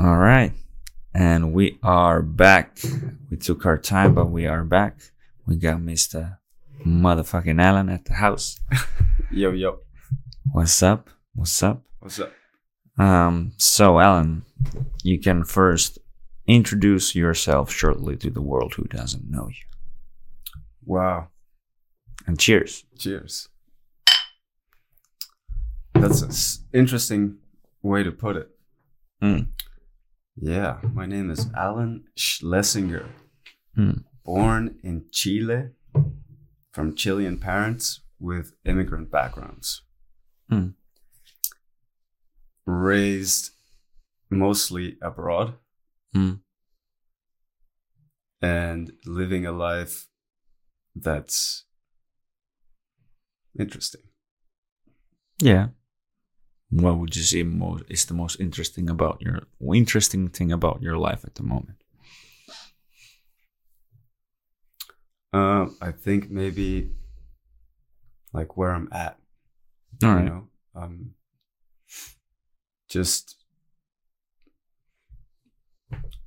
All 0.00 0.16
right. 0.16 0.52
And 1.12 1.52
we 1.52 1.76
are 1.82 2.22
back. 2.22 2.78
We 3.30 3.36
took 3.36 3.66
our 3.66 3.76
time, 3.76 4.14
but 4.14 4.30
we 4.30 4.46
are 4.46 4.62
back. 4.62 5.00
We 5.44 5.56
got 5.56 5.78
Mr. 5.78 6.38
Motherfucking 6.86 7.60
Allan 7.60 7.88
at 7.88 8.04
the 8.04 8.14
house. 8.14 8.60
Yo, 9.32 9.50
yo. 9.50 9.80
What's 10.52 10.84
up? 10.84 11.10
What's 11.34 11.60
up? 11.64 11.82
What's 11.98 12.20
up? 12.20 12.32
Um, 12.96 13.52
so 13.56 13.98
Allan, 13.98 14.44
you 15.02 15.18
can 15.18 15.42
first 15.42 15.98
introduce 16.46 17.16
yourself 17.16 17.72
shortly 17.72 18.16
to 18.18 18.30
the 18.30 18.40
world 18.40 18.74
who 18.74 18.84
doesn't 18.84 19.28
know 19.28 19.48
you. 19.48 19.66
Wow. 20.86 21.28
And 22.24 22.38
cheers. 22.38 22.84
Cheers. 22.96 23.48
That's 25.94 26.22
an 26.22 26.64
interesting 26.72 27.38
way 27.82 28.04
to 28.04 28.12
put 28.12 28.36
it. 28.36 28.48
Mm. 29.20 29.48
Yeah, 30.40 30.78
my 30.92 31.06
name 31.06 31.30
is 31.30 31.46
Allan 31.56 32.04
Schlesinger. 32.16 33.06
Mm. 33.76 34.04
Born 34.24 34.78
in 34.82 35.06
Chile 35.10 35.70
from 36.72 36.94
Chilean 36.94 37.38
parents 37.38 38.00
with 38.20 38.52
immigrant 38.64 39.10
backgrounds. 39.10 39.82
Mm. 40.50 40.74
Raised 42.66 43.50
mostly 44.30 44.96
abroad 45.02 45.54
Mm. 46.14 46.40
and 48.40 48.92
living 49.04 49.44
a 49.46 49.52
life 49.52 50.08
that's 50.94 51.64
interesting. 53.58 54.02
Yeah. 55.40 55.68
What 56.70 56.98
would 56.98 57.16
you 57.16 57.22
say 57.22 57.42
most 57.42 57.84
is 57.88 58.04
the 58.04 58.14
most 58.14 58.38
interesting 58.40 58.90
about 58.90 59.22
your 59.22 59.46
interesting 59.74 60.28
thing 60.28 60.52
about 60.52 60.82
your 60.82 60.98
life 60.98 61.24
at 61.24 61.34
the 61.34 61.42
moment? 61.42 61.78
Um, 65.32 65.76
I 65.80 65.92
think 65.92 66.30
maybe 66.30 66.90
like 68.32 68.56
where 68.56 68.70
I'm 68.72 68.88
at. 68.92 69.18
All 70.02 70.10
you 70.10 70.14
right. 70.16 70.24
know, 70.24 70.48
um, 70.74 71.10
just 72.88 73.36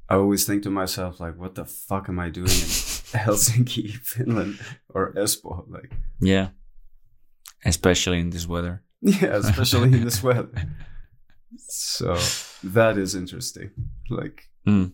I 0.09 0.15
always 0.15 0.45
think 0.45 0.63
to 0.63 0.69
myself 0.69 1.19
like, 1.19 1.37
what 1.37 1.55
the 1.55 1.65
fuck 1.65 2.09
am 2.09 2.19
I 2.19 2.29
doing 2.29 2.47
in 2.47 2.51
Helsinki, 3.15 3.91
Finland, 3.93 4.59
or 4.89 5.13
Espoo? 5.13 5.63
Like, 5.69 5.93
Yeah. 6.19 6.49
Especially 7.63 8.19
in 8.19 8.31
this 8.31 8.47
weather. 8.47 8.83
Yeah, 9.01 9.35
especially 9.43 9.93
in 9.93 10.03
this 10.05 10.21
weather. 10.23 10.49
So 11.67 12.17
that 12.63 12.97
is 12.97 13.15
interesting. 13.15 13.71
Like, 14.09 14.47
Mm. 14.67 14.91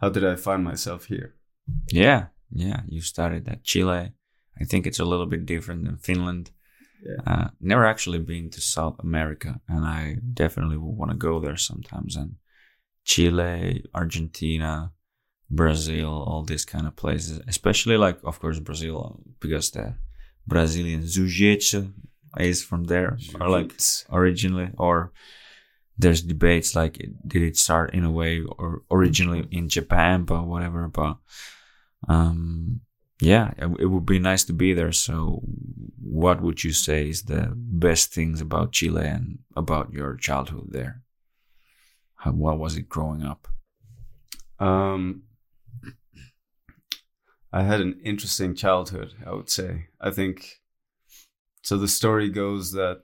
how 0.00 0.08
did 0.10 0.24
I 0.24 0.34
find 0.36 0.64
myself 0.64 1.04
here? 1.06 1.34
Yeah. 1.92 2.26
Yeah. 2.50 2.80
You 2.88 3.00
started 3.00 3.48
at 3.48 3.62
Chile. 3.64 4.12
I 4.60 4.64
think 4.64 4.86
it's 4.86 4.98
a 5.00 5.04
little 5.04 5.26
bit 5.26 5.46
different 5.46 5.84
than 5.84 5.96
Finland. 5.98 6.50
Yeah. 7.04 7.22
Uh, 7.26 7.48
never 7.60 7.84
actually 7.86 8.18
been 8.18 8.50
to 8.50 8.60
South 8.60 8.96
America, 9.00 9.60
and 9.68 9.84
I 9.84 10.16
definitely 10.34 10.76
would 10.76 10.96
want 10.96 11.10
to 11.10 11.16
go 11.16 11.40
there 11.40 11.56
sometimes. 11.56 12.16
And 12.16 12.36
Chile, 13.04 13.84
Argentina, 13.94 14.92
Brazil, 15.50 16.08
all 16.10 16.44
these 16.44 16.64
kind 16.64 16.86
of 16.86 16.94
places, 16.96 17.40
especially 17.48 17.96
like, 17.96 18.18
of 18.24 18.38
course, 18.40 18.60
Brazil, 18.60 19.20
because 19.40 19.70
the 19.72 19.94
Brazilian 20.46 21.04
jiu-jitsu 21.06 21.92
is 22.38 22.62
from 22.62 22.84
there, 22.84 23.18
or 23.40 23.48
like 23.48 23.72
originally, 24.10 24.70
or 24.78 25.12
there's 25.98 26.22
debates 26.22 26.74
like, 26.74 26.94
did 27.26 27.42
it 27.42 27.56
start 27.56 27.94
in 27.94 28.04
a 28.04 28.10
way 28.10 28.42
or 28.42 28.82
originally 28.90 29.46
in 29.50 29.68
Japan, 29.68 30.24
but 30.24 30.46
whatever, 30.46 30.88
but, 30.88 31.18
um, 32.08 32.80
yeah, 33.20 33.52
it, 33.56 33.68
it 33.80 33.86
would 33.86 34.06
be 34.06 34.18
nice 34.18 34.44
to 34.44 34.52
be 34.52 34.72
there. 34.72 34.90
So, 34.90 35.42
what 36.02 36.40
would 36.40 36.64
you 36.64 36.72
say 36.72 37.08
is 37.08 37.22
the 37.22 37.52
best 37.54 38.12
things 38.12 38.40
about 38.40 38.72
Chile 38.72 39.06
and 39.06 39.38
about 39.54 39.92
your 39.92 40.16
childhood 40.16 40.68
there? 40.70 41.02
How, 42.16 42.32
what 42.32 42.58
was 42.58 42.76
it 42.76 42.88
growing 42.88 43.22
up? 43.22 43.46
Um, 44.58 45.22
I 47.52 47.62
had 47.62 47.80
an 47.80 48.00
interesting 48.02 48.54
childhood, 48.54 49.14
I 49.26 49.32
would 49.34 49.50
say. 49.50 49.88
I 50.00 50.10
think 50.10 50.61
so. 51.62 51.78
The 51.78 51.88
story 51.88 52.28
goes 52.28 52.72
that 52.72 53.02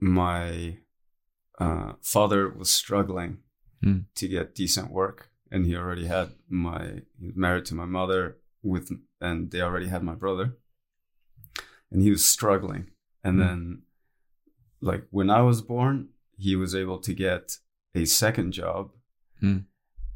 my 0.00 0.78
uh, 1.58 1.92
father 2.02 2.48
was 2.48 2.70
struggling 2.70 3.38
Hmm. 3.82 4.00
to 4.14 4.28
get 4.28 4.54
decent 4.54 4.90
work, 4.90 5.30
and 5.50 5.64
he 5.66 5.74
already 5.76 6.06
had 6.06 6.30
my 6.48 7.02
he 7.18 7.26
was 7.26 7.36
married 7.36 7.64
to 7.66 7.74
my 7.74 7.86
mother 7.86 8.36
with, 8.62 8.90
and 9.20 9.50
they 9.50 9.60
already 9.62 9.88
had 9.88 10.02
my 10.02 10.14
brother, 10.14 10.56
and 11.90 12.02
he 12.02 12.10
was 12.10 12.24
struggling. 12.24 12.90
And 13.24 13.34
Hmm. 13.36 13.40
then, 13.40 13.82
like 14.80 15.06
when 15.10 15.30
I 15.30 15.42
was 15.42 15.62
born, 15.62 16.08
he 16.36 16.56
was 16.56 16.74
able 16.74 16.98
to 17.00 17.14
get 17.14 17.58
a 17.94 18.04
second 18.06 18.52
job 18.52 18.92
Hmm. 19.40 19.58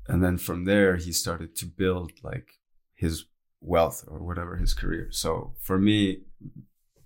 and 0.06 0.22
then 0.22 0.36
from 0.38 0.64
there 0.64 0.96
he 0.96 1.12
started 1.12 1.56
to 1.56 1.66
build 1.66 2.12
like 2.22 2.48
his 2.94 3.24
wealth 3.60 4.04
or 4.06 4.18
whatever 4.22 4.56
his 4.56 4.74
career 4.74 5.08
so 5.10 5.54
for 5.60 5.78
me 5.78 6.22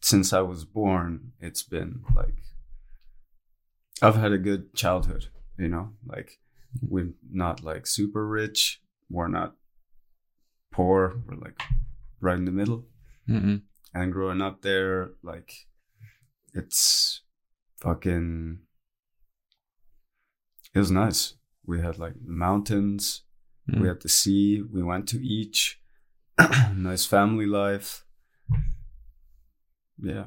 since 0.00 0.32
i 0.32 0.40
was 0.40 0.64
born 0.64 1.32
it's 1.40 1.62
been 1.62 2.02
like 2.14 2.34
i've 4.02 4.16
had 4.16 4.32
a 4.32 4.38
good 4.38 4.74
childhood 4.74 5.26
you 5.58 5.68
know 5.68 5.90
like 6.06 6.38
we're 6.82 7.10
not 7.32 7.62
like 7.64 7.86
super 7.86 8.26
rich 8.26 8.80
we're 9.10 9.28
not 9.28 9.54
poor 10.72 11.20
we're 11.26 11.36
like 11.36 11.60
right 12.20 12.36
in 12.38 12.44
the 12.44 12.50
middle 12.52 12.84
Mm-mm. 13.28 13.62
and 13.94 14.12
growing 14.12 14.40
up 14.42 14.62
there 14.62 15.10
like 15.22 15.52
it's 16.54 17.22
fucking 17.80 18.58
it 20.74 20.78
was 20.78 20.90
nice 20.90 21.34
we 21.66 21.80
had 21.80 21.98
like 21.98 22.14
mountains 22.24 23.22
Mm. 23.70 23.82
we 23.82 23.88
had 23.88 24.00
the 24.00 24.08
sea 24.08 24.62
we 24.62 24.82
went 24.82 25.06
to 25.08 25.18
each 25.22 25.78
nice 26.74 27.04
family 27.04 27.44
life 27.44 28.02
yeah 30.02 30.26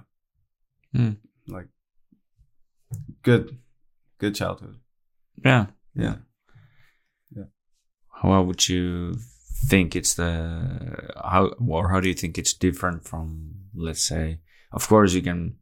Mm. 0.94 1.16
like 1.48 1.68
good 3.24 3.58
good 4.18 4.36
childhood 4.36 4.76
Yeah. 5.46 5.68
yeah 5.96 6.16
Yeah. 7.36 7.46
How 8.22 8.42
would 8.44 8.68
you 8.68 9.16
think 9.70 9.96
it's 9.96 10.16
the 10.16 10.32
how 11.24 11.54
or 11.68 11.90
how 11.90 12.00
do 12.02 12.08
you 12.10 12.14
think 12.16 12.38
it's 12.38 12.54
different 12.54 13.06
from 13.08 13.56
let's 13.74 14.04
say 14.04 14.40
of 14.72 14.88
course 14.88 15.14
you 15.14 15.22
can 15.22 15.56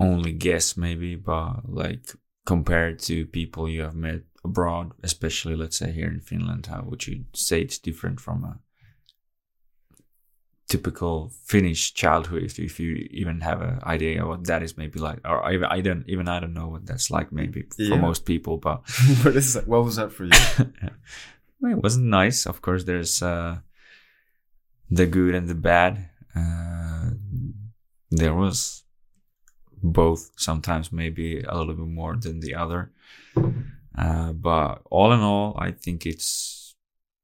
only 0.00 0.32
guess 0.32 0.76
maybe 0.76 1.16
but 1.16 1.68
like 1.68 2.14
compared 2.46 2.98
to 3.00 3.26
people 3.26 3.68
you 3.68 3.82
have 3.82 3.94
met 3.96 4.22
abroad 4.44 4.92
especially 5.02 5.56
let's 5.56 5.76
say 5.78 5.90
here 5.92 6.08
in 6.08 6.20
Finland 6.20 6.66
how 6.66 6.82
would 6.82 7.06
you 7.06 7.24
say 7.34 7.60
it's 7.60 7.78
different 7.78 8.20
from 8.20 8.44
a 8.44 8.58
typical 10.68 11.30
Finnish 11.44 11.94
childhood 11.94 12.42
if, 12.42 12.58
if 12.58 12.80
you 12.80 13.08
even 13.12 13.40
have 13.40 13.62
an 13.62 13.78
idea 13.84 14.26
what 14.26 14.44
that 14.46 14.62
is 14.62 14.76
maybe 14.76 14.98
like 14.98 15.20
or 15.24 15.44
I, 15.44 15.76
I 15.76 15.80
don't 15.80 16.04
even 16.08 16.26
I 16.28 16.40
don't 16.40 16.54
know 16.54 16.66
what 16.66 16.86
that's 16.86 17.08
like 17.08 17.30
maybe 17.30 17.66
for 17.88 17.96
most 17.96 18.24
people 18.24 18.56
but 18.56 18.82
what 19.22 19.36
is 19.36 19.54
that 19.54 19.68
what 19.68 19.84
was 19.84 19.96
that 19.96 20.10
for 20.10 20.24
you 20.24 20.30
well, 21.60 21.72
it 21.72 21.82
wasn't 21.82 22.06
nice. 22.06 22.46
Of 22.46 22.62
course, 22.62 22.84
there's 22.84 23.22
uh, 23.22 23.58
the 24.90 25.06
good 25.06 25.34
and 25.34 25.48
the 25.48 25.54
bad. 25.54 26.08
Uh, 26.34 27.10
there 28.10 28.34
was 28.34 28.84
both. 29.82 30.30
Sometimes 30.36 30.92
maybe 30.92 31.40
a 31.42 31.56
little 31.56 31.74
bit 31.74 31.86
more 31.86 32.16
than 32.16 32.40
the 32.40 32.54
other. 32.54 32.92
Uh, 33.96 34.32
but 34.32 34.82
all 34.90 35.12
in 35.12 35.20
all, 35.20 35.56
I 35.58 35.70
think 35.70 36.04
it's 36.06 36.55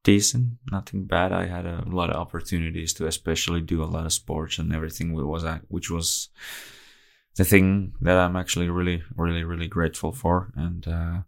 decent. 0.02 0.58
Nothing 0.70 1.04
bad. 1.04 1.32
I 1.32 1.46
had 1.46 1.66
a 1.66 1.84
lot 1.86 2.10
of 2.10 2.16
opportunities 2.16 2.92
to, 2.94 3.06
especially 3.06 3.60
do 3.60 3.82
a 3.82 3.86
lot 3.86 4.06
of 4.06 4.12
sports 4.12 4.58
and 4.58 4.74
everything. 4.74 5.12
Was 5.12 5.44
which 5.68 5.90
was 5.90 6.28
the 7.36 7.44
thing 7.44 7.94
that 8.00 8.18
I'm 8.18 8.36
actually 8.36 8.68
really, 8.68 9.02
really, 9.16 9.44
really 9.44 9.68
grateful 9.68 10.12
for. 10.12 10.52
And 10.56 10.86
uh, 10.86 11.20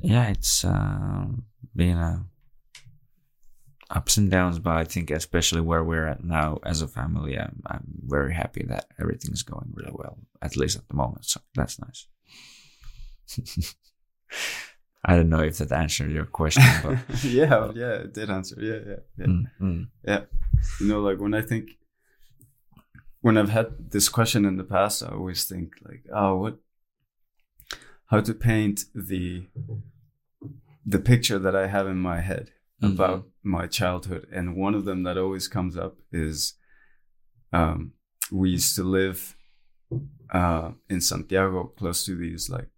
yeah, 0.00 0.28
it's 0.28 0.64
uh, 0.64 1.26
been 1.74 1.98
a 1.98 2.26
ups 3.90 4.16
and 4.16 4.30
downs, 4.30 4.58
but 4.58 4.76
I 4.76 4.84
think 4.84 5.10
especially 5.10 5.60
where 5.60 5.84
we're 5.84 6.06
at 6.06 6.24
now 6.24 6.58
as 6.64 6.82
a 6.82 6.88
family, 6.88 7.38
I'm, 7.38 7.62
I'm 7.66 7.84
very 8.04 8.34
happy 8.34 8.64
that 8.68 8.86
everything's 9.00 9.42
going 9.42 9.72
really 9.72 9.92
well, 9.94 10.18
at 10.42 10.56
least 10.56 10.76
at 10.76 10.88
the 10.88 10.94
moment. 10.94 11.24
So 11.24 11.40
that's 11.54 11.78
nice. 11.78 12.06
I 15.08 15.14
don't 15.16 15.28
know 15.28 15.40
if 15.50 15.58
that 15.58 15.70
answered 15.72 16.10
your 16.10 16.26
question, 16.26 16.64
but 16.82 16.98
yeah 17.24 17.70
yeah 17.74 17.94
it 18.04 18.12
did 18.14 18.28
answer. 18.28 18.56
Yeah 18.60 18.80
yeah 18.90 19.00
yeah. 19.18 19.26
Mm, 19.26 19.44
mm, 19.60 19.86
you 20.80 20.88
know 20.88 21.00
like 21.00 21.20
when 21.20 21.34
i 21.34 21.42
think 21.42 21.64
when 23.20 23.36
i've 23.38 23.50
had 23.58 23.68
this 23.92 24.08
question 24.08 24.44
in 24.44 24.56
the 24.56 24.64
past 24.64 25.02
i 25.02 25.08
always 25.08 25.44
think 25.44 25.74
like 25.88 26.02
oh 26.14 26.36
what 26.42 26.56
how 28.06 28.20
to 28.20 28.34
paint 28.34 28.84
the 28.94 29.46
the 30.94 30.98
picture 31.00 31.38
that 31.40 31.56
I 31.56 31.66
have 31.66 31.88
in 31.88 31.98
my 31.98 32.20
head 32.20 32.52
Mhm. 32.82 32.92
about 32.94 33.26
my 33.42 33.66
childhood, 33.66 34.26
and 34.36 34.54
one 34.56 34.74
of 34.78 34.84
them 34.84 35.02
that 35.04 35.16
always 35.18 35.48
comes 35.48 35.76
up 35.76 35.94
is 36.12 36.54
um, 37.52 37.92
we 38.30 38.50
used 38.50 38.76
to 38.76 38.84
live 38.84 39.34
uh, 40.30 40.72
in 40.88 41.00
Santiago, 41.00 41.64
close 41.78 42.04
to 42.04 42.14
these 42.14 42.48
like 42.56 42.68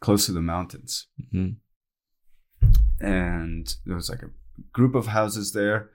close 0.00 0.26
to 0.26 0.32
the 0.32 0.42
mountains, 0.42 1.06
Mhm. 1.34 1.56
and 3.00 3.76
there 3.84 3.94
was 3.96 4.08
like 4.08 4.22
a 4.22 4.30
group 4.72 4.94
of 4.94 5.06
houses 5.08 5.52
there. 5.52 5.90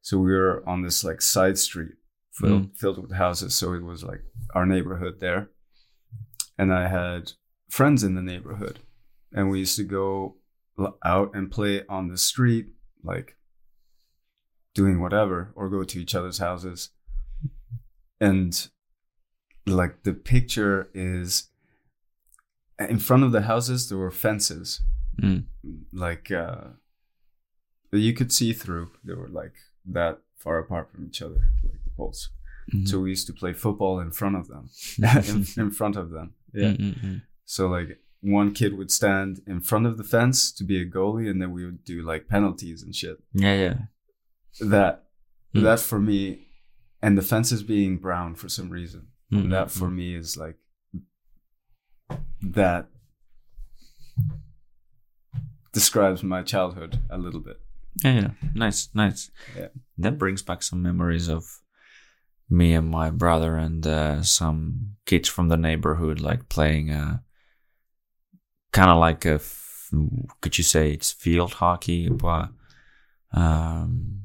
So 0.00 0.18
we 0.18 0.32
were 0.32 0.66
on 0.68 0.82
this 0.82 1.04
like 1.04 1.20
side 1.20 1.58
street 1.58 1.92
filled 2.32 2.76
filled 2.78 3.02
with 3.02 3.12
houses. 3.12 3.54
So 3.54 3.72
it 3.74 3.82
was 3.82 4.02
like 4.04 4.22
our 4.54 4.64
neighborhood 4.66 5.20
there, 5.20 5.50
and 6.56 6.72
I 6.72 6.88
had 6.88 7.32
friends 7.68 8.02
in 8.04 8.14
the 8.14 8.22
neighborhood, 8.22 8.80
and 9.32 9.50
we 9.50 9.58
used 9.60 9.76
to 9.76 9.84
go 9.84 10.36
out 11.04 11.34
and 11.34 11.50
play 11.50 11.84
on 11.86 12.08
the 12.08 12.16
street, 12.16 12.68
like 13.02 13.36
doing 14.74 15.00
whatever, 15.00 15.52
or 15.56 15.68
go 15.68 15.82
to 15.82 15.98
each 16.00 16.14
other's 16.14 16.38
houses, 16.38 16.90
and 18.20 18.70
like 19.66 20.04
the 20.04 20.14
picture 20.14 20.88
is 20.94 21.50
in 22.88 22.98
front 22.98 23.24
of 23.24 23.32
the 23.32 23.42
houses 23.42 23.88
there 23.88 23.98
were 23.98 24.10
fences 24.10 24.82
Mm. 25.20 25.44
like 25.92 26.30
uh 26.30 26.64
that 27.90 27.98
you 27.98 28.12
could 28.14 28.32
see 28.32 28.52
through 28.52 28.90
they 29.04 29.14
were 29.14 29.28
like 29.28 29.54
that 29.84 30.20
far 30.36 30.58
apart 30.58 30.90
from 30.92 31.06
each 31.06 31.20
other 31.22 31.40
like 31.64 31.82
the 31.84 31.90
poles 31.96 32.30
Mhm. 32.72 32.86
so 32.86 33.00
we 33.00 33.10
used 33.10 33.26
to 33.26 33.32
play 33.32 33.52
football 33.54 33.98
in 33.98 34.10
front 34.12 34.36
of 34.36 34.46
them 34.46 34.68
in, 35.28 35.46
in 35.56 35.70
front 35.72 35.96
of 35.96 36.10
them 36.10 36.34
yeah 36.54 36.68
Mm, 36.72 36.78
mm, 36.78 37.00
mm. 37.04 37.22
so 37.44 37.66
like 37.66 37.98
one 38.20 38.52
kid 38.52 38.72
would 38.78 38.90
stand 38.90 39.40
in 39.46 39.60
front 39.60 39.86
of 39.86 39.96
the 39.96 40.04
fence 40.04 40.52
to 40.52 40.62
be 40.64 40.80
a 40.80 40.86
goalie 40.96 41.28
and 41.30 41.40
then 41.42 41.50
we 41.50 41.64
would 41.64 41.82
do 41.84 42.02
like 42.02 42.28
penalties 42.28 42.82
and 42.84 42.94
shit 42.94 43.18
Yeah, 43.32 43.54
yeah. 43.64 43.76
that 44.74 44.94
Mm. 45.54 45.62
that 45.62 45.80
for 45.80 45.98
me 45.98 46.46
and 47.02 47.16
the 47.18 47.22
fences 47.32 47.62
being 47.62 47.96
brown 47.96 48.34
for 48.36 48.48
some 48.48 48.68
reason 48.70 49.02
Mm, 49.32 49.50
that 49.50 49.70
for 49.70 49.90
me 49.90 50.14
is 50.14 50.36
like 50.36 50.58
that 52.42 52.88
describes 55.72 56.22
my 56.22 56.42
childhood 56.42 56.98
a 57.10 57.18
little 57.18 57.40
bit 57.40 57.60
Yeah, 58.04 58.14
yeah. 58.20 58.30
Nice, 58.54 58.88
nice. 58.94 59.30
Yeah. 59.56 59.68
That 59.98 60.18
brings 60.18 60.42
back 60.42 60.62
some 60.62 60.82
memories 60.82 61.28
of 61.28 61.60
me 62.48 62.72
and 62.74 62.88
my 62.88 63.10
brother 63.10 63.56
and 63.56 63.86
uh, 63.86 64.22
some 64.22 64.96
kids 65.04 65.28
from 65.28 65.48
the 65.48 65.56
neighborhood, 65.56 66.20
like 66.20 66.48
playing 66.48 66.90
uh, 66.90 67.18
kind 68.72 68.90
of 68.90 68.98
like 68.98 69.24
a, 69.24 69.34
f- 69.34 69.92
could 70.40 70.56
you 70.58 70.64
say 70.64 70.92
it's 70.92 71.12
field 71.12 71.54
hockey, 71.54 72.08
but 72.08 72.48
um, 73.32 74.22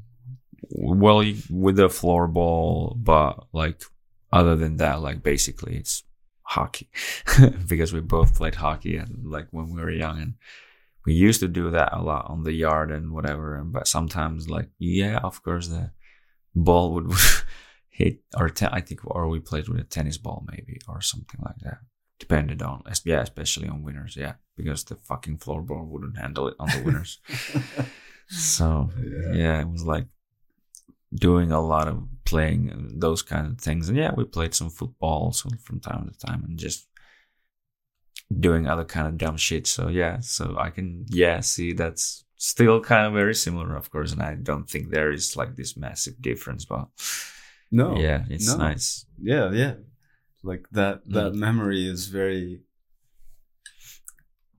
well, 0.70 1.24
with 1.50 1.78
a 1.78 1.88
floor 1.88 2.28
ball, 2.28 2.96
but 2.98 3.46
like 3.52 3.82
other 4.32 4.56
than 4.56 4.76
that, 4.76 5.00
like 5.00 5.22
basically 5.22 5.76
it's 5.76 6.04
hockey 6.46 6.88
because 7.68 7.92
we 7.92 8.00
both 8.00 8.34
played 8.34 8.54
hockey 8.56 8.96
and 8.96 9.24
like 9.26 9.48
when 9.50 9.70
we 9.74 9.80
were 9.80 9.90
young 9.90 10.20
and 10.20 10.34
we 11.06 11.12
used 11.14 11.40
to 11.40 11.48
do 11.48 11.70
that 11.70 11.92
a 11.92 12.02
lot 12.02 12.26
on 12.28 12.44
the 12.44 12.52
yard 12.52 12.90
and 12.90 13.12
whatever 13.12 13.56
and 13.56 13.72
but 13.72 13.86
sometimes 13.88 14.48
like 14.48 14.68
yeah 14.78 15.18
of 15.22 15.42
course 15.42 15.68
the 15.68 15.90
ball 16.54 16.92
would 16.94 17.10
hit 17.88 18.20
our 18.36 18.48
te- 18.48 18.68
i 18.72 18.80
think 18.80 19.00
or 19.04 19.28
we 19.28 19.40
played 19.40 19.68
with 19.68 19.80
a 19.80 19.84
tennis 19.84 20.18
ball 20.18 20.44
maybe 20.50 20.78
or 20.88 21.00
something 21.00 21.40
like 21.44 21.56
that 21.62 21.78
depended 22.18 22.62
on 22.62 22.82
yeah 23.04 23.20
especially 23.22 23.68
on 23.68 23.82
winners 23.82 24.14
yeah 24.16 24.34
because 24.56 24.84
the 24.84 24.96
fucking 24.96 25.38
floorball 25.38 25.86
wouldn't 25.86 26.16
handle 26.18 26.46
it 26.48 26.54
on 26.60 26.68
the 26.68 26.82
winners 26.84 27.18
so 28.28 28.90
Yeah. 29.02 29.32
yeah. 29.34 29.60
it 29.60 29.68
was 29.68 29.84
like 29.84 30.06
doing 31.14 31.52
a 31.52 31.60
lot 31.60 31.88
of 31.88 32.02
playing 32.24 32.70
and 32.70 33.00
those 33.00 33.22
kind 33.22 33.46
of 33.46 33.58
things. 33.60 33.88
And 33.88 33.98
yeah 33.98 34.12
we 34.16 34.24
played 34.24 34.54
some 34.54 34.70
football 34.70 35.24
also 35.24 35.48
from 35.62 35.80
time 35.80 36.08
to 36.10 36.26
time 36.26 36.42
and 36.44 36.58
just 36.58 36.88
doing 38.40 38.66
other 38.66 38.84
kind 38.84 39.06
of 39.06 39.18
dumb 39.18 39.36
shit. 39.36 39.66
So 39.66 39.88
yeah 39.88 40.20
so 40.20 40.56
i 40.58 40.70
can 40.70 41.04
yeah 41.10 41.40
see 41.40 41.72
that's 41.72 42.24
still 42.36 42.80
kind 42.80 43.06
of 43.06 43.12
very 43.12 43.34
similar 43.34 43.76
of 43.76 43.90
course. 43.90 44.12
And 44.12 44.22
i 44.22 44.34
don't 44.34 44.68
think 44.68 44.90
there 44.90 45.12
is 45.12 45.36
like 45.36 45.54
this 45.56 45.76
massive 45.76 46.20
difference 46.20 46.64
but 46.64 46.88
no 47.70 47.96
yeah 47.98 48.24
it's 48.30 48.48
no. 48.48 48.56
nice. 48.58 49.06
Yeah 49.22 49.50
yeah. 49.52 49.74
Like 50.42 50.66
that 50.72 51.00
that 51.10 51.32
Mm. 51.32 51.36
memory 51.46 51.86
is 51.88 52.08
very 52.08 52.60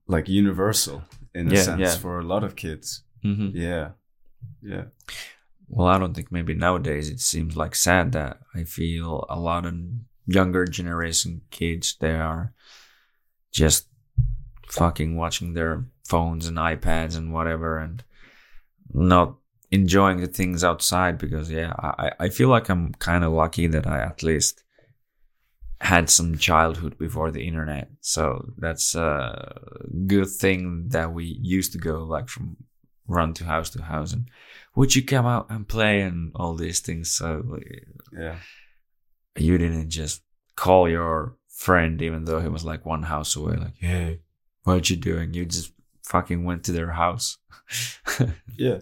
like 0.08 0.28
universal 0.28 1.02
in 1.34 1.48
a 1.48 1.54
Yeah, 1.54 1.62
sense 1.62 1.80
yeah. 1.80 1.96
for 1.96 2.18
a 2.18 2.24
lot 2.24 2.44
of 2.44 2.54
kids. 2.56 3.02
Hmm 3.22 3.50
yeah 3.54 3.90
yeah 4.62 4.84
Well, 5.68 5.88
I 5.88 5.98
don't 5.98 6.14
think 6.14 6.30
maybe 6.30 6.54
nowadays 6.54 7.10
it 7.10 7.20
seems 7.20 7.56
like 7.56 7.74
sad 7.74 8.12
that 8.12 8.38
I 8.54 8.64
feel 8.64 9.26
a 9.28 9.38
lot 9.38 9.66
of 9.66 9.74
younger 10.26 10.64
generation 10.64 11.42
kids 11.50 11.96
they 12.00 12.14
are 12.14 12.52
just 13.52 13.86
fucking 14.68 15.16
watching 15.16 15.54
their 15.54 15.84
phones 16.04 16.46
and 16.46 16.56
iPads 16.56 17.16
and 17.16 17.32
whatever 17.32 17.78
and 17.78 18.02
not 18.92 19.36
enjoying 19.70 20.20
the 20.20 20.26
things 20.26 20.62
outside 20.62 21.18
because 21.18 21.50
yeah, 21.50 21.72
I, 21.78 22.10
I 22.20 22.28
feel 22.28 22.48
like 22.48 22.68
I'm 22.68 22.92
kind 22.94 23.24
of 23.24 23.32
lucky 23.32 23.66
that 23.68 23.86
I 23.86 24.00
at 24.00 24.22
least 24.22 24.62
had 25.80 26.08
some 26.08 26.38
childhood 26.38 26.96
before 26.98 27.30
the 27.30 27.46
internet. 27.46 27.90
So 28.00 28.52
that's 28.56 28.94
a 28.94 29.60
good 30.06 30.28
thing 30.28 30.88
that 30.88 31.12
we 31.12 31.38
used 31.40 31.72
to 31.72 31.78
go 31.78 32.04
like 32.04 32.28
from 32.28 32.56
run 33.08 33.34
to 33.34 33.44
house 33.44 33.70
to 33.70 33.82
house 33.82 34.12
and 34.12 34.28
would 34.76 34.94
you 34.94 35.04
come 35.04 35.26
out 35.26 35.46
and 35.50 35.66
play 35.66 36.02
and 36.02 36.30
all 36.36 36.54
these 36.54 36.80
things? 36.80 37.10
So 37.10 37.58
yeah. 38.16 38.36
you 39.36 39.58
didn't 39.58 39.90
just 39.90 40.22
call 40.54 40.88
your 40.88 41.36
friend 41.48 42.00
even 42.02 42.26
though 42.26 42.40
he 42.40 42.48
was 42.48 42.64
like 42.64 42.84
one 42.84 43.02
house 43.02 43.34
away 43.34 43.56
like 43.56 43.76
hey 43.78 44.20
what 44.64 44.74
are 44.74 44.92
you 44.92 45.00
doing? 45.00 45.32
You 45.32 45.46
just 45.46 45.72
fucking 46.02 46.44
went 46.44 46.64
to 46.64 46.72
their 46.72 46.90
house. 46.90 47.38
Yeah. 48.58 48.78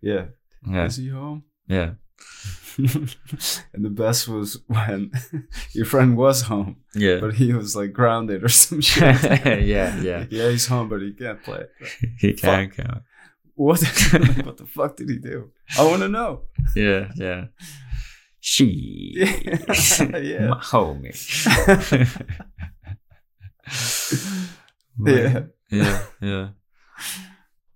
Yeah. 0.00 0.26
Yeah. 0.64 0.84
Is 0.84 0.96
he 0.96 1.08
home? 1.08 1.44
Yeah. 1.66 1.92
And 2.78 3.84
the 3.84 3.90
best 3.90 4.28
was 4.28 4.58
when 4.68 5.10
your 5.72 5.84
friend 5.84 6.16
was 6.16 6.42
home 6.42 6.76
yeah. 6.94 7.18
but 7.18 7.34
he 7.34 7.52
was 7.52 7.74
like 7.74 7.92
grounded 7.92 8.44
or 8.44 8.48
some 8.48 8.80
shit. 8.80 9.02
Yeah 9.64 10.00
yeah. 10.00 10.24
Yeah 10.30 10.50
he's 10.50 10.66
home 10.66 10.88
but 10.88 11.02
he 11.02 11.12
can't 11.12 11.42
play. 11.42 11.64
He 12.18 12.32
can't 12.32 12.74
come 12.74 13.02
what 13.64 13.80
what 14.46 14.56
the 14.62 14.66
fuck 14.76 14.96
did 14.96 15.08
he 15.10 15.18
do 15.18 15.50
i 15.78 15.82
want 15.90 16.00
to 16.02 16.08
know 16.08 16.30
yeah 16.74 17.08
yeah 17.16 17.42
she 18.40 19.12
Yeah. 19.16 20.46
my 20.52 20.60
homie 20.72 21.14
yeah 25.06 25.42
yeah, 25.70 26.02
yeah. 26.20 26.48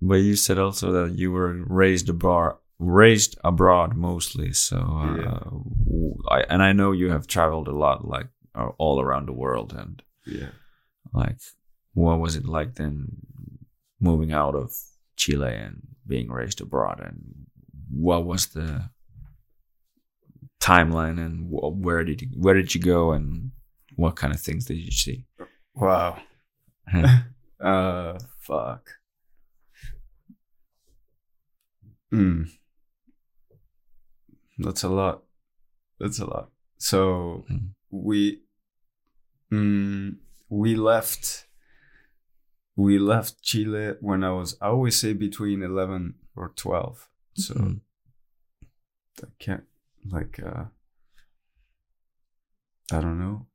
But 0.02 0.16
you 0.16 0.36
said 0.36 0.58
also 0.58 0.90
that 0.92 1.16
you 1.16 1.30
were 1.32 1.52
raised 1.66 2.08
abroad, 2.08 2.56
raised 2.78 3.38
abroad 3.44 3.96
mostly. 3.96 4.52
So, 4.52 4.76
uh, 4.76 5.16
Yeah. 5.16 5.40
I, 6.28 6.40
and 6.50 6.60
I 6.62 6.72
know 6.72 6.90
you 6.92 7.10
have 7.10 7.26
traveled 7.26 7.68
a 7.68 7.76
lot, 7.84 8.06
like 8.06 8.26
uh, 8.54 8.70
all 8.78 9.00
around 9.00 9.26
the 9.26 9.32
world. 9.32 9.72
And 9.72 10.02
yeah 10.26 10.50
like, 11.14 11.38
what 11.92 12.18
was 12.18 12.34
it 12.36 12.44
like 12.46 12.74
then, 12.74 13.06
moving 14.00 14.32
out 14.32 14.54
of 14.56 14.72
Chile 15.16 15.54
and 15.54 15.86
being 16.06 16.30
raised 16.30 16.60
abroad? 16.60 17.00
And 17.00 17.46
what 17.90 18.24
was 18.24 18.46
the 18.48 18.90
timeline? 20.60 21.18
And 21.24 21.46
where 21.50 22.04
did 22.04 22.22
you, 22.22 22.28
where 22.36 22.54
did 22.54 22.74
you 22.74 22.80
go? 22.80 23.12
And 23.12 23.50
what 23.96 24.16
kind 24.16 24.32
of 24.34 24.40
things 24.40 24.64
did 24.66 24.78
you 24.78 24.90
see? 24.90 25.24
wow 25.74 26.16
uh 27.60 28.16
fuck 28.38 28.88
mm. 32.12 32.46
that's 34.58 34.82
a 34.84 34.88
lot 34.88 35.22
that's 35.98 36.18
a 36.20 36.26
lot 36.26 36.50
so 36.78 37.44
Mm. 37.50 37.70
we 37.90 38.42
mm, 39.52 40.16
we 40.48 40.76
left 40.76 41.46
we 42.76 42.98
left 42.98 43.40
chile 43.42 43.94
when 44.00 44.24
i 44.24 44.32
was 44.32 44.56
i 44.60 44.66
always 44.66 44.98
say 45.00 45.12
between 45.12 45.62
11 45.62 46.14
or 46.36 46.52
12 46.56 47.08
so 47.36 47.54
Mm. 47.54 47.80
i 49.22 49.26
can't 49.38 49.64
like 50.10 50.40
uh 50.42 50.64
i 52.92 53.00
don't 53.00 53.18
know 53.18 53.46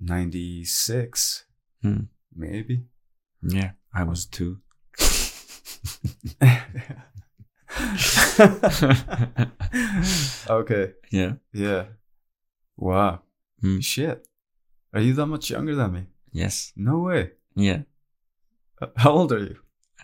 96 0.00 1.44
Hmm. 1.82 2.04
maybe 2.34 2.84
Yeah, 3.42 3.72
I 3.94 4.02
was 4.04 4.26
two. 4.26 4.60
okay. 10.48 10.92
yeah. 11.10 11.32
Yeah. 11.52 11.84
Wow. 12.76 13.20
Hmm. 13.60 13.80
Shit. 13.80 14.26
Are 14.92 15.00
you 15.00 15.12
that 15.14 15.26
much 15.26 15.50
younger 15.50 15.74
than 15.74 15.92
me? 15.92 16.06
Yes. 16.32 16.72
No 16.76 16.98
way. 17.00 17.32
Yeah. 17.54 17.82
How 18.96 19.10
old 19.12 19.32
are 19.32 19.38
you? 19.38 19.56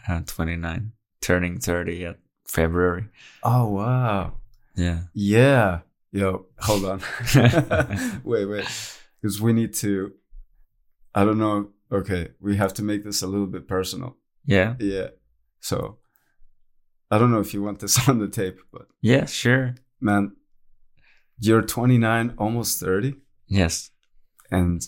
uh, 0.08 0.20
29, 0.26 0.92
turning 1.20 1.58
30 1.60 2.06
at 2.06 2.18
February. 2.46 3.06
Oh 3.42 3.68
wow. 3.68 4.34
Yeah. 4.74 5.02
Yeah. 5.14 5.80
Yo, 6.10 6.46
hold 6.58 6.84
on. 6.84 7.00
wait, 8.24 8.44
wait. 8.46 8.66
Because 9.20 9.40
we 9.40 9.52
need 9.52 9.72
to. 9.74 10.12
I 11.14 11.24
don't 11.24 11.38
know. 11.38 11.70
Okay, 11.90 12.30
we 12.40 12.56
have 12.56 12.72
to 12.74 12.82
make 12.82 13.04
this 13.04 13.22
a 13.22 13.26
little 13.26 13.46
bit 13.46 13.68
personal. 13.68 14.16
Yeah. 14.46 14.74
Yeah. 14.78 15.08
So, 15.60 15.98
I 17.10 17.18
don't 17.18 17.30
know 17.30 17.40
if 17.40 17.52
you 17.54 17.62
want 17.62 17.78
this 17.80 18.08
on 18.08 18.18
the 18.18 18.28
tape, 18.28 18.58
but 18.72 18.88
Yeah, 19.02 19.26
sure. 19.26 19.74
man, 20.00 20.34
you're 21.38 21.62
29, 21.62 22.34
almost 22.38 22.80
30, 22.80 23.14
Yes. 23.46 23.90
and 24.50 24.82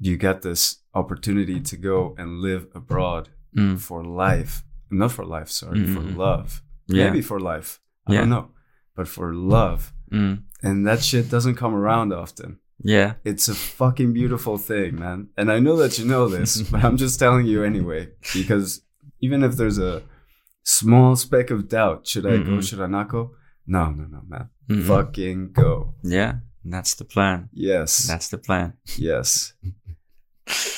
you 0.00 0.16
get 0.16 0.42
this 0.42 0.78
opportunity 0.94 1.60
to 1.60 1.76
go 1.76 2.14
and 2.18 2.40
live 2.40 2.66
abroad 2.74 3.28
Mm. 3.56 3.78
for 3.80 4.04
life. 4.04 4.62
Not 4.90 5.12
for 5.12 5.24
life, 5.24 5.48
sorry, 5.50 5.84
for 5.86 6.00
Mm-mm-mm. 6.00 6.16
love. 6.16 6.62
Yeah. 6.86 7.04
Maybe 7.06 7.20
for 7.22 7.38
life. 7.40 7.80
I 8.06 8.12
Yeah. 8.12 8.20
don't 8.20 8.30
know. 8.30 8.50
But 8.96 9.08
for 9.08 9.34
love. 9.34 9.92
Mm. 10.12 10.42
And 10.62 10.86
that 10.86 11.02
shit 11.02 11.28
doesn't 11.30 11.56
come 11.56 11.74
around 11.74 12.12
often. 12.12 12.58
Yeah. 12.82 13.14
It's 13.24 13.48
a 13.48 13.54
fucking 13.54 14.12
beautiful 14.12 14.56
thing, 14.58 14.98
man. 14.98 15.28
And 15.36 15.50
I 15.52 15.58
know 15.58 15.76
that 15.76 15.98
you 15.98 16.04
know 16.06 16.28
this, 16.28 16.62
but 16.70 16.82
I'm 16.84 16.96
just 16.96 17.18
telling 17.18 17.46
you 17.46 17.62
anyway. 17.64 18.08
Because 18.34 18.82
even 19.20 19.42
if 19.42 19.56
there's 19.56 19.78
a 19.78 20.02
small 20.64 21.16
speck 21.16 21.50
of 21.50 21.68
doubt, 21.68 22.06
should 22.06 22.26
I 22.26 22.36
go, 22.38 22.50
Mm-mm. 22.58 22.62
should 22.68 22.80
I 22.80 22.86
not 22.86 23.08
go? 23.08 23.34
No, 23.66 23.90
no, 23.90 24.04
no, 24.04 24.22
man. 24.28 24.48
Mm-mm. 24.68 24.86
Fucking 24.86 25.52
go. 25.52 25.94
Yeah. 26.02 26.34
That's 26.64 26.94
the 26.94 27.04
plan. 27.04 27.48
Yes. 27.52 28.06
That's 28.06 28.28
the 28.28 28.38
plan. 28.38 28.74
yes. 28.98 29.54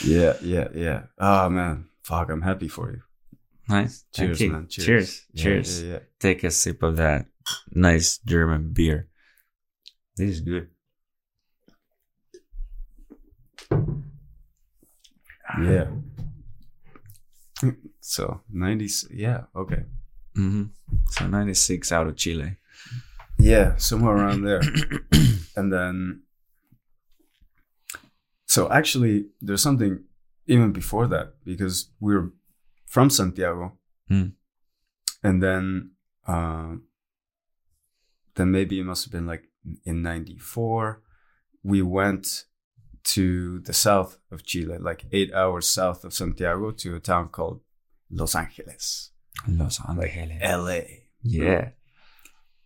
Yeah, 0.05 0.35
yeah, 0.43 0.69
yeah. 0.75 1.03
Ah, 1.19 1.49
man. 1.49 1.87
Fuck, 2.03 2.31
I'm 2.31 2.43
happy 2.43 2.69
for 2.69 2.91
you. 2.91 3.03
Nice. 3.69 4.05
Cheers, 4.13 4.41
man. 4.41 4.67
Cheers. 4.69 4.87
Cheers. 4.87 5.27
Yeah, 5.33 5.43
Cheers. 5.43 5.83
Yeah, 5.83 5.93
yeah. 5.93 5.99
Take 6.19 6.45
a 6.45 6.51
sip 6.51 6.83
of 6.83 6.97
that 6.97 7.27
nice 7.73 8.19
German 8.19 8.73
beer. 8.73 9.09
This 10.17 10.31
is 10.31 10.41
good. 10.41 10.69
Yeah. 15.61 15.87
So, 18.01 18.41
90s. 18.53 19.07
Yeah, 19.11 19.45
okay. 19.55 19.85
hmm 20.35 20.65
So 21.11 21.27
96 21.27 21.93
out 21.93 22.09
of 22.09 22.17
Chile. 22.17 22.57
Yeah, 23.39 23.77
somewhere 23.77 24.17
around 24.17 24.43
there. 24.43 24.61
and 25.57 25.73
then 25.73 26.23
so 28.55 28.61
actually 28.81 29.17
there's 29.47 29.63
something 29.69 29.95
even 30.55 30.71
before 30.81 31.07
that 31.15 31.27
because 31.51 31.77
we 32.05 32.11
were 32.17 32.29
from 32.95 33.09
santiago 33.11 33.67
Hmm. 34.09 34.29
and 35.29 35.37
then 35.47 35.65
uh, 36.33 36.73
then 38.37 38.51
maybe 38.51 38.75
it 38.81 38.85
must 38.91 39.05
have 39.05 39.13
been 39.13 39.27
like 39.33 39.45
in 39.85 40.03
94 40.03 41.01
we 41.63 41.81
went 41.83 42.45
to 43.15 43.61
the 43.69 43.73
south 43.73 44.19
of 44.33 44.43
chile 44.45 44.79
like 44.79 45.05
eight 45.13 45.33
hours 45.41 45.67
south 45.69 46.05
of 46.05 46.13
santiago 46.13 46.71
to 46.73 46.97
a 46.97 47.01
town 47.01 47.29
called 47.29 47.61
los 48.11 48.35
angeles 48.35 49.11
Los 49.49 49.81
Angeles. 49.89 50.43
la 50.43 50.79
yeah. 51.25 51.71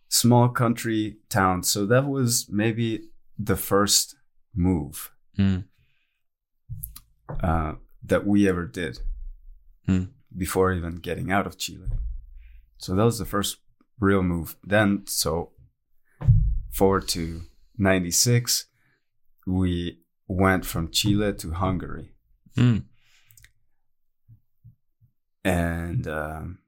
small 0.09 0.49
country 0.49 1.17
town. 1.29 1.63
So 1.63 1.85
that 1.87 2.05
was 2.15 2.47
maybe 2.49 3.09
the 3.39 3.55
first 3.55 4.15
move 4.53 5.11
Mm. 5.39 5.63
Uh, 7.41 7.73
that 8.03 8.25
we 8.25 8.47
ever 8.47 8.65
did 8.65 8.99
Hmm. 9.85 10.05
before 10.35 10.73
even 10.73 10.95
getting 10.97 11.31
out 11.31 11.47
of 11.47 11.57
Chile. 11.57 11.87
So 12.77 12.95
that 12.95 13.03
was 13.05 13.19
the 13.19 13.25
first 13.25 13.57
real 13.99 14.21
move. 14.23 14.55
Then, 14.63 15.03
so 15.07 15.51
forward 16.71 17.07
to 17.09 17.41
96, 17.77 18.65
we 19.45 19.99
went 20.27 20.65
from 20.65 20.91
Chile 20.91 21.33
to 21.33 21.51
Hungary. 21.51 22.11
Mm. 22.55 22.83
And 25.43 26.07
um, 26.07 26.59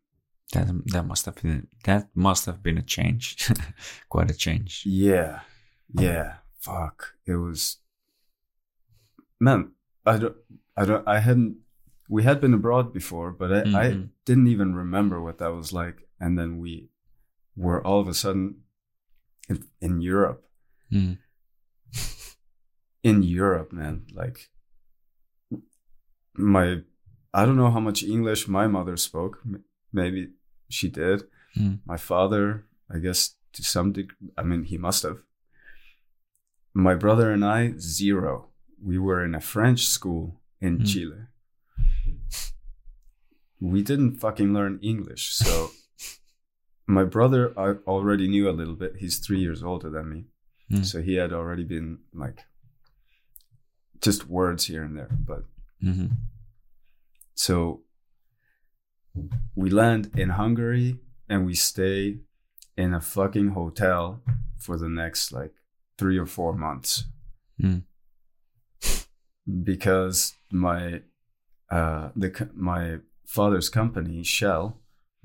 That 0.54 0.68
that 0.94 1.06
must 1.06 1.26
have 1.26 1.36
been 1.36 1.68
that 1.84 2.08
must 2.16 2.46
have 2.46 2.64
been 2.64 2.78
a 2.78 2.82
change, 2.82 3.52
quite 4.10 4.32
a 4.32 4.34
change. 4.34 4.84
Yeah, 4.86 5.42
yeah. 5.94 6.38
Fuck. 6.60 7.16
It 7.26 7.36
was. 7.36 7.78
Man, 9.40 9.72
I 10.06 10.18
don't. 10.18 10.36
I 10.78 10.86
don't. 10.86 11.08
I 11.08 11.20
hadn't. 11.20 11.58
We 12.10 12.24
had 12.24 12.42
been 12.42 12.54
abroad 12.54 12.94
before, 12.94 13.32
but 13.32 13.52
I, 13.54 13.60
I 13.60 13.86
Mhm. 13.92 14.10
didn't 14.26 14.48
even 14.48 14.74
remember 14.76 15.22
what 15.22 15.38
that 15.38 15.54
was 15.54 15.72
like. 15.74 16.08
And 16.20 16.38
then 16.38 16.58
we 16.58 16.90
were 17.56 17.86
all 17.86 18.00
of 18.00 18.08
a 18.08 18.14
sudden 18.14 18.64
in, 19.50 19.64
in 19.82 20.02
Europe. 20.02 20.44
Mm. 20.92 21.18
In 23.04 23.24
Europe, 23.24 23.72
man. 23.72 24.06
Like 24.14 24.50
my, 26.36 26.82
I 27.34 27.46
don't 27.46 27.56
know 27.58 27.72
how 27.72 27.80
much 27.80 28.04
English 28.04 28.48
my 28.48 28.68
mother 28.68 28.98
spoke. 28.98 29.42
Maybe 29.94 30.32
she 30.70 30.90
did. 30.90 31.24
Mm. 31.58 31.80
My 31.86 31.98
father, 31.98 32.66
I 32.94 33.00
guess 33.00 33.36
to 33.54 33.64
some 33.64 33.92
degree, 33.94 34.16
I 34.38 34.44
mean, 34.44 34.64
he 34.64 34.78
must 34.78 35.04
have. 35.04 35.20
My 36.74 36.96
brother 36.96 37.32
and 37.32 37.44
I, 37.44 37.74
zero. 37.78 38.50
We 38.84 38.98
were 38.98 39.24
in 39.24 39.36
a 39.36 39.42
French 39.42 39.86
school 39.86 40.40
in 40.62 40.80
Mm. 40.80 40.88
Chile. 40.88 41.22
We 43.60 43.82
didn't 43.84 44.18
fucking 44.20 44.54
learn 44.54 44.80
English. 44.82 45.34
So 45.34 45.72
my 46.88 47.04
brother, 47.04 47.54
I 47.60 47.76
already 47.88 48.28
knew 48.28 48.50
a 48.50 48.52
little 48.60 48.76
bit. 48.76 48.96
He's 48.98 49.18
three 49.20 49.40
years 49.40 49.62
older 49.64 49.90
than 49.90 50.10
me. 50.10 50.26
Mm. 50.72 50.86
So 50.86 51.02
he 51.02 51.16
had 51.16 51.34
already 51.34 51.64
been 51.64 52.00
like 52.14 52.46
just 54.02 54.28
words 54.30 54.66
here 54.66 54.84
and 54.84 54.96
there. 54.98 55.10
But 55.12 55.44
hmm 55.82 56.08
so 57.36 57.82
we 59.56 59.70
land 59.70 60.12
in 60.16 60.30
Hungary 60.30 61.00
and 61.30 61.46
we 61.46 61.54
stay 61.56 62.20
in 62.78 62.94
a 62.94 63.00
fucking 63.02 63.50
hotel 63.50 64.22
for 64.58 64.78
the 64.78 64.90
next 64.90 65.32
like 65.32 65.54
three 65.98 66.18
or 66.18 66.26
four 66.26 66.54
months 66.54 67.06
Mm. 67.62 67.84
Because 69.64 70.34
my 70.52 71.02
uh 71.72 72.10
the 72.16 72.50
my 72.56 72.98
father's 73.26 73.70
company 73.70 74.24
Shell 74.24 74.78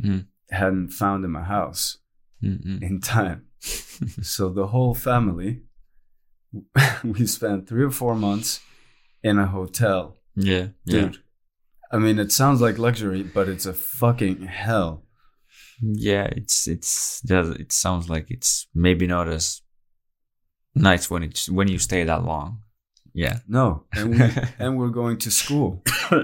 Mm. 0.03 0.27
hadn't 0.51 0.89
found 0.91 1.25
him 1.25 1.37
a 1.37 1.45
house 1.45 1.99
Mm-mm. 2.43 2.83
in 2.83 3.01
time. 3.01 3.47
so 4.23 4.49
the 4.49 4.67
whole 4.69 4.93
family 4.95 5.63
we 7.05 7.27
spent 7.27 7.69
three 7.69 7.85
or 7.85 7.91
four 7.93 8.15
months 8.15 8.61
in 9.23 9.39
a 9.39 9.47
hotel 9.47 10.17
Yeah, 10.37 10.69
yeah, 10.85 11.01
dude 11.03 11.19
i 11.93 11.99
mean 11.99 12.19
it 12.19 12.33
sounds 12.33 12.61
like 12.61 12.77
luxury 12.79 13.23
but 13.23 13.49
it's 13.49 13.67
a 13.67 13.73
fucking 13.73 14.47
hell 14.47 15.03
yeah. 15.81 16.27
It's 16.37 16.69
it's 16.69 17.21
it 17.31 17.73
sounds 17.73 18.09
like 18.09 18.27
it's 18.31 18.67
maybe 18.75 19.07
not 19.07 19.29
as 19.29 19.61
nice 20.75 21.11
when 21.11 21.23
it's 21.25 21.49
when 21.49 21.69
you 21.69 21.79
stay 21.79 22.05
that 22.05 22.25
long. 22.25 22.63
Yeah. 23.15 23.39
no 23.49 23.85
and 23.93 24.11
we 24.11 24.31
and 24.59 24.77
we're 24.79 24.89
going 24.89 25.19
to 25.19 25.31
school 25.31 25.83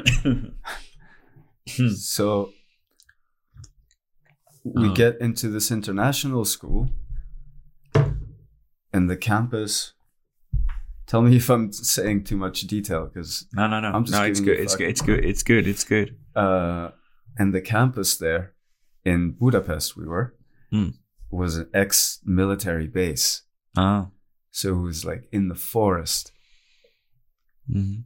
so 1.97 2.51
we 4.65 4.89
Oh. 4.89 4.95
get 4.95 5.21
into 5.21 5.49
this 5.49 5.71
international 5.71 6.45
school 6.45 6.89
and 8.93 9.09
the 9.09 9.17
campus 9.17 9.93
tell 11.07 11.23
me 11.23 11.37
if 11.37 11.49
i'm 11.49 11.73
saying 11.73 12.25
too 12.25 12.37
much 12.37 12.63
detail 12.63 13.07
because 13.07 13.47
no, 13.55 13.67
no, 13.69 13.81
no. 13.81 13.89
I'm 13.89 14.05
just 14.05 14.19
no, 14.19 14.25
it's 14.25 14.41
good. 14.41 14.59
It's 14.61 14.77
good. 14.77 14.89
It's 14.91 15.03
good. 15.03 15.25
It's 15.25 15.43
good. 15.43 15.67
It's 15.67 15.85
good. 15.85 16.17
uh, 16.37 16.91
and 17.39 17.55
the 17.55 17.61
campus 17.61 18.17
there 18.17 18.53
in 19.05 19.31
Budapest, 19.33 19.97
we 19.97 20.05
were, 20.07 20.35
Hmm. 20.71 20.89
was 21.31 21.57
an 21.57 21.69
ex 21.73 22.19
military 22.25 22.87
base. 22.87 23.43
Oh. 23.77 24.11
So 24.51 24.75
it 24.75 24.83
was 24.83 25.05
like 25.05 25.29
in 25.33 25.49
the 25.49 25.55
forest. 25.55 26.33
Hmm 27.67 28.01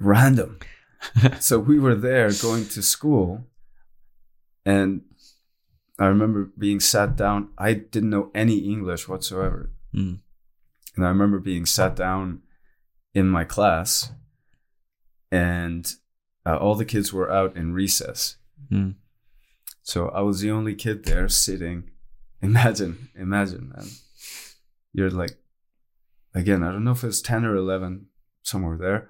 Random. 0.00 0.58
so 1.40 1.58
we 1.58 1.78
were 1.78 1.94
there 1.94 2.30
going 2.32 2.66
to 2.68 2.82
school. 2.82 3.46
And 4.64 5.02
I 5.98 6.06
remember 6.06 6.50
being 6.58 6.80
sat 6.80 7.16
down. 7.16 7.50
I 7.58 7.74
didn't 7.74 8.10
know 8.10 8.30
any 8.34 8.58
English 8.58 9.08
whatsoever. 9.08 9.70
Mm. 9.94 10.20
And 10.96 11.04
I 11.04 11.08
remember 11.08 11.38
being 11.38 11.66
sat 11.66 11.94
down 11.94 12.42
in 13.14 13.28
my 13.28 13.44
class, 13.44 14.10
and 15.30 15.92
uh, 16.44 16.56
all 16.56 16.74
the 16.74 16.84
kids 16.84 17.12
were 17.12 17.30
out 17.30 17.56
in 17.56 17.72
recess. 17.72 18.36
Mm. 18.70 18.94
So 19.82 20.08
I 20.08 20.20
was 20.22 20.40
the 20.40 20.50
only 20.50 20.74
kid 20.74 21.04
there 21.04 21.28
sitting. 21.28 21.90
Imagine, 22.42 23.08
imagine, 23.14 23.72
man. 23.74 23.86
You're 24.92 25.10
like, 25.10 25.36
again, 26.34 26.62
I 26.62 26.72
don't 26.72 26.84
know 26.84 26.92
if 26.92 27.04
it's 27.04 27.20
10 27.22 27.44
or 27.44 27.54
11, 27.56 28.06
somewhere 28.42 28.76
there, 28.76 29.08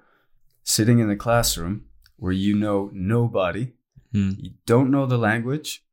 sitting 0.63 0.99
in 0.99 1.09
a 1.09 1.15
classroom. 1.15 1.85
where 2.17 2.31
you 2.31 2.55
know 2.55 2.89
nobody, 2.93 3.73
Mm. 4.13 4.35
you 4.41 4.51
don't 4.65 4.89
know 4.89 5.05
the 5.05 5.17
language, 5.17 5.83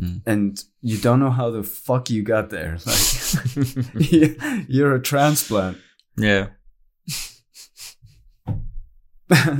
Mm. 0.00 0.22
and 0.24 0.64
you 0.80 0.96
don't 0.96 1.18
know 1.18 1.30
how 1.32 1.50
the 1.50 1.64
fuck 1.64 2.08
you 2.08 2.22
got 2.22 2.50
there. 2.50 2.78
Like 2.86 4.68
you're 4.68 4.94
a 4.94 5.02
transplant. 5.02 5.78
yeah. 6.16 6.50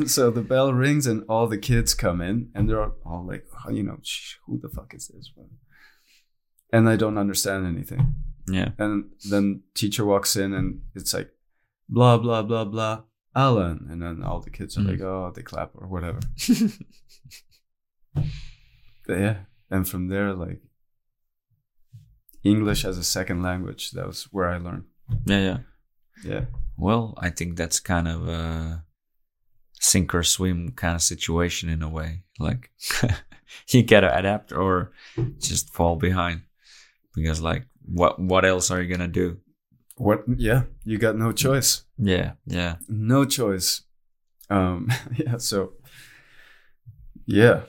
so 0.06 0.30
the 0.30 0.42
bell 0.42 0.72
rings 0.72 1.06
and 1.06 1.24
all 1.28 1.46
the 1.46 1.58
kids 1.58 1.94
come 1.94 2.20
in 2.20 2.50
and 2.54 2.68
they're 2.68 2.92
all 3.04 3.24
like, 3.26 3.44
oh, 3.66 3.70
you 3.70 3.82
know, 3.82 3.98
who 4.46 4.58
the 4.60 4.68
fuck 4.68 4.94
is 4.94 5.08
this? 5.08 5.30
And 6.72 6.88
I 6.88 6.96
don't 6.96 7.18
understand 7.18 7.66
anything. 7.66 8.14
Yeah. 8.48 8.70
And 8.78 9.10
then 9.30 9.62
teacher 9.74 10.04
walks 10.04 10.36
in 10.36 10.52
and 10.52 10.80
it's 10.94 11.14
like, 11.14 11.30
blah 11.88 12.18
blah 12.18 12.42
blah 12.42 12.64
blah, 12.64 13.02
Allan, 13.36 13.86
and 13.90 14.02
then 14.02 14.22
all 14.22 14.40
the 14.40 14.50
kids 14.50 14.76
are 14.76 14.80
Mm. 14.82 14.88
like, 14.90 15.00
oh, 15.00 15.32
they 15.34 15.42
clap 15.42 15.70
or 15.74 15.86
whatever. 15.88 16.20
Yeah, 19.08 19.36
and 19.70 19.88
from 19.88 20.08
there, 20.08 20.32
like 20.32 20.60
English 22.44 22.84
as 22.84 22.98
a 22.98 23.04
second 23.04 23.42
language, 23.42 23.90
that 23.92 24.06
was 24.06 24.24
where 24.32 24.48
I 24.48 24.58
learned. 24.58 24.84
Yeah. 25.26 25.38
Yeah. 25.40 25.58
Yeah, 26.24 26.44
Well, 26.76 27.14
I 27.18 27.30
think 27.30 27.56
that's 27.56 27.80
kind 27.80 28.06
of 28.06 28.28
a 28.28 28.84
sink 29.80 30.14
or 30.14 30.22
swim 30.22 30.70
kind 30.70 30.94
of 30.94 31.02
situation 31.02 31.68
in 31.68 31.82
a 31.82 31.88
way. 31.88 32.22
Like 32.38 32.70
you 33.70 33.82
gotta 33.82 34.16
adapt 34.16 34.52
or 34.52 34.92
just 35.40 35.74
fall 35.74 35.96
behind 35.96 36.42
because, 37.16 37.40
like, 37.40 37.66
what 37.84 38.18
what 38.18 38.44
else 38.44 38.70
are 38.70 38.80
you 38.80 38.88
gonna 38.88 39.08
do? 39.08 39.38
what? 39.96 40.24
Yeah, 40.36 40.64
you 40.84 40.98
got 40.98 41.16
no 41.16 41.32
choice. 41.32 41.84
Yeah, 41.98 42.32
yeah, 42.46 42.76
no 42.88 43.24
choice 43.24 43.82
um 44.52 44.88
yeah 45.16 45.36
so 45.38 45.72
yeah 47.26 47.62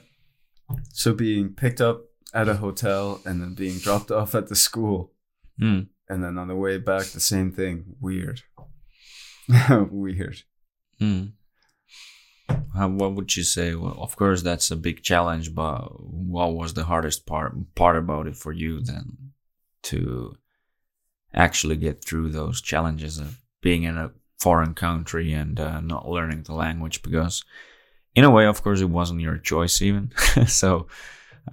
so 0.92 1.14
being 1.14 1.50
picked 1.50 1.82
up 1.82 2.02
at 2.34 2.50
a 2.50 2.56
hotel 2.56 3.22
and 3.26 3.42
then 3.42 3.54
being 3.54 3.78
dropped 3.78 4.12
off 4.12 4.36
at 4.36 4.48
the 4.48 4.56
school 4.56 5.12
mm. 5.62 5.88
and 6.10 6.24
then 6.24 6.38
on 6.38 6.48
the 6.48 6.56
way 6.56 6.78
back 6.78 7.06
the 7.08 7.20
same 7.20 7.52
thing 7.52 7.96
weird 8.00 8.42
weird 9.90 10.44
Mm. 11.02 11.34
How, 12.76 12.88
what 12.88 13.16
would 13.16 13.36
you 13.36 13.44
say? 13.44 13.74
Well, 13.76 13.98
of 14.00 14.16
course, 14.16 14.42
that's 14.42 14.72
a 14.72 14.78
big 14.78 15.02
challenge, 15.02 15.54
but 15.54 16.00
what 16.00 16.54
was 16.54 16.76
the 16.76 16.86
hardest 16.86 17.26
part 17.26 17.54
part 17.76 17.98
about 17.98 18.28
it 18.28 18.38
for 18.38 18.54
you 18.54 18.80
then 18.80 19.33
to 19.84 20.36
actually 21.34 21.78
get 21.78 22.04
through 22.04 22.30
those 22.30 22.62
challenges 22.62 23.20
of 23.20 23.40
being 23.62 23.84
in 23.84 23.98
a 23.98 24.12
foreign 24.40 24.74
country 24.74 25.32
and 25.32 25.60
uh, 25.60 25.82
not 25.82 26.08
learning 26.08 26.44
the 26.44 26.54
language? 26.54 27.02
Because, 27.02 27.44
in 28.16 28.24
a 28.24 28.32
way, 28.32 28.46
of 28.46 28.62
course, 28.64 28.82
it 28.82 28.90
wasn't 28.90 29.22
your 29.22 29.38
choice 29.38 29.82
even. 29.82 30.12
so, 30.48 30.88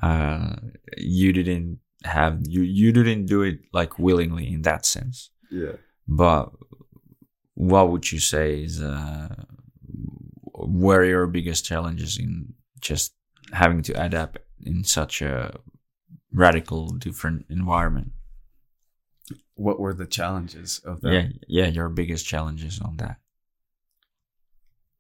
uh, 0.03 0.57
you 0.97 1.33
didn't 1.33 1.81
have 2.05 2.41
you 2.47 2.63
you 2.63 2.93
didn't 2.93 3.27
do 3.27 3.43
it 3.43 3.59
like 3.73 3.99
willingly 3.99 4.53
in 4.53 4.63
that 4.63 4.87
sense. 4.87 5.31
yeah 5.51 5.73
But 6.09 6.51
what 7.55 7.91
would 7.91 8.11
you 8.11 8.19
say 8.19 8.63
is 8.63 8.81
uh, 8.81 9.45
were 10.55 11.05
your 11.05 11.27
biggest 11.27 11.65
challenges 11.65 12.19
in 12.19 12.55
just 12.81 13.13
having 13.53 13.83
to 13.83 13.93
adapt 14.03 14.39
in 14.65 14.85
such 14.85 15.21
a 15.21 15.59
radical 16.33 16.89
different 16.89 17.47
environment? 17.51 18.13
What 19.67 19.79
were 19.83 19.95
the 20.03 20.07
challenges 20.19 20.81
of 20.91 21.01
that 21.03 21.13
Yeah, 21.13 21.29
yeah, 21.59 21.67
your 21.79 21.89
biggest 22.01 22.25
challenges 22.33 22.81
on 22.81 22.97
that. 23.03 23.17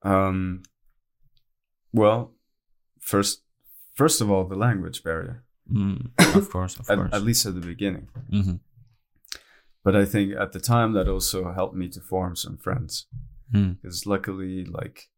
um 0.02 0.62
well 1.92 2.32
first 3.00 3.42
first 3.94 4.20
of 4.20 4.30
all 4.30 4.44
the 4.44 4.56
language 4.56 5.02
barrier 5.02 5.44
Mm, 5.72 6.10
of 6.34 6.50
course, 6.50 6.75
of 6.80 6.90
at, 6.90 6.96
course. 6.99 7.10
at 7.12 7.23
least 7.23 7.46
at 7.46 7.54
the 7.54 7.60
beginning 7.75 8.08
hmm 8.30 8.56
but 9.84 9.94
i 9.94 10.04
think 10.04 10.34
at 10.34 10.50
the 10.52 10.58
time 10.60 10.92
that 10.94 11.08
also 11.08 11.52
helped 11.52 11.76
me 11.76 11.88
to 11.88 12.00
form 12.00 12.34
some 12.36 12.56
friends 12.66 13.06
Mm. 13.54 13.76
because 13.82 14.06
luckily 14.06 14.64
like 14.64 15.08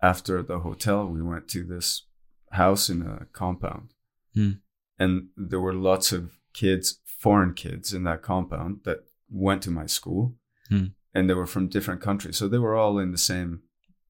after 0.00 0.40
the 0.42 0.60
hotel 0.60 1.06
we 1.14 1.20
went 1.20 1.48
to 1.48 1.64
this 1.64 2.06
house 2.52 2.88
in 2.92 3.02
a 3.02 3.26
compound 3.32 3.88
Hmm. 4.34 4.52
and 4.98 5.12
there 5.36 5.60
were 5.60 5.74
lots 5.74 6.12
of 6.12 6.22
kids 6.54 7.00
foreign 7.22 7.54
kids 7.54 7.92
in 7.96 8.02
that 8.04 8.22
compound 8.22 8.80
that 8.84 8.98
went 9.30 9.62
to 9.62 9.70
my 9.70 9.86
school 9.86 10.34
Hmm. 10.68 10.86
and 11.14 11.28
they 11.28 11.34
were 11.34 11.46
from 11.54 11.68
different 11.68 12.00
countries 12.08 12.36
so 12.38 12.48
they 12.48 12.58
were 12.64 12.76
all 12.82 12.98
in 13.02 13.10
the 13.12 13.18
same 13.32 13.50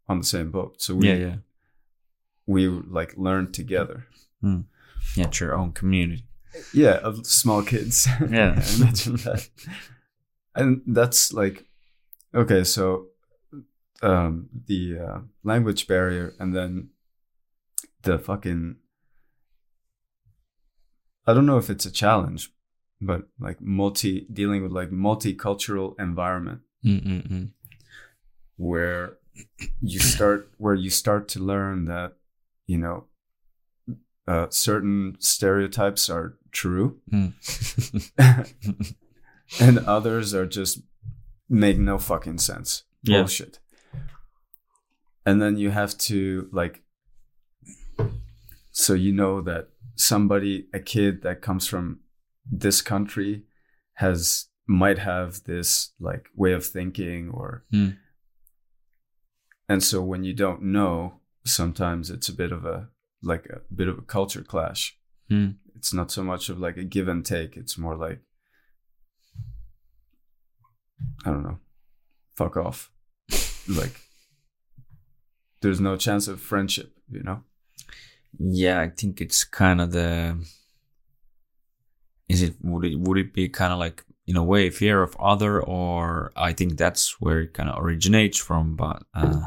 on 0.09 0.18
the 0.18 0.27
same 0.35 0.51
boat 0.51 0.72
so 0.85 0.94
we 0.94 1.09
Yeah, 1.09 1.18
yeah, 1.27 1.37
we 2.46 2.68
like 2.68 3.12
learned 3.16 3.53
together 3.55 3.98
yeah. 4.42 5.27
It's 5.27 5.40
your 5.40 5.55
own 5.61 5.72
community. 5.72 6.25
yeah 6.75 6.98
of 7.09 7.27
small 7.27 7.62
kids 7.62 8.07
Yeah. 8.38 8.53
imagine 8.77 9.16
that 9.27 9.48
and 10.55 10.83
that's 10.98 11.33
like 11.33 11.57
okay 12.35 12.64
so 12.64 13.07
um 14.03 14.48
the 14.68 14.83
uh, 15.09 15.18
language 15.42 15.87
barrier 15.87 16.27
and 16.40 16.55
then 16.57 16.90
the 18.03 18.18
fucking 18.18 18.77
i 21.27 21.33
don't 21.35 21.46
know 21.46 21.59
if 21.59 21.70
it's 21.70 21.87
a 21.87 21.90
challenge 22.05 22.51
but 23.05 23.23
like 23.41 23.61
multi 23.61 24.27
dealing 24.33 24.62
with 24.62 24.73
like 24.73 24.91
multicultural 24.91 25.95
environment 26.01 26.61
Mm-mm-mm. 26.85 27.51
where 28.57 29.19
you 29.81 29.99
start 29.99 30.49
where 30.59 30.75
you 30.75 30.88
start 30.91 31.27
to 31.29 31.41
learn 31.41 31.87
that 31.87 32.12
you 32.67 32.79
know 32.79 33.05
uh, 34.29 34.47
certain 34.51 35.17
stereotypes 35.19 36.09
are 36.09 36.37
true 36.53 37.01
Mm. 37.11 37.33
and 39.61 39.79
others 39.81 40.33
are 40.35 40.47
just 40.47 40.81
make 41.49 41.79
no 41.79 41.99
fucking 41.99 42.38
sense 42.38 42.85
Yeah. 43.03 43.19
bullshit 43.19 43.59
and 45.27 45.41
then 45.43 45.57
you 45.57 45.71
have 45.71 45.97
to 46.09 46.49
like 46.53 46.83
so 48.71 48.95
you 48.95 49.12
know 49.12 49.41
that 49.43 49.69
somebody 49.97 50.67
a 50.73 50.81
kid 50.81 51.23
that 51.23 51.43
comes 51.43 51.67
from 51.67 52.01
this 52.51 52.83
country 52.83 53.43
has 53.95 54.47
might 54.67 54.99
have 54.99 55.43
this 55.45 55.93
like 56.01 56.27
way 56.35 56.53
of 56.53 56.65
thinking 56.65 57.31
or 57.31 57.65
Hmm. 57.71 57.91
and 59.69 59.83
so 59.83 60.03
when 60.03 60.25
you 60.25 60.33
don't 60.35 60.63
know 60.63 61.21
sometimes 61.45 62.11
it's 62.11 62.29
a 62.29 62.33
bit 62.35 62.53
of 62.53 62.65
a 62.65 62.89
like 63.23 63.47
a 63.47 63.61
bit 63.75 63.89
of 63.89 63.99
a 63.99 64.03
culture 64.03 64.43
clash 64.43 64.97
Hmm. 65.29 65.51
it's 65.77 65.93
not 65.93 66.11
so 66.11 66.23
much 66.23 66.49
of 66.49 66.59
like 66.59 66.77
a 66.77 66.85
give 66.85 67.09
and 67.09 67.25
take 67.25 67.57
it's 67.57 67.77
more 67.79 67.97
like 67.97 68.21
i 71.25 71.31
don't 71.31 71.43
know 71.43 71.59
fuck 72.37 72.57
off 72.57 72.91
like 73.69 74.01
there's 75.61 75.81
no 75.81 75.97
chance 75.97 76.29
of 76.29 76.41
friendship 76.41 76.93
you 77.11 77.23
know 77.23 77.43
Yeah, 78.39 78.81
I 78.81 78.89
think 78.89 79.21
it's 79.21 79.45
kind 79.45 79.79
of 79.81 79.91
the. 79.93 80.39
Is 82.33 82.42
it 82.42 82.55
would 82.62 82.85
it 82.85 82.99
would 82.99 83.18
it 83.18 83.33
be 83.33 83.49
kind 83.49 83.73
of 83.73 83.79
like 83.79 84.05
in 84.27 84.37
a 84.37 84.45
way 84.45 84.71
fear 84.71 85.03
of 85.03 85.16
other, 85.18 85.61
or 85.61 86.33
I 86.37 86.53
think 86.53 86.77
that's 86.77 87.21
where 87.21 87.40
it 87.40 87.55
kind 87.55 87.68
of 87.68 87.83
originates 87.83 88.38
from, 88.38 88.77
but 88.77 89.03
uh, 89.14 89.47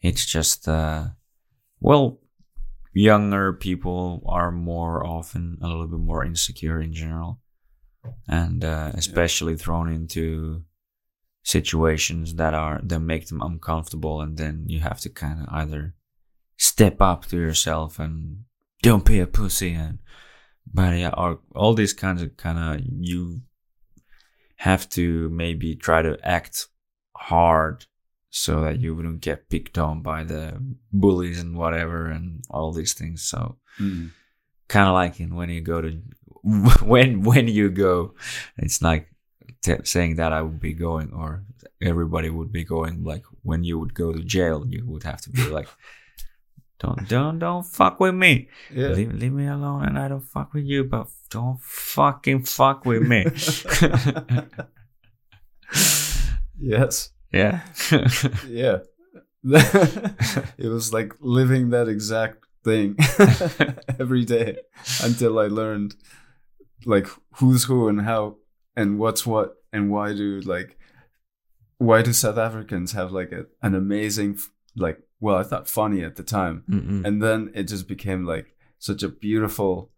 it's 0.00 0.26
just 0.26 0.68
uh, 0.68 1.06
well, 1.80 2.20
younger 2.92 3.52
people 3.52 4.22
are 4.26 4.50
more 4.50 5.06
often 5.06 5.58
a 5.62 5.66
little 5.66 5.86
bit 5.86 6.00
more 6.00 6.24
insecure 6.24 6.80
in 6.80 6.92
general, 6.92 7.40
and 8.28 8.64
uh, 8.64 8.90
especially 8.94 9.56
thrown 9.56 9.88
into 9.88 10.64
situations 11.44 12.34
that 12.34 12.54
are 12.54 12.80
that 12.82 13.00
make 13.00 13.28
them 13.28 13.42
uncomfortable, 13.42 14.20
and 14.20 14.36
then 14.36 14.64
you 14.66 14.80
have 14.80 15.00
to 15.00 15.08
kind 15.08 15.40
of 15.40 15.46
either 15.50 15.94
step 16.56 17.00
up 17.00 17.26
to 17.26 17.36
yourself 17.36 17.98
and 17.98 18.44
don't 18.82 19.04
be 19.04 19.20
a 19.20 19.26
pussy 19.26 19.72
and 19.72 19.98
but 20.72 20.96
yeah 20.96 21.10
or 21.16 21.38
all 21.54 21.74
these 21.74 21.92
kinds 21.92 22.22
of 22.22 22.36
kind 22.36 22.58
of 22.58 22.86
you 23.00 23.40
have 24.56 24.88
to 24.88 25.28
maybe 25.30 25.74
try 25.74 26.00
to 26.00 26.18
act 26.22 26.68
hard 27.16 27.86
so 28.30 28.62
that 28.62 28.80
you 28.80 28.94
wouldn't 28.94 29.20
get 29.20 29.48
picked 29.48 29.78
on 29.78 30.02
by 30.02 30.24
the 30.24 30.60
bullies 30.92 31.38
and 31.38 31.56
whatever 31.56 32.06
and 32.06 32.42
all 32.50 32.72
these 32.72 32.92
things. 32.92 33.22
So 33.22 33.58
mm-hmm. 33.78 34.08
kind 34.68 34.88
of 34.88 34.94
like 34.94 35.20
in 35.20 35.36
when 35.36 35.50
you 35.50 35.60
go 35.60 35.80
to 35.80 36.00
when 36.82 37.22
when 37.22 37.48
you 37.48 37.70
go 37.70 38.14
it's 38.58 38.82
like 38.82 39.08
t- 39.62 39.84
saying 39.84 40.16
that 40.16 40.30
i 40.30 40.42
would 40.42 40.60
be 40.60 40.74
going 40.74 41.10
or 41.10 41.42
everybody 41.80 42.28
would 42.28 42.52
be 42.52 42.64
going 42.64 43.02
like 43.02 43.24
when 43.42 43.64
you 43.64 43.78
would 43.78 43.94
go 43.94 44.12
to 44.12 44.22
jail 44.22 44.62
you 44.68 44.84
would 44.86 45.04
have 45.04 45.22
to 45.22 45.30
be 45.30 45.48
like 45.48 45.68
don't 46.84 47.08
don't 47.08 47.38
don't 47.38 47.66
fuck 47.66 48.00
with 48.00 48.14
me. 48.14 48.48
Yeah. 48.72 48.88
Leave, 48.88 49.12
leave 49.12 49.32
me 49.32 49.46
alone 49.46 49.84
and 49.84 49.98
i 49.98 50.08
don't 50.08 50.20
fuck 50.20 50.52
with 50.54 50.64
you 50.64 50.84
but 50.84 51.08
don't 51.30 51.60
fucking 51.60 52.44
fuck 52.44 52.84
with 52.84 53.02
me. 53.02 53.24
Yes. 56.58 57.10
Yeah. 57.32 57.60
Yeah. 58.48 58.78
It 60.56 60.68
was 60.68 60.92
like 60.94 61.12
living 61.20 61.70
that 61.70 61.88
exact 61.88 62.46
thing 62.64 62.96
every 64.00 64.24
day 64.24 64.56
until 65.02 65.38
I 65.38 65.48
learned 65.48 65.94
like 66.86 67.08
who's 67.36 67.64
who 67.64 67.88
and 67.88 68.00
how 68.02 68.36
and 68.76 68.98
what's 68.98 69.26
what 69.26 69.56
and 69.72 69.90
why 69.90 70.14
do 70.14 70.40
like 70.40 70.78
why 71.78 72.00
do 72.02 72.12
South 72.12 72.38
Africans 72.38 72.92
have 72.92 73.12
like 73.12 73.32
a, 73.32 73.44
an 73.60 73.74
amazing 73.74 74.38
like 74.76 74.98
well 75.20 75.36
I 75.36 75.42
thought 75.42 75.68
funny 75.68 76.02
at 76.04 76.16
the 76.16 76.22
time 76.22 76.64
Mm-mm. 76.68 77.04
and 77.06 77.22
then 77.22 77.50
it 77.54 77.64
just 77.64 77.86
became 77.88 78.24
like 78.26 78.54
such 78.78 79.02
a 79.02 79.08
beautiful 79.08 79.90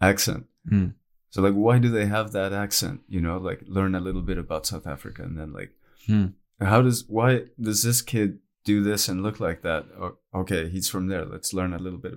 accent 0.00 0.46
Mm. 0.70 0.94
so 1.30 1.42
like 1.42 1.54
why 1.54 1.78
do 1.80 1.88
they 1.90 2.06
have 2.06 2.30
that 2.32 2.52
accent 2.52 3.00
you 3.08 3.20
know 3.20 3.36
like 3.36 3.60
learn 3.66 3.94
a 3.96 4.00
little 4.00 4.22
bit 4.22 4.38
about 4.38 4.64
south 4.66 4.86
africa 4.86 5.22
and 5.24 5.36
then 5.38 5.52
like 5.52 5.72
Hmm. 6.06 6.26
how 6.60 6.82
does 6.82 7.04
why 7.08 7.44
does 7.60 7.82
this 7.82 8.00
kid 8.02 8.38
do 8.64 8.82
this 8.82 9.08
and 9.08 9.22
look 9.22 9.38
like 9.40 9.62
that 9.62 9.86
or, 9.98 10.14
okay 10.34 10.68
he's 10.68 10.88
from 10.88 11.08
there 11.08 11.24
let's 11.24 11.52
learn 11.52 11.72
a 11.72 11.78
little 11.78 11.98
bit 11.98 12.14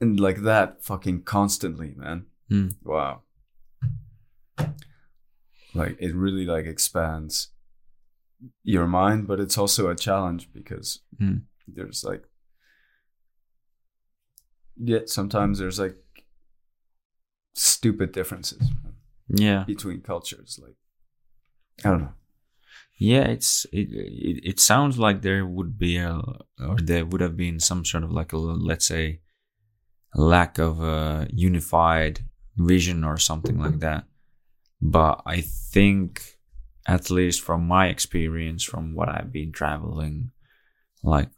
and 0.00 0.18
like 0.18 0.40
that 0.42 0.82
fucking 0.84 1.22
constantly 1.22 1.92
man 1.96 2.24
Hmm. 2.48 2.68
wow 2.82 3.22
like 5.74 5.96
it 6.00 6.14
really 6.14 6.44
like 6.46 6.66
expands 6.66 7.50
your 8.64 8.86
mind 8.86 9.26
but 9.28 9.38
it's 9.40 9.58
also 9.58 9.88
a 9.90 9.94
challenge 9.96 10.48
because 10.52 11.00
Hmm. 11.18 11.38
There's 11.74 12.04
like 12.04 12.24
yet 14.76 15.08
sometimes 15.08 15.58
there's 15.58 15.78
like 15.78 15.96
stupid 17.54 18.12
differences 18.12 18.62
Yeah. 19.28 19.64
between 19.66 20.00
cultures 20.00 20.58
like 20.62 20.76
i 21.84 21.90
don't 21.90 22.00
know 22.02 22.14
Yeah, 22.98 23.26
it's 23.36 23.66
it, 23.72 23.88
it. 23.92 24.36
It 24.50 24.60
sounds 24.60 24.98
like 24.98 25.22
there 25.22 25.46
would 25.46 25.78
be 25.78 25.96
a, 25.96 26.20
or 26.68 26.76
there 26.90 27.06
would 27.08 27.22
have 27.22 27.36
been 27.36 27.58
some 27.60 27.82
sort 27.84 28.04
of 28.04 28.10
like 28.12 28.32
a 28.34 28.38
let's 28.70 28.86
say, 28.86 29.20
lack 30.14 30.58
of 30.58 30.80
a 30.82 31.26
unified 31.32 32.20
vision 32.56 33.04
or 33.04 33.16
something 33.18 33.58
like 33.58 33.78
that. 33.80 34.04
But 34.80 35.22
I 35.26 35.40
think, 35.72 36.10
at 36.86 37.10
least 37.10 37.40
from 37.40 37.66
my 37.66 37.88
experience, 37.88 38.62
from 38.64 38.94
what 38.94 39.08
I've 39.08 39.32
been 39.32 39.52
traveling, 39.52 40.30
like 41.02 41.30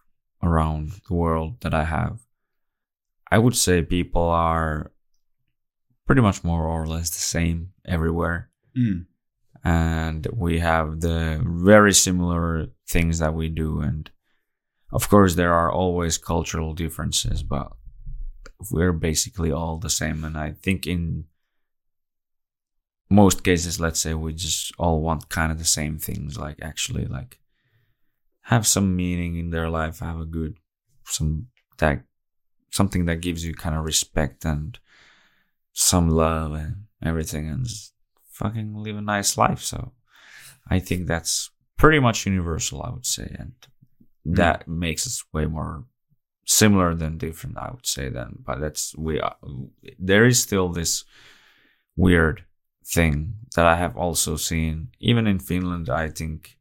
around 0.42 1.00
the 1.08 1.14
world 1.14 1.60
that 1.60 1.74
I 1.74 1.84
have, 1.84 2.20
I 3.30 3.38
would 3.38 3.56
say 3.56 3.82
people 3.82 4.22
are 4.22 4.92
pretty 6.06 6.22
much 6.22 6.44
more 6.44 6.64
or 6.64 6.86
less 6.86 7.10
the 7.10 7.20
same 7.20 7.72
everywhere. 7.86 8.50
Hmm. 8.74 9.02
And 9.64 10.26
we 10.32 10.58
have 10.58 11.00
the 11.00 11.40
very 11.44 11.94
similar 11.94 12.68
things 12.88 13.20
that 13.20 13.34
we 13.34 13.48
do. 13.48 13.80
And 13.80 14.10
of 14.92 15.08
course 15.08 15.34
there 15.34 15.54
are 15.54 15.70
always 15.70 16.18
cultural 16.18 16.74
differences 16.74 17.42
but 17.42 17.72
we're 18.70 18.92
basically 18.92 19.50
all 19.50 19.78
the 19.78 19.90
same. 19.90 20.24
And 20.24 20.36
i 20.36 20.52
think 20.52 20.86
in 20.86 21.24
most 23.10 23.44
cases 23.44 23.78
let's 23.80 24.00
say 24.00 24.14
we 24.14 24.32
just 24.32 24.72
all 24.78 25.00
want 25.00 25.28
kind 25.28 25.52
of 25.52 25.58
the 25.58 25.64
same 25.64 25.98
things 25.98 26.38
like 26.38 26.58
actually 26.62 27.04
like 27.04 27.38
have 28.42 28.66
some 28.66 28.96
meaning 28.96 29.36
in 29.36 29.50
their 29.50 29.68
life 29.70 30.00
have 30.00 30.20
a 30.20 30.24
good 30.24 30.56
some 31.04 31.46
that 31.78 32.02
something 32.70 33.04
that 33.06 33.20
gives 33.20 33.44
you 33.44 33.54
kind 33.54 33.76
of 33.76 33.84
respect 33.84 34.44
and 34.44 34.78
some 35.72 36.08
love 36.08 36.52
and 36.52 36.84
everything 37.04 37.48
and 37.48 37.66
fucking 38.30 38.74
live 38.74 38.96
a 38.96 39.00
nice 39.00 39.36
life. 39.36 39.60
So 39.60 39.92
I 40.68 40.78
think 40.78 41.06
that's 41.06 41.50
pretty 41.76 42.00
much 42.00 42.26
universal, 42.26 42.82
I 42.82 42.90
would 42.90 43.06
say. 43.06 43.34
And 43.38 43.52
mm. 44.26 44.36
that 44.36 44.66
makes 44.66 45.06
us 45.06 45.22
way 45.32 45.46
more 45.46 45.84
similar 46.46 46.94
than 46.94 47.18
different, 47.18 47.58
I 47.58 47.70
would 47.70 47.86
say 47.86 48.08
then. 48.08 48.38
But 48.44 48.60
that's, 48.60 48.96
we 48.96 49.20
are, 49.20 49.36
there 49.98 50.26
is 50.26 50.40
still 50.40 50.68
this 50.68 51.04
weird 51.96 52.44
thing 52.84 53.34
that 53.54 53.66
I 53.66 53.76
have 53.76 53.96
also 53.96 54.36
seen, 54.36 54.88
even 54.98 55.26
in 55.26 55.38
Finland, 55.38 55.88
I 55.88 56.08
think 56.08 56.56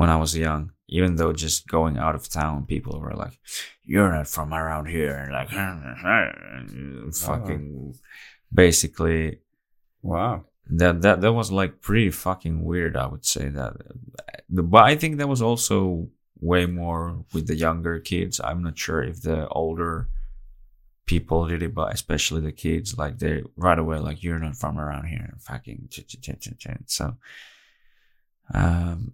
when 0.00 0.10
I 0.14 0.18
was 0.24 0.36
young, 0.48 0.72
even 0.88 1.16
though 1.16 1.32
just 1.44 1.68
going 1.76 1.96
out 2.04 2.14
of 2.14 2.28
town, 2.28 2.66
people 2.74 2.94
were 2.98 3.18
like, 3.24 3.36
"You're 3.90 4.12
not 4.16 4.28
from 4.34 4.54
around 4.60 4.86
here," 4.86 5.16
and 5.22 5.32
like, 5.38 5.50
fucking, 7.28 7.94
basically, 8.62 9.22
wow 10.02 10.44
that 10.70 11.02
that 11.02 11.20
that 11.20 11.32
was 11.32 11.50
like 11.50 11.80
pretty 11.80 12.10
fucking 12.10 12.64
weird. 12.64 12.96
I 12.96 13.06
would 13.06 13.24
say 13.24 13.48
that, 13.48 13.72
but 14.48 14.84
I 14.84 14.94
think 14.96 15.18
that 15.18 15.28
was 15.28 15.42
also 15.42 16.08
way 16.40 16.66
more 16.66 17.24
with 17.34 17.46
the 17.46 17.56
younger 17.56 17.98
kids. 17.98 18.40
I'm 18.42 18.62
not 18.62 18.78
sure 18.78 19.02
if 19.02 19.22
the 19.22 19.48
older 19.48 20.08
people 21.06 21.48
did 21.48 21.62
it, 21.62 21.74
but 21.74 21.92
especially 21.92 22.40
the 22.40 22.52
kids, 22.52 22.96
like 22.96 23.18
they 23.18 23.42
right 23.56 23.78
away 23.78 23.98
like, 23.98 24.22
"You're 24.22 24.38
not 24.38 24.56
from 24.56 24.78
around 24.78 25.06
here," 25.06 25.34
fucking. 25.40 25.88
So, 26.86 27.16
um, 28.54 29.12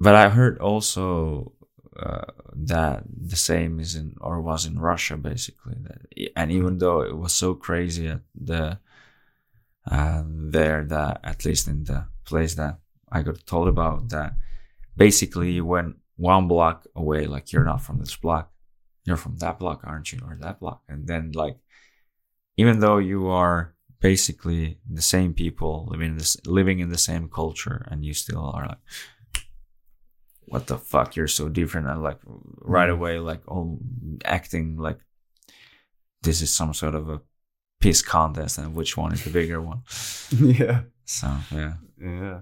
but 0.00 0.14
I 0.14 0.28
heard 0.28 0.58
also 0.58 1.52
uh, 1.98 2.26
that 2.54 3.02
the 3.06 3.36
same 3.36 3.80
is 3.80 3.94
in 3.94 4.14
or 4.20 4.40
was 4.40 4.66
in 4.66 4.78
Russia 4.78 5.16
basically. 5.16 5.74
And 6.36 6.52
even 6.52 6.78
though 6.78 7.00
it 7.02 7.16
was 7.16 7.32
so 7.32 7.54
crazy 7.54 8.08
at 8.08 8.20
the 8.34 8.78
uh, 9.90 10.22
there, 10.26 10.84
that 10.84 11.20
at 11.24 11.44
least 11.44 11.66
in 11.66 11.84
the 11.84 12.06
place 12.24 12.54
that 12.54 12.78
I 13.10 13.22
got 13.22 13.44
told 13.46 13.68
about, 13.68 14.10
that 14.10 14.34
basically 14.96 15.60
went 15.60 15.96
one 16.16 16.46
block 16.46 16.86
away, 16.94 17.26
like 17.26 17.52
you're 17.52 17.64
not 17.64 17.82
from 17.82 17.98
this 17.98 18.14
block, 18.14 18.52
you're 19.04 19.16
from 19.16 19.38
that 19.38 19.58
block, 19.58 19.80
aren't 19.84 20.12
you, 20.12 20.20
or 20.26 20.36
that 20.40 20.60
block, 20.60 20.82
and 20.88 21.06
then 21.06 21.32
like 21.32 21.56
even 22.56 22.80
though 22.80 22.98
you 22.98 23.28
are 23.28 23.74
basically 24.00 24.78
the 24.88 25.02
same 25.02 25.32
people 25.32 25.88
living 25.90 26.10
in 26.10 26.18
this 26.18 26.36
living 26.46 26.78
in 26.80 26.90
the 26.90 26.98
same 26.98 27.28
culture 27.28 27.86
and 27.90 28.04
you 28.04 28.14
still 28.14 28.44
are 28.54 28.66
like 28.66 28.78
what 30.48 30.66
the 30.66 30.78
fuck 30.78 31.16
you're 31.16 31.28
so 31.28 31.48
different 31.48 31.86
and 31.88 32.02
like 32.02 32.18
right 32.24 32.90
away 32.90 33.18
like 33.18 33.42
oh 33.48 33.78
acting 34.24 34.76
like 34.76 34.98
this 36.22 36.42
is 36.42 36.52
some 36.52 36.74
sort 36.74 36.94
of 36.94 37.08
a 37.08 37.20
piss 37.80 38.02
contest 38.02 38.58
and 38.58 38.74
which 38.74 38.96
one 38.96 39.12
is 39.12 39.24
the 39.24 39.30
bigger 39.30 39.60
one? 39.60 39.82
Yeah. 40.38 40.82
So 41.04 41.28
yeah. 41.52 41.74
Yeah. 42.00 42.40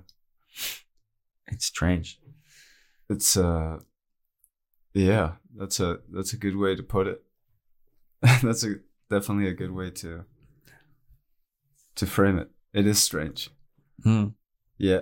It's 1.48 1.66
strange. 1.66 2.18
It's 3.08 3.36
uh 3.36 3.78
yeah 4.94 5.32
that's 5.54 5.78
a 5.80 5.98
that's 6.12 6.32
a 6.32 6.36
good 6.36 6.56
way 6.56 6.74
to 6.76 6.82
put 6.82 7.06
it. 7.06 7.22
That's 8.42 8.64
a 8.64 8.76
definitely 9.10 9.48
a 9.48 9.54
good 9.54 9.70
way 9.70 9.90
to 9.90 10.24
to 11.96 12.06
frame 12.06 12.38
it. 12.38 12.50
It 12.72 12.86
is 12.86 13.02
strange. 13.02 13.50
Hmm. 14.02 14.28
yeah. 14.78 15.00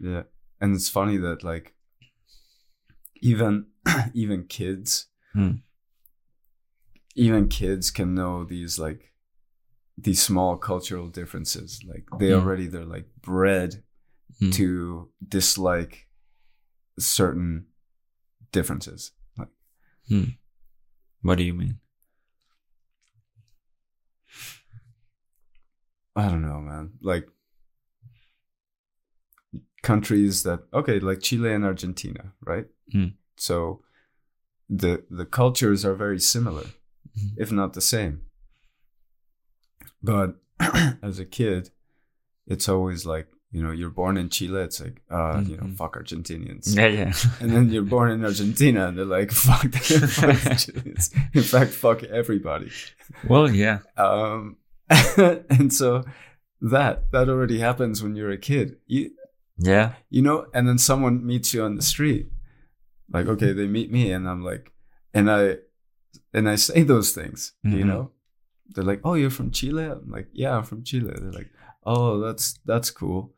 Yeah. 0.00 0.22
And 0.60 0.74
it's 0.74 0.88
funny 0.88 1.16
that 1.18 1.44
like 1.44 1.74
even 3.20 3.66
even 4.14 4.44
kids 4.44 5.06
Hmm. 5.32 5.56
even 7.14 7.48
kids 7.48 7.90
can 7.90 8.14
know 8.14 8.44
these 8.44 8.78
like 8.78 9.12
these 9.96 10.22
small 10.22 10.56
cultural 10.56 11.08
differences 11.08 11.80
like 11.86 12.04
they 12.18 12.28
Hmm. 12.32 12.38
already 12.38 12.66
they're 12.66 12.84
like 12.84 13.08
bred 13.20 13.82
Hmm. 14.38 14.50
to 14.50 15.10
dislike 15.26 16.06
certain 16.98 17.66
differences 18.52 19.12
like 19.36 19.48
Hmm. 20.08 20.24
what 21.22 21.38
do 21.38 21.44
you 21.44 21.54
mean 21.54 21.80
I 26.16 26.28
don't 26.28 26.42
know, 26.42 26.58
man. 26.60 26.94
Like 27.00 27.28
countries 29.82 30.42
that 30.42 30.60
okay, 30.72 30.98
like 31.00 31.20
Chile 31.20 31.52
and 31.52 31.64
Argentina, 31.64 32.32
right? 32.44 32.66
Mm. 32.94 33.14
So 33.36 33.82
the 34.68 35.04
the 35.10 35.24
cultures 35.26 35.84
are 35.84 35.94
very 35.94 36.20
similar, 36.20 36.66
Mhm. 37.18 37.34
if 37.36 37.50
not 37.52 37.72
the 37.72 37.80
same. 37.80 38.22
But 40.02 40.36
as 41.02 41.18
a 41.18 41.24
kid, 41.24 41.70
it's 42.46 42.68
always 42.68 43.06
like 43.06 43.28
you 43.50 43.62
know 43.62 43.70
you're 43.70 43.90
born 43.90 44.16
in 44.16 44.28
Chile. 44.28 44.62
It's 44.62 44.80
like 44.80 45.00
uh 45.10 45.42
you 45.46 45.56
know 45.56 45.64
Mhm. 45.64 45.76
fuck 45.76 45.96
Argentinians. 45.96 46.74
yeah 46.76 46.86
yeah 46.88 47.12
And 47.40 47.50
then 47.50 47.70
you're 47.70 47.82
born 47.96 48.10
in 48.10 48.24
Argentina, 48.24 48.88
and 48.88 48.98
they're 48.98 49.04
like, 49.18 49.30
"Fuck, 49.32 49.62
fuck 49.72 49.72
the 50.42 50.54
Chileans." 50.58 51.10
In 51.34 51.42
fact, 51.42 51.70
fuck 51.72 52.02
everybody. 52.04 52.70
well 53.26 53.50
yeah 53.50 53.78
Um, 53.96 54.56
and 55.58 55.72
so 55.72 56.04
that 56.60 57.10
that 57.12 57.28
already 57.28 57.58
happens 57.58 58.02
when 58.02 58.16
you're 58.16 58.30
a 58.32 58.38
kid. 58.38 58.76
You 58.86 59.10
yeah 59.58 59.94
you 60.10 60.22
know, 60.22 60.46
and 60.54 60.68
then 60.68 60.78
someone 60.78 61.24
meets 61.26 61.52
you 61.54 61.62
on 61.64 61.74
the 61.76 61.82
street. 61.82 62.28
Like, 63.10 63.26
okay, 63.26 63.52
they 63.52 63.66
meet 63.66 63.90
me, 63.90 64.12
and 64.12 64.28
I'm 64.28 64.44
like, 64.44 64.70
and 65.14 65.30
I 65.30 65.56
and 66.34 66.48
I 66.48 66.56
say 66.56 66.82
those 66.82 67.12
things. 67.12 67.54
You 67.64 67.84
Mhm. 67.84 67.86
know, 67.86 68.10
they're 68.74 68.84
like, 68.84 69.00
"Oh, 69.04 69.14
you're 69.14 69.30
from 69.30 69.50
Chile." 69.50 69.84
I'm 69.84 70.10
like, 70.10 70.28
"Yeah, 70.32 70.56
I'm 70.56 70.64
from 70.64 70.84
Chile." 70.84 71.12
They're 71.16 71.32
like, 71.32 71.50
"Oh, 71.84 72.20
that's 72.20 72.58
that's 72.66 72.90
cool." 72.90 73.32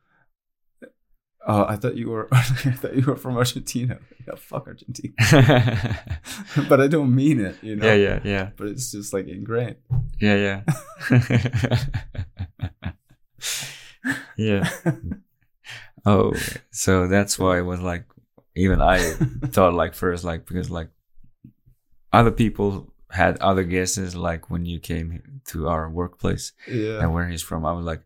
Oh, 1.46 1.64
I 1.64 1.76
thought 1.76 1.96
you 1.96 2.10
were. 2.10 2.28
I 2.32 2.42
thought 2.42 2.96
you 2.96 3.04
were 3.06 3.16
from 3.16 3.36
Argentina. 3.36 3.98
yeah, 4.26 4.34
fuck 4.36 4.66
Argentina. 4.66 5.14
but 6.68 6.80
I 6.80 6.86
don't 6.88 7.14
mean 7.14 7.40
it, 7.40 7.56
you 7.62 7.76
know. 7.76 7.86
yeah, 7.86 7.94
yeah, 7.94 8.20
yeah, 8.24 8.50
But 8.56 8.66
it's 8.68 8.90
just 8.92 9.12
like 9.14 9.26
ingrained. 9.28 9.76
yeah, 10.20 10.36
yeah. 10.36 10.62
yeah. 14.36 14.68
Oh, 16.06 16.32
so 16.70 17.06
that's 17.08 17.38
why 17.38 17.58
it 17.58 17.62
was 17.62 17.80
like, 17.80 18.04
even 18.56 18.80
I 18.80 18.98
thought 19.46 19.74
like 19.74 19.94
first, 19.94 20.24
like, 20.24 20.46
because 20.46 20.70
like 20.70 20.88
other 22.12 22.30
people 22.30 22.92
had 23.10 23.38
other 23.38 23.64
guesses, 23.64 24.14
like 24.14 24.50
when 24.50 24.64
you 24.64 24.78
came 24.80 25.40
to 25.46 25.68
our 25.68 25.90
workplace 25.90 26.52
Yeah. 26.68 27.00
and 27.00 27.12
where 27.12 27.28
he's 27.28 27.42
from, 27.42 27.64
I 27.66 27.72
was 27.72 27.84
like, 27.84 28.02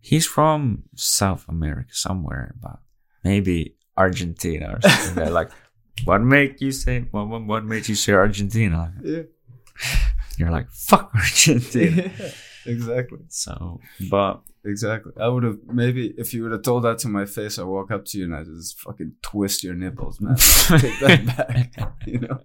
he's 0.00 0.26
from 0.26 0.84
South 0.96 1.46
America 1.48 1.90
somewhere, 1.94 2.54
but 2.60 2.78
maybe 3.22 3.76
Argentina 3.96 4.74
or 4.76 4.80
something. 4.88 5.24
like, 5.24 5.32
like, 5.32 5.50
what 6.04 6.20
made 6.20 6.60
you 6.60 6.72
say, 6.72 7.00
what, 7.10 7.28
what, 7.28 7.44
what 7.44 7.64
made 7.64 7.88
you 7.88 7.94
say 7.94 8.12
Argentina? 8.12 8.92
Yeah. 9.02 9.22
You're 10.36 10.50
like, 10.50 10.68
fuck 10.70 11.10
Argentina. 11.14 12.10
yeah. 12.18 12.30
Exactly. 12.66 13.20
So, 13.28 13.80
but 14.10 14.40
Exactly. 14.66 15.12
I 15.20 15.28
would 15.28 15.42
have 15.42 15.58
maybe 15.66 16.14
if 16.16 16.32
you 16.32 16.42
would 16.42 16.52
have 16.52 16.62
told 16.62 16.84
that 16.84 16.98
to 17.00 17.08
my 17.08 17.26
face, 17.26 17.58
I 17.58 17.64
walk 17.64 17.90
up 17.90 18.04
to 18.06 18.18
you 18.18 18.24
and 18.24 18.34
I 18.34 18.44
just 18.44 18.80
fucking 18.80 19.12
twist 19.22 19.62
your 19.62 19.74
nipples, 19.74 20.20
man. 20.20 20.36
Take 20.78 20.98
that 21.00 21.26
back. 21.26 21.92
You 22.06 22.20
know? 22.20 22.40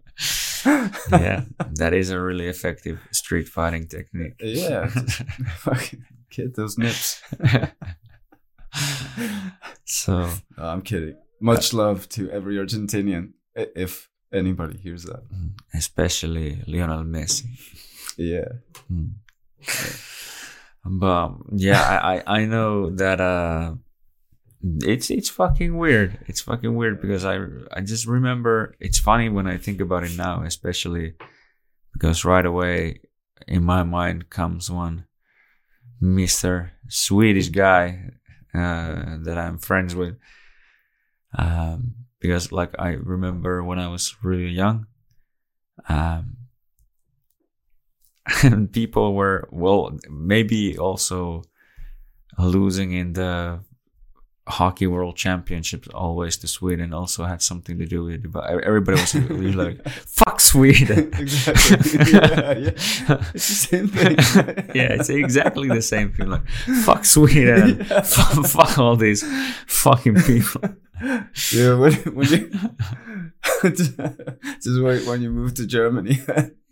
yeah, 1.11 1.45
that 1.75 1.93
is 1.93 2.09
a 2.09 2.19
really 2.19 2.47
effective 2.47 2.99
street 3.11 3.47
fighting 3.47 3.87
technique. 3.87 4.33
Yeah. 4.39 4.87
fucking 5.57 6.03
get 6.29 6.55
those 6.55 6.77
nips. 6.77 7.21
so, 9.85 10.29
No, 10.57 10.63
I'm 10.63 10.81
kidding. 10.81 11.15
Much 11.39 11.73
love 11.73 12.09
to 12.09 12.29
every 12.31 12.57
Argentinian, 12.57 13.31
if 13.55 14.09
anybody 14.33 14.77
hears 14.77 15.03
that. 15.03 15.23
especially 15.73 16.61
Lionel 16.67 17.03
Messi. 17.03 17.45
Yeah. 18.17 18.49
Hmm. 18.89 19.05
But 20.85 21.33
yeah, 21.51 21.99
I, 22.01 22.23
I 22.25 22.45
know 22.45 22.89
that 22.91 23.19
uh, 23.19 23.75
it's 24.63 25.09
it's 25.09 25.29
fucking 25.29 25.77
weird. 25.77 26.19
It's 26.27 26.41
fucking 26.41 26.73
weird 26.75 27.01
because 27.01 27.25
I 27.25 27.39
I 27.71 27.81
just 27.81 28.07
remember 28.07 28.75
it's 28.79 28.99
funny 28.99 29.29
when 29.29 29.47
I 29.47 29.57
think 29.57 29.81
about 29.81 30.03
it 30.03 30.17
now, 30.17 30.43
especially 30.43 31.15
because 31.93 32.25
right 32.25 32.45
away 32.45 33.01
in 33.47 33.63
my 33.63 33.83
mind 33.83 34.29
comes 34.29 34.71
one 34.71 35.05
Mister 36.01 36.71
Swedish 36.87 37.49
guy 37.49 38.11
uh, 38.53 39.17
that 39.23 39.37
I'm 39.37 39.57
friends 39.57 39.95
with. 39.95 40.15
Um, 41.37 41.95
because 42.19 42.51
like 42.51 42.73
I 42.79 42.97
remember 42.99 43.63
when 43.63 43.79
I 43.79 43.87
was 43.87 44.15
really 44.23 44.49
young, 44.49 44.87
um, 45.87 46.37
and 48.43 48.71
people 48.79 49.13
were 49.15 49.47
well 49.51 49.97
maybe 50.09 50.77
also 50.77 51.43
losing 52.37 52.91
in 52.93 53.13
the 53.13 53.59
hockey 54.47 54.87
world 54.87 55.15
championships 55.15 55.87
always 55.93 56.35
to 56.37 56.47
sweden 56.47 56.91
also 56.91 57.23
had 57.23 57.39
something 57.39 57.77
to 57.77 57.85
do 57.85 58.03
with 58.05 58.25
it 58.25 58.31
but 58.31 58.49
everybody 58.63 58.99
was 58.99 59.13
really 59.29 59.51
like 59.51 59.87
fuck 59.89 60.39
sweden 60.41 61.11
exactly. 61.13 62.01
Yeah, 62.11 62.57
yeah. 62.57 62.71
It's 63.35 63.47
the 63.47 63.59
same 63.69 63.87
thing. 63.89 64.15
yeah 64.73 64.93
it's 64.93 65.09
exactly 65.09 65.67
the 65.67 65.83
same 65.83 66.11
thing 66.13 66.29
like 66.31 66.47
fuck 66.83 67.05
sweden 67.05 67.85
Yeah. 67.89 68.01
fuck, 68.01 68.45
fuck 68.47 68.79
all 68.79 68.95
these 68.95 69.23
fucking 69.67 70.15
people 70.23 70.61
Yeah, 71.01 71.75
when, 71.75 71.93
when 72.15 72.27
you 72.27 72.51
just 73.71 74.81
wait 74.81 75.05
when 75.07 75.21
you 75.21 75.29
move 75.29 75.53
to 75.55 75.65
Germany. 75.65 76.19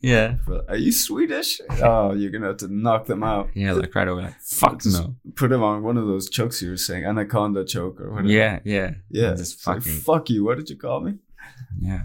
yeah 0.01 0.35
Are 0.67 0.75
you 0.75 0.91
Swedish? 0.91 1.59
Oh, 1.81 2.13
you're 2.13 2.31
gonna 2.31 2.47
have 2.47 2.57
to 2.57 2.67
knock 2.67 3.05
them 3.05 3.23
out. 3.23 3.49
yeah 3.55 3.73
like 3.73 3.93
right 3.95 4.07
away 4.07 4.23
like 4.23 4.41
fuck 4.41 4.81
Just 4.81 5.01
no 5.01 5.15
Put 5.35 5.49
them 5.49 5.63
on 5.63 5.83
one 5.83 5.97
of 5.97 6.07
those 6.07 6.29
chokes 6.29 6.61
you 6.61 6.69
were 6.71 6.77
saying, 6.77 7.05
anaconda 7.05 7.65
choke 7.65 7.99
or 8.01 8.11
whatever. 8.11 8.29
yeah 8.29 8.59
yeah 8.63 8.91
yeah. 9.09 9.31
just 9.35 9.53
It's 9.55 9.67
like, 9.67 9.77
fucking 9.83 9.99
fuck 9.99 10.29
you. 10.29 10.45
What 10.45 10.57
did 10.57 10.69
you 10.69 10.77
call 10.77 10.99
me? 11.01 11.15
yeah 11.79 12.03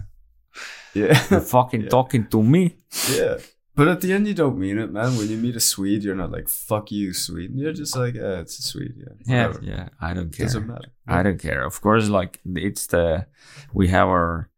Yeah, 0.93 1.19
you're 1.29 1.41
fucking 1.41 1.81
Yeah. 1.83 1.89
talking 1.89 2.27
to 2.27 2.41
me 2.43 2.77
yeah. 3.11 3.37
But 3.75 3.87
at 3.87 4.01
the 4.01 4.13
end, 4.13 4.27
you 4.27 4.35
don't 4.35 4.59
mean 4.59 4.77
it, 4.77 4.91
man. 4.91 5.17
When 5.17 5.29
you 5.29 5.37
meet 5.37 5.55
a 5.55 5.59
Swede, 5.59 6.03
you're 6.03 6.15
not 6.15 6.31
like 6.31 6.47
"fuck 6.47 6.91
you, 6.91 7.11
Sweden." 7.13 7.57
You're 7.57 7.73
just 7.73 7.97
like, 7.97 8.13
"Yeah, 8.13 8.39
it's 8.39 8.59
a 8.59 8.61
Swede." 8.61 8.93
Yeah, 8.97 9.13
yeah 9.25 9.47
whatever. 9.47 9.65
yeah 9.65 9.89
i 9.99 10.13
don't 10.13 10.31
care 10.31 10.45
Doesn't 10.45 10.67
matter. 10.67 10.89
I 11.07 11.23
don't 11.23 11.39
care. 11.39 11.63
Of 11.65 11.81
course, 11.81 12.07
like 12.07 12.39
it's 12.45 12.85
the 12.87 13.25
we 13.73 13.87
have 13.87 14.07
our 14.07 14.49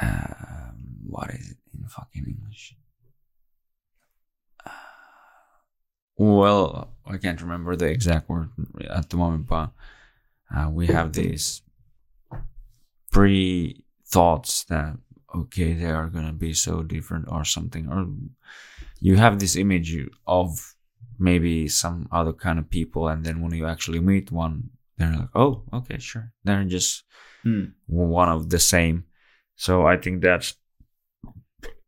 um, 0.00 0.98
what 1.08 1.30
is 1.30 1.50
it 1.50 1.56
in 1.76 1.86
fucking 1.88 2.24
English? 2.26 2.76
Uh, 4.64 4.70
well, 6.16 6.94
I 7.04 7.16
can't 7.18 7.40
remember 7.42 7.74
the 7.76 7.86
exact 7.86 8.28
word 8.28 8.50
at 8.88 9.10
the 9.10 9.16
moment, 9.16 9.48
but 9.48 9.70
uh, 10.54 10.68
we 10.70 10.86
have 10.86 11.12
these 11.12 11.62
pre 13.10 13.82
thoughts 14.06 14.64
that 14.64 14.96
okay, 15.34 15.72
they 15.74 15.90
are 15.90 16.08
gonna 16.08 16.32
be 16.32 16.52
so 16.54 16.82
different 16.82 17.26
or 17.28 17.44
something, 17.44 17.88
or 17.88 18.06
you 19.00 19.16
have 19.16 19.38
this 19.38 19.56
image 19.56 19.96
of 20.26 20.74
maybe 21.18 21.68
some 21.68 22.08
other 22.10 22.32
kind 22.32 22.58
of 22.58 22.70
people, 22.70 23.08
and 23.08 23.24
then 23.24 23.40
when 23.40 23.52
you 23.54 23.66
actually 23.66 24.00
meet 24.00 24.30
one, 24.32 24.70
they're 24.96 25.16
like, 25.16 25.28
oh, 25.34 25.64
okay, 25.72 25.98
sure, 25.98 26.32
they're 26.44 26.64
just 26.64 27.04
Hmm. 27.44 27.64
one 27.86 28.28
of 28.28 28.50
the 28.50 28.58
same. 28.60 29.04
So 29.56 29.84
I 29.84 29.96
think 29.96 30.22
that's 30.22 30.54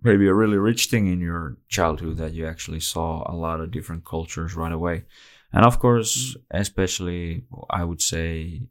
maybe 0.03 0.27
a 0.27 0.35
really 0.35 0.59
rich 0.59 0.87
thing 0.87 1.07
in 1.07 1.21
your 1.21 1.57
childhood 1.69 2.17
that 2.19 2.35
you 2.35 2.47
actually 2.47 2.81
saw 2.81 3.23
a 3.31 3.35
lot 3.35 3.61
of 3.61 3.71
different 3.71 4.05
cultures 4.05 4.55
right 4.55 4.73
away. 4.73 5.05
And 5.53 5.65
of 5.65 5.79
course, 5.79 6.37
especially 6.51 7.45
I 7.71 7.85
would 7.85 8.03
say, 8.03 8.63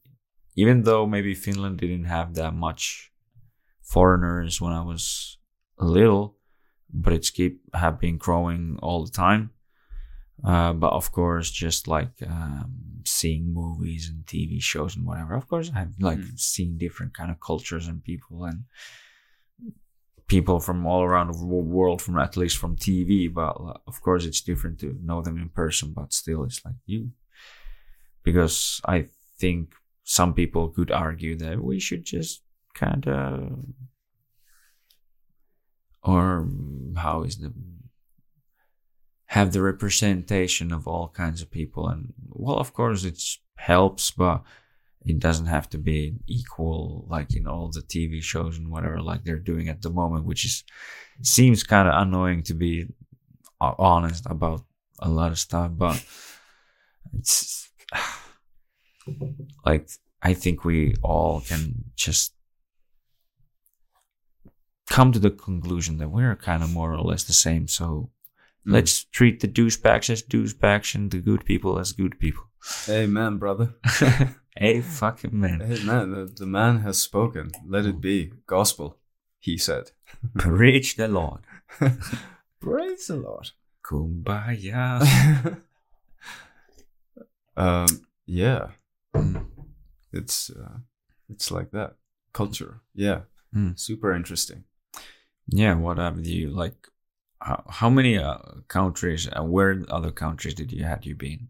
even 0.56 0.84
though 0.84 1.08
maybe 1.08 1.34
Finland 1.34 1.80
didn't 1.80 2.06
have 2.06 2.36
that 2.36 2.54
much 2.54 3.13
foreigners 3.94 4.60
when 4.62 4.74
I 4.74 4.82
was 4.92 5.38
little, 5.78 6.26
but 7.04 7.14
it's 7.14 7.30
keep 7.38 7.54
have 7.74 8.00
been 8.00 8.18
growing 8.18 8.78
all 8.82 9.06
the 9.06 9.12
time. 9.12 9.52
Uh, 10.44 10.74
but 10.74 10.92
of 10.94 11.12
course, 11.12 11.50
just 11.52 11.88
like 11.88 12.12
um, 12.28 12.74
seeing 13.06 13.54
movies 13.54 14.10
and 14.10 14.26
TV 14.26 14.60
shows 14.62 14.96
and 14.96 15.06
whatever. 15.06 15.36
Of 15.36 15.48
course, 15.48 15.72
I've 15.76 15.96
like 16.00 16.20
Mm. 16.20 16.40
seen 16.40 16.78
different 16.78 17.14
kind 17.18 17.32
of 17.32 17.38
cultures 17.40 17.88
and 17.88 18.04
people 18.04 18.44
and 18.50 18.60
people 20.28 20.60
from 20.60 20.86
all 20.86 21.04
around 21.04 21.28
the 21.32 21.46
world, 21.46 22.02
from 22.02 22.18
at 22.20 22.38
least 22.38 22.58
from 22.58 22.76
TV. 22.76 23.28
But 23.34 23.54
uh, 23.60 23.78
of 23.88 24.02
course, 24.02 24.26
it's 24.26 24.42
different 24.42 24.80
to 24.80 24.98
know 25.04 25.22
them 25.22 25.38
in 25.38 25.50
person. 25.50 25.94
But 25.94 26.14
still, 26.14 26.44
it's 26.44 26.62
like 26.66 26.80
you, 26.86 27.12
because 28.24 28.82
I 28.86 29.08
think 29.40 29.74
some 30.04 30.34
people 30.34 30.70
could 30.70 30.92
argue 30.92 31.36
that 31.38 31.64
we 31.64 31.80
should 31.80 32.04
just 32.06 32.43
kind 32.74 33.08
of, 33.08 33.66
or 36.04 36.48
how 36.98 37.24
is 37.24 37.38
the 37.38 37.54
have 39.28 39.52
the 39.52 39.62
representation 39.62 40.72
of 40.72 40.88
all 40.88 41.08
kinds 41.08 41.42
of 41.42 41.50
people. 41.50 41.88
And 41.88 42.14
well 42.30 42.58
of 42.58 42.74
course 42.74 43.04
it 43.04 43.20
helps 43.56 44.12
but 44.12 44.44
it 45.06 45.20
doesn't 45.20 45.48
have 45.48 45.70
to 45.70 45.78
be 45.78 46.16
equal 46.28 47.06
like 47.10 47.36
in 47.36 47.48
all 47.48 47.70
the 47.70 47.82
tv 47.82 48.22
shows 48.22 48.58
and 48.58 48.70
whatever 48.70 49.00
like 49.02 49.24
they're 49.24 49.38
doing 49.38 49.70
at 49.70 49.82
the 49.82 49.90
moment 49.90 50.26
which 50.26 50.46
is 50.46 50.64
seems 51.22 51.64
kind 51.64 51.88
of 51.88 51.94
annoying 52.02 52.42
to 52.44 52.54
be 52.54 52.88
honest 53.60 54.26
about 54.26 54.62
a 55.00 55.10
lot 55.10 55.32
of 55.32 55.40
stuff 55.40 55.72
but 55.74 56.04
it's 57.18 57.70
like 59.66 59.88
i 60.22 60.34
think 60.34 60.66
we 60.66 60.96
all 61.04 61.42
can 61.42 61.74
just 61.96 62.34
come 64.96 65.12
to 65.12 65.20
the 65.20 65.32
conclusion 65.32 65.98
that 65.98 66.10
we're 66.16 66.36
kind 66.36 66.64
of 66.64 66.70
more 66.72 66.94
or 66.94 67.02
less 67.12 67.24
the 67.24 67.34
same 67.34 67.68
so 67.68 68.10
Mm. 68.66 68.74
Let's 68.76 69.04
treat 69.18 69.42
the 69.42 69.48
douchebags 69.50 70.10
as 70.10 70.24
douchebags 70.24 70.96
and 70.96 71.12
the 71.12 71.20
good 71.20 71.44
people 71.44 71.80
as 71.80 71.92
good 71.92 72.18
people. 72.18 72.44
Amen, 72.88 73.38
brother. 73.38 73.74
hey, 74.58 74.80
fucking 74.80 75.38
man. 75.38 75.60
Hey, 75.60 75.84
man, 75.84 76.12
the, 76.12 76.32
the 76.34 76.46
man 76.46 76.80
has 76.80 76.98
spoken. 77.02 77.52
Let 77.68 77.86
it 77.86 78.00
be. 78.00 78.32
Gospel, 78.48 79.00
he 79.40 79.58
said. 79.58 79.92
Preach 80.38 80.96
the 80.96 81.10
Lord. 81.10 81.42
Praise 82.62 83.08
the 83.08 83.18
Lord. 83.18 83.50
Kumbaya. 83.86 85.60
um, 87.58 87.88
yeah, 88.26 88.68
Mm, 89.14 89.46
it's 90.14 90.50
uh, 90.50 90.78
it's 91.30 91.52
like 91.52 91.72
that 91.72 91.96
culture. 92.32 92.80
Yeah, 92.96 93.24
Mm. 93.54 93.78
super 93.78 94.14
interesting. 94.16 94.64
Yeah, 95.56 95.76
what 95.76 95.98
have 95.98 96.26
you 96.26 96.50
like? 96.50 96.76
How, 97.42 97.64
how 97.70 97.90
many 97.90 98.18
uh, 98.18 98.38
countries? 98.68 99.28
Uh, 99.28 99.44
where 99.44 99.84
other 99.90 100.12
countries 100.12 100.54
did 100.56 100.72
you 100.72 100.84
had 100.84 101.06
you 101.06 101.16
been? 101.16 101.50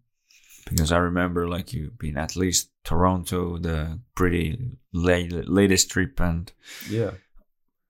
Because 0.70 0.92
I 0.92 0.98
remember 0.98 1.48
like 1.48 1.74
you've 1.74 1.98
been 2.00 2.18
at 2.18 2.36
least 2.36 2.70
Toronto, 2.84 3.58
the 3.58 4.00
pretty 4.16 4.78
la- 4.94 5.28
latest 5.60 5.92
trip, 5.92 6.20
and 6.20 6.52
Yeah. 6.90 7.12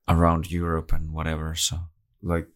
around 0.08 0.52
Europe 0.52 0.91
and 0.93 1.12
whatever. 1.13 1.56
So, 1.56 1.78
Like, 2.21 2.47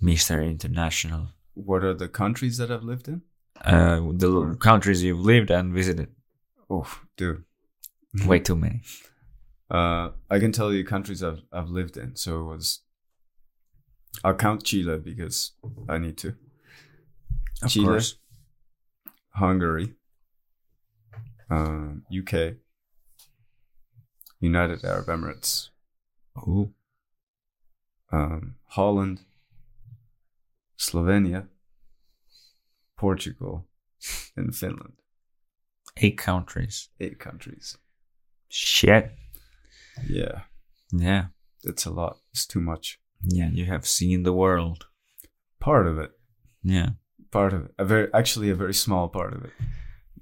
Mister 0.00 0.40
International. 0.42 1.28
what 1.54 1.84
are 1.84 1.94
the 1.94 2.08
countries 2.08 2.56
that 2.58 2.70
I've 2.70 2.84
lived 2.84 3.08
in? 3.08 3.22
Uh, 3.60 4.00
the 4.14 4.56
countries 4.60 5.02
you've 5.02 5.20
lived 5.20 5.50
and 5.50 5.74
visited. 5.74 6.08
Oh, 6.70 6.86
dude. 7.16 7.44
Way 8.26 8.40
too 8.40 8.56
many. 8.56 8.82
Uh, 9.70 10.10
I 10.28 10.38
can 10.38 10.52
tell 10.52 10.72
you 10.72 10.84
countries 10.84 11.22
I've 11.22 11.42
I've 11.52 11.68
lived 11.68 11.96
in. 11.96 12.16
So 12.16 12.40
it 12.40 12.56
was. 12.56 12.80
I'll 14.24 14.34
count 14.34 14.64
Chile 14.64 14.98
because 14.98 15.52
I 15.88 15.98
need 15.98 16.18
to. 16.18 16.34
Of 17.62 17.70
Chile, 17.70 17.86
course. 17.86 18.16
Hungary, 19.34 19.94
um, 21.48 22.02
UK, 22.10 22.54
United 24.40 24.84
Arab 24.84 25.06
Emirates, 25.06 25.68
Ooh. 26.38 26.72
um, 28.10 28.56
Holland, 28.66 29.20
Slovenia, 30.76 31.46
Portugal, 32.96 33.66
and 34.36 34.54
Finland. 34.56 34.94
Eight 35.98 36.18
countries. 36.18 36.88
Eight 36.98 37.18
countries. 37.18 37.76
Shit. 38.48 39.12
Yeah, 40.08 40.42
Yeah. 40.92 41.26
it's 41.64 41.86
a 41.86 41.90
lot. 41.90 42.16
It's 42.32 42.46
too 42.46 42.60
much. 42.60 42.98
Yeah. 43.22 43.50
You 43.52 43.66
have 43.66 43.86
seen 43.86 44.22
the 44.22 44.32
world. 44.32 44.86
Part 45.60 45.86
of 45.86 45.98
it. 45.98 46.10
Yeah. 46.62 46.90
Part 47.30 47.52
of 47.52 47.64
it. 47.66 47.74
A 47.78 47.84
very 47.84 48.08
actually 48.14 48.50
a 48.50 48.54
very 48.54 48.74
small 48.74 49.08
part 49.08 49.34
of 49.34 49.44
it. 49.44 49.52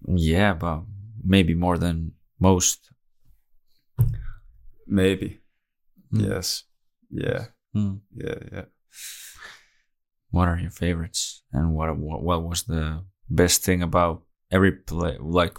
Yeah, 0.06 0.54
but 0.54 0.82
maybe 1.24 1.54
more 1.54 1.78
than 1.78 2.12
most. 2.40 2.90
Maybe. 4.86 5.40
Mm. 6.12 6.28
Yes. 6.28 6.64
Yeah. 7.10 7.46
Mm. 7.76 8.00
Yeah. 8.14 8.34
Yeah. 8.52 8.64
What 10.30 10.48
are 10.48 10.58
your 10.58 10.70
favorites? 10.70 11.42
And 11.52 11.74
what 11.74 11.96
what, 11.96 12.22
what 12.22 12.42
was 12.42 12.62
the 12.64 13.04
best 13.30 13.64
thing 13.64 13.82
about 13.82 14.22
every 14.50 14.72
play? 14.72 15.16
Like 15.20 15.58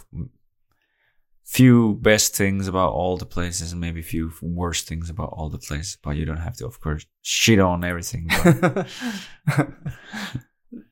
few 1.50 1.94
best 1.96 2.36
things 2.36 2.68
about 2.68 2.92
all 2.92 3.16
the 3.16 3.26
places, 3.26 3.72
and 3.72 3.80
maybe 3.80 4.02
few 4.02 4.32
worst 4.40 4.86
things 4.86 5.10
about 5.10 5.30
all 5.32 5.48
the 5.48 5.58
places. 5.58 5.98
But 6.00 6.16
you 6.16 6.24
don't 6.24 6.36
have 6.36 6.56
to, 6.58 6.66
of 6.66 6.80
course, 6.80 7.04
shit 7.22 7.58
on 7.58 7.82
everything. 7.84 8.30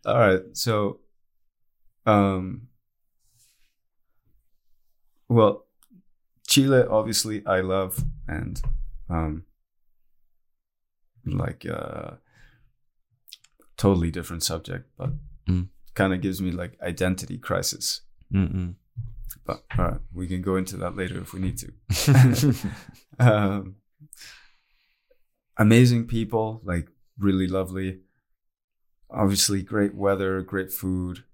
All 0.05 0.19
right. 0.19 0.41
So, 0.55 0.99
um, 2.07 2.63
well, 5.29 5.67
Chile, 6.49 6.83
obviously, 6.91 7.47
I 7.47 7.61
love, 7.61 8.03
and 8.27 8.61
um, 9.09 9.45
like, 11.25 11.65
uh, 11.67 12.13
totally 13.77 14.11
different 14.11 14.43
subject, 14.43 14.91
but 14.97 15.11
Mm. 15.49 15.69
kind 15.95 16.13
of 16.13 16.21
gives 16.21 16.43
me 16.43 16.51
like 16.51 16.73
identity 16.83 17.39
crisis. 17.39 18.03
Mm-mm. 18.35 18.75
But 19.49 19.63
all 19.79 19.85
right, 19.87 20.01
we 20.13 20.27
can 20.27 20.43
go 20.43 20.57
into 20.57 20.77
that 20.77 20.95
later 20.95 21.19
if 21.23 21.33
we 21.33 21.41
need 21.41 21.57
to. 21.59 22.55
um, 23.19 23.77
amazing 25.57 26.07
people, 26.07 26.61
like 26.65 26.89
really 27.19 27.47
lovely. 27.49 28.01
Obviously, 29.11 29.63
great 29.63 29.95
weather, 29.95 30.43
great 30.43 30.71
food, 30.71 31.25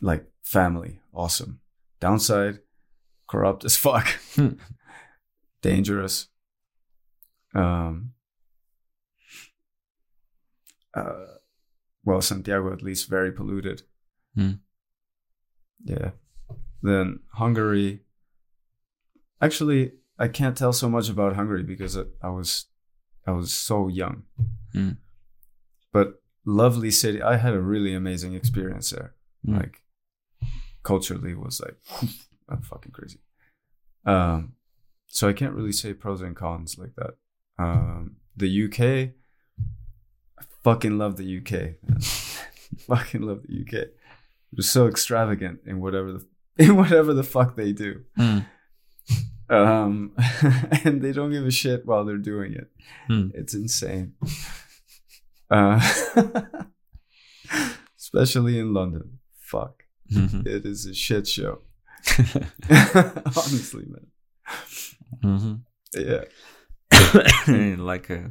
like 0.00 0.24
family, 0.42 1.00
awesome. 1.12 1.60
Downside, 2.00 2.60
corrupt 3.28 3.62
as 3.66 3.76
fuck, 3.76 4.08
Hmm. 4.34 4.52
dangerous. 5.60 6.28
Um, 7.54 8.12
uh, 10.94 11.26
well, 12.06 12.22
Santiago 12.22 12.72
at 12.72 12.82
least 12.82 13.10
very 13.10 13.32
polluted. 13.32 13.82
Hmm. 14.34 14.52
Yeah. 15.84 16.12
Then 16.82 17.20
Hungary. 17.34 18.00
Actually, 19.40 19.92
I 20.18 20.28
can't 20.28 20.56
tell 20.56 20.72
so 20.72 20.88
much 20.88 21.08
about 21.08 21.36
Hungary 21.36 21.62
because 21.62 21.96
I, 21.96 22.04
I 22.22 22.28
was 22.28 22.66
I 23.26 23.32
was 23.32 23.52
so 23.52 23.88
young. 23.88 24.24
Hmm. 24.72 24.92
But 25.92 26.20
lovely 26.44 26.90
city. 26.90 27.22
I 27.22 27.36
had 27.36 27.54
a 27.54 27.60
really 27.60 27.94
amazing 27.94 28.34
experience 28.34 28.90
there. 28.90 29.14
Mm. 29.46 29.58
Like 29.58 29.82
culturally 30.82 31.34
was 31.34 31.60
like 31.60 31.76
I'm 32.48 32.62
fucking 32.62 32.92
crazy. 32.92 33.20
Um 34.04 34.54
so 35.06 35.28
I 35.28 35.32
can't 35.32 35.54
really 35.54 35.72
say 35.72 35.92
pros 35.94 36.20
and 36.20 36.36
cons 36.36 36.78
like 36.78 36.94
that. 36.96 37.14
Um 37.58 38.16
the 38.36 38.64
UK 38.64 39.14
I 40.38 40.44
fucking 40.62 40.98
love 40.98 41.16
the 41.16 41.38
UK. 41.38 41.74
Fucking 42.80 43.22
love 43.22 43.42
the 43.48 43.62
UK. 43.62 43.88
They're 44.52 44.62
so 44.62 44.86
extravagant 44.86 45.60
in 45.66 45.80
whatever 45.80 46.12
the 46.12 46.26
in 46.64 46.76
whatever 46.76 47.14
the 47.14 47.22
fuck 47.24 47.56
they 47.56 47.72
do. 47.72 48.02
Mm. 48.18 48.44
Um 49.50 50.12
and 50.84 51.00
they 51.02 51.12
don't 51.12 51.30
give 51.32 51.46
a 51.46 51.50
shit 51.50 51.86
while 51.86 52.04
they're 52.04 52.18
doing 52.18 52.52
it. 52.52 52.70
Mm. 53.10 53.30
It's 53.34 53.54
insane. 53.54 54.14
Uh, 55.50 55.80
especially 57.98 58.58
in 58.58 58.74
London. 58.74 59.18
Fuck. 59.40 59.84
Mhm. 60.12 60.46
It 60.46 60.66
is 60.66 60.86
a 60.86 60.94
shit 60.94 61.26
show. 61.26 61.60
Honestly, 62.68 63.84
man. 63.86 64.06
Mhm. 65.24 65.60
Yeah. 65.94 66.24
like 67.82 68.10
uh, 68.10 68.28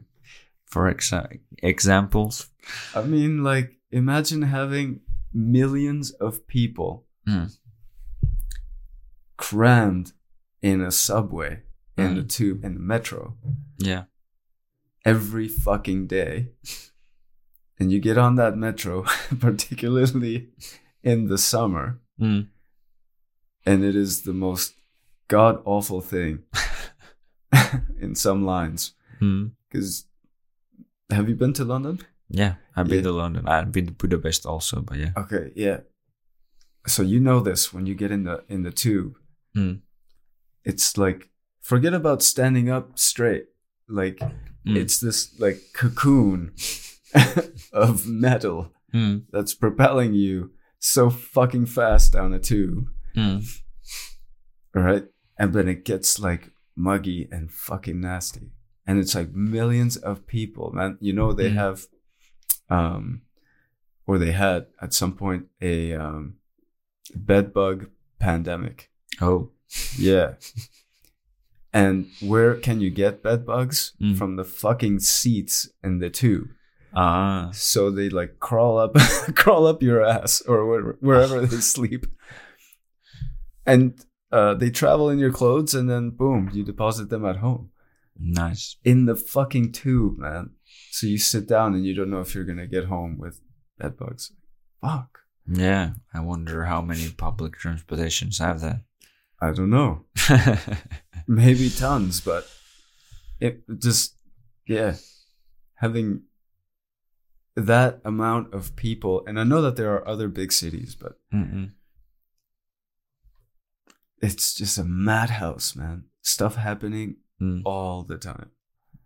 for 0.66 0.92
exa- 0.94 1.40
examples. 1.64 2.50
I 2.94 3.02
mean, 3.04 3.44
like, 3.44 3.78
imagine 3.92 4.42
having 4.44 5.02
millions 5.34 6.12
of 6.12 6.46
people 6.48 7.06
Mm. 7.28 7.52
Crammed 9.38 10.14
in 10.62 10.82
a 10.82 10.92
subway, 10.92 11.62
in 11.98 12.16
the 12.16 12.22
Mm. 12.24 12.30
tube, 12.30 12.66
in 12.66 12.74
the 12.74 12.80
metro 12.80 13.38
Yeah. 13.80 14.06
every 15.06 15.48
fucking 15.48 16.08
day. 16.08 16.52
And 17.80 17.92
you 17.92 18.00
get 18.00 18.18
on 18.18 18.36
that 18.36 18.58
metro, 18.58 19.04
particularly 19.40 20.50
in 21.04 21.28
the 21.28 21.38
summer, 21.38 22.00
Mm. 22.20 22.48
and 23.66 23.84
it 23.84 23.96
is 23.96 24.24
the 24.24 24.34
most 24.34 24.74
god 25.28 25.62
awful 25.66 26.02
thing 26.02 26.44
in 28.02 28.16
some 28.16 28.44
lines. 28.46 28.94
Mm. 29.22 29.52
Because 29.70 30.06
have 31.12 31.30
you 31.30 31.36
been 31.36 31.54
to 31.54 31.64
London? 31.66 32.00
Yeah, 32.30 32.56
I've 32.76 32.88
been 32.88 32.98
Yeah. 32.98 33.04
to 33.04 33.12
London. 33.12 33.48
I've 33.48 33.72
been 33.72 33.86
to 33.88 33.92
Budapest 33.94 34.46
also, 34.46 34.82
but 34.82 34.98
yeah. 34.98 35.12
Okay, 35.16 35.52
yeah. 35.56 35.82
So 36.88 37.04
you 37.04 37.20
know 37.20 37.40
this 37.40 37.72
when 37.74 37.86
you 37.86 37.96
get 37.96 38.12
in 38.12 38.24
the 38.24 38.44
in 38.50 38.64
the 38.64 38.72
tube. 38.72 39.18
Mm. 39.58 39.82
It's 40.64 40.98
like 40.98 41.30
forget 41.62 41.94
about 41.94 42.22
standing 42.24 42.70
up 42.70 42.98
straight. 43.00 43.46
Like 43.90 44.20
Mm. 44.66 44.76
it's 44.76 45.00
this 45.00 45.40
like 45.40 45.60
cocoon 45.74 46.52
of 47.74 48.06
metal 48.08 48.74
Mm. 48.94 49.24
that's 49.32 49.54
propelling 49.54 50.14
you 50.14 50.52
so 50.80 51.10
fucking 51.10 51.66
fast 51.66 52.14
down 52.14 52.34
a 52.34 52.40
tube. 52.40 52.88
Mm. 53.16 53.44
All 54.76 54.82
right. 54.84 55.06
And 55.38 55.54
then 55.54 55.68
it 55.68 55.84
gets 55.86 56.20
like 56.20 56.52
muggy 56.76 57.28
and 57.32 57.52
fucking 57.52 58.00
nasty. 58.00 58.52
And 58.86 59.00
it's 59.00 59.16
like 59.16 59.32
millions 59.34 59.98
of 59.98 60.26
people, 60.28 60.72
man. 60.74 60.98
You 61.02 61.14
know, 61.14 61.34
they 61.34 61.50
Mm. 61.50 61.56
have, 61.56 61.86
um, 62.70 63.22
or 64.06 64.18
they 64.18 64.32
had 64.32 64.68
at 64.82 64.94
some 64.94 65.14
point 65.16 65.48
a 65.62 65.94
um, 65.94 66.36
bed 67.16 67.54
bug 67.54 67.90
pandemic. 68.20 68.90
Oh. 69.22 69.50
Yeah. 69.98 70.34
and 71.74 72.08
where 72.22 72.56
can 72.56 72.80
you 72.82 72.90
get 72.90 73.24
bed 73.24 73.46
bugs? 73.46 73.94
Mm. 74.02 74.18
From 74.18 74.36
the 74.36 74.44
fucking 74.44 75.00
seats 75.00 75.70
in 75.84 76.00
the 76.00 76.10
tube. 76.10 76.48
Ah. 76.94 77.50
So 77.54 77.92
they 77.92 78.10
like 78.10 78.40
crawl 78.40 78.78
up, 78.80 78.94
crawl 79.36 79.68
up 79.68 79.84
your 79.84 80.04
ass 80.04 80.42
or 80.48 80.66
where, 80.66 80.82
wherever 81.00 81.46
they 81.46 81.58
sleep, 81.76 82.06
and 83.66 84.04
uh, 84.32 84.54
they 84.56 84.70
travel 84.70 85.10
in 85.10 85.20
your 85.20 85.32
clothes, 85.32 85.74
and 85.76 85.90
then 85.90 86.10
boom, 86.12 86.50
you 86.54 86.64
deposit 86.64 87.10
them 87.10 87.26
at 87.26 87.38
home 87.38 87.70
Nice. 88.20 88.78
in 88.84 89.06
the 89.06 89.16
fucking 89.16 89.72
tube, 89.74 90.18
man. 90.18 90.52
So 90.92 91.08
you 91.08 91.18
sit 91.18 91.48
down 91.48 91.76
and 91.76 91.86
you 91.86 91.94
don't 91.94 92.10
know 92.10 92.22
if 92.22 92.34
you're 92.34 92.44
gonna 92.46 92.68
get 92.68 92.86
home 92.86 93.18
with 93.18 93.42
bed 93.78 93.98
bugs. 93.98 94.32
Fuck, 94.82 95.20
Yeah. 95.48 95.92
I 96.14 96.22
wonder 96.22 96.66
how 96.66 96.82
many 96.82 97.10
public 97.10 97.58
transportations 97.58 98.40
have 98.40 98.62
that. 98.62 98.82
I 99.42 99.52
don't 99.52 99.70
know. 99.70 100.06
Maybe 101.28 101.70
tons, 101.70 102.22
but 102.22 102.48
it 103.40 103.62
just 103.80 104.16
yeah, 104.68 104.96
having 105.76 106.24
that 107.56 108.02
amount 108.06 108.54
of 108.54 108.76
people, 108.76 109.24
and 109.28 109.40
I 109.40 109.44
know 109.44 109.62
that 109.62 109.76
there 109.76 109.94
are 109.94 110.08
other 110.08 110.28
big 110.28 110.52
cities, 110.52 110.96
but 110.96 111.20
Mm-mm. 111.34 111.72
it's 114.22 114.54
just 114.54 114.78
a 114.78 114.84
madhouse, 114.84 115.76
man. 115.76 116.06
Stuff 116.22 116.56
happening 116.56 117.18
Mm, 117.40 117.62
all 117.66 118.02
the 118.04 118.18
time. 118.18 118.50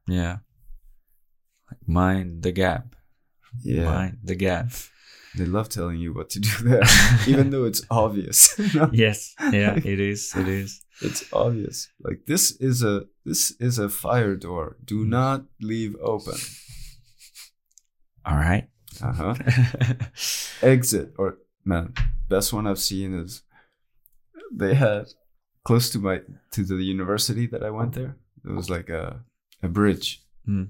yeah. 0.08 0.38
Mind 1.86 2.44
the 2.44 2.54
gap. 2.54 2.96
Yeah. 3.62 3.84
Mind 3.84 4.18
the 4.24 4.36
gap. 4.36 4.72
They 5.38 5.46
love 5.46 5.70
telling 5.70 5.98
you 5.98 6.14
what 6.14 6.30
to 6.32 6.40
do 6.40 6.50
there, 6.64 6.84
even 7.28 7.50
though 7.50 7.64
it's 7.64 7.82
obvious. 7.90 8.58
know? 8.76 8.90
yes. 8.92 9.34
Yeah, 9.40 9.76
it 9.84 10.00
is. 10.00 10.34
It 10.36 10.48
is. 10.48 10.82
It's 11.02 11.32
obvious. 11.34 11.90
Like 12.02 12.26
this 12.28 12.52
is 12.60 12.84
a 12.84 13.06
this 13.26 13.52
is 13.60 13.80
a 13.80 13.90
fire 13.90 14.36
door. 14.36 14.78
Do 14.84 15.06
not 15.06 15.46
leave 15.62 15.96
open. 16.02 16.38
All 18.26 18.36
right. 18.36 18.68
Uh-huh. 19.02 19.36
Exit 20.62 21.14
or 21.18 21.38
man, 21.66 21.94
best 22.30 22.54
one 22.54 22.68
I've 22.68 22.80
seen 22.80 23.18
is 23.18 23.42
they 24.54 24.76
had 24.76 25.08
close 25.64 25.90
to 25.92 26.00
my 26.00 26.22
to 26.52 26.64
the 26.64 26.84
university 26.84 27.48
that 27.48 27.64
I 27.64 27.70
went 27.70 27.94
there. 27.94 28.18
It 28.46 28.52
was 28.52 28.70
like 28.70 28.90
a 28.90 29.24
a 29.64 29.70
bridge. 29.70 30.24
Mm. 30.48 30.70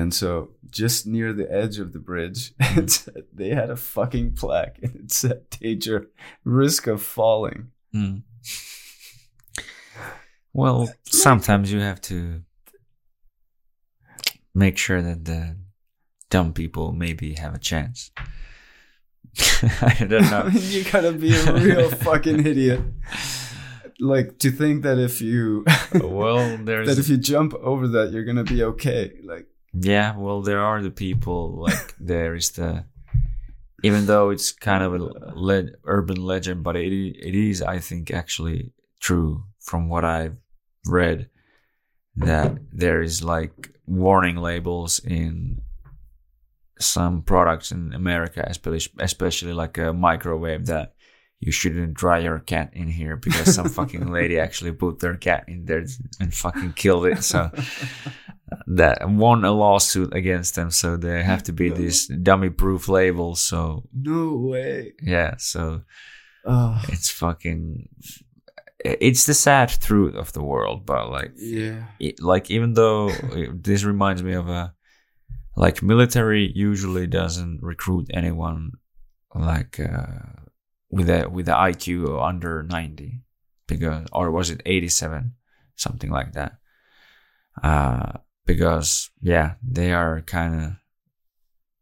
And 0.00 0.14
so 0.14 0.50
just 0.70 1.06
near 1.06 1.32
the 1.32 1.50
edge 1.52 1.78
of 1.78 1.92
the 1.92 1.98
bridge, 1.98 2.52
it 2.60 2.90
said- 2.90 3.24
they 3.32 3.50
had 3.50 3.70
a 3.70 3.76
fucking 3.76 4.32
plaque 4.34 4.78
and 4.82 4.94
it 4.96 5.12
said 5.12 5.50
danger, 5.50 6.08
risk 6.44 6.86
of 6.86 7.02
falling. 7.02 7.68
Mm. 7.94 8.22
Well, 10.52 10.88
sometimes 11.04 11.72
you 11.72 11.80
have 11.80 12.00
to 12.02 12.42
make 14.54 14.78
sure 14.78 15.02
that 15.02 15.24
the 15.24 15.56
dumb 16.28 16.52
people 16.52 16.92
maybe 16.92 17.34
have 17.34 17.54
a 17.54 17.58
chance. 17.58 18.10
I 19.82 20.06
don't 20.08 20.24
I 20.24 20.30
know. 20.30 20.44
mean, 20.50 20.62
you 20.70 20.84
gotta 20.84 21.12
be 21.12 21.34
a 21.34 21.52
real 21.54 21.90
fucking 21.90 22.46
idiot. 22.46 22.80
Like 24.00 24.38
to 24.40 24.50
think 24.50 24.82
that 24.82 24.98
if 24.98 25.20
you 25.20 25.64
well, 25.94 26.56
that 26.64 26.88
if 26.98 27.08
you 27.08 27.16
jump 27.18 27.54
over 27.54 27.86
that, 27.88 28.12
you're 28.12 28.24
gonna 28.24 28.44
be 28.44 28.62
okay. 28.64 29.12
Like 29.22 29.46
yeah. 29.72 30.16
Well, 30.16 30.42
there 30.42 30.60
are 30.60 30.82
the 30.82 30.90
people 30.90 31.62
like 31.62 31.94
there 32.00 32.34
is 32.34 32.50
the 32.52 32.84
even 33.82 34.06
though 34.06 34.30
it's 34.30 34.52
kind 34.52 34.84
of 34.84 34.94
a 34.94 34.98
le- 35.34 35.70
urban 35.84 36.22
legend, 36.22 36.62
but 36.62 36.76
it 36.76 36.92
it 36.92 37.34
is 37.34 37.62
I 37.62 37.78
think 37.78 38.10
actually 38.10 38.72
true 39.00 39.44
from 39.60 39.88
what 39.88 40.04
I've 40.04 40.36
read 40.86 41.28
that 42.16 42.58
there 42.72 43.00
is 43.02 43.22
like 43.22 43.72
warning 43.86 44.36
labels 44.36 44.98
in 44.98 45.60
some 46.78 47.22
products 47.22 47.72
in 47.72 47.92
America, 47.92 48.44
especially 48.46 48.92
especially 48.98 49.52
like 49.52 49.78
a 49.78 49.92
microwave 49.92 50.66
that 50.66 50.94
you 51.40 51.50
shouldn't 51.52 51.94
dry 51.94 52.18
your 52.18 52.38
cat 52.38 52.70
in 52.74 52.88
here 52.88 53.16
because 53.16 53.54
some 53.54 53.68
fucking 53.78 54.12
lady 54.12 54.38
actually 54.38 54.72
put 54.72 54.98
their 55.00 55.16
cat 55.16 55.44
in 55.48 55.64
there 55.64 55.84
and 56.20 56.32
fucking 56.34 56.74
killed 56.74 57.06
it. 57.06 57.24
So 57.24 57.50
that 58.66 59.08
won 59.08 59.44
a 59.44 59.50
lawsuit 59.52 60.14
against 60.14 60.54
them. 60.54 60.70
So 60.70 60.96
there 60.96 61.22
have 61.22 61.42
to 61.44 61.52
be 61.52 61.70
these 61.70 62.06
dummy 62.08 62.50
proof 62.50 62.88
labels. 62.88 63.40
So 63.40 63.84
no 63.94 64.36
way. 64.36 64.92
yeah, 65.02 65.34
so 65.38 65.82
Oh, 66.44 66.80
it's 66.88 67.10
fucking. 67.10 67.88
It's 68.82 69.26
the 69.26 69.34
sad 69.34 69.68
truth 69.78 70.14
of 70.14 70.32
the 70.32 70.42
world, 70.42 70.86
but 70.86 71.10
like 71.10 71.32
yeah. 71.36 71.84
it- 71.98 72.22
like 72.22 72.50
even 72.50 72.72
though 72.74 73.10
this 73.54 73.84
reminds 73.84 74.22
me 74.22 74.32
of 74.32 74.48
a 74.48 74.72
like 75.56 75.82
military 75.82 76.50
usually 76.54 77.06
doesn't 77.06 77.58
recruit 77.62 78.06
anyone 78.14 78.72
like 79.34 79.78
uh, 79.80 80.40
with 80.90 81.08
a 81.08 81.28
with 81.28 81.48
a 81.48 81.52
IQ 81.52 82.22
under 82.22 82.62
90 82.62 83.20
because 83.66 84.06
or 84.12 84.30
was 84.30 84.50
it 84.50 84.62
87 84.66 85.34
something 85.76 86.10
like 86.10 86.32
that. 86.32 86.58
Uh 87.62 88.12
because 88.46 89.10
yeah 89.20 89.54
they 89.62 89.92
are 89.92 90.22
kind 90.22 90.54
of 90.62 90.72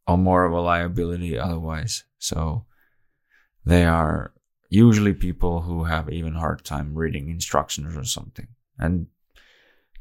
on 0.06 0.22
more 0.22 0.44
of 0.44 0.52
a 0.52 0.61
liability 0.61 1.38
otherwise. 1.38 2.04
So 2.18 2.66
they 3.64 3.84
are 3.84 4.32
usually 4.70 5.14
people 5.14 5.62
who 5.62 5.84
have 5.84 6.11
even 6.11 6.34
hard 6.34 6.64
time 6.64 6.94
reading 6.94 7.30
instructions 7.30 7.96
or 7.96 8.04
something. 8.04 8.48
And 8.78 9.06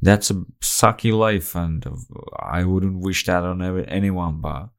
that's 0.02 0.30
a 0.30 0.44
sucky 0.62 1.12
life 1.12 1.56
and 1.56 1.86
i 2.40 2.64
wouldn't 2.64 3.00
wish 3.00 3.26
that 3.26 3.44
on 3.44 3.62
anyone 3.88 4.40
but 4.42 4.70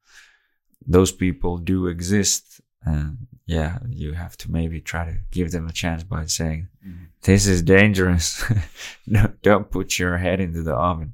those 0.85 1.11
people 1.11 1.57
do 1.57 1.87
exist 1.87 2.61
and 2.83 3.17
yeah 3.55 3.73
you 3.89 4.09
have 4.13 4.35
to 4.41 4.51
maybe 4.51 4.79
try 4.91 5.03
to 5.05 5.15
give 5.31 5.49
them 5.51 5.65
a 5.67 5.73
chance 5.81 6.03
by 6.03 6.23
saying 6.25 6.67
this 7.27 7.47
is 7.47 7.61
dangerous 7.63 8.27
no, 9.07 9.21
don't 9.41 9.71
put 9.71 9.97
your 9.99 10.17
head 10.17 10.39
into 10.39 10.61
the 10.61 10.75
oven 10.75 11.13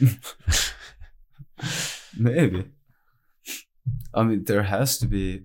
Maybe. 2.16 2.66
I 4.14 4.22
mean, 4.24 4.44
there 4.44 4.64
has 4.64 4.98
to 4.98 5.06
be, 5.06 5.44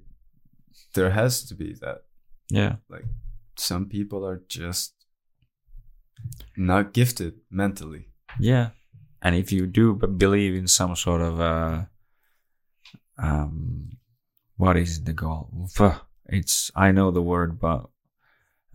there 0.94 1.12
has 1.12 1.44
to 1.48 1.56
be 1.56 1.74
that. 1.82 2.00
yeah 2.50 2.76
Like, 2.90 3.06
some 3.56 3.88
people 3.88 4.26
are 4.26 4.42
just 4.48 4.94
not 6.56 6.94
gifted 6.94 7.34
mentally. 7.50 8.10
Yeah, 8.40 8.70
and 9.22 9.36
if 9.36 9.52
you 9.52 9.66
do 9.68 9.96
believe 9.96 10.56
in 10.56 10.68
some 10.68 10.96
sort 10.96 11.22
of 11.22 11.40
uh, 11.40 11.86
um, 13.18 13.98
what 14.58 14.76
is 14.78 15.04
the 15.04 15.14
goal? 15.14 15.70
Fuh, 15.72 16.00
It's 16.30 16.72
I 16.76 16.92
know 16.92 17.12
the 17.12 17.22
word, 17.22 17.60
but 17.60 17.90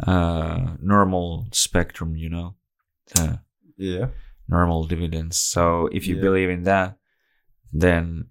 uh, 0.07 0.76
normal 0.80 1.46
spectrum, 1.53 2.16
you 2.16 2.28
know, 2.30 2.55
the 3.14 3.40
Yeah. 3.76 4.09
normal 4.48 4.84
dividends. 4.84 5.36
So 5.36 5.86
if 5.92 6.07
you 6.07 6.16
Yeah. 6.16 6.22
believe 6.22 6.50
in 6.50 6.62
that, 6.64 6.98
then 7.72 8.26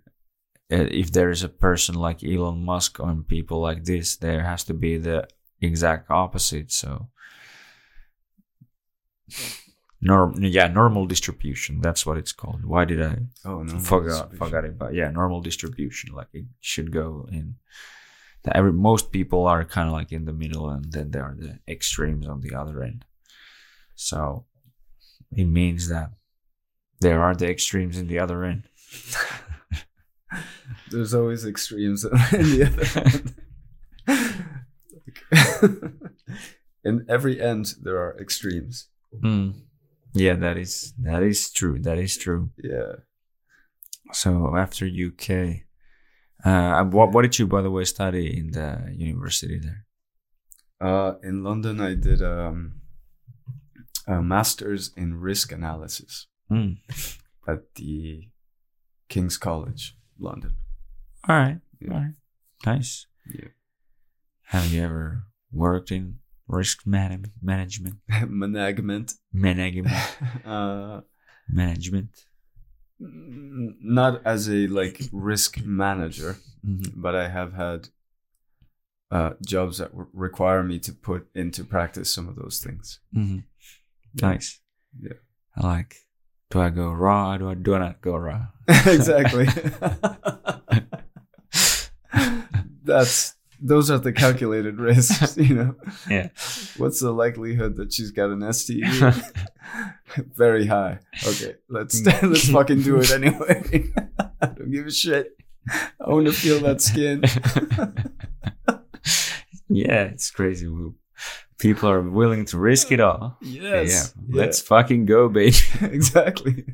uh, 0.71 0.87
if 0.91 1.11
there 1.11 1.29
is 1.29 1.43
a 1.43 1.49
person 1.49 1.95
like 1.95 2.23
Elon 2.23 2.63
Musk 2.63 2.99
and 2.99 3.27
people 3.27 3.59
like 3.61 3.83
this, 3.83 4.17
there 4.17 4.43
has 4.43 4.63
to 4.65 4.73
be 4.73 4.97
the 4.97 5.27
exact 5.61 6.09
opposite. 6.09 6.71
So. 6.71 7.09
Norm, 10.03 10.33
yeah, 10.41 10.67
normal 10.67 11.05
distribution. 11.05 11.79
That's 11.79 12.05
what 12.07 12.17
it's 12.17 12.31
called. 12.31 12.65
Why 12.65 12.85
did 12.85 13.01
I 13.03 13.17
Oh 13.45 13.61
no. 13.61 13.77
forgot 13.79 14.33
forgot 14.35 14.65
it? 14.65 14.75
But 14.77 14.95
yeah, 14.95 15.11
normal 15.11 15.41
distribution. 15.41 16.15
Like 16.15 16.29
it 16.33 16.45
should 16.59 16.91
go 16.91 17.27
in. 17.31 17.55
The, 18.43 18.55
every 18.55 18.73
most 18.73 19.11
people 19.11 19.47
are 19.47 19.63
kind 19.63 19.87
of 19.87 19.93
like 19.93 20.11
in 20.11 20.25
the 20.25 20.33
middle, 20.33 20.69
and 20.69 20.91
then 20.91 21.11
there 21.11 21.23
are 21.23 21.35
the 21.37 21.59
extremes 21.67 22.27
on 22.27 22.41
the 22.41 22.55
other 22.55 22.83
end. 22.83 23.05
So 23.95 24.45
it 25.31 25.45
means 25.45 25.89
that 25.89 26.11
there 26.99 27.21
are 27.21 27.35
the 27.35 27.49
extremes 27.49 27.97
in 27.97 28.07
the 28.07 28.19
other 28.19 28.43
end. 28.43 28.63
There's 30.91 31.13
always 31.13 31.45
extremes 31.45 32.05
in 32.05 32.11
the 32.31 32.63
other. 34.07 34.31
End. 35.81 36.01
In 36.83 37.05
every 37.07 37.39
end, 37.39 37.75
there 37.81 37.97
are 37.97 38.17
extremes. 38.19 38.87
Mm. 39.23 39.53
Yeah, 40.13 40.35
that 40.35 40.57
is 40.57 40.93
that 40.99 41.23
is 41.23 41.51
true. 41.51 41.79
That 41.79 41.97
is 41.97 42.17
true. 42.17 42.49
Yeah. 42.57 42.93
So 44.13 44.55
after 44.57 44.85
UK, 44.85 45.63
uh, 46.45 46.83
what 46.85 47.11
what 47.11 47.21
did 47.23 47.37
you, 47.39 47.47
by 47.47 47.61
the 47.61 47.71
way, 47.71 47.83
study 47.85 48.37
in 48.37 48.51
the 48.51 48.93
university 48.95 49.59
there? 49.59 49.85
Uh, 50.79 51.13
in 51.23 51.43
London, 51.43 51.79
I 51.79 51.93
did 51.95 52.21
um, 52.23 52.81
a 54.07 54.21
master's 54.21 54.91
in 54.97 55.19
risk 55.19 55.51
analysis 55.51 56.27
Mm. 56.51 56.77
at 57.47 57.75
the 57.75 58.27
King's 59.09 59.37
College, 59.37 59.95
London. 60.19 60.53
All 61.29 61.35
right, 61.37 61.59
Yeah. 61.79 61.93
all 61.93 61.99
right, 61.99 62.15
nice. 62.65 63.05
Yeah. 63.33 63.49
Have 64.47 64.67
you 64.73 64.81
ever 64.83 65.23
worked 65.51 65.91
in 65.91 66.17
risk 66.47 66.85
man- 66.85 67.31
management, 67.41 67.95
Management. 68.27 69.13
management, 69.31 69.93
Uh, 70.45 71.01
management? 71.47 72.09
Not 73.03 74.21
as 74.25 74.47
a 74.49 74.67
like 74.67 75.01
risk 75.11 75.61
manager, 75.63 76.37
Mhm. 76.65 76.93
but 76.95 77.15
I 77.15 77.27
have 77.29 77.53
had 77.53 77.89
uh, 79.09 79.33
jobs 79.45 79.79
that 79.79 79.89
w- 79.91 80.09
require 80.13 80.63
me 80.63 80.79
to 80.79 80.93
put 80.93 81.27
into 81.35 81.65
practice 81.65 82.09
some 82.13 82.29
of 82.29 82.35
those 82.37 82.59
things. 82.63 82.99
Mhm. 83.13 83.43
Yeah. 84.13 84.29
Nice. 84.29 84.61
Yeah. 85.01 85.13
I 85.57 85.67
like. 85.67 85.95
Do 86.49 86.61
I 86.61 86.69
go 86.69 86.91
raw? 86.93 87.33
Or 87.33 87.37
do 87.37 87.49
I 87.49 87.53
do 87.55 87.77
not 87.79 87.99
go 88.01 88.15
raw? 88.15 88.47
exactly. 88.67 89.47
That's 92.83 93.35
those 93.61 93.91
are 93.91 93.99
the 93.99 94.11
calculated 94.11 94.79
risks, 94.79 95.37
you 95.37 95.55
know. 95.55 95.75
Yeah. 96.09 96.29
What's 96.77 96.99
the 96.99 97.11
likelihood 97.11 97.77
that 97.77 97.93
she's 97.93 98.11
got 98.11 98.31
an 98.31 98.39
STD? 98.39 99.31
Very 100.35 100.65
high. 100.65 100.99
Okay, 101.25 101.55
let's 101.69 102.01
mm. 102.01 102.21
let's 102.29 102.49
fucking 102.49 102.81
do 102.81 102.99
it 102.99 103.11
anyway. 103.11 103.91
I 104.41 104.47
don't 104.47 104.71
give 104.71 104.87
a 104.87 104.91
shit. 104.91 105.37
I 105.69 106.09
want 106.09 106.25
to 106.25 106.33
feel 106.33 106.59
that 106.61 106.81
skin. 106.81 107.23
yeah, 109.69 110.03
it's 110.05 110.31
crazy. 110.31 110.67
People 111.59 111.89
are 111.89 112.01
willing 112.01 112.45
to 112.45 112.57
risk 112.57 112.91
it 112.91 112.99
all. 112.99 113.37
Yes. 113.41 114.15
Yeah. 114.27 114.37
Let's 114.39 114.59
fucking 114.59 115.05
go, 115.05 115.29
baby. 115.29 115.55
exactly. 115.81 116.65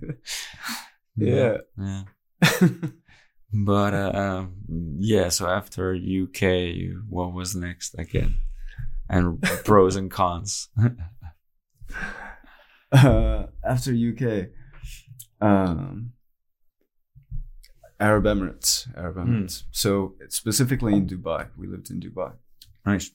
Yeah. 1.18 1.58
Yeah. 1.78 2.04
But 3.54 3.94
uh, 3.94 4.46
yeah, 5.00 5.30
so 5.30 5.48
after 5.48 5.96
UK, 5.96 6.98
what 7.10 7.34
was 7.34 7.56
next 7.56 7.96
again? 7.98 8.36
And 9.10 9.42
pros 9.64 9.96
and 9.96 10.12
cons. 10.12 10.68
uh, 12.92 13.44
after 13.64 13.94
UK, 13.94 14.50
um, 15.40 16.12
Arab 18.00 18.26
Emirates, 18.26 18.88
Arab 18.98 19.16
Hmm. 19.16 19.22
Emirates. 19.22 19.64
So 19.72 20.16
specifically 20.30 20.94
in 20.94 21.08
Dubai, 21.08 21.48
we 21.58 21.68
lived 21.68 21.90
in 21.90 22.00
Dubai. 22.00 22.34
nice. 22.86 23.12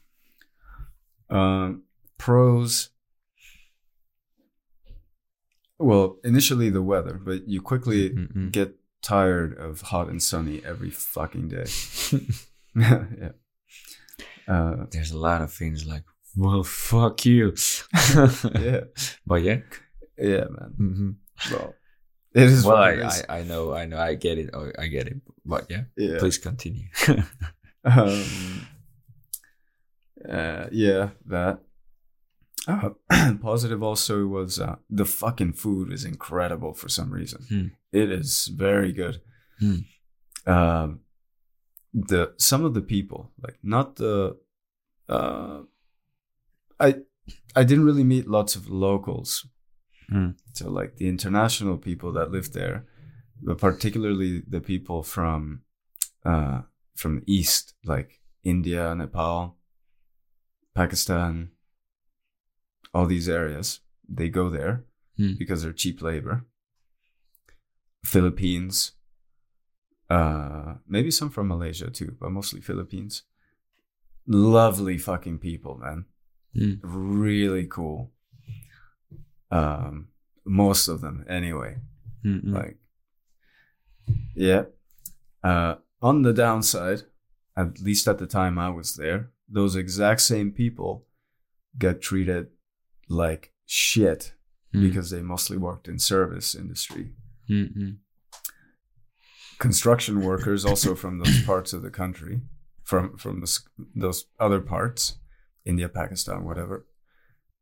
Um, 1.31 1.83
pros. 2.19 2.91
Well, 5.79 6.19
initially 6.25 6.71
the 6.71 6.83
weather, 6.83 7.15
but 7.23 7.49
you 7.49 7.61
quickly 7.61 8.11
Mm-mm. 8.11 8.53
get 8.53 8.77
tired 9.03 9.59
of 9.59 9.81
hot 9.83 10.09
and 10.09 10.23
sunny 10.23 10.63
every 10.65 10.91
fucking 10.91 11.49
day. 11.49 11.67
yeah. 12.75 13.33
Uh, 14.49 14.87
There's 14.91 15.11
a 15.11 15.19
lot 15.19 15.43
of 15.43 15.53
things 15.53 15.87
like, 15.87 16.05
well, 16.37 16.63
fuck 16.63 17.25
you. 17.27 17.55
yeah. 18.59 18.81
But 19.27 19.43
yeah. 19.43 19.59
Yeah, 20.19 20.45
man. 20.51 20.75
hmm 20.77 21.11
Well, 21.51 21.75
it 22.35 22.45
is 22.45 22.65
Well, 22.65 22.77
I, 22.77 22.93
is. 22.93 23.23
I, 23.29 23.39
I 23.41 23.43
know, 23.43 23.75
I 23.75 23.85
know, 23.85 23.99
I 23.99 24.15
get 24.15 24.39
it. 24.39 24.51
Oh, 24.55 24.71
I 24.79 24.87
get 24.87 25.07
it. 25.07 25.21
But 25.45 25.67
yeah, 25.69 25.83
yeah. 25.97 26.19
please 26.19 26.39
continue. 26.39 26.85
Um, 27.85 28.67
uh, 30.29 30.67
yeah, 30.71 31.11
that. 31.27 31.59
Uh, 32.69 32.91
positive 33.43 33.83
also 33.83 34.27
was 34.27 34.61
uh, 34.61 34.77
the 34.89 35.05
fucking 35.05 35.53
food 35.53 35.93
is 35.93 36.05
incredible 36.05 36.73
for 36.75 36.89
some 36.89 37.11
reason. 37.13 37.73
It 37.93 38.11
is 38.11 38.47
very 38.47 38.93
good. 38.93 39.21
Hmm. 39.59 39.77
Um, 40.47 41.01
the 41.93 42.33
some 42.39 42.65
of 42.65 42.75
the 42.75 42.81
people, 42.81 43.31
like 43.43 43.59
not 43.63 43.97
the, 43.97 44.37
uh, 45.09 45.63
I 46.81 46.97
I 47.55 47.65
didn't 47.65 47.85
really 47.85 48.05
meet 48.05 48.27
lots 48.29 48.57
of 48.57 48.69
locals. 48.69 49.47
Hmm. 50.09 50.31
So 50.55 50.71
like 50.71 50.97
the 50.97 51.09
international 51.09 51.77
people 51.79 52.13
that 52.13 52.31
live 52.33 52.53
there, 52.53 52.87
but 53.43 53.59
particularly 53.59 54.43
the 54.49 54.61
people 54.61 55.03
from, 55.03 55.63
uh, 56.25 56.63
from 56.97 57.17
the 57.21 57.33
east, 57.33 57.75
like 57.85 58.21
India, 58.43 58.95
Nepal, 58.95 59.57
Pakistan, 60.75 61.51
all 62.95 63.07
these 63.07 63.29
areas. 63.29 63.81
They 64.09 64.29
go 64.29 64.51
there 64.51 64.85
Hmm. 65.17 65.35
because 65.39 65.63
they're 65.63 65.73
cheap 65.73 66.01
labor. 66.03 66.47
Philippines, 68.05 68.93
uh, 70.11 70.75
maybe 70.87 71.11
some 71.11 71.31
from 71.31 71.49
Malaysia 71.49 71.91
too, 71.91 72.17
but 72.21 72.31
mostly 72.31 72.61
Philippines. 72.61 73.23
Lovely 74.27 74.99
fucking 74.99 75.39
people, 75.39 75.79
man. 75.79 76.05
Hmm. 76.55 76.75
Really 76.83 77.67
cool. 77.67 78.13
Um, 79.51 80.09
most 80.45 80.89
of 80.89 81.01
them, 81.01 81.25
anyway. 81.29 81.79
Mm-mm. 82.25 82.53
Like, 82.53 82.77
yeah. 84.35 84.65
Uh, 85.43 85.77
on 86.01 86.23
the 86.23 86.33
downside, 86.33 87.03
at 87.57 87.81
least 87.81 88.07
at 88.09 88.19
the 88.19 88.27
time 88.27 88.59
I 88.59 88.71
was 88.71 88.97
there, 88.97 89.31
those 89.49 89.77
exact 89.77 90.21
same 90.21 90.53
people 90.53 91.05
get 91.79 92.01
treated 92.03 92.49
like 93.09 93.53
shit 93.67 94.35
Mm. 94.75 94.81
because 94.89 95.11
they 95.11 95.21
mostly 95.21 95.59
worked 95.59 95.87
in 95.87 95.99
service 95.99 96.55
industry. 96.55 97.13
Mm-mm. 97.53 97.97
Construction 99.59 100.23
workers, 100.23 100.65
also 100.65 100.95
from 100.95 101.19
those 101.19 101.43
parts 101.51 101.73
of 101.73 101.83
the 101.83 101.91
country, 101.91 102.41
from 102.83 103.17
from 103.19 103.41
the, 103.41 103.59
those 103.95 104.27
other 104.41 104.61
parts, 104.61 105.19
India, 105.65 105.89
Pakistan, 105.89 106.45
whatever. 106.45 106.87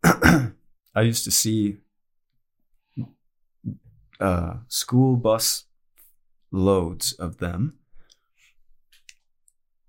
I 0.05 1.03
used 1.03 1.25
to 1.25 1.31
see 1.31 1.79
uh, 4.21 4.55
school 4.69 5.17
bus 5.17 5.65
loads 6.51 7.13
of 7.13 7.39
them. 7.39 7.75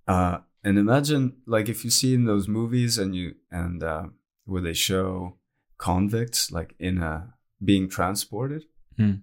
Uh, 0.07 0.39
and 0.63 0.77
imagine, 0.77 1.37
like, 1.47 1.69
if 1.69 1.83
you 1.85 1.89
see 1.89 2.13
in 2.13 2.25
those 2.25 2.47
movies 2.47 2.97
and 2.97 3.15
you 3.15 3.35
and 3.51 3.81
uh, 3.83 4.07
where 4.45 4.61
they 4.61 4.73
show 4.73 5.37
convicts 5.77 6.51
like 6.51 6.75
in 6.79 7.01
a 7.01 7.33
being 7.63 7.87
transported, 7.87 8.65
Hmm. 8.97 9.13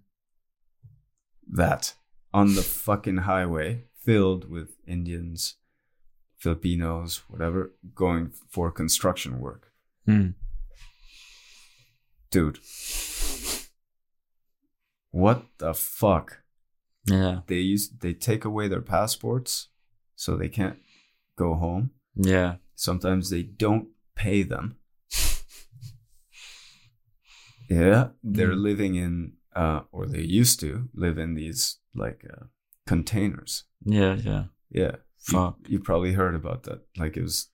That 1.51 1.95
on 2.33 2.55
the 2.55 2.63
fucking 2.63 3.19
highway 3.19 3.85
filled 4.05 4.51
with 4.51 4.77
Indians, 4.87 5.55
Filipinos, 6.37 7.23
whatever, 7.29 7.75
going 7.95 8.31
for 8.51 8.71
construction 8.71 9.41
work, 9.41 9.73
Mm. 10.07 10.35
dude. 12.31 12.59
What 15.11 15.47
the 15.59 15.75
fuck? 15.75 16.43
Yeah. 17.07 17.41
They 17.47 17.57
use 17.61 17.89
they 17.89 18.13
take 18.13 18.45
away 18.45 18.69
their 18.69 18.83
passports 18.83 19.69
so 20.15 20.37
they 20.37 20.49
can't 20.49 20.79
go 21.37 21.55
home. 21.55 21.91
Yeah. 22.15 22.57
Sometimes 22.75 23.31
they 23.31 23.43
don't 23.43 23.89
pay 24.15 24.43
them. 24.43 24.77
Yeah, 27.71 28.11
they're 28.23 28.53
Mm. 28.55 28.63
living 28.63 28.95
in 28.95 29.33
uh 29.63 29.81
or 29.93 30.07
they 30.07 30.23
used 30.41 30.61
to 30.61 30.71
live 31.05 31.17
in 31.25 31.35
these 31.35 31.63
like 32.05 32.21
uh, 32.35 32.45
containers. 32.87 33.65
Yeah. 33.85 34.15
Yeah. 34.31 34.45
Yeah. 34.71 34.95
You, 35.31 35.55
you 35.73 35.79
probably 35.81 36.13
heard 36.21 36.35
about 36.35 36.63
that. 36.65 36.81
Like 37.03 37.17
it 37.19 37.23
was 37.23 37.51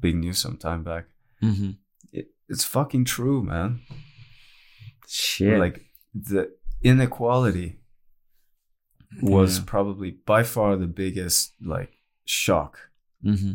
big 0.00 0.16
news 0.16 0.38
some 0.38 0.56
time 0.56 0.82
back. 0.82 1.04
Mm-hmm. 1.42 1.70
It, 2.12 2.26
it's 2.48 2.64
fucking 2.64 3.04
true, 3.04 3.42
man. 3.42 3.80
Shit. 5.08 5.58
Like 5.64 5.76
the 6.30 6.42
inequality 6.82 7.80
was 9.22 9.58
Yeah. 9.58 9.64
probably 9.66 10.10
by 10.26 10.42
far 10.44 10.76
the 10.76 10.86
biggest 11.04 11.52
like 11.74 11.92
shock. 12.24 12.72
Mm-hmm. 13.24 13.54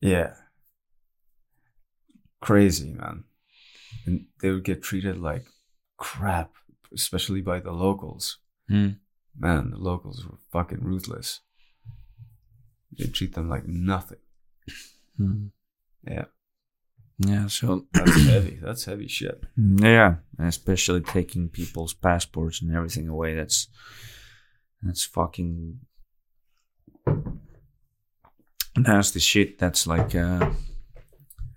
Yeah. 0.00 0.34
Crazy, 2.40 2.92
man. 2.92 3.24
And 4.06 4.26
they 4.40 4.50
would 4.50 4.64
get 4.64 4.82
treated 4.82 5.18
like 5.18 5.46
crap, 5.96 6.52
especially 6.92 7.40
by 7.40 7.60
the 7.60 7.72
locals. 7.72 8.38
Mm. 8.70 8.96
Man, 9.38 9.70
the 9.70 9.78
locals 9.78 10.26
were 10.26 10.38
fucking 10.52 10.82
ruthless. 10.82 11.40
They 12.98 13.06
treat 13.06 13.34
them 13.34 13.48
like 13.48 13.66
nothing. 13.66 14.18
Mm. 15.20 15.50
Yeah. 16.06 16.24
Yeah. 17.18 17.46
So 17.48 17.86
That's 17.92 18.26
heavy. 18.26 18.58
That's 18.62 18.84
heavy 18.84 19.08
shit. 19.08 19.42
yeah, 19.56 20.16
and 20.38 20.48
especially 20.48 21.00
taking 21.00 21.48
people's 21.48 21.94
passports 21.94 22.62
and 22.62 22.74
everything 22.74 23.08
away. 23.08 23.34
That's 23.34 23.68
that's 24.82 25.04
fucking 25.04 25.80
nasty 28.76 29.20
shit. 29.20 29.58
That's 29.58 29.86
like 29.86 30.14
uh, 30.14 30.50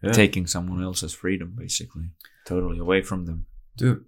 Yeah. 0.02 0.12
taking 0.12 0.48
someone 0.48 0.84
else's 0.84 1.14
freedom, 1.14 1.54
basically, 1.58 2.12
totally 2.46 2.80
away 2.80 3.02
from 3.02 3.26
them. 3.26 3.46
Dude, 3.76 4.06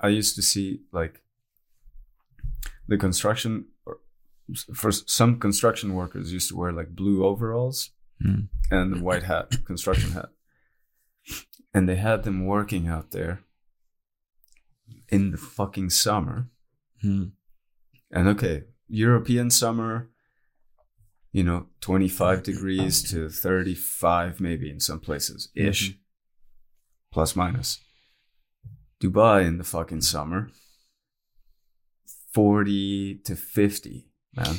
I 0.00 0.08
used 0.08 0.34
to 0.36 0.42
see 0.42 0.80
like 0.92 1.22
the 2.88 2.96
construction 2.98 3.66
or 3.86 3.98
for 4.74 4.92
some 4.92 5.38
construction 5.38 5.94
workers 5.94 6.32
used 6.32 6.48
to 6.50 6.56
wear 6.56 6.72
like 6.72 6.94
blue 6.94 7.24
overalls 7.24 7.90
Mm. 8.24 8.48
and 8.70 8.96
a 8.98 9.02
white 9.02 9.24
hat, 9.24 9.50
construction 9.64 10.12
hat. 10.12 10.28
And 11.74 11.88
they 11.88 11.96
had 11.96 12.22
them 12.22 12.46
working 12.46 12.86
out 12.86 13.10
there 13.10 13.42
in 15.08 15.30
the 15.32 15.38
fucking 15.38 15.90
summer. 15.90 16.48
Mm. 17.02 17.32
And 18.12 18.28
okay, 18.28 18.64
European 18.88 19.50
summer, 19.50 20.10
you 21.32 21.42
know, 21.42 21.66
25 21.80 22.42
degrees 22.42 23.02
to 23.10 23.28
35 23.28 24.40
maybe 24.40 24.70
in 24.70 24.78
some 24.80 25.00
places 25.00 25.48
ish. 25.54 25.96
Plus 27.10 27.34
minus. 27.34 27.80
Dubai 29.02 29.44
in 29.46 29.58
the 29.58 29.64
fucking 29.64 30.00
summer 30.02 30.50
40 32.34 33.16
to 33.24 33.36
50, 33.36 34.08
man. 34.34 34.56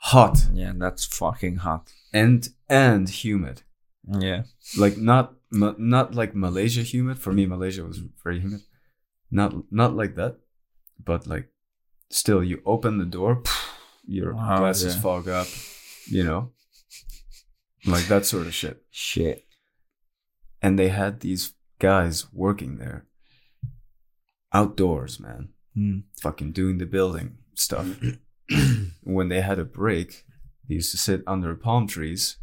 Hot 0.00 0.46
Yeah, 0.52 0.72
that's 0.76 1.04
fucking 1.06 1.56
hot. 1.56 1.92
and 2.12 2.48
and 2.68 3.08
humid. 3.08 3.62
Yeah. 4.06 4.42
Like 4.78 4.96
not 4.96 5.34
not 5.50 6.14
like 6.14 6.34
Malaysia 6.34 6.82
humid. 6.82 7.18
For 7.18 7.32
me 7.32 7.46
Malaysia 7.46 7.82
was 7.84 7.98
very 8.22 8.40
humid. 8.40 8.60
Not 9.30 9.72
not 9.72 9.96
like 9.96 10.14
that, 10.14 10.36
but 11.04 11.26
like 11.26 11.48
still 12.10 12.42
you 12.44 12.62
open 12.64 12.98
the 12.98 13.04
door, 13.18 13.42
your 14.06 14.34
Wow, 14.34 14.58
glasses 14.58 14.94
yeah. 14.94 15.00
fog 15.02 15.28
up, 15.28 15.48
you 16.06 16.22
know? 16.24 16.52
Like 17.84 18.06
that 18.06 18.24
sort 18.24 18.46
of 18.46 18.54
shit. 18.54 18.82
Shit. 18.90 19.44
and 20.62 20.78
they 20.78 20.88
had 20.88 21.20
these 21.20 21.54
guys 21.78 22.26
working 22.32 22.78
there 22.78 23.06
outdoors, 24.52 25.20
man, 25.20 25.50
Mm. 25.76 26.02
fucking 26.20 26.52
doing 26.52 26.78
the 26.78 26.86
building 26.86 27.38
stuff. 27.54 27.86
when 29.02 29.28
they 29.28 29.40
had 29.42 29.58
a 29.58 29.64
break, 29.64 30.24
they 30.68 30.76
used 30.76 30.90
to 30.92 30.96
sit 30.96 31.22
under 31.26 31.54
palm 31.54 31.86
trees, 31.86 32.38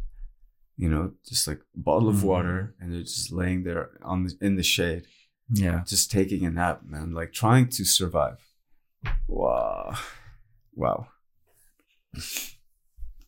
you 0.76 0.88
know, 0.88 1.12
just 1.28 1.46
like 1.48 1.60
a 1.74 1.78
bottle 1.78 2.08
of 2.08 2.16
Mhm. 2.16 2.22
water, 2.22 2.74
and 2.80 2.92
they're 2.92 3.02
just 3.02 3.32
laying 3.32 3.64
there 3.64 3.90
on 4.02 4.24
the, 4.24 4.36
in 4.40 4.56
the 4.56 4.62
shade, 4.62 5.06
Yeah. 5.50 5.82
just 5.86 6.10
taking 6.10 6.44
a 6.46 6.50
nap, 6.50 6.82
man, 6.84 7.12
like 7.12 7.32
trying 7.32 7.68
to 7.70 7.84
survive. 7.84 8.38
Wow, 9.28 9.94
wow. 10.74 11.08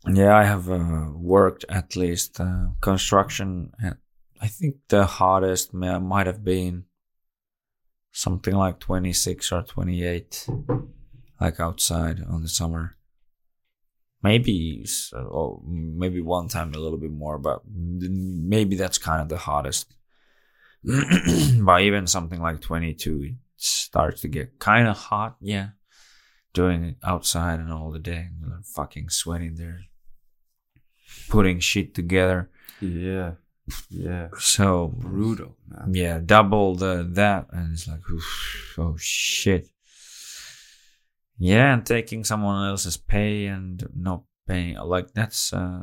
Yeah, 0.06 0.34
I 0.36 0.44
have 0.44 0.68
uh, 0.70 1.10
worked 1.14 1.64
at 1.68 1.96
least 1.96 2.40
uh, 2.40 2.68
construction. 2.80 3.72
I 4.40 4.46
think 4.46 4.76
the 4.88 5.04
hardest 5.06 5.74
might 5.74 6.26
have 6.26 6.44
been 6.44 6.84
something 8.18 8.54
like 8.54 8.80
26 8.80 9.52
or 9.52 9.62
28, 9.62 10.48
like 11.40 11.60
outside 11.60 12.20
on 12.28 12.42
the 12.42 12.48
summer. 12.48 12.96
Maybe, 14.24 14.84
oh, 15.14 15.62
maybe 15.64 16.20
one 16.20 16.48
time 16.48 16.74
a 16.74 16.78
little 16.78 16.98
bit 16.98 17.12
more, 17.12 17.38
but 17.38 17.62
maybe 17.64 18.74
that's 18.74 18.98
kind 18.98 19.22
of 19.22 19.28
the 19.28 19.38
hottest. 19.38 19.94
but 20.82 21.82
even 21.82 22.08
something 22.08 22.40
like 22.40 22.60
22, 22.60 23.22
it 23.22 23.34
starts 23.56 24.22
to 24.22 24.28
get 24.28 24.58
kind 24.58 24.88
of 24.88 24.96
hot. 24.96 25.36
Yeah. 25.40 25.68
Doing 26.52 26.82
it 26.82 26.96
outside 27.04 27.60
and 27.60 27.72
all 27.72 27.92
the 27.92 28.00
day, 28.00 28.30
and 28.42 28.66
fucking 28.66 29.10
sweating 29.10 29.54
there, 29.54 29.82
putting 31.28 31.60
shit 31.60 31.94
together. 31.94 32.50
Yeah, 32.80 33.34
yeah. 33.90 34.28
So 34.38 34.88
Brutal, 34.96 35.56
man. 35.68 35.94
yeah, 35.94 36.20
double 36.24 36.74
the 36.74 37.06
that, 37.12 37.46
and 37.52 37.72
it's 37.72 37.86
like, 37.88 38.08
oof, 38.10 38.74
oh 38.78 38.96
shit. 38.98 39.68
Yeah, 41.38 41.72
and 41.74 41.86
taking 41.86 42.24
someone 42.24 42.68
else's 42.68 42.96
pay 42.96 43.46
and 43.46 43.86
not 43.94 44.22
paying, 44.46 44.76
like 44.76 45.12
that's, 45.12 45.52
uh, 45.52 45.82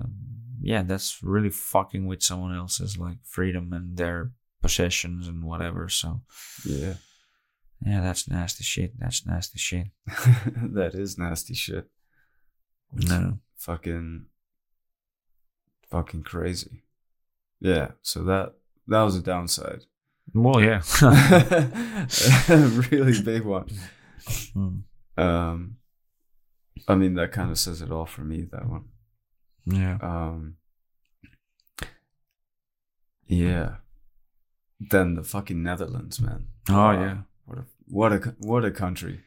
yeah, 0.61 0.83
that's 0.83 1.23
really 1.23 1.49
fucking 1.49 2.05
with 2.07 2.21
someone 2.23 2.55
else's 2.55 2.97
like 2.97 3.17
freedom 3.23 3.71
and 3.71 3.95
their 3.97 4.31
possessions 4.61 5.27
and 5.27 5.43
whatever. 5.45 5.87
So 5.87 6.21
Yeah. 6.65 6.95
yeah, 7.85 8.01
that's 8.01 8.27
nasty 8.27 8.63
shit. 8.63 8.99
That's 8.99 9.25
nasty 9.25 9.59
shit. 9.59 9.87
that 10.07 10.91
is 10.93 11.17
nasty 11.17 11.53
shit. 11.53 11.87
No, 12.91 13.39
Fucking 13.57 14.25
fucking 15.89 16.23
crazy. 16.23 16.83
Yeah, 17.61 17.91
so 18.01 18.23
that 18.23 18.53
that 18.87 19.01
was 19.01 19.15
a 19.15 19.21
downside. 19.21 19.83
well, 20.33 20.61
yeah. 20.61 20.81
really 22.91 23.21
big 23.21 23.43
one. 23.43 23.67
Mm, 24.55 24.81
Um 25.17 25.77
I 26.87 26.95
mean 26.95 27.13
that 27.15 27.31
kind 27.31 27.51
of 27.51 27.57
says 27.59 27.81
it 27.81 27.91
all 27.91 28.05
for 28.05 28.21
me 28.21 28.43
that 28.51 28.67
one. 28.67 28.85
yeah. 29.65 29.97
Um 30.01 30.57
Yeah. 33.27 33.75
Then 34.79 35.15
the 35.15 35.23
fucking 35.23 35.63
Netherlands, 35.63 36.19
man. 36.21 36.47
Oh 36.69 36.73
Wow. 36.75 36.91
yeah, 37.01 37.17
What 37.45 37.57
a 37.59 37.65
what 37.87 38.13
a 38.13 38.35
what 38.39 38.65
a 38.65 38.71
country. 38.71 39.21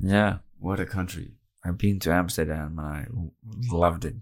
yeah. 0.00 0.38
What 0.58 0.80
a 0.80 0.86
country. 0.86 1.32
I've 1.64 1.78
been 1.78 1.98
to 2.00 2.12
Amsterdam 2.12 2.78
and 2.78 2.86
I 2.86 3.06
loved 3.74 4.04
it. 4.04 4.14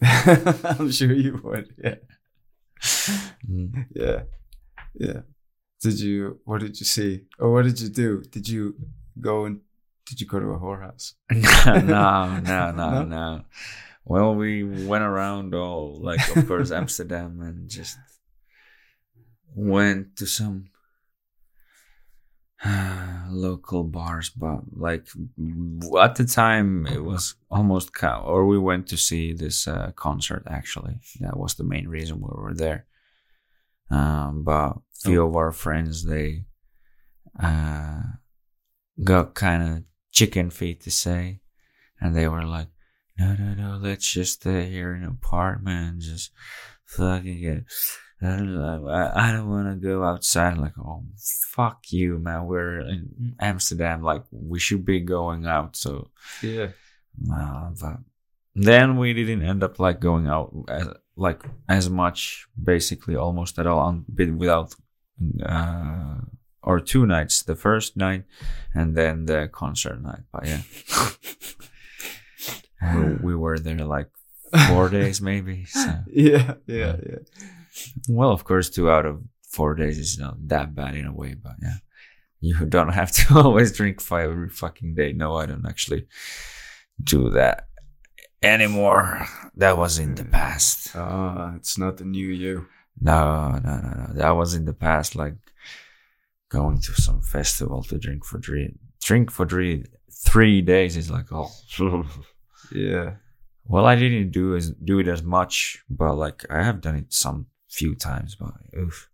I'm 0.64 0.90
sure 0.90 1.12
you 1.12 1.40
would. 1.42 1.74
Yeah. 1.82 1.96
Mm. 3.50 3.86
Yeah. 3.94 4.22
Yeah. 4.94 5.20
Did 5.80 6.00
you 6.00 6.40
what 6.44 6.60
did 6.60 6.78
you 6.80 6.86
see? 6.86 7.22
Or 7.38 7.52
what 7.52 7.64
did 7.64 7.80
you 7.80 7.88
do? 7.88 8.22
Did 8.30 8.48
you 8.48 8.74
go 9.20 9.44
and 9.44 9.60
did 10.06 10.20
you 10.20 10.26
go 10.26 10.38
to 10.40 10.46
a 10.52 10.58
whorehouse? 10.58 11.14
no, 11.30 12.40
no, 12.40 12.70
no, 12.72 12.72
No? 12.72 13.04
no. 13.04 13.44
Well, 14.06 14.34
we 14.34 14.62
went 14.62 15.02
around 15.04 15.54
all 15.54 15.98
like, 16.00 16.36
of 16.36 16.46
course, 16.46 16.70
Amsterdam, 16.80 17.40
and 17.40 17.68
just 17.70 17.96
went 19.54 20.16
to 20.16 20.26
some 20.26 20.68
local 23.30 23.84
bars. 23.84 24.30
But 24.30 24.60
like 24.76 25.06
at 26.00 26.14
the 26.16 26.24
time, 26.24 26.86
it 26.86 27.02
was 27.04 27.34
almost 27.50 27.90
or 28.02 28.46
we 28.46 28.58
went 28.58 28.86
to 28.88 28.96
see 28.96 29.32
this 29.32 29.66
uh, 29.66 29.92
concert. 29.96 30.44
Actually, 30.46 30.98
that 31.20 31.36
was 31.36 31.54
the 31.54 31.64
main 31.64 31.88
reason 31.88 32.20
we 32.20 32.28
were 32.30 32.54
there. 32.54 32.86
Um, 33.90 34.42
but 34.44 34.74
few 34.94 35.24
of 35.26 35.36
our 35.36 35.52
friends 35.52 36.04
they 36.04 36.44
uh, 37.42 38.00
got 39.02 39.34
kind 39.34 39.62
of 39.62 39.82
chicken 40.10 40.50
feet 40.50 40.80
to 40.82 40.90
say, 40.90 41.40
and 42.00 42.14
they 42.16 42.28
were 42.28 42.44
like, 42.44 42.68
"No, 43.18 43.34
no, 43.34 43.54
no, 43.54 43.78
let's 43.80 44.10
just 44.10 44.40
stay 44.40 44.70
here 44.70 44.94
in 44.94 45.02
an 45.02 45.08
apartment 45.10 45.92
and 45.94 46.00
just 46.00 46.30
fucking 46.86 47.40
get." 47.40 47.64
I 48.22 48.36
don't, 48.36 48.54
know, 48.54 48.88
I 48.88 49.28
I 49.28 49.32
don't 49.32 49.50
want 49.50 49.68
to 49.68 49.86
go 49.86 50.02
outside. 50.02 50.56
Like, 50.56 50.78
oh, 50.78 51.04
fuck 51.50 51.84
you, 51.90 52.18
man. 52.18 52.46
We're 52.46 52.80
in 52.80 53.34
Amsterdam. 53.38 54.02
Like, 54.02 54.22
we 54.30 54.58
should 54.58 54.84
be 54.86 55.00
going 55.00 55.44
out. 55.46 55.76
So, 55.76 56.08
Yeah. 56.42 56.68
uh, 57.30 57.70
but 57.78 57.98
then 58.54 58.96
we 58.96 59.12
didn't 59.12 59.42
end 59.42 59.62
up 59.62 59.78
like 59.78 60.00
going 60.00 60.26
out 60.26 60.54
as, 60.68 60.88
like 61.16 61.42
as 61.68 61.88
much, 61.88 62.46
basically 62.62 63.16
almost 63.16 63.58
at 63.58 63.66
all, 63.66 63.78
on, 63.78 64.04
bit 64.12 64.34
without 64.34 64.74
uh, 65.44 66.16
or 66.62 66.80
two 66.80 67.06
nights. 67.06 67.42
The 67.42 67.54
first 67.54 67.96
night, 67.96 68.24
and 68.74 68.96
then 68.96 69.26
the 69.26 69.48
concert 69.52 70.02
night. 70.02 70.22
But 70.32 70.46
yeah, 70.46 70.62
we, 72.94 73.14
we 73.14 73.34
were 73.36 73.58
there 73.58 73.84
like 73.84 74.08
four 74.68 74.88
days 74.88 75.20
maybe. 75.20 75.64
So 75.66 76.00
Yeah, 76.10 76.54
yeah, 76.66 76.96
yeah. 77.06 77.18
well, 78.08 78.30
of 78.30 78.44
course, 78.44 78.70
two 78.70 78.90
out 78.90 79.06
of 79.06 79.22
four 79.42 79.74
days 79.74 79.98
is 79.98 80.18
not 80.18 80.36
that 80.48 80.74
bad 80.74 80.96
in 80.96 81.06
a 81.06 81.12
way, 81.12 81.34
but 81.34 81.54
yeah. 81.62 81.76
You 82.40 82.66
don't 82.66 82.92
have 82.92 83.10
to 83.12 83.34
always 83.42 83.72
drink 83.72 84.02
five 84.02 84.30
every 84.30 84.50
fucking 84.50 84.94
day. 84.94 85.14
No, 85.14 85.36
I 85.36 85.46
don't 85.46 85.64
actually 85.64 86.06
do 87.02 87.30
that 87.30 87.68
anymore. 88.44 89.26
That 89.56 89.76
was 89.78 89.98
in 89.98 90.14
the 90.14 90.24
past. 90.24 90.94
Ah, 90.94 91.54
it's 91.56 91.78
not 91.78 91.96
the 91.96 92.04
new 92.04 92.26
you. 92.28 92.66
No, 93.00 93.50
no, 93.64 93.76
no, 93.80 93.90
no. 93.90 94.06
That 94.14 94.30
was 94.36 94.54
in 94.54 94.64
the 94.64 94.72
past, 94.74 95.16
like 95.16 95.34
going 96.48 96.80
to 96.80 96.92
some 96.92 97.22
festival 97.22 97.82
to 97.84 97.98
drink 97.98 98.24
for 98.24 98.38
three, 98.40 98.74
drink 99.02 99.30
for 99.30 99.46
three, 99.46 99.84
three 100.10 100.60
days 100.62 100.96
is 100.96 101.10
like, 101.10 101.26
oh. 101.32 101.50
Yeah. 102.72 103.16
well, 103.66 103.84
I 103.86 103.94
didn't 103.96 104.30
do 104.30 104.56
as 104.56 104.70
do 104.70 104.98
it 104.98 105.08
as 105.08 105.22
much, 105.22 105.82
but 105.90 106.14
like 106.14 106.44
I 106.50 106.62
have 106.62 106.80
done 106.80 106.96
it 106.96 107.12
some 107.12 107.46
few 107.68 107.94
times, 107.94 108.36
but 108.36 108.52
oof, 108.78 109.10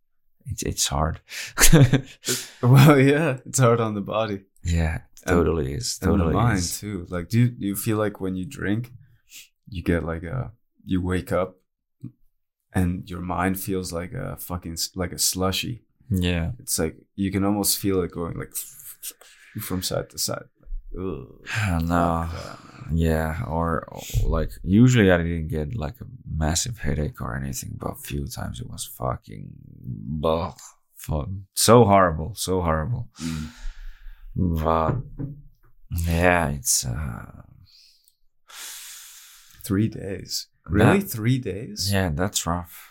it's 0.47 0.62
it's 0.62 0.87
hard. 0.87 1.20
Well, 2.62 2.99
yeah, 2.99 3.39
it's 3.47 3.59
hard 3.59 3.81
on 3.81 3.95
the 3.95 4.01
body. 4.03 4.43
yeah, 4.62 5.01
totally 5.26 5.72
is. 5.74 5.99
Totally 5.99 6.20
And 6.20 6.31
the 6.31 6.35
mind 6.35 6.59
is. 6.59 6.78
too. 6.81 7.07
Like 7.09 7.28
do 7.28 7.39
you, 7.41 7.49
do 7.49 7.66
you 7.66 7.76
feel 7.76 7.97
like 7.99 8.20
when 8.20 8.37
you 8.37 8.45
drink, 8.47 8.93
you 9.71 9.83
get 9.83 10.05
like 10.05 10.23
a 10.23 10.53
you 10.85 11.01
wake 11.01 11.33
up 11.33 11.57
and 12.73 13.09
your 13.09 13.21
mind 13.21 13.59
feels 13.59 13.93
like 13.93 14.12
a 14.12 14.37
fucking 14.37 14.77
like 14.95 15.12
a 15.12 15.18
slushy. 15.18 15.85
Yeah. 16.11 16.53
It's 16.59 16.79
like 16.79 16.97
you 17.14 17.31
can 17.33 17.45
almost 17.45 17.79
feel 17.79 18.03
it 18.03 18.12
going 18.12 18.37
like 18.37 18.53
from 19.62 19.83
side 19.83 20.11
to 20.11 20.18
side. 20.18 20.45
Ugh. 20.99 21.83
No. 21.83 22.29
Fuck. 22.31 22.71
Yeah, 22.93 23.45
or, 23.47 23.87
or, 23.89 24.03
like 24.25 24.51
usually 24.64 25.12
I 25.12 25.18
didn't 25.18 25.49
get 25.49 25.77
like 25.77 26.01
a 26.01 26.07
massive 26.29 26.79
headache 26.79 27.21
or 27.21 27.37
anything, 27.37 27.77
but 27.79 27.93
a 27.93 27.95
few 27.95 28.27
times 28.27 28.61
it 28.61 28.68
was 28.68 28.85
fucking 28.85 29.51
ugh, 30.25 30.59
fu- 30.97 31.43
so 31.55 31.85
horrible, 31.85 32.35
so 32.35 32.61
horrible. 32.62 33.09
Mm. 33.23 33.47
But 34.35 34.97
yeah, 36.05 36.49
it's 36.49 36.85
uh 36.85 37.43
Three 39.63 39.89
days. 39.89 40.47
Really? 40.67 41.01
That- 41.01 41.09
three 41.11 41.39
days? 41.39 41.91
yeah, 41.93 42.11
that's 42.13 42.47
rough. 42.47 42.89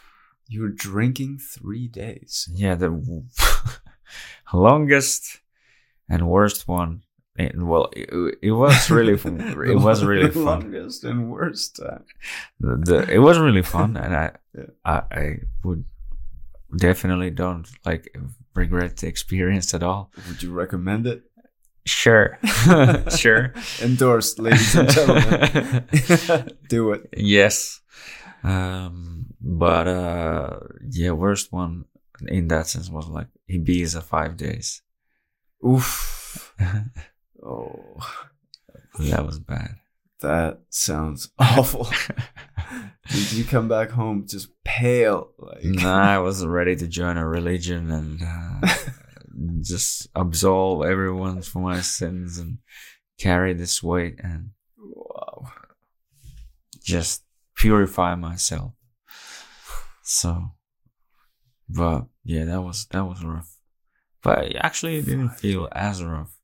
You 0.48 0.62
were 0.62 0.70
drinking 0.70 1.38
three 1.40 1.88
days. 1.88 2.50
Yeah, 2.54 2.74
the 2.76 2.90
longest 4.54 5.40
and 6.10 6.28
worst 6.28 6.68
one. 6.68 7.04
It, 7.36 7.56
well, 7.58 7.90
it, 7.96 8.10
it 8.42 8.52
was 8.52 8.90
really 8.90 9.16
fun. 9.16 9.40
it 9.66 9.76
was 9.76 10.04
really 10.04 10.28
the 10.28 10.34
fun. 10.44 10.44
longest 10.46 11.04
and 11.06 11.32
worst 11.32 11.78
time. 11.78 12.04
The, 12.60 12.76
the, 12.76 13.14
it 13.14 13.20
was 13.20 13.40
really 13.40 13.62
fun, 13.62 13.96
and 13.96 14.14
I, 14.16 14.32
Yeah. 14.58 14.64
I, 14.84 15.02
I 15.12 15.36
would 15.64 15.86
definitely 16.76 17.30
don't 17.30 17.66
like 17.86 18.14
regret 18.56 18.98
the 18.98 19.08
experience 19.08 19.74
at 19.74 19.84
all. 19.84 20.12
Would 20.28 20.44
you 20.44 20.52
recommend 20.52 21.08
it? 21.08 21.24
Sure, 21.90 22.38
sure. 23.18 23.54
Endorsed, 23.82 24.38
ladies 24.38 24.76
and 24.76 24.90
gentlemen. 24.90 25.88
Do 26.70 26.92
it. 26.94 27.10
yes, 27.18 27.82
um, 28.44 29.26
but 29.42 29.88
uh, 29.88 30.60
yeah, 30.90 31.12
worst 31.12 31.52
one. 31.52 31.86
in 32.28 32.48
that 32.50 32.68
sense 32.68 32.90
was 32.92 33.08
like 33.08 33.28
Ibiza 33.50 34.04
five 34.04 34.38
days. 34.38 34.82
Oof. 35.66 36.54
Oh, 37.42 37.96
that 39.00 39.26
was 39.26 39.40
bad. 39.40 39.76
that 40.20 40.60
sounds 40.70 41.30
awful. 41.40 41.88
Did 43.10 43.32
you 43.32 43.46
come 43.46 43.70
back 43.70 43.90
home 43.92 44.26
just 44.28 44.50
pale? 44.66 45.32
Like, 45.40 45.64
nah, 45.64 46.16
I 46.16 46.18
was 46.20 46.46
ready 46.46 46.76
to 46.76 46.86
join 46.86 47.16
a 47.16 47.26
religion 47.26 47.90
and 47.92 48.22
uh, 48.22 48.68
just 49.62 50.08
absolve 50.16 50.86
everyone 50.86 51.42
for 51.42 51.60
my 51.60 51.82
sins 51.82 52.38
and 52.38 52.58
carry 53.20 53.54
this 53.54 53.82
weight 53.84 54.16
and 54.24 54.52
wow. 54.78 55.46
just 56.84 57.24
purify 57.56 58.16
myself. 58.16 58.74
So, 60.04 60.52
but 61.70 62.06
yeah, 62.24 62.46
that 62.46 62.62
was 62.62 62.86
that 62.92 63.06
was 63.06 63.24
rough. 63.24 63.56
But 64.24 64.56
actually, 64.56 64.98
it 64.98 65.06
didn't 65.06 65.30
feel 65.38 65.70
as 65.72 66.04
rough 66.04 66.36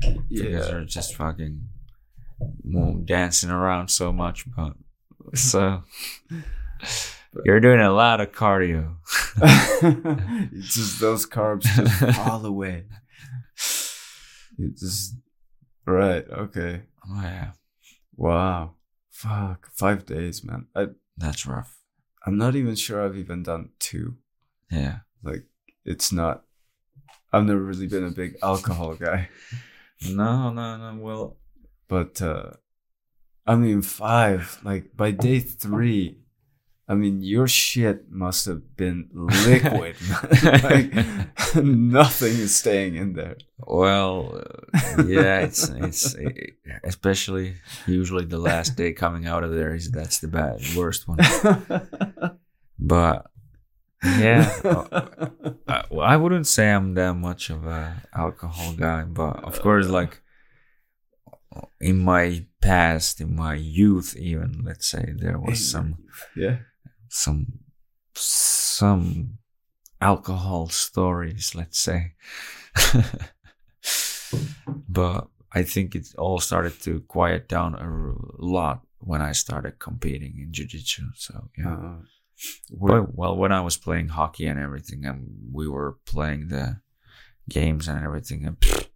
because 0.00 0.24
Yeah. 0.30 0.68
you're 0.70 0.84
just 0.84 1.14
fucking 1.14 1.68
dancing 3.04 3.50
around 3.50 3.88
so 3.88 4.12
much. 4.12 4.46
But 4.56 4.74
so 5.34 5.82
you're 7.44 7.60
doing 7.60 7.80
a 7.80 7.92
lot 7.92 8.20
of 8.20 8.32
cardio. 8.32 8.96
it's 10.52 10.74
just 10.74 11.00
those 11.00 11.26
carbs 11.26 11.62
just 11.62 12.16
fall 12.16 12.44
away. 12.44 12.84
It 14.58 14.76
just 14.76 15.16
right. 15.86 16.24
Okay. 16.28 16.82
Oh, 17.08 17.20
yeah, 17.22 17.52
Wow. 18.16 18.74
Fuck. 19.10 19.68
Five 19.72 20.06
days, 20.06 20.44
man. 20.44 20.66
I 20.74 20.88
that's 21.16 21.46
rough. 21.46 21.78
I'm 22.26 22.38
not 22.38 22.54
even 22.54 22.74
sure 22.74 23.04
I've 23.04 23.16
even 23.16 23.42
done 23.42 23.70
two. 23.78 24.16
Yeah. 24.70 24.98
Like 25.22 25.44
it's 25.84 26.12
not. 26.12 26.44
I've 27.32 27.44
never 27.44 27.62
really 27.62 27.86
been 27.86 28.04
a 28.04 28.10
big 28.10 28.36
alcohol 28.42 28.94
guy, 28.94 29.28
No, 30.08 30.50
no, 30.52 30.76
no. 30.76 31.00
Well, 31.00 31.36
but 31.88 32.20
uh 32.20 32.50
I 33.46 33.56
mean 33.56 33.82
five. 33.82 34.60
Like 34.64 34.96
by 34.96 35.10
day 35.12 35.40
three, 35.40 36.18
I 36.88 36.94
mean 36.94 37.22
your 37.22 37.46
shit 37.46 38.10
must 38.10 38.46
have 38.46 38.76
been 38.76 39.08
liquid. 39.12 39.96
like 40.62 41.54
nothing 41.56 42.32
is 42.32 42.54
staying 42.56 42.96
in 42.96 43.14
there. 43.14 43.36
well, 43.58 44.42
uh, 44.74 45.04
yeah. 45.04 45.40
It's 45.40 45.68
it's 45.68 46.14
it, 46.14 46.54
especially 46.84 47.54
usually 47.86 48.24
the 48.24 48.38
last 48.38 48.76
day 48.76 48.92
coming 48.92 49.26
out 49.26 49.44
of 49.44 49.52
there 49.52 49.74
is 49.74 49.90
that's 49.90 50.18
the 50.18 50.28
bad 50.28 50.60
worst 50.76 51.06
one. 51.06 51.18
But 52.78 53.26
yeah, 54.04 54.52
I, 55.68 55.84
well, 55.88 56.06
I 56.06 56.16
wouldn't 56.16 56.48
say 56.48 56.70
I'm 56.70 56.94
that 56.94 57.14
much 57.14 57.50
of 57.50 57.64
a 57.64 58.02
alcohol 58.14 58.72
guy, 58.72 59.04
but 59.04 59.44
of 59.44 59.60
course, 59.60 59.86
like 59.88 60.20
in 61.80 61.98
my 61.98 62.46
past, 62.60 63.20
in 63.20 63.36
my 63.36 63.54
youth, 63.54 64.16
even 64.16 64.62
let's 64.64 64.88
say 64.88 65.14
there 65.16 65.38
was 65.38 65.70
some 65.70 65.98
yeah. 66.36 66.58
Some 67.12 67.46
some 68.14 69.38
alcohol 70.00 70.68
stories, 70.68 71.54
let's 71.54 71.78
say. 71.78 72.14
but 74.88 75.28
I 75.52 75.62
think 75.62 75.94
it 75.94 76.08
all 76.16 76.40
started 76.40 76.80
to 76.82 77.00
quiet 77.00 77.48
down 77.48 77.74
a 77.74 78.44
lot 78.44 78.80
when 78.98 79.20
I 79.20 79.32
started 79.32 79.78
competing 79.78 80.38
in 80.38 80.52
jiu-jitsu. 80.52 81.02
So 81.14 81.48
yeah. 81.56 81.74
Uh, 81.74 81.96
But, 82.70 83.14
well, 83.14 83.36
when 83.36 83.52
I 83.52 83.60
was 83.60 83.76
playing 83.76 84.08
hockey 84.08 84.46
and 84.46 84.58
everything, 84.58 85.04
and 85.04 85.28
we 85.52 85.68
were 85.68 85.98
playing 86.06 86.48
the 86.48 86.80
games 87.48 87.88
and 87.88 88.02
everything, 88.04 88.44
and 88.46 88.58
pfft, 88.58 88.88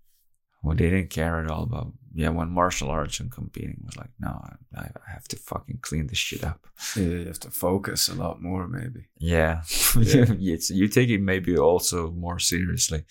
we 0.67 0.75
didn't 0.75 1.11
care 1.11 1.41
at 1.41 1.51
all 1.51 1.63
about. 1.63 1.93
Yeah, 2.15 2.31
when 2.31 2.51
martial 2.51 2.91
arts 2.91 3.21
and 3.21 3.31
competing 3.31 3.83
was 3.85 3.97
like, 3.97 4.09
no, 4.19 4.43
I, 4.75 4.81
I 4.81 5.11
have 5.13 5.29
to 5.29 5.37
fucking 5.37 5.81
clean 5.83 6.07
this 6.07 6.17
shit 6.17 6.43
up. 6.43 6.67
yeah, 6.97 7.03
you 7.03 7.27
have 7.27 7.41
to 7.41 7.51
focus 7.51 8.09
a 8.09 8.15
lot 8.15 8.41
more, 8.41 8.67
maybe. 8.67 9.09
Yeah, 9.19 9.63
Yeah. 9.99 10.25
it's, 10.39 10.71
you 10.71 10.89
take 10.89 11.11
it 11.11 11.21
maybe 11.21 11.59
also 11.59 12.11
more 12.13 12.39
seriously. 12.39 13.05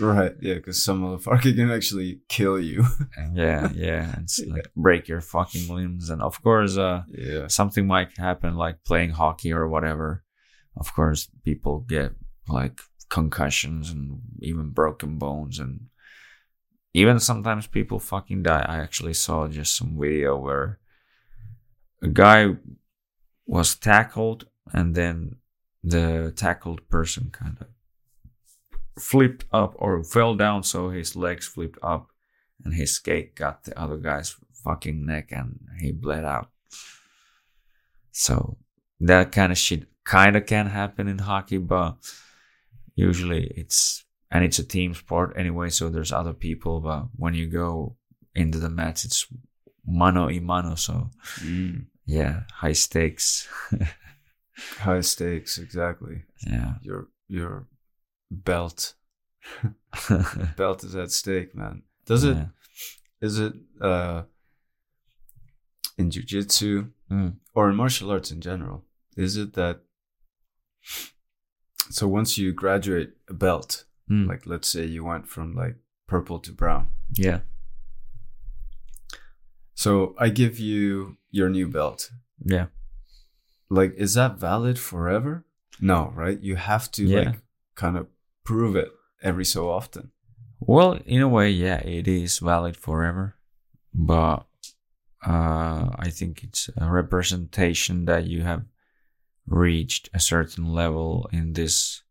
Right. 0.00 0.32
Yeah, 0.40 0.54
because 0.54 0.82
some 0.82 1.02
motherfucker 1.02 1.54
can 1.54 1.70
actually 1.70 2.20
kill 2.28 2.58
you. 2.58 2.86
Yeah, 3.34 3.70
yeah, 3.72 4.16
and 4.16 4.28
like 4.48 4.72
break 4.74 5.06
your 5.06 5.20
fucking 5.20 5.72
limbs, 5.72 6.10
and 6.10 6.20
of 6.20 6.42
course, 6.42 6.76
uh, 6.76 7.02
yeah. 7.08 7.46
something 7.46 7.86
might 7.86 8.16
happen 8.18 8.56
like 8.56 8.82
playing 8.84 9.10
hockey 9.10 9.52
or 9.52 9.68
whatever. 9.68 10.24
Of 10.76 10.92
course, 10.94 11.28
people 11.44 11.80
get 11.80 12.12
like 12.48 12.80
concussions 13.10 13.90
and 13.90 14.20
even 14.40 14.70
broken 14.70 15.18
bones 15.18 15.58
and 15.58 15.80
even 16.92 17.20
sometimes 17.20 17.66
people 17.66 17.98
fucking 17.98 18.42
die. 18.42 18.64
I 18.68 18.78
actually 18.78 19.14
saw 19.14 19.46
just 19.48 19.76
some 19.76 19.96
video 19.98 20.36
where 20.36 20.78
a 22.02 22.08
guy 22.08 22.56
was 23.46 23.74
tackled 23.74 24.46
and 24.72 24.94
then 24.94 25.36
the 25.82 26.32
tackled 26.36 26.88
person 26.88 27.30
kind 27.30 27.56
of 27.60 27.68
flipped 29.00 29.44
up 29.52 29.74
or 29.76 30.02
fell 30.04 30.34
down 30.34 30.62
so 30.62 30.90
his 30.90 31.16
legs 31.16 31.46
flipped 31.46 31.78
up 31.82 32.10
and 32.64 32.74
his 32.74 32.92
skate 32.92 33.34
got 33.34 33.64
the 33.64 33.78
other 33.78 33.96
guy's 33.96 34.36
fucking 34.64 35.06
neck 35.06 35.28
and 35.30 35.58
he 35.80 35.92
bled 35.92 36.24
out. 36.24 36.50
So 38.12 38.58
that 39.00 39.32
kind 39.32 39.52
of 39.52 39.58
shit 39.58 39.86
kind 40.04 40.36
of 40.36 40.46
can 40.46 40.66
happen 40.66 41.08
in 41.08 41.18
hockey, 41.18 41.58
but 41.58 41.96
usually 42.94 43.46
it's 43.56 44.04
and 44.30 44.44
it's 44.44 44.58
a 44.58 44.64
team 44.64 44.94
sport 44.94 45.34
anyway. 45.36 45.70
So 45.70 45.88
there's 45.88 46.12
other 46.12 46.32
people, 46.34 46.80
but 46.80 47.06
when 47.16 47.34
you 47.34 47.46
go 47.48 47.96
into 48.34 48.58
the 48.58 48.70
match, 48.70 49.04
it's 49.04 49.26
mano 49.86 50.26
y 50.26 50.38
mano. 50.40 50.74
So 50.76 51.10
Mm. 51.40 51.86
yeah, 52.06 52.42
high 52.52 52.74
stakes. 52.74 53.48
High 54.80 55.00
stakes, 55.00 55.56
exactly. 55.58 56.24
yeah. 56.46 56.74
Your 56.82 57.08
your 57.28 57.66
belt 58.30 58.94
belt 60.56 60.84
is 60.84 60.94
at 60.94 61.10
stake, 61.10 61.54
man. 61.54 61.82
Does 62.04 62.24
it? 62.24 62.36
Yeah. 62.36 62.46
Is 63.22 63.38
it 63.38 63.54
uh 63.80 64.22
in 65.96 66.10
jiu-jitsu 66.10 66.88
Mm. 67.10 67.36
or 67.54 67.70
in 67.70 67.76
martial 67.76 68.10
arts 68.10 68.30
in 68.30 68.40
general? 68.40 68.84
Is 69.16 69.36
it 69.36 69.54
that 69.54 69.80
so 71.90 72.06
once 72.06 72.36
you 72.38 72.52
graduate 72.52 73.10
a 73.28 73.34
belt, 73.34 73.84
Mm. 74.10 74.26
like 74.26 74.44
let's 74.46 74.68
say 74.68 74.84
you 74.84 75.04
went 75.04 75.28
from 75.28 75.54
like 75.54 75.76
purple 76.08 76.38
to 76.40 76.52
brown. 76.52 76.88
yeah. 77.16 77.40
So 79.74 80.14
I 80.18 80.28
give 80.28 80.58
you 80.58 81.16
your 81.30 81.48
new 81.48 81.68
belt. 81.68 82.10
Yeah. 82.44 82.66
Like 83.70 83.94
is 83.96 84.14
that 84.14 84.38
valid 84.38 84.78
forever? 84.78 85.44
No, 85.80 86.12
right? 86.14 86.38
You 86.40 86.56
have 86.56 86.90
to 86.92 87.04
Yeah. 87.04 87.20
like 87.20 87.40
kind 87.74 87.96
of 87.96 88.06
prove 88.44 88.76
it 88.76 88.90
every 89.22 89.44
so 89.44 89.70
often. 89.70 90.10
Well, 90.58 90.98
in 91.06 91.22
a 91.22 91.28
way, 91.28 91.50
yeah, 91.50 91.78
it 91.78 92.06
is 92.06 92.38
valid 92.38 92.76
forever, 92.76 93.36
but 93.94 94.44
uh, 95.26 95.88
I 95.98 96.10
think 96.10 96.42
it's 96.44 96.68
a 96.76 96.90
representation 96.90 98.04
that 98.06 98.26
you 98.26 98.42
have 98.42 98.64
reached 99.46 100.10
a 100.12 100.20
certain 100.20 100.74
level 100.74 101.28
in 101.32 101.54
this 101.54 102.02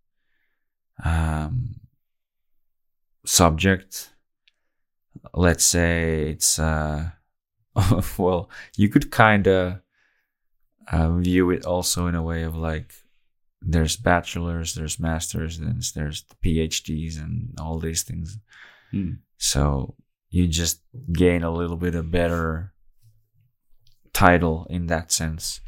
um, 1.06 1.79
subject. 3.30 4.10
Let's 5.34 5.64
say 5.64 6.30
it's 6.30 6.58
uh, 6.58 7.12
well, 8.18 8.50
you 8.76 8.90
could 8.90 9.12
kind 9.12 9.48
of 9.48 9.82
uh, 10.92 11.12
view 11.18 11.52
it 11.52 11.66
also 11.66 12.08
in 12.08 12.16
a 12.16 12.24
way 12.24 12.44
of 12.44 12.56
like 12.56 12.94
there's 13.62 13.98
bachelors, 13.98 14.74
there's 14.74 15.00
masters, 15.00 15.60
and 15.60 15.84
there's 15.94 16.24
the 16.24 16.36
PhDs 16.44 17.18
and 17.18 17.56
all 17.60 17.78
these 17.78 18.04
things. 18.04 18.40
Hmm. 18.92 19.12
So 19.38 19.96
you 20.30 20.48
just 20.48 20.82
gain 21.12 21.44
a 21.44 21.52
little 21.52 21.78
bit 21.78 21.96
of 21.96 22.12
better 22.12 22.74
title 24.14 24.66
in 24.70 24.88
that 24.88 25.12
sense. 25.12 25.62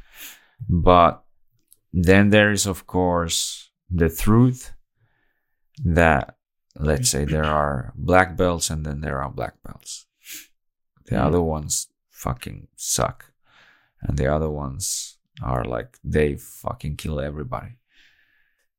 But 0.68 1.24
then 1.94 2.30
there 2.30 2.52
is, 2.52 2.66
of 2.66 2.88
course, 2.88 3.70
the 3.90 4.10
truth 4.10 4.72
that 5.84 6.38
let's 6.76 7.10
say 7.10 7.26
there 7.26 7.46
are 7.46 7.94
black 7.96 8.38
belts 8.38 8.70
and 8.70 8.86
then 8.86 9.02
there 9.02 9.22
are 9.22 9.30
black 9.30 9.56
belts. 9.64 10.06
The 11.06 11.18
Hmm. 11.20 11.28
other 11.28 11.42
ones 11.42 11.88
fucking 12.10 12.68
suck. 12.76 13.34
And 14.02 14.18
the 14.18 14.28
other 14.34 14.50
ones 14.50 15.18
are 15.44 15.64
like 15.66 15.98
they 16.04 16.36
fucking 16.36 16.96
kill 16.98 17.20
everybody. 17.20 17.78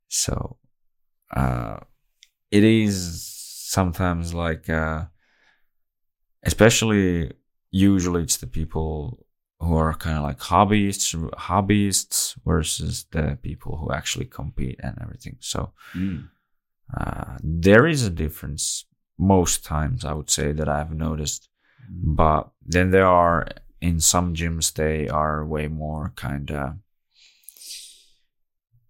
So 0.08 0.58
uh 1.36 1.80
it 2.50 2.64
is 2.64 3.24
sometimes 3.76 4.34
like 4.34 4.68
uh 4.68 5.06
especially 6.42 7.32
usually 7.70 8.22
it's 8.22 8.36
the 8.38 8.46
people 8.46 9.26
who 9.60 9.76
are 9.76 9.94
kind 9.94 10.18
of 10.18 10.24
like 10.24 10.38
hobbyists, 10.40 11.14
hobbyists 11.34 12.36
versus 12.44 13.06
the 13.12 13.38
people 13.42 13.76
who 13.76 13.92
actually 13.92 14.24
compete 14.26 14.78
and 14.82 14.98
everything. 15.00 15.36
So 15.40 15.72
Mm. 15.94 16.28
Uh, 16.98 17.36
there 17.42 17.86
is 17.86 18.04
a 18.06 18.10
difference 18.10 18.84
most 19.18 19.64
times. 19.64 20.04
I 20.04 20.12
would 20.12 20.30
say 20.30 20.52
that 20.52 20.68
I've 20.68 20.92
noticed, 20.92 21.48
Mm. 21.90 22.16
but 22.16 22.50
then 22.64 22.90
there 22.90 23.06
are 23.06 23.48
in 23.80 23.98
some 24.00 24.34
gyms 24.34 24.72
they 24.74 25.08
are 25.08 25.44
way 25.44 25.66
more 25.68 26.12
kind 26.14 26.50
of 26.50 26.76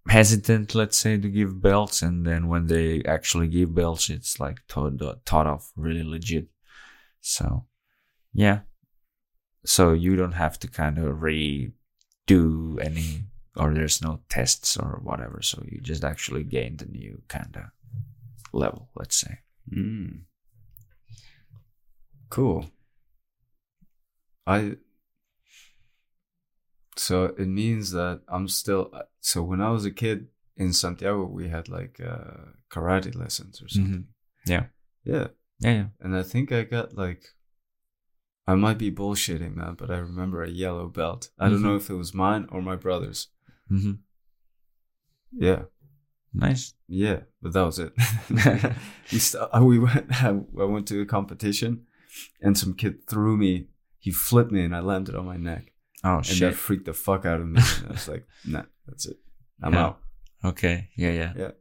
hesitant, 0.07 0.75
let's 0.75 0.97
say, 0.97 1.17
to 1.17 1.29
give 1.29 1.61
belts, 1.61 2.01
and 2.01 2.25
then 2.25 2.47
when 2.47 2.67
they 2.67 3.01
actually 3.05 3.47
give 3.47 3.73
belts, 3.73 4.09
it's 4.09 4.39
like 4.39 4.59
thought 4.67 4.99
thought 5.25 5.47
of 5.47 5.71
really 5.75 6.03
legit. 6.03 6.47
So, 7.21 7.65
yeah. 8.33 8.59
So 9.65 9.93
you 9.93 10.15
don't 10.15 10.33
have 10.33 10.59
to 10.59 10.67
kind 10.67 10.97
of 10.97 11.17
redo 11.19 11.71
any, 12.81 13.23
or 13.55 13.73
there's 13.73 14.01
no 14.01 14.19
tests 14.29 14.75
or 14.77 14.99
whatever. 15.03 15.41
So 15.41 15.63
you 15.65 15.79
just 15.81 16.03
actually 16.03 16.43
gain 16.43 16.77
the 16.77 16.85
new 16.85 17.21
kind 17.29 17.55
of 17.55 17.63
level, 18.53 18.89
let's 18.95 19.17
say. 19.17 19.39
Mm. 19.75 20.21
Cool. 22.29 22.65
I. 24.47 24.77
So 26.95 27.25
it 27.25 27.47
means 27.47 27.91
that 27.91 28.21
I'm 28.27 28.47
still. 28.47 28.91
So 29.19 29.41
when 29.43 29.61
I 29.61 29.71
was 29.71 29.85
a 29.85 29.91
kid 29.91 30.27
in 30.55 30.73
Santiago, 30.73 31.25
we 31.25 31.49
had 31.49 31.67
like 31.69 31.99
uh, 31.99 32.51
karate 32.71 33.15
lessons 33.15 33.61
or 33.61 33.67
something. 33.67 34.07
Yeah. 34.45 34.65
Yeah. 35.03 35.27
Yeah, 35.59 35.71
yeah. 35.71 35.85
And 35.99 36.15
I 36.15 36.23
think 36.23 36.51
I 36.51 36.63
got 36.63 36.95
like. 36.95 37.23
I 38.45 38.55
might 38.55 38.77
be 38.77 38.91
bullshitting, 38.91 39.55
man, 39.55 39.75
but 39.75 39.89
I 39.89 39.97
remember 39.97 40.43
a 40.43 40.49
yellow 40.49 40.89
belt. 40.89 41.29
I 41.39 41.47
don't 41.47 41.61
know 41.61 41.77
if 41.77 41.89
it 41.89 41.93
was 41.95 42.13
mine 42.13 42.47
or 42.51 42.61
my 42.61 42.75
brother's. 42.75 43.29
hmm 43.69 43.93
Yeah. 45.31 45.63
Nice. 46.33 46.73
Yeah, 46.87 47.19
but 47.41 47.53
that 47.53 47.61
was 47.63 47.79
it. 47.79 47.93
we 49.11 49.19
st- 49.19 49.43
uh, 49.53 49.63
we 49.63 49.77
went. 49.79 50.07
I 50.23 50.31
went 50.53 50.87
to 50.87 51.01
a 51.01 51.05
competition, 51.05 51.85
and 52.41 52.57
some 52.57 52.73
kid 52.73 53.07
threw 53.07 53.37
me. 53.37 53.67
He 53.99 54.11
flipped 54.11 54.51
me, 54.51 54.63
and 54.65 54.75
I 54.75 54.79
landed 54.79 55.15
on 55.15 55.25
my 55.25 55.37
neck, 55.37 55.71
Oh 56.03 56.17
and 56.17 56.25
shit. 56.25 56.39
that 56.51 56.55
freaked 56.55 56.85
the 56.85 56.93
fuck 56.93 57.25
out 57.25 57.39
of 57.39 57.47
me. 57.47 57.61
And 57.79 57.87
I 57.87 57.91
was 57.91 58.07
like, 58.07 58.25
"Nah, 58.45 58.63
that's 58.87 59.05
it. 59.05 59.17
I'm 59.61 59.73
Yeah. 59.73 59.85
out." 59.85 59.99
Okay. 60.43 60.89
Yeah, 60.97 61.11
yeah. 61.11 61.33
Yeah. 61.37 61.51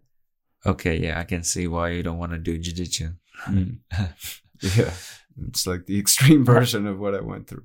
Okay, 0.64 0.96
yeah. 0.98 1.18
I 1.20 1.24
can 1.24 1.42
see 1.44 1.66
why 1.66 1.90
you 1.90 2.02
don't 2.02 2.18
want 2.18 2.32
to 2.32 2.38
do 2.38 2.56
jiu-jitsu. 2.58 3.10
Yeah, 4.62 4.92
it's 5.48 5.66
like 5.66 5.86
the 5.86 5.98
extreme 5.98 6.44
version 6.44 6.86
of 6.86 6.98
what 6.98 7.14
I 7.14 7.20
went 7.20 7.46
through. 7.48 7.64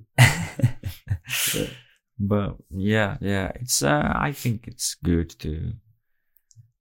Yeah. 1.54 1.68
But 2.20 2.56
yeah, 2.72 3.18
yeah. 3.22 3.52
It's 3.62 3.84
uh 3.84 4.12
I 4.16 4.32
think 4.32 4.68
it's 4.68 4.96
good 5.04 5.30
to 5.40 5.74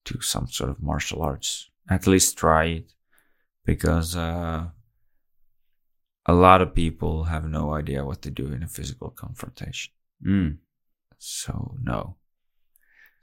do 0.06 0.20
some 0.20 0.46
sort 0.46 0.70
of 0.70 0.82
martial 0.82 1.22
arts. 1.22 1.70
At 1.90 2.06
least 2.06 2.38
try 2.38 2.64
it. 2.64 2.92
Because 3.64 4.16
uh 4.16 4.68
a 6.28 6.34
lot 6.34 6.60
of 6.60 6.74
people 6.74 7.24
have 7.24 7.44
no 7.44 7.74
idea 7.74 8.04
what 8.04 8.22
to 8.22 8.30
do 8.30 8.46
in 8.52 8.62
a 8.62 8.68
physical 8.68 9.10
confrontation. 9.10 9.92
Mm. 10.26 10.58
So 11.18 11.76
no. 11.82 12.16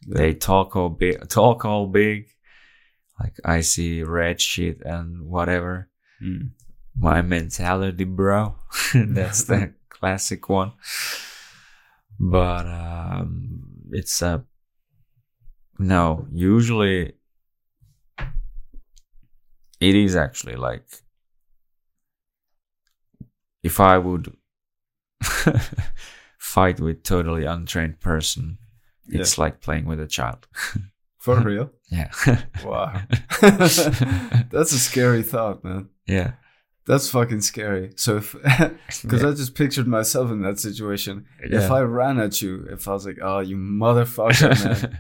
Yeah. 0.08 0.18
They 0.18 0.34
talk 0.34 0.76
all 0.76 0.90
big 0.90 1.28
talk 1.40 1.66
all 1.66 1.88
big. 1.88 2.28
Like 3.20 3.36
I 3.46 3.62
see 3.62 4.04
red 4.04 4.42
shit 4.42 4.82
and 4.86 5.24
whatever. 5.24 5.90
Mm. 6.22 6.52
my 6.96 7.22
mentality, 7.22 8.06
bro. 8.06 8.56
That's 8.94 9.44
the 9.44 9.74
classic 9.90 10.48
one. 10.48 10.74
But 12.20 12.66
um, 12.66 13.64
it's 13.92 14.22
a 14.22 14.46
no. 15.84 16.28
Usually, 16.32 17.14
it 19.80 19.96
is 19.96 20.16
actually 20.16 20.56
like 20.56 20.86
if 23.64 23.80
I 23.80 23.98
would 23.98 24.36
fight 26.38 26.80
with 26.80 27.04
totally 27.04 27.46
untrained 27.46 28.00
person, 28.00 28.58
it's 29.08 29.38
like 29.38 29.62
playing 29.62 29.86
with 29.86 30.00
a 30.00 30.08
child. 30.08 30.48
For 31.20 31.40
real? 31.40 31.72
Yeah. 31.90 32.12
Wow. 32.66 33.02
That's 33.42 34.74
a 34.74 34.80
scary 34.80 35.24
thought, 35.24 35.64
man. 35.64 35.90
yeah. 36.08 36.34
That's 36.86 37.08
fucking 37.10 37.40
scary. 37.42 37.94
So 37.96 38.18
if 38.18 38.36
because 39.04 39.24
I 39.24 39.32
just 39.32 39.56
pictured 39.56 39.88
myself 39.88 40.32
in 40.32 40.42
that 40.42 40.60
situation. 40.60 41.26
If 41.40 41.72
I 41.72 41.80
ran 41.80 42.20
at 42.20 42.42
you, 42.42 42.68
if 42.70 42.90
I 42.90 42.92
was 42.92 43.06
like, 43.06 43.20
"Oh, 43.22 43.40
you 43.40 43.56
motherfucker, 43.56 44.52
man," 44.66 45.00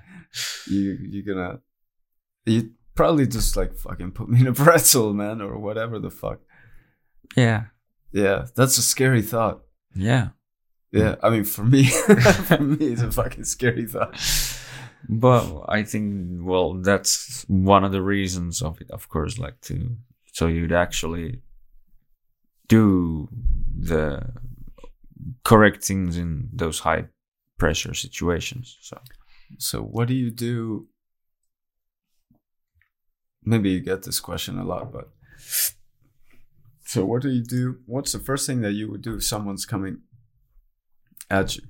you 0.68 0.98
you're 1.02 1.36
gonna 1.36 1.60
you 2.46 2.72
probably 2.96 3.28
just 3.28 3.56
like 3.58 3.76
fucking 3.76 4.12
put 4.12 4.30
me 4.30 4.40
in 4.42 4.48
a 4.48 4.54
pretzel, 4.64 5.14
man, 5.14 5.42
or 5.42 5.58
whatever 5.58 6.00
the 6.00 6.12
fuck. 6.12 6.40
yeah. 7.36 7.66
Yeah, 8.12 8.46
that's 8.56 8.78
a 8.78 8.84
scary 8.84 9.24
thought. 9.24 9.64
Yeah. 9.96 10.30
Yeah, 10.92 11.16
I 11.24 11.32
mean, 11.32 11.46
for 11.46 11.64
me, 11.64 11.86
for 12.48 12.60
me, 12.62 12.86
it's 12.86 13.02
a 13.02 13.12
fucking 13.12 13.46
scary 13.46 13.88
thought. 13.88 14.16
But 15.10 15.66
I 15.68 15.82
think, 15.82 16.46
well, 16.46 16.76
that's 16.76 17.44
one 17.48 17.84
of 17.84 17.92
the 17.92 18.04
reasons 18.04 18.62
of 18.62 18.80
it, 18.82 18.92
of 18.92 19.10
course, 19.10 19.40
like 19.40 19.60
to, 19.62 19.98
so 20.32 20.46
you'd 20.46 20.72
actually 20.72 21.42
do 22.68 23.28
the 23.76 24.30
correct 25.44 25.84
things 25.84 26.16
in 26.16 26.50
those 26.54 26.80
high 26.82 27.06
pressure 27.58 27.96
situations. 27.96 28.78
So, 28.82 29.00
So, 29.58 29.82
what 29.82 30.08
do 30.08 30.14
you 30.14 30.32
do? 30.32 30.88
Maybe 33.44 33.72
you 33.72 33.82
get 33.82 34.04
this 34.04 34.20
question 34.20 34.58
a 34.58 34.64
lot, 34.64 34.94
but 34.94 35.10
so 36.94 37.06
what 37.06 37.22
do 37.22 37.30
you 37.30 37.44
do? 37.44 37.80
What's 37.86 38.12
the 38.12 38.20
first 38.20 38.46
thing 38.48 38.62
that 38.62 38.74
you 38.74 38.90
would 38.90 39.02
do 39.02 39.16
if 39.16 39.24
someone's 39.24 39.66
coming 39.66 40.02
at 41.30 41.56
you, 41.56 41.64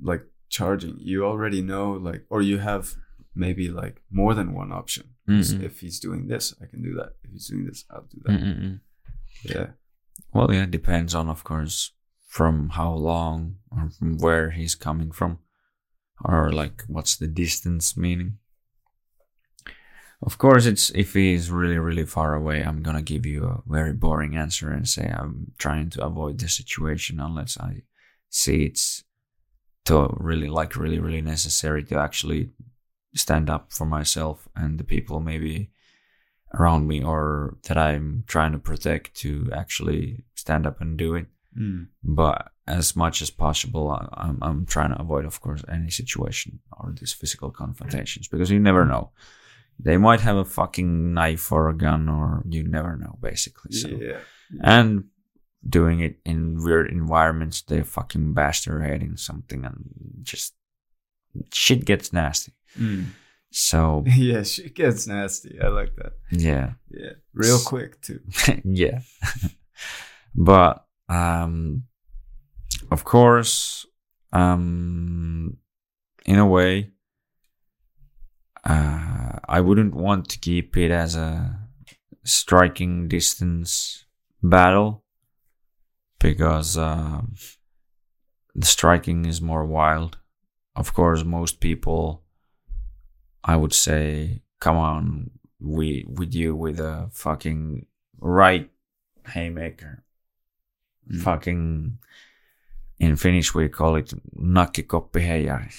like 0.00 0.24
charging? 0.48 0.96
You 0.98 1.24
already 1.24 1.62
know, 1.62 1.92
like, 1.92 2.24
or 2.28 2.42
you 2.42 2.58
have 2.58 2.94
maybe 3.34 3.68
like 3.68 4.02
more 4.10 4.34
than 4.34 4.52
one 4.52 4.70
option. 4.70 5.14
Mm-mm. 5.28 5.62
If 5.62 5.80
he's 5.80 5.98
doing 5.98 6.28
this, 6.28 6.54
I 6.60 6.66
can 6.66 6.82
do 6.82 6.94
that. 6.94 7.12
If 7.24 7.30
he's 7.30 7.48
doing 7.48 7.66
this, 7.66 7.84
I'll 7.90 8.02
do 8.02 8.20
that. 8.24 8.32
Mm-mm-mm. 8.32 8.80
Yeah. 9.44 9.66
well, 10.32 10.52
yeah, 10.52 10.64
it 10.64 10.70
depends 10.70 11.14
on, 11.14 11.28
of 11.28 11.44
course, 11.44 11.92
from 12.28 12.70
how 12.70 12.92
long 12.92 13.56
or 13.70 13.90
from 13.98 14.18
where 14.18 14.50
he's 14.50 14.74
coming 14.74 15.10
from, 15.12 15.38
or 16.24 16.52
like 16.52 16.84
what's 16.86 17.16
the 17.16 17.26
distance 17.26 17.96
meaning. 17.96 18.38
Of 20.24 20.38
course, 20.38 20.66
it's 20.66 20.90
if 20.90 21.14
he 21.14 21.34
is 21.34 21.50
really, 21.50 21.78
really 21.78 22.06
far 22.06 22.34
away, 22.34 22.62
I'm 22.62 22.82
gonna 22.82 23.02
give 23.02 23.26
you 23.26 23.44
a 23.44 23.62
very 23.66 23.92
boring 23.92 24.36
answer 24.36 24.70
and 24.70 24.88
say 24.88 25.12
I'm 25.12 25.52
trying 25.58 25.90
to 25.90 26.04
avoid 26.04 26.38
the 26.38 26.48
situation 26.48 27.18
unless 27.18 27.58
I 27.58 27.82
see 28.28 28.64
it's 28.64 29.02
to 29.86 30.14
really 30.16 30.48
like 30.48 30.76
really, 30.76 31.00
really 31.00 31.22
necessary 31.22 31.82
to 31.84 31.98
actually 31.98 32.50
stand 33.14 33.50
up 33.50 33.72
for 33.72 33.84
myself 33.84 34.48
and 34.54 34.78
the 34.78 34.84
people 34.84 35.20
maybe 35.20 35.70
around 36.54 36.86
me 36.86 37.02
or 37.02 37.56
that 37.64 37.76
I'm 37.76 38.24
trying 38.26 38.52
to 38.52 38.58
protect 38.58 39.14
to 39.16 39.50
actually 39.52 40.24
stand 40.34 40.66
up 40.66 40.80
and 40.80 40.96
do 40.96 41.14
it. 41.14 41.26
Mm. 41.58 41.88
But 42.02 42.50
as 42.66 42.96
much 42.96 43.22
as 43.22 43.30
possible, 43.30 43.90
I- 43.90 44.08
I'm, 44.12 44.38
I'm 44.42 44.66
trying 44.66 44.90
to 44.94 45.00
avoid, 45.00 45.24
of 45.24 45.40
course, 45.40 45.62
any 45.68 45.90
situation 45.90 46.60
or 46.78 46.94
these 46.98 47.12
physical 47.12 47.50
confrontations 47.50 48.28
because 48.28 48.50
you 48.50 48.58
never 48.60 48.84
know. 48.84 49.10
They 49.78 49.96
might 49.96 50.20
have 50.20 50.36
a 50.36 50.44
fucking 50.44 51.14
knife 51.14 51.50
or 51.50 51.68
a 51.68 51.76
gun, 51.76 52.08
or 52.08 52.42
you 52.48 52.62
never 52.68 52.96
know, 52.96 53.18
basically. 53.20 53.72
So, 53.72 53.88
Yeah. 53.88 54.20
and 54.62 55.04
doing 55.68 56.00
it 56.00 56.18
in 56.24 56.62
weird 56.62 56.90
environments, 56.90 57.62
they 57.62 57.82
fucking 57.82 58.34
bash 58.34 58.64
their 58.64 58.80
head 58.80 59.02
in 59.02 59.16
something, 59.16 59.64
and 59.64 59.84
just 60.22 60.54
shit 61.52 61.84
gets 61.84 62.12
nasty. 62.12 62.52
Mm. 62.78 63.06
So 63.50 64.04
Yeah, 64.16 64.42
shit 64.44 64.74
gets 64.74 65.06
nasty. 65.06 65.58
I 65.60 65.68
like 65.68 65.96
that. 65.96 66.12
yeah, 66.30 66.74
Yeah. 66.90 67.12
Real 67.34 67.58
quick, 67.58 68.00
too. 68.02 68.20
yeah. 68.64 69.00
but 70.34 70.84
um 71.08 71.84
of 72.90 73.04
course, 73.04 73.86
um 74.32 75.56
in 76.24 76.38
a 76.38 76.46
way 76.46 76.90
uh 78.64 79.38
I 79.48 79.60
wouldn't 79.60 79.94
want 79.94 80.28
to 80.30 80.38
keep 80.38 80.76
it 80.76 80.90
as 80.90 81.16
a 81.16 81.58
striking 82.24 83.08
distance 83.08 84.04
battle 84.42 85.04
because 86.18 86.76
um 86.78 87.34
the 88.54 88.66
striking 88.66 89.24
is 89.24 89.40
more 89.40 89.64
wild. 89.64 90.18
Of 90.76 90.94
course, 90.94 91.24
most 91.24 91.60
people 91.60 92.22
I 93.44 93.56
would 93.56 93.72
say 93.74 94.42
come 94.60 94.76
on 94.76 95.30
we 95.60 96.04
with 96.08 96.34
you 96.34 96.54
with 96.54 96.78
a 96.80 97.08
fucking 97.12 97.86
right 98.20 98.70
haymaker 99.28 100.04
Mm. 101.10 101.20
fucking 101.20 101.98
in 102.98 103.16
Finnish 103.16 103.54
we 103.54 103.68
call 103.68 103.96
it 103.96 104.12
nakkikoppiheijari. 104.38 105.72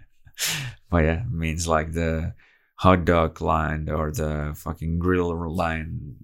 but 0.90 1.04
yeah, 1.04 1.22
means 1.30 1.68
like 1.68 1.92
the 1.92 2.32
hot 2.76 3.04
dog 3.04 3.40
line 3.40 3.88
or 3.90 4.10
the 4.10 4.54
fucking 4.56 4.98
grill 4.98 5.34
line. 5.54 6.14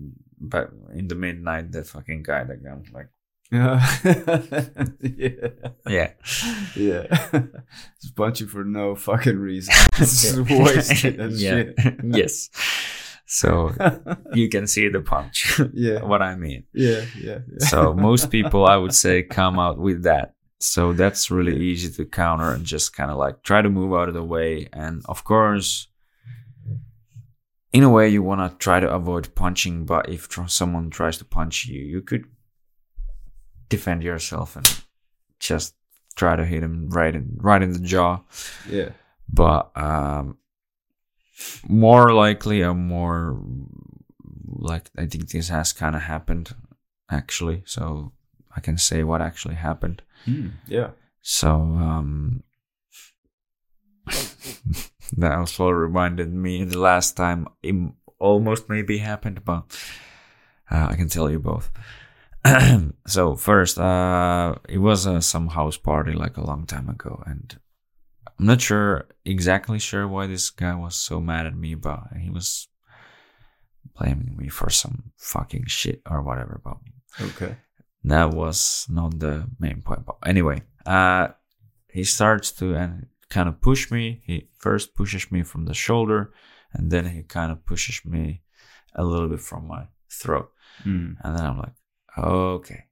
But 0.40 0.70
in 0.94 1.08
the 1.08 1.14
midnight, 1.14 1.72
the 1.72 1.84
fucking 1.84 2.22
guy 2.22 2.44
that 2.44 2.64
comes 2.64 2.90
like, 2.92 3.08
Yeah. 3.52 3.78
yeah. 5.00 5.50
yeah, 5.86 6.10
Yeah. 6.76 7.06
Just 8.00 8.16
punch 8.16 8.42
for 8.44 8.64
no 8.64 8.94
fucking 8.94 9.38
reason. 9.38 9.74
It's 9.98 10.22
just 10.22 10.50
wasted 10.50 11.20
and 11.20 11.32
yeah, 11.32 11.50
shit. 11.50 12.00
yes. 12.04 12.50
So 13.26 13.72
you 14.34 14.48
can 14.48 14.66
see 14.66 14.88
the 14.88 15.00
punch. 15.00 15.60
yeah. 15.72 16.02
what 16.02 16.22
I 16.22 16.36
mean. 16.36 16.64
Yeah. 16.72 17.04
Yeah. 17.20 17.38
yeah. 17.50 17.66
So 17.66 17.94
most 17.94 18.30
people, 18.36 18.66
I 18.66 18.76
would 18.76 18.94
say, 18.94 19.22
come 19.22 19.58
out 19.58 19.78
with 19.78 20.02
that. 20.02 20.34
So 20.60 20.92
that's 20.92 21.30
really 21.30 21.58
easy 21.58 21.90
to 21.92 22.04
counter 22.04 22.50
and 22.52 22.64
just 22.64 22.94
kind 22.94 23.10
of 23.10 23.16
like 23.18 23.42
try 23.42 23.60
to 23.60 23.68
move 23.68 23.92
out 23.92 24.08
of 24.08 24.14
the 24.14 24.24
way. 24.24 24.68
And 24.72 25.02
of 25.06 25.24
course, 25.24 25.88
in 27.72 27.82
a 27.82 27.90
way, 27.90 28.08
you 28.08 28.22
want 28.22 28.50
to 28.50 28.56
try 28.58 28.80
to 28.80 28.88
avoid 28.88 29.34
punching. 29.34 29.84
But 29.84 30.08
if 30.08 30.28
tr- 30.28 30.46
someone 30.46 30.90
tries 30.90 31.18
to 31.18 31.24
punch 31.24 31.66
you, 31.66 31.82
you 31.82 32.00
could 32.00 32.24
defend 33.68 34.02
yourself 34.02 34.56
and 34.56 34.82
just 35.38 35.74
try 36.14 36.36
to 36.36 36.44
hit 36.44 36.62
him 36.62 36.88
right 36.90 37.14
in 37.14 37.36
right 37.38 37.62
in 37.62 37.72
the 37.72 37.80
jaw. 37.80 38.20
yeah. 38.70 38.90
But 39.28 39.70
um, 39.76 40.38
more 41.68 42.12
likely, 42.12 42.62
or 42.62 42.74
more 42.74 43.40
like 44.46 44.90
I 44.98 45.06
think 45.06 45.30
this 45.30 45.48
has 45.48 45.72
kind 45.72 45.96
of 45.96 46.02
happened 46.02 46.54
actually. 47.10 47.62
So 47.66 48.12
I 48.56 48.60
can 48.60 48.78
say 48.78 49.02
what 49.04 49.20
actually 49.22 49.56
happened. 49.56 50.02
Hmm, 50.24 50.48
Yeah. 50.66 50.90
So 51.22 51.50
um, 51.50 52.42
that 55.16 55.32
also 55.32 55.70
reminded 55.70 56.32
me 56.32 56.64
the 56.64 56.78
last 56.78 57.16
time 57.16 57.48
it 57.62 57.74
almost 58.18 58.68
maybe 58.68 58.98
happened, 58.98 59.44
but 59.44 59.64
uh, 60.70 60.88
I 60.90 60.96
can 60.96 61.08
tell 61.08 61.30
you 61.30 61.38
both. 61.38 61.70
so 63.06 63.36
first, 63.36 63.78
uh, 63.78 64.54
it 64.68 64.78
was 64.78 65.06
uh, 65.06 65.20
some 65.20 65.48
house 65.48 65.76
party 65.78 66.12
like 66.12 66.36
a 66.36 66.44
long 66.44 66.66
time 66.66 66.88
ago, 66.88 67.22
and 67.26 67.58
I'm 68.38 68.46
not 68.46 68.60
sure 68.60 69.06
exactly 69.24 69.78
sure 69.78 70.06
why 70.08 70.26
this 70.26 70.50
guy 70.50 70.74
was 70.74 70.94
so 70.96 71.20
mad 71.20 71.46
at 71.46 71.56
me, 71.56 71.74
but 71.74 72.00
he 72.20 72.30
was 72.30 72.68
blaming 73.98 74.36
me 74.36 74.48
for 74.48 74.70
some 74.70 75.12
fucking 75.16 75.64
shit 75.66 76.02
or 76.10 76.22
whatever. 76.22 76.60
But 76.64 76.78
Okay. 77.20 77.56
that 78.04 78.30
was 78.30 78.86
not 78.88 79.18
the 79.18 79.46
main 79.58 79.82
point. 79.82 80.04
But 80.04 80.16
anyway, 80.26 80.62
uh, 80.86 81.28
he 81.88 82.04
starts 82.04 82.50
to 82.52 82.74
and 82.74 83.06
kind 83.30 83.48
of 83.48 83.60
push 83.60 83.90
me. 83.90 84.22
He 84.26 84.48
first 84.58 84.94
pushes 84.94 85.30
me 85.30 85.42
from 85.42 85.64
the 85.66 85.74
shoulder, 85.74 86.32
and 86.72 86.90
then 86.90 87.06
he 87.06 87.22
kind 87.22 87.52
of 87.52 87.64
pushes 87.64 88.04
me 88.04 88.42
a 88.94 89.04
little 89.04 89.28
bit 89.28 89.40
from 89.40 89.68
my 89.68 89.86
throat. 90.10 90.50
Hmm. 90.82 91.12
And 91.22 91.38
then 91.38 91.46
I'm 91.46 91.58
like, 91.58 91.74
okay. 92.18 92.86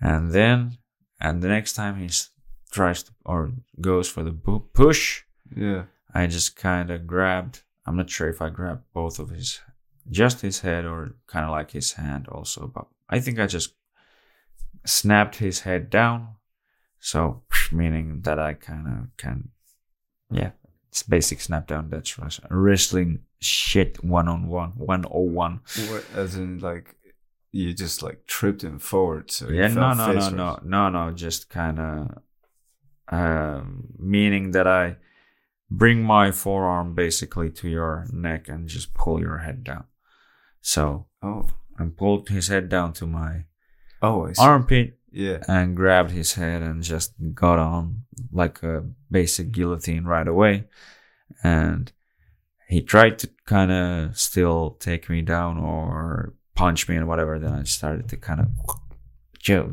And 0.00 0.32
then, 0.32 0.78
and 1.20 1.42
the 1.42 1.48
next 1.48 1.74
time 1.74 1.98
he 1.98 2.06
s- 2.06 2.30
tries 2.74 3.02
to 3.04 3.12
or 3.24 3.52
goes 3.80 4.08
for 4.08 4.22
the 4.24 4.32
bu- 4.32 4.66
push, 4.72 5.22
Yeah. 5.56 5.84
I 6.14 6.26
just 6.26 6.56
kind 6.56 6.90
of 6.90 7.06
grabbed. 7.06 7.62
I'm 7.86 7.96
not 7.96 8.10
sure 8.10 8.28
if 8.28 8.40
I 8.42 8.48
grabbed 8.50 8.84
both 8.92 9.18
of 9.18 9.30
his, 9.30 9.60
just 10.10 10.40
his 10.42 10.60
head 10.60 10.84
or 10.84 11.16
kind 11.26 11.44
of 11.44 11.50
like 11.50 11.70
his 11.72 11.92
hand 11.92 12.28
also, 12.28 12.66
but 12.74 12.86
I 13.08 13.20
think 13.20 13.38
I 13.38 13.46
just 13.46 13.74
snapped 14.86 15.36
his 15.36 15.60
head 15.60 15.90
down. 15.90 16.36
So 17.00 17.42
meaning 17.72 18.20
that 18.22 18.38
I 18.38 18.54
kind 18.54 18.86
of 18.86 19.16
can, 19.16 19.50
yeah, 20.30 20.50
it's 20.88 21.02
basic 21.02 21.40
snap 21.40 21.66
down. 21.66 21.90
That's 21.90 22.18
wrest- 22.18 22.40
wrestling 22.50 23.20
shit 23.40 24.02
one 24.04 24.28
on 24.28 24.46
one, 24.48 24.70
one 24.76 25.04
oh 25.10 25.20
one. 25.20 25.60
As 26.14 26.36
in, 26.36 26.58
like, 26.60 26.96
you 27.52 27.72
just 27.74 28.02
like 28.02 28.26
tripped 28.26 28.64
him 28.64 28.78
forward. 28.78 29.30
So 29.30 29.48
Yeah, 29.48 29.68
no, 29.68 29.92
no, 29.94 30.12
no, 30.12 30.28
no, 30.30 30.58
no, 30.64 30.88
no. 30.88 31.12
Just 31.12 31.50
kind 31.50 31.78
of, 31.78 32.18
um, 33.08 33.88
meaning 33.98 34.52
that 34.52 34.66
I 34.66 34.96
bring 35.70 36.02
my 36.02 36.30
forearm 36.30 36.94
basically 36.94 37.50
to 37.50 37.68
your 37.68 38.06
neck 38.12 38.48
and 38.48 38.68
just 38.68 38.94
pull 38.94 39.20
your 39.20 39.38
head 39.38 39.64
down. 39.64 39.84
So 40.60 41.06
Oh. 41.22 41.48
I 41.78 41.84
pulled 41.96 42.28
his 42.28 42.48
head 42.48 42.68
down 42.68 42.92
to 42.94 43.06
my 43.06 43.44
Oh, 44.00 44.30
armpit 44.38 44.98
Yeah. 45.10 45.42
and 45.48 45.74
grabbed 45.76 46.10
his 46.12 46.34
head 46.34 46.62
and 46.62 46.82
just 46.82 47.14
got 47.34 47.58
on 47.58 48.04
like 48.32 48.62
a 48.62 48.84
basic 49.10 49.50
guillotine 49.50 50.04
right 50.04 50.28
away. 50.28 50.64
And 51.42 51.90
he 52.68 52.80
tried 52.82 53.18
to 53.20 53.30
kind 53.46 53.70
of 53.72 54.18
still 54.18 54.76
take 54.80 55.08
me 55.10 55.22
down 55.22 55.58
or 55.58 56.34
punch 56.54 56.88
me 56.88 56.96
and 56.96 57.08
whatever. 57.08 57.38
Then 57.38 57.52
I 57.52 57.62
started 57.64 58.08
to 58.10 58.16
kind 58.16 58.40
of 58.40 58.48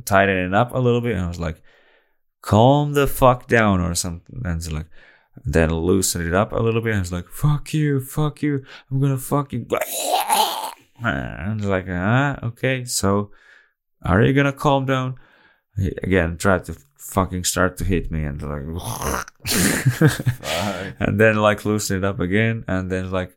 tighten 0.06 0.38
it 0.38 0.54
up 0.54 0.74
a 0.74 0.80
little 0.80 1.02
bit. 1.02 1.16
And 1.16 1.26
I 1.26 1.28
was 1.28 1.40
like, 1.40 1.62
calm 2.42 2.94
the 2.94 3.08
fuck 3.08 3.48
down 3.48 3.82
or 3.82 3.96
something. 3.96 4.42
And 4.44 4.64
so 4.64 4.74
like, 4.74 4.88
then 5.46 5.74
loosen 5.74 6.28
it 6.28 6.34
up 6.34 6.52
a 6.52 6.58
little 6.58 6.82
bit. 6.82 6.92
And 6.92 6.98
I 6.98 7.02
was 7.02 7.12
like, 7.12 7.30
fuck 7.30 7.74
you, 7.74 8.02
fuck 8.02 8.42
you. 8.42 8.64
I'm 8.90 9.00
gonna 9.00 9.18
fuck 9.18 9.54
you. 9.54 9.66
And 11.04 11.04
I 11.04 11.54
was 11.56 11.66
like, 11.66 11.86
ah, 11.90 12.40
okay. 12.44 12.86
So 12.86 13.32
are 14.04 14.22
you 14.22 14.34
gonna 14.34 14.54
calm 14.54 14.86
down? 14.86 15.16
He 15.78 15.88
again 16.04 16.38
tried 16.38 16.66
to 16.66 16.78
fucking 16.98 17.44
start 17.44 17.78
to 17.78 17.84
hit 17.84 18.12
me 18.12 18.24
and 18.24 18.42
like 18.42 18.62
and 21.00 21.20
then 21.20 21.38
like 21.38 21.66
loosen 21.66 21.98
it 21.98 22.04
up 22.04 22.20
again 22.20 22.64
and 22.68 22.92
then 22.92 23.10
like 23.10 23.36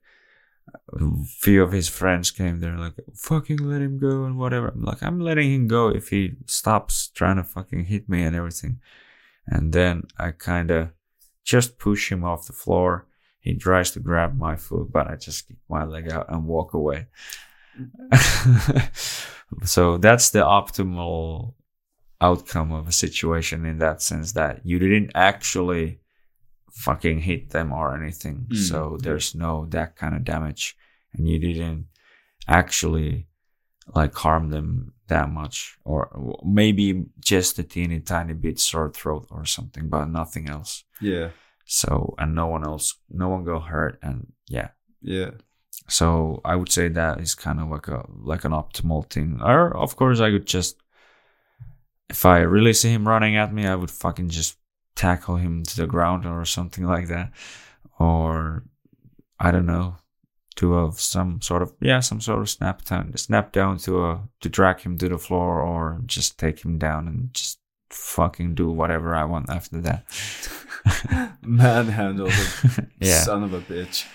few 1.26 1.62
of 1.62 1.72
his 1.72 1.88
friends 1.88 2.30
came 2.30 2.60
there 2.60 2.76
like 2.76 2.94
fucking 3.14 3.58
let 3.58 3.82
him 3.82 3.98
go 3.98 4.24
and 4.24 4.38
whatever. 4.38 4.68
I'm 4.68 4.82
like 4.82 5.02
i'm 5.02 5.20
letting 5.20 5.52
him 5.52 5.68
go 5.68 5.88
if 5.88 6.08
he 6.08 6.34
stops 6.46 7.08
trying 7.08 7.36
to 7.36 7.44
fucking 7.44 7.84
hit 7.86 8.08
me 8.08 8.22
and 8.22 8.36
everything. 8.36 8.80
And 9.46 9.72
then 9.72 10.04
i 10.18 10.30
kind 10.30 10.70
of 10.70 10.90
just 11.44 11.78
push 11.78 12.10
him 12.10 12.24
off 12.24 12.46
the 12.46 12.52
floor. 12.52 13.06
He 13.40 13.54
tries 13.54 13.90
to 13.92 14.00
grab 14.00 14.36
my 14.36 14.56
foot 14.56 14.92
but 14.92 15.06
i 15.08 15.16
just 15.16 15.48
kick 15.48 15.58
my 15.68 15.84
leg 15.84 16.10
out 16.12 16.26
and 16.28 16.46
walk 16.46 16.74
away. 16.74 17.06
So 19.62 19.98
that's 19.98 20.30
the 20.30 20.40
optimal 20.40 21.54
outcome 22.20 22.72
of 22.72 22.88
a 22.88 22.92
situation 22.92 23.64
in 23.64 23.78
that 23.78 24.02
sense 24.02 24.32
that 24.32 24.60
you 24.64 24.78
didn't 24.78 25.12
actually 25.14 26.00
fucking 26.74 27.20
hit 27.20 27.50
them 27.50 27.72
or 27.72 27.96
anything. 27.96 28.46
Mm, 28.50 28.56
so 28.56 28.98
there's 29.00 29.34
no 29.34 29.66
that 29.70 29.96
kind 29.96 30.14
of 30.14 30.24
damage 30.24 30.76
and 31.12 31.28
you 31.28 31.38
didn't 31.38 31.86
actually 32.48 33.26
like 33.94 34.14
harm 34.14 34.50
them 34.50 34.92
that 35.08 35.30
much 35.30 35.76
or 35.84 36.38
maybe 36.44 37.04
just 37.20 37.58
a 37.58 37.62
teeny 37.62 38.00
tiny 38.00 38.32
bit 38.34 38.58
sore 38.58 38.90
throat 38.90 39.26
or 39.30 39.44
something 39.44 39.88
but 39.88 40.06
nothing 40.06 40.48
else 40.48 40.84
Yeah. 41.00 41.28
so 41.66 42.14
and 42.18 42.34
no 42.34 42.46
one 42.46 42.64
else 42.64 42.94
no 43.10 43.28
one 43.28 43.44
got 43.44 43.60
hurt 43.68 43.98
and 44.02 44.32
yeah 44.48 44.68
Yeah. 45.02 45.30
so 45.88 46.40
I 46.44 46.56
would 46.56 46.72
say 46.72 46.88
that 46.88 47.20
is 47.20 47.34
kind 47.34 47.60
of 47.60 47.68
like 47.68 47.88
a 47.88 48.04
like 48.08 48.44
an 48.44 48.52
optimal 48.52 49.08
thing. 49.10 49.38
Or 49.42 49.76
of 49.76 49.96
course 49.96 50.20
I 50.20 50.30
could 50.30 50.46
just 50.46 50.76
if 52.10 52.24
I 52.24 52.38
really 52.40 52.72
see 52.74 52.90
him 52.92 53.06
running 53.08 53.36
at 53.36 53.52
me, 53.52 53.66
I 53.66 53.74
would 53.74 53.90
fucking 53.90 54.28
just 54.30 54.56
tackle 54.95 55.36
him 55.36 55.64
to 55.64 55.76
the 55.76 55.86
ground 55.86 56.26
or 56.26 56.45
something 56.45 56.84
like 56.84 57.09
that. 57.09 57.32
Or 57.99 58.64
I 59.38 59.51
don't 59.51 59.66
know, 59.66 59.97
to 60.57 60.78
a 60.78 60.92
some 60.92 61.40
sort 61.40 61.62
of 61.62 61.72
yeah, 61.80 62.01
some 62.01 62.20
sort 62.20 62.40
of 62.40 62.51
snap 62.51 62.84
down 62.84 63.16
snap 63.16 63.53
down 63.53 63.78
to 63.78 64.05
a 64.05 64.28
to 64.40 64.49
drag 64.49 64.80
him 64.80 64.99
to 64.99 65.09
the 65.09 65.18
floor 65.18 65.61
or 65.61 66.01
just 66.07 66.38
take 66.38 66.64
him 66.64 66.78
down 66.78 67.09
and 67.09 67.34
just 67.34 67.59
fucking 67.90 68.55
do 68.55 68.70
whatever 68.70 69.14
I 69.14 69.24
want 69.24 69.51
after 69.51 69.80
that. 69.80 70.05
Manhandle 71.42 72.26
the 72.26 72.88
yeah. 73.01 73.20
son 73.20 73.45
of 73.45 73.53
a 73.53 73.61
bitch. 73.61 74.07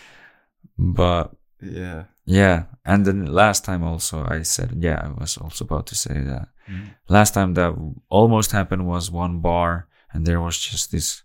But 0.78 1.32
Yeah. 1.62 2.06
Yeah, 2.26 2.66
and 2.86 3.08
then 3.08 3.26
last 3.26 3.66
time 3.66 3.84
also 3.84 4.24
I 4.30 4.44
said, 4.44 4.76
yeah, 4.78 5.02
I 5.04 5.20
was 5.20 5.36
also 5.36 5.66
about 5.66 5.88
to 5.88 5.96
say 5.96 6.14
that. 6.14 6.50
Mm. 6.70 6.94
Last 7.08 7.34
time 7.34 7.56
that 7.56 7.74
almost 8.08 8.52
happened 8.52 8.88
was 8.88 9.10
one 9.10 9.40
bar, 9.40 9.88
and 10.12 10.26
there 10.26 10.42
was 10.42 10.58
just 10.58 10.92
this 10.92 11.24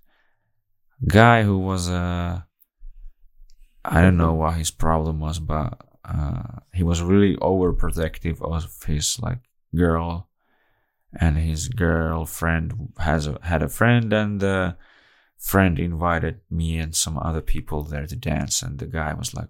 guy 1.06 1.42
who 1.42 1.58
was 1.58 1.88
uh, 1.88 2.40
I 3.84 4.02
don't 4.02 4.16
know 4.16 4.34
what 4.34 4.54
his 4.54 4.70
problem 4.70 5.20
was, 5.20 5.38
but 5.38 5.78
uh, 6.04 6.60
he 6.72 6.82
was 6.82 7.02
really 7.02 7.36
overprotective 7.36 8.40
of 8.42 8.84
his 8.86 9.18
like 9.20 9.40
girl, 9.74 10.28
and 11.18 11.38
his 11.38 11.68
girlfriend 11.68 12.92
has 12.98 13.26
a, 13.26 13.38
had 13.42 13.62
a 13.62 13.68
friend, 13.68 14.12
and 14.12 14.40
the 14.40 14.76
friend 15.36 15.78
invited 15.78 16.40
me 16.50 16.78
and 16.78 16.94
some 16.94 17.18
other 17.18 17.40
people 17.42 17.82
there 17.82 18.06
to 18.06 18.16
dance, 18.16 18.62
and 18.62 18.78
the 18.78 18.86
guy 18.86 19.14
was 19.14 19.34
like 19.34 19.48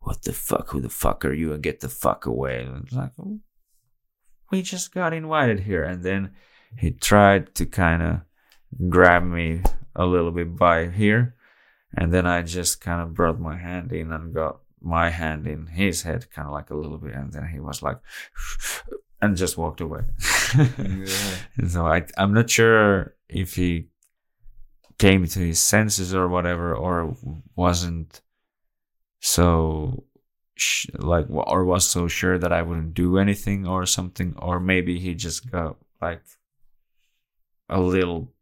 what 0.00 0.22
the 0.22 0.32
fuck? 0.32 0.70
Who 0.70 0.80
the 0.80 0.88
fuck 0.88 1.24
are 1.24 1.32
you? 1.32 1.52
And 1.52 1.62
get 1.62 1.80
the 1.80 1.88
fuck 1.88 2.26
away. 2.26 2.62
And 2.62 2.90
like, 2.92 3.12
"Oh, 3.18 3.40
we 4.50 4.62
just 4.62 4.92
got 4.92 5.12
invited 5.12 5.60
here. 5.60 5.84
And 5.84 6.02
then 6.02 6.32
he 6.78 6.90
tried 6.90 7.54
to 7.56 7.66
kind 7.66 8.02
of 8.02 8.20
grab 8.88 9.24
me 9.24 9.62
a 9.94 10.06
little 10.06 10.30
bit 10.30 10.56
by 10.56 10.88
here, 10.88 11.34
and 11.96 12.12
then 12.12 12.26
I 12.26 12.42
just 12.42 12.80
kind 12.80 13.00
of 13.00 13.14
brought 13.14 13.40
my 13.40 13.56
hand 13.56 13.92
in 13.92 14.12
and 14.12 14.34
got 14.34 14.60
my 14.80 15.10
hand 15.10 15.46
in 15.46 15.66
his 15.66 16.02
head, 16.02 16.30
kind 16.30 16.46
of 16.46 16.52
like 16.52 16.70
a 16.70 16.76
little 16.76 16.98
bit, 16.98 17.14
and 17.14 17.32
then 17.32 17.48
he 17.48 17.60
was 17.60 17.82
like, 17.82 17.98
and 19.22 19.36
just 19.36 19.58
walked 19.58 19.80
away. 19.80 20.02
Yeah. 20.56 21.06
So 21.68 21.86
I, 21.86 22.06
I'm 22.16 22.32
not 22.32 22.48
sure 22.48 23.14
if 23.28 23.54
he 23.56 23.88
came 24.98 25.26
to 25.26 25.38
his 25.38 25.60
senses 25.60 26.14
or 26.14 26.28
whatever, 26.28 26.74
or 26.74 27.16
wasn't 27.54 28.20
so 29.20 30.04
sh- 30.54 30.86
like, 30.94 31.26
or 31.28 31.64
was 31.64 31.86
so 31.86 32.08
sure 32.08 32.38
that 32.38 32.52
I 32.52 32.62
wouldn't 32.62 32.94
do 32.94 33.18
anything 33.18 33.66
or 33.66 33.84
something, 33.86 34.34
or 34.38 34.60
maybe 34.60 34.98
he 34.98 35.14
just 35.14 35.50
got 35.50 35.76
like 36.00 36.22
a 37.68 37.80
little 37.80 38.32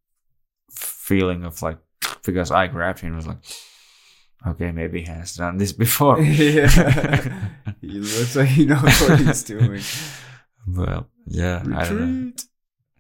feeling 0.71 1.45
of 1.45 1.61
like 1.63 1.79
because 2.25 2.51
I 2.51 2.67
grabbed 2.67 3.01
him, 3.01 3.17
was 3.17 3.27
like, 3.27 3.39
okay, 4.47 4.73
maybe 4.73 5.01
he 5.01 5.07
has 5.11 5.35
done 5.37 5.57
this 5.59 5.73
before. 5.73 6.21
yeah. 6.23 6.69
he 7.81 7.99
looks 8.01 8.37
like 8.37 8.49
he 8.49 8.67
knows 8.67 9.01
what 9.01 9.19
he's 9.21 9.43
doing. 9.45 9.83
well, 10.69 11.09
yeah, 11.27 11.63
I 11.75 11.85
don't 11.85 11.99
know. 12.01 12.07
Retreat. 12.07 12.45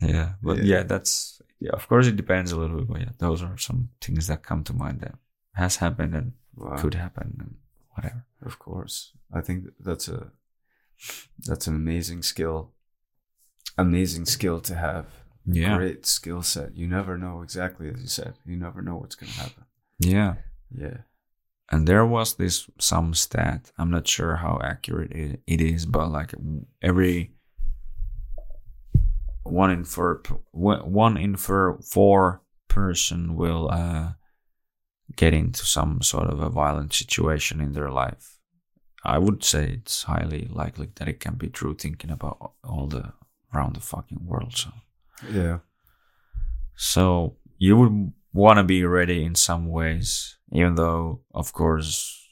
Yeah, 0.01 0.33
but 0.43 0.59
Yeah. 0.59 0.64
yeah. 0.79 0.83
that's 0.85 1.41
yeah. 1.61 1.71
Of 1.73 1.89
course, 1.89 2.07
it 2.07 2.16
depends 2.16 2.53
a 2.53 2.59
little 2.59 2.79
bit, 2.79 2.89
but 2.89 3.01
yeah, 3.01 3.11
those 3.19 3.43
are 3.43 3.57
some 3.59 3.89
things 4.01 4.27
that 4.29 4.43
come 4.45 4.62
to 4.64 4.73
mind 4.73 5.01
that 5.01 5.14
has 5.55 5.77
happened 5.77 6.14
and 6.14 6.33
Wow. 6.57 6.77
could 6.77 6.95
happen 6.95 7.37
and 7.39 7.55
whatever. 7.95 8.25
Of 8.45 8.59
course. 8.59 9.12
I 9.33 9.41
think 9.43 9.66
that's 9.79 10.09
a 10.09 10.33
that's 11.47 11.69
an 11.69 11.77
amazing 11.77 12.23
skill. 12.23 12.73
Amazing 13.77 14.25
skill 14.27 14.61
to 14.62 14.75
have. 14.75 15.07
Yeah, 15.51 15.77
Great 15.77 16.05
skill 16.07 16.43
set. 16.43 16.77
You 16.77 16.87
never 16.87 17.17
know 17.17 17.43
exactly 17.43 17.89
as 17.89 18.01
you 18.01 18.09
said. 18.09 18.35
You 18.45 18.57
never 18.57 18.83
know 18.83 18.97
what's 18.97 19.15
gonna 19.15 19.33
happen. 19.33 19.65
yeah. 19.99 20.35
Yeah. 20.71 20.99
And 21.71 21.87
there 21.87 22.05
was 22.07 22.35
this 22.35 22.69
some 22.79 23.15
stat. 23.15 23.73
I'm 23.79 23.91
not 23.91 24.07
sure 24.07 24.37
how 24.37 24.59
accurate 24.63 25.13
it, 25.13 25.41
it 25.47 25.61
is, 25.61 25.87
but 25.87 26.11
like 26.11 26.35
every 26.83 27.33
one 29.45 29.71
in 29.71 29.85
four 29.85 30.23
one 30.53 31.17
in 31.17 31.37
four, 31.37 31.79
four 31.83 32.43
person 32.69 33.37
will 33.37 33.71
uh, 33.71 34.13
get 35.17 35.35
into 35.35 35.65
some 35.65 36.03
sort 36.03 36.29
of 36.29 36.41
a 36.41 36.51
violent 36.51 36.93
situation 36.93 37.61
in 37.61 37.73
their 37.73 37.91
life. 37.91 38.39
I 39.05 39.19
would 39.19 39.45
say 39.45 39.65
it's 39.73 40.03
highly 40.03 40.49
likely 40.51 40.89
that 40.97 41.09
it 41.09 41.21
can 41.21 41.35
be 41.37 41.49
true, 41.49 41.75
thinking 41.75 42.11
about 42.11 42.53
all 42.65 42.87
the 42.87 43.13
around 43.55 43.75
the 43.77 43.81
fucking 43.81 44.27
world. 44.27 44.55
So, 44.57 44.71
Yeah. 45.23 45.59
so 46.77 47.37
you 47.59 47.77
would 47.77 48.12
want 48.33 48.59
to 48.59 48.62
be 48.64 48.85
ready 48.85 49.25
in 49.25 49.35
some 49.35 49.69
ways, 49.69 50.37
even 50.53 50.77
though, 50.77 51.23
of 51.35 51.53
course, 51.53 52.29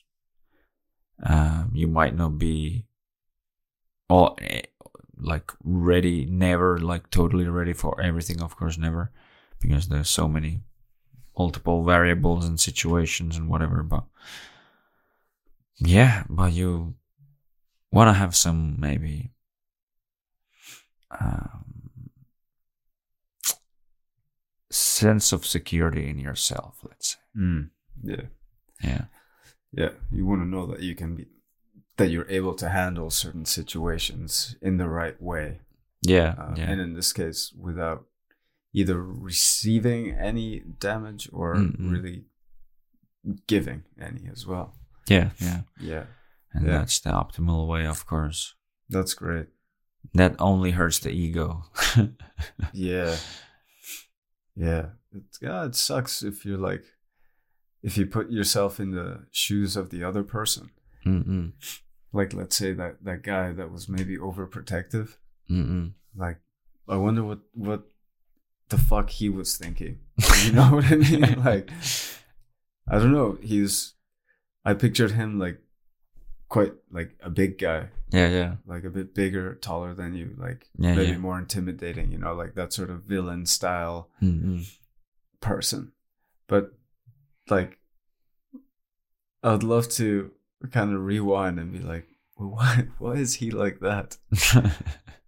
um, 1.23 1.71
you 1.75 1.89
might 1.89 2.15
not 2.15 2.39
be 2.39 2.87
all 4.09 4.37
eh, 4.41 4.63
like 5.19 5.51
ready, 5.65 6.27
never 6.27 6.79
like 6.79 7.11
totally 7.11 7.49
ready 7.49 7.73
for 7.73 8.01
everything. 8.01 8.41
Of 8.41 8.57
course, 8.57 8.79
never, 8.79 9.11
because 9.61 9.89
there's 9.89 10.11
so 10.11 10.29
many 10.29 10.61
multiple 11.37 11.85
variables 11.85 12.47
and 12.47 12.61
situations 12.61 13.37
and 13.37 13.49
whatever. 13.49 13.83
But 13.83 14.05
yeah, 15.79 16.25
but 16.29 16.53
you 16.53 16.95
want 17.91 18.09
to 18.09 18.13
have 18.13 18.37
some 18.37 18.77
maybe 18.79 19.33
um, 21.19 21.66
sense 25.01 25.33
of 25.33 25.45
security 25.47 26.09
in 26.09 26.19
yourself. 26.19 26.79
Let's 26.83 27.09
say, 27.13 27.19
Mm. 27.41 27.71
Yeah. 28.03 28.27
yeah, 28.83 29.05
Yeah. 29.73 29.91
You 30.11 30.27
want 30.27 30.41
to 30.43 30.47
know 30.49 30.67
that 30.67 30.81
you 30.81 30.95
can 30.95 31.17
be 31.17 31.27
that 31.97 32.11
you're 32.11 32.29
able 32.31 32.55
to 32.55 32.69
handle 32.69 33.11
certain 33.11 33.45
situations 33.47 34.57
in 34.61 34.77
the 34.77 34.89
right 34.89 35.21
way. 35.21 35.61
yeah, 36.03 36.35
Uh, 36.39 36.55
yeah. 36.59 36.71
And 36.71 36.81
in 36.81 36.95
this 36.95 37.13
case, 37.13 37.53
without 37.59 38.05
either 38.75 39.03
receiving 39.03 40.11
any 40.13 40.61
damage 40.79 41.29
or 41.33 41.55
Mm-mm. 41.57 41.91
really 41.93 42.27
giving 43.47 43.83
any 43.99 44.29
as 44.33 44.47
well. 44.47 44.75
Yeah, 45.09 45.31
yeah. 45.41 45.63
Yeah. 45.81 46.05
And 46.53 46.67
Yeah. 46.67 46.79
that's 46.79 47.01
the 47.01 47.11
optimal 47.11 47.67
way, 47.67 47.87
of 47.87 48.05
course. 48.07 48.55
That's 48.91 49.15
great. 49.15 49.49
That 50.15 50.37
only 50.39 50.73
hurts 50.73 50.99
the 51.01 51.11
ego. 51.11 51.65
Yeah. 52.73 53.17
Yeah. 54.57 54.87
It, 55.13 55.23
yeah, 55.41 55.67
it 55.67 55.75
sucks 55.75 56.23
if 56.23 56.45
you're 56.45 56.59
like, 56.59 56.83
if 57.83 57.97
you 57.97 58.07
put 58.07 58.31
yourself 58.31 58.81
in 58.81 58.91
the 58.93 59.27
shoes 59.31 59.77
of 59.77 59.91
the 59.91 60.03
other 60.03 60.23
person. 60.23 60.71
Mm-mm. 61.05 61.53
Like, 62.13 62.33
let's 62.33 62.57
say 62.57 62.73
that 62.73 63.05
that 63.05 63.23
guy 63.23 63.53
that 63.53 63.71
was 63.71 63.89
maybe 63.89 64.17
overprotective. 64.17 65.17
Mm-mm. 65.51 65.93
Like, 66.17 66.39
I 66.89 66.97
wonder 66.97 67.23
what 67.23 67.41
what 67.53 67.83
the 68.69 68.79
fuck 68.79 69.11
he 69.11 69.29
was 69.29 69.57
thinking. 69.57 69.99
You 70.45 70.53
know 70.53 70.69
what 70.71 70.85
I 70.87 70.97
mean? 70.97 71.43
Like, 71.45 71.71
I 72.89 72.99
don't 72.99 73.13
know. 73.13 73.39
He's, 73.43 73.95
I 74.65 74.75
pictured 74.75 75.13
him 75.13 75.39
like 75.39 75.61
quite 76.49 76.73
like 76.91 77.17
a 77.23 77.31
big 77.31 77.59
guy, 77.59 77.89
Yeah, 78.11 78.29
yeah. 78.29 78.55
like 78.67 78.85
a 78.85 78.91
bit 78.91 79.15
bigger, 79.15 79.55
taller 79.57 79.95
than 79.95 80.15
you, 80.15 80.35
like 80.39 80.69
Yeah, 80.79 80.95
maybe 80.95 81.11
yeah. 81.13 81.19
more 81.19 81.39
intimidating. 81.39 82.13
You 82.13 82.19
know, 82.19 82.35
like 82.35 82.55
that 82.55 82.73
sort 82.73 82.91
of 82.91 83.03
villain 83.03 83.47
style 83.47 84.11
Mm-mm. 84.23 84.65
person. 85.41 85.93
But 86.49 86.73
like, 87.51 87.79
I'd 89.43 89.63
love 89.63 89.89
to 89.91 90.31
kind 90.73 90.95
of 90.95 91.01
rewind 91.05 91.59
and 91.59 91.73
be 91.73 91.81
like, 91.81 92.07
well, 92.37 92.51
why 92.57 92.89
why 92.99 93.13
is 93.15 93.35
he 93.35 93.51
like 93.51 93.81
that? 93.81 94.17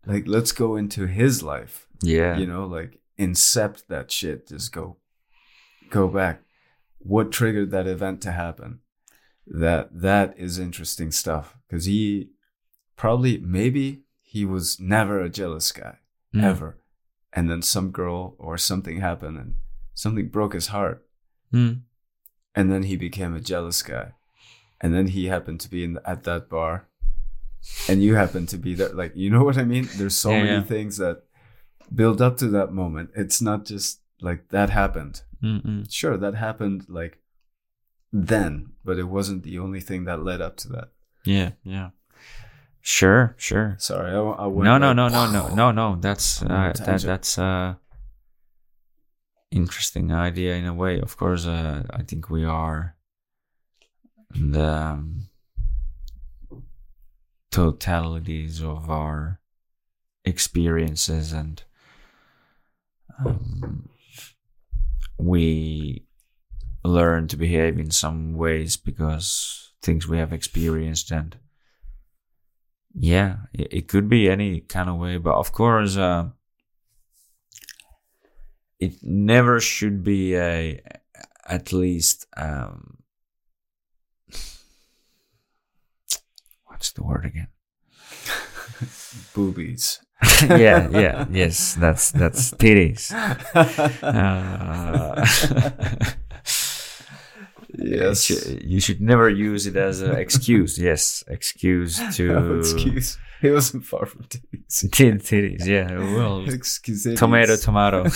Like, 0.06 0.26
let's 0.26 0.52
go 0.52 0.76
into 0.76 1.06
his 1.06 1.42
life. 1.42 1.86
yeah. 2.02 2.38
You 2.38 2.46
know, 2.46 2.64
like 2.66 2.98
incept 3.18 3.88
that 3.88 4.10
shit. 4.10 4.48
Just 4.48 4.72
go, 4.72 4.96
go 5.90 6.08
back. 6.08 6.40
What 7.00 7.30
triggered 7.30 7.72
that 7.72 7.86
event 7.86 8.22
to 8.22 8.32
happen? 8.32 8.80
That 9.50 10.00
that 10.00 10.34
is 10.38 10.58
interesting 10.58 11.10
stuff 11.10 11.56
because 11.66 11.86
he 11.86 12.28
probably 12.96 13.38
maybe 13.38 14.02
he 14.22 14.44
was 14.44 14.78
never 14.78 15.20
a 15.20 15.30
jealous 15.30 15.72
guy 15.72 15.96
Mm. 16.34 16.42
ever, 16.44 16.76
and 17.32 17.48
then 17.48 17.62
some 17.62 17.90
girl 17.90 18.34
or 18.38 18.58
something 18.58 19.00
happened 19.00 19.38
and 19.38 19.54
something 19.94 20.28
broke 20.28 20.52
his 20.52 20.66
heart, 20.66 21.06
Mm. 21.52 21.80
and 22.54 22.70
then 22.70 22.82
he 22.82 22.96
became 22.96 23.34
a 23.34 23.40
jealous 23.40 23.82
guy, 23.82 24.12
and 24.82 24.92
then 24.92 25.06
he 25.08 25.26
happened 25.28 25.60
to 25.60 25.70
be 25.70 25.82
in 25.84 25.98
at 26.04 26.24
that 26.24 26.50
bar, 26.50 26.86
and 27.88 28.02
you 28.02 28.14
happened 28.16 28.50
to 28.50 28.58
be 28.58 28.74
there. 28.74 28.92
Like 28.92 29.16
you 29.16 29.30
know 29.30 29.42
what 29.44 29.56
I 29.56 29.64
mean? 29.64 29.88
There's 29.96 30.14
so 30.16 30.30
Yeah, 30.32 30.42
many 30.44 30.56
yeah. 30.56 30.62
things 30.64 30.98
that 30.98 31.22
build 31.94 32.20
up 32.20 32.36
to 32.38 32.48
that 32.48 32.72
moment. 32.72 33.10
It's 33.16 33.40
not 33.40 33.64
just 33.64 34.00
like 34.20 34.48
that 34.50 34.68
happened. 34.68 35.22
Mm-mm. 35.42 35.90
Sure, 35.90 36.18
that 36.18 36.34
happened 36.34 36.84
like 36.88 37.18
then, 38.12 38.72
but 38.84 38.98
it 38.98 39.04
wasn't 39.04 39.42
the 39.42 39.58
only 39.58 39.80
thing 39.80 40.04
that 40.04 40.22
led 40.22 40.40
up 40.40 40.56
to 40.58 40.68
that. 40.68 40.88
Yeah, 41.24 41.52
yeah. 41.62 41.90
Sure, 42.80 43.34
sure. 43.36 43.76
Sorry, 43.78 44.12
I, 44.12 44.18
I 44.18 44.46
went 44.46 44.64
No, 44.64 44.78
no, 44.78 44.88
like, 44.88 44.96
no, 44.96 45.08
no, 45.08 45.30
no, 45.30 45.54
no, 45.54 45.70
no. 45.72 45.96
That's 46.00 46.42
uh, 46.42 46.72
that 46.86 47.02
that's 47.02 47.38
uh 47.38 47.74
interesting 49.50 50.12
idea 50.12 50.54
in 50.56 50.66
a 50.66 50.74
way. 50.74 51.00
Of 51.00 51.16
course, 51.16 51.46
uh, 51.46 51.82
I 51.90 52.02
think 52.02 52.30
we 52.30 52.44
are 52.44 52.96
the 54.30 54.64
um, 54.64 55.28
totalities 57.50 58.62
of 58.62 58.90
our 58.90 59.40
experiences 60.24 61.32
and 61.32 61.62
um, 63.24 63.88
we 65.16 66.04
learn 66.84 67.26
to 67.28 67.36
behave 67.36 67.78
in 67.78 67.90
some 67.90 68.34
ways 68.34 68.76
because 68.76 69.72
things 69.82 70.06
we 70.08 70.18
have 70.18 70.32
experienced 70.32 71.10
and 71.10 71.36
yeah 72.94 73.36
it, 73.52 73.88
could 73.88 74.08
be 74.08 74.28
any 74.28 74.60
kind 74.60 74.88
of 74.88 74.96
way 74.96 75.18
but 75.18 75.34
of 75.34 75.52
course 75.52 75.96
uh, 75.96 76.28
it 78.80 78.94
never 79.02 79.60
should 79.60 80.02
be 80.02 80.34
a 80.36 80.80
at 81.46 81.72
least 81.72 82.26
um 82.36 82.98
what's 86.66 86.92
the 86.92 87.02
word 87.04 87.24
again 87.24 87.48
boobies. 89.34 90.00
yeah 90.42 90.88
yeah 90.90 91.26
yes 91.30 91.74
that's 91.74 92.10
that's 92.10 92.50
titties 92.52 93.12
uh, 94.02 95.24
Yes. 97.78 98.30
It 98.30 98.64
you 98.64 98.80
should 98.80 99.00
never 99.00 99.28
use 99.30 99.66
it 99.66 99.76
as 99.76 100.02
an 100.02 100.16
excuse. 100.16 100.78
yes, 100.88 101.24
excuse 101.28 101.98
to 102.16 102.28
No 102.28 102.58
excuse. 102.58 103.16
He 103.40 103.50
wasn't 103.50 103.84
far 103.84 104.04
from 104.06 104.24
titties. 104.24 104.90
Tit- 104.90 105.22
titties. 105.22 105.64
Yeah, 105.64 105.92
well, 106.16 106.44
Excuse. 106.48 107.04
tomato, 107.16 107.56
tomato. 107.66 108.06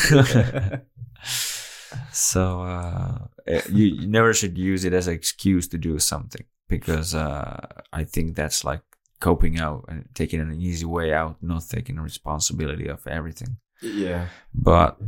so 2.10 2.62
uh, 2.62 3.18
eh, 3.46 3.62
you, 3.70 3.86
you 3.86 4.06
never 4.08 4.34
should 4.34 4.58
use 4.58 4.84
it 4.84 4.92
as 4.92 5.06
an 5.08 5.14
excuse 5.14 5.68
to 5.68 5.78
do 5.78 5.98
something 5.98 6.44
because 6.68 7.14
uh, 7.14 7.66
I 7.92 8.04
think 8.04 8.34
that's 8.34 8.64
like 8.64 8.82
coping 9.20 9.60
out 9.60 9.84
and 9.88 10.08
taking 10.14 10.40
an 10.40 10.52
easy 10.60 10.86
way 10.86 11.12
out, 11.12 11.36
not 11.40 11.62
taking 11.68 12.00
responsibility 12.00 12.88
of 12.88 13.06
everything. 13.06 13.58
yeah. 13.80 14.26
But 14.52 14.98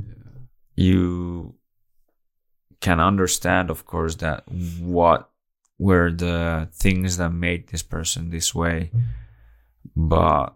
you 0.77 1.55
can 2.85 3.01
understand, 3.01 3.71
of 3.71 3.87
course, 3.87 4.17
that 4.17 4.45
what 4.79 5.31
were 5.79 6.13
the 6.13 6.69
things 6.71 7.17
that 7.17 7.31
made 7.31 7.69
this 7.69 7.83
person 7.83 8.29
this 8.29 8.55
way. 8.55 8.91
But 9.97 10.55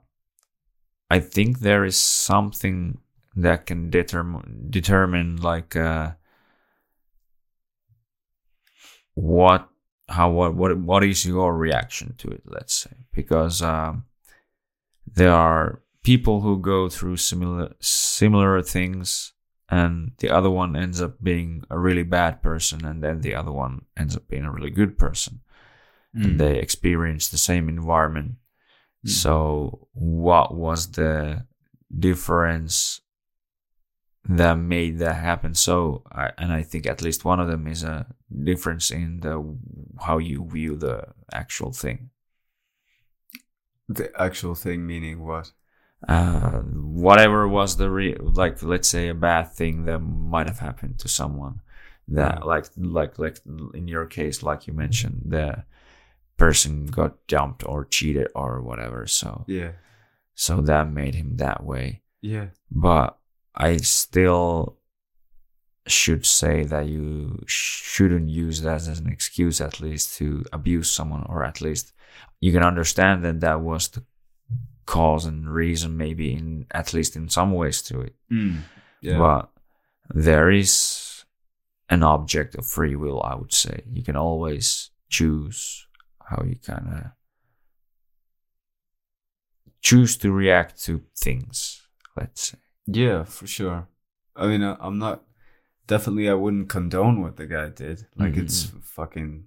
I 1.09 1.21
think 1.21 1.61
there 1.61 1.87
is 1.87 1.97
something 1.97 2.99
that 3.35 3.65
can 3.65 3.89
determine 3.89 4.67
determine 4.69 5.37
like 5.37 5.75
uh, 5.75 6.13
what 9.15 9.71
how 10.09 10.31
what 10.31 10.55
what 10.55 10.77
what 10.77 11.05
is 11.05 11.25
your 11.25 11.57
reaction 11.57 12.15
to 12.19 12.29
it 12.29 12.43
let's 12.45 12.75
say 12.75 12.97
because 13.13 13.63
um, 13.63 14.05
there 15.07 15.33
are 15.33 15.81
people 16.03 16.41
who 16.41 16.59
go 16.59 16.89
through 16.89 17.17
similar 17.17 17.75
similar 17.81 18.61
things 18.61 19.33
and 19.71 20.13
the 20.19 20.31
other 20.31 20.51
one 20.51 20.75
ends 20.77 21.01
up 21.03 21.23
being 21.23 21.63
a 21.71 21.79
really 21.79 22.03
bad 22.03 22.43
person 22.43 22.85
and 22.85 23.03
then 23.03 23.21
the 23.21 23.35
other 23.35 23.53
one 23.53 23.85
ends 23.97 24.17
up 24.17 24.27
being 24.29 24.45
a 24.45 24.53
really 24.53 24.71
good 24.71 24.97
person 24.99 25.41
Mm. 26.17 26.25
and 26.25 26.41
they 26.41 26.59
experience 26.59 27.29
the 27.29 27.39
same 27.39 27.69
environment 27.69 28.37
Mm. 29.05 29.11
so 29.11 29.89
what 29.93 30.55
was 30.55 30.93
the 30.93 31.45
difference 31.99 33.01
that 34.29 34.55
made 34.59 34.99
that 34.99 35.15
happen 35.17 35.55
so 35.55 36.03
I, 36.11 36.33
and 36.39 36.53
i 36.53 36.63
think 36.63 36.87
at 36.87 37.03
least 37.03 37.25
one 37.25 37.41
of 37.41 37.49
them 37.49 37.67
is 37.67 37.83
a 37.85 38.07
difference 38.51 38.91
in 38.91 39.21
the 39.21 39.35
how 40.07 40.19
you 40.19 40.47
view 40.49 40.77
the 40.77 41.09
actual 41.33 41.73
thing 41.73 42.11
The 43.89 44.11
actual 44.21 44.55
thing 44.55 44.87
meaning 44.87 45.25
what? 45.25 45.53
Uh, 46.07 46.61
whatever 46.61 47.49
was 47.49 47.77
the 47.77 47.91
re- 47.91 48.17
like 48.21 48.63
let's 48.63 48.89
say 48.89 49.09
a 49.09 49.15
bad 49.15 49.53
thing 49.53 49.85
that 49.87 49.99
might 49.99 50.47
have 50.47 50.61
happened 50.61 50.99
to 51.01 51.09
someone 51.09 51.61
that 52.07 52.47
like 52.47 52.67
like 52.77 53.19
like 53.19 53.39
in 53.75 53.89
your 53.89 54.07
case 54.07 54.43
like 54.43 54.67
you 54.67 54.73
mentioned 54.73 55.23
the 55.27 55.65
person 56.37 56.87
got 56.87 57.27
dumped 57.27 57.67
or 57.67 57.85
cheated 57.85 58.29
or 58.35 58.63
whatever 58.63 59.07
so 59.07 59.45
Yeah. 59.49 59.73
so 60.35 60.61
that 60.63 60.89
made 60.93 61.17
him 61.17 61.37
that 61.39 61.65
way 61.65 62.03
Yeah. 62.23 62.47
but 62.71 63.19
i 63.55 63.77
still 63.79 64.77
should 65.87 66.25
say 66.25 66.65
that 66.65 66.87
you 66.87 67.43
shouldn't 67.47 68.29
use 68.29 68.63
that 68.63 68.77
as 68.87 68.99
an 69.01 69.09
excuse 69.09 69.61
at 69.61 69.81
least 69.81 70.17
to 70.19 70.45
abuse 70.53 70.91
someone 70.91 71.25
or 71.29 71.43
at 71.45 71.61
least 71.61 71.93
you 72.41 72.53
can 72.53 72.63
understand 72.63 73.25
that 73.25 73.41
that 73.41 73.61
was 73.61 73.89
the 73.89 74.03
cause 74.97 75.25
and 75.29 75.41
reason 75.63 75.97
maybe 75.97 76.27
in 76.33 76.65
at 76.71 76.95
least 76.95 77.17
in 77.17 77.29
some 77.29 77.53
ways 77.61 77.83
to 77.83 78.01
it 78.01 78.15
Mm. 78.31 78.61
Yeah. 79.03 79.19
but 79.19 79.45
there 80.27 80.51
is 80.51 80.73
an 81.91 82.03
object 82.03 82.55
of 82.59 82.65
free 82.67 82.97
will 82.97 83.21
i 83.23 83.35
would 83.41 83.53
say 83.53 83.75
you 83.97 84.03
can 84.03 84.17
always 84.17 84.91
choose 85.17 85.87
how 86.29 86.43
you 86.51 86.57
kind 86.71 86.87
of 86.89 87.05
choose 89.81 90.17
to 90.19 90.33
react 90.33 90.83
to 90.85 91.03
things 91.17 91.83
let's 92.17 92.43
say 92.51 92.59
Yeah, 92.87 93.25
for 93.25 93.47
sure. 93.47 93.87
I 94.35 94.47
mean, 94.47 94.63
I'm 94.63 94.99
not 94.99 95.23
definitely. 95.87 96.29
I 96.31 96.35
wouldn't 96.35 96.69
condone 96.69 97.21
what 97.23 97.37
the 97.37 97.47
guy 97.47 97.69
did. 97.69 98.07
Like, 98.17 98.37
it's 98.37 98.73
fucking. 98.83 99.45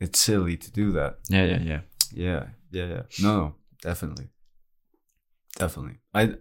It's 0.00 0.18
silly 0.20 0.56
to 0.56 0.70
do 0.70 0.92
that. 0.92 1.12
yeah 1.28 1.44
yeah 1.52 1.60
yeah 1.70 1.80
Yeah, 2.12 2.42
yeah, 2.70 2.86
yeah. 2.94 3.02
No, 3.22 3.32
no, 3.38 3.54
definitely, 3.82 4.28
definitely. 5.56 5.98
I, 6.12 6.34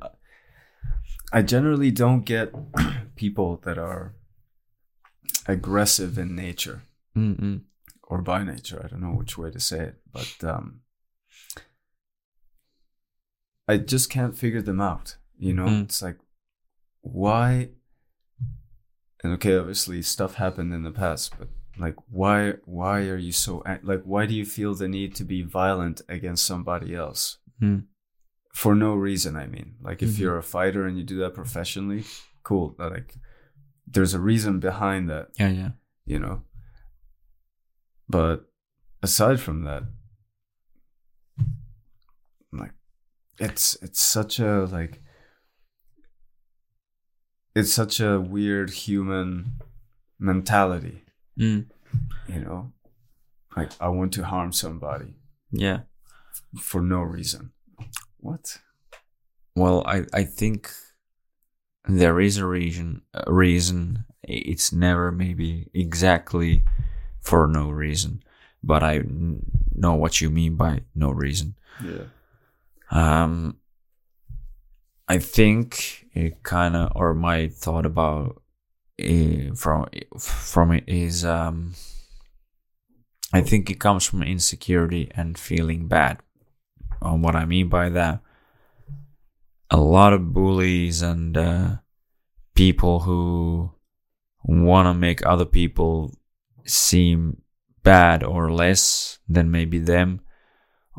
I 1.32 1.42
generally 1.42 1.92
don't 1.92 2.26
get 2.26 2.54
people 3.16 3.58
that 3.64 3.78
are 3.78 4.14
aggressive 5.48 6.18
in 6.18 6.36
nature 6.36 6.84
Mm-mm. 7.18 7.62
or 8.04 8.22
by 8.22 8.44
nature. 8.44 8.82
I 8.84 8.88
don't 8.88 9.02
know 9.02 9.16
which 9.18 9.38
way 9.38 9.52
to 9.52 9.60
say 9.60 9.80
it, 9.80 9.96
but 10.12 10.36
um, 10.44 10.82
I 13.68 13.78
just 13.78 14.10
can't 14.10 14.38
figure 14.38 14.62
them 14.62 14.82
out. 14.82 15.18
You 15.38 15.54
know, 15.54 15.66
Mm. 15.66 15.84
it's 15.86 16.02
like 16.02 16.20
why. 17.02 17.70
And 19.24 19.34
okay, 19.34 19.58
obviously 19.58 20.02
stuff 20.02 20.36
happened 20.36 20.74
in 20.74 20.84
the 20.84 20.92
past, 20.92 21.34
but 21.40 21.48
like 21.80 21.96
why 22.10 22.54
why 22.66 23.08
are 23.08 23.18
you 23.18 23.32
so 23.32 23.64
like 23.82 24.04
why 24.04 24.26
do 24.26 24.34
you 24.36 24.46
feel 24.46 24.76
the 24.76 24.88
need 24.88 25.16
to 25.16 25.24
be 25.24 25.42
violent 25.42 26.02
against 26.08 26.46
somebody 26.46 26.94
else 26.96 27.40
Mm. 27.62 27.86
For 28.54 28.76
no 28.76 28.94
reason 28.94 29.36
i 29.36 29.46
mean. 29.48 29.76
Like 29.82 30.02
if 30.04 30.12
Mhm. 30.12 30.20
you're 30.20 30.38
a 30.38 30.44
fighter 30.44 30.86
and 30.86 30.98
you 30.98 31.04
do 31.04 31.18
that 31.20 31.34
professionally 31.34 32.04
cool. 32.44 32.76
Like 32.78 33.16
there's 33.88 34.14
a 34.14 34.20
reason 34.20 34.60
behind 34.60 35.10
that 35.10 35.30
yeah 35.40 35.50
yeah. 35.50 35.72
you 36.06 36.20
know? 36.20 36.44
But 38.10 38.46
aside 39.02 39.40
from 39.40 39.64
that 39.64 39.84
like 42.52 42.74
it's 43.40 43.76
it's 43.82 44.02
such 44.02 44.40
a 44.40 44.66
like 44.66 45.02
it's 47.56 47.74
such 47.74 48.00
a 48.00 48.20
weird 48.20 48.70
human 48.72 49.60
mentality 50.20 51.04
mm. 51.38 51.66
you 52.28 52.40
know? 52.40 52.72
Like 53.58 53.72
i 53.80 53.88
want 53.88 54.14
to 54.14 54.24
harm 54.26 54.52
somebody 54.52 55.16
yeah. 55.52 55.82
for 56.60 56.82
no 56.82 57.02
reason 57.02 57.52
what? 58.24 58.60
Well 59.56 59.84
i 59.86 60.04
i 60.14 60.24
think 60.24 60.72
there 61.88 62.20
is 62.20 62.38
a 62.38 62.46
reason 62.46 63.02
a 63.14 63.32
reason. 63.32 64.06
It's 64.24 64.72
never 64.72 65.12
maybe 65.12 65.68
exactly 65.74 66.64
for 67.22 67.46
no 67.48 67.70
reason 67.70 68.24
but 68.64 68.82
i 68.84 68.96
n- 68.96 69.44
know 69.76 69.94
what 69.96 70.22
you 70.22 70.30
mean 70.30 70.56
by 70.56 70.82
no 70.96 71.10
reason. 71.12 71.56
Yeah. 71.84 72.06
Um 72.90 73.58
i 75.10 75.20
think 75.20 76.08
it 76.14 76.42
kind 76.44 76.76
of 76.76 76.92
or 76.96 77.14
my 77.14 77.50
thought 77.50 77.86
about 77.86 78.42
uh, 79.04 79.54
from 79.56 79.86
from 80.18 80.72
it 80.72 80.86
is 80.88 81.26
um 81.26 81.74
i 83.34 83.42
think 83.42 83.70
it 83.70 83.80
comes 83.82 84.06
from 84.06 84.24
insecurity 84.24 85.12
and 85.14 85.38
feeling 85.38 85.88
bad 85.88 86.23
on 87.04 87.22
what 87.22 87.36
i 87.36 87.46
mean 87.46 87.70
by 87.70 87.90
that 87.90 88.20
a 89.70 89.78
lot 89.78 90.14
of 90.14 90.34
bullies 90.34 91.02
and 91.02 91.36
uh, 91.36 91.76
people 92.54 93.02
who 93.02 93.72
want 94.44 94.88
to 94.88 94.94
make 94.94 95.26
other 95.26 95.46
people 95.46 96.14
seem 96.66 97.42
bad 97.82 98.24
or 98.24 98.52
less 98.52 99.20
than 99.28 99.52
maybe 99.52 99.80
them 99.80 100.22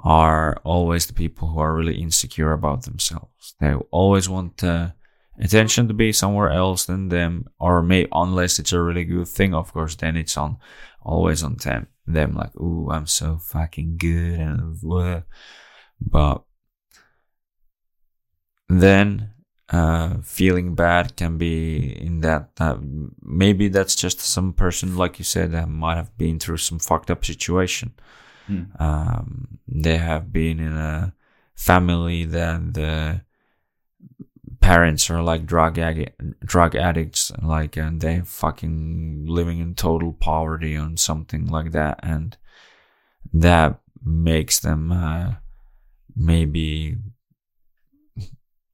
are 0.03 0.57
always 0.65 1.07
the 1.07 1.13
people 1.13 1.49
who 1.49 1.61
are 1.61 1.75
really 1.75 2.01
insecure 2.01 2.53
about 2.53 2.83
themselves. 2.83 3.55
They 3.61 3.75
always 3.93 4.29
want 4.29 4.65
uh, 4.65 4.91
attention 5.39 5.87
to 5.89 5.95
be 5.95 6.13
somewhere 6.13 6.51
else 6.51 6.85
than 6.87 7.09
them, 7.09 7.47
or 7.61 7.83
may 7.83 8.09
unless 8.13 8.59
it's 8.59 8.73
a 8.73 8.83
really 8.83 9.05
good 9.05 9.29
thing, 9.29 9.55
of 9.55 9.73
course, 9.73 9.95
then 9.95 10.17
it's 10.17 10.37
on 10.37 10.59
always 11.01 11.43
on 11.43 11.57
them. 11.57 11.87
Them 12.07 12.35
like, 12.35 12.55
ooh, 12.57 12.91
I'm 12.91 13.07
so 13.07 13.39
fucking 13.39 13.97
good 13.99 14.41
and 14.41 14.81
blah. 14.81 15.23
But 16.01 16.43
then 18.69 19.31
uh, 19.71 20.19
feeling 20.23 20.75
bad 20.75 21.16
can 21.16 21.39
be 21.39 21.97
in 22.01 22.21
that 22.21 22.51
uh, 22.61 22.77
maybe 23.23 23.69
that's 23.69 23.95
just 23.95 24.21
some 24.21 24.53
person 24.53 24.97
like 24.97 25.19
you 25.19 25.25
said 25.25 25.53
that 25.53 25.69
might 25.69 25.97
have 25.97 26.16
been 26.19 26.39
through 26.39 26.59
some 26.59 26.79
fucked 26.79 27.11
up 27.11 27.25
situation 27.25 27.93
Hmm. 28.47 28.65
um, 28.79 29.59
they 29.66 29.97
have 29.97 30.31
been 30.31 30.61
in 30.61 30.77
a 30.77 31.15
family 31.55 32.27
that 32.27 32.75
the 32.75 33.23
parents 34.61 35.11
are 35.11 35.23
like 35.23 35.47
drug 35.47 35.79
addict, 35.79 36.21
drug 36.45 36.75
addicts, 36.75 37.33
like, 37.43 37.77
and 37.77 38.01
they 38.01 38.21
fucking 38.21 39.25
living 39.27 39.59
in 39.61 39.75
total 39.75 40.12
poverty 40.12 40.77
on 40.77 40.97
something 40.97 41.47
like 41.47 41.73
that, 41.73 42.01
and 42.03 42.37
that 43.33 43.81
makes 44.05 44.59
them 44.61 44.93
uh, 44.93 45.35
maybe 46.16 46.97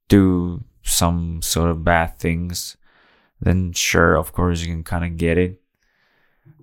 do 0.07 0.63
some 0.83 1.41
sort 1.41 1.69
of 1.69 1.83
bad 1.83 2.19
things. 2.19 2.77
Then 3.39 3.73
sure, 3.73 4.15
of 4.15 4.33
course, 4.33 4.61
you 4.61 4.67
can 4.67 4.83
kind 4.83 5.05
of 5.05 5.17
get 5.17 5.37
it, 5.37 5.61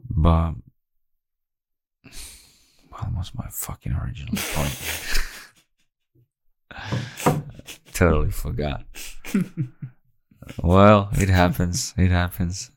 but 0.09 0.53
what 2.91 3.13
was 3.17 3.33
my 3.35 3.47
fucking 3.51 3.93
original 3.93 4.35
point? 4.55 4.79
totally 7.93 8.31
forgot. 8.31 8.85
well, 10.63 11.09
it 11.15 11.29
happens. 11.29 11.95
It 11.97 12.11
happens. 12.11 12.71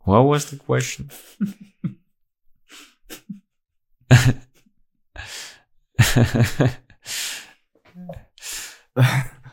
What 0.00 0.22
was 0.22 0.50
the 0.50 0.56
question? 0.56 1.10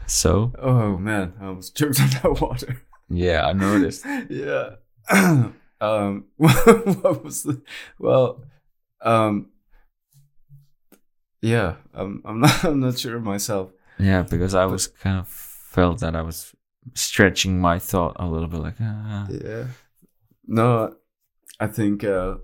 so, 0.05 0.53
Oh 0.59 0.97
man, 0.97 1.33
I 1.41 1.49
was 1.51 1.69
choked 1.71 1.99
on 1.99 2.09
that 2.09 2.41
water. 2.41 2.81
yeah, 3.09 3.45
I 3.45 3.53
noticed. 3.53 4.05
yeah. 4.29 4.75
um 5.79 6.25
what 6.37 7.23
was 7.23 7.43
the 7.43 7.61
well 7.99 8.43
um 9.01 9.49
yeah, 11.41 11.75
I'm 11.93 12.21
I'm 12.25 12.39
not 12.39 12.63
I'm 12.63 12.79
not 12.79 12.97
sure 12.97 13.19
myself. 13.19 13.71
Yeah, 13.99 14.23
because 14.23 14.55
I 14.55 14.65
was 14.65 14.87
kind 14.87 15.19
of 15.19 15.27
felt 15.27 15.99
that 15.99 16.15
I 16.15 16.21
was 16.21 16.53
stretching 16.95 17.59
my 17.59 17.79
thought 17.79 18.15
a 18.19 18.27
little 18.27 18.47
bit, 18.47 18.59
like, 18.59 18.75
ah. 18.81 19.27
Yeah. 19.29 19.65
No, 20.47 20.95
I 21.59 21.67
think 21.67 22.03
uh 22.03 22.35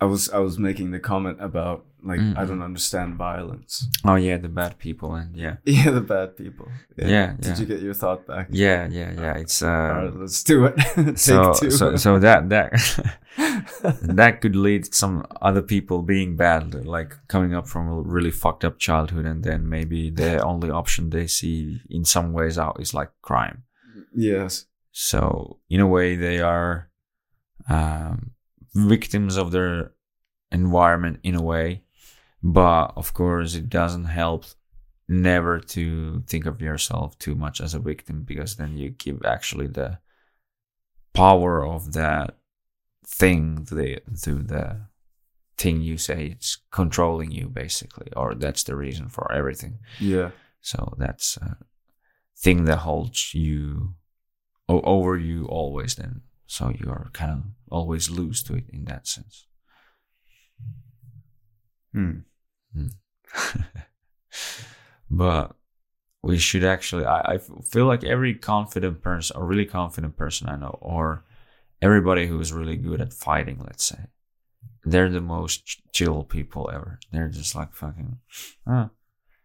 I 0.00 0.04
was 0.04 0.28
I 0.30 0.38
was 0.38 0.58
making 0.58 0.92
the 0.92 1.00
comment 1.00 1.38
about 1.40 1.84
like 2.04 2.20
I 2.20 2.22
Mm-mm. 2.22 2.48
don't 2.48 2.62
understand 2.62 3.16
violence. 3.16 3.88
oh 4.04 4.14
yeah, 4.14 4.36
the 4.36 4.48
bad 4.48 4.78
people, 4.78 5.14
and 5.16 5.36
yeah, 5.36 5.56
Yeah, 5.64 5.90
the 5.90 6.00
bad 6.00 6.36
people. 6.36 6.68
Yeah, 6.96 7.34
Did 7.40 7.46
yeah. 7.46 7.58
you 7.58 7.66
get 7.66 7.80
your 7.82 7.94
thought 7.94 8.24
back? 8.26 8.46
yeah, 8.52 8.86
yeah, 8.88 9.12
yeah. 9.12 9.34
It's 9.34 9.60
All 9.62 9.68
uh, 9.70 9.92
right, 10.04 10.14
let's 10.16 10.44
do 10.44 10.66
it. 10.66 10.76
Take 10.94 11.18
so 11.18 11.52
two. 11.54 11.70
so 11.72 11.96
so 11.96 12.18
that 12.20 12.48
that 12.50 12.70
that 14.02 14.40
could 14.40 14.54
lead 14.54 14.84
to 14.84 14.94
some 14.94 15.26
other 15.42 15.62
people 15.62 16.02
being 16.02 16.36
bad, 16.36 16.86
like 16.86 17.16
coming 17.26 17.52
up 17.54 17.66
from 17.66 17.88
a 17.88 18.00
really 18.00 18.30
fucked 18.30 18.64
up 18.64 18.78
childhood, 18.78 19.26
and 19.26 19.42
then 19.42 19.68
maybe 19.68 20.10
the 20.10 20.40
only 20.44 20.70
option 20.70 21.10
they 21.10 21.26
see 21.26 21.80
in 21.90 22.04
some 22.04 22.32
ways 22.32 22.56
out 22.58 22.80
is 22.80 22.94
like 22.94 23.10
crime. 23.22 23.64
yes. 24.14 24.66
So 24.92 25.58
in 25.68 25.80
a 25.80 25.86
way, 25.86 26.16
they 26.16 26.40
are 26.40 26.88
um, 27.68 28.30
victims 28.74 29.36
of 29.36 29.50
their 29.50 29.92
environment 30.50 31.20
in 31.22 31.34
a 31.34 31.42
way, 31.42 31.82
but 32.42 32.92
of 32.96 33.12
course, 33.14 33.54
it 33.54 33.68
doesn't 33.68 34.04
help 34.06 34.44
never 35.08 35.58
to 35.58 36.22
think 36.26 36.46
of 36.46 36.60
yourself 36.60 37.18
too 37.18 37.34
much 37.34 37.60
as 37.60 37.74
a 37.74 37.78
victim 37.78 38.22
because 38.22 38.56
then 38.56 38.76
you 38.76 38.90
give 38.90 39.24
actually 39.24 39.66
the 39.66 39.98
power 41.14 41.66
of 41.66 41.92
that 41.94 42.36
thing 43.06 43.64
to 43.64 43.74
the 43.74 43.98
to 44.22 44.34
the 44.34 44.82
thing 45.56 45.80
you 45.80 45.96
say 45.96 46.26
it's 46.26 46.58
controlling 46.70 47.30
you 47.32 47.48
basically 47.48 48.06
or 48.14 48.34
that's 48.34 48.62
the 48.64 48.76
reason 48.76 49.08
for 49.08 49.32
everything 49.32 49.78
Yeah. 49.98 50.30
so 50.60 50.94
that's 50.98 51.36
a 51.38 51.56
thing 52.36 52.66
that 52.66 52.76
holds 52.78 53.34
you 53.34 53.94
over 54.68 55.16
you 55.16 55.46
always 55.46 55.94
then. 55.94 56.20
So 56.50 56.70
you 56.70 56.88
are 56.90 57.10
kind 57.12 57.30
of 57.30 57.42
always 57.70 58.08
loose 58.08 58.42
to 58.44 58.54
it 58.54 58.64
in 58.72 58.86
that 58.86 59.06
sense. 59.06 59.46
Hmm. 61.92 62.20
but 65.10 65.54
we 66.22 66.38
should 66.38 66.64
actually—I 66.64 67.38
feel 67.70 67.84
like 67.86 68.02
every 68.02 68.34
confident 68.34 69.02
person, 69.02 69.36
a 69.36 69.44
really 69.44 69.66
confident 69.66 70.16
person 70.16 70.48
I 70.48 70.56
know, 70.56 70.78
or 70.80 71.24
everybody 71.82 72.26
who 72.26 72.40
is 72.40 72.52
really 72.52 72.76
good 72.76 73.00
at 73.00 73.12
fighting, 73.12 73.58
let's 73.64 73.84
say, 73.84 74.06
they're 74.84 75.10
the 75.10 75.20
most 75.20 75.82
chill 75.92 76.24
people 76.24 76.70
ever. 76.72 76.98
They're 77.12 77.28
just 77.28 77.54
like 77.54 77.74
fucking, 77.74 78.18
huh, 78.66 78.88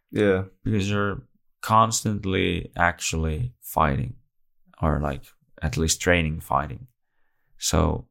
Yeah. 0.09 0.43
because 0.63 0.89
you're 0.89 1.23
constantly 1.61 2.71
actually 2.77 3.53
fighting 3.61 4.15
or 4.81 4.99
like 4.99 5.23
at 5.61 5.77
least 5.77 6.01
training 6.01 6.39
fighting 6.41 6.87
so 7.69 8.07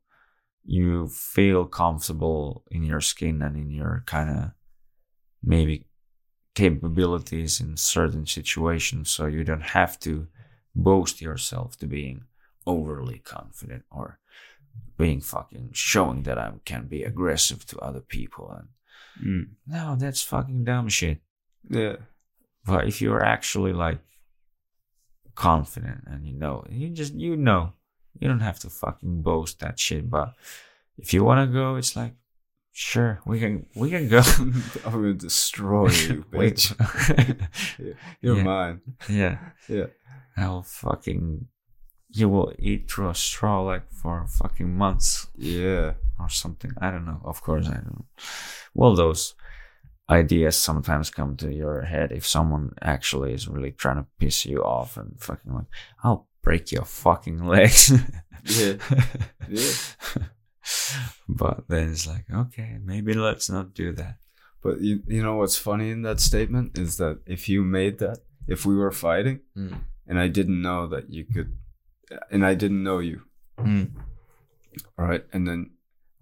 you 0.64 1.08
feel 1.08 1.66
comfortable 1.66 2.62
in 2.70 2.82
your 2.84 3.00
skin 3.00 3.42
and 3.42 3.56
in 3.56 3.70
your 3.70 4.02
kind 4.06 4.30
of 4.30 4.42
maybe 5.42 5.76
capabilities 6.54 7.60
in 7.60 7.76
certain 7.76 8.24
situations 8.26 9.10
so 9.10 9.26
you 9.26 9.44
don't 9.44 9.68
have 9.80 9.98
to 9.98 10.26
boast 10.74 11.20
yourself 11.20 11.76
to 11.76 11.86
being 11.86 12.18
overly 12.66 13.18
confident 13.18 13.82
or 13.90 14.18
being 14.96 15.20
fucking 15.20 15.68
showing 15.72 16.22
that 16.22 16.38
I 16.38 16.52
can 16.64 16.86
be 16.86 17.02
aggressive 17.04 17.66
to 17.66 17.78
other 17.78 18.00
people 18.00 18.46
and 18.58 18.68
Mm. 19.26 19.46
no 19.66 19.96
that's 20.02 20.22
fucking 20.22 20.64
dumb 20.64 20.88
shit 20.88 21.18
Yeah. 21.68 21.96
but 22.64 22.88
if 22.88 23.02
you're 23.02 23.22
actually 23.36 23.74
like 23.74 24.00
confident 25.34 26.00
and 26.06 26.26
you 26.26 26.32
know, 26.34 26.64
you 26.70 26.88
just 26.90 27.14
you 27.14 27.36
know, 27.36 27.72
you 28.18 28.28
don't 28.28 28.40
have 28.40 28.58
to 28.60 28.70
fucking 28.70 29.22
boast 29.22 29.60
that 29.60 29.78
shit. 29.78 30.08
But 30.10 30.34
if 30.98 31.12
you 31.14 31.24
want 31.24 31.48
to 31.48 31.52
go, 31.52 31.76
it's 31.76 31.96
like, 31.96 32.14
sure, 32.72 33.20
we 33.26 33.38
can 33.40 33.66
we 33.76 33.90
can 33.90 34.08
go. 34.08 34.22
I'm 34.84 34.92
gonna 34.92 35.14
destroy 35.14 35.88
you, 35.90 36.24
bitch. 36.30 36.72
You're 38.20 38.36
Yeah. 38.36 38.42
mine. 38.42 38.80
yeah, 39.08 39.38
Yeah. 39.68 39.86
I'll 40.36 40.62
fucking. 40.62 41.46
You 42.14 42.28
will 42.28 42.52
eat 42.58 42.90
through 42.90 43.08
a 43.08 43.14
straw 43.14 43.62
like 43.62 43.90
for 43.90 44.26
fucking 44.26 44.76
months 44.76 45.26
Yeah. 45.34 45.94
or 46.20 46.28
something. 46.28 46.72
I 46.78 46.90
don't 46.90 47.06
know. 47.06 47.20
Of 47.24 47.40
course, 47.42 47.66
I 47.68 47.74
don't. 47.74 48.04
Well, 48.74 48.94
those 48.94 49.34
ideas 50.10 50.56
sometimes 50.56 51.08
come 51.08 51.36
to 51.38 51.50
your 51.50 51.82
head 51.82 52.12
if 52.12 52.26
someone 52.26 52.74
actually 52.82 53.32
is 53.32 53.48
really 53.48 53.70
trying 53.70 53.96
to 53.96 54.06
piss 54.18 54.44
you 54.44 54.62
off 54.62 54.98
and 54.98 55.18
fucking 55.20 55.54
like, 55.54 55.64
I'll 56.04 56.28
break 56.42 56.72
your 56.72 56.84
fucking 56.84 57.44
legs. 57.46 57.92
Yeah. 58.44 58.74
Yeah. 59.48 59.72
but 61.28 61.64
then 61.68 61.90
it's 61.90 62.06
like, 62.06 62.24
okay, 62.32 62.78
maybe 62.82 63.14
let's 63.14 63.50
not 63.50 63.74
do 63.74 63.92
that. 63.92 64.16
But 64.62 64.80
you, 64.80 65.02
you 65.08 65.22
know 65.22 65.36
what's 65.36 65.56
funny 65.56 65.90
in 65.90 66.02
that 66.02 66.20
statement 66.20 66.78
is 66.78 66.96
that 66.98 67.20
if 67.26 67.48
you 67.48 67.62
made 67.62 67.98
that, 67.98 68.18
if 68.46 68.64
we 68.64 68.76
were 68.76 68.92
fighting 68.92 69.40
and 69.54 70.18
I 70.18 70.28
didn't 70.28 70.62
know 70.62 70.86
that 70.88 71.10
you 71.12 71.24
could, 71.24 71.56
and 72.30 72.44
I 72.46 72.54
didn't 72.54 72.82
know 72.82 72.98
you, 73.00 73.22
Mm. 73.58 73.90
all 74.98 75.04
right, 75.06 75.24
and 75.32 75.46
then 75.46 75.70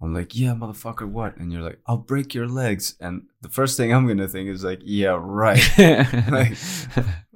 I'm 0.01 0.13
like, 0.15 0.35
yeah, 0.35 0.53
motherfucker, 0.53 1.07
what? 1.07 1.37
And 1.37 1.51
you're 1.53 1.61
like, 1.61 1.79
I'll 1.85 1.97
break 1.97 2.33
your 2.33 2.47
legs. 2.47 2.95
And 2.99 3.27
the 3.41 3.49
first 3.49 3.77
thing 3.77 3.93
I'm 3.93 4.07
gonna 4.07 4.27
think 4.27 4.49
is 4.49 4.63
like, 4.63 4.79
yeah, 4.83 5.15
right. 5.21 5.61
Like, 6.31 6.57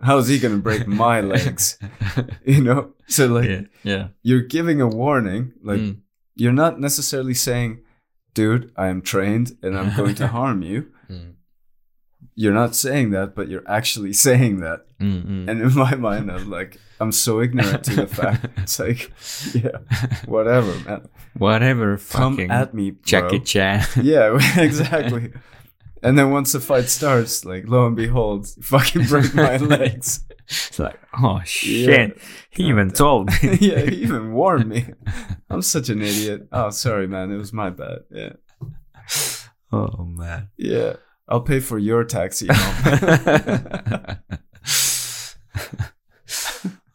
How's 0.02 0.28
he 0.28 0.40
gonna 0.40 0.58
break 0.58 0.88
my 0.88 1.22
legs? 1.22 1.78
You 2.46 2.62
know? 2.64 2.94
So 3.08 3.28
like, 3.28 3.50
yeah, 3.50 3.62
yeah. 3.84 4.08
you're 4.24 4.42
giving 4.42 4.82
a 4.82 4.88
warning. 4.88 5.54
Like, 5.64 5.80
Mm. 5.80 5.98
you're 6.36 6.54
not 6.54 6.80
necessarily 6.80 7.34
saying, 7.36 7.82
dude, 8.34 8.72
I 8.76 8.88
am 8.88 9.02
trained 9.02 9.58
and 9.62 9.78
I'm 9.78 9.96
going 9.96 10.16
to 10.16 10.28
harm 10.38 10.62
you. 10.64 10.92
Mm. 11.10 11.35
You're 12.36 12.54
not 12.54 12.76
saying 12.76 13.12
that, 13.12 13.34
but 13.34 13.48
you're 13.48 13.64
actually 13.68 14.14
saying 14.28 14.60
that. 14.60 14.86
Mm, 15.00 15.26
mm. 15.26 15.50
And 15.50 15.62
in 15.62 15.74
my 15.76 15.96
mind, 15.96 16.32
I'm 16.32 16.50
like, 16.50 16.80
I'm 17.00 17.12
so 17.12 17.42
ignorant 17.42 17.84
to 17.86 17.96
the 17.96 18.08
fact. 18.08 18.46
It's 18.58 18.80
like, 18.80 19.12
yeah, 19.54 19.78
whatever, 20.26 20.74
man. 20.88 21.10
Whatever, 21.38 21.98
Come 21.98 22.36
fucking 22.36 22.52
at 22.52 22.74
me, 22.74 22.92
bro. 22.92 23.02
Jackie 23.06 23.40
Chan. 23.40 23.86
Yeah, 24.02 24.38
exactly. 24.58 25.34
And 26.02 26.18
then 26.20 26.30
once 26.32 26.52
the 26.52 26.60
fight 26.60 26.88
starts, 26.90 27.46
like 27.46 27.68
lo 27.68 27.88
and 27.88 27.96
behold, 27.96 28.48
fucking 28.62 29.06
break 29.06 29.34
my 29.34 29.58
legs. 29.58 30.24
it's 30.48 30.78
like, 30.78 31.00
oh 31.22 31.42
shit. 31.46 32.18
He 32.50 32.64
God 32.64 32.70
even 32.70 32.88
damn. 32.90 32.96
told 32.96 33.28
me. 33.28 33.58
yeah, 33.60 33.80
he 33.80 34.04
even 34.04 34.34
warned 34.34 34.70
me. 34.70 34.86
I'm 35.50 35.62
such 35.62 35.90
an 35.90 36.02
idiot. 36.02 36.48
Oh, 36.52 36.70
sorry, 36.70 37.08
man. 37.08 37.32
It 37.32 37.38
was 37.38 37.52
my 37.54 37.70
bad. 37.72 38.00
Yeah, 38.12 38.34
oh 39.72 40.06
man. 40.06 40.50
yeah. 40.58 40.94
I'll 41.28 41.42
pay 41.42 41.60
for 41.60 41.78
your 41.80 42.04
taxi 42.04 42.48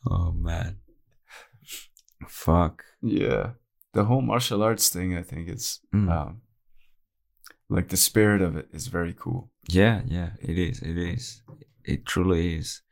oh 0.09 0.32
man. 0.32 0.77
Fuck. 2.28 2.85
yeah, 3.02 3.51
the 3.93 4.05
whole 4.05 4.23
martial 4.23 4.62
arts 4.62 4.89
thing. 4.89 5.16
I 5.16 5.23
think 5.23 5.48
it's 5.48 5.81
Mm. 5.94 6.11
um, 6.11 6.40
like 7.69 7.89
the 7.89 7.97
spirit 7.97 8.40
of 8.43 8.57
it 8.57 8.69
is 8.73 8.86
very 8.89 9.12
cool. 9.16 9.51
Yeah, 9.69 10.02
yeah, 10.07 10.31
it 10.40 10.59
is. 10.59 10.81
It 10.82 10.97
is. 10.98 11.43
It 11.85 12.07
truly 12.07 12.57
is. 12.57 12.82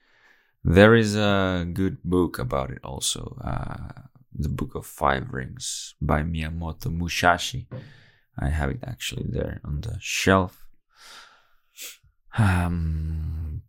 There 0.64 0.94
is 0.94 1.16
a 1.16 1.66
good 1.72 2.02
book 2.04 2.38
about 2.38 2.70
it 2.70 2.80
also. 2.84 3.36
Uh, 3.44 4.02
the 4.34 4.48
Book 4.48 4.74
of 4.74 4.86
Five 4.86 5.30
Rings 5.32 5.94
by 6.00 6.22
Miyamoto 6.22 6.90
Musashi. 6.92 7.66
I 8.38 8.48
have 8.50 8.70
it 8.70 8.80
actually 8.86 9.26
there 9.28 9.60
on 9.64 9.80
the 9.80 9.96
shelf. 10.00 10.67
Um, 12.36 13.62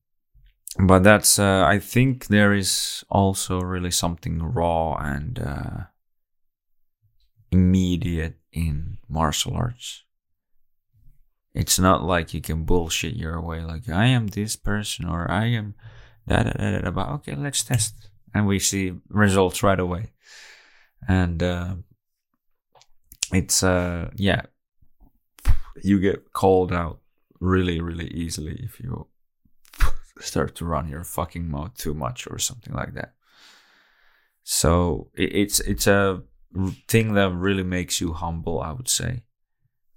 but 0.77 1.03
that's, 1.03 1.39
uh, 1.39 1.63
I 1.65 1.79
think 1.79 2.27
there 2.27 2.53
is 2.53 3.03
also 3.09 3.61
really 3.61 3.91
something 3.91 4.41
raw 4.41 4.95
and 4.95 5.39
uh, 5.39 5.77
immediate 7.51 8.35
in 8.51 8.97
martial 9.07 9.55
arts. 9.55 10.03
It's 11.53 11.79
not 11.79 12.03
like 12.03 12.33
you 12.33 12.41
can 12.41 12.63
bullshit 12.63 13.15
your 13.15 13.41
way, 13.41 13.61
like 13.61 13.89
I 13.89 14.05
am 14.05 14.27
this 14.27 14.55
person 14.55 15.07
or 15.07 15.29
I 15.29 15.45
am 15.47 15.75
okay, 16.29 17.35
let's 17.35 17.63
test, 17.63 18.09
and 18.33 18.45
we 18.47 18.59
see 18.59 18.93
results 19.09 19.63
right 19.63 19.79
away. 19.79 20.11
And 21.07 21.41
uh, 21.41 21.75
it's 23.33 23.63
uh, 23.63 24.11
yeah, 24.15 24.43
you 25.81 25.99
get 25.99 26.31
called 26.33 26.71
out 26.71 26.99
really, 27.39 27.81
really 27.81 28.07
easily 28.07 28.59
if 28.63 28.79
you 28.79 29.07
start 30.19 30.55
to 30.55 30.65
run 30.65 30.87
your 30.87 31.03
fucking 31.03 31.49
mouth 31.49 31.75
too 31.77 31.93
much 31.93 32.27
or 32.27 32.37
something 32.37 32.73
like 32.73 32.93
that. 32.93 33.13
So 34.43 35.09
it, 35.15 35.35
it's 35.35 35.59
it's 35.59 35.87
a 35.87 36.23
thing 36.87 37.13
that 37.13 37.31
really 37.31 37.63
makes 37.63 38.01
you 38.01 38.13
humble, 38.13 38.61
I 38.61 38.71
would 38.71 38.89
say, 38.89 39.23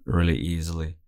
really 0.05 0.36
easily, 0.36 0.98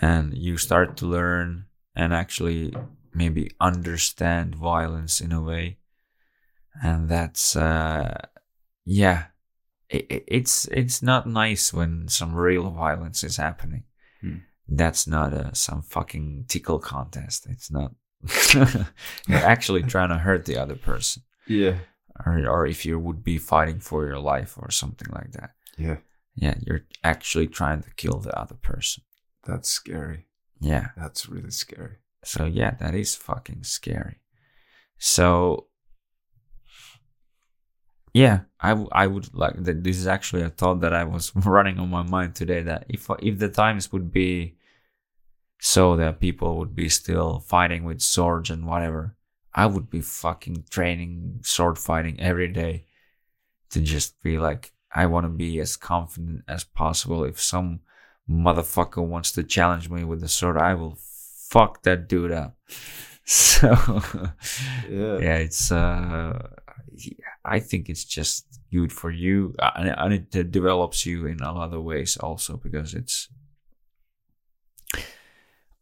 and 0.00 0.36
you 0.36 0.56
start 0.56 0.96
to 0.98 1.06
learn 1.06 1.66
and 1.94 2.14
actually 2.14 2.74
maybe 3.12 3.50
understand 3.60 4.54
violence 4.54 5.20
in 5.20 5.32
a 5.32 5.42
way, 5.42 5.78
and 6.82 7.08
that's 7.08 7.54
uh, 7.54 8.26
yeah, 8.84 9.26
it, 9.88 10.24
it's 10.26 10.66
it's 10.68 11.02
not 11.02 11.26
nice 11.26 11.72
when 11.72 12.08
some 12.08 12.34
real 12.34 12.70
violence 12.70 13.22
is 13.22 13.36
happening. 13.36 13.84
Hmm. 14.20 14.38
That's 14.72 15.06
not 15.06 15.32
a 15.32 15.54
some 15.54 15.82
fucking 15.82 16.44
tickle 16.48 16.78
contest. 16.78 17.46
It's 17.50 17.70
not. 17.70 17.92
You're 19.28 19.38
actually 19.54 19.82
trying 19.94 20.10
to 20.10 20.18
hurt 20.18 20.44
the 20.44 20.56
other 20.58 20.76
person 20.76 21.22
Yeah. 21.46 21.78
or, 22.24 22.46
or 22.48 22.66
if 22.66 22.84
you 22.86 22.98
would 22.98 23.24
be 23.24 23.38
fighting 23.38 23.80
for 23.80 24.06
your 24.06 24.18
life 24.20 24.56
or 24.58 24.70
something 24.70 25.08
like 25.12 25.32
that. 25.32 25.50
Yeah. 25.76 25.96
Yeah, 26.36 26.54
you're 26.60 26.84
actually 27.02 27.48
trying 27.48 27.82
to 27.82 27.90
kill 27.96 28.18
the 28.20 28.38
other 28.38 28.54
person. 28.54 29.02
That's 29.44 29.68
scary. 29.68 30.26
Yeah. 30.60 30.88
That's 30.96 31.28
really 31.28 31.50
scary. 31.50 31.96
So 32.24 32.44
yeah, 32.44 32.72
that 32.80 32.94
is 32.94 33.16
fucking 33.16 33.64
scary. 33.64 34.20
So 34.98 35.66
yeah, 38.12 38.40
I, 38.60 38.70
w- 38.70 38.88
I 38.92 39.06
would 39.06 39.32
like 39.34 39.62
that. 39.64 39.84
This 39.84 39.96
is 39.98 40.06
actually 40.06 40.42
a 40.42 40.50
thought 40.50 40.80
that 40.80 40.92
I 40.92 41.04
was 41.04 41.32
running 41.46 41.78
on 41.78 41.90
my 41.90 42.02
mind 42.02 42.34
today. 42.34 42.62
That 42.62 42.84
if 42.88 43.08
if 43.20 43.38
the 43.38 43.48
times 43.48 43.92
would 43.92 44.12
be 44.12 44.56
so 45.60 45.96
that 45.96 46.20
people 46.20 46.58
would 46.58 46.74
be 46.74 46.88
still 46.88 47.40
fighting 47.40 47.84
with 47.84 48.00
swords 48.00 48.50
and 48.50 48.66
whatever, 48.66 49.16
I 49.54 49.66
would 49.66 49.90
be 49.90 50.00
fucking 50.00 50.64
training 50.70 51.40
sword 51.42 51.78
fighting 51.78 52.18
every 52.20 52.48
day 52.48 52.86
to 53.70 53.80
just 53.80 54.20
be 54.22 54.38
like, 54.38 54.72
I 54.92 55.06
want 55.06 55.24
to 55.24 55.28
be 55.30 55.60
as 55.60 55.76
confident 55.76 56.42
as 56.48 56.64
possible. 56.64 57.24
If 57.24 57.40
some 57.40 57.80
motherfucker 58.28 59.04
wants 59.06 59.32
to 59.32 59.42
challenge 59.42 59.90
me 59.90 60.04
with 60.04 60.22
a 60.24 60.28
sword, 60.28 60.56
I 60.56 60.74
will 60.74 60.98
fuck 61.48 61.82
that 61.82 62.08
dude 62.08 62.32
up. 62.32 62.56
So, 63.22 63.68
Yeah. 64.88 65.18
yeah, 65.18 65.36
it's, 65.36 65.70
uh, 65.70 66.48
I 67.44 67.60
think 67.60 67.88
it's 67.88 68.04
just 68.04 68.44
good 68.72 68.92
for 68.92 69.10
you 69.10 69.54
uh, 69.60 69.70
and, 69.76 69.88
and 69.96 70.12
it 70.34 70.50
develops 70.50 71.06
you 71.06 71.26
in 71.26 71.40
a 71.40 71.52
lot 71.52 71.72
of 71.72 71.84
ways 71.84 72.16
also 72.16 72.56
because 72.56 72.92
it's 72.94 73.28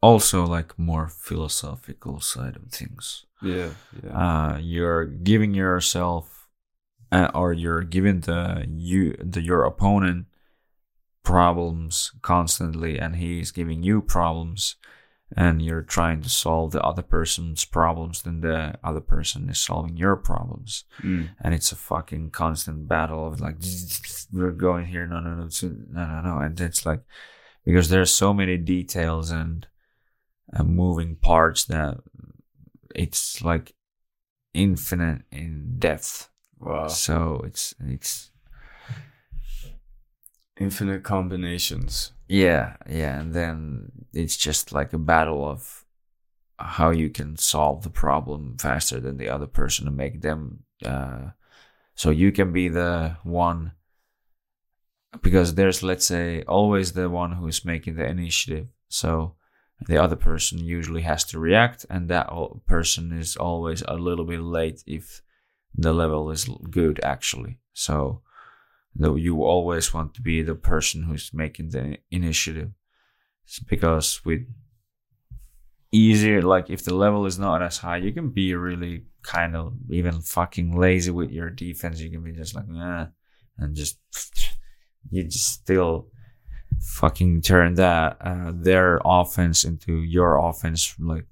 also 0.01 0.45
like 0.47 0.79
more 0.79 1.09
philosophical 1.09 2.21
side 2.21 2.57
of 2.57 2.71
things 2.71 3.25
Yeah. 3.43 3.71
Yeah. 4.03 4.11
uh, 4.55 4.59
you're 4.59 5.05
giving 5.05 5.55
yourself 5.55 6.49
uh, 7.11 7.31
or 7.35 7.53
you're 7.53 7.83
giving 7.83 8.21
the 8.21 8.65
you 8.69 9.17
the 9.19 9.41
your 9.43 9.65
opponent 9.65 10.27
problems 11.25 12.13
constantly 12.23 12.99
and 12.99 13.17
he's 13.17 13.51
giving 13.51 13.83
you 13.83 14.01
problems 14.01 14.77
and 15.37 15.61
you're 15.61 15.83
trying 15.83 16.23
to 16.23 16.29
solve 16.29 16.71
the 16.73 16.81
other 16.83 17.03
person's 17.03 17.65
problems 17.67 18.23
then 18.23 18.41
the 18.41 18.75
other 18.83 19.01
person 19.01 19.49
is 19.51 19.59
solving 19.59 19.97
your 19.97 20.17
problems 20.17 20.85
Mm. 21.03 21.29
and 21.43 21.55
it's 21.55 21.71
a 21.73 21.77
fucking 21.77 22.31
constant 22.31 22.89
battle 22.89 23.27
of 23.27 23.41
like 23.41 23.57
we're 24.33 24.53
going 24.53 24.87
here 24.87 25.07
no 25.07 25.21
no 25.21 25.35
no 25.35 25.49
no 25.61 26.07
no 26.07 26.21
no 26.23 26.39
and 26.39 26.59
it's 26.61 26.87
like 26.87 27.01
because 27.65 27.89
there's 27.91 28.11
so 28.11 28.33
many 28.33 28.57
details 28.57 29.31
and 29.31 29.67
uh, 30.57 30.63
moving 30.65 31.17
parts 31.17 31.65
that 31.65 31.99
it's 32.95 33.43
like 33.43 33.75
infinite 34.55 35.23
in 35.31 35.77
depth 35.79 36.31
Wow. 36.61 36.89
so 36.89 37.41
it's 37.45 37.75
it's 37.81 38.31
Infinite 40.61 41.05
combinations. 41.05 42.13
yeah 42.27 42.77
yeah 42.89 43.21
and 43.21 43.33
then 43.33 43.93
it's 44.13 44.37
just 44.37 44.73
like 44.73 44.93
a 44.93 44.99
battle 44.99 45.45
of 45.49 45.85
how 46.59 46.91
you 46.91 47.09
can 47.11 47.37
solve 47.37 47.83
the 47.85 47.91
problem 47.91 48.57
faster 48.59 48.99
than 49.01 49.17
the 49.19 49.29
other 49.29 49.47
person 49.47 49.85
to 49.85 49.93
make 49.93 50.21
them 50.21 50.65
uh 50.85 51.31
so 51.95 52.11
you 52.11 52.33
can 52.33 52.53
be 52.53 52.69
the 52.69 53.17
one 53.23 53.73
because 55.23 55.55
there's 55.55 55.83
let's 55.83 56.05
say 56.07 56.43
always 56.43 56.93
the 56.93 57.09
one 57.09 57.33
who's 57.33 57.65
making 57.65 57.95
the 57.95 58.05
initiative 58.07 58.67
so 58.89 59.35
the 59.87 60.03
other 60.03 60.17
person 60.17 60.59
usually 60.59 61.03
has 61.03 61.25
to 61.25 61.39
react 61.39 61.87
and 61.89 62.09
that 62.09 62.29
person 62.67 63.13
is 63.13 63.37
always 63.37 63.83
a 63.87 63.95
little 63.95 64.25
bit 64.25 64.41
late 64.41 64.83
if 64.87 65.23
the 65.75 65.93
level 65.93 66.31
is 66.31 66.49
good 66.71 67.01
actually. 67.05 67.59
So 67.73 68.23
though 68.95 69.15
you 69.15 69.45
always 69.45 69.95
want 69.95 70.15
to 70.15 70.23
be 70.23 70.43
the 70.43 70.57
person 70.57 71.05
who's 71.05 71.31
making 71.33 71.71
the 71.71 71.99
initiative. 72.11 72.71
It's 73.45 73.61
because 73.61 74.21
with 74.25 74.41
easier 75.93 76.43
like 76.43 76.69
if 76.69 76.85
the 76.85 76.95
level 76.95 77.25
is 77.25 77.39
not 77.39 77.63
as 77.63 77.79
high 77.79 77.97
you 77.97 78.13
can 78.13 78.29
be 78.29 78.55
really 78.55 79.05
kind 79.23 79.57
of 79.57 79.73
even 79.91 80.21
fucking 80.21 80.77
lazy 80.77 81.13
with 81.13 81.31
your 81.31 81.51
defense. 81.51 82.01
You 82.01 82.11
can 82.11 82.25
be 82.25 82.33
just 82.33 82.57
like 82.57 82.69
nah 82.69 83.07
and 83.57 83.77
just 83.77 83.99
you 85.11 85.23
just 85.23 85.53
still 85.53 86.09
fucking 86.81 87.43
turn 87.43 87.75
that 87.75 88.17
uh, 88.21 88.53
their 88.55 89.01
offense 89.05 89.65
into 89.65 90.03
your 90.03 90.37
offense 90.37 90.95
like 90.99 91.27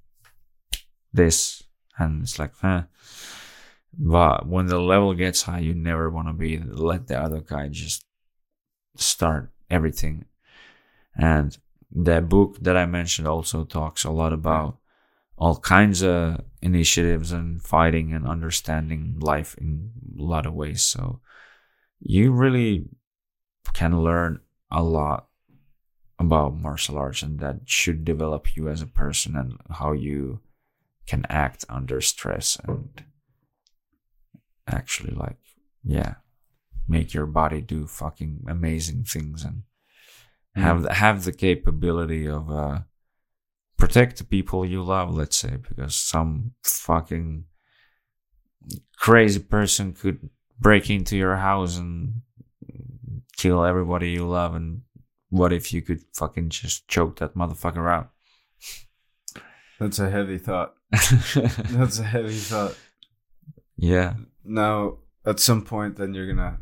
this. 1.12 1.62
And 1.98 2.22
it's 2.22 2.38
like 2.38 2.52
huh. 2.60 2.82
but 3.98 4.46
when 4.46 4.66
the 4.66 4.78
level 4.78 5.14
gets 5.14 5.42
high 5.42 5.60
you 5.60 5.74
never 5.74 6.10
want 6.10 6.28
to 6.28 6.34
be 6.34 6.58
let 6.58 7.06
the 7.06 7.18
other 7.18 7.40
guy 7.40 7.68
just 7.68 8.04
start 8.96 9.50
everything. 9.70 10.26
And 11.16 11.56
the 11.90 12.20
book 12.20 12.58
that 12.60 12.76
i 12.76 12.84
mentioned 12.84 13.26
also 13.26 13.64
talks 13.64 14.04
a 14.04 14.10
lot 14.10 14.32
about 14.32 14.78
all 15.38 15.56
kinds 15.56 16.02
of 16.02 16.40
initiatives 16.62 17.32
and 17.32 17.62
fighting 17.62 18.12
and 18.12 18.26
understanding 18.26 19.16
life 19.20 19.54
in 19.58 19.92
a 20.18 20.22
lot 20.22 20.46
of 20.46 20.54
ways. 20.54 20.82
So 20.82 21.20
you 22.00 22.32
really 22.32 22.86
can 23.74 24.02
learn 24.02 24.40
a 24.70 24.82
lot 24.82 25.28
about 26.18 26.56
martial 26.56 26.96
arts 26.96 27.22
and 27.22 27.38
that 27.40 27.60
should 27.66 28.04
develop 28.04 28.56
you 28.56 28.68
as 28.68 28.80
a 28.80 28.86
person 28.86 29.36
and 29.36 29.58
how 29.70 29.92
you 29.92 30.40
can 31.06 31.24
act 31.28 31.64
under 31.68 32.00
stress 32.00 32.58
and 32.66 33.04
actually 34.66 35.14
like 35.14 35.36
yeah 35.84 36.14
make 36.88 37.12
your 37.12 37.26
body 37.26 37.60
do 37.60 37.86
fucking 37.86 38.44
amazing 38.48 39.04
things 39.04 39.44
and 39.44 39.62
have 40.54 40.82
the, 40.82 40.94
have 40.94 41.24
the 41.24 41.32
capability 41.32 42.26
of 42.26 42.50
uh 42.50 42.78
protect 43.76 44.16
the 44.16 44.24
people 44.24 44.64
you 44.64 44.82
love 44.82 45.14
let's 45.14 45.36
say 45.36 45.56
because 45.56 45.94
some 45.94 46.52
fucking 46.62 47.44
crazy 48.96 49.38
person 49.38 49.92
could 49.92 50.30
break 50.58 50.88
into 50.88 51.16
your 51.16 51.36
house 51.36 51.76
and 51.76 52.22
kill 53.36 53.64
everybody 53.64 54.10
you 54.10 54.26
love 54.26 54.54
and 54.54 54.80
what 55.30 55.52
if 55.52 55.72
you 55.72 55.82
could 55.82 56.00
fucking 56.14 56.48
just 56.50 56.86
choke 56.88 57.18
that 57.18 57.34
motherfucker 57.34 57.90
out 57.90 58.10
That's 59.78 59.98
a 59.98 60.08
heavy 60.10 60.38
thought. 60.38 60.74
That's 60.90 61.98
a 61.98 62.04
heavy 62.04 62.34
thought. 62.36 62.76
yeah 63.76 64.14
Now, 64.44 64.98
at 65.24 65.40
some 65.40 65.62
point, 65.64 65.96
then 65.96 66.14
you're 66.14 66.26
gonna. 66.32 66.58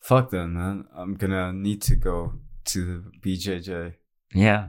Fuck 0.00 0.30
them, 0.30 0.54
man. 0.54 0.84
I'm 0.94 1.14
gonna 1.14 1.52
need 1.52 1.82
to 1.82 1.96
go 1.96 2.34
to 2.66 2.84
the 2.84 3.10
BJJ. 3.20 3.94
yeah 4.34 4.68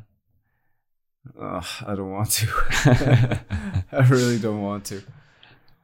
Ugh, 1.39 1.65
I 1.85 1.93
don't 1.95 2.09
want 2.11 2.31
to. 2.31 2.47
I 3.91 4.07
really 4.09 4.39
don't 4.39 4.61
want 4.61 4.85
to. 4.85 5.03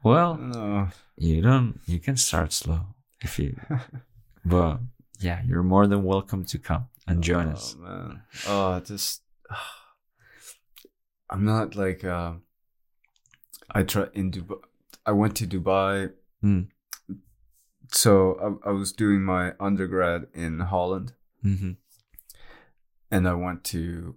well 0.04 0.36
No. 0.38 0.88
you 1.18 1.42
don't 1.42 1.80
you 1.86 2.00
can 2.00 2.18
start 2.18 2.52
slow 2.54 2.82
if 3.22 3.38
you 3.40 3.56
but 4.46 4.80
yeah 5.20 5.42
you're 5.48 5.64
more 5.64 5.88
than 5.88 6.04
welcome 6.04 6.44
to 6.46 6.58
come 6.60 6.86
and 7.08 7.24
join 7.24 7.48
oh, 7.48 7.52
us 7.52 7.76
man. 7.80 8.22
Oh, 8.48 8.80
just. 8.80 9.22
I'm 11.30 11.44
not 11.46 11.76
like. 11.76 12.04
Uh, 12.04 12.34
I 13.72 13.84
try 13.84 14.08
in 14.14 14.32
Dubai. 14.32 14.60
I 15.06 15.12
went 15.12 15.36
to 15.38 15.48
Dubai 15.48 16.12
Mm. 16.44 16.68
so 17.92 18.60
I, 18.64 18.70
I 18.70 18.72
was 18.72 18.92
doing 18.94 19.24
my 19.24 19.54
undergrad 19.60 20.28
in 20.34 20.60
Holland, 20.60 21.14
Mm-hmm. 21.44 21.72
and 23.12 23.28
I 23.28 23.34
went 23.34 23.64
to 23.66 24.16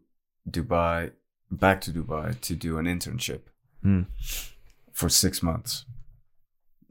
Dubai, 0.48 1.12
back 1.50 1.80
to 1.82 1.90
Dubai 1.90 2.38
to 2.42 2.54
do 2.54 2.76
an 2.78 2.84
internship 2.86 3.40
Mm. 3.84 4.06
for 4.92 5.08
six 5.08 5.42
months, 5.42 5.86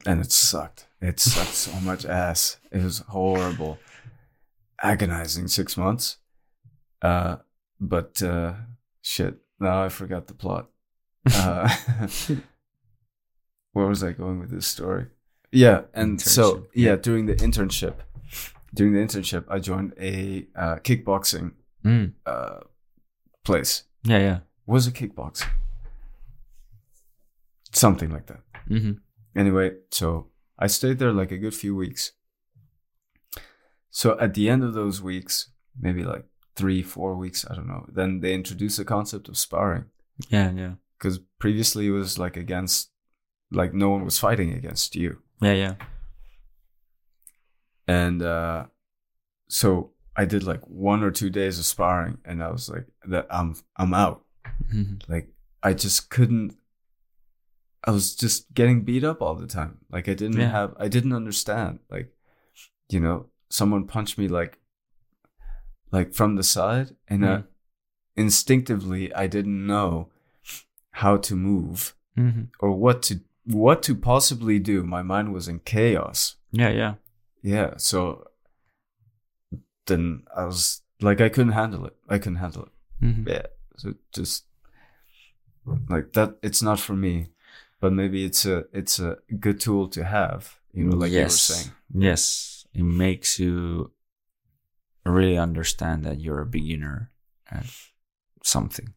and 0.06 0.19
it 0.19 0.31
sucked. 0.31 0.88
It 0.99 1.19
sucked 1.19 1.53
so 1.53 1.80
much 1.81 2.03
ass. 2.06 2.57
It 2.72 2.84
was 2.84 2.99
horrible, 3.10 3.77
agonizing 4.81 5.47
six 5.47 5.77
months. 5.77 6.18
Uh, 7.01 7.38
but 7.80 8.22
uh, 8.22 8.53
shit. 9.01 9.35
Now 9.60 9.84
I 9.84 9.89
forgot 9.89 10.27
the 10.27 10.34
plot. 10.34 10.69
Uh, 11.34 11.69
where 13.73 13.88
was 13.88 14.03
I 14.03 14.11
going 14.14 14.39
with 14.39 14.51
this 14.51 14.68
story? 14.68 15.07
Yeah, 15.51 15.81
and 15.93 16.22
so 16.22 16.43
Internship, 16.43 16.68
yeah, 16.73 16.89
yeah. 16.91 16.95
during 16.97 17.26
the 17.26 17.35
internship, 17.35 17.95
during 18.73 18.93
the 18.93 18.99
internship, 18.99 19.45
I 19.49 19.60
joined 19.60 19.93
a 19.99 20.47
uh, 20.56 20.76
kickboxing 20.77 21.53
Mm. 21.85 22.11
uh, 22.26 22.60
place. 23.45 23.84
Yeah, 24.03 24.18
yeah. 24.19 24.39
Was 24.65 24.85
a 24.88 24.91
kickboxing? 24.91 25.47
Something 27.72 28.10
like 28.11 28.26
that. 28.27 28.41
Mm-hmm. 28.69 28.91
Anyway, 29.35 29.72
so 29.91 30.27
I 30.57 30.68
stayed 30.68 30.99
there 30.99 31.14
like 31.14 31.31
a 31.31 31.38
good 31.38 31.53
few 31.53 31.76
weeks. 31.76 32.11
So 33.91 34.18
at 34.20 34.34
the 34.34 34.49
end 34.49 34.64
of 34.64 34.74
those 34.74 35.02
weeks, 35.02 35.52
maybe 35.80 36.03
like 36.03 36.26
three, 36.56 36.82
four 36.84 37.16
weeks, 37.16 37.45
I 37.49 37.56
don't 37.56 37.68
know, 37.68 37.86
then 37.91 38.20
they 38.20 38.34
introduced 38.34 38.78
the 38.78 38.86
concept 38.86 39.30
of 39.30 39.38
sparring. 39.38 39.86
Yeah, 40.30 40.52
yeah. 40.52 40.74
Because 40.98 41.20
previously 41.40 41.88
it 41.88 41.91
was 41.91 42.20
like 42.20 42.38
against, 42.38 42.91
like 43.52 43.74
no 43.74 43.90
one 43.90 44.03
was 44.06 44.20
fighting 44.20 44.53
against 44.53 44.95
you. 44.95 45.20
Yeah, 45.41 45.53
yeah. 45.53 45.76
And 47.88 48.22
uh, 48.22 48.66
so 49.48 49.91
I 50.16 50.26
did 50.26 50.44
like 50.44 50.61
one 50.68 51.03
or 51.03 51.11
two 51.11 51.30
days 51.30 51.57
of 51.60 51.66
sparring 51.66 52.18
and 52.26 52.44
I 52.44 52.52
was 52.52 52.70
like, 52.70 52.86
that 53.07 53.28
I'm, 53.30 53.56
I'm 53.78 53.94
out. 53.94 54.24
Mm-hmm. 54.74 55.11
like 55.11 55.30
I 55.64 55.74
just 55.74 56.10
couldn't 56.10 56.56
I 57.84 57.91
was 57.91 58.14
just 58.16 58.53
getting 58.53 58.82
beat 58.82 59.03
up 59.06 59.22
all 59.22 59.36
the 59.36 59.48
time. 59.48 59.78
Like 59.90 60.10
I 60.10 60.14
didn't 60.14 60.40
Yeah. 60.40 60.52
have 60.52 60.74
I 60.78 60.90
didn't 60.90 61.14
understand. 61.14 61.80
Like 61.90 62.11
you 62.90 62.99
know, 62.99 63.28
someone 63.50 63.86
punched 63.88 64.18
me 64.18 64.28
like 64.28 64.60
like 65.92 66.14
from 66.14 66.36
the 66.36 66.44
side 66.44 66.96
and 67.08 67.24
uh, 67.26 67.38
Mhm. 67.38 67.44
instinctively 68.16 69.14
I 69.14 69.28
didn't 69.28 69.66
know 69.66 70.10
how 70.92 71.18
to 71.18 71.36
move 71.36 71.96
Mm-hmm. 72.18 72.44
or 72.60 72.72
what 72.72 73.02
to 73.04 73.22
what 73.46 73.82
to 73.84 73.96
possibly 73.96 74.60
do. 74.60 74.84
My 74.84 75.02
mind 75.02 75.34
was 75.34 75.48
in 75.48 75.60
chaos. 75.60 76.36
Yeah, 76.52 76.70
yeah. 76.70 76.94
Yeah, 77.42 77.74
so 77.78 78.28
then 79.86 80.24
I 80.36 80.44
was 80.46 80.82
like 81.02 81.22
I 81.22 81.30
couldn't 81.30 81.54
handle 81.54 81.86
it. 81.86 81.96
I 82.10 82.18
couldn't 82.18 82.40
handle 82.40 82.64
it. 82.64 82.72
Mm-hmm. 83.06 83.30
yeah 83.30 83.46
so 83.78 83.94
just 84.14 84.44
like 85.88 86.12
that 86.14 86.36
it's 86.44 86.62
not 86.62 86.80
for 86.82 86.94
me 86.98 87.28
but 87.80 87.94
maybe 87.94 88.26
it's 88.26 88.46
a 88.46 88.66
it's 88.74 89.00
a 89.00 89.16
good 89.40 89.58
tool 89.62 89.88
to 89.88 90.04
have 90.04 90.60
you 90.74 90.84
know 90.84 90.98
like 90.98 91.12
yes. 91.12 91.20
you 91.20 91.24
were 91.24 91.30
saying 91.62 91.72
Yes, 91.94 92.59
it 92.80 92.84
makes 92.84 93.39
you 93.39 93.91
really 95.06 95.38
understand 95.38 96.06
that 96.06 96.19
you're 96.19 96.41
a 96.41 96.45
beginner 96.45 97.11
at 97.51 97.65
something. 98.43 98.93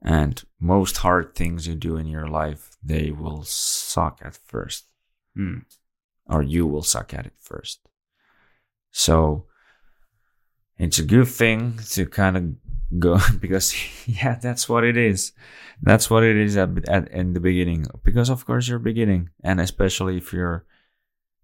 And 0.00 0.42
most 0.60 0.98
hard 0.98 1.34
things 1.34 1.66
you 1.66 1.74
do 1.74 1.96
in 1.96 2.06
your 2.06 2.26
life, 2.26 2.70
they 2.82 3.10
will 3.10 3.42
suck 3.44 4.20
at 4.24 4.36
first, 4.36 4.86
Hmm. 5.34 5.58
or 6.26 6.42
you 6.42 6.66
will 6.66 6.82
suck 6.82 7.14
at 7.14 7.26
it 7.26 7.34
first. 7.38 7.80
So 8.90 9.46
it's 10.78 10.98
a 10.98 11.04
good 11.04 11.28
thing 11.28 11.78
to 11.94 12.06
kind 12.06 12.36
of 12.36 12.98
go 12.98 13.18
because 13.40 13.74
yeah, 14.06 14.36
that's 14.36 14.68
what 14.68 14.84
it 14.84 14.96
is. 14.96 15.32
That's 15.80 16.10
what 16.10 16.22
it 16.22 16.36
is 16.36 16.56
at, 16.56 16.70
at 16.88 17.08
in 17.10 17.32
the 17.32 17.40
beginning. 17.40 17.86
Because 18.04 18.30
of 18.30 18.44
course 18.44 18.68
you're 18.68 18.78
beginning, 18.78 19.30
and 19.42 19.60
especially 19.60 20.16
if 20.18 20.32
you're 20.32 20.64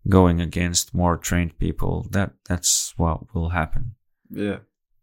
going 0.08 0.40
against 0.40 0.94
more 0.94 1.16
trained 1.16 1.58
people, 1.58 2.06
that 2.10 2.32
that's 2.48 2.94
what 2.96 3.34
will 3.34 3.50
happen. 3.50 3.94
yeah 4.30 4.58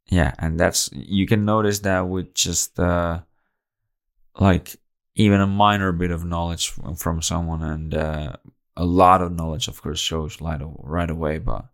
Yeah, 0.09 0.34
and 0.39 0.59
that's 0.59 0.89
you 0.93 1.26
can 1.27 1.45
notice 1.45 1.80
that 1.80 2.07
with 2.07 2.34
just 2.34 2.80
uh 2.80 3.22
like 4.39 4.76
even 5.15 5.39
a 5.39 5.47
minor 5.47 5.91
bit 5.91 6.11
of 6.11 6.26
knowledge 6.26 6.69
from, 6.69 6.95
from 6.95 7.22
someone 7.22 7.63
and 7.63 7.93
uh, 7.95 8.34
a 8.76 8.85
lot 8.85 9.22
of 9.22 9.31
knowledge 9.31 9.67
of 9.67 9.81
course 9.81 9.99
shows 9.99 10.41
right, 10.41 10.61
right 10.80 11.09
away 11.09 11.38
but 11.38 11.65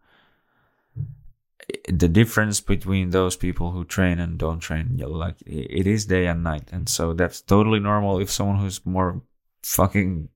the 1.88 2.07
difference 2.07 2.60
between 2.61 3.10
those 3.10 3.35
people 3.35 3.72
who 3.72 3.84
train 3.85 4.19
and 4.19 4.38
don't 4.38 4.60
train 4.60 4.98
like 4.98 5.35
it 5.45 5.88
is 5.88 6.06
day 6.06 6.27
and 6.27 6.43
night 6.43 6.69
and 6.72 6.88
so 6.89 7.14
that's 7.14 7.41
totally 7.41 7.80
normal 7.80 8.19
if 8.19 8.30
someone 8.30 8.60
who's 8.60 8.85
more 8.85 9.22
fucking 9.64 10.30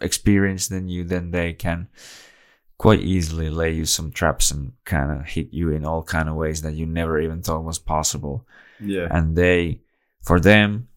experienced 0.00 0.70
than 0.70 0.88
you 0.88 1.04
then 1.04 1.30
they 1.30 1.52
can 1.52 1.88
quite 2.78 3.00
easily 3.00 3.48
lay 3.48 3.72
you 3.72 3.86
some 3.86 4.12
traps 4.12 4.50
and 4.50 4.72
kind 4.84 5.10
of 5.10 5.26
hit 5.26 5.48
you 5.52 5.70
in 5.70 5.84
all 5.84 6.02
kind 6.02 6.28
of 6.28 6.34
ways 6.34 6.62
that 6.62 6.74
you 6.74 6.84
never 6.84 7.18
even 7.18 7.40
thought 7.40 7.64
was 7.64 7.78
possible. 7.78 8.46
Yeah. 8.80 9.08
And 9.10 9.36
they 9.36 9.80
for 10.22 10.40
them 10.40 10.88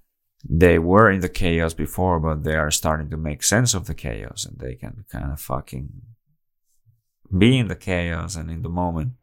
they 0.47 0.79
were 0.79 1.09
in 1.09 1.19
the 1.19 1.29
chaos 1.29 1.73
before 1.73 2.19
but 2.19 2.43
they 2.43 2.55
are 2.55 2.71
starting 2.71 3.09
to 3.09 3.17
make 3.17 3.43
sense 3.43 3.73
of 3.73 3.87
the 3.87 3.93
chaos 3.93 4.45
and 4.45 4.57
they 4.59 4.75
can 4.75 5.05
kind 5.11 5.31
of 5.31 5.39
fucking 5.39 5.89
be 7.37 7.57
in 7.57 7.67
the 7.67 7.75
chaos 7.75 8.35
and 8.35 8.49
in 8.49 8.61
the 8.61 8.69
moment 8.69 9.13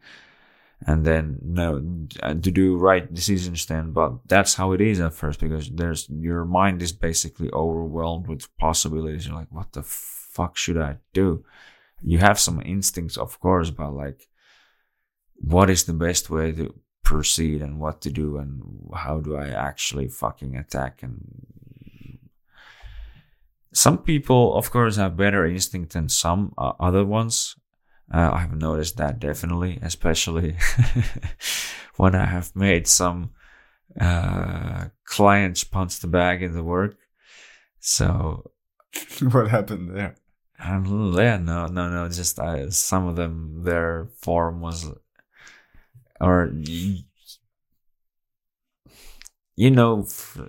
and 0.84 1.04
then 1.04 1.38
no 1.42 1.82
uh, 2.22 2.34
to 2.34 2.50
do 2.50 2.76
right 2.76 3.12
decisions 3.12 3.64
then. 3.66 3.92
But 3.92 4.28
that's 4.28 4.54
how 4.54 4.72
it 4.72 4.80
is 4.80 5.00
at 5.00 5.14
first 5.14 5.40
because 5.40 5.70
there's 5.70 6.08
your 6.10 6.44
mind 6.44 6.82
is 6.82 6.92
basically 6.92 7.50
overwhelmed 7.52 8.28
with 8.28 8.54
possibilities. 8.58 9.26
You're 9.26 9.36
like 9.36 9.50
what 9.50 9.72
the 9.72 9.82
fuck 9.82 10.56
should 10.56 10.76
i 10.76 10.96
do? 11.14 11.44
You 12.02 12.18
have 12.18 12.38
some 12.38 12.60
instincts 12.60 13.16
of 13.16 13.40
course 13.40 13.70
but 13.70 13.90
like 13.92 14.28
what 15.36 15.70
is 15.70 15.84
the 15.84 15.94
best 15.94 16.28
way 16.30 16.52
to 16.52 16.74
proceed 17.02 17.62
and 17.62 17.78
what 17.78 18.00
to 18.02 18.10
do 18.10 18.36
and 18.36 18.62
how 18.94 19.20
do 19.20 19.36
I 19.36 19.48
actually 19.48 20.08
fucking 20.08 20.56
attack? 20.56 21.02
And 21.02 22.18
some 23.72 23.98
people 23.98 24.54
of 24.56 24.70
course 24.70 24.96
have 24.96 25.16
better 25.16 25.46
instinct 25.46 25.92
than 25.92 26.08
some 26.08 26.52
uh, 26.58 26.72
other 26.80 27.04
ones 27.04 27.56
uh, 28.12 28.30
I've 28.32 28.56
noticed 28.56 28.96
that 28.96 29.18
definitely 29.18 29.78
especially 29.82 30.56
when 31.96 32.14
I 32.14 32.26
have 32.26 32.54
made 32.54 32.86
some 32.86 33.30
uh, 34.00 34.86
clients 35.04 35.64
punch 35.64 36.00
the 36.00 36.06
bag 36.06 36.42
in 36.42 36.54
the 36.54 36.64
work 36.64 36.96
so 37.80 38.50
what 39.30 39.48
happened 39.48 39.96
there 39.96 40.16
um, 40.58 41.12
yeah, 41.16 41.36
no, 41.36 41.66
no, 41.66 41.88
no. 41.90 42.08
Just 42.08 42.38
uh, 42.38 42.70
some 42.70 43.06
of 43.06 43.16
them, 43.16 43.62
their 43.64 44.08
form 44.16 44.60
was, 44.60 44.90
or 46.20 46.50
you 49.56 49.70
know, 49.70 50.02
f- 50.02 50.40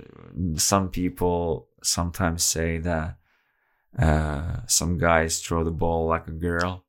some 0.55 0.89
people 0.89 1.67
sometimes 1.83 2.43
say 2.43 2.77
that 2.77 3.17
uh, 3.99 4.57
some 4.67 4.97
guys 4.97 5.39
throw 5.41 5.63
the 5.63 5.71
ball 5.71 6.07
like 6.07 6.27
a 6.27 6.31
girl. 6.31 6.85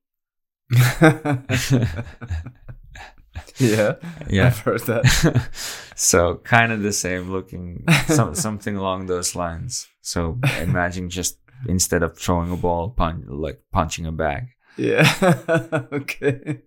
Yeah 3.58 3.94
Yeah. 4.28 4.46
i've 4.46 4.58
heard 4.60 4.80
that 4.82 5.48
so 5.94 6.36
kind 6.44 6.72
of 6.72 6.82
the 6.82 6.92
same 6.92 7.30
looking, 7.30 7.84
some, 8.06 8.34
something 8.34 8.76
along 8.76 9.06
those 9.06 9.34
lines. 9.34 9.88
So 10.00 10.38
imagine 10.60 11.10
just 11.10 11.38
instead 11.66 12.02
of 12.02 12.16
throwing 12.16 12.52
a 12.52 12.56
ball, 12.56 12.90
punch 12.90 13.24
like 13.26 13.60
punching 13.72 14.06
a 14.06 14.12
bag. 14.12 14.48
yeah 14.76 15.04
okay 15.92 16.60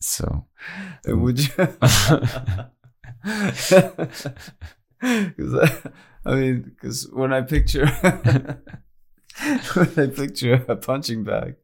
So. 0.00 0.46
And 1.04 1.22
would 1.22 1.38
you 1.38 1.48
'Cause 5.02 5.54
I, 5.54 5.68
I 6.24 6.34
mean, 6.34 6.62
because 6.62 7.08
when 7.12 7.32
I 7.32 7.40
picture 7.42 7.86
when 9.74 9.92
I 9.96 10.06
picture 10.08 10.64
a 10.68 10.76
punching 10.76 11.24
bag, 11.24 11.54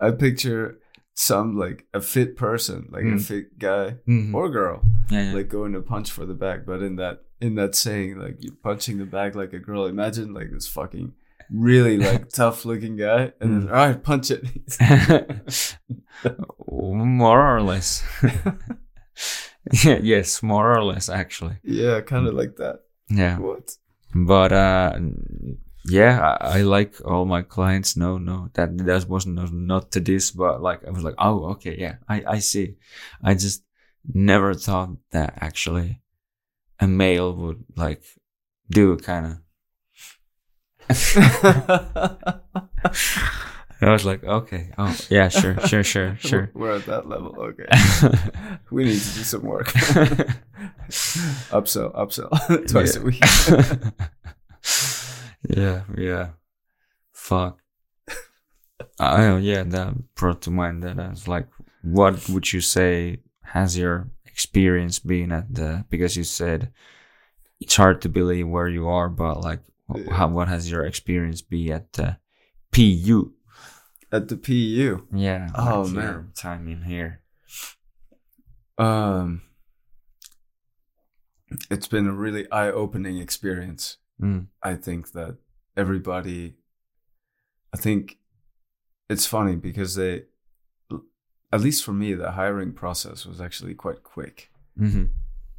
I 0.00 0.10
picture 0.12 0.78
some 1.14 1.56
like 1.58 1.86
a 1.94 2.00
fit 2.00 2.36
person, 2.36 2.88
like 2.90 3.02
a 3.04 3.16
Mm. 3.16 3.20
fit 3.22 3.58
guy 3.58 3.96
Mhm. 4.08 4.34
or 4.34 4.48
girl, 4.50 4.82
Yeah, 5.10 5.28
yeah. 5.28 5.34
like 5.34 5.48
going 5.48 5.72
to 5.74 5.80
punch 5.82 6.10
for 6.10 6.24
the 6.26 6.34
back. 6.34 6.64
But 6.66 6.82
in 6.82 6.96
that 6.96 7.22
in 7.40 7.54
that 7.56 7.74
saying, 7.74 8.18
like 8.18 8.36
you're 8.40 8.54
punching 8.62 8.98
the 8.98 9.04
back 9.04 9.34
like 9.34 9.52
a 9.52 9.58
girl. 9.58 9.86
Imagine 9.86 10.32
like 10.32 10.50
this 10.52 10.68
fucking 10.68 11.12
really 11.50 11.96
like 11.98 12.28
tough 12.40 12.64
looking 12.64 12.96
guy, 12.96 13.32
and 13.40 13.52
then 13.52 13.62
Mm. 13.68 13.70
all 13.70 13.86
right, 13.86 14.02
punch 14.02 14.30
it. 14.30 14.42
more 16.70 17.56
or 17.56 17.62
less. 17.62 18.02
yeah, 19.84 19.98
yes, 20.02 20.42
more 20.42 20.72
or 20.76 20.82
less 20.84 21.08
actually. 21.08 21.56
yeah, 21.62 22.00
kind 22.00 22.26
of 22.26 22.34
like 22.34 22.56
that. 22.56 22.80
Yeah, 23.08 23.38
What? 23.38 23.76
but 24.14 24.52
uh, 24.52 24.98
yeah, 25.84 26.36
I, 26.40 26.58
I 26.58 26.62
like 26.62 26.94
all 27.04 27.24
my 27.24 27.42
clients. 27.42 27.96
No, 27.96 28.18
no, 28.18 28.50
that 28.54 28.78
that 28.78 29.08
wasn't 29.08 29.36
no, 29.36 29.46
not 29.46 29.90
to 29.92 30.00
this, 30.00 30.30
but 30.30 30.62
like 30.62 30.84
I 30.86 30.90
was 30.90 31.02
like, 31.02 31.14
oh, 31.18 31.50
okay, 31.52 31.76
yeah, 31.78 31.96
I 32.08 32.22
I 32.26 32.38
see. 32.38 32.76
I 33.22 33.34
just 33.34 33.64
never 34.14 34.54
thought 34.54 34.90
that 35.10 35.38
actually 35.40 36.00
a 36.80 36.86
male 36.86 37.34
would 37.34 37.64
like 37.76 38.02
do 38.70 38.96
kind 38.96 39.26
of. 39.26 39.38
I 43.80 43.90
was 43.90 44.04
like, 44.04 44.22
okay, 44.22 44.70
oh 44.78 44.96
yeah, 45.10 45.28
sure, 45.28 45.58
sure, 45.66 45.82
sure, 45.82 46.16
sure. 46.20 46.50
We're 46.54 46.76
at 46.76 46.86
that 46.86 47.08
level. 47.08 47.34
Okay. 47.38 47.66
we 48.70 48.84
need 48.84 49.00
to 49.00 49.14
do 49.14 49.24
some 49.24 49.42
work. 49.42 49.66
upsell, 51.50 51.92
upsell 51.94 52.68
twice 52.70 52.94
a 52.94 53.02
week. 53.02 53.24
Yeah, 55.48 55.82
yeah. 55.96 56.30
Fuck. 57.12 57.58
I 58.98 59.36
yeah, 59.38 59.62
that 59.64 60.14
brought 60.14 60.42
to 60.42 60.50
mind 60.50 60.82
that 60.82 60.98
I 60.98 61.08
was 61.08 61.26
like, 61.28 61.48
what 61.82 62.28
would 62.28 62.52
you 62.52 62.60
say 62.60 63.20
has 63.42 63.76
your 63.76 64.10
experience 64.26 64.98
been 64.98 65.32
at 65.32 65.54
the? 65.54 65.84
Because 65.90 66.16
you 66.16 66.24
said 66.24 66.72
it's 67.60 67.76
hard 67.76 68.00
to 68.02 68.08
believe 68.08 68.48
where 68.48 68.68
you 68.68 68.88
are, 68.88 69.08
but 69.08 69.40
like, 69.40 69.60
Yeah. 69.94 70.14
how 70.14 70.28
what 70.28 70.48
has 70.48 70.70
your 70.70 70.84
experience 70.84 71.42
be 71.42 71.70
at 71.72 71.92
the 71.94 72.16
PU? 72.72 73.32
At 74.10 74.28
the 74.28 74.36
PU. 74.36 75.06
Yeah. 75.14 75.48
Oh, 75.54 75.86
man. 75.88 76.30
time 76.34 76.68
in 76.68 76.82
here. 76.82 77.20
Um, 78.78 79.42
it's 81.70 81.86
been 81.88 82.06
a 82.06 82.12
really 82.12 82.50
eye-opening 82.50 83.18
experience. 83.18 83.98
Mm. 84.22 84.46
I 84.62 84.74
think 84.76 85.12
that 85.12 85.38
everybody, 85.76 86.54
I 87.74 87.76
think 87.76 88.18
it's 89.08 89.26
funny 89.26 89.56
because 89.56 89.94
they, 89.96 90.24
at 91.52 91.60
least 91.60 91.84
for 91.84 91.92
me, 91.92 92.14
the 92.14 92.32
hiring 92.32 92.72
process 92.72 93.26
was 93.26 93.40
actually 93.40 93.74
quite 93.74 94.02
quick. 94.02 94.50
hmm 94.76 95.04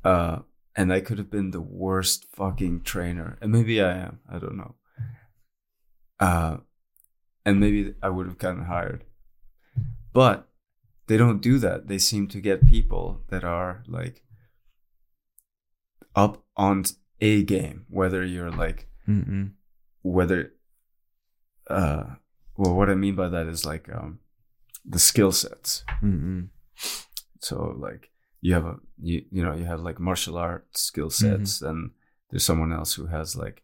Uh, 0.03 0.40
and 0.76 0.91
I 0.91 1.02
could 1.02 1.18
have 1.18 1.30
been 1.30 1.52
the 1.52 1.61
worst 1.61 2.26
fucking 2.34 2.81
trainer, 2.81 3.38
and 3.41 3.52
maybe 3.52 3.81
I 3.81 3.98
am. 3.98 4.19
I 4.27 4.40
don't 4.40 4.57
know. 4.57 4.76
Uh, 6.19 6.57
and 7.45 7.60
maybe 7.60 7.94
I 8.02 8.10
would 8.10 8.26
have 8.26 8.38
gotten 8.38 8.65
hired, 8.65 9.03
but 10.14 10.49
they 11.07 11.18
don't 11.18 11.41
do 11.41 11.60
that. 11.60 11.88
They 11.88 11.99
seem 11.99 12.27
to 12.30 12.40
get 12.41 12.65
people 12.65 13.22
that 13.27 13.44
are 13.44 13.84
like 13.88 14.23
up 16.15 16.44
on 16.56 16.85
a 17.22 17.44
game, 17.44 17.85
whether 17.90 18.23
you're 18.26 18.52
like 18.52 18.88
Mm-mm. 19.07 19.52
whether 20.02 20.53
uh 21.69 22.03
well 22.57 22.76
what 22.76 22.90
i 22.90 22.95
mean 22.95 23.15
by 23.15 23.30
that 23.30 23.48
is 23.48 23.65
like 23.65 23.90
um 23.94 24.19
the 24.85 24.99
skill 24.99 25.31
sets 25.31 25.84
Mm-mm. 26.02 26.49
so 27.40 27.73
like 27.77 28.10
you 28.41 28.53
have 28.53 28.65
a 28.65 28.76
you 29.02 29.23
you 29.31 29.44
know 29.44 29.53
you 29.56 29.64
have 29.65 29.80
like 29.81 29.99
martial 29.99 30.38
art 30.38 30.65
skill 30.77 31.10
sets 31.10 31.61
and 31.61 31.91
there's 32.30 32.44
someone 32.44 32.73
else 32.73 32.94
who 32.95 33.06
has 33.07 33.35
like 33.35 33.64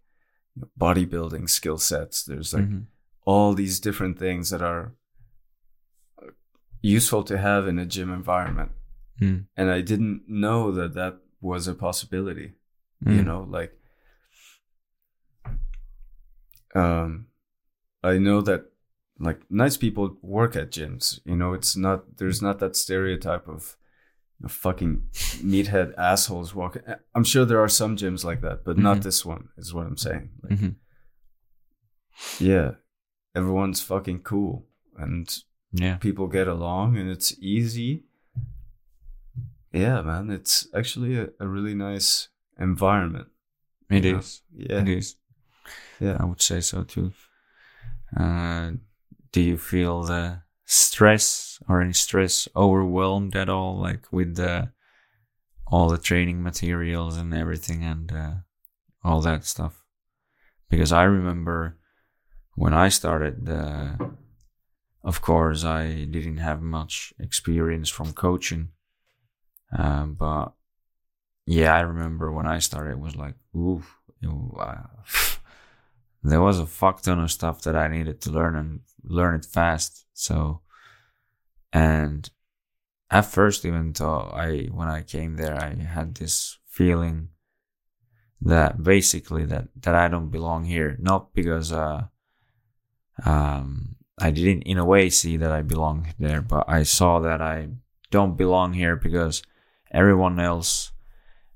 you 0.56 0.62
know, 0.62 0.70
bodybuilding 0.80 1.50
skill 1.50 1.78
sets 1.78 2.24
there's 2.24 2.54
like 2.54 2.64
Mhm. 2.70 2.86
all 3.26 3.54
these 3.54 3.80
different 3.82 4.18
things 4.18 4.50
that 4.50 4.62
are 4.62 4.94
uh, 6.22 6.28
useful 6.82 7.24
to 7.24 7.38
have 7.38 7.68
in 7.68 7.80
a 7.80 7.86
gym 7.86 8.12
environment 8.14 8.72
Mm. 9.22 9.48
and 9.58 9.70
i 9.70 9.82
didn't 9.82 10.24
know 10.30 10.72
that 10.72 10.94
that 10.94 11.18
was 11.42 11.68
a 11.68 11.74
possibility 11.76 12.54
you 13.06 13.22
Mm. 13.22 13.26
know 13.26 13.48
like 13.50 13.74
um 16.76 17.28
i 18.04 18.18
know 18.18 18.42
that 18.42 18.66
like 19.20 19.42
nice 19.50 19.78
people 19.78 20.18
work 20.22 20.56
at 20.56 20.72
gyms 20.72 21.20
you 21.26 21.36
know 21.36 21.54
it's 21.54 21.76
not 21.76 22.18
there's 22.18 22.42
not 22.42 22.60
that 22.60 22.76
stereotype 22.76 23.48
of 23.48 23.76
you 24.40 24.44
know, 24.44 24.50
fucking 24.50 25.02
meathead 25.44 25.94
assholes 25.98 26.54
walking 26.54 26.84
i'm 27.16 27.24
sure 27.24 27.46
there 27.46 27.60
are 27.62 27.70
some 27.70 27.96
gyms 27.98 28.24
like 28.24 28.42
that 28.42 28.64
but 28.64 28.78
not 28.78 28.98
Mhm. 28.98 29.04
this 29.04 29.26
one 29.26 29.50
is 29.58 29.74
what 29.74 29.86
i'm 29.88 29.98
saying 29.98 30.30
like, 30.44 30.60
Mhm. 30.60 30.76
yeah 32.40 32.72
everyone's 33.36 33.82
fucking 33.82 34.20
cool 34.20 34.66
and 34.98 35.44
Yeah. 35.72 35.98
people 35.98 36.28
get 36.28 36.48
along 36.48 36.98
and 36.98 37.10
it's 37.10 37.38
easy 37.40 38.04
yeah 39.74 40.02
man 40.02 40.30
it's 40.30 40.68
actually 40.74 41.18
a, 41.18 41.30
a 41.40 41.48
really 41.48 41.74
nice 41.76 42.30
environment 42.60 43.28
It 43.90 44.06
is. 44.06 44.42
Yeah. 44.56 44.82
It 44.82 44.90
is. 44.90 45.16
yeah 46.00 46.18
I 46.20 46.26
would 46.26 46.42
say 46.42 46.62
so 46.62 46.84
too. 46.84 47.12
Uh, 48.16 48.72
do 49.32 49.42
you 49.42 49.58
feel 49.58 50.04
the 50.04 50.42
stress 50.66 51.60
or 51.68 51.82
any 51.82 51.94
stress 51.94 52.48
overwhelmed 52.56 53.36
at 53.36 53.50
all, 53.50 53.80
like 53.80 54.12
with 54.12 54.36
the 54.36 54.72
all 55.68 55.90
the 55.90 55.98
training 55.98 56.42
materials 56.42 57.18
and 57.18 57.34
everything 57.34 57.84
and 57.84 58.12
uh, 58.12 58.34
all 59.04 59.22
that 59.22 59.46
stuff? 59.46 59.84
Because 60.70 60.92
I 60.92 61.04
remember 61.04 61.78
when 62.56 62.74
I 62.74 62.90
started, 62.90 63.48
uh, 63.50 63.96
of 65.04 65.22
course, 65.22 65.64
I 65.64 66.06
didn't 66.06 66.38
have 66.38 66.62
much 66.62 67.14
experience 67.20 67.90
from 67.90 68.14
coaching, 68.14 68.70
um, 69.78 70.16
but 70.20 70.54
yeah, 71.46 71.76
I 71.76 71.82
remember 71.82 72.32
when 72.32 72.48
I 72.48 72.60
started, 72.60 72.92
it 72.92 73.00
was 73.00 73.16
like, 73.16 73.36
ooh, 73.56 73.84
uh, 74.60 74.84
there 76.24 76.42
was 76.42 76.60
a 76.60 76.66
fuck 76.66 77.02
ton 77.02 77.20
of 77.20 77.32
stuff 77.32 77.62
that 77.64 77.76
I 77.76 77.88
needed 77.88 78.22
to 78.22 78.32
learn 78.32 78.56
and 78.56 78.82
learn 79.04 79.36
it 79.36 79.46
fast. 79.46 80.06
So, 80.14 80.62
and 81.74 82.30
at 83.10 83.26
first, 83.26 83.66
even 83.66 83.94
though 83.94 84.32
I, 84.34 84.70
when 84.72 84.88
I 84.88 85.02
came 85.02 85.36
there, 85.36 85.56
I 85.56 85.76
had 85.76 86.16
this 86.16 86.58
feeling 86.68 87.30
that 88.42 88.84
basically 88.84 89.46
that, 89.46 89.70
that 89.82 89.96
I 89.96 90.08
don't 90.08 90.30
belong 90.30 90.66
here. 90.66 90.98
Not 91.00 91.34
because, 91.34 91.72
uh, 91.72 92.04
um, 93.26 93.96
I 94.20 94.32
didn't 94.32 94.64
in 94.64 94.78
a 94.78 94.86
way 94.86 95.10
see 95.10 95.38
that 95.38 95.52
I 95.52 95.62
belong 95.62 96.14
there, 96.20 96.42
but 96.42 96.66
I 96.68 96.84
saw 96.84 97.20
that 97.20 97.42
I 97.42 97.70
don't 98.12 98.36
belong 98.36 98.74
here 98.74 98.96
because 98.96 99.42
everyone 99.92 100.40
else 100.40 100.92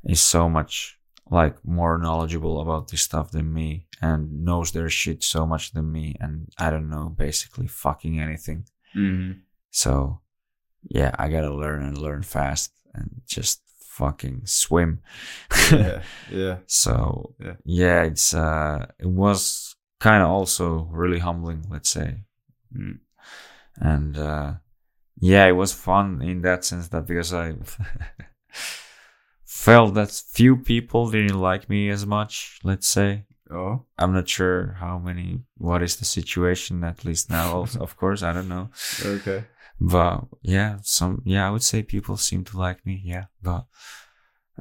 is 0.03 0.21
so 0.21 0.49
much 0.49 0.99
like 1.31 1.55
more 1.65 1.97
knowledgeable 1.97 2.61
about 2.61 2.89
this 2.89 3.01
stuff 3.01 3.31
than 3.31 3.53
me 3.53 3.87
and 4.01 4.43
knows 4.43 4.71
their 4.71 4.89
shit 4.89 5.23
so 5.23 5.45
much 5.47 5.71
than 5.71 5.91
me 5.91 6.15
and 6.19 6.47
I 6.57 6.69
don't 6.69 6.89
know 6.89 7.09
basically 7.09 7.67
fucking 7.67 8.19
anything. 8.19 8.65
mm-hmm. 8.95 9.39
So 9.71 10.19
yeah, 10.89 11.11
I 11.17 11.29
gotta 11.29 11.53
learn 11.53 11.83
and 11.83 11.97
learn 11.97 12.23
fast 12.23 12.71
and 12.93 13.21
just 13.25 13.61
fucking 13.79 14.41
swim. 14.45 14.99
yeah 15.71 16.01
yeah 16.31 16.57
so 16.67 17.33
Yeah. 17.39 17.55
yeah, 17.63 18.03
it's 18.03 18.33
uh 18.33 18.85
it 18.99 19.07
was 19.07 19.75
kind 19.99 20.21
of 20.21 20.29
also 20.29 20.89
really 20.91 21.19
humbling, 21.19 21.65
let's 21.69 21.89
say. 21.89 22.23
Mm. 22.75 22.99
And 23.77 24.17
uh 24.17 24.53
yeah, 25.19 25.45
it 25.45 25.53
was 25.55 25.71
fun 25.73 26.21
in 26.21 26.41
that 26.41 26.65
sense 26.65 26.89
that 26.89 27.05
because 27.07 27.33
I 27.33 27.53
felt 29.63 29.93
that 29.93 30.11
few 30.11 30.57
people 30.57 31.09
didn't 31.09 31.39
like 31.39 31.69
me 31.69 31.89
as 31.89 32.05
much, 32.05 32.59
let's 32.63 32.87
say. 32.87 33.23
oh 33.49 33.85
I'm 33.97 34.13
not 34.13 34.27
sure 34.27 34.75
how 34.79 34.99
many, 34.99 35.39
what 35.57 35.81
is 35.81 35.95
the 35.95 36.05
situation, 36.05 36.83
at 36.83 37.05
least 37.05 37.29
now, 37.29 37.53
also, 37.57 37.79
of 37.79 37.95
course, 37.95 38.21
I 38.23 38.33
don't 38.33 38.49
know. 38.49 38.69
okay 39.05 39.45
But 39.79 40.25
yeah, 40.41 40.79
some, 40.81 41.21
yeah, 41.25 41.47
I 41.47 41.51
would 41.51 41.63
say 41.63 41.81
people 41.81 42.17
seem 42.17 42.43
to 42.45 42.57
like 42.57 42.85
me, 42.85 43.01
yeah. 43.05 43.25
But 43.41 43.65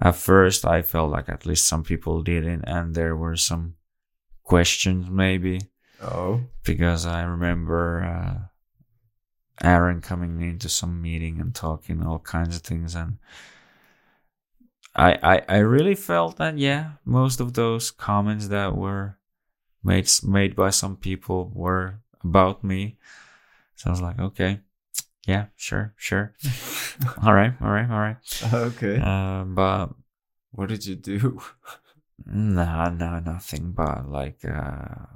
at 0.01 0.17
first, 0.17 0.65
I 0.65 0.83
felt 0.83 1.11
like 1.11 1.29
at 1.29 1.47
least 1.47 1.67
some 1.67 1.83
people 1.83 2.23
didn't, 2.23 2.65
and 2.67 2.95
there 2.95 3.17
were 3.17 3.37
some 3.37 3.75
questions 4.45 5.09
maybe 5.09 5.61
oh 6.01 6.41
because 6.65 7.07
I 7.07 7.23
remember 7.23 7.83
uh, 8.03 8.39
Aaron 9.67 10.01
coming 10.01 10.43
into 10.43 10.69
some 10.69 11.01
meeting 11.01 11.41
and 11.41 11.55
talking 11.55 12.03
all 12.03 12.19
kinds 12.19 12.57
of 12.57 12.63
things, 12.63 12.95
and 12.95 13.19
I, 14.95 15.19
I 15.23 15.43
I 15.49 15.59
really 15.59 15.95
felt 15.95 16.37
that 16.37 16.59
yeah, 16.59 16.93
most 17.05 17.41
of 17.41 17.55
those 17.55 17.91
comments 17.91 18.49
that 18.49 18.77
were 18.77 19.19
made 19.83 20.09
made 20.23 20.55
by 20.55 20.71
some 20.71 20.97
people 20.97 21.51
were 21.55 22.01
about 22.25 22.63
me. 22.63 22.99
So 23.77 23.91
I 23.91 23.93
was 23.93 24.03
like, 24.03 24.19
okay, 24.21 24.61
yeah, 25.27 25.47
sure, 25.57 25.95
sure, 25.97 26.35
all 27.25 27.33
right, 27.35 27.55
all 27.61 27.71
right, 27.71 27.91
all 27.91 27.99
right. 28.01 28.17
okay 28.53 29.01
Uh, 29.01 29.45
but 29.45 29.95
what 30.53 30.69
did 30.69 30.85
you 30.87 30.95
do 30.97 31.41
no, 32.27 32.91
no, 32.91 33.19
nothing. 33.21 33.73
But 33.73 34.09
like, 34.09 34.45
uh, 34.45 35.07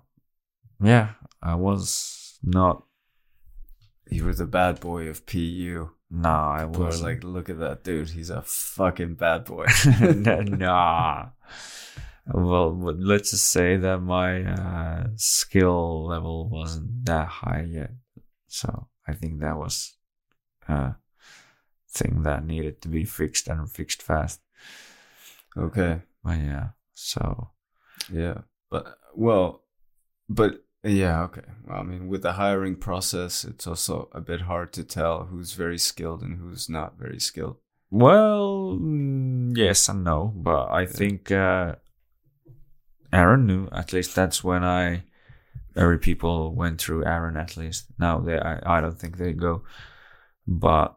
yeah, 0.82 1.10
I 1.42 1.54
was 1.54 2.38
not. 2.42 2.84
you 4.10 4.24
were 4.24 4.34
the 4.34 4.46
bad 4.46 4.80
boy 4.80 5.08
of 5.08 5.26
pu 5.26 5.90
No, 6.10 6.28
I 6.28 6.66
People 6.66 6.86
was 6.86 7.02
like 7.02 7.24
look 7.24 7.50
at 7.50 7.58
that 7.58 7.82
dude 7.82 8.10
he's 8.10 8.30
a 8.30 8.42
fucking 8.42 9.14
bad 9.14 9.44
boy 9.44 9.66
nah. 10.00 11.26
well, 12.26 12.76
let's 12.76 13.30
just 13.30 13.48
say 13.48 13.76
that 13.76 13.98
my 13.98 14.44
uh, 14.44 15.06
skill 15.16 16.06
level 16.06 16.48
wasn't 16.48 17.04
that 17.04 17.28
high 17.28 17.66
yet. 17.68 17.90
So 18.46 18.88
I 19.06 19.14
think 19.14 19.40
that 19.40 19.56
was 19.56 19.96
a 20.68 20.94
thing 21.90 22.22
that 22.22 22.44
needed 22.44 22.82
to 22.82 22.88
be 22.88 23.04
fixed 23.04 23.48
and 23.48 23.70
fixed 23.70 24.02
fast. 24.02 24.40
Okay. 25.56 26.02
But 26.22 26.38
yeah, 26.38 26.68
so 26.94 27.50
Yeah. 28.12 28.38
But 28.70 28.98
well, 29.14 29.62
but 30.28 30.64
yeah, 30.86 31.22
okay. 31.24 31.42
Well, 31.66 31.80
I 31.80 31.82
mean, 31.82 32.08
with 32.08 32.22
the 32.22 32.32
hiring 32.32 32.76
process, 32.76 33.44
it's 33.44 33.66
also 33.66 34.08
a 34.12 34.20
bit 34.20 34.42
hard 34.42 34.72
to 34.74 34.84
tell 34.84 35.24
who's 35.24 35.52
very 35.52 35.78
skilled 35.78 36.22
and 36.22 36.38
who's 36.38 36.68
not 36.68 36.98
very 36.98 37.20
skilled. 37.20 37.56
well, 37.90 38.78
mm, 38.80 39.56
yes 39.56 39.88
and 39.88 40.04
no, 40.04 40.32
but 40.36 40.70
I 40.70 40.86
think 40.86 41.30
uh, 41.30 41.76
Aaron 43.12 43.46
knew. 43.46 43.68
At 43.72 43.92
least 43.92 44.14
that's 44.14 44.44
when 44.44 44.64
I 44.64 45.04
every 45.76 45.98
people 45.98 46.54
went 46.54 46.80
through 46.80 47.04
Aaron. 47.04 47.36
At 47.36 47.56
least 47.56 47.86
now 47.98 48.20
they, 48.20 48.38
I, 48.38 48.78
I 48.78 48.80
don't 48.80 48.98
think 48.98 49.16
they 49.16 49.32
go, 49.32 49.62
but 50.46 50.96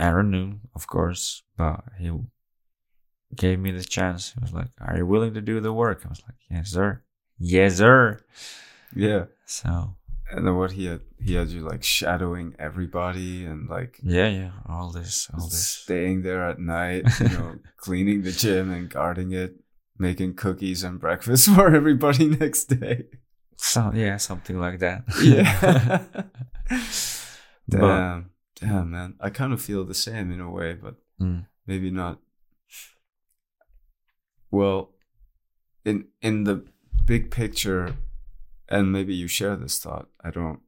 Aaron 0.00 0.30
knew, 0.30 0.60
of 0.74 0.86
course. 0.86 1.42
But 1.56 1.84
he 1.98 2.10
gave 3.34 3.58
me 3.58 3.70
the 3.70 3.84
chance. 3.84 4.32
He 4.32 4.40
was 4.40 4.52
like, 4.52 4.70
"Are 4.80 4.96
you 4.96 5.06
willing 5.06 5.34
to 5.34 5.40
do 5.40 5.60
the 5.60 5.72
work?" 5.72 6.02
I 6.04 6.08
was 6.08 6.22
like, 6.26 6.38
"Yes, 6.50 6.70
sir. 6.70 7.02
Yes, 7.38 7.76
sir." 7.76 8.20
Yeah. 8.94 9.24
So 9.46 9.94
And 10.30 10.46
then 10.46 10.56
what 10.56 10.72
he 10.72 10.86
had, 10.86 11.00
he 11.20 11.34
had 11.34 11.48
you 11.48 11.60
like 11.60 11.82
shadowing 11.82 12.54
everybody 12.58 13.44
and 13.44 13.68
like 13.68 13.98
yeah, 14.02 14.28
yeah, 14.28 14.50
all 14.66 14.90
this, 14.92 15.28
all 15.34 15.48
this. 15.48 15.66
staying 15.66 16.22
there 16.22 16.44
at 16.48 16.58
night, 16.58 17.04
you 17.20 17.28
know, 17.30 17.58
cleaning 17.76 18.22
the 18.22 18.32
gym 18.32 18.70
and 18.72 18.90
guarding 18.90 19.32
it, 19.32 19.54
making 19.98 20.34
cookies 20.34 20.84
and 20.84 21.00
breakfast 21.00 21.48
for 21.54 21.74
everybody 21.74 22.26
next 22.28 22.64
day. 22.66 23.06
So 23.56 23.90
yeah, 23.94 24.16
something 24.18 24.58
like 24.60 24.78
that. 24.80 25.02
Yeah. 25.22 26.04
But- 27.68 27.78
damn, 27.80 28.30
damn, 28.60 28.90
man. 28.90 29.14
I 29.20 29.30
kind 29.30 29.52
of 29.52 29.60
feel 29.60 29.84
the 29.84 29.94
same 29.94 30.30
in 30.32 30.40
a 30.40 30.50
way, 30.50 30.74
but 30.74 30.94
Mm. 31.20 31.46
maybe 31.66 31.90
not. 31.90 32.20
Well, 34.50 34.94
in 35.84 36.06
in 36.22 36.44
the 36.44 36.64
big 37.06 37.30
picture, 37.30 37.96
and 38.68 38.92
maybe 38.92 39.14
you 39.14 39.28
share 39.28 39.56
this 39.56 39.78
thought. 39.78 40.08
I 40.24 40.30
don't. 40.30 40.60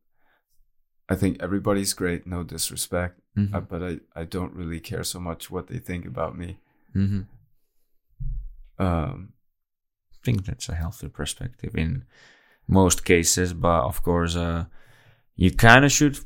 I 1.08 1.16
think 1.16 1.42
everybody's 1.42 1.92
great. 1.94 2.26
No 2.26 2.42
disrespect, 2.44 3.20
Mhm. 3.36 3.54
uh, 3.54 3.60
but 3.60 3.82
I 3.82 4.00
I 4.20 4.24
don't 4.24 4.54
really 4.54 4.80
care 4.80 5.04
so 5.04 5.20
much 5.20 5.50
what 5.50 5.66
they 5.66 5.78
think 5.80 6.06
about 6.06 6.36
me. 6.38 6.58
Mhm. 6.94 7.26
Um, 8.78 9.32
I 10.12 10.16
think 10.24 10.44
that's 10.44 10.68
a 10.68 10.74
healthy 10.74 11.08
perspective 11.08 11.74
in 11.76 12.04
most 12.66 13.04
cases, 13.04 13.52
but 13.52 13.84
of 13.84 14.02
course, 14.02 14.36
uh, 14.36 14.64
you 15.36 15.50
kind 15.50 15.84
of 15.84 15.92
should 15.92 16.18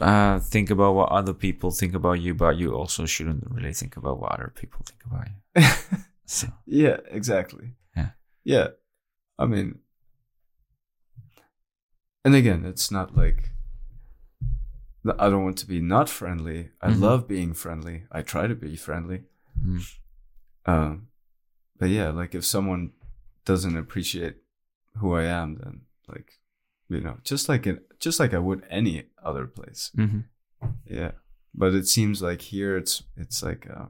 uh, 0.00 0.38
think 0.40 0.70
about 0.70 0.94
what 0.94 1.10
other 1.10 1.34
people 1.34 1.70
think 1.70 1.94
about 1.94 2.20
you, 2.20 2.34
but 2.34 2.56
you 2.56 2.72
also 2.74 3.04
shouldn't 3.06 3.44
really 3.50 3.74
think 3.74 3.96
about 3.98 4.18
what 4.18 4.32
other 4.32 4.52
people 4.54 4.80
think 4.84 5.04
about 5.04 5.28
you. 5.28 5.62
So, 6.24 6.46
yeah, 6.64 6.98
exactly. 7.10 7.74
Yeah. 7.96 8.10
Yeah. 8.44 8.68
I 9.36 9.46
mean, 9.46 9.80
and 12.24 12.34
again, 12.34 12.64
it's 12.64 12.90
not 12.90 13.16
like 13.16 13.50
I 15.18 15.30
don't 15.30 15.44
want 15.44 15.56
to 15.58 15.66
be 15.66 15.80
not 15.80 16.08
friendly. 16.10 16.70
I 16.82 16.90
Mhm. 16.90 17.00
love 17.00 17.26
being 17.26 17.54
friendly. 17.54 18.04
I 18.12 18.20
try 18.22 18.46
to 18.46 18.54
be 18.54 18.76
friendly. 18.76 19.24
mm, 19.58 19.82
Um, 20.66 21.08
but 21.78 21.88
yeah, 21.88 22.10
like 22.10 22.34
if 22.34 22.44
someone 22.44 22.92
doesn't 23.46 23.76
appreciate 23.78 24.36
who 24.96 25.14
I 25.14 25.24
am, 25.24 25.56
then 25.56 25.86
like, 26.06 26.38
you 26.88 27.00
know, 27.00 27.18
just 27.24 27.48
like 27.48 27.66
in, 27.66 27.80
just 27.98 28.20
like 28.20 28.34
I 28.34 28.38
would 28.38 28.62
any 28.68 29.06
other 29.22 29.46
place. 29.46 29.90
mhm. 29.96 30.24
Yeah. 30.84 31.12
But 31.54 31.74
it 31.74 31.88
seems 31.88 32.20
like 32.22 32.42
here 32.42 32.76
it's 32.76 33.02
it's 33.16 33.42
like 33.42 33.66
uh, 33.70 33.86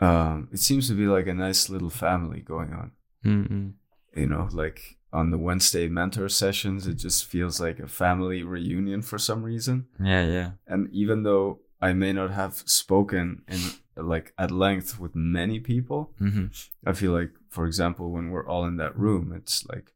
um 0.00 0.48
it 0.52 0.58
seems 0.58 0.88
to 0.88 0.94
be 0.94 1.06
like 1.06 1.26
a 1.26 1.34
nice 1.34 1.68
little 1.70 1.90
family 1.90 2.40
going 2.40 2.72
on. 2.72 2.92
Mm-mm. 3.24 3.72
You 4.14 4.26
know, 4.26 4.48
like 4.52 4.97
on 5.12 5.30
the 5.30 5.38
Wednesday 5.38 5.88
mentor 5.88 6.28
sessions, 6.28 6.86
it 6.86 6.94
just 6.94 7.24
feels 7.24 7.60
like 7.60 7.78
a 7.78 7.88
family 7.88 8.42
reunion 8.42 9.02
for 9.02 9.18
some 9.18 9.42
reason. 9.42 9.86
yeah, 10.02 10.24
yeah, 10.26 10.50
And 10.66 10.88
even 10.92 11.22
though 11.22 11.60
I 11.80 11.92
may 11.92 12.12
not 12.12 12.30
have 12.30 12.54
spoken 12.66 13.42
in 13.48 13.60
like 13.96 14.32
at 14.38 14.50
length 14.50 15.00
with 15.00 15.14
many 15.14 15.60
people, 15.60 16.12
hmm 16.18 16.46
I 16.86 16.92
feel 16.92 17.12
like, 17.12 17.30
for 17.50 17.66
example, 17.66 18.10
when 18.12 18.30
we're 18.30 18.46
all 18.46 18.64
in 18.66 18.76
that 18.76 18.96
room, 18.98 19.32
it's 19.34 19.64
like 19.66 19.92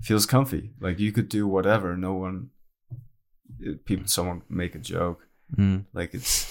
feels 0.00 0.26
comfy. 0.26 0.70
Like 0.80 0.98
you 1.00 1.10
could 1.12 1.28
do 1.28 1.46
whatever. 1.48 1.96
No 1.96 2.14
one, 2.14 2.50
it- 3.60 3.84
people, 3.84 4.06
someone 4.06 4.42
make 4.48 4.74
a 4.74 4.78
joke. 4.78 5.26
mm. 5.56 5.84
Like 5.92 6.14
it's, 6.14 6.46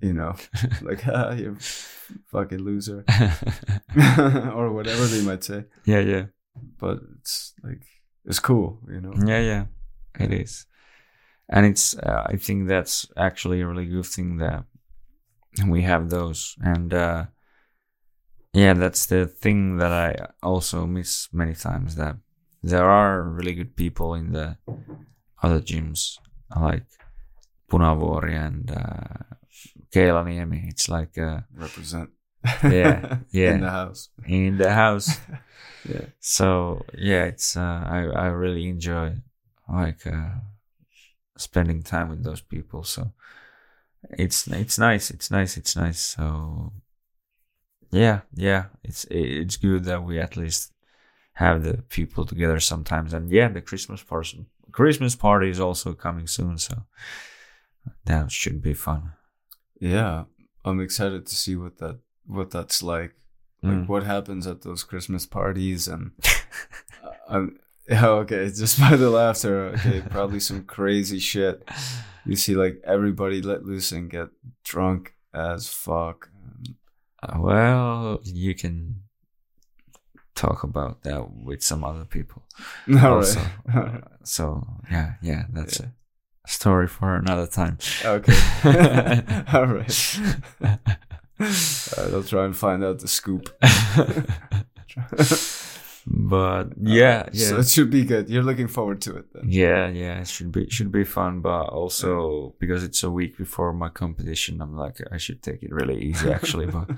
you 0.00 0.12
know, 0.12 0.34
like 0.82 1.06
ah, 1.08 1.32
you 1.32 1.56
fucking 2.30 2.58
loser, 2.62 3.04
or 4.54 4.72
whatever 4.72 5.06
they 5.06 5.22
might 5.22 5.42
say. 5.44 5.64
yeah, 5.84 6.00
yeah, 6.00 6.24
But 6.78 6.98
it's 7.18 7.54
like 7.62 7.82
it's 8.24 8.38
cool, 8.38 8.80
you 8.88 9.00
know. 9.00 9.12
yeah, 9.26 9.40
yeah. 9.40 9.64
It 10.18 10.32
is, 10.32 10.66
and 11.48 11.66
it's. 11.66 11.96
Uh, 11.96 12.24
I 12.26 12.36
think 12.36 12.68
that's 12.68 13.06
actually 13.16 13.60
a 13.60 13.66
really 13.66 13.86
good 13.86 14.06
thing 14.06 14.38
that 14.38 14.64
we 15.66 15.82
have 15.82 16.10
those, 16.10 16.56
and 16.62 16.92
uh, 16.92 17.26
yeah, 18.52 18.74
that's 18.74 19.06
the 19.06 19.26
thing 19.26 19.78
that 19.78 19.92
I 19.92 20.16
also 20.42 20.86
miss 20.86 21.28
many 21.32 21.54
times. 21.54 21.94
That 21.96 22.16
there 22.62 22.88
are 22.90 23.22
really 23.22 23.54
good 23.54 23.76
people 23.76 24.14
in 24.14 24.32
the 24.32 24.56
other 25.42 25.60
gyms, 25.60 26.18
like 26.54 26.86
Punavuori 27.70 28.34
and 28.34 28.70
uh, 28.70 29.36
Keilaniemi. 29.92 30.68
It's 30.68 30.88
like 30.88 31.16
uh, 31.16 31.40
Represent. 31.54 32.10
Yeah, 32.62 33.18
yeah. 33.30 33.54
In 33.54 33.60
the 33.60 33.70
house. 33.70 34.08
in 34.26 34.58
the 34.58 34.72
house. 34.72 35.18
Yeah. 35.88 36.06
So 36.18 36.84
yeah, 36.92 37.24
it's 37.24 37.56
uh, 37.56 37.82
I 37.86 38.00
I 38.14 38.26
really 38.26 38.68
enjoy 38.68 39.14
like 39.66 40.06
uh, 40.06 40.40
spending 41.38 41.82
time 41.82 42.10
with 42.10 42.22
those 42.22 42.42
people. 42.42 42.84
So 42.84 43.12
it's 44.10 44.46
it's 44.46 44.78
nice. 44.78 45.10
It's 45.10 45.30
nice. 45.30 45.56
It's 45.56 45.76
nice. 45.76 46.00
So 46.00 46.72
yeah, 47.90 48.20
yeah, 48.34 48.64
it's 48.84 49.06
it's 49.10 49.56
good 49.56 49.84
that 49.84 50.04
we 50.04 50.20
at 50.20 50.36
least 50.36 50.72
have 51.34 51.62
the 51.62 51.78
people 51.88 52.26
together 52.26 52.60
sometimes. 52.60 53.14
And 53.14 53.30
yeah, 53.30 53.48
the 53.48 53.62
Christmas 53.62 54.02
party 54.02 54.44
Christmas 54.72 55.16
party 55.16 55.48
is 55.48 55.60
also 55.60 55.94
coming 55.94 56.26
soon. 56.26 56.58
So 56.58 56.84
that 58.04 58.30
should 58.30 58.60
be 58.62 58.74
fun. 58.74 59.12
Yeah, 59.80 60.24
I'm 60.64 60.80
excited 60.80 61.26
to 61.26 61.34
see 61.34 61.56
what 61.56 61.78
that 61.78 62.00
what 62.30 62.50
that's 62.50 62.82
like. 62.82 63.14
Like 63.62 63.72
Mm. 63.84 63.88
what 63.88 64.04
happens 64.04 64.46
at 64.46 64.62
those 64.62 64.84
Christmas 64.84 65.26
parties 65.26 65.86
and 65.88 66.12
uh, 67.04 67.10
I'm 67.28 67.58
yeah, 67.88 68.06
okay, 68.24 68.46
just 68.48 68.80
by 68.84 68.96
the 68.96 69.10
laughter, 69.10 69.66
okay, 69.76 70.00
probably 70.08 70.40
some 70.40 70.64
crazy 70.64 71.18
shit. 71.18 71.68
You 72.24 72.36
see 72.36 72.54
like 72.56 72.80
everybody 72.84 73.42
let 73.42 73.64
loose 73.64 73.92
and 73.92 74.08
get 74.10 74.28
drunk 74.64 75.14
as 75.34 75.68
fuck. 75.68 76.30
Uh, 77.22 77.36
well, 77.38 78.20
you 78.24 78.54
can 78.54 79.02
talk 80.34 80.62
about 80.64 81.02
that 81.02 81.30
with 81.30 81.62
some 81.62 81.84
other 81.84 82.04
people. 82.06 82.42
All 82.88 83.16
also. 83.20 83.40
right. 83.74 84.02
So 84.24 84.66
yeah, 84.90 85.14
yeah, 85.20 85.44
that's 85.52 85.80
Yeah. 85.80 85.88
a 86.46 86.48
story 86.50 86.86
for 86.88 87.14
another 87.16 87.46
time. 87.46 87.76
Okay. 88.04 88.38
All 89.52 89.66
right. 89.66 90.16
Right, 91.40 92.12
I'll 92.14 92.22
try 92.22 92.44
and 92.44 92.56
find 92.56 92.84
out 92.84 92.98
the 93.00 93.08
scoop. 93.08 93.48
but 96.06 96.72
yeah, 96.80 97.20
Uh, 97.26 97.30
yeah. 97.32 97.46
So 97.48 97.58
it 97.58 97.68
should 97.68 97.90
be 97.90 98.04
good. 98.04 98.28
You're 98.28 98.42
looking 98.42 98.68
forward 98.68 99.00
to 99.02 99.16
it 99.16 99.26
then. 99.32 99.44
yeah, 99.48 99.88
yeah, 99.88 100.20
it 100.20 100.28
should 100.28 100.52
be 100.52 100.68
should 100.70 100.90
be 100.92 101.04
fun, 101.04 101.40
but 101.40 101.64
also 101.66 102.54
because 102.58 102.82
it's 102.84 103.02
a 103.02 103.10
week 103.10 103.36
before 103.38 103.72
my 103.72 103.88
competition, 103.88 104.60
I'm 104.60 104.76
like 104.76 104.98
I 105.12 105.18
should 105.18 105.42
take 105.42 105.62
it 105.62 105.72
really 105.72 105.98
easy 106.02 106.30
actually, 106.32 106.66
but 106.66 106.88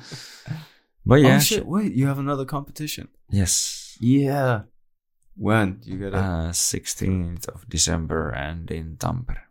but 1.06 1.16
yeah, 1.20 1.36
oh 1.36 1.40
shit! 1.40 1.66
Wait, 1.66 1.93
you 1.93 2.06
have 2.06 2.19
another 2.19 2.44
competition? 2.44 3.09
yes, 3.31 3.97
Yeah. 4.01 4.62
When 5.35 5.81
you 5.85 5.97
get 5.97 6.09
it? 6.09 6.14
uh, 6.14 6.52
16th 6.52 7.48
of 7.48 7.66
December 7.66 8.28
and 8.36 8.70
in 8.70 8.97
Tampere. 8.98 9.44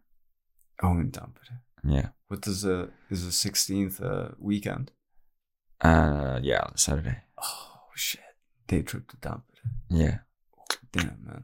oh, 0.84 1.00
in 1.00 1.10
Tampere. 1.12 1.58
Yeah, 1.84 2.10
What 2.28 2.42
does 2.42 2.62
the 2.62 2.90
is 3.10 3.26
the 3.26 3.32
sixteenth 3.32 4.02
uh, 4.02 4.30
weekend? 4.40 4.92
uh, 5.82 6.40
yeah, 6.44 6.68
Saturday. 6.76 7.18
Oh 7.38 7.90
shit! 7.96 8.22
Day 8.68 8.82
trip 8.84 9.08
to 9.10 9.18
Tampere. 9.18 9.42
Yeah, 9.90 10.18
Damn 10.92 11.18
man. 11.26 11.44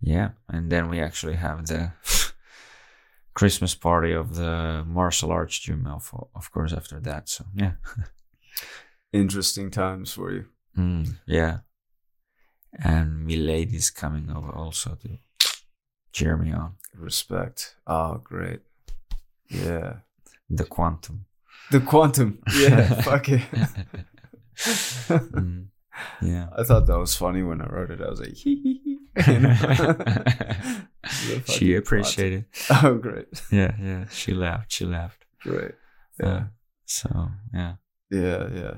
yeah, 0.00 0.30
and 0.48 0.70
then 0.72 0.88
we 0.88 0.98
actually 1.00 1.36
have 1.36 1.66
the 1.66 1.92
Christmas 3.34 3.74
party 3.74 4.12
of 4.12 4.34
the 4.36 4.82
martial 4.86 5.30
arts 5.30 5.58
gym, 5.58 5.86
of, 5.86 6.10
of 6.34 6.50
course, 6.50 6.72
after 6.72 7.00
that. 7.00 7.28
So 7.28 7.44
yeah, 7.54 7.72
interesting 9.12 9.70
times 9.70 10.12
for 10.12 10.32
you. 10.32 10.46
Mm, 10.76 11.16
yeah. 11.26 11.58
And 12.82 13.24
Milady's 13.26 13.90
coming 13.90 14.30
over 14.30 14.50
also 14.50 14.96
to 15.02 15.18
cheer 16.12 16.36
me 16.36 16.52
on. 16.52 16.74
Respect. 16.96 17.76
Oh, 17.86 18.14
great. 18.24 18.60
Yeah. 19.48 19.96
The 20.50 20.64
quantum. 20.64 21.26
The 21.70 21.80
quantum. 21.80 22.38
Yeah. 22.56 23.00
fuck 23.02 23.28
it. 23.28 23.42
Mm, 25.08 25.66
yeah. 26.22 26.48
I 26.56 26.62
thought 26.64 26.86
that 26.86 26.98
was 26.98 27.14
funny 27.16 27.42
when 27.42 27.60
I 27.60 27.66
wrote 27.66 27.90
it. 27.90 28.00
I 28.00 28.08
was 28.08 28.20
like, 28.20 28.34
hee 28.34 28.60
hee 28.62 28.80
hee. 28.84 28.98
You 29.32 29.40
know? 29.40 30.82
She 31.46 31.74
appreciated. 31.74 32.46
Oh, 32.82 32.94
great. 32.94 33.26
Yeah, 33.50 33.74
yeah. 33.80 34.06
She 34.10 34.32
laughed. 34.32 34.72
She 34.72 34.84
laughed. 34.86 35.24
Great. 35.40 35.72
Uh, 36.22 36.26
Yeah. 36.26 36.42
so 36.86 37.28
yeah. 37.52 37.74
Yeah, 38.10 38.48
yeah. 38.54 38.74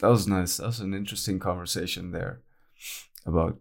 That 0.00 0.08
was 0.08 0.26
nice. 0.28 0.56
That 0.58 0.66
was 0.66 0.80
an 0.80 0.94
interesting 0.94 1.38
conversation 1.38 2.10
there 2.12 2.42
about 3.26 3.58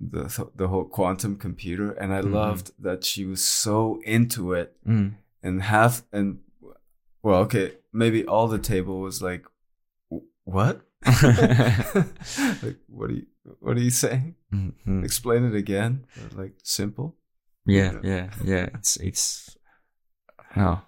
the 0.00 0.28
the 0.56 0.68
whole 0.68 0.84
quantum 0.84 1.36
computer, 1.36 1.92
and 1.92 2.12
I 2.12 2.20
Mhm. 2.22 2.32
loved 2.32 2.70
that 2.82 3.04
she 3.04 3.24
was 3.26 3.44
so 3.44 4.00
into 4.04 4.52
it, 4.54 4.76
Mm. 4.86 5.14
And 5.42 5.62
half 5.62 6.02
and 6.12 6.40
well, 7.22 7.40
okay, 7.42 7.72
maybe 7.92 8.24
all 8.26 8.48
the 8.48 8.58
table 8.58 9.00
was 9.00 9.20
like, 9.22 9.44
"What? 10.44 10.80
like, 11.06 12.76
what 12.88 13.10
are 13.10 13.14
you? 13.14 13.26
What 13.60 13.76
are 13.76 13.80
you 13.80 13.90
saying? 13.90 14.36
Mhm. 14.52 15.04
Explain 15.04 15.44
it 15.44 15.54
again." 15.54 16.06
Like 16.34 16.54
simple. 16.62 17.16
Yeah, 17.66 17.92
Yeah. 18.02 18.02
yeah, 18.02 18.30
yeah. 18.44 18.68
It's 18.74 18.96
it's 18.96 19.56
oh, 20.56 20.82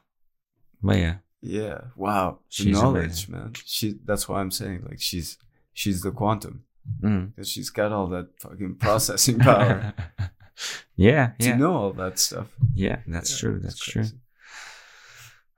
but 0.82 0.96
yeah, 0.98 1.16
Yeah. 1.40 1.80
Wow. 1.96 2.38
She's 2.48 2.80
knowledge, 2.80 3.28
amazing. 3.28 3.34
man. 3.34 3.52
She. 3.64 3.98
That's 4.04 4.28
why 4.28 4.40
I'm 4.40 4.50
saying 4.50 4.84
like 4.88 5.00
she's 5.00 5.38
she's 5.74 6.00
the 6.02 6.10
quantum 6.12 6.64
mm. 7.02 7.30
because 7.34 7.50
she's 7.50 7.70
got 7.70 7.92
all 7.92 8.06
that 8.08 8.28
fucking 8.40 8.76
processing 8.76 9.38
power. 9.38 9.92
yeah, 10.96 11.32
to 11.40 11.46
yeah, 11.48 11.56
know 11.56 11.74
all 11.74 11.92
that 11.92 12.18
stuff. 12.18 12.48
yeah. 12.74 13.00
That's 13.06 13.30
Yeah, 13.32 13.38
true. 13.48 13.56
it's 13.56 13.64
That's 13.64 13.78
true. 13.84 14.04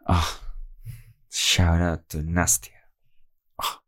Crazy. 0.07 0.21
Oh, 0.21 0.41
shout 1.31 1.81
out 1.81 2.09
to 2.11 2.19
Nastia, 2.19 2.71
oh 3.63 3.79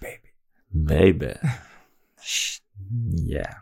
Baby. 0.00 0.30
baby. 0.72 1.34
Yeah. 3.10 3.54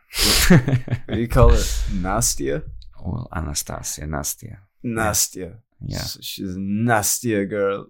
What 0.48 1.14
do 1.14 1.20
you 1.20 1.28
call 1.28 1.52
it? 1.52 1.58
Nastia? 1.92 2.62
well, 3.04 3.28
Anastasia, 3.34 4.02
Nastia. 4.06 4.58
Nastia. 4.84 5.58
Yeah. 5.84 5.98
So 6.00 6.20
she's 6.22 6.56
a 6.56 6.58
Nastia 6.58 7.48
girl. 7.48 7.86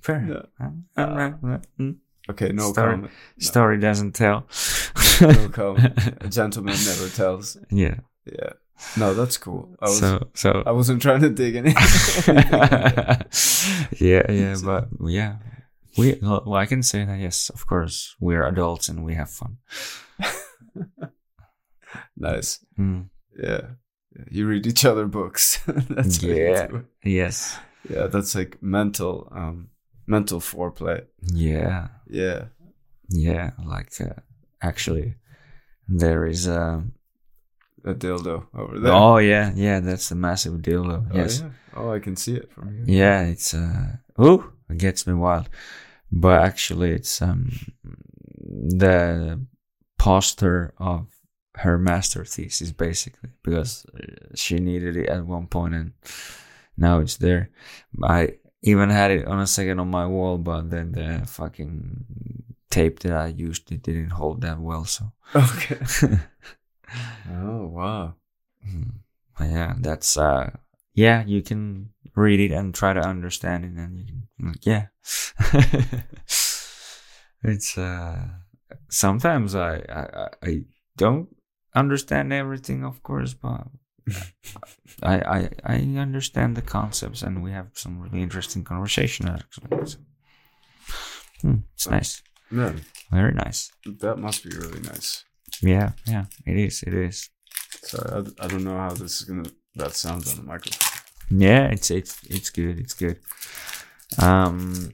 Fair. 0.00 0.46
Yeah. 0.58 0.70
Uh, 0.96 1.30
mm. 1.78 1.96
Okay, 2.30 2.52
no 2.52 2.72
Story. 2.72 2.90
comment. 2.92 3.12
Story 3.38 3.78
doesn't 3.78 4.12
tell. 4.12 4.46
No 5.20 5.48
comment. 5.48 5.92
A 6.20 6.28
gentleman 6.28 6.74
never 6.86 7.08
tells. 7.08 7.56
yeah. 7.70 7.96
Yeah. 8.24 8.52
No, 8.96 9.14
that's 9.14 9.38
cool. 9.38 9.74
I 9.80 9.84
was 9.86 9.98
so 9.98 10.28
so 10.34 10.62
I 10.66 10.72
wasn't 10.72 11.00
trying 11.02 11.20
to 11.22 11.30
dig 11.30 11.54
in. 11.56 11.66
yeah, 13.98 14.30
yeah, 14.30 14.56
but 14.64 14.88
yeah, 15.06 15.36
we. 15.96 16.18
Well, 16.22 16.54
I 16.54 16.66
can 16.66 16.82
say 16.82 17.04
that 17.04 17.18
yes, 17.18 17.48
of 17.50 17.66
course, 17.66 18.14
we're 18.20 18.44
adults 18.46 18.88
and 18.88 19.04
we 19.04 19.14
have 19.14 19.30
fun. 19.30 19.58
nice. 22.16 22.64
Mm, 22.78 23.08
Yeah. 23.42 23.60
You 24.30 24.46
read 24.46 24.66
each 24.66 24.84
other 24.84 25.06
books. 25.06 25.58
that's 25.66 26.22
Yeah. 26.22 26.68
yes. 27.02 27.58
Yeah, 27.88 28.06
that's 28.08 28.34
like 28.34 28.58
mental 28.62 29.28
um 29.34 29.68
mental 30.06 30.40
foreplay. 30.40 31.06
Yeah. 31.32 31.88
Yeah. 32.08 32.44
Yeah. 33.08 33.52
Like 33.64 33.92
uh, 34.00 34.20
actually, 34.60 35.14
there 35.88 36.26
is 36.26 36.46
a. 36.46 36.84
A 37.84 37.94
dildo 37.94 38.46
over 38.54 38.78
there. 38.78 38.92
Oh 38.92 39.18
yeah, 39.18 39.52
yeah. 39.54 39.80
That's 39.80 40.08
the 40.08 40.14
massive 40.14 40.54
dildo. 40.54 41.06
Oh, 41.10 41.16
yes. 41.16 41.40
yeah. 41.40 41.50
Oh, 41.74 41.90
I 41.90 41.98
can 41.98 42.16
see 42.16 42.36
it 42.36 42.52
from 42.52 42.74
here. 42.74 42.84
Yeah, 42.86 43.22
it's 43.24 43.54
uh 43.54 43.96
oh, 44.18 44.50
it 44.70 44.78
gets 44.78 45.06
me 45.06 45.14
wild. 45.14 45.48
But 46.10 46.42
actually 46.42 46.92
it's 46.92 47.20
um 47.20 47.50
the 48.38 49.40
poster 49.98 50.74
of 50.78 51.06
her 51.56 51.78
master 51.78 52.24
thesis 52.24 52.72
basically 52.72 53.30
because 53.42 53.84
uh, 53.94 54.34
she 54.34 54.58
needed 54.58 54.96
it 54.96 55.08
at 55.08 55.26
one 55.26 55.46
point 55.46 55.74
and 55.74 55.92
now 56.76 57.00
it's 57.00 57.16
there. 57.16 57.50
I 58.02 58.34
even 58.62 58.90
had 58.90 59.10
it 59.10 59.26
on 59.26 59.40
a 59.40 59.46
second 59.46 59.80
on 59.80 59.90
my 59.90 60.06
wall, 60.06 60.38
but 60.38 60.70
then 60.70 60.92
the 60.92 61.26
fucking 61.26 62.04
tape 62.70 63.00
that 63.00 63.12
I 63.12 63.26
used 63.26 63.70
it 63.72 63.82
didn't 63.82 64.10
hold 64.10 64.40
that 64.42 64.60
well, 64.60 64.84
so 64.84 65.12
Okay. 65.34 65.78
oh 67.30 67.66
wow. 67.66 68.14
Mm. 68.66 68.92
Yeah, 69.40 69.74
that's 69.80 70.16
uh 70.16 70.50
yeah, 70.94 71.24
you 71.24 71.42
can 71.42 71.90
read 72.14 72.40
it 72.40 72.52
and 72.52 72.74
try 72.74 72.92
to 72.92 73.00
understand 73.00 73.64
it 73.64 73.72
and 73.80 73.98
you 73.98 74.04
can 74.06 74.28
like, 74.48 74.66
yeah. 74.66 74.86
it's 77.42 77.76
uh 77.78 78.18
sometimes 78.88 79.54
I, 79.54 79.76
I 79.88 80.02
I- 80.22 80.28
I 80.42 80.64
don't 80.96 81.28
understand 81.74 82.32
everything 82.32 82.84
of 82.84 83.02
course, 83.02 83.34
but 83.34 83.66
I 85.02 85.16
I 85.38 85.48
I 85.64 85.76
understand 85.98 86.56
the 86.56 86.62
concepts 86.62 87.22
and 87.22 87.42
we 87.42 87.52
have 87.52 87.70
some 87.74 87.98
really 88.00 88.22
interesting 88.22 88.64
conversation 88.64 89.28
actually. 89.28 89.86
So, 89.86 89.98
hmm, 91.42 91.56
it's 91.74 91.88
nice. 91.88 92.22
Yeah, 92.50 92.72
Very 93.10 93.32
nice. 93.32 93.72
that 94.00 94.18
must 94.18 94.44
be 94.44 94.50
really 94.50 94.80
nice. 94.80 95.24
Yeah, 95.60 95.92
yeah, 96.06 96.24
it 96.46 96.56
is, 96.56 96.82
it 96.82 96.94
is. 96.94 97.30
Sorry, 97.84 98.10
I, 98.40 98.44
I 98.44 98.48
don't 98.48 98.64
know 98.64 98.76
how 98.76 98.90
this 98.90 99.20
is 99.20 99.22
gonna 99.22 99.48
that 99.74 99.94
sounds 99.94 100.30
on 100.30 100.36
the 100.38 100.42
microphone. 100.44 101.40
Yeah, 101.40 101.66
it's 101.66 101.90
it's 101.90 102.18
it's 102.28 102.50
good. 102.50 102.78
It's 102.78 102.94
good. 102.94 103.18
Um, 104.18 104.92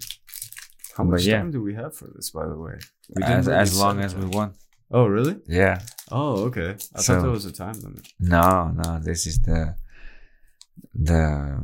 How 0.97 1.05
much 1.05 1.25
yeah. 1.25 1.39
time 1.39 1.51
do 1.51 1.61
we 1.63 1.75
have 1.75 1.95
for 1.97 2.09
this, 2.15 2.31
by 2.31 2.47
the 2.47 2.57
way? 2.57 2.79
We 3.15 3.23
as 3.23 3.47
really 3.47 3.59
as 3.59 3.79
long 3.79 3.97
set 3.97 4.05
as 4.07 4.15
we 4.15 4.27
want. 4.27 4.57
Oh 4.91 5.07
really? 5.07 5.37
Yeah. 5.49 5.81
Oh 6.11 6.45
okay. 6.47 6.77
I 6.95 7.01
So- 7.01 7.15
thought 7.15 7.23
there 7.23 7.31
was 7.31 7.45
a 7.47 7.53
time 7.53 7.79
limit. 7.81 8.07
No, 8.21 8.69
no. 8.69 8.99
This 9.01 9.27
is 9.27 9.41
the 9.41 9.77
the 10.95 11.61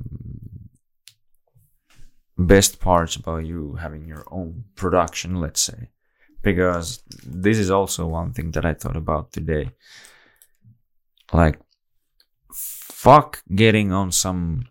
best 2.36 2.80
parts 2.80 3.16
about 3.16 3.44
you 3.46 3.74
having 3.80 4.06
your 4.06 4.24
own 4.30 4.64
production. 4.74 5.40
Let's 5.40 5.60
say, 5.60 5.90
because 6.44 7.02
this 7.24 7.58
is 7.58 7.70
also 7.70 8.06
one 8.06 8.32
thing 8.32 8.52
that 8.52 8.64
I 8.64 8.74
thought 8.74 8.96
about 8.96 9.32
today. 9.32 9.70
Like, 11.32 11.58
fuck 12.52 13.42
getting 13.54 13.92
on 13.92 14.12
some 14.12 14.66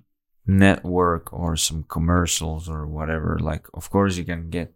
network 0.45 1.33
or 1.33 1.55
some 1.55 1.83
commercials 1.83 2.69
or 2.69 2.87
whatever. 2.87 3.39
Like, 3.39 3.67
of 3.73 3.89
course, 3.89 4.17
you 4.17 4.23
can 4.23 4.49
get 4.49 4.73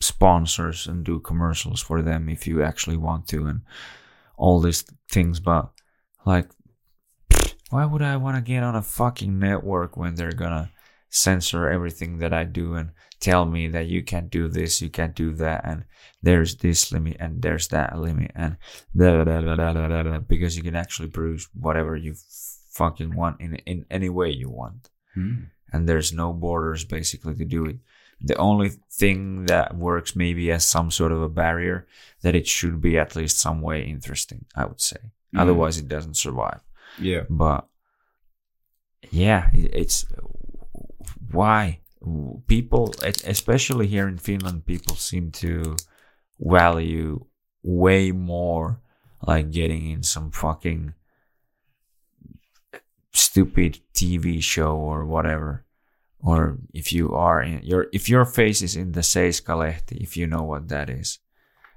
sponsors 0.00 0.86
and 0.86 1.04
do 1.04 1.20
commercials 1.20 1.80
for 1.80 2.02
them 2.02 2.28
if 2.28 2.46
you 2.46 2.62
actually 2.62 2.96
want 2.96 3.28
to 3.28 3.46
and 3.46 3.60
all 4.36 4.60
these 4.60 4.84
things, 5.10 5.38
but 5.40 5.70
like, 6.24 6.48
why 7.70 7.84
would 7.84 8.02
I 8.02 8.16
want 8.16 8.36
to 8.36 8.42
get 8.42 8.62
on 8.62 8.74
a 8.74 8.82
fucking 8.82 9.38
network 9.38 9.96
when 9.96 10.14
they're 10.14 10.32
gonna 10.32 10.70
censor 11.10 11.68
everything 11.68 12.18
that 12.18 12.32
I 12.32 12.44
do 12.44 12.74
and 12.74 12.90
tell 13.20 13.44
me 13.44 13.68
that 13.68 13.86
you 13.86 14.02
can't 14.02 14.30
do 14.30 14.48
this, 14.48 14.80
you 14.82 14.90
can't 14.90 15.14
do 15.14 15.34
that, 15.34 15.62
and 15.64 15.84
there's 16.22 16.56
this 16.56 16.90
limit 16.92 17.16
and 17.20 17.42
there's 17.42 17.68
that 17.68 17.98
limit 17.98 18.30
and 18.34 18.56
because 20.28 20.56
you 20.56 20.62
can 20.62 20.76
actually 20.76 21.08
produce 21.08 21.48
whatever 21.54 21.96
you 21.96 22.14
fucking 22.72 23.14
want 23.14 23.40
in 23.40 23.54
in 23.66 23.84
any 23.90 24.08
way 24.08 24.30
you 24.30 24.48
want 24.50 24.90
and 25.72 25.88
there's 25.88 26.12
no 26.12 26.32
borders 26.32 26.84
basically 26.84 27.34
to 27.34 27.44
do 27.44 27.66
it. 27.66 27.76
The 28.20 28.36
only 28.36 28.70
thing 28.92 29.46
that 29.46 29.76
works 29.76 30.14
maybe 30.14 30.52
as 30.52 30.64
some 30.64 30.90
sort 30.90 31.12
of 31.12 31.22
a 31.22 31.28
barrier 31.28 31.86
that 32.22 32.34
it 32.34 32.46
should 32.46 32.80
be 32.80 32.98
at 32.98 33.16
least 33.16 33.38
some 33.38 33.60
way 33.60 33.82
interesting, 33.84 34.44
I 34.54 34.66
would 34.66 34.80
say. 34.80 34.98
Mhm. 35.34 35.40
Otherwise, 35.40 35.78
it 35.78 35.88
doesn't 35.88 36.16
survive. 36.16 36.60
Yeah. 36.98 37.24
But 37.30 37.66
yeah, 39.10 39.50
it's 39.54 40.06
why 41.32 41.79
people, 42.46 42.94
especially 43.24 43.86
here 43.86 44.08
in 44.08 44.18
Finland, 44.18 44.64
people 44.66 44.96
seem 44.96 45.30
to 45.32 45.76
value 46.38 47.24
way 47.62 48.10
more 48.12 48.80
like 49.26 49.50
getting 49.50 49.90
in 49.90 50.02
some 50.02 50.30
fucking 50.30 50.94
stupid 53.12 53.80
TV 53.94 54.42
show 54.42 54.76
or 54.76 55.04
whatever. 55.04 55.64
Or 56.22 56.58
if 56.74 56.92
you 56.92 57.12
are 57.14 57.42
in 57.42 57.62
your 57.62 57.86
if 57.92 58.08
your 58.08 58.24
face 58.24 58.60
is 58.62 58.76
in 58.76 58.92
the 58.92 59.00
Seiskalehti, 59.00 59.96
if 60.02 60.16
you 60.16 60.26
know 60.26 60.42
what 60.42 60.68
that 60.68 60.90
is, 60.90 61.18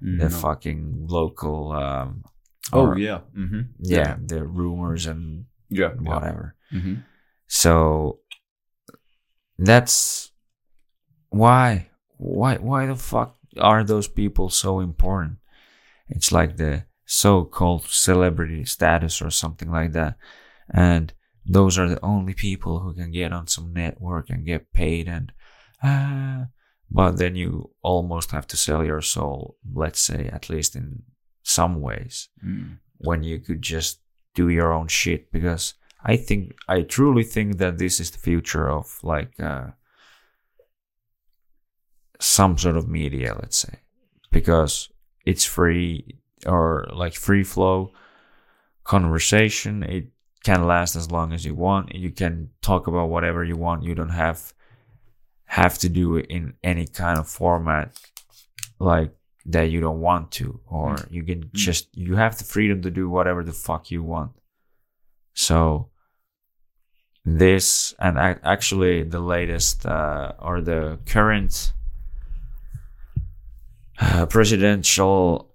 the 0.02 0.30
No. 0.30 0.30
fucking 0.30 1.08
local 1.08 1.72
um 1.72 2.24
Oh 2.72 2.88
or- 2.88 2.98
yeah. 2.98 3.22
Mm-hmm. 3.36 3.62
yeah, 3.80 4.16
the 4.26 4.44
rumors 4.46 5.06
and 5.06 5.46
Yeah. 5.70 5.92
yeah. 5.96 6.14
whatever. 6.14 6.56
Mm-hmm. 6.72 6.96
So 7.48 8.20
that's 9.58 10.32
why 11.30 11.90
why 12.18 12.56
why 12.58 12.86
the 12.86 12.96
fuck 12.96 13.36
are 13.60 13.84
those 13.84 14.08
people 14.08 14.50
so 14.50 14.80
important 14.80 15.38
it's 16.10 16.32
like 16.32 16.58
the 16.58 16.84
so-called 17.06 17.86
celebrity 17.88 18.66
status 18.66 19.22
or 19.22 19.30
something 19.30 19.70
like 19.72 19.92
that 19.92 20.16
and 20.74 21.14
those 21.46 21.78
are 21.78 21.90
the 21.90 22.04
only 22.04 22.34
people 22.34 22.80
who 22.80 22.94
can 22.94 23.12
get 23.12 23.34
on 23.34 23.46
some 23.48 23.74
network 23.74 24.30
and 24.30 24.46
get 24.46 24.72
paid 24.74 25.08
and 25.08 25.32
uh, 25.84 26.46
but 26.90 27.18
then 27.18 27.36
you 27.36 27.70
almost 27.82 28.32
have 28.32 28.48
to 28.48 28.56
sell 28.58 28.84
your 28.84 29.02
soul 29.02 29.58
let's 29.76 30.00
say 30.00 30.28
at 30.32 30.50
least 30.50 30.76
in 30.76 31.04
some 31.44 31.82
ways 31.82 32.30
Mm. 32.44 32.78
when 32.98 33.22
you 33.24 33.40
could 33.40 33.62
just 33.62 34.00
do 34.34 34.50
your 34.50 34.72
own 34.74 34.88
shit 34.88 35.32
because 35.32 35.74
i 36.04 36.16
think 36.16 36.54
i 36.68 36.82
truly 36.82 37.24
think 37.24 37.58
that 37.58 37.78
this 37.78 38.00
is 38.00 38.12
the 38.12 38.18
future 38.18 38.70
of 38.70 39.00
like 39.04 39.40
uh, 39.40 39.68
some 42.20 42.58
sort 42.58 42.78
of 42.78 42.88
media 42.88 43.36
let's 43.42 43.58
say 43.58 43.80
because 44.32 44.90
it's 45.26 45.46
free 45.46 46.20
or 46.46 46.88
like 46.94 47.14
free 47.14 47.44
flow 47.44 47.92
conversation. 48.84 49.84
It 49.84 50.08
can 50.44 50.66
last 50.68 50.96
as 50.96 51.12
long 51.12 51.34
as 51.34 51.46
you 51.46 51.56
want. 51.56 51.96
You 51.96 52.12
can 52.12 52.50
talk 52.62 52.88
about 52.88 53.10
whatever 53.10 53.44
you 53.44 53.56
want. 53.56 53.84
You 53.84 53.96
don't 53.96 54.10
have 54.10 54.54
have 55.46 55.78
to 55.78 55.90
do 55.90 56.18
it 56.18 56.26
in 56.30 56.54
any 56.64 56.88
kind 56.88 57.20
of 57.20 57.28
format 57.28 57.96
like 58.80 59.14
that 59.46 59.70
you 59.70 59.80
don't 59.80 60.00
want 60.00 60.32
to 60.32 60.60
or 60.66 60.98
you 61.12 61.22
can 61.22 61.50
just 61.54 61.96
you 61.96 62.16
have 62.16 62.38
the 62.38 62.44
freedom 62.44 62.82
to 62.82 62.90
do 62.90 63.10
whatever 63.10 63.44
the 63.44 63.52
fuck 63.52 63.92
you 63.92 64.02
want. 64.02 64.32
So 65.34 65.90
this 67.26 67.94
and 68.00 68.18
actually 68.18 69.04
the 69.04 69.20
latest 69.20 69.86
uh, 69.86 70.34
or 70.40 70.60
the 70.62 71.00
current 71.06 71.74
uh, 74.00 74.26
presidential 74.26 75.50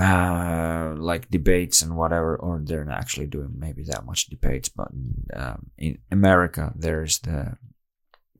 uh, 0.00 0.94
like 0.96 1.28
debates 1.30 1.82
and 1.82 1.96
whatever, 1.96 2.36
or 2.36 2.60
they're 2.62 2.84
not 2.84 2.98
actually 2.98 3.26
doing 3.26 3.52
maybe 3.58 3.82
that 3.82 4.04
much 4.04 4.26
debates, 4.26 4.68
but 4.68 4.88
um, 5.34 5.70
in 5.78 5.98
America 6.12 6.72
there's 6.76 7.18
the 7.20 7.56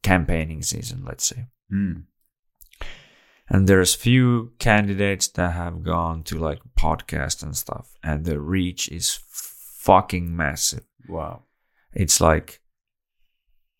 campaigning 0.03 0.63
season, 0.63 1.05
let's 1.05 1.25
say, 1.25 1.47
Mm. 1.73 2.05
and 3.49 3.67
there's 3.69 3.95
few 3.95 4.53
candidates 4.59 5.29
that 5.29 5.53
have 5.53 5.83
gone 5.83 6.23
to 6.25 6.39
like 6.39 6.61
podcast 6.79 7.43
and 7.43 7.57
stuff, 7.57 7.95
and 8.03 8.25
the 8.25 8.41
reach 8.41 8.89
is 8.89 9.19
fucking 9.29 10.35
massive. 10.37 10.85
Wow. 11.09 11.43
It's 11.93 12.21
like 12.21 12.61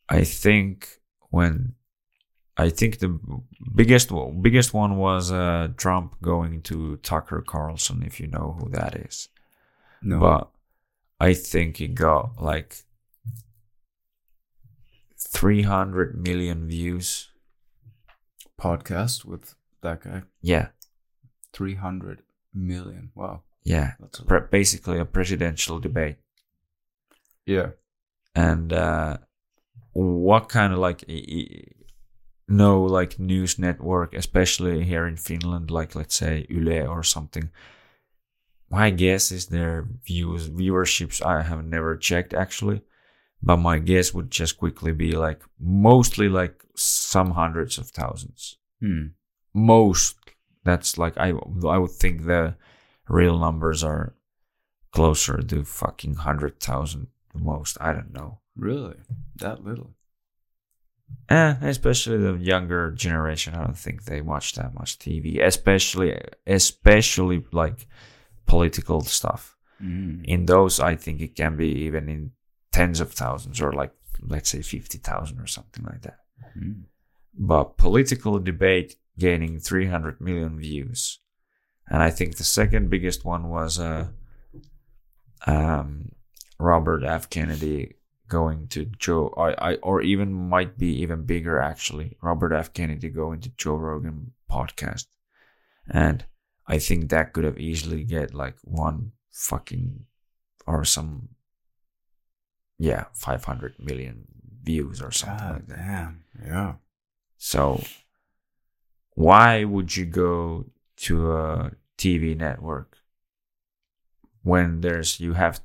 I 0.09 0.25
think 0.25 1.01
when 1.31 1.75
I 2.57 2.69
think 2.69 2.99
the 2.99 3.19
biggest 3.75 4.11
biggest 4.43 4.75
one 4.75 4.97
was 4.97 5.31
uh, 5.33 5.69
Trump 5.77 6.17
going 6.21 6.63
to 6.63 6.97
Tucker 6.99 7.43
Carlson, 7.47 8.03
if 8.03 8.21
you 8.21 8.27
know 8.27 8.57
who 8.59 8.69
that 8.71 8.97
is. 8.97 9.29
No. 10.03 10.19
But 10.21 10.51
I 11.21 11.35
think 11.35 11.77
he 11.77 11.89
got 11.89 12.41
like 12.41 12.77
300 15.19 16.19
million 16.19 16.67
views. 16.67 17.29
podcast 18.61 19.25
with 19.25 19.55
that 19.81 20.03
guy. 20.03 20.23
Yeah, 20.43 20.69
300 21.53 22.23
million. 22.53 23.11
Wow. 23.15 23.43
yeah. 23.65 23.93
That's 24.01 24.19
a. 24.19 24.25
Pre- 24.25 24.49
basically 24.51 24.99
a 24.99 25.05
presidential 25.05 25.79
debate. 25.79 26.17
Yeah. 27.47 27.71
And 28.35 28.73
uh, 28.73 29.19
what 29.93 30.49
kind 30.49 30.73
of 30.73 30.79
like 30.79 31.05
no 32.49 32.83
like 32.83 33.19
news 33.19 33.59
network, 33.59 34.15
especially 34.15 34.85
here 34.85 35.07
in 35.07 35.17
Finland, 35.17 35.71
like 35.71 35.95
let's 35.95 36.17
say 36.17 36.47
Yle 36.51 36.89
or 36.89 37.03
something. 37.03 37.51
My 38.69 38.91
guess 38.91 39.33
is 39.33 39.47
their 39.47 39.87
views 40.05 40.49
viewerships. 40.49 41.25
I 41.25 41.43
have 41.43 41.65
never 41.65 41.97
checked 41.97 42.35
actually, 42.35 42.83
but 43.43 43.57
my 43.57 43.79
guess 43.79 44.15
would 44.15 44.31
just 44.31 44.59
quickly 44.59 44.93
be 44.93 45.13
like 45.13 45.43
mostly 45.59 46.29
like 46.29 46.65
some 46.77 47.33
hundreds 47.33 47.79
of 47.79 47.89
thousands. 47.91 48.59
Hmm. 48.81 49.07
Most 49.55 50.17
that's 50.65 50.99
like 50.99 51.17
I 51.19 51.31
I 51.67 51.79
would 51.79 51.91
think 51.91 52.27
the 52.27 52.57
real 53.09 53.39
numbers 53.39 53.83
are 53.83 54.15
closer 54.93 55.43
to 55.43 55.65
fucking 55.65 56.15
hundred 56.17 56.61
thousand 56.61 57.09
the 57.33 57.41
most. 57.41 57.77
I 57.81 57.93
don't 57.93 58.13
know. 58.13 58.41
Really? 58.57 58.97
That 59.37 59.65
little? 59.65 59.95
Eh, 61.29 61.55
especially 61.63 62.19
the 62.19 62.35
younger 62.35 62.91
generation. 62.91 63.55
I 63.55 63.63
don't 63.65 63.79
think 63.79 64.05
they 64.05 64.21
watch 64.21 64.55
that 64.55 64.75
much 64.75 64.99
TV, 64.99 65.41
especially 65.41 66.21
especially 66.47 67.45
like 67.53 67.87
political 68.47 69.01
stuff. 69.03 69.57
Mm. 69.83 70.25
In 70.25 70.47
those, 70.47 70.81
I 70.81 70.97
think 70.97 71.21
it 71.21 71.37
can 71.37 71.57
be 71.57 71.69
even 71.87 72.09
in 72.09 72.33
tens 72.73 73.01
of 73.01 73.13
thousands 73.13 73.61
or 73.61 73.73
like 73.73 73.93
let's 74.21 74.51
say 74.51 74.63
fifty 74.63 74.99
thousand 74.99 75.39
or 75.41 75.47
something 75.47 75.85
like 75.85 76.03
that. 76.03 76.19
Mm. 76.59 76.83
But 77.39 77.77
political 77.77 78.41
debate 78.41 78.97
gaining 79.17 79.61
three 79.61 79.87
hundred 79.87 80.21
million 80.21 80.59
views, 80.59 81.21
and 81.89 82.03
I 82.03 82.11
think 82.11 82.37
the 82.37 82.45
second 82.45 82.91
biggest 82.91 83.25
one 83.25 83.49
was 83.49 83.79
uh, 83.79 84.09
um, 85.47 86.11
Robert 86.61 87.03
F. 87.03 87.31
Kennedy 87.31 87.95
going 88.29 88.69
to 88.69 88.85
Joe, 88.85 89.35
I, 89.37 89.73
I, 89.73 89.75
or 89.77 90.03
even 90.03 90.33
might 90.33 90.79
be 90.79 90.89
even 91.01 91.25
bigger 91.25 91.59
actually. 91.59 92.17
Robert 92.23 92.53
F. 92.53 92.73
Kennedy 92.73 93.09
going 93.09 93.41
to 93.41 93.51
Joe 93.57 93.77
Rogan 93.77 94.33
podcast, 94.51 95.07
and 95.89 96.25
I 96.67 96.79
think 96.79 97.09
that 97.09 97.33
could 97.33 97.45
have 97.45 97.59
easily 97.59 98.05
get 98.05 98.35
like 98.35 98.57
one 98.63 99.13
fucking 99.31 100.05
or 100.67 100.85
some, 100.85 101.31
yeah, 102.79 103.07
five 103.15 103.45
hundred 103.45 103.75
million 103.79 104.27
views 104.63 105.01
or 105.01 105.11
something 105.11 105.39
God 105.39 105.55
like 105.55 105.67
that. 105.69 105.79
damn. 105.79 106.25
Yeah. 106.45 106.75
So, 107.39 107.83
why 109.15 109.65
would 109.65 109.97
you 109.97 110.05
go 110.05 110.67
to 110.99 111.33
a 111.33 111.73
TV 111.97 112.37
network 112.37 112.99
when 114.43 114.83
there's 114.83 115.19
you 115.21 115.33
have 115.33 115.61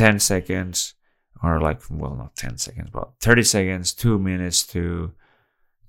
10 0.00 0.18
seconds 0.18 0.94
or 1.42 1.60
like 1.60 1.82
well 1.90 2.14
not 2.14 2.34
10 2.34 2.56
seconds 2.56 2.88
but 2.90 3.10
30 3.20 3.42
seconds 3.42 3.92
2 3.92 4.18
minutes 4.18 4.66
to 4.66 5.12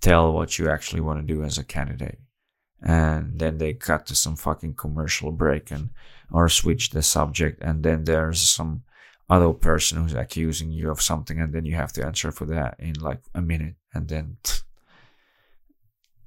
tell 0.01 0.33
what 0.33 0.59
you 0.59 0.69
actually 0.69 0.99
want 0.99 1.25
to 1.25 1.33
do 1.33 1.43
as 1.43 1.57
a 1.57 1.63
candidate. 1.63 2.19
And 2.81 3.39
then 3.39 3.57
they 3.57 3.73
cut 3.73 4.05
to 4.07 4.15
some 4.15 4.35
fucking 4.35 4.73
commercial 4.73 5.31
break 5.31 5.71
and 5.71 5.91
or 6.29 6.49
switch 6.49 6.89
the 6.89 7.01
subject 7.01 7.61
and 7.61 7.83
then 7.83 8.03
there's 8.03 8.41
some 8.41 8.83
other 9.29 9.53
person 9.53 10.01
who's 10.01 10.13
accusing 10.13 10.71
you 10.71 10.91
of 10.91 11.01
something 11.01 11.39
and 11.39 11.53
then 11.53 11.63
you 11.63 11.75
have 11.75 11.93
to 11.93 12.05
answer 12.05 12.33
for 12.33 12.43
that 12.47 12.75
in 12.79 12.95
like 12.99 13.21
a 13.33 13.41
minute 13.41 13.75
and 13.93 14.09
then 14.09 14.37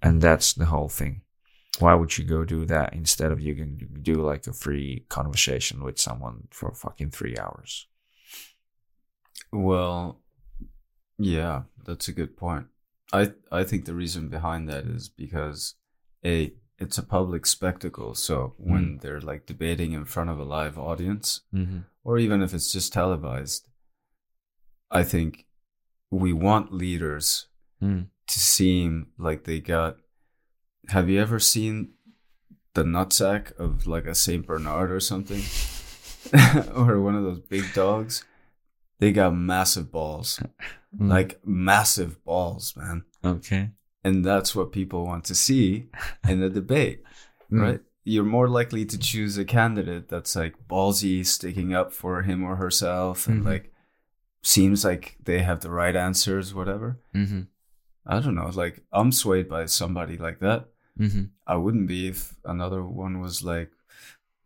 and 0.01 0.23
that's 0.23 0.55
the 0.55 0.65
whole 0.65 0.89
thing 0.89 1.21
why 1.81 1.95
would 1.95 2.17
you 2.17 2.25
go 2.25 2.45
do 2.45 2.65
that 2.65 2.93
instead 2.93 3.33
of 3.33 3.41
you 3.41 3.55
can 3.55 4.01
do 4.03 4.15
like 4.15 4.47
a 4.47 4.53
free 4.53 5.05
conversation 5.09 5.83
with 5.83 5.99
someone 5.99 6.47
for 6.51 6.73
fucking 6.73 7.11
three 7.11 7.37
hours 7.39 7.89
Well, 9.55 10.21
yeah, 11.19 11.63
that's 11.85 12.09
a 12.09 12.13
good 12.13 12.37
point. 12.37 12.67
I 13.13 13.33
I 13.53 13.65
think 13.65 13.85
the 13.85 13.95
reason 13.95 14.29
behind 14.29 14.69
that 14.69 14.85
is 14.85 15.09
because 15.09 15.75
a 16.25 16.53
it's 16.79 16.99
a 16.99 17.05
public 17.05 17.47
spectacle. 17.47 18.15
So 18.15 18.55
when 18.59 18.99
they're 19.01 19.21
like 19.21 19.47
debating 19.47 19.93
in 19.93 20.05
front 20.05 20.31
of 20.31 20.41
a 20.41 20.45
live 20.45 20.77
audience, 20.77 21.43
mm-hmm. 21.55 21.81
or 22.03 22.19
even 22.19 22.43
if 22.43 22.53
it's 22.53 22.73
just 22.73 22.93
televised, 22.93 23.69
I 24.91 25.05
think 25.05 25.47
we 26.11 26.33
want 26.33 26.73
leaders 26.73 27.47
mm. 27.81 28.07
to 28.27 28.41
seem 28.41 29.09
like 29.19 29.45
they 29.45 29.61
got. 29.61 29.99
Have 30.89 31.09
you 31.09 31.21
ever 31.21 31.39
seen 31.39 31.91
the 32.75 32.83
nutsack 32.85 33.57
of 33.59 33.87
like 33.87 34.07
a 34.07 34.15
Saint 34.15 34.47
Bernard 34.47 34.91
or 34.91 35.01
something, 35.01 35.43
or 36.75 37.01
one 37.01 37.15
of 37.15 37.25
those 37.25 37.41
big 37.41 37.73
dogs? 37.75 38.25
They 39.01 39.13
got 39.13 39.35
massive 39.35 39.91
balls, 39.91 40.41
Mm. 40.97 41.09
like 41.11 41.41
massive 41.45 42.25
balls, 42.25 42.75
man, 42.77 43.05
okay 43.25 43.71
and 44.05 44.23
that's 44.25 44.55
what 44.55 44.71
people 44.71 45.05
want 45.07 45.25
to 45.25 45.35
see 45.35 45.87
in 46.29 46.41
the 46.41 46.49
debate, 46.51 47.03
Mm. 47.51 47.61
right? 47.61 47.81
You're 48.05 48.23
more 48.25 48.49
likely 48.49 48.85
to 48.87 48.99
choose 48.99 49.37
a 49.39 49.45
candidate 49.47 50.09
that's 50.09 50.37
like 50.37 50.55
ballsy, 50.69 51.25
sticking 51.27 51.75
up 51.75 51.93
for 51.93 52.23
him 52.23 52.45
or 52.45 52.57
herself, 52.57 53.27
and 53.27 53.43
Mhm. 53.43 53.47
like 53.47 53.73
seems 54.43 54.85
like 54.85 55.17
they 55.25 55.39
have 55.41 55.61
the 55.61 55.71
right 55.71 55.97
answers, 55.97 56.55
whatever. 56.55 57.01
mm-hmm. 57.15 57.43
I 58.07 58.21
don't 58.21 58.35
know. 58.35 58.51
Like 58.55 58.85
I'm 58.93 59.11
swayed 59.11 59.49
by 59.49 59.65
somebody 59.67 60.17
like 60.19 60.39
that. 60.41 60.69
Mm-hmm. 60.99 61.25
I 61.47 61.57
wouldn't 61.57 61.89
be 61.89 62.09
if 62.09 62.35
another 62.45 62.85
one 62.85 63.21
was 63.21 63.43
like, 63.43 63.71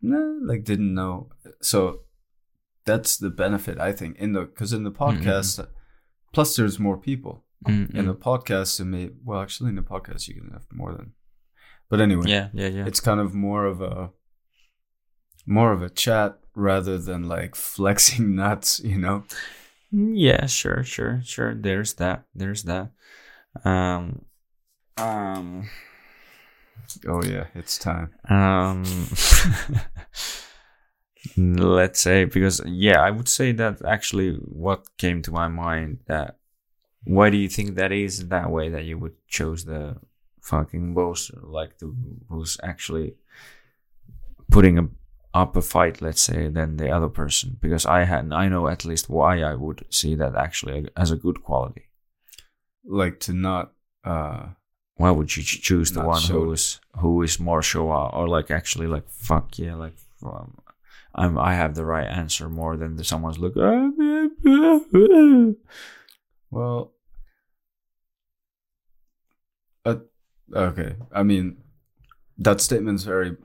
nah, 0.01 0.37
like 0.41 0.63
didn't 0.63 0.93
know. 0.93 1.29
So 1.61 2.01
that's 2.85 3.17
the 3.17 3.29
benefit 3.29 3.79
I 3.79 3.91
think 3.91 4.17
in 4.17 4.33
the 4.33 4.41
because 4.41 4.73
in 4.73 4.83
the 4.83 4.91
podcast, 4.91 5.65
plus 6.33 6.55
there's 6.55 6.79
more 6.79 6.97
people. 6.97 7.43
Mm, 7.67 7.93
In 7.93 8.05
the 8.07 8.15
podcast, 8.15 8.79
it 8.79 8.85
may 8.85 9.09
well 9.23 9.41
actually 9.41 9.69
in 9.69 9.75
the 9.75 9.81
podcast 9.81 10.27
you 10.27 10.35
can 10.35 10.49
have 10.51 10.65
more 10.71 10.93
than. 10.93 11.11
But 11.89 11.99
anyway, 11.99 12.27
yeah, 12.27 12.49
yeah, 12.53 12.67
yeah. 12.67 12.85
it's 12.85 13.01
kind 13.01 13.19
of 13.19 13.33
more 13.33 13.65
of 13.65 13.81
a 13.81 14.11
more 15.45 15.73
of 15.73 15.81
a 15.81 15.89
chat 15.89 16.39
rather 16.55 16.97
than 16.97 17.27
like 17.27 17.55
flexing 17.69 18.35
nuts, 18.35 18.79
you 18.79 18.97
know. 18.97 19.25
Yeah, 19.91 20.45
sure, 20.45 20.83
sure, 20.83 21.21
sure. 21.23 21.53
There's 21.53 21.95
that. 21.95 22.23
There's 22.33 22.63
that. 22.63 22.91
Um, 23.65 24.25
um, 24.97 25.67
Oh 27.07 27.23
yeah, 27.23 27.45
it's 27.55 27.77
time. 27.77 28.11
um. 28.29 28.83
let's 31.37 31.99
say 31.99 32.25
because 32.25 32.61
yeah, 32.65 33.01
I 33.01 33.11
would 33.11 33.27
say 33.27 33.51
that 33.53 33.83
actually 33.85 34.33
what 34.35 34.87
came 34.97 35.21
to 35.23 35.31
my 35.31 35.47
mind 35.47 35.99
that 36.07 36.37
why 37.03 37.29
do 37.29 37.37
you 37.37 37.49
think 37.49 37.75
that 37.75 37.91
is 37.91 38.27
that 38.27 38.49
way 38.49 38.69
that 38.69 38.85
you 38.85 38.97
would 38.97 39.15
choose 39.27 39.65
the 39.65 39.97
fucking 40.41 40.93
boss 40.93 41.31
like 41.43 41.77
the 41.79 41.93
who's 42.29 42.57
actually 42.63 43.15
putting 44.49 44.79
a, 44.79 44.87
up 45.33 45.55
a 45.55 45.61
fight 45.61 46.01
let's 46.01 46.21
say 46.21 46.47
than 46.47 46.77
the 46.77 46.89
other 46.89 47.09
person 47.09 47.57
because 47.61 47.85
I 47.85 48.05
had 48.05 48.31
I 48.31 48.47
know 48.47 48.67
at 48.67 48.85
least 48.85 49.09
why 49.09 49.41
I 49.41 49.55
would 49.55 49.85
see 49.89 50.15
that 50.15 50.35
actually 50.35 50.87
as 50.95 51.11
a 51.11 51.17
good 51.17 51.43
quality. 51.43 51.83
Like 52.85 53.19
to 53.21 53.33
not 53.33 53.73
uh 54.03 54.47
why 54.99 55.11
would 55.11 55.35
you 55.35 55.43
choose 55.43 55.91
the 55.93 56.03
one 56.03 56.21
who 56.21 56.51
is 56.51 56.79
who 57.01 57.21
is 57.23 57.39
more 57.39 57.61
show 57.61 57.91
out 57.91 58.11
or 58.13 58.27
like 58.27 58.51
actually 58.51 58.87
like 58.95 59.07
fuck 59.09 59.57
yeah 59.57 59.75
like 59.75 59.95
um, 60.23 60.57
I'm 61.15 61.37
I 61.37 61.53
have 61.55 61.73
the 61.75 61.85
right 61.85 62.07
answer 62.21 62.49
more 62.49 62.77
than 62.77 62.95
the 62.97 63.03
someone's 63.03 63.39
look 63.39 63.55
well 66.51 66.93
uh, 69.85 69.95
okay. 70.53 70.95
I 71.11 71.23
mean 71.23 71.57
that 72.37 72.61
statement's 72.61 73.03
very 73.03 73.35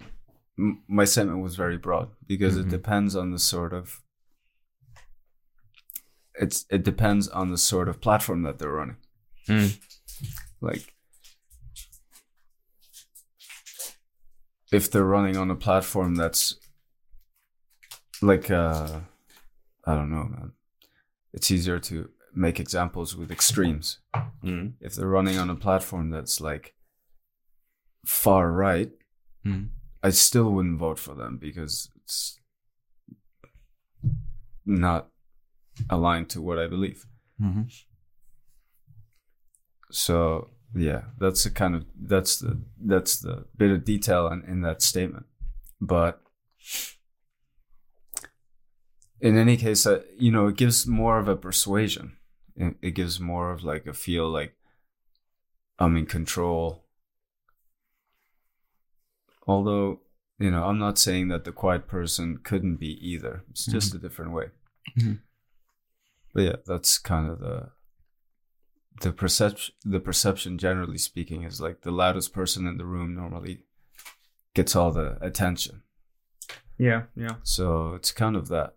m- 0.59 0.82
my 0.89 1.05
statement 1.05 1.43
was 1.43 1.56
very 1.56 1.76
broad 1.78 2.10
because 2.26 2.56
Mhm. 2.56 2.60
it 2.62 2.68
depends 2.70 3.16
on 3.16 3.31
the 3.31 3.39
sort 3.39 3.72
of 3.72 4.01
it's 6.35 6.66
it 6.70 6.82
depends 6.82 7.28
on 7.28 7.51
the 7.51 7.59
sort 7.59 7.89
of 7.89 8.01
platform 8.01 8.43
that 8.43 8.59
they're 8.59 8.72
running. 8.72 8.97
Mm. 9.48 9.78
like 10.60 10.93
if 14.76 14.90
they're 14.90 15.12
running 15.16 15.36
on 15.36 15.51
a 15.51 15.55
platform 15.66 16.14
that's 16.16 16.44
like 18.30 18.51
uh 18.51 19.01
i 19.86 19.92
don't 19.94 20.10
know 20.14 20.24
man 20.34 20.52
it's 21.32 21.51
easier 21.51 21.78
to 21.78 22.09
make 22.34 22.59
examples 22.60 23.16
with 23.16 23.30
extremes 23.30 23.98
Mm. 24.44 24.74
if 24.80 24.94
they're 24.94 25.14
running 25.18 25.38
on 25.38 25.48
a 25.51 25.56
platform 25.66 26.10
that's 26.10 26.40
like 26.40 26.74
far 28.06 28.44
right 28.66 28.90
Mm. 29.46 29.68
i 30.02 30.10
still 30.10 30.48
wouldn't 30.55 30.78
vote 30.78 30.98
for 30.98 31.14
them 31.14 31.38
because 31.38 31.90
it's 31.96 32.38
not 34.66 35.09
aligned 35.90 36.28
to 36.30 36.40
what 36.42 36.59
i 36.59 36.66
believe 36.66 37.01
Mhm. 37.40 37.66
So 39.90 40.51
yeah, 40.74 41.02
that's 41.18 41.44
the 41.44 41.51
kind 41.51 41.74
of 41.74 41.84
that's 42.01 42.38
the 42.38 42.60
that's 42.84 43.20
the 43.20 43.46
bit 43.56 43.70
of 43.70 43.84
detail 43.84 44.28
in, 44.28 44.42
in 44.42 44.62
that 44.62 44.82
statement. 44.82 45.26
But 45.80 46.20
in 49.20 49.36
any 49.38 49.56
case, 49.56 49.86
uh, 49.86 50.02
you 50.18 50.30
know, 50.32 50.48
it 50.48 50.56
gives 50.56 50.86
more 50.86 51.18
of 51.18 51.28
a 51.28 51.36
persuasion. 51.36 52.16
It, 52.56 52.74
it 52.82 52.90
gives 52.92 53.18
more 53.20 53.51
of 53.52 53.64
like 53.64 53.86
a 53.86 53.92
feel 53.92 54.28
like 54.28 54.55
I'm 55.78 55.96
in 55.96 56.06
control. 56.06 56.84
Although 59.46 60.01
you 60.38 60.51
know, 60.51 60.64
I'm 60.64 60.78
not 60.78 60.98
saying 60.98 61.28
that 61.28 61.44
the 61.44 61.52
quiet 61.52 61.86
person 61.86 62.38
couldn't 62.42 62.76
be 62.76 62.98
either. 63.09 63.44
It's 63.51 63.66
just 63.66 63.94
a 63.94 63.98
different 63.98 64.32
way. 64.32 64.46
Mhm. 64.98 65.20
But 66.32 66.42
yeah, 66.42 66.56
that's 66.66 66.98
kind 66.98 67.30
of 67.30 67.38
the 67.38 67.70
the 69.00 69.12
perception 69.12 69.74
the 69.84 70.00
perception 70.00 70.56
generally 70.58 70.98
speaking 70.98 71.42
is 71.42 71.60
like 71.60 71.80
the 71.82 71.90
loudest 71.90 72.32
person 72.32 72.66
in 72.66 72.76
the 72.78 72.84
room 72.84 73.14
normally 73.14 73.60
gets 74.54 74.76
all 74.76 74.92
the 74.92 75.18
attention 75.20 75.82
Yeah, 76.78 77.02
yeah. 77.16 77.36
so 77.42 77.94
it's 77.94 78.12
kind 78.12 78.36
of 78.36 78.48
that 78.48 78.74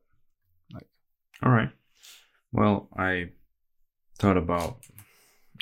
Like 0.74 0.88
All 1.44 1.52
right. 1.52 1.70
Well, 2.52 2.90
I 2.98 3.30
thought 4.20 4.38
about 4.38 4.78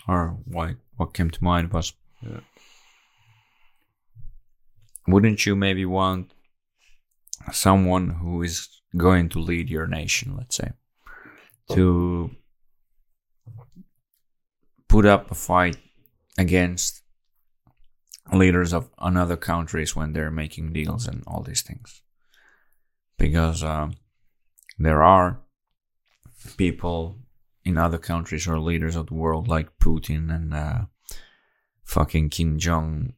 or 0.07 0.38
why 0.45 0.76
what 0.98 1.14
came 1.14 1.30
to 1.32 1.44
mind 1.44 1.73
was 1.73 1.94
Yeah. 2.22 2.40
wouldn't 5.07 5.45
you 5.45 5.56
maybe 5.56 5.86
want 5.86 6.34
someone 7.52 8.10
who 8.22 8.41
is 8.44 8.69
going 8.98 9.30
to 9.30 9.40
lead 9.40 9.69
your 9.69 9.88
nation, 9.88 10.36
let's 10.38 10.56
say, 10.56 10.72
to 11.73 12.32
put 14.96 15.06
up 15.06 15.30
a 15.30 15.36
fight 15.36 15.76
against 16.38 17.02
leaders 18.32 18.72
of 18.72 18.90
another 18.98 19.36
countries 19.36 19.94
when 19.94 20.14
they're 20.14 20.32
making 20.32 20.72
deals 20.72 21.06
and 21.06 21.22
all 21.28 21.44
these 21.44 21.62
things? 21.62 22.02
Because 23.18 23.62
um, 23.62 23.96
there 24.80 25.04
are 25.04 25.42
people 26.56 27.20
in 27.66 27.78
other 27.78 27.98
countries 27.98 28.48
or 28.48 28.58
leaders 28.58 28.96
of 28.96 29.08
the 29.08 29.14
world 29.14 29.50
like 29.50 29.78
Putin 29.80 30.34
and 30.34 30.54
uh, 30.54 30.86
fucking 31.84 32.30
Kim 32.30 32.58
Jong 32.58 33.16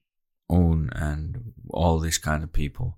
Un 0.49 0.89
and 0.93 1.53
all 1.69 1.99
these 1.99 2.17
kind 2.17 2.43
of 2.43 2.51
people. 2.51 2.97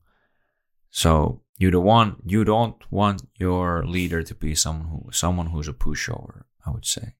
So 0.89 1.41
you 1.57 1.69
don't 1.69 1.84
want 1.84 2.23
you 2.26 2.45
don't 2.45 2.81
want 2.89 3.23
your 3.35 3.85
leader 3.85 4.23
to 4.23 4.35
be 4.35 4.56
someone 4.56 4.88
who 4.88 5.11
someone 5.11 5.47
who's 5.47 5.68
a 5.68 5.73
pushover. 5.73 6.43
I 6.65 6.72
would 6.72 6.85
say, 6.85 7.15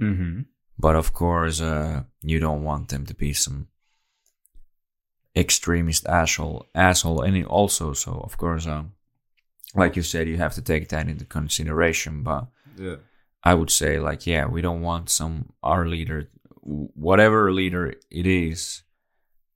mm-hmm. 0.00 0.42
But 0.78 0.96
of 0.96 1.12
course, 1.12 1.60
uh, 1.60 2.04
you 2.22 2.38
don't 2.40 2.64
want 2.64 2.88
them 2.88 3.06
to 3.06 3.14
be 3.14 3.32
some 3.32 3.68
extremist 5.34 6.06
asshole 6.06 6.66
asshole. 6.74 7.22
And 7.22 7.44
also, 7.46 7.92
so 7.94 8.12
of 8.24 8.36
course, 8.36 8.66
um, 8.66 8.92
like 9.74 9.96
you 9.96 10.02
said, 10.02 10.28
you 10.28 10.36
have 10.36 10.54
to 10.54 10.62
take 10.62 10.88
that 10.88 11.08
into 11.08 11.24
consideration. 11.24 12.22
But 12.22 12.46
yeah 12.76 12.96
I 13.44 13.54
would 13.54 13.70
say 13.70 13.98
like 13.98 14.26
yeah, 14.26 14.46
we 14.46 14.62
don't 14.62 14.82
want 14.82 15.10
some 15.10 15.52
our 15.62 15.86
leader, 15.88 16.28
whatever 16.62 17.52
leader 17.52 17.94
it 18.10 18.26
is, 18.26 18.82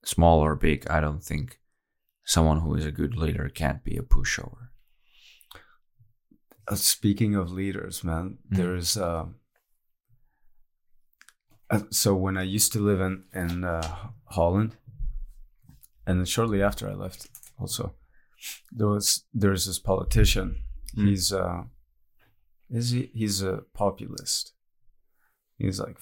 small 0.04 0.40
or 0.40 0.56
big. 0.56 0.86
I 0.90 1.00
don't 1.00 1.22
think 1.22 1.58
someone 2.24 2.60
who 2.60 2.74
is 2.74 2.84
a 2.86 2.90
good 2.92 3.16
leader 3.16 3.48
can't 3.48 3.84
be 3.84 3.96
a 3.96 4.02
pushover. 4.02 4.68
uh, 6.68 6.74
speaking 6.74 7.36
of 7.36 7.52
leaders 7.52 8.02
man 8.02 8.38
Mhm. 8.50 8.56
there's 8.56 8.96
um 8.96 9.04
uh, 9.06 9.26
so 11.90 12.14
when 12.14 12.36
i 12.36 12.42
used 12.42 12.72
to 12.72 12.78
live 12.80 13.00
in 13.00 13.24
in 13.34 13.64
uh, 13.64 13.96
holland 14.26 14.76
and 16.06 16.18
then 16.18 16.24
shortly 16.26 16.62
after 16.62 16.88
i 16.88 16.94
left 16.94 17.28
also 17.58 17.94
there 18.70 18.88
was 18.88 19.24
there's 19.34 19.66
this 19.66 19.78
politician 19.78 20.62
Mm. 20.96 21.08
he's 21.08 21.32
uh 21.32 21.64
is 22.70 22.90
he 22.90 23.10
he's 23.12 23.42
a 23.42 23.64
populist 23.74 24.52
he's 25.58 25.78
like 25.80 25.98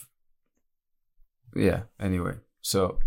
yeah 1.56 1.82
anyway 1.98 2.34
so 2.60 2.98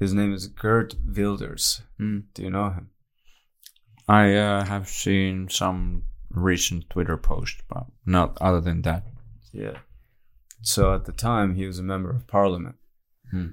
his 0.00 0.12
name 0.14 0.32
is 0.32 0.46
geert 0.48 0.94
wilders 1.06 1.82
do 1.98 2.42
you 2.42 2.50
know 2.50 2.70
him 2.70 2.88
I 4.08 4.34
uh, 4.34 4.64
have 4.64 4.88
seen 4.88 5.48
some 5.48 6.02
recent 6.28 6.90
Twitter 6.90 7.16
post, 7.16 7.62
but 7.68 7.86
not 8.04 8.36
other 8.40 8.60
than 8.60 8.82
that. 8.82 9.04
Yeah. 9.52 9.78
So 10.62 10.94
at 10.94 11.04
the 11.04 11.12
time, 11.12 11.54
he 11.56 11.66
was 11.66 11.78
a 11.78 11.82
member 11.82 12.10
of 12.10 12.26
parliament. 12.26 12.76
Hmm. 13.30 13.46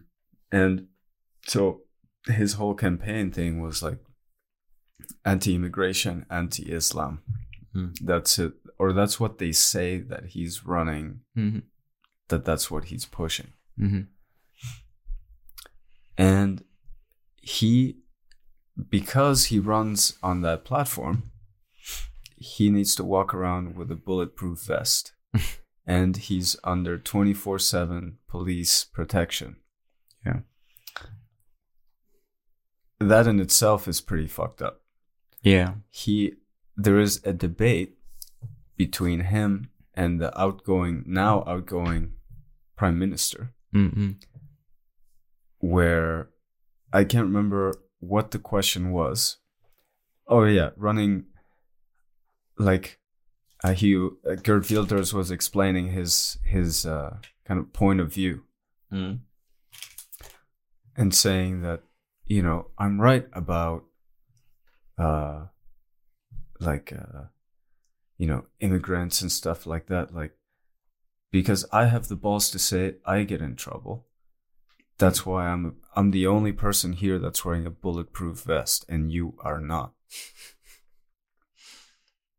And 0.52 0.88
so 1.48 1.82
his 2.28 2.54
whole 2.54 2.76
campaign 2.76 3.32
thing 3.32 3.62
was 3.62 3.82
like 3.82 3.98
anti 5.26 5.56
immigration, 5.56 6.26
anti 6.30 6.72
Islam. 6.72 7.22
Hmm. 7.74 7.88
That's 8.02 8.38
it. 8.40 8.54
Or 8.78 8.94
that's 8.94 9.20
what 9.20 9.40
they 9.40 9.52
say 9.52 9.98
that 10.00 10.28
he's 10.28 10.66
running, 10.66 11.22
Mm-hmm. 11.38 11.60
that 12.30 12.46
that's 12.46 12.72
what 12.72 12.86
he's 12.86 13.06
pushing. 13.06 13.54
Mm-hmm. 13.80 14.02
And 16.18 16.64
he, 17.42 17.98
because 18.90 19.46
he 19.46 19.60
runs 19.60 20.18
on 20.22 20.42
that 20.42 20.64
platform, 20.66 21.32
he 22.38 22.70
needs 22.70 22.96
to 22.96 23.04
walk 23.04 23.34
around 23.34 23.76
with 23.76 23.92
a 23.92 23.96
bulletproof 23.96 24.60
vest. 24.62 25.14
and 25.90 26.18
he's 26.18 26.56
under 26.64 27.00
24 27.00 27.58
7 27.58 28.20
police 28.28 28.84
protection. 28.86 29.56
Yeah. 30.24 30.42
That 33.00 33.26
in 33.26 33.40
itself 33.40 33.88
is 33.88 34.00
pretty 34.00 34.28
fucked 34.28 34.62
up. 34.62 34.82
Yeah. 35.42 35.74
He, 35.90 36.34
there 36.78 37.00
is 37.00 37.22
a 37.26 37.34
debate 37.34 37.98
between 38.78 39.22
him 39.22 39.72
and 39.96 40.22
the 40.22 40.40
outgoing, 40.40 41.06
now 41.08 41.44
outgoing 41.48 42.12
prime 42.76 43.00
minister, 43.00 43.56
Mm-mm. 43.74 44.22
where 45.58 46.30
I 46.94 47.04
can't 47.04 47.26
remember 47.26 47.74
what 48.00 48.30
the 48.30 48.40
question 48.40 48.92
was. 48.92 49.38
Oh 50.28 50.44
yeah, 50.44 50.70
running 50.76 51.26
like 52.60 52.99
uh, 53.64 53.74
he 53.74 53.96
uh, 53.96 54.36
Geert 54.42 54.70
Wilders 54.70 55.14
was 55.14 55.32
explaining 55.32 55.92
his 55.92 56.38
his 56.44 56.86
uh, 56.86 57.18
kind 57.46 57.60
of 57.60 57.74
point 57.74 58.00
of 58.00 58.14
view. 58.14 58.44
Mm. 58.92 59.20
and 60.98 61.14
saying 61.14 61.62
that 61.62 61.84
you 62.26 62.42
know 62.42 62.72
I'm 62.80 63.00
right 63.00 63.28
about 63.34 63.84
uh 64.98 65.46
like 66.60 66.92
uh 66.92 67.26
you 68.18 68.26
know 68.26 68.46
immigrants 68.62 69.22
and 69.22 69.32
stuff 69.32 69.68
like 69.68 69.86
that 69.90 70.12
like 70.16 70.32
because 71.30 71.68
I 71.72 71.86
have 71.86 72.08
the 72.08 72.16
balls 72.16 72.50
to 72.50 72.58
say 72.58 72.86
it 72.86 73.02
I 73.06 73.22
get 73.24 73.42
in 73.42 73.56
trouble. 73.56 74.08
That's 74.98 75.24
why 75.24 75.50
I'm 75.50 75.76
I'm 75.96 76.10
the 76.10 76.26
only 76.26 76.52
person 76.52 76.94
here 76.94 77.20
that's 77.20 77.46
wearing 77.46 77.68
a 77.68 77.70
bulletproof 77.70 78.42
vest 78.42 78.86
and 78.90 79.12
you 79.12 79.36
are 79.40 79.62
not. 79.62 79.94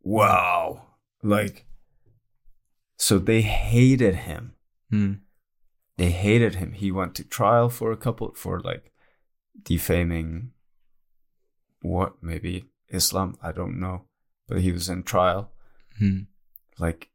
Wow 0.02 0.89
like 1.22 1.66
so 2.96 3.18
they 3.18 3.42
hated 3.42 4.14
him 4.14 4.54
Mm. 4.92 5.20
they 5.98 6.10
hated 6.10 6.56
him. 6.56 6.72
He 6.72 6.90
went 6.90 7.14
to 7.14 7.24
trial 7.24 7.68
for 7.68 7.92
a 7.92 7.96
couple 7.96 8.34
for 8.34 8.58
like 8.60 8.90
defaming 9.62 10.50
what 11.82 12.14
maybe 12.22 12.64
Islam, 12.88 13.36
I 13.40 13.52
don't 13.52 13.78
know, 13.78 14.06
but 14.48 14.60
he 14.60 14.72
was 14.72 14.88
in 14.88 15.04
trial. 15.04 15.52
Mm. 16.00 16.26
Like 16.78 17.10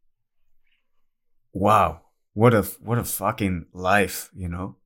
wow, 1.51 2.01
what 2.33 2.53
a 2.53 2.61
what 2.79 2.97
a 2.97 3.03
fucking 3.03 3.65
life, 3.73 4.29
you 4.33 4.47
know? 4.47 4.77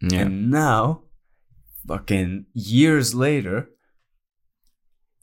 Yeah. 0.00 0.22
And 0.22 0.50
now 0.50 1.04
fucking 1.86 2.46
years 2.52 3.14
later 3.14 3.70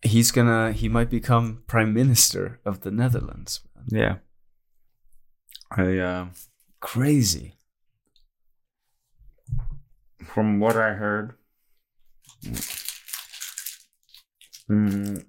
he's 0.02 0.32
gonna 0.32 0.72
he 0.72 0.90
might 0.90 1.10
become 1.10 1.64
prime 1.68 1.94
minister 1.94 2.60
of 2.66 2.82
the 2.82 2.92
Netherlands. 2.92 3.62
yeah. 3.88 4.16
I 5.72 5.98
uh, 5.98 6.26
Crazy. 6.82 7.56
from 10.26 10.60
what 10.60 10.78
I 10.78 10.94
heard, 10.94 11.34
mm, 14.70 15.26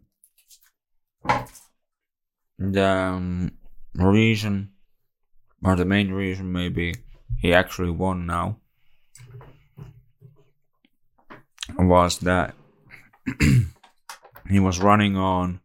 the 2.59 2.85
um, 2.85 3.53
reason, 3.95 4.73
or 5.65 5.77
the 5.77 5.85
main 5.85 6.13
reason, 6.13 6.53
maybe 6.53 6.95
he 7.39 7.53
actually 7.53 7.91
won 7.91 8.27
now, 8.27 8.59
was 11.79 12.19
that 12.21 12.55
he 14.49 14.61
was 14.61 14.81
running 14.81 15.17
on, 15.17 15.61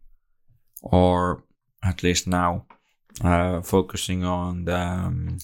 or 0.81 1.43
at 1.83 2.03
least 2.03 2.27
now, 2.27 2.65
uh, 3.23 3.61
focusing 3.61 4.23
on 4.23 4.65
the. 4.65 4.77
Um, 4.79 5.37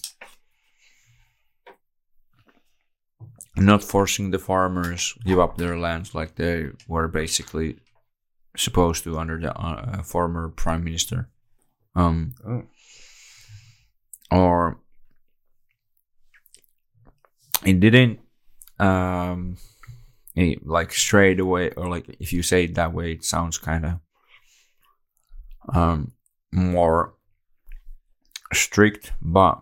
not 3.56 3.84
forcing 3.84 4.32
the 4.32 4.40
farmers 4.40 5.14
give 5.26 5.38
up 5.38 5.58
their 5.58 5.78
lands 5.78 6.16
like 6.16 6.36
they 6.36 6.70
were 6.88 7.08
basically 7.08 7.78
supposed 8.58 9.04
to 9.04 9.18
under 9.18 9.40
the 9.40 9.56
uh, 9.56 10.02
former 10.02 10.50
prime 10.50 10.84
minister 10.84 11.30
um 11.96 12.34
Oh. 12.46 12.64
or 14.32 14.80
it 17.64 17.80
didn't 17.80 18.20
um 18.80 19.58
like 20.64 20.92
straight 20.94 21.40
away 21.40 21.70
or 21.72 21.88
like 21.88 22.16
if 22.20 22.34
you 22.34 22.42
say 22.42 22.64
it 22.64 22.76
that 22.76 22.94
way 22.94 23.12
it 23.14 23.24
sounds 23.24 23.58
kind 23.58 23.86
of 23.86 24.00
um 25.76 26.12
more 26.52 27.14
strict 28.52 29.14
but 29.22 29.62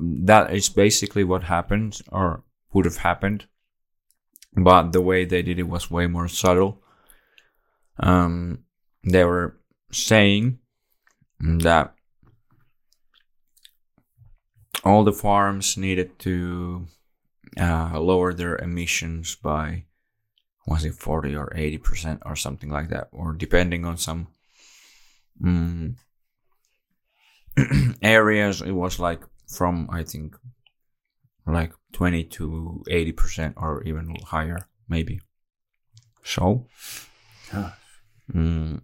that 0.00 0.52
is 0.52 0.68
basically 0.68 1.24
what 1.24 1.44
happened 1.44 2.00
or 2.12 2.44
would 2.72 2.84
have 2.84 2.98
happened 2.98 3.46
but 4.52 4.92
the 4.92 5.00
way 5.00 5.24
they 5.24 5.42
did 5.42 5.58
it 5.58 5.68
was 5.68 5.90
way 5.90 6.06
more 6.06 6.28
subtle. 6.28 6.82
Um 7.98 8.64
they 9.04 9.24
were 9.24 9.56
saying 9.92 10.58
that 11.40 11.94
all 14.84 15.04
the 15.04 15.12
farms 15.12 15.76
needed 15.76 16.18
to 16.20 16.86
uh, 17.60 18.00
lower 18.00 18.32
their 18.32 18.56
emissions 18.56 19.36
by 19.36 19.84
was 20.66 20.84
it 20.84 20.94
40 20.94 21.36
or 21.36 21.52
80 21.54 21.78
percent 21.78 22.22
or 22.24 22.34
something 22.36 22.70
like 22.70 22.88
that 22.88 23.08
or 23.12 23.32
depending 23.32 23.84
on 23.84 23.96
some 23.96 24.28
mm, 25.40 25.94
areas 28.02 28.60
it 28.62 28.72
was 28.72 28.98
like 28.98 29.22
from 29.46 29.88
i 29.92 30.02
think 30.02 30.36
like 31.46 31.72
20 31.92 32.24
to 32.24 32.84
80 32.88 33.12
percent 33.12 33.54
or 33.56 33.82
even 33.84 34.14
higher 34.26 34.68
maybe 34.88 35.20
so. 36.22 36.66
Mm. 38.32 38.82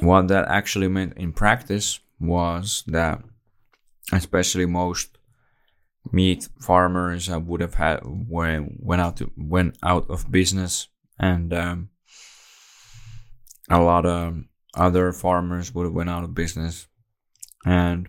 What 0.00 0.28
that 0.28 0.48
actually 0.48 0.88
meant 0.88 1.16
in 1.16 1.32
practice 1.32 2.00
was 2.18 2.82
that, 2.86 3.22
especially 4.12 4.66
most 4.66 5.18
meat 6.12 6.48
farmers 6.60 7.30
uh, 7.30 7.38
would 7.38 7.60
have 7.60 7.74
had 7.74 8.00
when 8.04 8.76
went 8.78 9.02
out 9.02 9.16
to, 9.18 9.30
went 9.36 9.76
out 9.82 10.08
of 10.08 10.30
business, 10.30 10.88
and 11.18 11.52
um, 11.52 11.90
a 13.68 13.80
lot 13.80 14.06
of 14.06 14.42
other 14.74 15.12
farmers 15.12 15.74
would 15.74 15.84
have 15.84 15.92
went 15.92 16.10
out 16.10 16.24
of 16.24 16.34
business, 16.34 16.88
and 17.64 18.08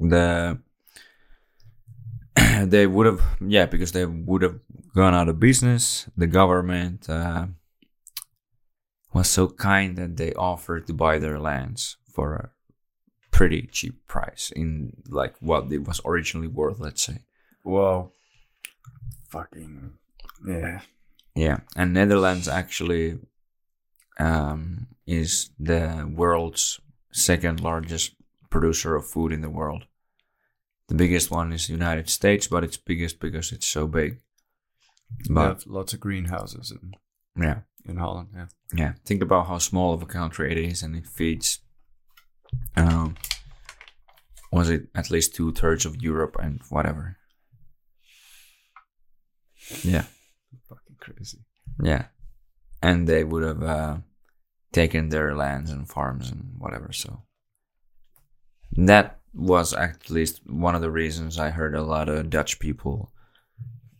the 0.00 0.58
they 2.64 2.86
would 2.86 3.06
have 3.06 3.22
yeah 3.40 3.66
because 3.66 3.92
they 3.92 4.04
would 4.04 4.42
have 4.42 4.60
gone 4.94 5.14
out 5.14 5.28
of 5.28 5.40
business. 5.40 6.08
The 6.16 6.26
government. 6.26 7.08
Uh, 7.08 7.46
was 9.14 9.30
so 9.30 9.46
kind 9.46 9.96
that 9.96 10.16
they 10.16 10.34
offered 10.34 10.86
to 10.88 10.92
buy 10.92 11.18
their 11.18 11.38
lands 11.38 11.96
for 12.12 12.53
pretty 13.34 13.62
cheap 13.72 13.96
price 14.06 14.52
in 14.54 14.92
like 15.08 15.34
what 15.40 15.72
it 15.72 15.82
was 15.88 16.00
originally 16.04 16.46
worth 16.46 16.78
let's 16.78 17.02
say 17.02 17.18
Well, 17.64 18.12
Fucking 19.28 19.94
yeah. 20.46 20.80
yeah 21.34 21.58
and 21.74 21.92
netherlands 21.92 22.46
actually 22.46 23.18
um, 24.20 24.86
is 25.06 25.50
the 25.58 26.08
world's 26.14 26.80
second 27.12 27.60
largest 27.60 28.14
producer 28.50 28.94
of 28.94 29.04
food 29.06 29.32
in 29.32 29.40
the 29.40 29.50
world 29.50 29.82
the 30.86 30.94
biggest 30.94 31.30
one 31.32 31.52
is 31.52 31.66
the 31.66 31.72
united 31.72 32.08
states 32.08 32.46
but 32.46 32.62
it's 32.62 32.76
biggest 32.76 33.18
because 33.18 33.50
it's 33.50 33.66
so 33.66 33.88
big 33.88 34.20
but 35.28 35.48
have 35.48 35.66
lots 35.66 35.92
of 35.92 35.98
greenhouses 35.98 36.70
in, 36.70 36.92
yeah 37.42 37.60
in 37.86 37.96
Holland. 37.96 38.28
Yeah. 38.34 38.46
yeah 38.72 38.92
think 39.04 39.22
about 39.22 39.48
how 39.48 39.58
small 39.58 39.92
of 39.92 40.02
a 40.02 40.06
country 40.06 40.52
it 40.52 40.58
is 40.70 40.82
and 40.84 40.94
it 40.94 41.06
feeds 41.06 41.58
um 42.76 43.16
was 44.52 44.70
it 44.70 44.88
at 44.94 45.10
least 45.10 45.34
two 45.34 45.52
thirds 45.52 45.84
of 45.84 46.00
europe 46.00 46.36
and 46.40 46.60
whatever? 46.68 47.16
Yeah. 49.82 50.04
Fucking 50.68 50.96
crazy. 51.00 51.38
yeah. 51.82 52.06
And 52.82 53.08
they 53.08 53.24
would 53.24 53.42
have 53.42 53.62
uh, 53.62 53.96
taken 54.72 55.08
their 55.08 55.34
lands 55.34 55.70
and 55.70 55.88
farms 55.88 56.30
and 56.30 56.54
whatever 56.58 56.92
so. 56.92 57.22
That 58.76 59.20
was 59.34 59.74
at 59.74 60.08
least 60.10 60.40
one 60.46 60.74
of 60.74 60.80
the 60.80 60.90
reasons 60.90 61.38
i 61.38 61.50
heard 61.50 61.74
a 61.74 61.82
lot 61.82 62.08
of 62.08 62.30
dutch 62.30 62.60
people 62.60 63.12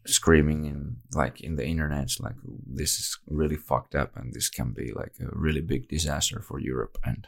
screaming 0.06 0.64
in 0.64 0.96
like 1.14 1.40
in 1.40 1.56
the 1.56 1.66
internet 1.66 2.08
like 2.20 2.36
this 2.66 3.00
is 3.00 3.18
really 3.26 3.56
fucked 3.56 3.94
up 3.94 4.16
and 4.16 4.32
this 4.32 4.48
can 4.48 4.70
be 4.72 4.92
like 4.92 5.12
a 5.20 5.26
really 5.32 5.60
big 5.60 5.88
disaster 5.88 6.40
for 6.40 6.60
europe 6.60 6.98
and 7.04 7.26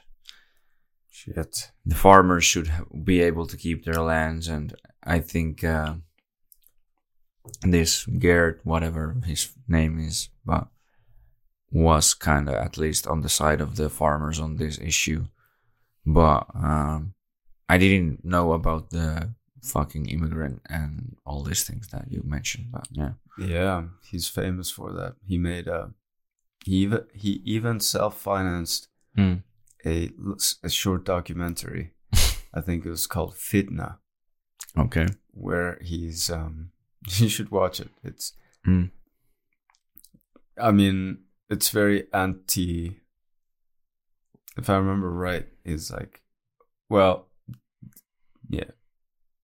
Shit. 1.17 1.73
the 1.85 1.95
farmers 1.95 2.45
should 2.45 2.71
be 3.05 3.23
able 3.23 3.47
to 3.47 3.57
keep 3.57 3.85
their 3.85 4.03
lands 4.03 4.49
and 4.49 4.75
i 5.03 5.19
think 5.19 5.65
uh, 5.65 5.95
this 7.63 8.05
Geert, 8.07 8.61
whatever 8.65 9.17
his 9.25 9.43
name 9.67 9.99
is 9.99 10.29
but 10.45 10.69
was 11.71 12.15
kind 12.15 12.49
of 12.49 12.55
at 12.57 12.77
least 12.77 13.07
on 13.07 13.21
the 13.23 13.29
side 13.41 13.61
of 13.61 13.77
the 13.77 13.89
farmers 13.89 14.39
on 14.39 14.57
this 14.57 14.79
issue 14.79 15.27
but 16.05 16.47
um, 16.55 17.15
i 17.69 17.79
didn't 17.79 18.25
know 18.25 18.53
about 18.53 18.91
the 18.91 19.33
fucking 19.63 20.07
immigrant 20.07 20.61
and 20.69 21.17
all 21.25 21.43
these 21.43 21.65
things 21.65 21.89
that 21.89 22.05
you 22.13 22.23
mentioned 22.25 22.67
but 22.71 22.87
yeah 22.93 23.13
Yeah, 23.39 23.85
he's 24.11 24.29
famous 24.29 24.71
for 24.71 24.93
that. 24.93 25.17
He 25.31 25.37
made 25.39 25.67
a 25.69 25.91
he 26.65 26.77
even 26.85 27.05
he 27.13 27.43
even 27.45 27.81
self-financed 27.81 28.89
a, 29.87 30.11
a 30.63 30.69
short 30.69 31.05
documentary. 31.05 31.93
I 32.55 32.61
think 32.61 32.85
it 32.85 32.91
was 32.91 33.07
called 33.07 33.35
Fitna. 33.35 33.97
Okay. 34.79 35.07
where 35.33 35.79
he's 35.81 36.29
um 36.31 36.71
you 37.17 37.29
should 37.29 37.51
watch 37.51 37.81
it. 37.81 37.91
It's 38.05 38.33
Mm. 38.67 38.91
I 40.61 40.73
mean, 40.73 41.19
it's 41.49 41.69
very 41.69 42.09
anti 42.13 42.99
if 44.59 44.69
I 44.69 44.77
remember 44.77 45.11
right, 45.11 45.47
is 45.65 45.91
like 45.91 46.23
well 46.89 47.29
yeah. 48.49 48.71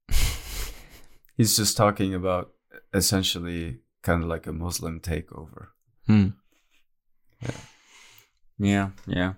He's 1.37 1.57
just 1.57 1.77
talking 1.77 2.15
about 2.15 2.53
essentially 2.93 3.79
kind 4.03 4.23
of 4.23 4.29
like 4.29 4.47
a 4.47 4.53
Muslim 4.53 5.01
takeover. 5.01 5.69
Hmm. 6.07 6.29
Yeah. 7.41 7.51
Yeah, 8.59 8.91
yeah. 9.07 9.33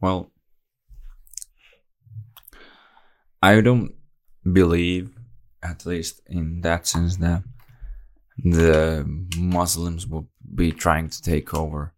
Well, 0.00 0.30
I 3.46 3.60
don't 3.60 3.94
believe, 4.42 5.16
at 5.62 5.86
least 5.86 6.20
in 6.26 6.62
that 6.62 6.84
sense, 6.84 7.16
that 7.18 7.44
the 8.36 9.04
Muslims 9.38 10.04
will 10.04 10.28
be 10.52 10.72
trying 10.72 11.08
to 11.10 11.22
take 11.22 11.54
over. 11.54 11.94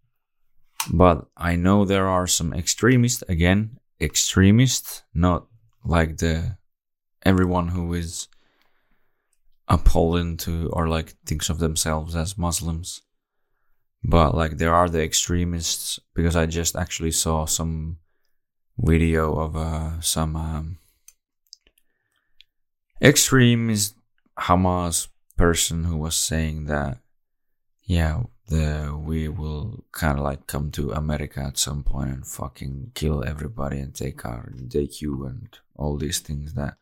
But 0.92 1.26
I 1.38 1.56
know 1.56 1.86
there 1.86 2.06
are 2.06 2.26
some 2.26 2.52
extremists, 2.52 3.24
again, 3.30 3.78
extremists, 3.98 5.04
not 5.14 5.46
like 5.84 6.18
the 6.18 6.58
everyone 7.24 7.68
who 7.68 7.94
is 7.94 8.28
appalling 9.68 10.36
to 10.44 10.68
or 10.74 10.86
like 10.86 11.14
thinks 11.24 11.48
of 11.48 11.60
themselves 11.60 12.14
as 12.14 12.36
Muslims. 12.36 13.00
But 14.04 14.34
like 14.34 14.58
there 14.58 14.74
are 14.74 14.90
the 14.90 15.02
extremists 15.02 15.98
because 16.14 16.36
I 16.36 16.44
just 16.44 16.76
actually 16.76 17.12
saw 17.12 17.46
some 17.46 17.96
video 18.76 19.34
of 19.34 19.56
uh, 19.56 20.00
some 20.02 20.36
um, 20.36 20.78
extremist 23.00 23.94
Hamas 24.38 25.08
person 25.36 25.84
who 25.84 25.96
was 25.96 26.16
saying 26.16 26.66
that 26.66 26.98
yeah 27.84 28.22
the 28.48 28.98
we 28.98 29.28
will 29.28 29.84
kind 29.92 30.18
of 30.18 30.24
like 30.24 30.46
come 30.46 30.70
to 30.70 30.92
America 30.92 31.40
at 31.40 31.58
some 31.58 31.82
point 31.82 32.10
and 32.10 32.26
fucking 32.26 32.92
kill 32.94 33.22
everybody 33.24 33.78
and 33.78 33.94
take 33.94 34.24
our 34.24 34.52
take 34.70 35.00
you 35.00 35.26
and 35.26 35.58
all 35.76 35.96
these 35.96 36.18
things 36.18 36.54
that 36.54 36.76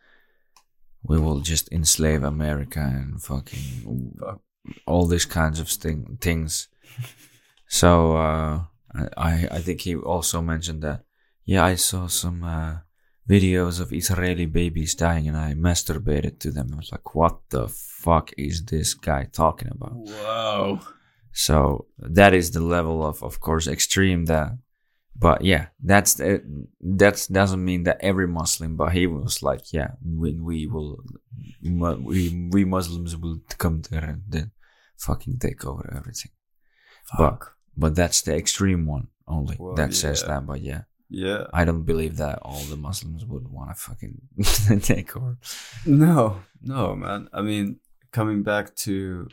we 1.02 1.18
will 1.18 1.40
just 1.40 1.70
enslave 1.72 2.22
America 2.22 2.80
and 2.80 3.22
fucking 3.22 4.18
all 4.86 5.06
these 5.06 5.24
kinds 5.24 5.60
of 5.60 5.68
thing, 5.68 6.18
things. 6.20 6.68
So 7.68 8.16
uh, 8.16 8.64
I 9.16 9.48
I 9.51 9.60
think 9.60 9.82
he 9.82 9.97
also 9.97 10.40
mentioned 10.40 10.82
that 10.82 11.05
yeah 11.44 11.64
I 11.64 11.76
saw 11.76 12.06
some 12.06 12.43
uh, 12.43 12.78
videos 13.28 13.81
of 13.81 13.93
Israeli 13.93 14.47
babies 14.47 14.94
dying 14.94 15.28
and 15.28 15.36
I 15.36 15.55
masturbated 15.55 16.39
to 16.40 16.51
them. 16.51 16.70
I 16.73 16.77
was 16.77 16.93
like, 16.93 17.15
what 17.15 17.39
the 17.51 17.69
fuck 17.69 18.32
is 18.36 18.65
this 18.65 18.94
guy 18.94 19.28
talking 19.32 19.69
about? 19.70 19.94
Whoa. 19.94 20.81
So 21.32 21.86
that 21.98 22.32
is 22.35 22.53
the 22.53 22.61
level 22.62 23.05
of, 23.05 23.23
of 23.23 23.40
course, 23.40 23.66
extreme 23.66 24.27
that. 24.27 24.59
But 25.19 25.43
yeah, 25.43 25.66
that's 25.82 26.20
uh, 26.20 26.24
the, 26.24 26.66
that 26.81 27.27
doesn't 27.32 27.65
mean 27.65 27.85
that 27.85 27.98
every 28.01 28.28
Muslim. 28.28 28.77
But 28.77 28.93
he 28.93 29.07
was 29.07 29.43
like, 29.43 29.73
yeah, 29.73 29.93
we 30.05 30.39
we 30.39 30.66
will, 30.66 31.03
we 31.62 32.48
we 32.53 32.65
Muslims 32.66 33.16
will 33.16 33.40
come 33.57 33.81
there 33.90 34.05
and 34.05 34.23
then 34.28 34.51
fucking 34.98 35.39
take 35.39 35.65
over 35.65 35.90
everything. 35.97 36.32
But 37.16 37.40
but 37.77 37.94
that's 37.94 38.20
the 38.23 38.36
extreme 38.36 38.85
one 38.86 39.09
only 39.27 39.59
that 39.77 39.94
says 39.94 40.23
that. 40.24 40.47
But 40.47 40.61
yeah, 40.61 40.82
Yeah. 41.09 41.45
I 41.53 41.65
don't 41.65 41.85
believe 41.85 42.16
that 42.16 42.41
all 42.43 42.61
the 42.62 42.77
Muslims 42.77 43.24
would 43.24 43.49
want 43.49 43.70
to 43.70 43.74
fucking 43.77 44.81
take 44.83 45.16
over. 45.16 45.39
No, 45.85 46.41
no, 46.62 46.97
man. 46.97 47.28
I 47.33 47.43
mean, 47.43 47.78
coming 48.12 48.43
back 48.43 48.74
to 48.87 49.28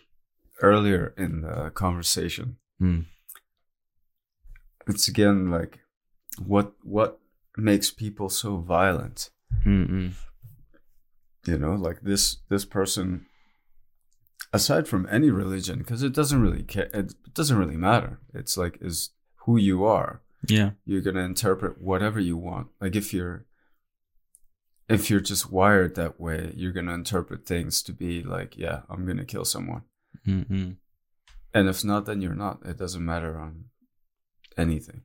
earlier 0.61 1.13
in 1.17 1.41
the 1.41 1.71
conversation, 1.71 2.57
Hmm. 2.79 3.01
it's 4.87 5.07
again 5.07 5.49
like 5.51 5.79
what 6.43 6.73
what 6.83 7.19
makes 7.57 7.91
people 7.91 8.29
so 8.29 8.57
violent? 8.57 9.29
Mm-mm. 9.65 10.13
You 11.45 11.57
know, 11.57 11.75
like 11.75 12.01
this 12.01 12.37
this 12.49 12.65
person 12.65 13.25
aside 14.51 14.87
from 14.87 15.07
any 15.09 15.29
religion 15.31 15.79
because 15.79 16.03
it 16.03 16.13
doesn't 16.13 16.41
really 16.41 16.63
care 16.63 16.89
it 16.93 17.13
doesn't 17.33 17.57
really 17.57 17.77
matter. 17.77 18.19
It's 18.33 18.57
like 18.57 18.77
is 18.81 19.11
who 19.45 19.57
you 19.57 19.83
are. 19.85 20.21
Yeah. 20.47 20.71
You're 20.85 21.01
going 21.01 21.15
to 21.15 21.21
interpret 21.21 21.81
whatever 21.81 22.19
you 22.19 22.37
want. 22.37 22.67
Like 22.81 22.95
if 22.95 23.13
you're 23.13 23.45
if 24.89 25.09
you're 25.09 25.21
just 25.21 25.51
wired 25.51 25.95
that 25.95 26.19
way, 26.19 26.53
you're 26.55 26.73
going 26.73 26.87
to 26.87 26.93
interpret 26.93 27.45
things 27.45 27.81
to 27.83 27.93
be 27.93 28.21
like, 28.21 28.57
yeah, 28.57 28.81
I'm 28.89 29.05
going 29.05 29.17
to 29.17 29.25
kill 29.25 29.45
someone. 29.45 29.83
Mm-mm. 30.27 30.75
And 31.53 31.69
if 31.69 31.83
not, 31.83 32.05
then 32.05 32.21
you're 32.21 32.35
not. 32.35 32.59
It 32.65 32.77
doesn't 32.77 33.03
matter 33.03 33.39
on 33.39 33.65
anything. 34.57 35.03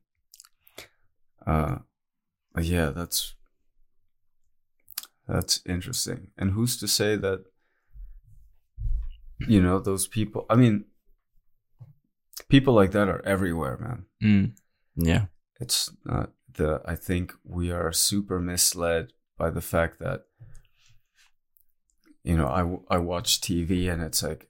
Uh, 1.46 1.78
yeah, 2.60 2.90
that's 2.90 3.34
that's 5.26 5.60
interesting. 5.66 6.28
And 6.36 6.52
who's 6.52 6.76
to 6.78 6.88
say 6.88 7.16
that 7.16 7.44
you 9.46 9.62
know 9.62 9.78
those 9.78 10.06
people? 10.06 10.46
I 10.50 10.56
mean, 10.56 10.86
people 12.48 12.74
like 12.74 12.92
that 12.92 13.08
are 13.08 13.24
everywhere, 13.24 13.78
man. 13.78 14.04
Mm. 14.22 14.52
Yeah. 14.98 15.26
It's 15.60 15.90
not 16.04 16.30
the. 16.52 16.80
I 16.84 16.94
think 16.96 17.32
we 17.44 17.70
are 17.72 17.92
super 17.92 18.40
misled 18.40 19.12
by 19.36 19.50
the 19.50 19.60
fact 19.60 19.98
that 20.00 20.24
you 22.24 22.36
know 22.36 22.46
I, 22.90 22.96
I 22.96 22.98
watch 22.98 23.40
TV 23.40 23.90
and 23.92 24.02
it's 24.02 24.22
like 24.22 24.48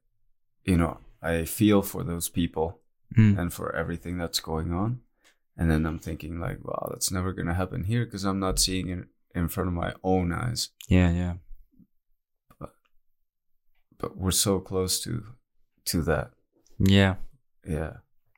you 0.64 0.76
know 0.76 0.98
I 1.22 1.44
feel 1.44 1.82
for 1.82 2.02
those 2.04 2.28
people 2.28 2.80
Mm. 3.16 3.38
and 3.38 3.52
for 3.52 3.74
everything 3.74 4.18
that's 4.18 4.38
going 4.38 4.70
on. 4.70 5.00
And 5.56 5.70
then 5.70 5.86
I'm 5.86 5.98
thinking 5.98 6.40
like, 6.40 6.62
wow, 6.62 6.88
that's 6.90 7.10
never 7.10 7.32
gonna 7.32 7.54
happen 7.54 7.84
here 7.84 8.04
because 8.04 8.22
I'm 8.24 8.38
not 8.38 8.58
seeing 8.58 8.90
it 8.90 9.06
in 9.34 9.48
front 9.48 9.68
of 9.68 9.72
my 9.74 9.94
own 10.04 10.30
eyes. 10.30 10.68
Yeah. 10.88 11.10
Yeah. 11.10 11.34
But 12.60 12.74
but 13.98 14.18
we're 14.18 14.30
so 14.30 14.60
close 14.60 15.00
to 15.04 15.24
to 15.86 16.02
that. 16.02 16.32
Yeah. 16.78 17.14
Yeah, 17.66 17.94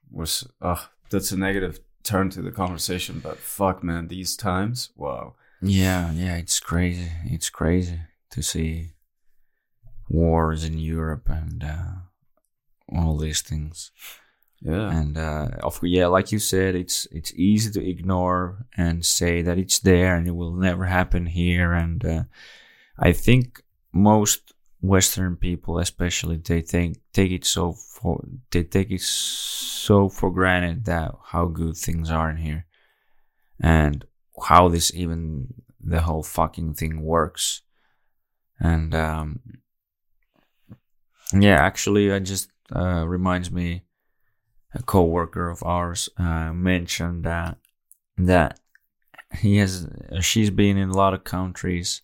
we're. 0.09 0.23
s 0.23 0.47
oh, 0.63 0.89
that's 1.11 1.33
a 1.33 1.37
negative 1.37 1.81
turn 2.03 2.31
to 2.31 2.43
the 2.43 2.51
conversation. 2.51 3.21
But 3.21 3.39
fuck, 3.39 3.83
man, 3.83 4.09
these 4.09 4.37
times, 4.37 4.91
wow. 4.97 5.35
Yeah, 5.63 6.13
yeah, 6.13 6.37
it's 6.37 6.61
crazy. 6.61 7.11
It's 7.27 7.51
crazy 7.51 8.01
to 8.31 8.43
see 8.43 8.93
wars 10.09 10.65
in 10.65 10.79
Europe 10.79 11.29
and 11.29 11.63
uh, 11.63 12.97
all 12.97 13.17
these 13.17 13.43
things. 13.43 13.93
Yeah, 14.63 14.91
And 14.91 15.17
uh, 15.17 15.49
of 15.63 15.81
yeah, 15.83 16.09
like 16.09 16.33
you 16.33 16.39
said, 16.39 16.75
it's 16.75 17.07
it's 17.11 17.33
easy 17.35 17.71
to 17.73 17.89
ignore 17.89 18.67
and 18.77 19.07
say 19.07 19.41
that 19.41 19.57
it's 19.57 19.79
there 19.79 20.15
and 20.15 20.29
it 20.29 20.33
will 20.33 20.53
never 20.53 20.85
happen 20.85 21.25
here. 21.27 21.73
And 21.73 22.05
uh, 22.05 22.23
I 22.99 23.13
think 23.13 23.63
most 23.91 24.53
Western 24.81 25.37
people, 25.37 25.79
especially, 25.79 26.37
they 26.37 26.63
think 26.63 26.99
take 27.13 27.31
it 27.33 27.45
so 27.45 27.73
for 27.73 28.25
they 28.51 28.63
take 28.63 28.91
it 28.91 29.03
so 29.03 30.09
for 30.09 30.31
granted 30.31 30.85
that 30.87 31.15
how 31.27 31.47
good 31.47 31.77
things 31.77 32.11
are 32.11 32.31
in 32.31 32.39
here, 32.39 32.67
and 33.61 34.05
how 34.49 34.69
this 34.69 34.95
even 34.95 35.53
the 35.83 36.01
whole 36.01 36.23
fucking 36.23 36.75
thing 36.75 37.03
works. 37.03 37.63
And 38.59 38.95
um, 38.95 39.41
yeah, 41.33 41.61
actually, 41.61 42.13
I 42.13 42.19
just 42.19 42.51
uh, 42.75 43.07
reminds 43.07 43.51
me 43.51 43.83
a 44.75 44.83
co-worker 44.83 45.51
of 45.51 45.63
ours 45.63 46.09
uh, 46.17 46.53
mentioned 46.53 47.25
that 47.25 47.59
that 48.17 48.61
he 49.39 49.57
has 49.59 49.89
she's 50.21 50.51
been 50.51 50.77
in 50.77 50.91
a 50.91 50.97
lot 50.97 51.15
of 51.15 51.25
countries 51.25 52.03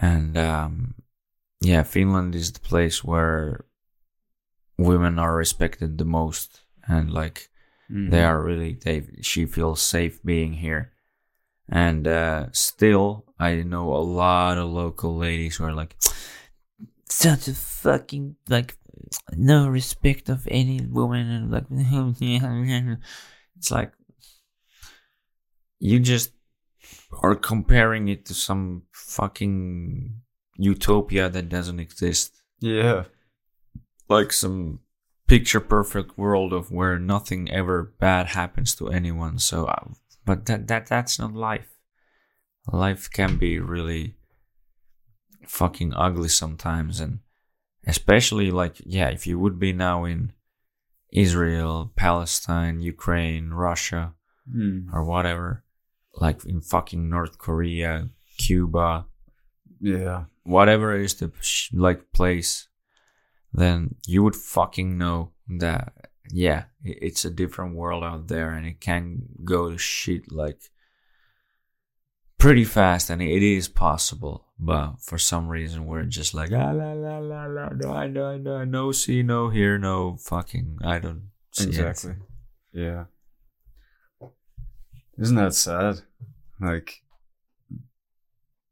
and 0.00 0.36
um, 0.36 0.94
yeah 1.62 1.82
finland 1.82 2.34
is 2.34 2.52
the 2.52 2.60
place 2.60 3.02
where 3.04 3.64
women 4.78 5.18
are 5.18 5.36
respected 5.36 5.98
the 5.98 6.04
most 6.04 6.60
and 6.88 7.10
like 7.12 7.48
Mhm. 7.90 8.10
they 8.10 8.24
are 8.24 8.42
really 8.42 8.72
they 8.84 9.06
she 9.22 9.44
feels 9.46 9.80
safe 9.82 10.22
being 10.24 10.54
here 10.54 10.92
and 11.68 12.06
uh 12.08 12.46
still 12.52 13.24
i 13.38 13.62
know 13.62 13.92
a 13.92 14.02
lot 14.02 14.58
of 14.58 14.70
local 14.70 15.16
ladies 15.16 15.56
who 15.56 15.64
are 15.64 15.74
like 15.74 15.94
such 17.08 17.48
a 17.48 17.54
fucking 17.54 18.36
like 18.48 18.76
no 19.36 19.68
respect 19.68 20.28
of 20.28 20.48
any 20.50 20.80
woman 20.86 21.26
and 21.30 21.50
like 21.50 21.66
it's 23.56 23.70
like 23.70 23.92
you 25.78 26.00
just 26.00 26.32
are 27.22 27.34
comparing 27.34 28.08
it 28.08 28.24
to 28.26 28.34
some 28.34 28.82
fucking 28.92 30.21
utopia 30.56 31.28
that 31.28 31.48
doesn't 31.48 31.80
exist. 31.80 32.42
Yeah, 32.60 33.04
like 34.08 34.32
some 34.32 34.80
picture 35.26 35.60
perfect 35.60 36.16
world 36.18 36.52
of 36.52 36.70
where 36.70 36.98
nothing 36.98 37.50
ever 37.50 37.94
bad 37.98 38.28
happens 38.28 38.74
to 38.76 38.88
anyone. 38.88 39.38
So 39.38 39.66
uh, 39.66 39.88
but 40.24 40.46
that 40.46 40.68
that 40.68 40.86
that's 40.86 41.18
not 41.18 41.34
life. 41.34 41.68
Life 42.70 43.10
can 43.10 43.36
be 43.38 43.58
really 43.58 44.14
fucking 45.46 45.92
ugly 45.94 46.28
sometimes. 46.28 47.00
And 47.00 47.20
especially 47.86 48.50
like 48.50 48.76
yeah 48.84 49.08
if 49.08 49.26
you 49.26 49.38
would 49.38 49.58
be 49.58 49.72
now 49.72 50.04
in 50.04 50.32
israel 51.12 51.90
palestine 51.96 52.80
ukraine 52.80 53.50
russia 53.50 54.14
Mm. 54.48 54.92
or 54.92 55.04
whatever 55.04 55.62
like 56.14 56.44
in 56.44 56.60
fucking 56.60 57.08
north 57.08 57.38
korea 57.38 58.08
cuba 58.38 59.06
Yeah. 59.80 60.24
Whatever 60.44 60.96
is 60.96 61.14
the 61.14 61.30
like 61.72 62.12
place 62.12 62.68
then 63.52 63.94
you 64.06 64.22
would 64.22 64.36
fucking 64.36 64.98
know 64.98 65.30
that 65.58 65.92
yeah 66.30 66.64
it's 66.84 67.24
a 67.24 67.30
different 67.30 67.74
world 67.74 68.02
out 68.02 68.28
there 68.28 68.50
and 68.50 68.66
it 68.66 68.80
can 68.80 69.22
go 69.44 69.70
to 69.70 69.78
shit 69.78 70.32
like 70.32 70.70
pretty 72.38 72.64
fast 72.64 73.10
and 73.10 73.22
it 73.22 73.42
is 73.42 73.68
possible 73.68 74.46
but 74.58 74.94
for 75.00 75.18
some 75.18 75.48
reason 75.48 75.86
we're 75.86 76.02
just 76.02 76.34
like 76.34 76.50
ah, 76.52 76.72
la 76.72 76.92
la 76.92 77.18
la 77.18 77.44
la 77.44 77.68
no 77.68 78.06
no 78.06 78.36
no 78.36 78.64
no 78.64 78.90
see 78.92 79.22
no 79.22 79.48
hear 79.48 79.78
no 79.78 80.16
fucking 80.16 80.78
i 80.82 80.98
don't 80.98 81.30
see 81.52 81.68
Exactly. 81.68 82.10
anything. 82.10 82.26
Yeah. 82.72 83.04
Isn't 85.18 85.36
that 85.36 85.54
sad? 85.54 86.00
Like, 86.60 87.02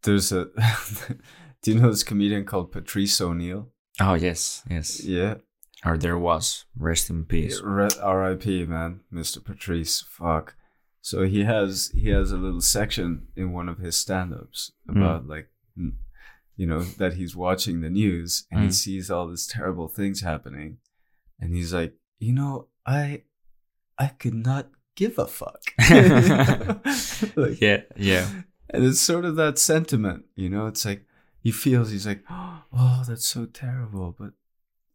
there's 0.03 0.33
a. 0.33 0.49
do 1.63 1.73
you 1.73 1.79
know 1.81 1.91
this 1.91 2.03
comedian 2.03 2.45
called 2.45 2.73
Patrice 2.73 3.21
O'Neal? 3.21 3.69
oh 4.01 4.15
yes 4.15 4.63
yes 4.71 5.03
Yeah. 5.05 5.35
or 5.85 5.97
there 5.99 6.19
was 6.19 6.65
rest 6.77 7.11
in 7.11 7.25
peace 7.25 7.61
R.I.P. 7.61 8.67
Man, 8.67 9.01
Mr. 9.13 9.43
Patrice. 9.45 10.03
Fuck. 10.03 10.55
So 11.03 11.23
he 11.25 11.45
has 11.45 11.91
he 11.95 12.11
has 12.11 12.31
a 12.33 12.37
little 12.37 12.61
section 12.61 13.29
in 13.37 13.53
one 13.53 13.69
of 13.69 13.79
his 13.79 13.97
stand-ups 13.97 14.73
about 14.89 15.27
like, 15.27 15.49
you 16.57 16.67
know, 16.67 16.83
that 16.99 17.15
he's 17.15 17.35
watching 17.35 17.81
the 17.81 17.89
news 17.91 18.45
and 18.51 18.61
he 18.63 18.69
Mm. 18.69 18.75
sees 18.75 19.11
all 19.11 19.27
these 19.29 19.47
terrible 19.47 19.89
things 19.89 20.21
happening, 20.21 20.77
and 21.41 21.55
he's 21.55 21.73
like, 21.73 21.95
you 22.19 22.35
know, 22.35 22.69
I, 22.87 23.23
I 23.99 24.09
could 24.09 24.35
not 24.35 24.69
give 24.95 25.19
a 25.19 25.27
fuck. 25.27 25.63
like, 27.37 27.61
yeah 27.61 27.83
yeah 27.97 28.29
and 28.73 28.85
it's 28.85 29.01
sort 29.01 29.25
of 29.25 29.37
that 29.37 29.59
sentiment, 29.59 30.25
you 30.37 30.49
know. 30.51 30.67
It's 30.67 30.85
like 30.85 31.05
he 31.43 31.51
feels 31.53 31.91
he's 31.91 32.07
like, 32.07 32.23
oh, 32.31 33.03
that's 33.09 33.27
so 33.27 33.47
terrible, 33.47 34.15
but 34.19 34.33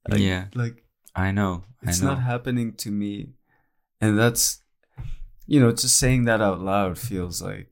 like, 0.10 0.20
Yeah. 0.22 0.46
like 0.54 0.84
i 1.16 1.32
know 1.32 1.64
it's 1.82 2.02
I 2.02 2.06
know. 2.06 2.14
not 2.14 2.24
happening 2.24 2.74
to 2.74 2.92
me 2.92 3.30
and 4.02 4.20
that's 4.20 4.62
you 5.48 5.60
know 5.62 5.72
just 5.72 5.98
saying 5.98 6.26
that 6.26 6.42
out 6.42 6.60
loud 6.60 6.98
feels 6.98 7.42
like 7.42 7.70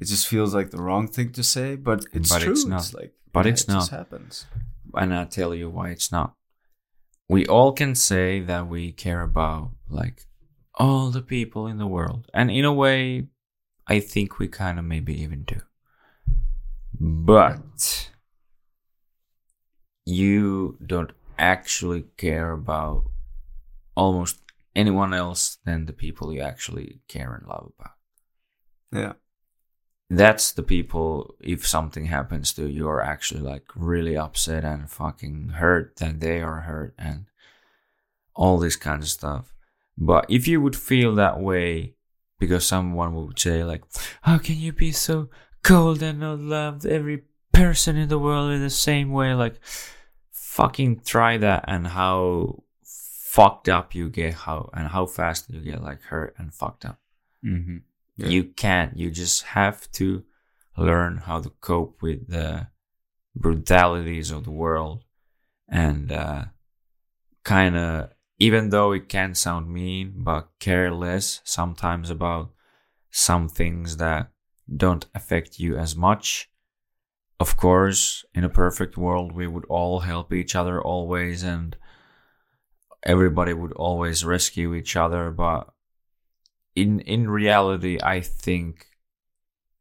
it 0.00 0.04
just 0.04 0.28
feels 0.28 0.54
like 0.54 0.70
the 0.70 0.82
wrong 0.82 1.08
thing 1.08 1.32
to 1.32 1.42
say 1.42 1.76
but 1.76 2.04
it's 2.12 2.30
But 2.30 2.42
true 2.42 2.52
it's 2.52 2.66
not. 2.66 2.92
like 2.94 3.12
But 3.32 3.46
yeah, 3.46 3.52
it's 3.52 3.62
it 3.64 3.68
just 3.72 3.90
not. 3.90 3.98
happens 3.98 4.46
and 4.94 5.14
I'll 5.14 5.26
tell 5.26 5.54
you 5.54 5.68
why 5.70 5.90
it's 5.90 6.12
not. 6.12 6.34
We 7.28 7.46
all 7.46 7.72
can 7.72 7.94
say 7.94 8.40
that 8.40 8.68
we 8.68 8.92
care 8.92 9.22
about 9.22 9.70
like 9.88 10.26
all 10.74 11.10
the 11.10 11.22
people 11.22 11.66
in 11.66 11.78
the 11.78 11.86
world, 11.96 12.30
and 12.34 12.50
in 12.50 12.64
a 12.64 12.72
way, 12.72 13.26
I 13.88 13.98
think 14.00 14.38
we 14.38 14.46
kind 14.48 14.78
of 14.78 14.84
maybe 14.84 15.14
even 15.22 15.42
do. 15.44 15.60
But 17.00 18.10
you 20.06 20.78
don't 20.84 21.12
actually 21.38 22.04
care 22.16 22.52
about 22.52 23.04
almost 23.96 24.40
anyone 24.76 25.14
else 25.14 25.58
than 25.64 25.86
the 25.86 25.92
people 25.92 26.32
you 26.32 26.40
actually 26.40 27.00
care 27.08 27.34
and 27.34 27.46
love 27.46 27.72
about. 27.78 27.92
Yeah. 28.92 29.12
That's 30.10 30.52
the 30.52 30.62
people 30.62 31.34
if 31.40 31.66
something 31.66 32.06
happens 32.06 32.52
to 32.54 32.68
you 32.68 32.88
are 32.88 33.00
actually 33.00 33.40
like 33.40 33.64
really 33.74 34.16
upset 34.16 34.64
and 34.64 34.90
fucking 34.90 35.50
hurt 35.56 35.96
that 35.96 36.20
they 36.20 36.42
are 36.42 36.60
hurt 36.60 36.94
and 36.98 37.26
all 38.34 38.58
this 38.58 38.76
kind 38.76 39.02
of 39.02 39.08
stuff. 39.08 39.54
But 39.96 40.26
if 40.28 40.46
you 40.46 40.60
would 40.60 40.76
feel 40.76 41.14
that 41.14 41.40
way 41.40 41.94
because 42.38 42.66
someone 42.66 43.14
would 43.14 43.38
say 43.38 43.64
like 43.64 43.82
how 44.22 44.38
can 44.38 44.58
you 44.58 44.72
be 44.72 44.92
so 44.92 45.28
cold 45.64 46.02
and 46.02 46.20
not 46.20 46.38
loved 46.38 46.86
every 46.86 47.22
person 47.52 47.96
in 47.96 48.08
the 48.08 48.18
world 48.18 48.52
in 48.52 48.60
the 48.60 48.70
same 48.70 49.10
way 49.10 49.34
like 49.34 49.58
fucking 50.30 51.00
try 51.04 51.36
that 51.36 51.64
and 51.66 51.88
how 51.88 52.62
fucked 52.84 53.68
up 53.68 53.94
you 53.94 54.08
get 54.08 54.34
how 54.34 54.70
and 54.72 54.86
how 54.88 55.04
fast 55.06 55.50
you 55.50 55.60
get 55.60 55.82
like 55.82 56.00
hurt 56.02 56.34
and 56.38 56.54
fucked 56.54 56.84
up 56.84 57.00
mm-hmm. 57.44 57.78
Yeah. 58.16 58.28
you 58.28 58.44
can't. 58.44 58.96
You 58.96 59.10
just 59.10 59.42
have 59.42 59.90
to 59.92 60.24
learn 60.76 61.18
how 61.18 61.40
to 61.40 61.50
cope 61.60 62.00
with 62.02 62.28
the 62.28 62.68
brutalities 63.34 64.30
of 64.30 64.44
the 64.44 64.50
world 64.50 65.04
and 65.68 66.12
uh, 66.12 66.44
kind 67.44 67.76
of, 67.76 68.10
even 68.38 68.70
though 68.70 68.92
it 68.92 69.08
can 69.08 69.34
sound 69.34 69.68
mean, 69.68 70.14
but 70.16 70.48
care 70.60 70.92
less 70.92 71.40
sometimes 71.44 72.10
about 72.10 72.50
some 73.10 73.48
things 73.48 73.96
that 73.96 74.30
don't 74.68 75.06
affect 75.14 75.58
you 75.58 75.76
as 75.76 75.94
much. 75.96 76.50
Of 77.40 77.56
course, 77.56 78.24
in 78.34 78.44
a 78.44 78.48
perfect 78.48 78.96
world, 78.96 79.32
we 79.32 79.46
would 79.46 79.64
all 79.66 80.00
help 80.00 80.32
each 80.32 80.54
other 80.54 80.80
always 80.80 81.42
and 81.42 81.76
everybody 83.02 83.52
would 83.52 83.72
always 83.72 84.24
rescue 84.24 84.74
each 84.74 84.96
other, 84.96 85.30
but 85.30 85.68
in 86.76 86.98
in 87.00 87.30
reality 87.30 87.98
i 88.02 88.20
think 88.20 88.86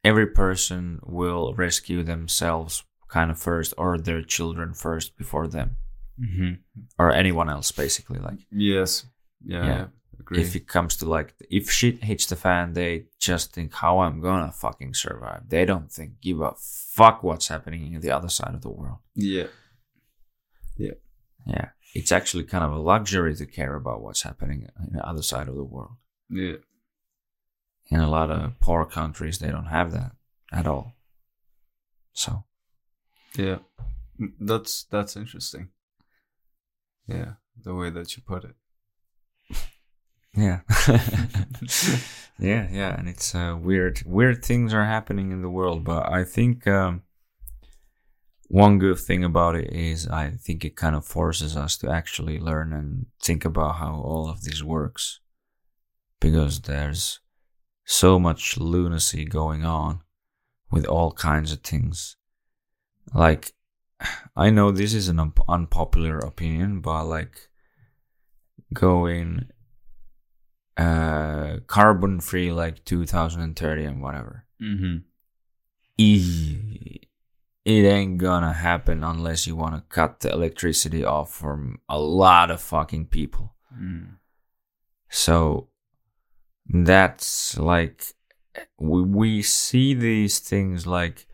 every 0.03 0.27
person 0.27 0.99
will 1.03 1.51
rescue 1.55 2.03
themselves 2.03 2.83
kind 3.07 3.31
of 3.31 3.39
first 3.39 3.73
or 3.79 3.97
their 3.97 4.21
children 4.21 4.73
first 4.73 5.17
before 5.17 5.47
them 5.47 5.77
Mm-hmm. 6.21 6.53
or 6.99 7.11
anyone 7.11 7.49
else 7.49 7.71
basically 7.71 8.19
like 8.19 8.37
yes 8.51 9.07
yeah, 9.43 9.65
Yeah. 9.65 9.85
Agree. 10.19 10.41
if 10.41 10.55
it 10.55 10.67
comes 10.67 10.95
to 10.97 11.05
like 11.05 11.33
if 11.49 11.69
shit 11.69 12.03
hits 12.03 12.25
the 12.25 12.35
fan 12.35 12.73
they 12.73 13.05
just 13.19 13.53
think 13.53 13.73
how 13.73 13.99
i'm 13.99 14.21
gonna 14.21 14.51
fucking 14.51 14.93
survive. 14.93 15.49
They 15.49 15.65
don't 15.65 15.91
think 15.91 16.21
give 16.21 16.41
a 16.41 16.53
fuck 16.57 17.23
what's 17.23 17.47
happening 17.47 17.93
in 17.93 18.01
the 18.01 18.11
other 18.11 18.29
side 18.29 18.53
of 18.53 18.61
the 18.61 18.69
world. 18.69 18.99
Yeah. 19.15 19.47
Yeah. 20.77 20.97
Yeah. 21.45 21.69
it's 21.93 22.11
actually 22.11 22.45
kind 22.45 22.63
of 22.63 22.71
a 22.71 22.79
luxury 22.79 23.35
to 23.35 23.45
care 23.45 23.75
about 23.75 24.01
what's 24.01 24.23
happening 24.23 24.67
in 24.87 24.93
the 24.93 25.05
other 25.07 25.21
side 25.21 25.47
of 25.47 25.55
the 25.55 25.63
world. 25.63 25.95
Yeah. 26.29 26.57
In 27.89 27.99
a 27.99 28.09
lot 28.09 28.31
of 28.31 28.59
poor 28.59 28.85
countries 28.85 29.39
they 29.39 29.51
don't 29.51 29.65
have 29.65 29.91
that 29.91 30.11
at 30.51 30.67
all. 30.67 30.93
So. 32.13 32.43
Yeah. 33.37 33.59
That's 34.39 34.83
that's 34.85 35.15
interesting. 35.15 35.69
Yeah 37.07 37.33
the 37.61 37.73
way 37.73 37.89
that 37.89 38.15
you 38.15 38.23
put 38.25 38.43
it 38.43 38.55
Yeah. 40.35 40.61
yeah, 42.39 42.67
yeah, 42.71 42.97
and 42.97 43.07
it's 43.07 43.35
uh, 43.35 43.57
weird. 43.59 44.01
Weird 44.05 44.43
things 44.43 44.73
are 44.73 44.85
happening 44.85 45.31
in 45.31 45.41
the 45.41 45.49
world, 45.49 45.83
but 45.83 46.11
I 46.11 46.23
think 46.23 46.67
um, 46.67 47.03
one 48.47 48.79
good 48.79 48.99
thing 48.99 49.23
about 49.23 49.55
it 49.55 49.71
is 49.71 50.07
I 50.07 50.31
think 50.31 50.65
it 50.65 50.75
kind 50.75 50.95
of 50.95 51.05
forces 51.05 51.55
us 51.55 51.77
to 51.77 51.89
actually 51.89 52.39
learn 52.39 52.73
and 52.73 53.05
think 53.21 53.45
about 53.45 53.75
how 53.75 53.95
all 53.95 54.29
of 54.29 54.43
this 54.43 54.63
works, 54.63 55.19
because 56.19 56.61
there's 56.61 57.19
so 57.85 58.19
much 58.19 58.57
lunacy 58.57 59.25
going 59.25 59.65
on 59.65 60.01
with 60.71 60.85
all 60.85 61.11
kinds 61.11 61.51
of 61.51 61.61
things. 61.61 62.15
Like, 63.13 63.53
I 64.35 64.49
know 64.49 64.71
this 64.71 64.93
is 64.93 65.07
an 65.07 65.19
un- 65.19 65.33
unpopular 65.47 66.17
opinion, 66.17 66.81
but 66.81 67.05
like 67.05 67.49
going 68.73 69.47
uh 70.77 71.57
carbon 71.67 72.19
free 72.19 72.51
like 72.51 72.83
2030 72.85 73.83
and 73.85 74.01
whatever 74.01 74.45
mm-hmm. 74.61 74.97
It 77.65 77.85
ain't 77.85 78.17
gonna 78.17 78.51
happen 78.51 79.03
unless 79.03 79.47
you 79.47 79.55
want 79.55 79.75
to 79.75 79.95
cut 79.95 80.19
the 80.19 80.31
electricity 80.31 81.05
off 81.05 81.31
from 81.33 81.79
a 81.87 81.99
lot 81.99 82.51
of 82.51 82.59
fucking 82.59 83.05
people 83.05 83.53
mm. 83.73 84.15
so 85.09 85.69
that's 86.67 87.57
like 87.57 88.03
we, 88.77 89.03
we 89.03 89.41
see 89.41 89.93
these 89.93 90.39
things 90.39 90.85
like 90.87 91.27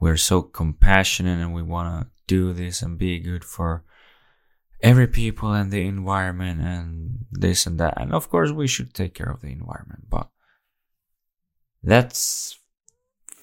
we're 0.00 0.16
so 0.16 0.42
compassionate 0.42 1.38
and 1.38 1.54
we 1.54 1.62
want 1.62 2.02
to 2.02 2.10
do 2.26 2.52
this 2.52 2.82
and 2.82 2.98
be 2.98 3.18
good 3.18 3.44
for 3.44 3.84
every 4.80 5.06
people 5.06 5.52
and 5.52 5.70
the 5.70 5.86
environment 5.86 6.60
and 6.60 7.26
this 7.30 7.66
and 7.66 7.78
that. 7.80 8.00
And 8.00 8.12
of 8.12 8.30
course 8.30 8.50
we 8.50 8.66
should 8.66 8.94
take 8.94 9.14
care 9.14 9.30
of 9.30 9.40
the 9.40 9.48
environment 9.48 10.04
but 10.08 10.28
that's 11.82 12.58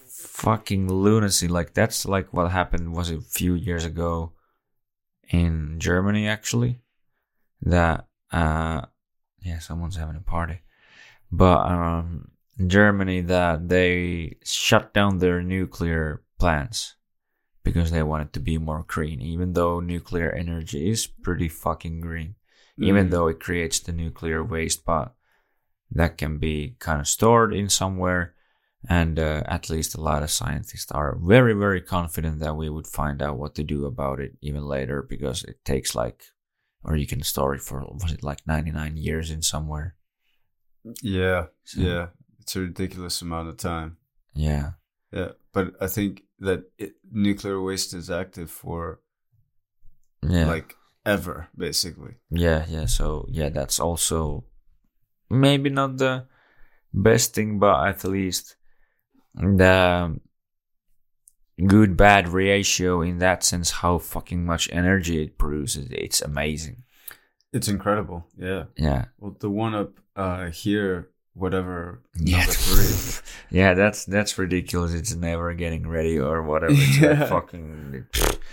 fucking 0.08 0.92
lunacy. 0.92 1.48
Like 1.48 1.74
that's 1.74 2.06
like 2.06 2.34
what 2.34 2.52
happened 2.52 2.94
was 2.94 3.10
a 3.10 3.22
few 3.22 3.54
years 3.54 3.86
ago 3.86 4.34
in 5.30 5.80
germany 5.80 6.28
actually? 6.28 6.82
That 7.62 8.08
uh 8.32 8.82
yeah 9.42 9.60
someone's 9.60 9.96
having 9.96 10.16
a 10.16 10.22
party. 10.22 10.62
But 11.32 11.66
um 11.66 12.32
germany 12.66 13.22
that 13.22 13.68
they 13.68 14.38
shut 14.44 14.94
down 14.94 15.18
their 15.18 15.42
nuclear 15.42 16.24
plants 16.40 16.95
because 17.66 17.92
they 17.92 18.04
want 18.04 18.24
it 18.24 18.32
to 18.34 18.40
be 18.40 18.58
more 18.58 18.86
green, 18.88 19.20
even 19.22 19.52
though 19.54 19.82
nuclear 19.82 20.32
energy 20.32 20.90
is 20.90 21.06
pretty 21.08 21.50
fucking 21.50 22.00
green, 22.00 22.36
even 22.78 23.08
Mm. 23.08 23.12
though 23.12 23.28
it 23.28 23.40
creates 23.48 23.80
the 23.82 23.92
nuclear 23.92 24.42
waste, 24.44 24.86
but 24.86 25.14
that 25.92 26.18
can 26.18 26.38
be 26.38 26.76
kind 26.80 27.00
of 27.02 27.08
stored 27.08 27.54
in 27.54 27.68
somewhere. 27.70 28.34
And 28.88 29.18
uh, 29.20 29.42
at 29.48 29.70
least 29.70 29.96
a 29.96 30.02
lot 30.02 30.22
of 30.24 30.30
scientists 30.30 30.92
are 30.92 31.18
very, 31.20 31.54
very 31.54 31.82
confident 31.82 32.40
that 32.40 32.56
we 32.56 32.70
would 32.70 32.86
find 32.88 33.20
out 33.22 33.38
what 33.40 33.56
to 33.56 33.64
do 33.64 33.86
about 33.86 34.20
it 34.20 34.34
even 34.42 34.64
later 34.64 35.02
because 35.02 35.44
it 35.44 35.58
takes 35.66 35.96
like, 35.96 36.24
or 36.84 36.96
you 36.96 37.08
can 37.08 37.24
store 37.24 37.56
it 37.56 37.62
for, 37.62 37.80
was 37.82 38.12
it 38.12 38.24
like 38.24 38.46
99 38.46 38.96
years 38.98 39.32
in 39.32 39.42
somewhere? 39.42 39.96
Yeah, 41.02 41.48
So- 41.64 41.82
yeah. 41.82 42.08
It's 42.42 42.56
a 42.56 42.60
ridiculous 42.60 43.24
amount 43.24 43.50
of 43.50 43.58
time. 43.58 43.98
Yeah. 44.36 44.74
Yeah, 45.12 45.32
but 45.56 45.74
I 45.82 45.88
think 45.88 46.24
that 46.40 46.60
it, 46.78 46.92
nuclear 47.12 47.60
waste 47.62 47.94
is 47.94 48.12
active 48.12 48.52
for 48.52 49.00
Yeah. 50.22 50.48
like 50.48 50.76
ever, 51.06 51.48
basically. 51.58 52.14
Yeah, 52.30 52.66
yeah. 52.70 52.86
So 52.86 53.26
yeah, 53.30 53.50
that's 53.50 53.80
also 53.80 54.44
maybe 55.30 55.70
not 55.70 55.98
the 55.98 56.26
best 56.94 57.34
thing, 57.34 57.58
but 57.60 57.88
at 57.88 58.04
least 58.04 58.56
the 59.34 60.20
good 61.66 61.96
bad 61.96 62.28
ratio 62.28 63.02
in 63.02 63.20
that 63.20 63.44
sense, 63.44 63.72
how 63.82 63.98
fucking 63.98 64.46
much 64.46 64.70
energy 64.72 65.24
it 65.24 65.38
produces, 65.38 65.88
it's 65.92 66.22
amazing. 66.22 66.84
It's 67.54 67.70
incredible. 67.70 68.28
Yeah. 68.38 68.66
Yeah. 68.78 69.06
Well, 69.18 69.38
the 69.40 69.50
one 69.50 69.74
up 69.76 69.94
uh, 70.16 70.48
here, 70.48 71.10
whatever 71.36 72.02
Yeah. 72.16 72.46
yeah, 73.52 73.74
that's 73.76 74.06
that's 74.06 74.38
ridiculous. 74.38 74.94
It's 74.94 75.14
never 75.16 75.54
getting 75.54 75.88
ready 75.88 76.18
or 76.18 76.42
whatever. 76.42 76.74
It's 76.76 77.00
like 77.02 77.02
Yeah. 77.20 77.26
fucking 77.28 78.06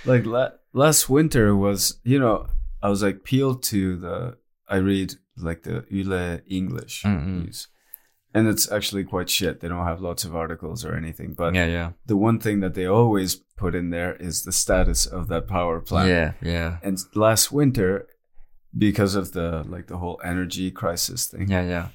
like 0.05 0.27
la- 0.27 0.51
last 0.75 1.09
winter 1.09 1.57
was, 1.57 2.01
you 2.05 2.19
know, 2.19 2.47
I 2.83 2.89
was 2.91 3.03
like 3.03 3.25
peeled 3.25 3.63
to 3.65 3.97
the. 3.97 4.37
I 4.69 4.77
read 4.77 5.15
like 5.37 5.63
the 5.63 5.85
Yle 5.91 6.41
English 6.49 7.03
Mm-mm. 7.05 7.45
news, 7.45 7.69
and 8.35 8.49
it's 8.49 8.71
actually 8.73 9.05
quite 9.05 9.29
shit. 9.31 9.61
They 9.61 9.69
don't 9.69 9.87
have 9.87 10.01
lots 10.01 10.25
of 10.25 10.35
articles 10.35 10.85
or 10.85 10.95
anything, 10.97 11.35
but 11.35 11.55
yeah, 11.55 11.67
yeah, 11.67 11.91
the 12.07 12.17
one 12.17 12.39
thing 12.39 12.61
that 12.61 12.75
they 12.75 12.87
always 12.87 13.37
put 13.57 13.75
in 13.75 13.91
there 13.91 14.15
is 14.17 14.43
the 14.45 14.53
status 14.53 15.07
of 15.07 15.29
that 15.29 15.47
power 15.47 15.79
plant. 15.81 16.09
yeah, 16.09 16.33
yeah, 16.43 16.79
And 16.83 16.99
last 17.15 17.53
winter, 17.53 18.09
because 18.77 19.15
of 19.15 19.33
the 19.33 19.63
like 19.69 19.87
the 19.89 19.99
whole 19.99 20.21
energy 20.25 20.71
crisis 20.71 21.27
thing, 21.27 21.49
yeah, 21.51 21.63
yeah. 21.63 21.89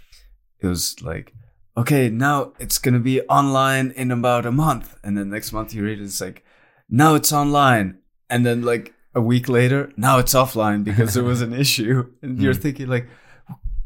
It 0.59 0.67
was 0.67 1.01
like, 1.01 1.33
okay, 1.75 2.09
now 2.09 2.53
it's 2.59 2.77
gonna 2.79 2.99
be 2.99 3.21
online 3.23 3.91
in 3.91 4.11
about 4.11 4.45
a 4.45 4.51
month, 4.51 4.97
and 5.03 5.17
then 5.17 5.29
next 5.29 5.51
month 5.53 5.73
you 5.73 5.83
read 5.83 5.99
it, 5.99 6.03
it's 6.05 6.21
like, 6.21 6.43
now 6.89 7.15
it's 7.15 7.31
online, 7.31 7.99
and 8.29 8.45
then 8.45 8.61
like 8.63 8.93
a 9.13 9.21
week 9.21 9.47
later, 9.49 9.91
now 9.97 10.17
it's 10.19 10.33
offline 10.33 10.83
because 10.83 11.13
there 11.13 11.23
was 11.23 11.41
an 11.41 11.53
issue, 11.65 12.11
and 12.21 12.41
you're 12.41 12.53
Mm. 12.53 12.61
thinking 12.61 12.87
like, 12.87 13.07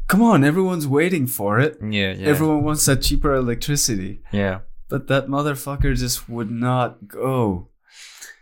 come 0.08 0.22
on, 0.22 0.44
everyone's 0.44 0.86
waiting 0.86 1.26
for 1.26 1.58
it. 1.58 1.78
Yeah, 1.80 2.12
yeah, 2.12 2.28
Everyone 2.28 2.62
wants 2.64 2.84
that 2.86 3.02
cheaper 3.02 3.34
electricity, 3.34 4.20
yeah. 4.32 4.60
but 4.88 5.06
that 5.08 5.26
motherfucker 5.28 5.94
just 5.96 6.28
would 6.28 6.50
not 6.50 7.08
go. 7.08 7.68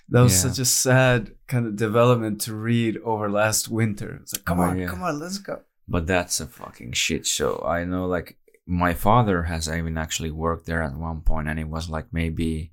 That 0.08 0.22
was 0.22 0.32
Yeah. 0.32 0.50
such 0.50 0.58
a 0.58 0.64
sad 0.64 1.30
kind 1.46 1.66
of 1.66 1.76
development 1.76 2.40
to 2.42 2.54
read 2.54 2.96
over 3.04 3.30
last 3.30 3.68
winter. 3.68 4.18
It's 4.22 4.32
like, 4.32 4.44
come 4.44 4.58
Oh, 4.58 4.64
on, 4.64 4.78
yeah. 4.78 4.86
come 4.88 5.02
on, 5.04 5.20
let's 5.20 5.38
go. 5.38 5.60
But 5.90 6.06
that's 6.06 6.38
a 6.38 6.46
fucking 6.46 6.92
shit 6.92 7.26
show. 7.26 7.62
I 7.66 7.84
know, 7.84 8.06
like, 8.06 8.38
my 8.64 8.94
father 8.94 9.42
has 9.42 9.68
even 9.68 9.98
actually 9.98 10.30
worked 10.30 10.66
there 10.66 10.82
at 10.82 10.96
one 10.96 11.22
point, 11.22 11.48
and 11.48 11.58
it 11.58 11.68
was 11.68 11.90
like 11.90 12.06
maybe 12.12 12.72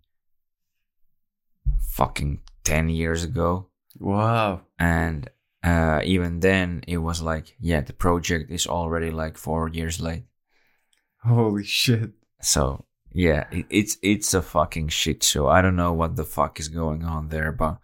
fucking 1.89 2.41
10 2.63 2.89
years 2.89 3.23
ago. 3.23 3.69
Wow. 3.99 4.61
And 4.77 5.29
uh, 5.63 6.01
even 6.03 6.41
then, 6.41 6.83
it 6.87 6.99
was 6.99 7.21
like, 7.23 7.55
yeah, 7.59 7.81
the 7.81 7.93
project 7.93 8.51
is 8.51 8.67
already 8.67 9.09
like 9.09 9.35
four 9.35 9.67
years 9.67 9.99
late. 9.99 10.25
Holy 11.23 11.63
shit. 11.63 12.11
So, 12.39 12.85
yeah, 13.11 13.47
it, 13.51 13.65
it's 13.71 13.97
it's 14.03 14.35
a 14.35 14.43
fucking 14.43 14.89
shit 14.89 15.23
show. 15.23 15.47
I 15.47 15.63
don't 15.63 15.75
know 15.75 15.93
what 15.93 16.15
the 16.15 16.23
fuck 16.23 16.59
is 16.59 16.67
going 16.67 17.03
on 17.03 17.29
there, 17.29 17.51
but 17.51 17.79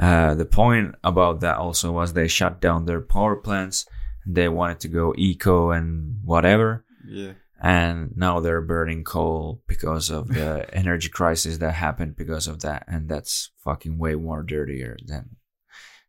uh, 0.00 0.34
the 0.34 0.44
point 0.44 0.94
about 1.02 1.40
that 1.40 1.56
also 1.56 1.90
was 1.90 2.12
they 2.12 2.28
shut 2.28 2.60
down 2.60 2.84
their 2.84 3.00
power 3.00 3.34
plants. 3.34 3.86
They 4.26 4.48
wanted 4.48 4.80
to 4.80 4.88
go 4.88 5.14
eco 5.16 5.70
and 5.70 6.20
whatever. 6.24 6.84
Yeah. 7.08 7.32
and 7.62 8.10
now 8.16 8.40
they're 8.40 8.60
burning 8.60 9.04
coal 9.04 9.62
because 9.68 10.10
of 10.10 10.26
the 10.28 10.66
energy 10.74 11.08
crisis 11.08 11.58
that 11.58 11.72
happened 11.72 12.16
because 12.16 12.48
of 12.48 12.60
that 12.62 12.84
and 12.88 13.08
that's 13.08 13.50
fucking 13.64 13.96
way 13.96 14.14
more 14.16 14.42
dirtier 14.42 14.96
than 15.06 15.36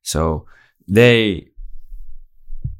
so 0.02 0.46
they 0.88 1.50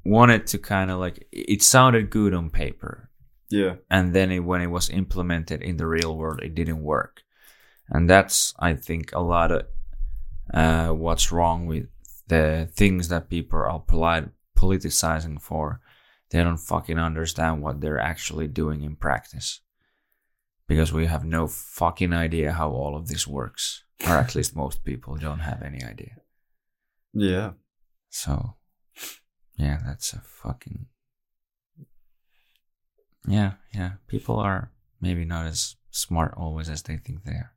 wanted 0.04 0.48
to 0.48 0.58
kind 0.58 0.90
of 0.92 1.00
like 1.00 1.28
it 1.32 1.62
sounded 1.62 2.10
good 2.10 2.34
on 2.34 2.50
paper 2.50 3.10
Yeah. 3.50 3.76
and 3.90 4.14
then 4.16 4.32
it, 4.32 4.40
when 4.40 4.62
it 4.62 4.68
was 4.72 4.90
implemented 4.90 5.62
in 5.62 5.78
the 5.78 5.88
real 5.88 6.18
world 6.18 6.42
it 6.42 6.56
didn't 6.56 6.82
work 6.82 7.22
and 7.90 8.10
that's 8.10 8.54
i 8.60 8.74
think 8.74 9.12
a 9.14 9.22
lot 9.22 9.52
of 9.52 9.62
uh, 10.54 10.90
what's 10.90 11.32
wrong 11.32 11.68
with 11.68 11.86
the 12.30 12.68
things 12.74 13.08
that 13.10 13.30
people 13.30 13.60
are 13.60 13.80
polite, 13.80 14.30
politicizing 14.62 15.40
for 15.42 15.80
they 16.30 16.44
don't 16.44 16.58
fucking 16.74 17.00
understand 17.00 17.62
what 17.62 17.80
they're 17.80 18.00
actually 18.12 18.48
doing 18.48 18.82
in 18.84 18.96
practice 18.96 19.62
because 20.68 20.92
we 20.92 21.06
have 21.06 21.24
no 21.24 21.48
fucking 21.48 22.12
idea 22.14 22.52
how 22.52 22.70
all 22.72 22.96
of 22.98 23.08
this 23.08 23.26
works 23.28 23.84
or 24.06 24.16
at 24.18 24.36
least 24.36 24.56
most 24.56 24.84
people 24.84 25.16
don't 25.16 25.40
have 25.50 25.62
any 25.70 25.82
idea 25.94 26.16
Yeah. 27.14 27.52
so 28.10 28.34
yeah 29.58 29.78
that's 29.86 30.14
a 30.14 30.20
fucking 30.22 30.88
yeah 33.28 33.54
yeah 33.74 33.92
people 34.08 34.38
are 34.40 34.72
maybe 35.02 35.26
not 35.26 35.46
as 35.46 35.76
smart 35.92 36.34
always 36.38 36.70
as 36.70 36.82
they 36.84 36.98
think 36.98 37.24
they 37.24 37.32
are 37.44 37.52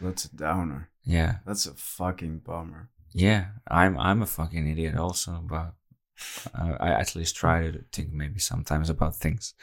That's 0.00 0.24
a 0.26 0.34
downer. 0.36 0.90
yeah 1.04 1.36
That's 1.46 1.66
a 1.66 1.74
fucking 1.74 2.40
bummer. 2.46 2.90
yeah 3.12 3.46
i'm 3.68 3.98
i'm 3.98 4.22
a 4.22 4.26
fucking 4.26 4.66
idiot 4.70 4.96
also 4.96 5.42
but 5.48 5.74
uh, 6.54 6.76
i 6.80 6.90
at 6.90 7.14
least 7.16 7.36
try 7.36 7.70
to 7.70 7.84
think 7.92 8.12
maybe 8.12 8.38
sometimes 8.38 8.88
about 8.90 9.16
things 9.16 9.54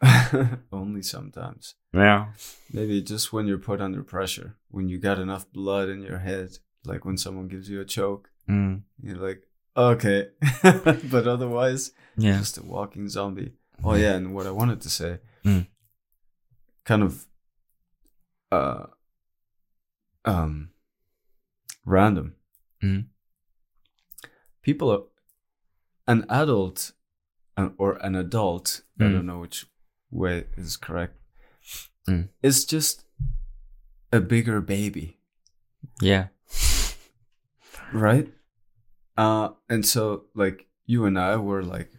Only 0.72 1.02
sometimes. 1.02 1.74
yeah 1.94 2.32
Maybe 2.72 3.00
just 3.02 3.32
when 3.32 3.46
you're 3.46 3.58
put 3.70 3.80
under 3.80 4.02
pressure, 4.02 4.56
when 4.68 4.88
you 4.88 4.98
got 4.98 5.18
enough 5.20 5.44
blood 5.52 5.88
in 5.88 6.02
your 6.02 6.18
head, 6.18 6.58
like 6.84 7.04
when 7.04 7.16
someone 7.16 7.46
gives 7.48 7.68
you 7.70 7.80
a 7.80 7.84
choke, 7.84 8.28
mm, 8.48 8.82
you're 9.00 9.16
like, 9.28 9.42
okay. 9.76 10.30
but 11.14 11.28
otherwise, 11.28 11.92
yeah 12.16 12.38
just 12.38 12.58
a 12.58 12.64
walking 12.64 13.08
zombie. 13.08 13.52
Oh 13.84 13.94
yeah, 13.94 14.14
and 14.16 14.34
what 14.34 14.46
I 14.46 14.50
wanted 14.50 14.80
to 14.82 14.90
say, 14.90 15.18
Mm. 15.44 15.66
kind 16.84 17.02
of, 17.04 17.26
uh, 18.50 18.86
um, 20.24 20.70
random. 21.84 22.34
Mm. 22.82 23.06
People 24.62 24.90
are 24.90 25.02
an 26.06 26.24
adult, 26.28 26.92
an, 27.56 27.74
or 27.78 27.94
an 28.04 28.14
adult. 28.14 28.82
I 29.00 29.04
Mm. 29.04 29.12
don't 29.12 29.26
know 29.26 29.40
which 29.40 29.66
way 30.10 30.44
is 30.56 30.76
correct. 30.76 31.14
Mm. 32.08 32.28
Is 32.42 32.64
just 32.64 33.04
a 34.12 34.20
bigger 34.20 34.60
baby, 34.60 35.18
yeah 36.00 36.28
right? 37.92 38.28
Uh, 39.16 39.50
and 39.68 39.84
so 39.86 40.24
like 40.34 40.66
you 40.86 41.04
and 41.04 41.18
I 41.18 41.36
were 41.36 41.62
like, 41.62 41.90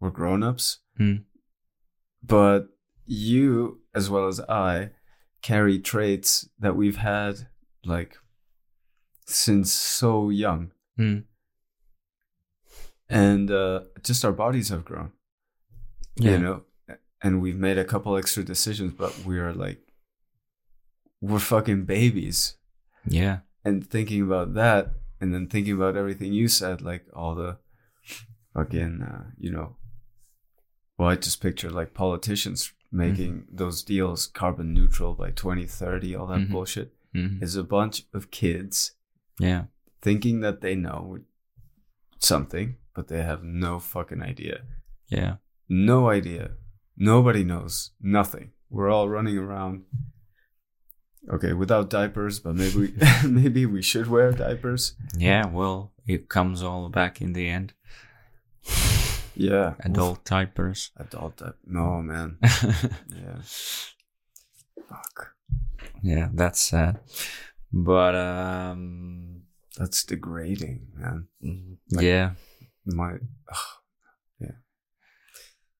we're 0.00 0.10
grown 0.10 0.42
ups. 0.42 0.78
Mm. 0.98 1.24
but 2.22 2.68
you 3.06 3.80
as 3.94 4.10
well 4.10 4.28
as 4.28 4.38
i 4.48 4.90
carry 5.42 5.78
traits 5.80 6.46
that 6.58 6.76
we've 6.76 6.98
had 6.98 7.48
like 7.84 8.16
since 9.26 9.72
so 9.72 10.28
young 10.28 10.70
Mm. 10.98 11.24
And 13.10 13.50
uh 13.50 13.80
just 14.02 14.24
our 14.24 14.32
bodies 14.32 14.68
have 14.68 14.84
grown 14.84 15.10
yeah. 16.16 16.30
you 16.32 16.38
know 16.38 16.62
and 17.22 17.42
we've 17.42 17.58
made 17.58 17.76
a 17.78 17.84
couple 17.84 18.16
extra 18.16 18.42
decisions 18.44 18.92
but 18.92 19.12
we're 19.26 19.52
like 19.52 19.80
we're 21.20 21.38
fucking 21.38 21.84
babies. 21.84 22.54
Yeah. 23.06 23.40
And 23.62 23.86
thinking 23.86 24.22
about 24.22 24.54
that 24.54 24.92
and 25.20 25.34
then 25.34 25.48
thinking 25.48 25.74
about 25.74 25.96
everything 25.96 26.32
you 26.32 26.48
said 26.48 26.80
like 26.80 27.04
all 27.12 27.34
the 27.34 27.58
fucking 28.54 29.02
uh, 29.02 29.24
you 29.38 29.50
know 29.52 29.76
well 30.96 31.08
i 31.10 31.14
just 31.16 31.40
picture 31.42 31.70
like 31.70 31.92
politicians 31.94 32.72
making 32.90 33.44
those 33.52 33.82
deals 33.82 34.26
carbon 34.26 34.72
neutral 34.74 35.12
by 35.14 35.30
2030 35.30 36.16
all 36.16 36.26
that 36.26 36.40
Mhm. 36.40 36.50
bullshit 36.50 36.92
Mhm. 37.14 37.42
is 37.42 37.54
a 37.54 37.62
bunch 37.62 38.06
of 38.14 38.30
kids 38.30 38.92
yeah. 39.38 39.64
thinking 40.02 40.40
that 40.40 40.60
they 40.62 40.74
know 40.74 41.18
something 42.18 42.76
but 43.00 43.08
they 43.08 43.22
have 43.22 43.42
no 43.42 43.78
fucking 43.78 44.20
idea 44.22 44.60
yeah 45.08 45.36
no 45.68 46.10
idea 46.10 46.50
nobody 46.96 47.42
knows 47.44 47.92
nothing 48.00 48.52
we're 48.68 48.90
all 48.90 49.08
running 49.08 49.38
around 49.38 49.84
Okay, 51.28 51.52
without 51.52 51.90
diapers, 51.90 52.40
but 52.40 52.56
maybe 52.56 52.76
we, 52.76 52.94
maybe 53.28 53.66
we 53.66 53.82
should 53.82 54.08
wear 54.08 54.32
diapers. 54.32 54.94
Yeah, 55.16 55.46
well, 55.46 55.92
it 56.06 56.28
comes 56.28 56.62
all 56.62 56.88
back 56.88 57.20
in 57.20 57.34
the 57.34 57.46
end. 57.48 57.74
Yeah, 59.36 59.74
Adult 59.84 60.24
diapers. 60.24 60.90
adult 60.96 61.36
diaper. 61.36 61.56
No, 61.66 62.02
man. 62.02 62.38
Yeah. 62.42 63.38
Fuck. 64.88 65.34
yeah, 66.02 66.28
that's 66.34 66.58
sad. 66.60 66.98
But 67.72 68.14
um, 68.16 69.42
That's 69.76 70.02
degrading, 70.04 70.88
man. 70.96 71.28
yeah, 71.90 72.30
My 72.86 73.18
yeah, 74.40 74.58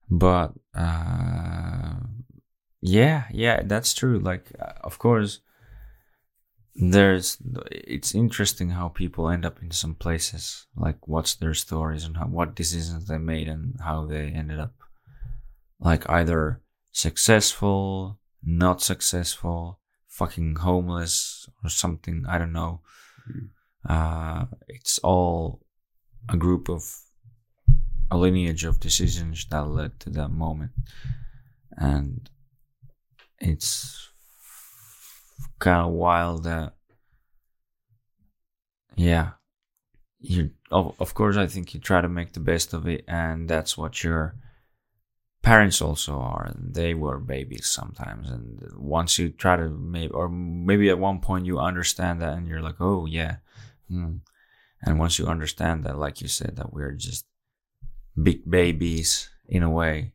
but 0.09 0.53
uh, 0.75 1.95
yeah, 2.81 3.25
yeah, 3.31 3.61
that's 3.63 3.93
true. 3.93 4.19
Like, 4.19 4.51
uh, 4.59 4.73
of 4.83 4.97
course, 4.99 5.39
there's. 6.75 7.37
It's 7.71 8.15
interesting 8.15 8.71
how 8.71 8.89
people 8.89 9.29
end 9.29 9.45
up 9.45 9.61
in 9.61 9.71
some 9.71 9.95
places. 9.95 10.65
Like, 10.75 11.07
what's 11.07 11.35
their 11.35 11.53
stories 11.53 12.05
and 12.05 12.17
how, 12.17 12.25
what 12.25 12.55
decisions 12.55 13.07
they 13.07 13.17
made 13.17 13.47
and 13.47 13.79
how 13.83 14.05
they 14.05 14.27
ended 14.27 14.59
up. 14.59 14.73
Like 15.79 16.07
either 16.09 16.61
successful, 16.91 18.19
not 18.43 18.81
successful, 18.81 19.79
fucking 20.07 20.57
homeless 20.57 21.49
or 21.63 21.69
something. 21.69 22.25
I 22.27 22.37
don't 22.37 22.53
know. 22.53 22.81
Uh, 23.87 24.45
it's 24.67 24.99
all 24.99 25.60
a 26.29 26.37
group 26.37 26.69
of 26.69 26.83
a 28.09 28.17
lineage 28.17 28.65
of 28.65 28.79
decisions 28.79 29.45
that 29.49 29.67
led 29.67 29.99
to 30.01 30.09
that 30.09 30.29
moment, 30.29 30.71
and 31.77 32.29
it's 33.39 34.09
kind 35.59 35.85
of 35.85 35.93
wild 35.93 36.43
that. 36.43 36.73
Yeah, 38.95 39.31
you 40.19 40.51
of 40.69 40.95
of 40.99 41.13
course 41.13 41.37
I 41.37 41.47
think 41.47 41.73
you 41.73 41.79
try 41.79 42.01
to 42.01 42.09
make 42.09 42.33
the 42.33 42.39
best 42.39 42.73
of 42.73 42.87
it, 42.87 43.03
and 43.07 43.49
that's 43.49 43.77
what 43.77 44.03
your 44.03 44.35
parents 45.41 45.81
also 45.81 46.19
are. 46.19 46.53
They 46.55 46.93
were 46.93 47.17
babies 47.19 47.67
sometimes, 47.67 48.29
and 48.29 48.61
once 48.75 49.17
you 49.17 49.29
try 49.29 49.55
to 49.55 49.69
maybe 49.69 50.13
or 50.13 50.29
maybe 50.29 50.89
at 50.89 50.99
one 50.99 51.19
point 51.19 51.45
you 51.45 51.59
understand 51.59 52.21
that, 52.21 52.37
and 52.37 52.47
you're 52.47 52.61
like, 52.61 52.79
oh 52.79 53.05
yeah, 53.05 53.37
hmm. 53.89 54.17
And 54.83 54.99
once 54.99 55.19
you 55.19 55.27
understand 55.27 55.83
that, 55.83 55.97
like 55.97 56.21
you 56.21 56.27
said, 56.27 56.55
that 56.55 56.73
we're 56.73 56.93
just 56.93 57.25
big 58.21 58.49
babies 58.49 59.29
in 59.47 59.63
a 59.63 59.69
way 59.69 60.13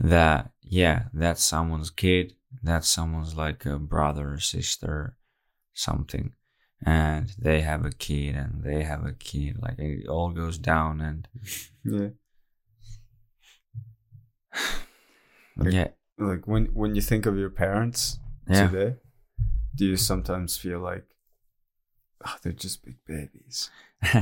that 0.00 0.50
yeah 0.62 1.04
that's 1.12 1.42
someone's 1.42 1.90
kid 1.90 2.34
that's 2.62 2.88
someone's 2.88 3.34
like 3.34 3.64
a 3.66 3.78
brother 3.78 4.34
or 4.34 4.38
sister 4.38 5.16
something. 5.74 6.32
And 6.84 7.32
they 7.38 7.62
have 7.62 7.84
a 7.84 7.90
kid 7.90 8.36
and 8.36 8.62
they 8.62 8.84
have 8.84 9.04
a 9.04 9.12
kid 9.12 9.56
like 9.60 9.78
it 9.78 10.06
all 10.06 10.30
goes 10.30 10.58
down 10.58 11.00
and 11.00 11.28
yeah. 11.84 12.08
Like- 15.56 15.72
yeah. 15.72 15.88
Like 16.18 16.46
when 16.46 16.66
when 16.66 16.94
you 16.94 17.00
think 17.00 17.26
of 17.26 17.38
your 17.38 17.50
parents 17.50 18.18
yeah. 18.48 18.68
today, 18.68 18.96
do 19.74 19.86
you 19.86 19.96
sometimes 19.96 20.56
feel 20.56 20.80
like 20.80 21.04
oh, 22.28 22.36
they're 22.42 22.52
just 22.52 22.84
big 22.84 22.96
babies? 23.06 23.70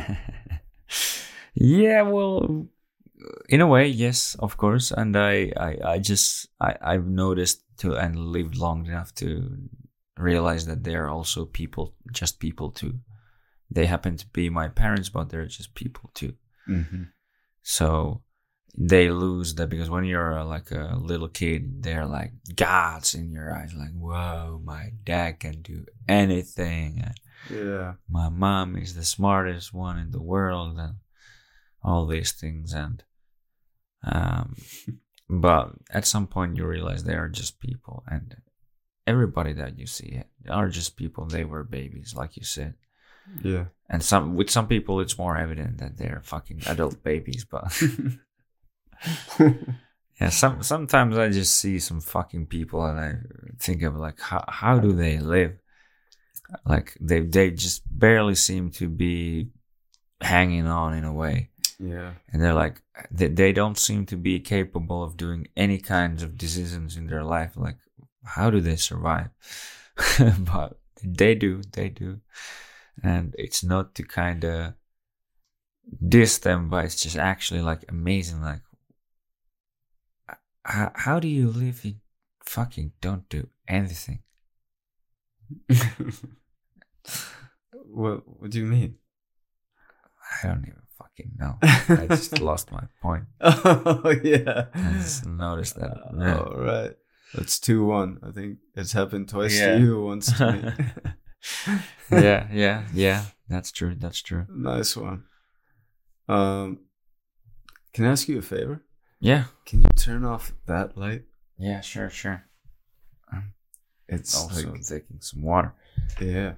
yeah 1.54 2.02
well 2.02 2.66
in 3.48 3.60
a 3.60 3.66
way 3.66 3.86
yes 3.88 4.36
of 4.38 4.56
course 4.56 4.90
and 4.90 5.16
i 5.16 5.50
i, 5.56 5.76
I 5.84 5.98
just 5.98 6.48
I, 6.60 6.76
i've 6.80 7.06
noticed 7.06 7.62
to 7.78 7.94
and 7.94 8.16
lived 8.18 8.56
long 8.56 8.86
enough 8.86 9.14
to 9.16 9.50
realize 10.18 10.66
that 10.66 10.84
they're 10.84 11.08
also 11.08 11.44
people 11.44 11.94
just 12.12 12.38
people 12.40 12.70
too 12.70 13.00
they 13.70 13.86
happen 13.86 14.16
to 14.16 14.26
be 14.28 14.48
my 14.48 14.68
parents 14.68 15.08
but 15.08 15.28
they're 15.28 15.46
just 15.46 15.74
people 15.74 16.10
too 16.14 16.34
Mm-hmm. 16.68 17.04
so 17.62 18.22
they 18.78 19.08
lose 19.10 19.54
that 19.54 19.68
because 19.70 19.88
when 19.88 20.04
you're 20.04 20.38
uh, 20.38 20.44
like 20.44 20.70
a 20.70 20.96
little 21.00 21.28
kid 21.28 21.82
they're 21.82 22.04
like 22.06 22.32
gods 22.54 23.14
in 23.14 23.30
your 23.30 23.54
eyes 23.54 23.72
like 23.74 23.92
whoa 23.94 24.60
my 24.64 24.90
dad 25.04 25.40
can 25.40 25.62
do 25.62 25.84
anything 26.08 27.02
and 27.02 27.14
Yeah. 27.50 27.94
my 28.08 28.28
mom 28.28 28.76
is 28.76 28.94
the 28.94 29.04
smartest 29.04 29.72
one 29.72 29.98
in 29.98 30.10
the 30.10 30.22
world 30.22 30.78
and 30.78 30.96
all 31.82 32.06
these 32.06 32.32
things 32.32 32.72
and 32.74 33.02
um 34.04 34.56
but 35.28 35.72
at 35.90 36.06
some 36.06 36.26
point 36.26 36.56
you 36.56 36.66
realize 36.66 37.02
they 37.04 37.14
are 37.14 37.28
just 37.28 37.60
people 37.60 38.04
and 38.10 38.36
everybody 39.06 39.52
that 39.54 39.78
you 39.78 39.86
see 39.86 40.22
are 40.50 40.68
just 40.68 40.96
people 40.96 41.24
they 41.26 41.44
were 41.44 41.64
babies 41.64 42.14
like 42.14 42.36
you 42.36 42.44
said 42.44 42.74
Yeah. 43.42 43.66
and 43.88 44.02
some 44.02 44.36
with 44.36 44.50
some 44.50 44.66
people 44.68 45.00
it's 45.00 45.18
more 45.18 45.36
evident 45.38 45.78
that 45.78 45.96
they're 45.96 46.20
fucking 46.24 46.60
adult 46.66 47.02
babies 47.02 47.44
but 47.50 47.72
yeah 50.20 50.28
some 50.28 50.62
sometimes 50.62 51.18
i 51.18 51.28
just 51.28 51.54
see 51.54 51.78
some 51.78 52.00
fucking 52.00 52.46
people 52.46 52.84
and 52.84 52.98
i 52.98 53.14
think 53.58 53.82
of 53.82 53.96
like 53.96 54.20
how, 54.20 54.44
how 54.48 54.78
do 54.78 54.92
they 54.92 55.18
live? 55.18 55.58
Like 56.64 56.96
they 57.00 57.20
they 57.20 57.50
just 57.50 57.82
barely 57.90 58.34
seem 58.34 58.70
to 58.72 58.88
be 58.88 59.50
hanging 60.20 60.66
on 60.66 60.94
in 60.94 61.04
a 61.04 61.12
way. 61.12 61.50
Yeah. 61.78 62.12
and 62.32 62.42
they're 62.42 62.54
like 62.54 62.80
they, 63.10 63.28
they 63.28 63.52
don't 63.52 63.76
seem 63.76 64.06
to 64.06 64.16
be 64.16 64.40
capable 64.40 65.02
of 65.04 65.18
doing 65.18 65.48
any 65.58 65.76
kinds 65.76 66.22
of 66.22 66.38
decisions 66.38 66.96
in 66.96 67.06
their 67.06 67.24
life. 67.24 67.52
Like 67.56 67.76
how 68.24 68.50
do 68.50 68.60
they 68.60 68.76
survive? 68.76 69.30
But 70.38 70.78
they 71.02 71.34
do 71.34 71.62
they 71.72 71.88
do. 71.88 72.20
And 73.02 73.34
it's 73.36 73.62
not 73.62 73.94
to 73.96 74.02
kind 74.04 74.44
of 74.44 74.74
diss 76.08 76.38
them 76.38 76.68
but 76.68 76.84
it's 76.84 77.00
just 77.00 77.16
actually 77.16 77.60
like 77.60 77.84
amazing 77.88 78.40
like 78.42 78.62
how, 80.66 80.90
how 80.94 81.20
do 81.20 81.28
you 81.28 81.48
live 81.50 81.84
you 81.84 81.94
fucking 82.44 82.92
don't 83.00 83.28
do 83.28 83.48
anything 83.68 84.20
what 87.84 88.22
What 88.40 88.50
do 88.50 88.58
you 88.58 88.66
mean? 88.66 88.96
i 90.42 90.46
don't 90.48 90.64
even 90.66 90.82
fucking 90.98 91.30
know 91.38 91.56
i 91.62 92.06
just 92.08 92.40
lost 92.40 92.72
my 92.72 92.82
point 93.00 93.24
oh 93.40 94.14
yeah. 94.24 94.66
i 94.74 94.92
just 94.94 95.26
noticed 95.26 95.76
that 95.76 95.96
Yeah. 96.18 96.38
All 96.38 96.56
right. 96.58 96.92
That's 97.34 97.58
two 97.58 97.84
one. 97.84 98.18
I 98.22 98.30
think 98.30 98.58
it's 98.74 98.92
happened 98.92 99.28
twice 99.28 99.58
Yeah. 99.58 99.74
to 99.78 99.80
you, 99.84 100.02
once 100.02 100.32
to 100.38 100.52
me. 100.52 100.72
yeah 102.10 102.46
yeah 102.52 102.84
yeah 102.94 103.24
that's 103.48 103.72
true 103.72 103.94
that's 103.98 104.22
true 104.22 104.46
nice 104.48 104.96
one. 104.96 105.24
Um, 106.28 106.78
can 107.92 108.04
I 108.06 108.10
ask 108.12 108.28
you 108.28 108.38
a 108.38 108.42
favor? 108.42 108.82
Yeah 109.20 109.44
Can 109.64 109.82
you 109.82 109.88
turn 109.96 110.24
off 110.24 110.52
that 110.66 110.96
light? 110.96 111.22
yeah 111.58 111.80
sure 111.80 112.10
sure 112.10 112.44
It's 114.08 114.36
also 114.36 114.70
like 114.72 114.82
taking 114.86 115.20
some 115.20 115.42
water 115.42 115.74
yeah, 116.20 116.52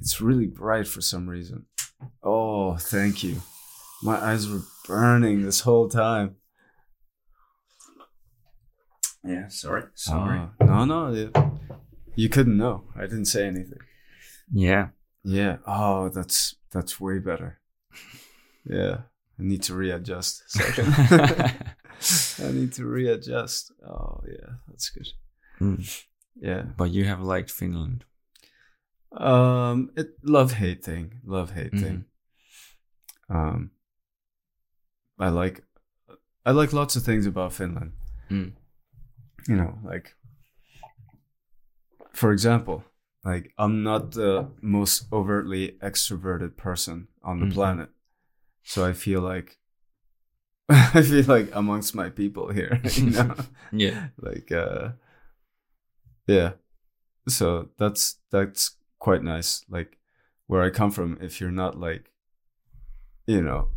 it's 0.00 0.20
really 0.20 0.46
bright 0.46 0.86
for 0.86 1.00
some 1.00 1.28
reason. 1.28 1.66
Oh, 2.22 2.76
thank 2.76 3.24
you. 3.24 3.42
My 4.02 4.16
eyes 4.16 4.48
were 4.48 4.60
burning 4.86 5.42
this 5.42 5.60
whole 5.60 5.88
time. 5.88 6.36
yeah 9.24 9.48
sorry 9.48 9.84
Uh, 10.08 10.48
no, 10.60 10.84
no, 10.84 11.12
it- 11.14 11.36
you 12.14 12.28
couldn't 12.28 12.56
know. 12.58 12.84
I 12.94 13.02
didn't 13.02 13.24
say 13.26 13.46
anything. 13.46 13.80
yeah 14.52 14.88
Yeah. 15.24 15.56
Oh, 15.66 16.08
that's 16.10 16.56
that's 16.70 17.00
way 17.00 17.18
better. 17.18 17.60
Yeah. 18.64 18.98
I 19.38 19.42
need 19.42 19.62
to 19.64 19.74
readjust. 19.74 20.42
I 22.38 22.50
need 22.52 22.72
to 22.74 22.86
readjust. 22.86 23.72
Oh 23.86 24.20
yeah, 24.26 24.54
that's 24.68 24.90
good. 24.90 25.08
Mm. 25.60 26.04
Yeah. 26.40 26.62
but 26.76 26.90
you 26.90 27.04
have 27.04 27.20
liked 27.22 27.50
finland 27.50 28.04
Um, 29.12 29.90
it 29.96 30.08
love 30.24 30.52
hate 30.54 30.82
thing. 30.84 31.20
Love 31.24 31.52
hate 31.52 31.72
Mhm. 31.72 31.80
thing. 31.82 32.04
Um, 33.28 33.70
I 35.18 35.28
like, 35.28 35.62
I 36.46 36.50
like 36.52 36.72
lots 36.72 36.96
of 36.96 37.02
things 37.04 37.26
about 37.26 37.52
Finland. 37.52 37.92
Mm. 38.30 38.52
You 39.48 39.56
know, 39.56 39.78
like, 39.84 40.14
for 42.12 42.32
example, 42.32 42.84
like 43.24 43.52
I'm 43.58 43.82
not 43.82 44.12
the 44.12 44.50
most 44.60 45.06
overtly 45.12 45.76
extroverted 45.82 46.56
person 46.56 47.08
on 47.22 47.40
the 47.40 47.46
Mhm. 47.46 47.52
planet, 47.54 47.90
so 48.64 48.84
I 48.84 48.92
feel 48.92 49.20
like, 49.20 49.58
I 50.68 51.02
feel 51.02 51.24
like 51.24 51.50
amongst 51.54 51.94
my 51.94 52.08
people 52.10 52.50
here, 52.52 52.80
you 52.94 53.10
know? 53.10 53.34
Yeah. 53.72 54.08
Like 54.18 54.50
uh 54.52 54.90
yeah. 56.26 56.52
So 57.28 57.68
that's 57.78 58.16
that's 58.30 58.76
quite 58.98 59.22
nice. 59.22 59.64
Like 59.68 59.98
where 60.46 60.62
i 60.62 60.70
come 60.70 60.90
from 60.90 61.18
if 61.20 61.40
you're 61.40 61.50
not 61.50 61.78
like 61.80 62.10
you 63.26 63.40
know 63.40 63.68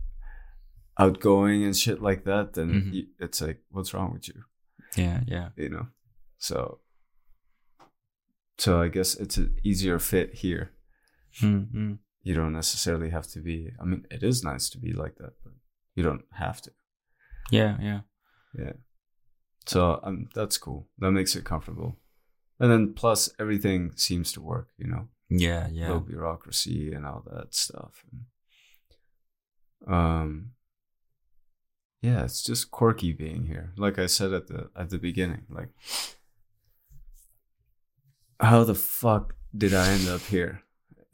outgoing 1.00 1.64
and 1.64 1.76
shit 1.78 2.02
like 2.02 2.24
that 2.26 2.54
then 2.54 2.70
Mhm. 2.70 2.94
you, 2.94 3.04
it's 3.20 3.40
like 3.42 3.62
what's 3.70 3.94
wrong 3.94 4.12
with 4.14 4.28
you? 4.28 4.44
Yeah 4.98 5.22
yeah. 5.28 5.50
You 5.56 5.70
know? 5.70 5.88
So 6.38 6.80
so 8.58 8.82
I 8.82 8.88
guess 8.90 9.16
it's 9.16 9.38
an 9.38 9.58
easier 9.64 10.00
fit 10.00 10.34
here. 10.36 10.72
Mm-hmm. 11.42 11.94
You 12.26 12.34
don't 12.34 12.54
necessarily 12.54 13.12
have 13.12 13.28
to 13.28 13.40
be. 13.40 13.70
I 13.80 13.86
mean, 13.86 14.06
it 14.10 14.24
is 14.24 14.44
nice 14.44 14.70
to 14.72 14.80
be 14.80 14.92
like 14.94 15.16
that, 15.20 15.34
but 15.44 15.54
you 15.96 16.04
don't 16.04 16.26
have 16.34 16.60
to. 16.64 16.72
Yeah, 17.52 17.78
yeah. 17.80 18.00
Yeah. 18.58 18.74
So 19.68 20.00
um, 20.04 20.28
that's 20.36 20.58
cool. 20.58 20.88
That 20.98 21.12
makes 21.12 21.36
it 21.36 21.46
comfortable. 21.46 22.00
And 22.60 22.72
then 22.72 22.94
plus 22.94 23.30
everything 23.40 23.92
seems 23.96 24.32
to 24.34 24.42
work. 24.42 24.70
You 24.78 24.88
know, 24.88 25.08
Yeah, 25.30 25.68
yeah. 25.72 25.90
no 25.90 26.00
bureaucracy 26.00 26.92
and 26.94 27.06
all 27.06 27.24
that 27.32 27.54
stuff. 27.54 28.04
Um. 29.88 30.52
Yeah, 32.02 32.24
it's 32.24 32.44
just 32.44 32.70
quirky 32.72 33.14
being 33.14 33.46
here. 33.46 33.72
Like 33.78 33.98
I 34.00 34.08
said 34.08 34.34
at 34.34 34.48
the 34.48 34.70
at 34.76 34.90
the 34.90 34.98
beginning, 35.00 35.44
like 35.50 35.70
how 38.40 38.64
the 38.64 38.76
fuck 38.76 39.36
did 39.56 39.74
I 39.74 39.90
end 39.90 40.08
up 40.08 40.22
here? 40.22 40.62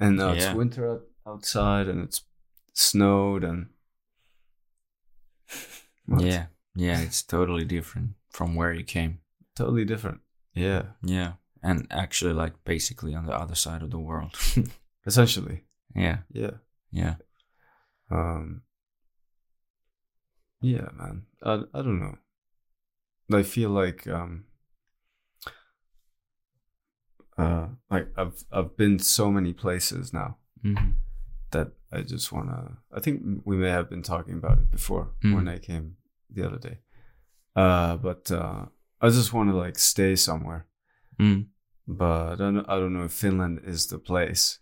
And 0.02 0.18
now 0.18 0.34
Yeah. 0.34 0.48
it's 0.50 0.56
winter 0.58 1.02
outside 1.26 1.88
and 1.88 2.02
it's 2.04 2.24
snowed 2.74 3.44
and 3.44 3.70
What? 6.06 6.24
Yeah, 6.26 6.46
yeah. 6.76 7.02
It's 7.02 7.24
totally 7.24 7.64
different 7.66 8.16
from 8.30 8.56
where 8.56 8.74
you 8.74 8.84
came. 8.84 9.20
totally 9.56 9.86
different. 9.86 10.22
Yeah, 10.54 10.84
Yeah, 11.04 11.34
and 11.64 11.88
actually, 11.92 12.34
like 12.34 12.54
basically 12.66 13.16
on 13.16 13.26
the 13.26 13.34
other 13.34 13.56
side 13.56 13.84
of 13.84 13.92
the 13.92 14.00
world. 14.00 14.36
essentially. 15.06 15.64
yeah, 15.96 16.18
Yeah. 16.34 16.58
yeah. 16.92 17.16
Um. 18.10 18.64
Yeah, 20.62 20.90
man. 20.98 21.26
I 21.44 21.54
I 21.74 21.82
don't 21.82 22.00
know. 22.00 22.18
I 23.40 23.44
feel 23.44 23.70
like 23.70 24.08
um. 24.08 24.46
Uh, 27.38 27.68
like 27.90 28.08
I've 28.18 28.44
I've 28.52 28.76
been 28.78 29.00
so 29.00 29.32
many 29.32 29.54
places 29.54 30.14
now 30.14 30.38
hmm 30.62 30.92
that 31.52 31.72
I 31.92 32.02
just 32.02 32.32
wanna. 32.32 32.78
I 32.94 33.00
think 33.02 33.22
we 33.46 33.58
may 33.58 33.70
have 33.70 33.90
been 33.90 34.04
talking 34.04 34.36
about 34.36 34.58
it 34.60 34.70
before 34.72 35.12
when 35.22 35.46
Mhm. 35.46 35.56
I 35.56 35.60
came 35.60 35.98
the 36.30 36.46
other 36.48 36.60
day. 36.60 36.78
Uh, 37.56 37.98
but 37.98 38.32
uh, 38.32 38.66
I 39.02 39.10
just 39.10 39.34
want 39.34 39.50
to 39.50 39.56
like 39.58 39.78
stay 39.80 40.16
somewhere. 40.16 40.66
Mm. 41.20 41.48
But 41.88 42.34
I 42.34 42.36
don't. 42.36 42.66
I 42.70 42.80
don't 42.80 42.94
know 42.94 43.06
if 43.06 43.12
Finland 43.14 43.60
is 43.66 43.88
the 43.88 43.98
place. 44.00 44.60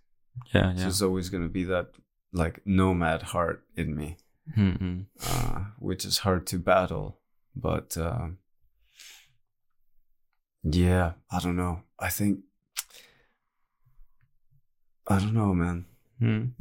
Yeah, 0.54 0.72
So 0.72 0.78
yeah. 0.78 0.84
There's 0.84 1.02
always 1.02 1.30
gonna 1.30 1.50
be 1.50 1.66
that 1.66 1.88
like 2.34 2.62
nomad 2.66 3.22
heart 3.22 3.64
in 3.76 3.96
me. 3.96 4.18
Mm-mm. 4.58 5.06
uh, 5.28 5.60
which 5.78 6.06
is 6.06 6.20
hard 6.20 6.48
to 6.48 6.58
battle. 6.60 7.20
But 7.56 7.98
um 7.98 8.38
yeah, 10.64 11.14
I 11.32 11.40
don't 11.40 11.56
know. 11.56 11.84
I 12.00 12.10
think 12.10 12.40
I 15.10 15.20
don't 15.20 15.34
know, 15.34 15.54
man. 15.54 15.86
Mm. 16.22 16.52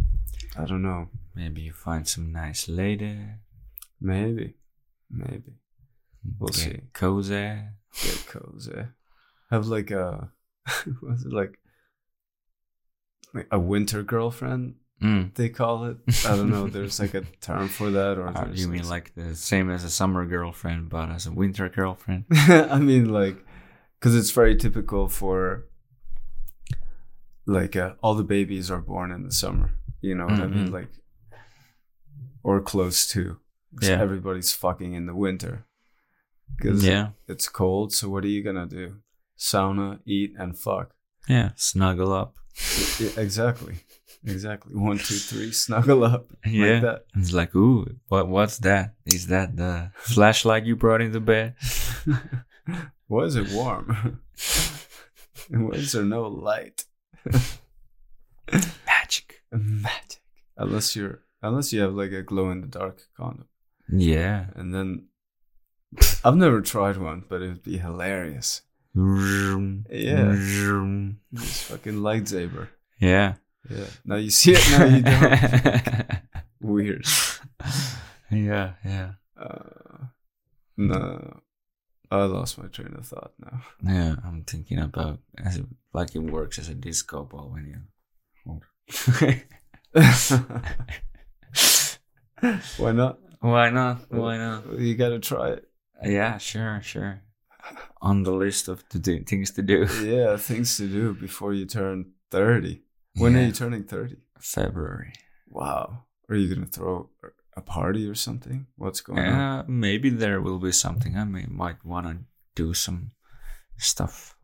I 0.57 0.65
don't 0.65 0.83
know. 0.83 1.09
Maybe 1.35 1.62
you 1.62 1.73
find 1.73 2.07
some 2.09 2.33
nice 2.33 2.68
lady. 2.68 3.18
Maybe, 4.01 4.55
maybe 5.10 5.52
We'll 6.39 6.49
get 6.49 6.57
see. 6.57 6.81
Cozy. 6.93 7.59
get 8.02 8.27
cozy. 8.27 8.86
Have 9.51 9.67
like 9.67 9.91
a 9.91 10.31
was 11.02 11.25
it 11.25 11.33
like 11.33 11.59
like 13.35 13.49
a 13.51 13.59
winter 13.59 14.02
girlfriend? 14.02 14.75
Mm. 15.02 15.35
They 15.35 15.49
call 15.49 15.85
it. 15.85 15.97
I 16.27 16.35
don't 16.36 16.51
know. 16.51 16.67
There's 16.67 16.99
like 16.99 17.15
a 17.15 17.20
term 17.41 17.68
for 17.68 17.91
that, 17.91 18.18
or 18.18 18.28
Uh, 18.28 18.49
you 18.52 18.68
mean 18.68 18.89
like 18.89 19.15
the 19.15 19.35
same 19.36 19.70
as 19.70 19.85
a 19.85 19.91
summer 19.91 20.27
girlfriend, 20.27 20.89
but 20.89 21.09
as 21.10 21.27
a 21.27 21.33
winter 21.33 21.68
girlfriend? 21.68 22.25
I 22.33 22.78
mean, 22.78 23.12
like, 23.12 23.36
because 23.99 24.17
it's 24.17 24.33
very 24.33 24.57
typical 24.57 25.09
for, 25.09 25.68
like, 27.49 27.75
uh, 27.77 27.94
all 28.02 28.15
the 28.15 28.25
babies 28.36 28.70
are 28.70 28.81
born 28.93 29.10
in 29.10 29.23
the 29.25 29.33
summer. 29.33 29.68
You 30.01 30.15
know 30.15 30.27
what 30.27 30.41
I 30.41 30.47
mean? 30.47 30.68
Mhm. 30.68 30.73
Like, 30.78 30.91
or 32.43 32.60
close 32.60 33.07
to. 33.15 33.23
So 33.83 33.91
Yeah. 33.91 34.01
Everybody's 34.01 34.52
fucking 34.52 34.93
in 34.94 35.07
the 35.07 35.15
winter. 35.15 35.67
Because 36.57 36.85
Yeah, 36.85 37.10
it's 37.27 37.49
cold. 37.49 37.93
So 37.93 38.09
what 38.09 38.25
are 38.25 38.28
you 38.36 38.43
gonna 38.43 38.67
do? 38.67 38.86
Sauna, 39.36 40.01
eat, 40.07 40.33
and 40.39 40.57
fuck. 40.59 40.94
yeah. 41.28 41.51
Snuggle 41.57 42.12
up. 42.12 42.36
Yeah, 43.01 43.10
exactly. 43.25 43.75
Exactly. 44.25 44.75
One, 44.75 44.99
two, 44.99 45.15
three. 45.31 45.52
Snuggle 45.52 46.02
up. 46.05 46.27
Yeah. 46.44 46.73
Like 46.73 46.83
that. 46.83 47.01
It's 47.17 47.33
like, 47.33 47.55
ooh, 47.55 47.86
what? 48.09 48.27
What's 48.28 48.59
that? 48.59 48.94
Is 49.07 49.27
that 49.28 49.57
the 49.57 49.93
flashlight 49.94 50.65
you 50.67 50.75
brought 50.77 51.01
into 51.02 51.20
bed? 51.20 51.55
Why 53.07 53.23
is 53.25 53.36
it 53.36 53.52
warm? 53.52 53.86
Why 55.51 55.75
is 55.77 55.93
there 55.93 56.05
no 56.05 56.23
light? 56.28 56.85
Magic. 58.87 59.43
magic 59.53 60.21
unless 60.57 60.97
you're 60.97 61.21
unless 61.43 61.73
you 61.73 61.81
have 61.81 61.95
like 61.95 62.13
a 62.13 62.23
glow 62.23 62.51
in 62.51 62.61
the 62.63 62.67
dark 62.67 63.03
condom 63.17 63.47
Yeah. 63.91 64.47
and 64.57 64.75
then 64.75 65.07
i've 66.25 66.37
never 66.37 66.61
tried 66.61 66.97
one 66.97 67.25
but 67.29 67.43
it 67.43 67.49
would 67.49 67.63
be 67.63 67.79
hilarious 67.79 68.63
Yeah. 68.95 70.35
this 71.33 71.63
fucking 71.65 71.95
lightsaber 71.95 72.69
Yeah. 73.01 73.35
yeah 73.71 73.87
now 74.05 74.17
you 74.17 74.31
see 74.31 74.53
it 74.55 74.65
now 74.71 74.85
you 74.87 75.03
don't 75.03 76.21
weird 76.61 77.07
yeah, 78.31 78.73
yeah. 78.85 79.13
uh, 79.41 80.07
no 80.77 81.41
i 82.11 82.17
lost 82.25 82.59
my 82.59 82.67
train 82.69 82.95
of 82.97 83.07
thought 83.07 83.33
now 83.39 83.62
Yeah, 83.83 84.17
I'm 84.25 84.45
thinking 84.45 84.78
about 84.78 85.19
as 85.37 85.57
it, 85.59 85.67
like 85.93 86.15
it 86.15 86.20
works 86.20 86.59
as 86.59 86.69
a 86.69 86.75
disco 86.75 87.25
ball 87.25 87.51
when 87.53 87.67
you. 88.47 88.61
why 92.78 92.93
not 92.93 93.19
Why 93.41 93.70
not? 93.70 94.11
Why 94.11 94.37
not? 94.37 94.78
you 94.78 94.95
gotta 94.95 95.19
try 95.19 95.51
it 95.51 95.65
Yeah, 96.05 96.39
sure, 96.39 96.81
sure. 96.83 97.23
On 98.01 98.23
the 98.23 98.33
list 98.33 98.69
of 98.69 98.89
to 98.91 98.99
do, 98.99 99.23
things 99.25 99.51
to 99.53 99.62
do. 99.62 99.87
yeah 100.05 100.37
things 100.37 100.77
to 100.78 100.87
do 100.89 101.15
before 101.15 101.53
you 101.53 101.67
turn 101.67 102.12
30 102.31 102.83
when 103.17 103.37
are 103.37 103.43
you 103.43 103.53
turning 103.53 103.83
30 103.85 104.17
February. 104.41 105.12
Wow. 105.51 106.05
Are 106.28 106.37
you 106.37 106.55
gonna 106.55 106.67
throw 106.67 107.11
a 107.59 107.62
party 107.62 108.09
or 108.09 108.15
something? 108.15 108.67
What's 108.77 109.01
going 109.01 109.19
on? 109.19 109.41
Uh, 109.41 109.65
maybe 109.67 110.11
there 110.11 110.41
will 110.41 110.59
be 110.59 110.73
something. 110.73 111.17
I 111.17 111.25
may, 111.25 111.47
might 111.49 111.85
want 111.85 112.07
to 112.07 112.19
do 112.55 112.75
some 112.75 113.11
stuff. 113.77 114.37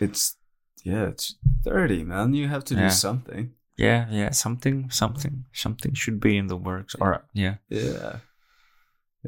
It's 0.00 0.36
yeah, 0.84 1.08
it's 1.08 1.34
thirty, 1.64 2.04
man. 2.04 2.34
You 2.34 2.48
have 2.48 2.64
to 2.64 2.74
do 2.74 2.90
something. 2.90 3.52
Yeah, 3.76 4.06
yeah, 4.10 4.30
something, 4.32 4.90
something, 4.90 5.44
something 5.52 5.94
should 5.94 6.18
be 6.20 6.36
in 6.36 6.48
the 6.48 6.56
works. 6.56 6.94
Or 7.00 7.24
yeah, 7.32 7.56
Yeah. 7.68 8.18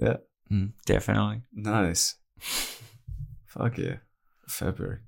Yeah. 0.00 0.16
mm, 0.50 0.72
definitely. 0.86 1.42
Nice. 1.52 2.16
Fuck 3.46 3.78
yeah. 3.78 3.96
February. 4.48 5.00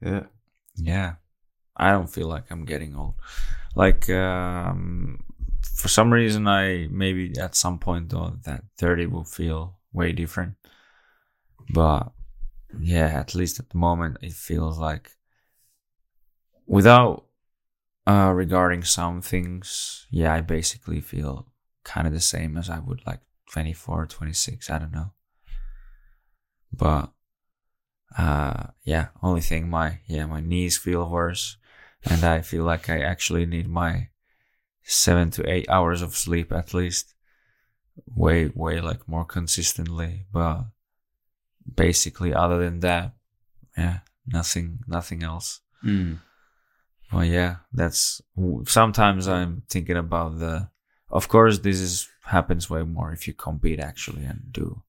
Yeah. 0.00 0.26
Yeah. 0.76 1.14
I 1.76 1.92
don't 1.92 2.10
feel 2.10 2.28
like 2.28 2.44
I'm 2.50 2.64
getting 2.64 2.96
old. 2.96 3.14
Like 3.74 4.08
um 4.10 5.24
for 5.62 5.88
some 5.88 6.12
reason 6.12 6.46
I 6.48 6.88
maybe 6.90 7.38
at 7.38 7.54
some 7.54 7.78
point 7.78 8.10
though 8.10 8.36
that 8.44 8.64
30 8.78 9.06
will 9.06 9.24
feel 9.24 9.78
way 9.92 10.12
different. 10.12 10.54
But 11.72 12.12
yeah, 12.78 13.06
at 13.08 13.34
least 13.34 13.58
at 13.60 13.70
the 13.70 13.78
moment 13.78 14.18
it 14.22 14.32
feels 14.32 14.78
like 14.78 15.16
without 16.66 17.24
uh 18.06 18.32
regarding 18.34 18.82
some 18.84 19.22
things, 19.22 20.06
yeah, 20.10 20.34
I 20.34 20.40
basically 20.40 21.00
feel 21.00 21.48
kind 21.84 22.06
of 22.06 22.12
the 22.12 22.20
same 22.20 22.56
as 22.56 22.70
I 22.70 22.78
would 22.78 23.02
like 23.06 23.20
24, 23.50 24.06
26, 24.06 24.70
I 24.70 24.78
don't 24.78 24.92
know. 24.92 25.12
But 26.72 27.12
uh 28.18 28.66
yeah 28.84 29.08
only 29.22 29.40
thing 29.40 29.70
my 29.70 29.98
yeah 30.06 30.26
my 30.26 30.40
knees 30.40 30.76
feel 30.76 31.08
worse 31.08 31.56
and 32.04 32.24
i 32.24 32.40
feel 32.42 32.64
like 32.64 32.90
i 32.90 33.00
actually 33.00 33.46
need 33.46 33.66
my 33.68 34.08
seven 34.84 35.30
to 35.30 35.48
eight 35.50 35.68
hours 35.68 36.02
of 36.02 36.16
sleep 36.16 36.52
at 36.52 36.74
least 36.74 37.14
way 38.06 38.50
way 38.54 38.80
like 38.80 39.06
more 39.08 39.24
consistently. 39.24 40.26
But 40.32 40.64
basically 41.74 42.34
other 42.34 42.58
than 42.58 42.80
that 42.80 43.12
yeah 43.76 43.98
nothing 44.26 44.80
nothing 44.86 45.22
else. 45.22 45.60
Mm. 45.84 46.18
well 47.12 47.24
yeah 47.24 47.56
that's 47.72 48.22
sometimes 48.66 49.26
i'm 49.26 49.64
thinking 49.68 49.96
about 49.96 50.38
the 50.38 50.68
of 51.10 51.28
course 51.28 51.58
this 51.58 51.80
is 51.80 52.08
happens 52.24 52.70
way 52.70 52.84
more 52.84 53.12
if 53.12 53.26
you 53.26 53.34
compete 53.34 53.80
actually 53.80 54.24
and 54.24 54.52
do 54.52 54.82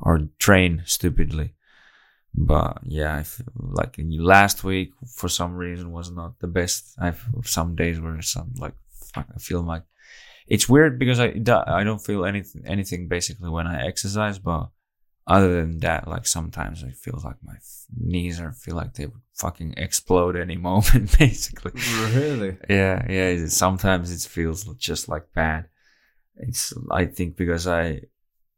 or 0.00 0.28
train 0.38 0.82
stupidly. 0.86 1.54
But 2.32 2.78
yeah 2.84 3.16
I 3.16 3.22
feel 3.24 3.46
like 3.54 3.96
last 3.98 4.62
week 4.62 4.92
for 5.06 5.28
some 5.28 5.56
reason 5.56 5.90
was 5.90 6.10
not 6.10 6.38
the 6.38 6.46
best. 6.46 6.94
I've 6.98 7.24
some 7.44 7.74
days 7.74 8.00
where 8.00 8.22
some 8.22 8.52
like 8.58 8.74
fuck, 9.14 9.26
i 9.34 9.38
feel 9.38 9.62
like 9.62 9.82
it's 10.46 10.68
weird 10.68 10.98
because 10.98 11.20
i 11.20 11.26
i 11.66 11.84
don't 11.84 12.04
feel 12.04 12.24
anything 12.24 12.62
anything 12.66 13.08
basically 13.08 13.48
when 13.48 13.66
i 13.66 13.86
exercise 13.86 14.38
but 14.38 14.68
other 15.30 15.60
than 15.60 15.78
that, 15.78 16.08
like 16.08 16.26
sometimes 16.26 16.82
I 16.82 16.90
feel 16.90 17.20
like 17.24 17.36
my 17.42 17.54
f- 17.54 17.86
knees 17.96 18.40
are 18.40 18.52
feel 18.52 18.74
like 18.74 18.94
they 18.94 19.06
would 19.06 19.20
fucking 19.34 19.74
explode 19.76 20.34
any 20.36 20.56
moment, 20.70 21.16
basically. 21.18 21.72
Really? 22.12 22.56
Yeah, 22.68 23.06
yeah. 23.08 23.46
Sometimes 23.46 24.10
it 24.10 24.28
feels 24.28 24.64
just 24.76 25.08
like 25.08 25.32
bad. 25.32 25.68
It's 26.36 26.72
I 26.90 27.04
think 27.04 27.36
because 27.36 27.68
I 27.68 28.02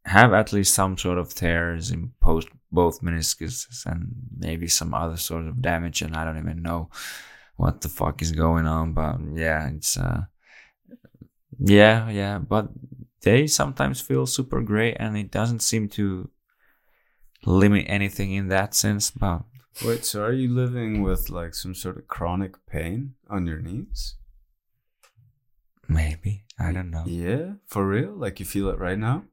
have 0.05 0.33
at 0.33 0.53
least 0.53 0.75
some 0.75 0.97
sort 0.97 1.19
of 1.19 1.35
tears 1.35 1.91
in 1.91 2.13
post 2.21 2.49
both 2.73 3.03
meniscus 3.03 3.85
and 3.85 4.09
maybe 4.39 4.67
some 4.67 4.95
other 4.95 5.19
sort 5.19 5.47
of 5.47 5.61
damage, 5.61 6.01
and 6.01 6.17
I 6.17 6.25
don't 6.25 6.39
even 6.39 6.63
know 6.63 6.89
what 7.57 7.83
the 7.83 7.91
fuck 7.91 8.23
is 8.23 8.33
going 8.33 8.67
on. 8.67 8.95
But 8.95 9.17
yeah, 9.35 9.69
it's 9.69 9.99
uh, 9.99 10.23
yeah, 11.65 12.09
yeah. 12.11 12.39
But 12.39 12.69
they 13.23 13.47
sometimes 13.47 14.01
feel 14.01 14.27
super 14.27 14.61
great, 14.61 14.97
and 14.99 15.17
it 15.17 15.31
doesn't 15.31 15.61
seem 15.61 15.89
to 15.91 16.31
limit 17.45 17.87
anything 17.89 18.33
in 18.33 18.49
that 18.49 18.75
sense. 18.75 19.11
But 19.11 19.43
Wait, 19.85 20.05
so 20.05 20.23
are 20.23 20.33
you 20.33 20.49
living 20.49 21.03
with 21.03 21.31
like 21.31 21.55
some 21.55 21.75
sort 21.75 21.97
of 21.97 22.07
chronic 22.07 22.67
pain 22.67 23.15
on 23.29 23.47
your 23.47 23.59
knees? 23.59 24.17
maybe 25.93 26.45
I 26.59 26.73
don't 26.73 26.91
know. 26.91 27.05
Yeah, 27.07 27.55
for 27.67 27.87
real? 27.87 28.13
Like 28.13 28.41
you 28.41 28.47
feel 28.47 28.69
it 28.71 28.79
right 28.79 28.99
now? 28.99 29.25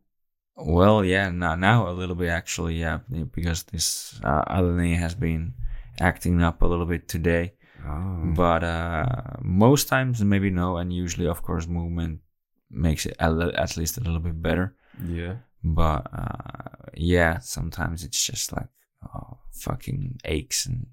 Well, 0.56 1.06
yeah, 1.06 1.30
now, 1.30 1.56
now 1.56 1.90
a 1.90 1.94
little 1.94 2.16
bit 2.16 2.30
actually, 2.30 2.76
yeah, 2.76 3.00
because 3.34 3.64
this 3.64 4.20
uh, 4.24 4.44
other 4.48 4.74
knee 4.74 4.96
has 4.96 5.16
been 5.16 5.54
acting 6.00 6.42
up 6.42 6.62
a 6.62 6.66
little 6.66 6.86
bit 6.86 7.08
today. 7.08 7.54
Oh. 7.88 8.34
But 8.36 8.64
uh, 8.64 9.06
most 9.42 9.88
times, 9.88 10.24
maybe 10.24 10.50
no, 10.50 10.78
and 10.78 10.92
usually, 10.94 11.28
of 11.28 11.42
course, 11.42 11.68
movement 11.68 12.22
makes 12.70 13.06
it 13.06 13.16
at 13.20 13.78
least 13.78 13.98
a 13.98 14.02
little 14.02 14.20
bit 14.20 14.42
better. 14.42 14.76
Yeah. 15.04 15.36
But 15.64 16.08
uh, 16.14 16.90
yeah, 16.96 17.40
sometimes 17.40 18.04
it's 18.04 18.24
just 18.26 18.52
like 18.56 18.68
oh, 19.14 19.40
fucking 19.52 20.20
aches 20.26 20.66
and 20.66 20.88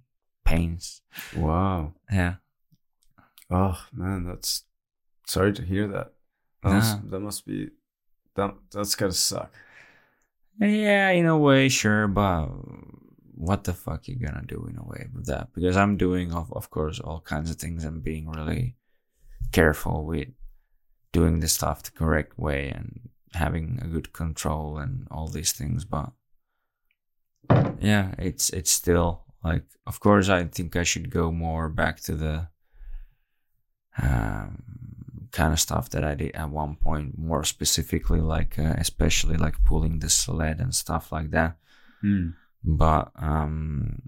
pains. 0.45 1.03
Wow. 1.37 1.95
Yeah, 2.11 2.37
Oh 3.51 3.79
man, 3.93 4.25
that's 4.25 4.65
sorry 5.27 5.53
to 5.53 5.63
hear 5.63 5.87
that. 5.89 6.13
That, 6.63 6.69
Nah. 6.71 6.75
must, 6.75 7.11
that 7.11 7.21
must 7.21 7.47
be 7.47 7.71
that 8.35 8.55
that's 8.73 8.95
gotta 8.97 9.13
suck. 9.13 9.53
yeah, 10.61 11.11
in 11.11 11.27
a 11.27 11.39
way, 11.39 11.69
sure, 11.69 12.09
but 12.09 12.49
what 13.37 13.65
the 13.65 13.75
fuck 13.75 14.09
you 14.09 14.17
gonna 14.17 14.45
do 14.47 14.67
in 14.69 14.79
a 14.79 14.85
way 14.85 15.09
with 15.15 15.27
that? 15.27 15.53
Because 15.55 15.77
I'm 15.77 15.97
doing, 15.97 16.33
of 16.33 16.53
of 16.53 16.71
course, 16.71 16.99
all 17.01 17.21
kinds 17.21 17.51
of 17.51 17.57
things 17.57 17.85
and 17.85 18.03
being 18.03 18.29
really 18.29 18.77
careful 19.53 20.05
with 20.05 20.29
doing 21.13 21.41
the 21.41 21.49
stuff 21.49 21.83
the 21.83 21.91
correct 21.91 22.39
way 22.39 22.69
and 22.69 23.09
having 23.33 23.79
a 23.83 23.89
good 23.89 24.13
control 24.13 24.79
and 24.79 25.07
all 25.11 25.29
these 25.29 25.53
things. 25.53 25.85
But 25.85 26.13
yeah, 27.81 28.15
it's 28.19 28.51
it's 28.51 28.71
still 28.71 29.25
like, 29.45 29.65
of 29.87 30.01
course, 30.01 30.29
I 30.29 30.45
think 30.45 30.75
I 30.77 30.83
should 30.83 31.11
go 31.11 31.31
more 31.31 31.69
back 31.69 32.01
to 32.01 32.15
the 32.15 32.49
um, 34.03 34.63
kind 35.33 35.53
of 35.53 35.61
stuff 35.61 35.91
that 35.91 36.05
I 36.05 36.15
did 36.15 36.35
at 36.35 36.51
one 36.51 36.77
point, 36.77 37.19
more 37.19 37.45
specifically, 37.45 38.21
like 38.21 38.59
uh, 38.59 38.75
especially 38.79 39.37
like 39.37 39.65
pulling 39.65 40.01
the 40.01 40.11
sled 40.11 40.61
and 40.61 40.75
stuff 40.75 41.13
like 41.13 41.31
that. 41.31 41.57
Hmm. 42.01 42.31
But 42.67 43.13
um, 43.17 44.03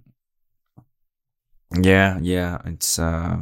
yeah, 1.80 2.18
yeah, 2.20 2.58
it's 2.64 2.98
uh, 2.98 3.36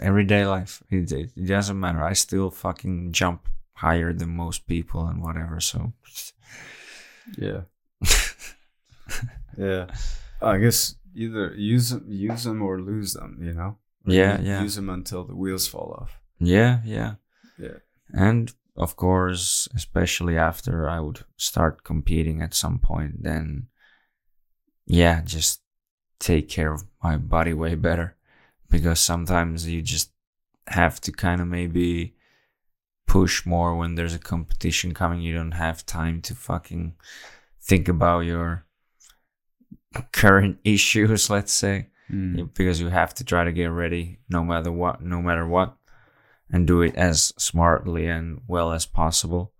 everyday 0.00 0.44
life. 0.46 0.82
It, 0.90 1.10
it, 1.12 1.30
it 1.36 1.46
doesn't 1.46 1.78
matter. 1.80 2.02
I 2.02 2.12
still 2.12 2.50
fucking 2.50 3.12
jump 3.12 3.48
higher 3.74 4.12
than 4.12 4.36
most 4.36 4.66
people 4.66 5.06
and 5.06 5.22
whatever. 5.22 5.60
So 5.60 5.92
Yeah. 7.38 7.62
yeah. 9.56 9.86
I 10.42 10.58
guess 10.58 10.94
either 11.14 11.54
use 11.56 11.90
them, 11.90 12.04
use 12.08 12.44
them 12.44 12.62
or 12.62 12.80
lose 12.80 13.14
them. 13.14 13.38
You 13.40 13.54
know. 13.54 13.78
Or 14.06 14.12
Yeah, 14.12 14.38
u- 14.40 14.46
yeah. 14.48 14.62
Use 14.62 14.74
them 14.76 14.90
until 14.90 15.24
the 15.24 15.34
wheels 15.36 15.66
fall 15.68 15.96
off. 16.00 16.20
yeah, 16.38 16.80
yeah. 16.84 17.14
Yeah. 17.58 17.78
And 18.12 18.52
of 18.76 18.96
course, 18.96 19.68
especially 19.74 20.36
after 20.38 20.88
I 20.88 21.00
would 21.00 21.20
start 21.36 21.84
competing 21.84 22.40
at 22.42 22.54
some 22.54 22.78
point, 22.78 23.22
then 23.22 23.66
yeah, 24.90 25.22
just 25.22 25.60
take 26.18 26.48
care 26.48 26.72
of 26.72 26.82
my 27.02 27.16
body 27.16 27.52
way 27.52 27.76
better. 27.76 28.16
Because 28.68 29.00
sometimes 29.00 29.68
you 29.68 29.82
just 29.82 30.10
have 30.66 31.00
to 31.02 31.12
kind 31.12 31.40
of 31.40 31.46
maybe 31.46 32.14
push 33.06 33.46
more 33.46 33.76
when 33.76 33.94
there's 33.94 34.14
a 34.14 34.18
competition 34.18 34.92
coming. 34.92 35.20
You 35.20 35.34
don't 35.34 35.52
have 35.52 35.86
time 35.86 36.20
to 36.22 36.34
fucking 36.34 36.94
think 37.60 37.88
about 37.88 38.20
your 38.20 38.66
current 40.12 40.58
issues, 40.64 41.30
let's 41.30 41.52
say. 41.52 41.88
Mm. 42.10 42.38
Yeah, 42.38 42.44
because 42.52 42.80
you 42.80 42.88
have 42.88 43.14
to 43.14 43.24
try 43.24 43.44
to 43.44 43.52
get 43.52 43.66
ready 43.66 44.18
no 44.28 44.42
matter 44.42 44.72
what 44.72 45.00
no 45.00 45.22
matter 45.22 45.46
what 45.46 45.76
and 46.50 46.66
do 46.66 46.82
it 46.82 46.96
as 46.96 47.32
smartly 47.38 48.08
and 48.08 48.40
well 48.48 48.72
as 48.72 48.84
possible 48.84 49.52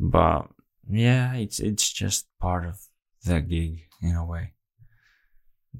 but 0.00 0.48
yeah 0.88 1.34
it's 1.34 1.60
it's 1.60 1.92
just 1.92 2.26
part 2.40 2.64
of 2.64 2.80
the 3.26 3.42
gig 3.42 3.87
in 4.02 4.14
a 4.14 4.24
way 4.24 4.52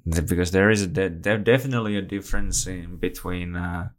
The- 0.07 0.23
because 0.23 0.51
there 0.53 0.71
is 0.71 0.83
a 0.83 0.87
de- 0.87 1.09
there 1.21 1.39
definitely 1.39 1.97
a 1.97 2.03
difference 2.03 2.67
in 2.67 2.97
between 2.99 3.57
uh, 3.57 3.91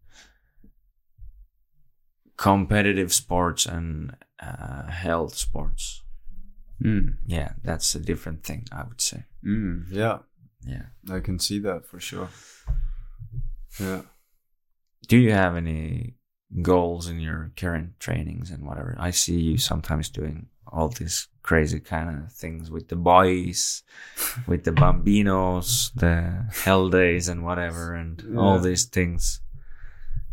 competitive 2.38 3.14
sports 3.14 3.66
and 3.66 4.16
uh, 4.42 4.88
health 4.88 5.36
sports 5.36 6.04
Hmm. 6.82 7.10
yeah 7.26 7.54
that's 7.62 7.94
a 7.96 8.00
different 8.00 8.46
thing 8.46 8.66
i 8.72 8.84
would 8.84 9.02
say 9.02 9.26
Hmm. 9.44 9.82
Yeah. 9.92 10.20
yeah 10.66 10.86
I 11.12 11.20
can 11.20 11.38
see 11.40 11.60
that 11.60 11.86
for 11.86 12.00
sure. 12.00 12.30
Yeah. 13.80 14.02
do 15.08 15.18
you 15.18 15.32
have 15.34 15.58
any 15.58 16.16
goals 16.62 17.08
in 17.10 17.20
your 17.20 17.52
current 17.58 18.00
trainings 18.00 18.50
and 18.50 18.66
whatever 18.66 18.96
i 18.98 19.12
see 19.12 19.40
you 19.40 19.58
sometimes 19.58 20.10
doing 20.10 20.48
all 20.72 20.90
these 20.90 21.28
crazy 21.44 21.80
kind 21.80 22.10
of 22.10 22.32
things 22.32 22.70
with 22.70 22.88
the 22.90 22.96
boys 22.96 23.84
with 24.48 24.64
the 24.64 24.72
bambinos 24.72 25.92
the 25.96 26.46
hell 26.64 26.90
days 26.90 27.28
and 27.28 27.44
whatever 27.44 27.94
and 27.94 28.38
all 28.38 28.60
these 28.60 28.86
things 28.86 29.42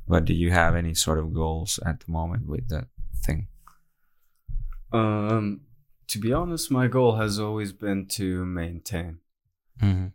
but 0.09 0.25
do 0.25 0.35
you 0.35 0.51
have 0.51 0.75
any 0.75 0.95
sort 0.95 1.19
of 1.19 1.33
goals 1.33 1.81
at 1.87 2.01
the 2.01 2.11
moment 2.13 2.47
with 2.47 2.69
that 2.69 2.87
thing 3.25 3.49
Um. 4.93 5.61
To 6.09 6.21
be 6.21 6.33
honest, 6.33 6.71
my 6.71 6.87
goal 6.87 7.17
has 7.17 7.41
always 7.41 7.73
been 7.73 8.07
to 8.11 8.45
maintain. 8.47 9.19
mm-hmm. 9.83 10.07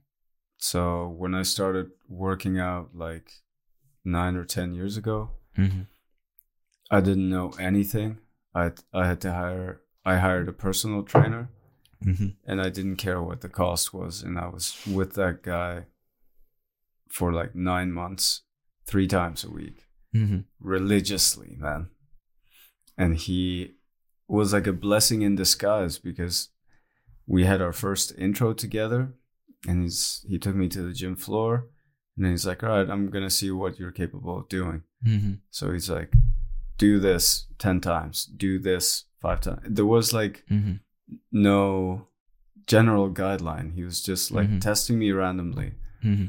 So 0.58 1.10
when 1.18 1.36
I 1.36 1.44
started 1.44 1.88
working 2.08 2.58
out 2.58 2.92
like 2.96 3.30
nine 4.06 4.38
or 4.38 4.46
ten 4.46 4.74
years 4.74 4.96
ago, 4.98 5.32
Mm-hmm. 5.58 5.82
I 6.90 7.02
didn't 7.02 7.30
know 7.30 7.52
anything. 7.60 8.20
I 8.56 8.72
I 8.94 9.08
had 9.08 9.20
to 9.22 9.32
hire. 9.34 9.82
I 10.06 10.18
hired 10.18 10.48
a 10.50 10.54
personal 10.54 11.04
trainer, 11.04 11.50
Mm-hmm. 12.06 12.30
and 12.46 12.60
I 12.60 12.70
didn't 12.70 12.96
care 12.96 13.22
what 13.22 13.42
the 13.42 13.50
cost 13.50 13.94
was, 13.94 14.24
and 14.24 14.40
I 14.40 14.48
was 14.48 14.76
with 14.92 15.14
that 15.14 15.44
guy 15.44 15.86
for 17.10 17.32
like 17.32 17.54
nine 17.56 17.92
months, 17.92 18.42
three 18.88 19.08
times 19.08 19.44
a 19.44 19.52
week, 19.52 19.86
Mm-hmm. 20.16 20.40
religiously, 20.60 21.56
man. 21.60 21.90
And 22.98 23.18
he 23.18 23.76
was 24.28 24.52
like 24.54 24.68
a 24.68 24.74
blessing 24.74 25.22
in 25.22 25.36
disguise 25.36 25.98
because 26.00 26.50
we 27.28 27.46
had 27.46 27.62
our 27.62 27.74
first 27.74 28.14
intro 28.18 28.54
together, 28.54 29.14
and 29.68 29.84
he's 29.84 30.26
he 30.28 30.40
took 30.40 30.56
me 30.56 30.68
to 30.70 30.82
the 30.82 30.94
gym 30.94 31.16
floor, 31.16 31.68
and 32.18 32.26
he's 32.26 32.46
like, 32.48 32.64
"All 32.64 32.70
right, 32.70 32.90
I'm 32.90 33.10
gonna 33.12 33.30
see 33.30 33.52
what 33.52 33.78
you're 33.80 33.92
capable 33.92 34.38
of 34.40 34.50
doing." 34.50 34.84
Mm-hmm. 35.06 35.34
So 35.52 35.72
he's 35.72 35.90
like, 35.90 36.14
do 36.78 37.00
this 37.00 37.46
10 37.60 37.80
times, 37.82 38.26
do 38.26 38.58
this 38.60 39.06
five 39.22 39.40
times. 39.42 39.62
There 39.70 39.86
was 39.86 40.14
like 40.14 40.44
Mm-hmm. 40.50 40.74
no 41.32 42.08
general 42.68 43.10
guideline. 43.12 43.74
He 43.74 43.84
was 43.84 44.02
just 44.02 44.32
like 44.32 44.50
Mhm. 44.50 44.62
testing 44.62 44.98
me 45.00 45.12
randomly. 45.12 45.74
Mm-hmm. 46.04 46.28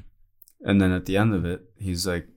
And 0.69 0.81
then 0.81 0.93
at 0.93 1.07
the 1.07 1.17
end 1.17 1.35
of 1.35 1.45
it, 1.45 1.61
he's 1.77 2.07
like, 2.07 2.29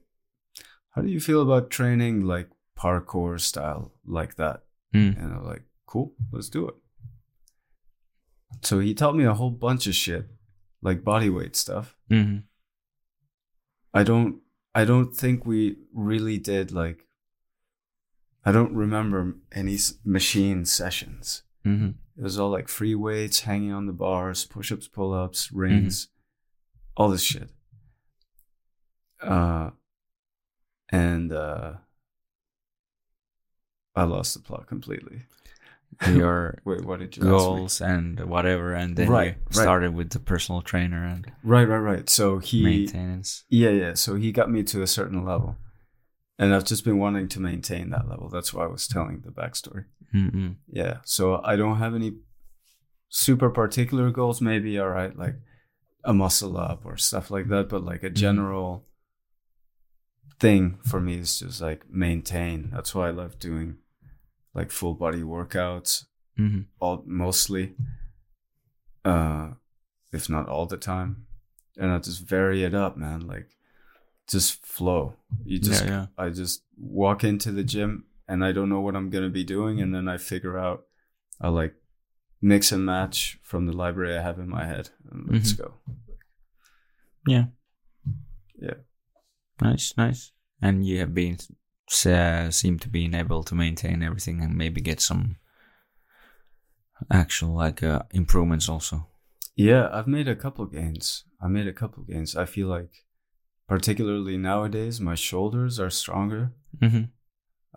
how 0.90 1.02
do 1.02 1.08
you 1.08 1.20
feel 1.20 1.42
about 1.42 1.70
training 1.70 2.22
like 2.24 2.48
parkour 2.78 3.38
style 3.40 3.92
like 4.04 4.36
that? 4.36 4.64
Mm-hmm. 4.94 5.20
And 5.20 5.32
I'm 5.34 5.44
like, 5.44 5.64
cool, 5.86 6.14
let's 6.32 6.48
do 6.48 6.68
it. 6.68 6.74
So 8.62 8.78
he 8.80 8.94
taught 8.94 9.16
me 9.16 9.24
a 9.24 9.34
whole 9.34 9.50
bunch 9.50 9.86
of 9.86 9.94
shit, 9.94 10.26
like 10.82 11.04
body 11.04 11.28
weight 11.30 11.56
stuff. 11.56 11.96
Mm-hmm. 12.10 12.38
I 13.94 14.02
don't 14.02 14.40
I 14.74 14.84
don't 14.84 15.14
think 15.16 15.46
we 15.46 15.76
really 15.92 16.38
did 16.38 16.70
like 16.72 17.05
I 18.46 18.52
don't 18.52 18.72
remember 18.74 19.34
any 19.52 19.76
machine 20.04 20.64
sessions. 20.64 21.42
Mm-hmm. 21.66 21.90
It 22.16 22.22
was 22.22 22.38
all 22.38 22.50
like 22.50 22.68
free 22.68 22.94
weights, 22.94 23.40
hanging 23.40 23.72
on 23.72 23.86
the 23.86 23.92
bars, 23.92 24.44
push-ups, 24.46 24.86
pull-ups, 24.88 25.50
rings, 25.52 26.08
all 26.96 27.08
this 27.10 27.22
shit. 27.24 27.50
Uh 29.20 29.70
and 30.90 31.32
uh 31.32 31.72
I 33.96 34.04
lost 34.04 34.34
the 34.34 34.40
plot 34.40 34.66
completely. 34.66 35.22
your 36.06 36.58
Wait, 36.64 36.84
what 36.84 37.00
did 37.00 37.16
you 37.16 37.22
goals 37.24 37.80
and 37.80 38.20
whatever, 38.26 38.74
and 38.74 38.94
then 38.96 39.08
Right, 39.10 39.28
you 39.36 39.42
right. 39.58 39.62
started 39.62 39.94
with 39.94 40.10
the 40.10 40.20
personal 40.20 40.60
trainer 40.62 41.04
and 41.04 41.26
Right, 41.42 41.64
right, 41.66 41.78
right. 41.78 42.10
So 42.10 42.38
he, 42.38 42.62
maintenance. 42.62 43.44
yeah, 43.48 43.70
yeah. 43.70 43.94
So 43.94 44.14
he 44.14 44.30
got 44.32 44.50
me 44.50 44.62
to 44.64 44.82
a 44.82 44.86
certain 44.86 45.24
level, 45.24 45.56
and 46.38 46.54
I've 46.54 46.64
just 46.64 46.84
been 46.84 46.98
wanting 46.98 47.28
to 47.28 47.40
maintain 47.40 47.90
that 47.90 48.08
level. 48.08 48.28
That's 48.28 48.52
why 48.54 48.64
I 48.64 48.68
was 48.68 48.86
telling 48.86 49.20
the 49.24 49.30
backstory. 49.30 49.84
Mm-mm. 50.14 50.56
Yeah. 50.68 50.98
So 51.04 51.40
I 51.44 51.56
don't 51.56 51.78
have 51.78 51.94
any 51.94 52.12
super 53.08 53.50
particular 53.50 54.10
goals. 54.10 54.40
Maybe 54.40 54.78
all 54.78 54.88
right, 54.90 55.16
like 55.16 55.36
a 56.04 56.12
muscle 56.12 56.56
up 56.56 56.84
or 56.84 56.96
stuff 56.96 57.30
like 57.30 57.48
that. 57.48 57.68
But 57.68 57.84
like 57.84 58.02
a 58.02 58.10
general 58.10 58.86
thing 60.38 60.78
for 60.84 61.00
me 61.00 61.14
is 61.18 61.38
just 61.40 61.60
like 61.60 61.88
maintain. 61.90 62.70
That's 62.72 62.94
why 62.94 63.08
I 63.08 63.10
love 63.10 63.38
doing 63.38 63.78
like 64.54 64.70
full 64.70 64.94
body 64.94 65.22
workouts 65.22 66.04
Mm-hmm. 66.38 66.60
all 66.80 67.02
mostly 67.06 67.76
uh 69.06 69.52
if 70.12 70.28
not 70.28 70.50
all 70.50 70.66
the 70.66 70.76
time 70.76 71.24
and 71.78 71.90
i 71.90 71.98
just 71.98 72.20
vary 72.28 72.62
it 72.62 72.74
up 72.74 72.94
man 72.98 73.26
like 73.26 73.48
just 74.28 74.64
flow 74.66 75.14
you 75.44 75.58
just 75.58 75.84
yeah, 75.84 75.90
yeah. 75.90 76.06
i 76.18 76.28
just 76.28 76.62
walk 76.76 77.22
into 77.24 77.50
the 77.52 77.62
gym 77.64 78.04
and 78.28 78.44
i 78.44 78.52
don't 78.52 78.68
know 78.68 78.80
what 78.80 78.96
i'm 78.96 79.10
gonna 79.10 79.28
be 79.30 79.44
doing 79.44 79.80
and 79.80 79.94
then 79.94 80.08
i 80.08 80.16
figure 80.16 80.58
out 80.58 80.84
i 81.40 81.48
like 81.48 81.74
mix 82.42 82.72
and 82.72 82.84
match 82.84 83.38
from 83.42 83.66
the 83.66 83.72
library 83.72 84.16
i 84.16 84.22
have 84.22 84.38
in 84.38 84.48
my 84.48 84.64
head 84.66 84.90
and 85.10 85.28
let's 85.30 85.52
Mhm. 85.52 85.58
go 85.58 85.74
Yeah. 87.28 87.46
Yeah. 88.62 88.74
Nice, 89.60 89.94
nice. 89.96 90.32
And 90.62 90.86
you 90.86 91.00
have 91.00 91.12
been 91.14 91.38
uh, 92.06 92.50
seem 92.50 92.78
to 92.78 92.88
be 92.88 93.04
able 93.14 93.42
to 93.44 93.54
maintain 93.54 94.02
everything 94.02 94.40
and 94.40 94.54
maybe 94.56 94.80
get 94.80 95.00
some 95.00 95.36
actual 97.10 97.54
like 97.54 97.82
uh, 97.82 98.02
improvements 98.12 98.68
also. 98.68 99.06
yeah 99.54 99.88
i've 99.92 100.06
made 100.08 100.28
a 100.28 100.36
couple 100.36 100.66
gains 100.66 101.24
i 101.40 101.48
made 101.48 101.66
a 101.68 101.72
couple 101.72 102.02
gains 102.04 102.36
i 102.36 102.44
feel 102.44 102.68
like 102.68 103.05
particularly 103.68 104.36
nowadays 104.36 105.00
my 105.00 105.14
shoulders 105.14 105.78
are 105.80 105.90
stronger 105.90 106.52
Mm-hmm. 106.80 107.04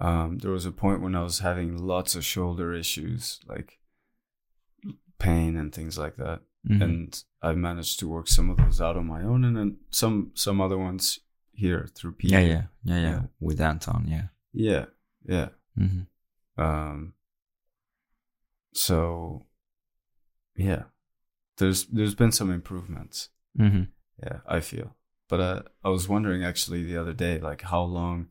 Um, 0.05 0.37
there 0.39 0.51
was 0.51 0.65
a 0.65 0.71
point 0.71 1.01
when 1.01 1.15
I 1.15 1.23
was 1.23 1.39
having 1.39 1.77
lots 1.77 2.15
of 2.15 2.23
shoulder 2.25 2.73
issues, 2.73 3.39
like 3.47 3.79
pain 5.19 5.55
and 5.57 5.73
things 5.73 5.97
like 5.97 6.15
that, 6.17 6.41
Mm-hmm. 6.69 6.81
and 6.81 7.23
I 7.41 7.53
managed 7.53 7.99
to 7.99 8.07
work 8.09 8.27
some 8.27 8.49
of 8.49 8.57
those 8.57 8.81
out 8.81 8.97
on 8.97 9.05
my 9.07 9.21
own, 9.23 9.45
and 9.45 9.55
then 9.55 9.77
some 9.91 10.31
some 10.33 10.59
other 10.59 10.77
ones 10.77 11.19
here 11.53 11.87
through 11.95 12.13
PT. 12.13 12.23
yeah, 12.25 12.39
yeah, 12.39 12.63
yeah, 12.83 12.95
yeah, 12.95 13.01
Yeah. 13.11 13.21
With 13.39 13.61
Anton, 13.61 14.05
yeah. 14.09 14.27
yeah, 14.53 14.85
yeah. 15.25 15.49
Mm-hmm. 15.77 16.61
Um, 16.61 17.13
so 18.73 19.45
yeah, 20.55 20.83
there's 21.57 21.85
there's 21.85 22.15
been 22.15 22.31
some 22.33 22.51
improvements. 22.51 23.29
Mm-hmm. 23.57 23.83
Yeah, 24.21 24.39
I 24.47 24.59
feel. 24.59 24.95
But 25.29 25.39
uh, 25.39 25.61
I 25.83 25.89
was 25.89 26.09
wondering 26.09 26.43
actually 26.43 26.83
the 26.83 26.97
other 26.97 27.13
day, 27.13 27.39
like 27.39 27.61
how 27.61 27.83
long, 27.83 28.27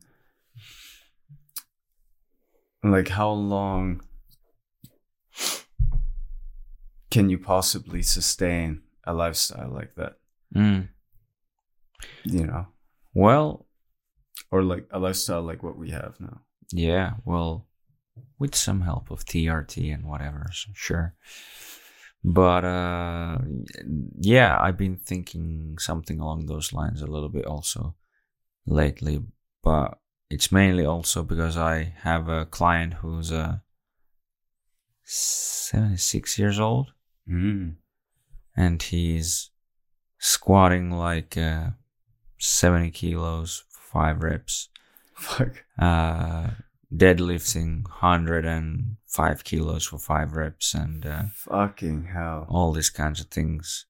like 2.83 3.07
how 3.07 3.31
long 3.31 4.01
can 7.09 7.29
you 7.29 7.37
possibly 7.39 8.01
sustain 8.03 8.81
a 9.05 9.13
lifestyle 9.13 9.71
like 9.71 9.95
that? 9.95 10.13
Mm. 10.55 10.89
You 12.23 12.45
know, 12.45 12.67
Well, 13.13 13.65
or 14.51 14.63
like 14.63 14.87
a 14.91 14.99
lifestyle 14.99 15.41
like 15.41 15.63
what 15.63 15.77
we 15.77 15.91
have 15.91 16.15
now. 16.19 16.41
yeah. 16.71 17.13
Well, 17.25 17.67
with 18.37 18.55
some 18.55 18.81
help 18.81 19.09
of 19.11 19.25
TRT 19.25 19.93
and 19.93 20.05
whatever, 20.05 20.47
so 20.53 20.69
sure. 20.73 21.15
But 22.23 22.65
uh, 22.65 23.37
yeah, 24.19 24.57
I've 24.59 24.77
been 24.77 24.97
thinking 24.97 25.77
something 25.79 26.19
along 26.19 26.45
those 26.47 26.73
lines 26.73 27.01
a 27.01 27.07
little 27.07 27.29
bit 27.29 27.45
also 27.45 27.95
lately. 28.65 29.21
But 29.63 29.97
it's 30.29 30.51
mainly 30.51 30.85
also 30.85 31.23
because 31.23 31.57
I 31.57 31.93
have 32.03 32.27
a 32.27 32.45
client 32.45 32.95
who's 32.95 33.31
uh, 33.31 33.57
76 35.03 36.37
years 36.39 36.59
old 36.59 36.93
Mm. 37.29 37.75
and 38.55 38.81
he's 38.81 39.51
squatting 40.17 40.89
like 40.89 41.37
uh, 41.37 41.69
70 42.39 42.89
kilos, 42.91 43.63
five 43.69 44.23
reps, 44.23 44.69
Fuck. 45.13 45.63
uh, 45.77 46.49
deadlifting 46.91 47.83
105 49.15 49.43
kilos 49.43 49.85
for 49.85 49.97
five 49.97 50.33
reps, 50.33 50.73
and 50.73 51.05
uh, 51.05 51.23
Fucking 51.33 52.05
hell. 52.13 52.45
all 52.49 52.71
these 52.73 52.89
kinds 52.89 53.19
of 53.19 53.27
things. 53.27 53.85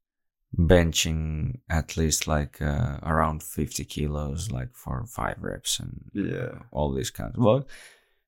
Benching 0.57 1.59
at 1.69 1.95
least 1.95 2.25
like 2.27 2.59
uh, 2.59 2.97
around 3.03 3.43
50 3.43 3.85
kilos, 3.85 4.49
like 4.51 4.69
for 4.73 5.05
five 5.05 5.35
reps, 5.41 5.79
and 5.79 6.09
Yeah. 6.13 6.63
all 6.71 6.91
these 6.91 7.11
kinds 7.11 7.37
of 7.37 7.43
well, 7.43 7.67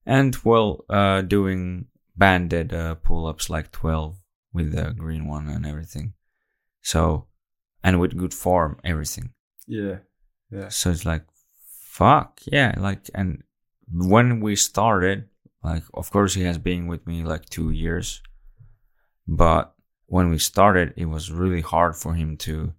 and 0.05 0.35
well, 0.43 0.85
uh, 0.89 1.21
doing 1.21 1.87
banded 2.15 2.73
uh, 2.73 2.95
pull 2.95 3.25
ups 3.25 3.49
like 3.49 3.71
12 3.71 4.19
with 4.53 4.71
the 4.71 4.93
green 4.93 5.25
one 5.27 5.47
and 5.49 5.65
everything. 5.65 6.13
So, 6.83 7.25
and 7.83 7.99
with 7.99 8.17
good 8.17 8.33
form, 8.35 8.79
everything. 8.83 9.33
Yeah. 9.65 9.99
Yeah. 10.51 10.69
So 10.69 10.91
it's 10.91 11.05
like, 11.05 11.23
fuck, 11.89 12.39
yeah. 12.45 12.75
Like, 12.77 13.09
and 13.15 13.41
when 13.91 14.41
we 14.41 14.55
started, 14.55 15.27
like, 15.63 15.83
of 15.93 16.09
course, 16.11 16.33
he 16.33 16.43
has 16.43 16.57
been 16.57 16.87
with 16.87 17.05
me 17.05 17.23
like 17.23 17.45
two 17.49 17.69
years, 17.71 18.21
but 19.27 19.73
when 20.07 20.29
we 20.29 20.37
started, 20.39 20.93
it 20.97 21.05
was 21.05 21.31
really 21.31 21.61
hard 21.61 21.95
for 21.95 22.13
him 22.15 22.35
to 22.37 22.73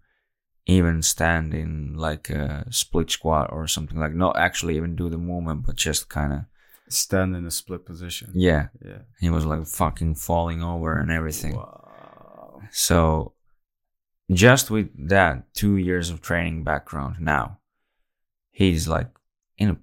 even 0.66 1.02
stand 1.02 1.54
in 1.54 1.94
like 1.96 2.30
a 2.30 2.66
split 2.70 3.10
squat 3.10 3.50
or 3.52 3.66
something 3.66 3.98
like, 3.98 4.14
not 4.14 4.36
actually 4.36 4.76
even 4.76 4.94
do 4.96 5.08
the 5.08 5.18
movement, 5.18 5.64
but 5.66 5.76
just 5.76 6.08
kind 6.08 6.32
of, 6.32 6.40
Stand 6.88 7.34
in 7.34 7.46
a 7.46 7.50
split 7.50 7.86
position. 7.86 8.32
yeah. 8.34 8.66
Yeah. 8.84 8.98
He 9.18 9.30
was 9.30 9.46
like 9.46 9.66
fucking 9.66 10.16
falling 10.16 10.62
over 10.62 10.98
and 10.98 11.10
everything. 11.10 11.56
Wow. 11.56 12.60
So 12.70 13.32
just 14.30 14.70
with 14.70 14.90
that 15.08 15.54
two 15.54 15.76
years 15.76 16.10
of 16.10 16.20
training 16.20 16.64
background 16.64 17.16
now, 17.18 17.58
he's 18.50 18.88
like 18.88 19.08
in 19.56 19.70
a 19.70 19.76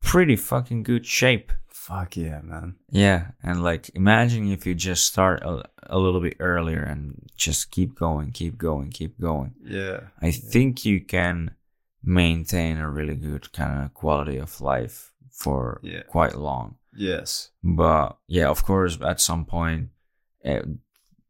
pretty 0.00 0.36
fucking 0.36 0.84
good 0.84 1.04
shape. 1.04 1.52
Fuck 1.86 2.16
yeah, 2.16 2.40
man. 2.42 2.76
Yeah. 2.90 3.22
And 3.42 3.62
like 3.64 3.90
imagine 3.94 4.52
if 4.52 4.66
you 4.66 4.74
just 4.74 5.04
start 5.06 5.42
a, 5.42 5.64
a 5.96 5.98
little 5.98 6.20
bit 6.20 6.36
earlier 6.38 6.82
and 6.92 7.28
just 7.36 7.70
keep 7.72 7.94
going, 7.96 8.30
keep 8.30 8.56
going, 8.56 8.90
keep 8.90 9.18
going. 9.20 9.54
Yeah. 9.64 10.00
I 10.20 10.30
think 10.30 10.84
you 10.84 11.00
can 11.00 11.56
maintain 12.04 12.78
a 12.78 12.88
really 12.88 13.16
good 13.16 13.52
kind 13.52 13.84
of 13.84 13.94
quality 13.94 14.38
of 14.38 14.60
life 14.60 15.12
for 15.30 15.80
Yeah. 15.82 16.02
quite 16.06 16.36
long. 16.36 16.76
Yes. 16.94 17.50
But 17.64 18.16
yeah, 18.28 18.48
of 18.48 18.64
course, 18.64 18.98
at 19.02 19.20
some 19.20 19.44
point, 19.44 19.88
uh, 20.44 20.62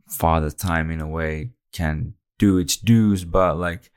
father 0.08 0.50
time 0.50 0.90
in 0.90 1.00
a 1.00 1.08
way 1.08 1.52
can 1.72 2.14
do 2.38 2.58
its 2.58 2.76
dues. 2.76 3.24
But 3.24 3.56
like, 3.56 3.90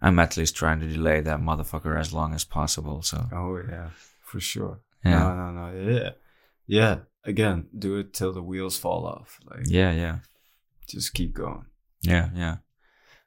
I'm 0.00 0.18
at 0.18 0.36
least 0.36 0.56
trying 0.56 0.80
to 0.80 0.88
delay 0.88 1.20
that 1.20 1.40
motherfucker 1.40 1.96
as 1.96 2.12
long 2.12 2.34
as 2.34 2.44
possible. 2.44 3.02
So 3.02 3.18
Oh 3.32 3.56
yeah, 3.70 3.90
for 4.20 4.40
sure. 4.40 4.80
Yeah, 5.04 5.18
No, 5.18 5.34
no, 5.36 5.50
no. 5.72 5.90
Yeah, 5.92 6.10
yeah. 6.66 6.98
Again, 7.24 7.68
do 7.78 7.96
it 7.98 8.12
till 8.12 8.32
the 8.32 8.42
wheels 8.42 8.76
fall 8.78 9.06
off. 9.06 9.38
Like, 9.48 9.64
yeah, 9.66 9.92
yeah, 9.92 10.18
just 10.88 11.14
keep 11.14 11.32
going. 11.34 11.66
yeah, 12.02 12.30
yeah. 12.34 12.56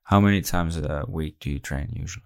How 0.03 0.19
many 0.19 0.41
times 0.41 0.77
a 0.77 1.05
week 1.07 1.39
do 1.39 1.49
you 1.49 1.59
train 1.59 1.89
usually? 1.93 2.25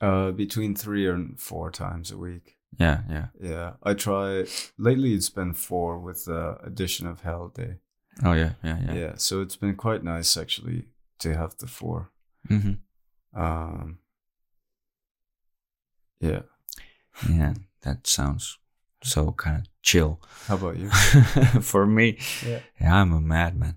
Uh, 0.00 0.30
between 0.32 0.74
three 0.74 1.08
and 1.08 1.38
four 1.40 1.70
times 1.70 2.10
a 2.10 2.18
week. 2.18 2.56
Yeah, 2.78 3.00
yeah. 3.08 3.26
Yeah, 3.40 3.72
I 3.82 3.94
try. 3.94 4.44
Lately, 4.78 5.14
it's 5.14 5.30
been 5.30 5.54
four 5.54 5.98
with 5.98 6.24
the 6.26 6.56
addition 6.62 7.06
of 7.06 7.20
Hell 7.22 7.48
Day. 7.54 7.76
Oh 8.24 8.32
yeah, 8.32 8.52
yeah, 8.62 8.78
Yeah. 8.86 8.94
yeah. 8.94 9.12
so 9.16 9.40
it's 9.40 9.56
been 9.56 9.74
quite 9.76 10.04
nice 10.04 10.36
actually 10.36 10.84
to 11.20 11.34
have 11.36 11.56
the 11.58 11.66
four. 11.66 12.10
hmm 12.48 12.72
Um, 13.34 13.98
yeah. 16.20 16.42
Yeah, 17.28 17.54
that 17.82 18.06
sounds 18.06 18.58
so 19.02 19.32
kind 19.32 19.56
of 19.58 19.66
chill. 19.82 20.20
How 20.46 20.54
about 20.56 20.76
you? 20.78 20.90
For 21.60 21.86
me, 21.86 22.18
Yeah. 22.46 22.60
yeah, 22.80 23.00
I'm 23.00 23.12
a 23.12 23.20
madman. 23.20 23.76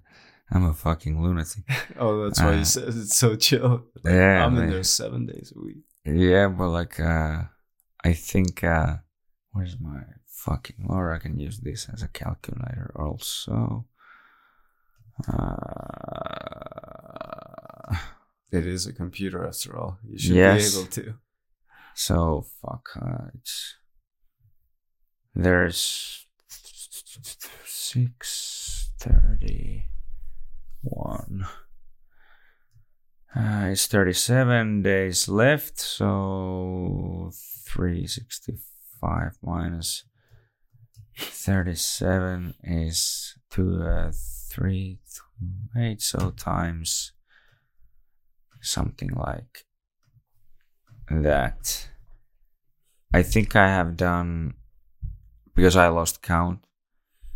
I'm 0.52 0.66
a 0.66 0.74
fucking 0.74 1.22
lunatic. 1.22 1.64
Oh, 2.00 2.24
that's 2.26 2.40
why 2.42 2.54
Uh, 2.54 2.58
you 2.60 2.66
said 2.66 2.88
it's 2.90 3.18
so 3.18 3.36
chill. 3.36 3.86
Like, 4.04 4.14
yeah, 4.14 4.46
I'm 4.46 4.58
in 4.58 4.70
there 4.70 4.84
seven 4.84 5.26
days 5.26 5.52
a 5.56 5.60
week. 5.60 5.84
Yeah, 6.06 6.50
but 6.50 6.70
like 6.70 7.00
uh 7.00 7.44
I 8.04 8.14
think 8.14 8.64
uh 8.64 8.98
where's 9.54 9.80
my 9.80 10.02
fucking 10.28 10.86
or 10.88 11.12
I 11.16 11.18
can 11.20 11.40
use 11.40 11.60
this 11.62 11.88
as 11.92 12.04
a 12.04 12.08
calculator 12.08 12.92
also. 12.96 13.88
Uh 16.96 17.96
It 18.52 18.66
is 18.68 18.86
a 18.88 18.94
computer 18.94 19.46
after 19.46 19.76
all. 19.78 19.98
You 20.08 20.18
should 20.18 20.36
Yes. 20.36 20.74
be 20.74 20.80
able 20.80 20.90
to. 20.92 21.14
so 21.96 22.46
fuck 22.62 22.86
uh, 23.02 23.28
it's 23.34 23.76
there's 25.36 26.26
six 27.66 28.92
thirty 29.00 29.86
one. 30.82 31.46
Uh, 33.36 33.68
it's 33.72 33.86
37 33.88 34.82
days 34.82 35.28
left, 35.28 35.78
so 35.78 37.32
365 37.68 39.34
minus 39.44 40.06
37 41.18 42.54
is 42.64 43.38
two, 43.50 43.84
uh, 43.84 44.14
3, 44.52 45.00
8, 45.78 46.02
so 46.02 46.32
times 46.32 47.12
something 48.62 49.10
like 49.10 49.66
that. 51.10 51.90
I 53.14 53.22
think 53.22 53.56
I 53.56 53.68
have 53.68 53.98
done, 53.98 54.54
because 55.56 55.76
I 55.76 55.88
lost 55.88 56.22
count, 56.22 56.60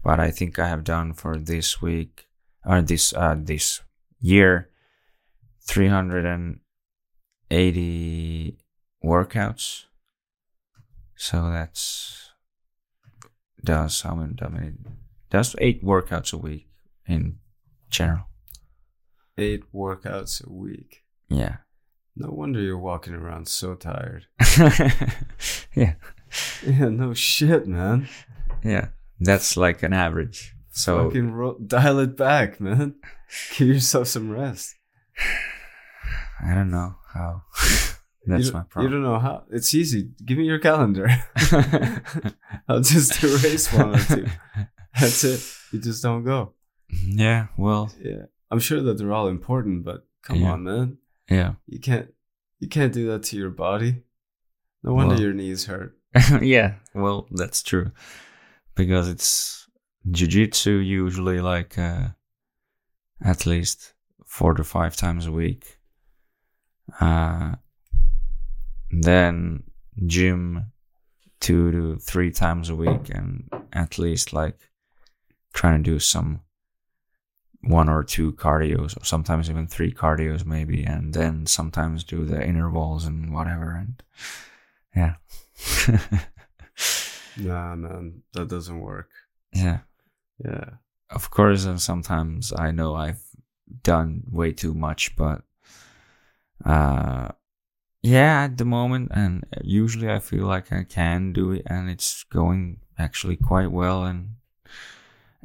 but 0.03 0.19
I 0.19 0.30
think 0.31 0.59
I 0.59 0.67
have 0.67 0.83
done 0.83 1.14
for 1.14 1.38
this 1.38 1.81
week, 1.81 2.27
or 2.65 2.81
this, 2.81 3.14
uh, 3.14 3.35
this 3.38 3.81
year, 4.19 4.69
380 5.61 8.57
workouts. 9.03 9.85
So 11.15 11.49
that's 11.49 12.30
does 13.64 14.01
how 14.01 14.15
many, 14.15 14.35
how 14.39 14.48
many 14.48 14.72
does 15.30 15.56
eight 15.59 15.83
workouts 15.83 16.33
a 16.33 16.38
week 16.38 16.67
in 17.06 17.39
general. 17.89 18.25
Eight 19.38 19.64
workouts 19.73 20.45
a 20.45 20.51
week. 20.51 21.03
Yeah. 21.30 21.57
No 22.15 22.30
wonder 22.31 22.59
you're 22.59 22.77
walking 22.77 23.14
around 23.14 23.48
so 23.48 23.75
tired. 23.75 24.27
yeah. 25.75 25.93
Yeah, 26.66 26.90
no 26.90 27.14
shit, 27.14 27.67
man. 27.67 28.08
Yeah. 28.64 28.90
That's 29.19 29.58
like 29.58 29.83
an 29.83 29.93
average. 29.93 30.56
So 30.72 31.06
Fucking 31.08 31.32
ro- 31.32 31.58
dial 31.66 31.99
it 31.99 32.16
back, 32.17 32.59
man. 32.61 32.95
Give 33.58 33.67
yourself 33.67 34.08
some 34.08 34.30
rest. 34.32 34.75
I 36.45 36.53
don't 36.53 36.72
know 36.72 36.95
how. 37.14 37.43
That's 38.25 38.53
my 38.53 38.64
You 38.77 38.90
don't 38.90 39.01
know 39.03 39.19
how. 39.19 39.43
It's 39.49 39.74
easy. 39.74 40.11
Give 40.24 40.38
me 40.38 40.45
your 40.45 40.59
calendar. 40.59 41.08
I'll 42.67 42.82
just 42.82 43.24
erase 43.24 43.72
one 43.74 43.95
or 43.95 43.99
two. 44.03 44.27
That's 44.99 45.24
it. 45.24 45.41
You 45.72 45.80
just 45.80 46.03
don't 46.03 46.24
go. 46.24 46.53
yeah. 47.06 47.48
Well. 47.58 47.91
Yeah. 48.01 48.24
I'm 48.51 48.59
sure 48.59 48.82
that 48.82 48.98
they're 48.98 49.14
all 49.14 49.27
important, 49.27 49.83
but 49.85 50.06
come 50.24 50.38
Yeah. 50.38 50.51
on, 50.53 50.64
man. 50.64 50.98
Yeah. 51.30 51.53
You 51.67 51.80
can't 51.80 52.09
you 52.59 52.67
can't 52.67 52.93
do 52.93 53.08
that 53.11 53.24
to 53.24 53.38
your 53.38 53.49
body. 53.51 54.03
No 54.83 54.93
wonder 54.93 55.16
Well- 55.16 55.22
your 55.24 55.33
knees 55.33 55.66
hurt. 55.66 55.98
yeah. 56.41 56.75
Well, 56.93 57.27
that's 57.31 57.61
true. 57.63 57.91
Because 58.75 59.09
it's 59.09 59.67
jujitsu 60.09 60.85
usually 60.85 61.41
like 61.41 61.77
uh, 61.77 62.09
at 63.23 63.45
least 63.45 63.93
four 64.25 64.53
to 64.53 64.63
five 64.63 64.95
times 64.95 65.25
a 65.25 65.31
week. 65.31 65.77
Uh, 66.99 67.55
then 68.89 69.63
gym 70.05 70.71
two 71.39 71.71
to 71.71 71.99
three 71.99 72.31
times 72.31 72.69
a 72.69 72.75
week, 72.75 73.09
and 73.09 73.49
at 73.73 73.97
least 73.97 74.33
like 74.33 74.59
trying 75.53 75.83
to 75.83 75.91
do 75.91 75.99
some 75.99 76.41
one 77.61 77.89
or 77.89 78.03
two 78.03 78.31
cardios, 78.33 78.99
or 78.99 79.05
sometimes 79.05 79.49
even 79.49 79.67
three 79.67 79.91
cardios, 79.91 80.45
maybe, 80.45 80.83
and 80.83 81.13
then 81.13 81.45
sometimes 81.45 82.03
do 82.03 82.25
the 82.25 82.41
intervals 82.45 83.05
and 83.05 83.33
whatever. 83.33 83.75
And 83.75 84.01
yeah, 84.95 85.15
Nah, 87.37 87.75
man, 87.75 88.23
that 88.33 88.49
doesn't 88.49 88.79
work. 88.79 89.09
yeah. 89.53 89.79
Yeah. 90.43 90.71
Of 91.09 91.31
course, 91.31 91.65
and 91.65 91.81
sometimes 91.81 92.53
I 92.55 92.71
know 92.71 92.95
I've 92.95 93.23
done 93.83 94.23
way 94.29 94.51
too 94.51 94.73
much, 94.73 95.15
but 95.15 95.41
uh, 96.65 97.29
yeah, 98.01 98.43
at 98.43 98.57
the 98.57 98.65
moment, 98.65 99.11
and 99.13 99.43
usually 99.63 100.09
I 100.09 100.19
feel 100.19 100.45
like 100.45 100.71
I 100.71 100.83
can 100.83 101.33
do 101.33 101.51
it, 101.51 101.63
and 101.65 101.89
it's 101.89 102.23
going 102.23 102.79
actually 102.97 103.37
quite 103.37 103.71
well 103.71 104.03
and 104.05 104.35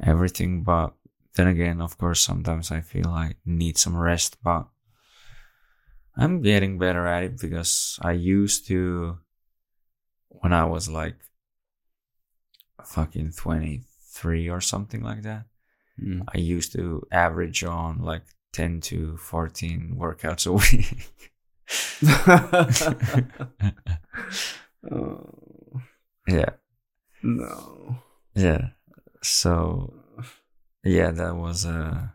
everything. 0.01 0.63
But 0.63 0.93
then 1.35 1.47
again, 1.47 1.81
of 1.81 1.97
course, 1.97 2.21
sometimes 2.21 2.71
I 2.71 2.81
feel 2.81 3.07
I 3.09 3.35
need 3.45 3.77
some 3.77 3.97
rest, 3.97 4.37
but 4.43 4.67
I'm 6.15 6.41
getting 6.41 6.77
better 6.77 7.05
at 7.07 7.23
it 7.23 7.39
because 7.39 7.99
I 8.01 8.11
used 8.13 8.67
to, 8.67 9.17
when 10.41 10.53
I 10.53 10.65
was 10.65 10.89
like 10.89 11.15
fucking 12.83 13.31
23 13.37 14.49
or 14.49 14.61
something 14.61 15.01
like 15.01 15.23
that. 15.23 15.45
Mm. 16.01 16.23
I 16.33 16.37
used 16.37 16.73
to 16.73 17.03
average 17.11 17.63
on 17.63 17.99
like 17.99 18.23
10 18.53 18.81
to 18.81 19.17
14 19.17 19.95
workouts 19.97 20.47
a 20.47 20.53
week. 20.53 21.11
oh, 24.91 25.81
yeah. 26.27 26.49
no. 27.23 27.97
Yeah. 28.33 28.69
So, 29.23 29.93
yeah, 30.83 31.11
that 31.11 31.35
was 31.35 31.65
a 31.65 32.13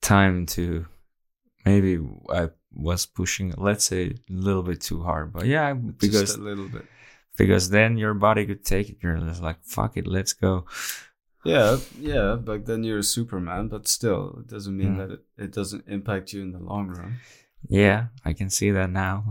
time 0.00 0.46
to 0.46 0.86
maybe 1.64 1.98
I 2.30 2.50
was 2.76 3.06
pushing, 3.06 3.54
let's 3.56 3.84
say, 3.84 4.02
a 4.06 4.32
little 4.32 4.62
bit 4.62 4.80
too 4.80 5.02
hard. 5.02 5.32
But 5.32 5.46
yeah, 5.46 5.72
because 5.74 6.20
Just 6.20 6.38
a 6.38 6.42
little 6.42 6.68
bit. 6.68 6.84
because 7.36 7.70
then 7.70 7.96
your 7.96 8.14
body 8.14 8.46
could 8.46 8.64
take 8.64 8.88
it. 8.90 8.96
You're 9.02 9.16
just 9.18 9.42
like, 9.42 9.58
fuck 9.62 9.96
it, 9.96 10.06
let's 10.06 10.32
go. 10.32 10.64
Yeah, 11.44 11.78
yeah, 12.00 12.36
but 12.42 12.66
then 12.66 12.82
you're 12.84 12.98
a 12.98 13.02
Superman, 13.04 13.68
but 13.68 13.86
still, 13.88 14.38
it 14.40 14.48
doesn't 14.48 14.76
mean 14.76 14.96
Mm. 14.96 14.98
that 14.98 15.10
it, 15.12 15.20
it 15.38 15.52
doesn't 15.52 15.84
impact 15.86 16.32
you 16.32 16.42
in 16.42 16.52
the 16.52 16.58
long 16.58 16.88
run. 16.88 17.16
Yeah, 17.68 18.06
I 18.24 18.32
can 18.32 18.50
see 18.50 18.70
that 18.72 18.90
now. 18.90 19.30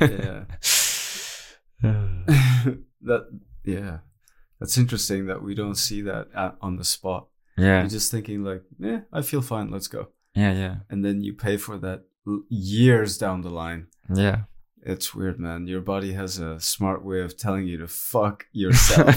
Yeah. 0.00 0.44
that, 3.02 3.40
yeah. 3.64 3.98
That's 4.60 4.78
interesting 4.78 5.26
that 5.26 5.42
we 5.42 5.54
don't 5.54 5.74
see 5.76 6.02
that 6.02 6.28
at, 6.34 6.56
on 6.60 6.76
the 6.76 6.84
spot. 6.84 7.26
yeah. 7.58 7.80
You're 7.80 7.88
just 7.90 8.10
thinking, 8.10 8.44
like, 8.44 8.62
yeah, 8.78 9.00
I 9.12 9.22
feel 9.22 9.42
fine, 9.42 9.70
let's 9.70 9.88
go. 9.88 10.08
Yeah, 10.34 10.52
yeah. 10.52 10.76
And 10.88 11.04
then 11.04 11.22
you 11.22 11.34
pay 11.34 11.56
for 11.56 11.76
that 11.78 12.04
years 12.48 13.18
down 13.18 13.42
the 13.42 13.50
line. 13.50 13.88
Yeah. 14.12 14.42
It's 14.84 15.14
weird, 15.14 15.38
man. 15.38 15.68
Your 15.68 15.80
body 15.80 16.12
has 16.14 16.38
a 16.38 16.58
smart 16.58 17.04
way 17.04 17.20
of 17.20 17.36
telling 17.36 17.68
you 17.68 17.78
to 17.78 17.86
fuck 17.86 18.46
yourself. 18.52 19.16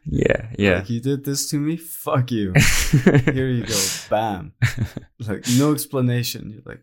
yeah, 0.06 0.50
yeah. 0.58 0.76
Like, 0.76 0.88
you 0.88 1.00
did 1.00 1.24
this 1.24 1.50
to 1.50 1.56
me? 1.56 1.76
Fuck 1.76 2.30
you. 2.30 2.52
Here 3.32 3.48
you 3.48 3.66
go. 3.66 3.78
Bam. 4.08 4.54
Like, 5.18 5.44
no 5.58 5.74
explanation. 5.74 6.50
You're 6.50 6.62
like, 6.64 6.82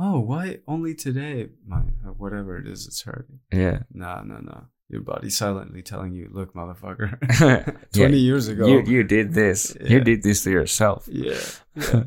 oh, 0.00 0.18
why 0.18 0.58
only 0.66 0.94
today? 0.96 1.50
My, 1.64 1.82
uh, 2.04 2.10
whatever 2.16 2.58
it 2.58 2.66
is, 2.66 2.88
it's 2.88 3.02
hurting. 3.02 3.38
yeah. 3.52 3.82
Nah, 3.92 4.22
no, 4.22 4.38
no. 4.38 4.64
Your 4.88 5.02
body 5.02 5.30
silently 5.30 5.82
telling 5.82 6.12
you, 6.12 6.28
look, 6.32 6.54
motherfucker. 6.54 7.18
yeah. 7.40 7.72
20 7.92 8.18
years 8.18 8.46
ago. 8.48 8.66
You 8.66 8.82
you 8.82 9.02
did 9.02 9.32
this. 9.32 9.76
You 9.80 10.00
did 10.00 10.22
this 10.22 10.44
to 10.44 10.50
yourself. 10.50 11.08
Yeah. 11.10 11.40
yeah. 11.74 12.04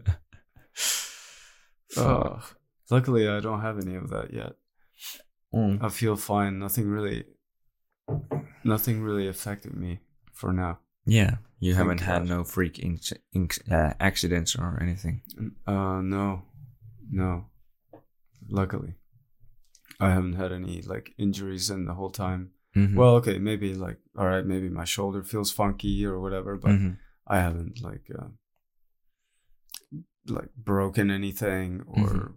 Oh, 1.97 2.41
luckily, 2.89 3.27
I 3.27 3.39
don't 3.39 3.61
have 3.61 3.79
any 3.79 3.95
of 3.95 4.09
that 4.09 4.33
yet. 4.33 4.53
Mm. 5.53 5.83
I 5.83 5.89
feel 5.89 6.15
fine. 6.15 6.59
Nothing 6.59 6.87
really, 6.87 7.25
nothing 8.63 9.01
really 9.01 9.27
affected 9.27 9.75
me 9.75 9.99
for 10.33 10.53
now. 10.53 10.79
Yeah. 11.05 11.37
You 11.59 11.73
Thank 11.73 11.87
haven't 11.99 12.01
had 12.01 12.25
no 12.27 12.43
freak 12.43 12.79
uh, 13.71 13.93
accidents 13.99 14.55
or 14.55 14.79
anything. 14.81 15.21
Uh, 15.67 16.01
no, 16.01 16.43
no. 17.11 17.45
Luckily, 18.49 18.93
I 19.99 20.09
haven't 20.11 20.33
had 20.33 20.51
any 20.53 20.81
like 20.81 21.13
injuries 21.17 21.69
in 21.69 21.85
the 21.85 21.93
whole 21.95 22.11
time. 22.11 22.51
Mhm. 22.75 22.95
Well, 22.95 23.15
okay, 23.15 23.39
maybe 23.39 23.73
like 23.73 23.97
all 24.17 24.25
right, 24.27 24.45
maybe 24.45 24.69
my 24.69 24.85
shoulder 24.85 25.23
feels 25.23 25.51
funky 25.51 26.05
or 26.05 26.19
whatever, 26.19 26.55
but 26.55 26.71
Mhm. 26.71 26.97
I 27.27 27.39
haven't 27.39 27.81
like 27.81 28.09
uh, 28.17 28.27
like 30.29 30.49
broken 30.55 31.09
anything 31.11 31.81
or 31.87 32.07
Mhm. 32.07 32.33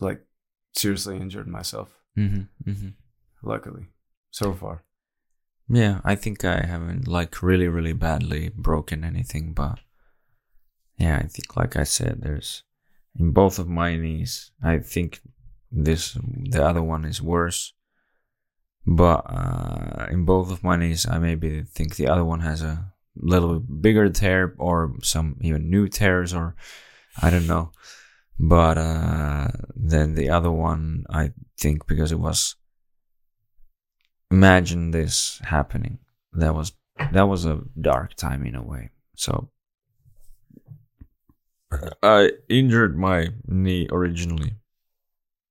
like 0.00 0.26
seriously 0.72 1.16
injured 1.16 1.46
myself. 1.48 2.00
Mhm. 2.16 2.48
Mhm. 2.66 2.94
Luckily, 3.42 3.86
so 4.30 4.52
far. 4.54 4.84
Yeah, 5.68 6.00
I 6.04 6.14
think 6.14 6.44
I 6.44 6.60
haven't 6.66 7.08
like 7.08 7.42
really, 7.42 7.68
really 7.68 7.92
badly 7.94 8.50
broken 8.50 9.04
anything, 9.04 9.54
but 9.54 9.80
yeah, 10.98 11.18
I 11.18 11.26
think 11.26 11.56
like 11.56 11.76
I 11.76 11.84
said, 11.84 12.20
there's 12.22 12.62
in 13.18 13.32
both 13.32 13.58
of 13.58 13.68
my 13.68 13.96
knees. 13.96 14.50
I 14.62 14.78
think 14.78 15.20
this 15.70 16.18
the 16.50 16.64
other 16.64 16.82
one 16.82 17.04
is 17.04 17.20
worse, 17.22 17.72
but 18.86 19.22
uh, 19.26 20.06
in 20.10 20.24
both 20.24 20.50
of 20.50 20.62
my 20.62 20.76
knees, 20.76 21.06
I 21.08 21.18
maybe 21.18 21.62
think 21.62 21.96
the 21.96 22.08
other 22.08 22.24
one 22.24 22.40
has 22.40 22.62
a 22.62 22.92
little 23.16 23.60
bit 23.60 23.82
bigger 23.82 24.10
tear 24.10 24.54
or 24.58 24.94
some 25.02 25.36
even 25.40 25.70
new 25.70 25.88
tears 25.88 26.34
or 26.34 26.54
I 27.20 27.30
don't 27.30 27.46
know. 27.46 27.72
But 28.38 28.78
uh, 28.78 29.48
then 29.76 30.14
the 30.14 30.30
other 30.30 30.50
one, 30.50 31.04
I 31.08 31.32
think 31.56 31.86
because 31.86 32.10
it 32.12 32.18
was 32.18 32.56
imagine 34.30 34.90
this 34.90 35.40
happening. 35.44 35.98
That 36.32 36.54
was 36.54 36.72
that 37.12 37.28
was 37.28 37.44
a 37.44 37.62
dark 37.80 38.14
time 38.14 38.44
in 38.44 38.54
a 38.54 38.62
way. 38.62 38.90
So 39.16 39.50
I 42.02 42.32
injured 42.48 42.98
my 42.98 43.28
knee 43.46 43.88
originally. 43.90 44.54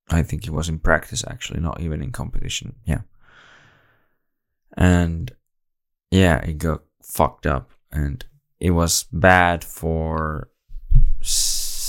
I 0.09 0.22
think 0.24 0.45
it 0.45 0.53
was 0.53 0.69
in 0.69 0.80
practice 0.80 1.24
actually, 1.27 1.61
not 1.61 1.80
even 1.80 2.01
in 2.03 2.11
competition. 2.11 2.75
Yeah. 2.85 3.01
And 4.75 5.32
yeah, 6.11 6.38
it 6.38 6.58
got 6.58 6.82
fucked 7.01 7.48
up 7.48 7.72
and 7.92 8.25
it 8.59 8.72
was 8.72 9.06
bad 9.11 9.64
for 9.64 10.50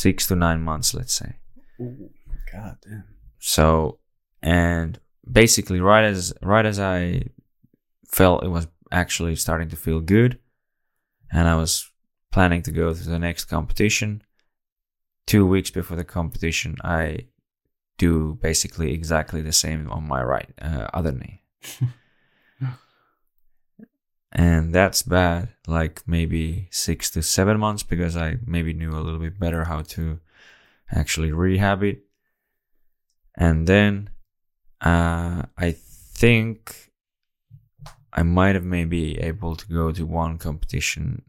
six 0.04 0.26
to 0.26 0.36
nine 0.36 0.60
months, 0.60 0.92
let's 0.92 1.14
say. 1.14 1.30
Ooh, 1.80 2.10
God 2.52 2.76
damn. 2.82 3.04
So, 3.38 3.98
and 4.42 5.00
basically, 5.40 5.80
right 5.80 6.04
as 6.04 6.34
right 6.42 6.66
as 6.66 6.78
I 6.78 7.22
felt 8.06 8.44
it 8.44 8.52
was 8.58 8.66
actually 8.92 9.36
starting 9.36 9.70
to 9.70 9.76
feel 9.76 10.00
good, 10.00 10.38
and 11.32 11.48
I 11.48 11.56
was 11.56 11.90
planning 12.30 12.62
to 12.64 12.70
go 12.70 12.92
to 12.92 13.08
the 13.08 13.18
next 13.18 13.46
competition. 13.46 14.22
Two 15.26 15.46
weeks 15.46 15.70
before 15.70 15.96
the 15.96 16.04
competition, 16.04 16.76
I 16.84 17.28
do 17.96 18.38
basically 18.42 18.92
exactly 18.92 19.40
the 19.40 19.52
same 19.52 19.90
on 19.90 20.06
my 20.06 20.22
right 20.22 20.50
uh, 20.60 20.88
other 20.92 21.12
knee. 21.12 21.42
and 24.34 24.74
that's 24.74 25.02
bad 25.02 25.48
like 25.66 26.02
maybe 26.06 26.66
six 26.70 27.10
to 27.10 27.22
seven 27.22 27.58
months 27.58 27.82
because 27.82 28.16
i 28.16 28.36
maybe 28.44 28.72
knew 28.72 28.90
a 28.90 29.00
little 29.00 29.20
bit 29.20 29.38
better 29.38 29.64
how 29.64 29.80
to 29.82 30.18
actually 30.92 31.32
rehab 31.32 31.82
it. 31.82 32.02
And 33.36 33.66
then 33.66 34.10
uh, 34.80 35.42
i 35.56 35.70
think 35.70 36.90
i 38.12 38.22
might 38.22 38.54
have 38.54 38.64
maybe 38.64 39.18
able 39.18 39.56
to 39.56 39.66
go 39.66 39.92
to 39.92 40.04
one 40.04 40.38
competition 40.38 41.22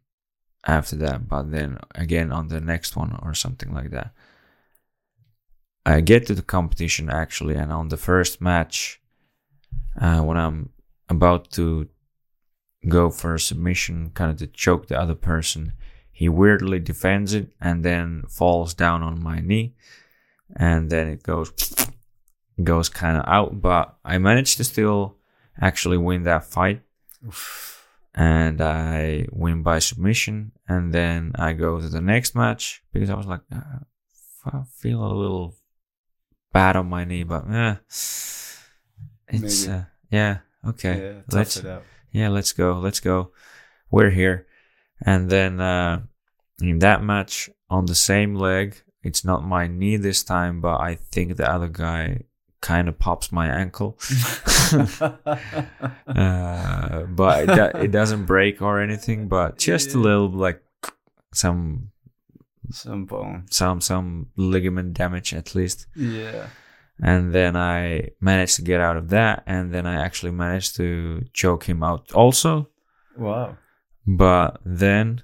after 0.67 0.95
that 0.95 1.27
but 1.27 1.51
then 1.51 1.77
again 1.93 2.31
on 2.31 2.47
the 2.47 2.59
next 2.59 2.95
one 2.95 3.17
or 3.21 3.33
something 3.33 3.71
like 3.73 3.91
that. 3.91 4.11
I 5.87 6.01
get 6.01 6.25
to 6.27 6.33
the 6.33 6.41
competition 6.41 7.11
actually 7.11 7.55
and 7.55 7.71
on 7.71 7.89
the 7.89 7.97
first 7.97 8.41
match 8.41 8.99
uh, 10.01 10.21
when 10.21 10.37
i'm 10.37 10.69
about 11.07 11.51
to 11.51 11.87
go 12.87 13.09
for 13.09 13.35
a 13.35 13.39
submission, 13.39 14.11
kind 14.13 14.31
of 14.31 14.37
to 14.37 14.47
choke 14.47 14.87
the 14.87 14.99
other 14.99 15.15
person. 15.15 15.73
He 16.11 16.29
weirdly 16.29 16.79
defends 16.79 17.33
it 17.33 17.49
and 17.59 17.83
then 17.83 18.23
falls 18.29 18.73
down 18.73 19.03
on 19.03 19.21
my 19.21 19.39
knee, 19.39 19.75
and 20.55 20.89
then 20.89 21.07
it 21.07 21.23
goes 21.23 21.51
goes 22.63 22.89
kind 22.89 23.17
of 23.17 23.25
out. 23.27 23.61
But 23.61 23.95
I 24.05 24.17
managed 24.17 24.57
to 24.57 24.63
still 24.63 25.17
actually 25.59 25.97
win 25.97 26.23
that 26.23 26.45
fight, 26.45 26.81
and 28.13 28.61
I 28.61 29.27
win 29.31 29.61
by 29.61 29.79
submission. 29.79 30.51
And 30.67 30.93
then 30.93 31.33
I 31.35 31.53
go 31.53 31.79
to 31.79 31.89
the 31.89 32.01
next 32.01 32.33
match 32.35 32.81
because 32.91 33.09
I 33.09 33.15
was 33.15 33.27
like, 33.27 33.41
uh, 33.53 33.79
I 34.45 34.63
feel 34.77 35.03
a 35.03 35.13
little 35.13 35.55
bad 36.53 36.75
on 36.77 36.87
my 36.87 37.03
knee, 37.03 37.23
but 37.23 37.43
eh, 37.51 37.75
it's 39.27 39.67
uh, 39.67 39.85
yeah 40.09 40.37
okay. 40.65 41.13
Yeah, 41.13 41.21
let's. 41.31 41.61
Yeah, 42.15 42.29
let's 42.29 42.53
go, 42.53 42.79
let's 42.79 43.01
go. 43.01 43.31
We're 43.91 44.09
here. 44.09 44.47
And 45.05 45.29
then 45.29 45.59
uh, 45.59 46.03
in 46.61 46.79
that 46.79 47.03
match 47.03 47.49
on 47.69 47.85
the 47.85 47.95
same 47.95 48.35
leg, 48.35 48.81
it's 49.03 49.25
not 49.25 49.43
my 49.43 49.67
knee 49.67 49.97
this 49.97 50.23
time, 50.23 50.61
but 50.61 50.79
I 50.79 50.95
think 50.95 51.35
the 51.35 51.51
other 51.51 51.67
guy 51.67 52.23
kind 52.61 52.87
of 52.87 52.97
pops 52.97 53.31
my 53.31 53.47
ankle. 53.47 53.99
uh, 56.07 57.03
but 57.03 57.49
it, 57.49 57.75
it 57.83 57.91
doesn't 57.91 58.25
break 58.25 58.61
or 58.61 58.79
anything, 58.79 59.27
but 59.27 59.57
just 59.57 59.93
a 59.93 59.99
little 59.99 60.29
like 60.29 60.63
some 61.33 61.91
Some 62.71 63.05
bone. 63.05 63.45
some 63.51 63.81
some 63.81 64.27
ligament 64.37 64.93
damage 64.93 65.33
at 65.33 65.53
least. 65.53 65.87
Yeah. 65.95 66.47
And 67.01 67.33
then 67.33 67.55
I 67.57 68.09
managed 68.21 68.55
to 68.55 68.61
get 68.61 68.79
out 68.79 68.95
of 68.97 69.09
that, 69.09 69.43
and 69.45 69.73
then 69.73 69.85
I 69.85 69.95
actually 69.95 70.31
managed 70.31 70.75
to 70.77 71.23
choke 71.33 71.65
him 71.65 71.83
out 71.83 72.11
also. 72.13 72.69
Wow. 73.17 73.57
But 74.07 74.59
then 74.65 75.23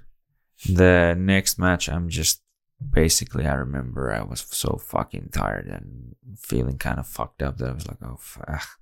the 0.68 1.14
next 1.18 1.58
match, 1.58 1.88
I'm 1.88 2.08
just 2.08 2.42
basically, 2.90 3.46
I 3.46 3.54
remember 3.54 4.12
I 4.12 4.22
was 4.22 4.44
so 4.50 4.76
fucking 4.86 5.30
tired 5.32 5.66
and 5.66 6.14
feeling 6.38 6.76
kind 6.78 6.98
of 6.98 7.06
fucked 7.06 7.42
up 7.42 7.56
that 7.58 7.70
I 7.70 7.72
was 7.72 7.86
like, 7.88 7.98
oh, 8.02 8.16
fuck. 8.18 8.62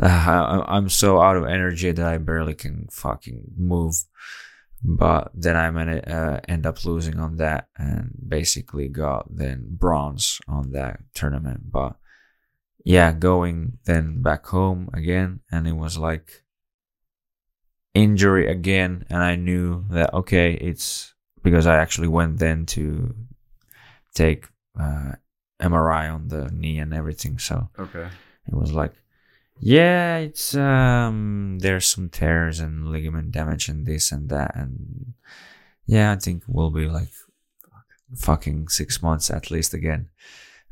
Ah, 0.00 0.64
I- 0.66 0.76
I'm 0.76 0.88
so 0.88 1.20
out 1.20 1.36
of 1.36 1.44
energy 1.46 1.92
that 1.92 2.04
I 2.04 2.18
barely 2.18 2.54
can 2.54 2.88
fucking 2.90 3.52
move. 3.56 3.94
But 4.84 5.30
then 5.34 5.56
I 5.56 5.70
man- 5.70 6.00
uh, 6.04 6.40
end 6.46 6.66
up 6.66 6.84
losing 6.84 7.18
on 7.18 7.36
that 7.36 7.68
and 7.76 8.12
basically 8.28 8.88
got 8.88 9.34
then 9.34 9.66
bronze 9.70 10.40
on 10.46 10.72
that 10.72 11.00
tournament. 11.14 11.72
But 11.72 11.96
yeah, 12.84 13.12
going 13.12 13.78
then 13.86 14.20
back 14.22 14.44
home 14.46 14.90
again, 14.92 15.40
and 15.50 15.66
it 15.66 15.72
was 15.76 15.96
like, 15.96 16.42
injury 17.94 18.48
again 18.50 19.04
and 19.08 19.22
i 19.22 19.36
knew 19.36 19.84
that 19.88 20.12
okay 20.12 20.54
it's 20.54 21.14
because 21.44 21.64
i 21.64 21.76
actually 21.76 22.08
went 22.08 22.38
then 22.40 22.66
to 22.66 23.14
take 24.14 24.48
uh, 24.80 25.12
mri 25.60 26.12
on 26.12 26.26
the 26.26 26.50
knee 26.50 26.80
and 26.80 26.92
everything 26.92 27.38
so 27.38 27.70
Okay. 27.78 28.08
it 28.48 28.54
was 28.54 28.72
like 28.72 28.92
yeah 29.60 30.16
it's 30.18 30.54
um 30.54 31.58
there's 31.60 31.86
some 31.86 32.08
tears 32.08 32.60
and 32.60 32.88
ligament 32.88 33.30
damage 33.32 33.68
and 33.68 33.86
this 33.86 34.10
and 34.12 34.28
that 34.28 34.54
and 34.56 35.14
yeah 35.86 36.12
i 36.12 36.16
think 36.16 36.42
we'll 36.46 36.70
be 36.70 36.86
like 36.86 37.08
fucking 38.16 38.68
six 38.68 39.02
months 39.02 39.30
at 39.30 39.50
least 39.50 39.72
again 39.74 40.08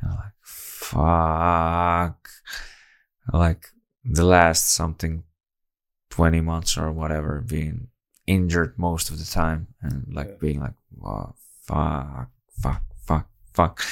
and 0.01 0.11
I'm 0.13 0.17
like 0.17 0.33
fuck 0.43 2.29
like 3.33 3.67
the 4.05 4.25
last 4.25 4.71
something 4.71 5.25
20 6.11 6.41
months 6.41 6.77
or 6.77 6.91
whatever 6.93 7.41
being 7.41 7.89
injured 8.27 8.75
most 8.77 9.11
of 9.11 9.19
the 9.19 9.25
time 9.25 9.69
and 9.81 10.07
like 10.13 10.29
Yeah. 10.29 10.35
being 10.41 10.61
like 10.61 10.75
oh, 11.05 11.35
fuck 11.63 12.31
fuck 12.61 12.83
fuck 13.07 13.29
fuck 13.55 13.83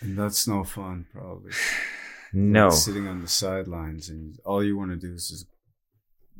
And 0.00 0.16
that's 0.18 0.46
no 0.46 0.62
fun, 0.64 1.06
probably. 1.12 1.52
no. 2.34 2.68
Like 2.68 2.76
sitting 2.78 3.06
on 3.08 3.20
the 3.22 3.28
sidelines 3.28 4.08
and 4.08 4.38
all 4.44 4.62
you 4.62 4.76
want 4.76 4.90
to 4.90 4.96
do 4.96 5.14
is 5.14 5.28
just, 5.28 5.46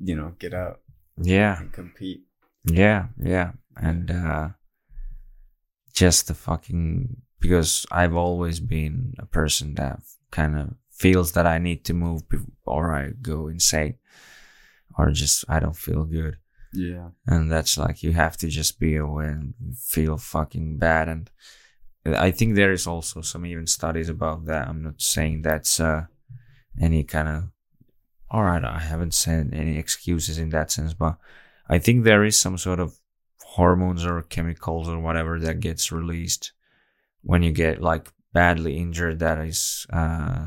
you 0.02 0.16
know, 0.16 0.34
get 0.38 0.52
out. 0.54 0.80
Yeah. 1.16 1.60
And 1.60 1.72
compete. 1.72 2.22
yeah 2.64 3.06
yeah. 3.22 3.52
And 3.76 4.10
uh 4.10 4.48
just 5.92 6.26
the 6.26 6.34
fucking 6.34 7.16
because 7.40 7.86
i've 7.92 8.16
always 8.16 8.58
been 8.58 9.14
a 9.18 9.26
person 9.26 9.74
that 9.74 10.00
kind 10.32 10.58
of 10.58 10.74
feels 10.90 11.32
that 11.32 11.46
i 11.46 11.58
need 11.58 11.84
to 11.84 11.94
move 11.94 12.28
before 12.28 12.92
i 12.92 13.10
go 13.22 13.46
insane 13.48 13.94
or 14.98 15.10
just 15.10 15.44
i 15.48 15.60
don't 15.60 15.76
feel 15.76 16.04
good. 16.04 16.36
Yeah. 16.72 17.10
and 17.28 17.52
that's 17.52 17.78
like 17.78 18.02
you 18.02 18.12
have 18.12 18.36
to 18.38 18.48
just 18.48 18.80
be 18.80 18.96
aware 18.96 19.30
and 19.30 19.54
feel 19.78 20.16
fucking 20.16 20.78
bad 20.78 21.08
and 21.08 21.30
i 22.06 22.30
think 22.30 22.54
there 22.54 22.72
is 22.72 22.86
also 22.86 23.20
some 23.20 23.46
even 23.46 23.66
studies 23.66 24.08
about 24.08 24.44
that. 24.46 24.68
I'm 24.68 24.82
not 24.82 25.00
saying 25.00 25.42
that's 25.42 25.80
uh 25.80 26.06
any 26.80 27.04
kind 27.04 27.28
of 27.28 27.44
all 28.30 28.42
right 28.42 28.64
i 28.64 28.78
haven't 28.78 29.14
said 29.14 29.50
any 29.52 29.78
excuses 29.78 30.38
in 30.38 30.50
that 30.50 30.70
sense 30.70 30.92
but 30.92 31.16
i 31.68 31.78
think 31.78 32.02
there 32.04 32.24
is 32.24 32.38
some 32.38 32.58
sort 32.58 32.80
of 32.80 32.98
hormones 33.42 34.04
or 34.04 34.22
chemicals 34.22 34.88
or 34.88 34.98
whatever 34.98 35.38
that 35.38 35.60
gets 35.60 35.92
released 35.92 36.52
when 37.22 37.42
you 37.42 37.52
get 37.52 37.80
like 37.80 38.12
badly 38.32 38.76
injured 38.76 39.20
that 39.20 39.38
is 39.38 39.86
uh 39.92 40.46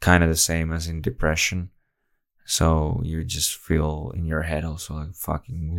kind 0.00 0.22
of 0.22 0.28
the 0.30 0.36
same 0.36 0.72
as 0.72 0.86
in 0.86 1.00
depression. 1.00 1.70
So 2.44 3.00
you 3.04 3.24
just 3.24 3.56
feel 3.56 4.12
in 4.14 4.24
your 4.24 4.42
head 4.42 4.64
also 4.64 4.94
like 4.94 5.14
fucking 5.14 5.76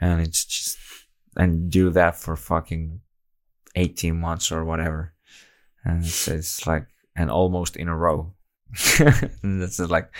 and 0.00 0.20
it's 0.20 0.44
just 0.44 0.76
and 1.38 1.70
do 1.70 1.90
that 1.90 2.16
for 2.16 2.36
fucking 2.36 3.00
18 3.76 4.18
months 4.18 4.52
or 4.52 4.64
whatever. 4.64 5.14
And 5.84 6.04
it's, 6.04 6.28
it's 6.28 6.66
like 6.66 6.86
and 7.16 7.30
almost 7.30 7.76
in 7.76 7.88
a 7.88 7.96
row. 7.96 8.34
And 9.42 9.62
that's 9.62 9.78
like 9.78 10.12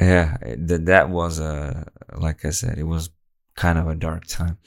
yeah 0.00 0.36
that 0.56 0.86
that 0.86 1.10
was 1.10 1.40
a 1.40 1.84
like 2.16 2.44
i 2.44 2.50
said 2.50 2.78
it 2.78 2.84
was 2.84 3.10
kind 3.56 3.78
of 3.78 3.88
a 3.88 3.94
dark 3.94 4.26
time. 4.26 4.58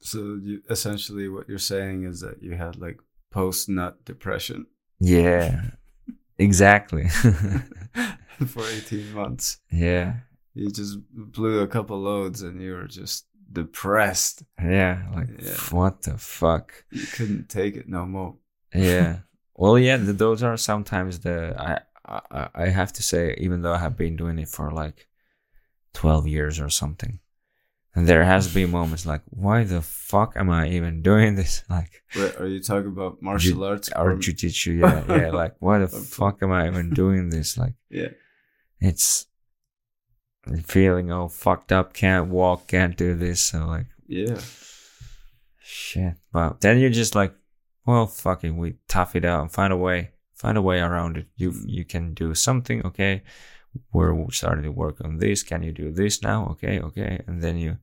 So 0.00 0.38
you 0.42 0.62
essentially 0.68 1.28
what 1.28 1.48
you're 1.48 1.58
saying 1.58 2.04
is 2.04 2.20
that 2.20 2.42
you 2.42 2.54
had 2.54 2.76
like 2.76 2.98
post 3.30 3.68
nut 3.68 4.04
depression. 4.04 4.66
Yeah 4.98 5.62
exactly. 6.38 7.08
For 8.46 8.64
18 8.64 9.12
months. 9.12 9.60
yeah. 9.70 10.14
You 10.54 10.70
just 10.70 10.98
blew 11.10 11.60
a 11.60 11.66
couple 11.66 11.98
loads 11.98 12.42
and 12.42 12.60
you 12.60 12.72
were 12.72 12.86
just 12.86 13.26
depressed. 13.52 14.42
yeah 14.62 15.02
like 15.14 15.28
Yeah. 15.38 15.54
what 15.70 16.02
the 16.02 16.16
fuck 16.18 16.84
You 16.90 17.06
couldn't 17.06 17.48
take 17.48 17.76
it 17.76 17.88
no 17.88 18.06
more. 18.06 18.36
yeah 18.74 19.18
well 19.54 19.78
yeah 19.78 19.96
th- 19.98 20.16
those 20.16 20.42
are 20.42 20.56
sometimes 20.56 21.20
the 21.20 21.54
i 21.58 21.78
I, 22.04 22.48
I 22.54 22.68
have 22.68 22.92
to 22.94 23.02
say, 23.02 23.34
even 23.38 23.62
though 23.62 23.72
I 23.72 23.78
have 23.78 23.96
been 23.96 24.16
doing 24.16 24.38
it 24.40 24.48
for 24.48 24.70
like 24.72 25.06
twelve 25.94 26.26
years 26.26 26.58
or 26.58 26.68
something, 26.68 27.20
and 27.94 28.08
there 28.08 28.24
has 28.24 28.52
been 28.52 28.70
moments 28.78 29.06
like, 29.06 29.22
why 29.30 29.62
the 29.64 29.80
fuck 29.82 30.32
am 30.36 30.50
I 30.50 30.68
even 30.70 31.00
doing 31.02 31.36
this? 31.36 31.62
Like, 31.70 32.02
Wait, 32.16 32.34
are 32.40 32.48
you 32.48 32.60
talking 32.60 32.88
about 32.96 33.22
martial 33.22 33.54
Ju- 33.58 33.64
arts 33.64 33.88
or 33.94 34.16
jujitsu, 34.16 34.80
yeah, 34.80 35.16
yeah. 35.16 35.30
Like, 35.30 35.54
why 35.60 35.78
the 35.78 35.86
fuck 35.88 36.42
am 36.42 36.50
I 36.50 36.66
even 36.66 36.90
doing 36.90 37.30
this? 37.30 37.56
Like, 37.56 37.74
yeah 37.88 38.08
it's 38.80 39.26
feeling 40.64 41.10
all 41.10 41.28
fucked 41.28 41.72
up, 41.72 41.94
can't 41.94 42.28
walk, 42.28 42.68
can't 42.68 42.96
do 42.96 43.14
this. 43.14 43.40
So 43.40 43.66
like, 43.66 43.86
yeah 44.06 44.38
shit. 45.72 46.14
But 46.32 46.60
then 46.60 46.78
you're 46.78 46.90
just 46.90 47.14
like, 47.14 47.34
well, 47.86 48.06
fucking, 48.06 48.56
we 48.56 48.74
tough 48.88 49.16
it 49.16 49.24
out 49.24 49.42
and 49.42 49.52
find 49.52 49.72
a 49.72 49.76
way, 49.76 50.10
find 50.34 50.56
a 50.58 50.62
way 50.62 50.80
around 50.80 51.16
it. 51.16 51.26
You 51.36 51.52
mm. 51.52 51.64
you 51.66 51.84
can 51.84 52.14
do 52.14 52.34
something, 52.34 52.84
okay? 52.86 53.22
We're 53.92 54.30
starting 54.30 54.64
to 54.64 54.72
work 54.72 55.00
on 55.02 55.18
this. 55.18 55.42
Can 55.42 55.62
you 55.62 55.72
do 55.72 55.90
this 55.90 56.22
now? 56.22 56.46
Okay, 56.52 56.78
okay. 56.80 57.22
And 57.26 57.42
then 57.42 57.56
you 57.56 57.78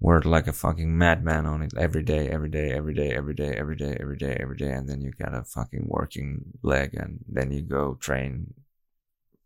work 0.00 0.24
like 0.24 0.46
a 0.46 0.52
fucking 0.52 0.96
madman 0.96 1.44
on 1.44 1.60
it 1.62 1.74
every 1.76 2.02
day, 2.02 2.28
every 2.30 2.48
day, 2.48 2.72
every 2.72 2.94
day, 2.94 3.12
every 3.12 3.34
day, 3.34 3.54
every 3.54 3.76
day, 3.76 3.96
every 4.00 4.16
day, 4.16 4.36
every 4.40 4.56
day. 4.56 4.72
And 4.72 4.88
then 4.88 5.02
you 5.02 5.12
got 5.12 5.34
a 5.34 5.44
fucking 5.44 5.84
working 5.86 6.58
leg, 6.62 6.94
and 6.94 7.20
then 7.28 7.52
you 7.52 7.62
go 7.62 7.94
train. 8.00 8.54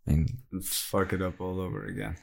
And 0.07 0.31
and 0.53 0.65
fuck 0.65 1.13
it 1.13 1.23
up 1.23 1.41
all 1.41 1.61
over 1.61 1.85
again 1.85 2.17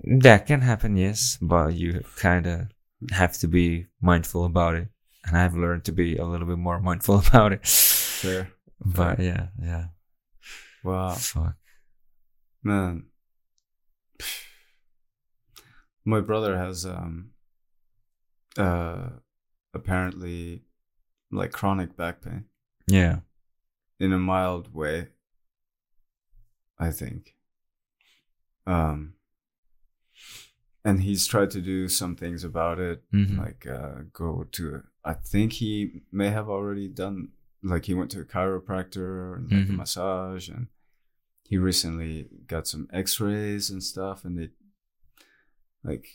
that 0.00 0.46
can 0.46 0.60
happen, 0.60 0.96
yes, 0.96 1.38
but 1.40 1.74
you 1.74 2.02
kind 2.16 2.46
of 2.46 2.68
have 3.10 3.36
to 3.38 3.48
be 3.48 3.86
mindful 4.00 4.44
about 4.44 4.74
it. 4.74 4.88
And 5.26 5.36
I've 5.36 5.54
learned 5.54 5.84
to 5.86 5.92
be 5.92 6.16
a 6.16 6.24
little 6.26 6.46
bit 6.46 6.58
more 6.58 6.80
mindful 6.80 7.18
about 7.28 7.52
it. 7.52 7.66
fair 7.66 8.50
But 8.84 9.18
yeah, 9.20 9.48
yeah. 9.62 9.86
wow 10.82 11.14
Fuck. 11.14 11.56
man 12.62 13.04
my 16.04 16.20
brother 16.20 16.56
has 16.58 16.84
um 16.84 17.30
uh 18.58 19.08
apparently 19.72 20.62
like 21.30 21.52
chronic 21.52 21.96
back 21.96 22.20
pain 22.22 22.44
Yeah. 22.86 23.20
in 23.98 24.12
a 24.12 24.18
mild 24.18 24.72
way 24.74 25.08
i 26.78 26.90
think 26.90 27.34
um 28.66 29.14
and 30.84 31.00
he's 31.02 31.26
tried 31.26 31.50
to 31.50 31.60
do 31.60 31.88
some 31.88 32.14
things 32.16 32.44
about 32.44 32.78
it 32.78 33.02
Mhm. 33.12 33.38
like 33.38 33.66
uh 33.66 34.02
go 34.12 34.44
to 34.52 34.82
i 35.04 35.14
think 35.14 35.54
he 35.54 36.02
may 36.12 36.30
have 36.30 36.48
already 36.48 36.88
done 36.88 37.28
like 37.62 37.86
he 37.86 37.94
went 37.94 38.10
to 38.10 38.20
a 38.20 38.24
chiropractor 38.24 39.36
and 39.36 39.50
like 39.50 39.68
a 39.68 39.72
Mhm. 39.72 39.76
massage 39.76 40.48
and 40.48 40.66
he 41.48 41.56
recently 41.58 42.28
got 42.46 42.66
some 42.66 42.88
x-rays 42.92 43.70
and 43.70 43.82
stuff 43.82 44.24
and 44.24 44.38
it 44.38 44.52
like 45.82 46.06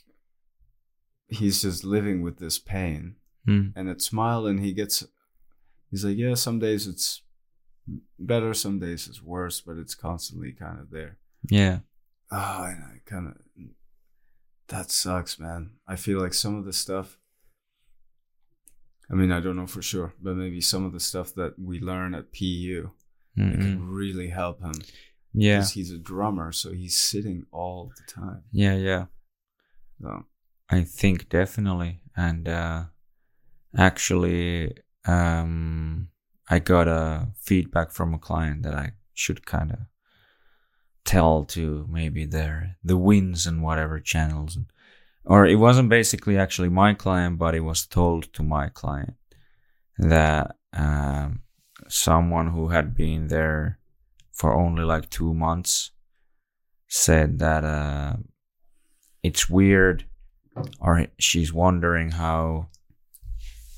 he's 1.28 1.62
just 1.62 1.84
living 1.84 2.22
with 2.22 2.38
this 2.38 2.58
pain 2.60 3.16
Mm. 3.48 3.72
and 3.76 3.90
it's 3.90 4.12
mild 4.12 4.48
and 4.48 4.60
he 4.60 4.74
gets 4.74 5.04
he's 5.90 6.04
like 6.06 6.18
yeah 6.18 6.34
some 6.36 6.60
days 6.60 6.86
it's 6.88 7.24
better 8.20 8.54
some 8.54 8.78
days 8.80 9.08
it's 9.08 9.24
worse 9.24 9.62
but 9.62 9.78
it's 9.78 9.96
constantly 9.96 10.52
kind 10.52 10.80
of 10.80 10.90
there 10.92 11.18
Yeah. 11.50 11.80
oh 12.32 12.64
and 12.66 12.84
i 12.84 13.02
kind 13.06 13.28
of 13.30 13.38
that 14.70 14.90
sucks 14.92 15.40
man 15.40 15.72
i 15.88 15.96
feel 15.96 16.20
like 16.22 16.34
some 16.34 16.56
of 16.56 16.66
the 16.66 16.74
stuff 16.74 17.18
i 19.12 19.14
mean 19.14 19.32
i 19.32 19.40
don't 19.40 19.56
know 19.56 19.68
for 19.68 19.82
sure 19.82 20.14
but 20.22 20.36
maybe 20.36 20.62
some 20.62 20.86
of 20.86 20.94
the 20.94 21.00
stuff 21.00 21.34
that 21.34 21.54
we 21.60 21.80
learn 21.80 22.14
at 22.16 22.32
pu 22.32 22.92
Mm-mm. 23.38 23.54
can 23.62 23.88
really 23.88 24.30
help 24.30 24.62
him 24.62 24.74
Yeah. 25.34 25.64
he's 25.66 25.92
a 25.92 25.98
drummer 25.98 26.52
so 26.52 26.72
he's 26.74 26.98
sitting 26.98 27.46
all 27.52 27.92
the 27.96 28.12
time 28.12 28.44
Yeah. 28.52 28.76
Yeah. 28.76 29.06
so 30.02 30.26
I 30.72 30.84
think 30.84 31.30
definitely. 31.30 32.02
And 32.16 32.48
uh, 32.48 32.84
actually, 33.76 34.78
um, 35.06 36.10
I 36.48 36.60
got 36.60 36.88
a 36.88 37.30
feedback 37.42 37.92
from 37.92 38.14
a 38.14 38.20
client 38.20 38.62
that 38.64 38.76
I 38.76 38.92
should 39.16 39.46
kind 39.48 39.72
of 39.72 39.80
tell 41.06 41.44
to 41.46 41.88
maybe 41.90 42.26
their 42.26 42.78
the 42.84 42.98
wins 42.98 43.48
and 43.48 43.64
whatever 43.64 44.00
channels, 44.00 44.56
and, 44.56 44.66
or 45.26 45.46
it 45.46 45.56
wasn't 45.56 45.90
basically 45.90 46.38
actually 46.38 46.70
my 46.70 46.94
client, 46.94 47.38
but 47.38 47.56
it 47.56 47.62
was 47.62 47.86
told 47.86 48.32
to 48.34 48.44
my 48.44 48.70
client 48.70 49.16
that 49.98 50.56
um, 50.74 51.42
someone 51.88 52.48
who 52.48 52.70
had 52.70 52.96
been 52.96 53.28
there 53.28 53.80
for 54.32 54.54
only 54.54 54.84
like 54.84 55.10
two 55.10 55.34
months 55.34 55.92
said 56.88 57.40
that 57.40 57.64
uh, 57.64 58.14
it's 59.22 59.50
weird 59.50 60.06
or 60.80 61.08
she's 61.18 61.54
wondering 61.54 62.12
how 62.12 62.68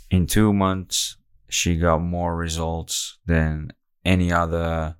in 0.10 0.26
two 0.26 0.54
months 0.54 1.18
she 1.50 1.78
got 1.78 2.02
more 2.02 2.36
results 2.36 3.18
than 3.26 3.74
any 4.06 4.32
other 4.32 4.96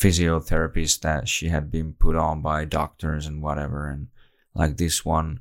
physiotherapist 0.00 1.00
that 1.00 1.28
she 1.28 1.48
had 1.48 1.70
been 1.70 1.92
put 1.92 2.16
on 2.16 2.40
by 2.40 2.64
doctors 2.64 3.26
and 3.26 3.42
whatever 3.42 3.86
and 3.86 4.08
like 4.54 4.78
this 4.78 5.04
one 5.04 5.40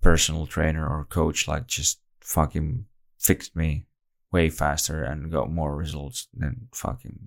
personal 0.00 0.46
trainer 0.46 0.86
or 0.86 1.04
coach 1.04 1.48
like 1.48 1.66
just 1.66 1.98
fucking 2.20 2.84
fixed 3.18 3.56
me 3.56 3.84
way 4.30 4.48
faster 4.48 5.02
and 5.02 5.32
got 5.32 5.50
more 5.50 5.74
results 5.74 6.28
than 6.32 6.68
fucking 6.72 7.18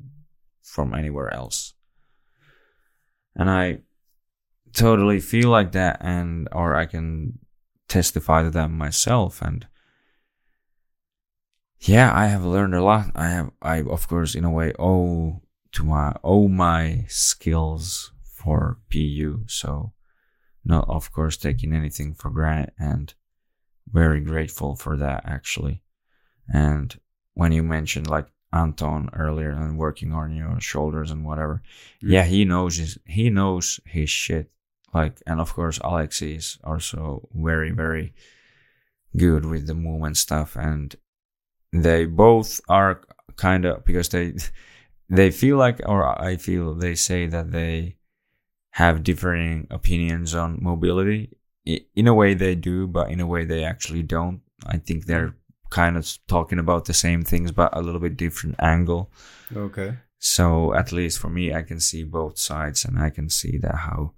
from 0.61 0.93
anywhere 0.93 1.33
else. 1.33 1.73
And 3.35 3.49
i 3.49 3.79
totally 4.71 5.19
feel 5.19 5.49
like 5.49 5.71
that 5.73 5.97
and 5.99 6.47
or 6.51 6.75
i 6.75 6.85
can 6.85 7.39
testify 7.87 8.43
to 8.43 8.51
that 8.51 8.69
myself 8.69 9.41
and 9.41 9.65
yeah 11.79 12.11
i 12.13 12.27
have 12.27 12.45
learned 12.45 12.75
a 12.75 12.83
lot. 12.83 13.09
I 13.15 13.29
have 13.29 13.49
i 13.61 13.81
of 13.81 14.07
course 14.07 14.35
in 14.35 14.45
a 14.45 14.51
way 14.51 14.73
owe 14.77 15.41
to 15.71 15.83
my 15.83 16.11
all 16.23 16.47
my 16.49 17.05
skills 17.07 18.11
for 18.23 18.79
pu 18.89 19.43
so 19.47 19.93
not 20.65 20.87
of 20.87 21.11
course 21.11 21.37
taking 21.37 21.73
anything 21.73 22.13
for 22.13 22.29
granted 22.29 22.73
and 22.79 23.13
very 23.91 24.21
grateful 24.21 24.75
for 24.75 24.95
that 24.97 25.23
actually. 25.25 25.81
And 26.53 26.99
when 27.33 27.51
you 27.51 27.63
mentioned 27.63 28.07
like 28.09 28.27
anton 28.51 29.09
earlier 29.13 29.51
and 29.51 29.77
working 29.77 30.11
on 30.11 30.35
your 30.35 30.59
shoulders 30.59 31.11
and 31.11 31.23
whatever 31.23 31.61
Mm. 32.03 32.11
yeah 32.11 32.23
he 32.23 32.45
knows 32.45 32.77
his 32.77 32.97
he 33.05 33.29
knows 33.29 33.79
his 33.85 34.09
shit. 34.09 34.51
Like 34.93 35.21
and 35.27 35.39
of 35.39 35.53
course 35.53 35.79
alexi 35.79 36.35
is 36.37 36.57
also 36.63 37.29
very 37.33 37.71
very 37.71 38.13
good 39.17 39.45
with 39.45 39.67
the 39.67 39.75
movement 39.75 40.17
stuff. 40.17 40.55
And 40.55 40.95
they 41.71 42.05
both 42.05 42.61
are 42.69 43.01
kind 43.35 43.65
of 43.65 43.85
because 43.85 44.09
they 44.09 44.33
they 45.09 45.31
feel 45.31 45.57
like 45.57 45.81
or 45.85 46.05
i 46.21 46.35
feel 46.35 46.73
they 46.73 46.95
say 46.95 47.25
that 47.25 47.51
they 47.51 47.95
have 48.71 49.03
differing 49.03 49.67
opinions 49.69 50.35
on 50.35 50.57
mobility 50.61 51.37
in 51.65 52.07
a 52.07 52.13
way 52.13 52.33
they 52.33 52.55
do 52.55 52.87
but 52.87 53.09
in 53.09 53.19
a 53.19 53.27
way 53.27 53.43
they 53.43 53.63
actually 53.63 54.03
don't 54.03 54.41
i 54.65 54.77
think 54.77 55.05
they're 55.05 55.35
kind 55.69 55.97
of 55.97 56.17
talking 56.27 56.59
about 56.59 56.85
the 56.85 56.93
same 56.93 57.23
things 57.23 57.51
but 57.51 57.75
a 57.75 57.81
little 57.81 57.99
bit 57.99 58.17
different 58.17 58.55
angle 58.59 59.11
okay 59.55 59.97
so 60.19 60.73
at 60.75 60.91
least 60.91 61.17
for 61.17 61.29
me, 61.29 61.53
I 61.53 61.63
can 61.63 61.79
see 61.79 62.03
both 62.03 62.37
sides 62.37 62.83
and 62.83 62.99
I 62.99 63.09
can 63.09 63.29
see 63.29 63.57
that 63.59 63.75
how 63.75 64.11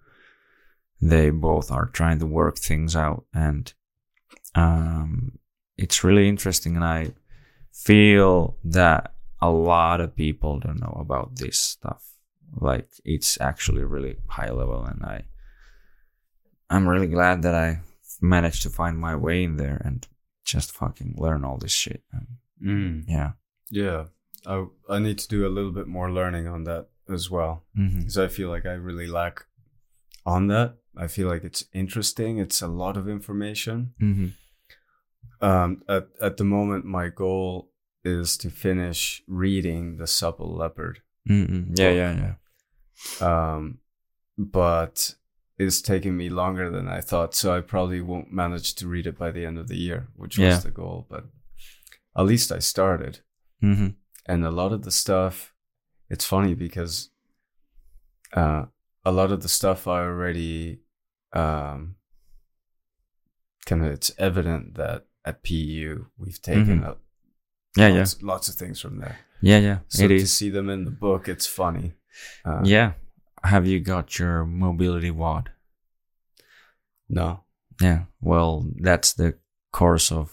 they 1.00 1.30
both 1.30 1.72
are 1.72 1.86
trying 1.86 2.20
to 2.20 2.26
work 2.26 2.58
things 2.58 2.96
out. 2.96 3.26
And 3.34 3.72
um, 4.56 5.38
it's 5.78 6.04
really 6.04 6.28
interesting. 6.28 6.76
And 6.76 6.84
I 6.84 7.12
feel 7.72 8.58
that 8.64 9.14
a 9.42 9.50
lot 9.50 10.00
of 10.02 10.16
people 10.16 10.60
don't 10.60 10.80
know 10.80 10.98
about 11.00 11.38
this 11.38 11.58
stuff. 11.58 12.04
Like 12.56 12.90
it's 13.04 13.40
actually 13.42 13.84
really 13.84 14.18
high 14.28 14.52
level. 14.52 14.84
And 14.84 15.04
I, 15.04 15.24
I'm 16.70 16.88
really 16.88 17.08
glad 17.08 17.42
that 17.44 17.56
I 17.56 17.80
managed 18.22 18.64
to 18.64 18.70
find 18.70 18.98
my 18.98 19.16
way 19.16 19.44
in 19.44 19.58
there 19.58 19.82
and 19.84 20.08
just 20.46 20.72
fucking 20.72 21.16
learn 21.18 21.44
all 21.44 21.58
this 21.58 21.72
shit. 21.72 22.04
And 22.12 22.28
mm. 22.64 23.04
yeah. 23.08 23.32
yeah 23.70 24.06
I, 24.46 24.66
I 24.90 25.00
need 25.00 25.18
to 25.20 25.28
do 25.28 25.48
a 25.48 25.50
little 25.50 25.72
bit 25.72 25.88
more 25.88 26.12
learning 26.12 26.48
on 26.48 26.66
that 26.66 26.88
as 27.10 27.30
well 27.30 27.64
because 27.76 28.18
I 28.18 28.28
feel 28.28 28.50
like 28.50 28.66
I 28.66 28.74
really 28.74 29.08
lack 29.08 29.46
on 30.26 30.48
that. 30.48 30.76
I 30.96 31.08
feel 31.08 31.28
like 31.28 31.44
it's 31.44 31.66
interesting. 31.74 32.38
It's 32.38 32.62
a 32.62 32.68
lot 32.68 32.98
of 32.98 33.08
information. 33.08 33.94
hmm 34.00 34.28
Um, 35.42 35.82
at 35.90 36.10
at 36.22 36.38
the 36.38 36.44
moment, 36.44 36.86
my 36.86 37.10
goal 37.10 37.71
is 38.04 38.38
to 38.38 38.50
finish 38.50 39.22
reading 39.28 39.98
the 39.98 40.08
Supple 40.08 40.56
Leopard. 40.56 41.02
Mm-mm. 41.30 41.78
Yeah, 41.78 41.92
yeah, 41.92 42.34
yeah. 43.22 43.54
Um, 43.54 43.80
but 44.38 45.16
it's 45.58 45.82
taking 45.82 46.18
me 46.18 46.30
longer 46.30 46.72
than 46.72 46.88
I 46.88 47.02
thought, 47.02 47.36
so 47.36 47.56
I 47.56 47.62
probably 47.62 48.02
won't 48.02 48.32
manage 48.34 48.74
to 48.76 48.88
read 48.88 49.06
it 49.08 49.18
by 49.18 49.30
the 49.32 49.46
end 49.46 49.58
of 49.60 49.68
the 49.68 49.78
year, 49.78 50.08
which 50.16 50.38
Yeah. 50.38 50.50
was 50.56 50.64
the 50.64 50.72
goal. 50.72 51.06
But 51.10 51.26
at 52.18 52.26
least 52.26 52.52
I 52.52 52.60
started. 52.60 53.20
Mm-hmm. 53.64 53.90
and 54.26 54.44
a 54.46 54.50
lot 54.52 54.72
of 54.74 54.82
the 54.84 54.92
stuff 54.92 55.54
it's 56.10 56.26
funny 56.26 56.54
because 56.56 57.12
uh, 58.34 58.66
a 59.06 59.12
lot 59.12 59.32
of 59.32 59.42
the 59.44 59.50
stuff 59.50 59.88
I 59.88 60.00
already 60.02 60.82
um, 61.34 61.96
kind 63.66 63.84
of 63.86 63.92
it's 63.92 64.12
evident 64.18 64.74
that 64.76 65.06
at 65.26 65.44
PU 65.44 66.08
we've 66.18 66.42
taken 66.42 66.82
Mhm. 66.82 66.86
up 66.88 67.02
Yeah, 67.78 67.88
yeah, 67.90 67.98
lots, 68.00 68.22
lots 68.22 68.50
of 68.50 68.56
things 68.56 68.80
from 68.82 69.00
there. 69.00 69.18
yeah, 69.42 69.60
yeah. 69.60 69.78
So 69.88 70.04
it 70.06 70.10
to 70.10 70.16
is. 70.16 70.34
see 70.34 70.50
them 70.50 70.70
in 70.70 70.84
the 70.86 70.92
book, 70.92 71.28
it's 71.30 71.48
funny. 71.48 71.94
Uh, 72.46 72.62
yeah. 72.64 72.94
Have 73.44 73.66
you 73.66 73.80
got 73.80 74.20
your 74.20 74.46
mobility 74.46 75.10
WOD? 75.12 75.50
No. 77.10 77.44
Yeah. 77.82 78.04
Well, 78.20 78.66
that's 78.80 79.14
the 79.14 79.36
course 79.72 80.12
of 80.12 80.32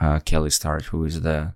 uh, 0.00 0.18
Kelly 0.20 0.50
Starrett, 0.50 0.86
who 0.86 1.04
is 1.04 1.20
the 1.22 1.54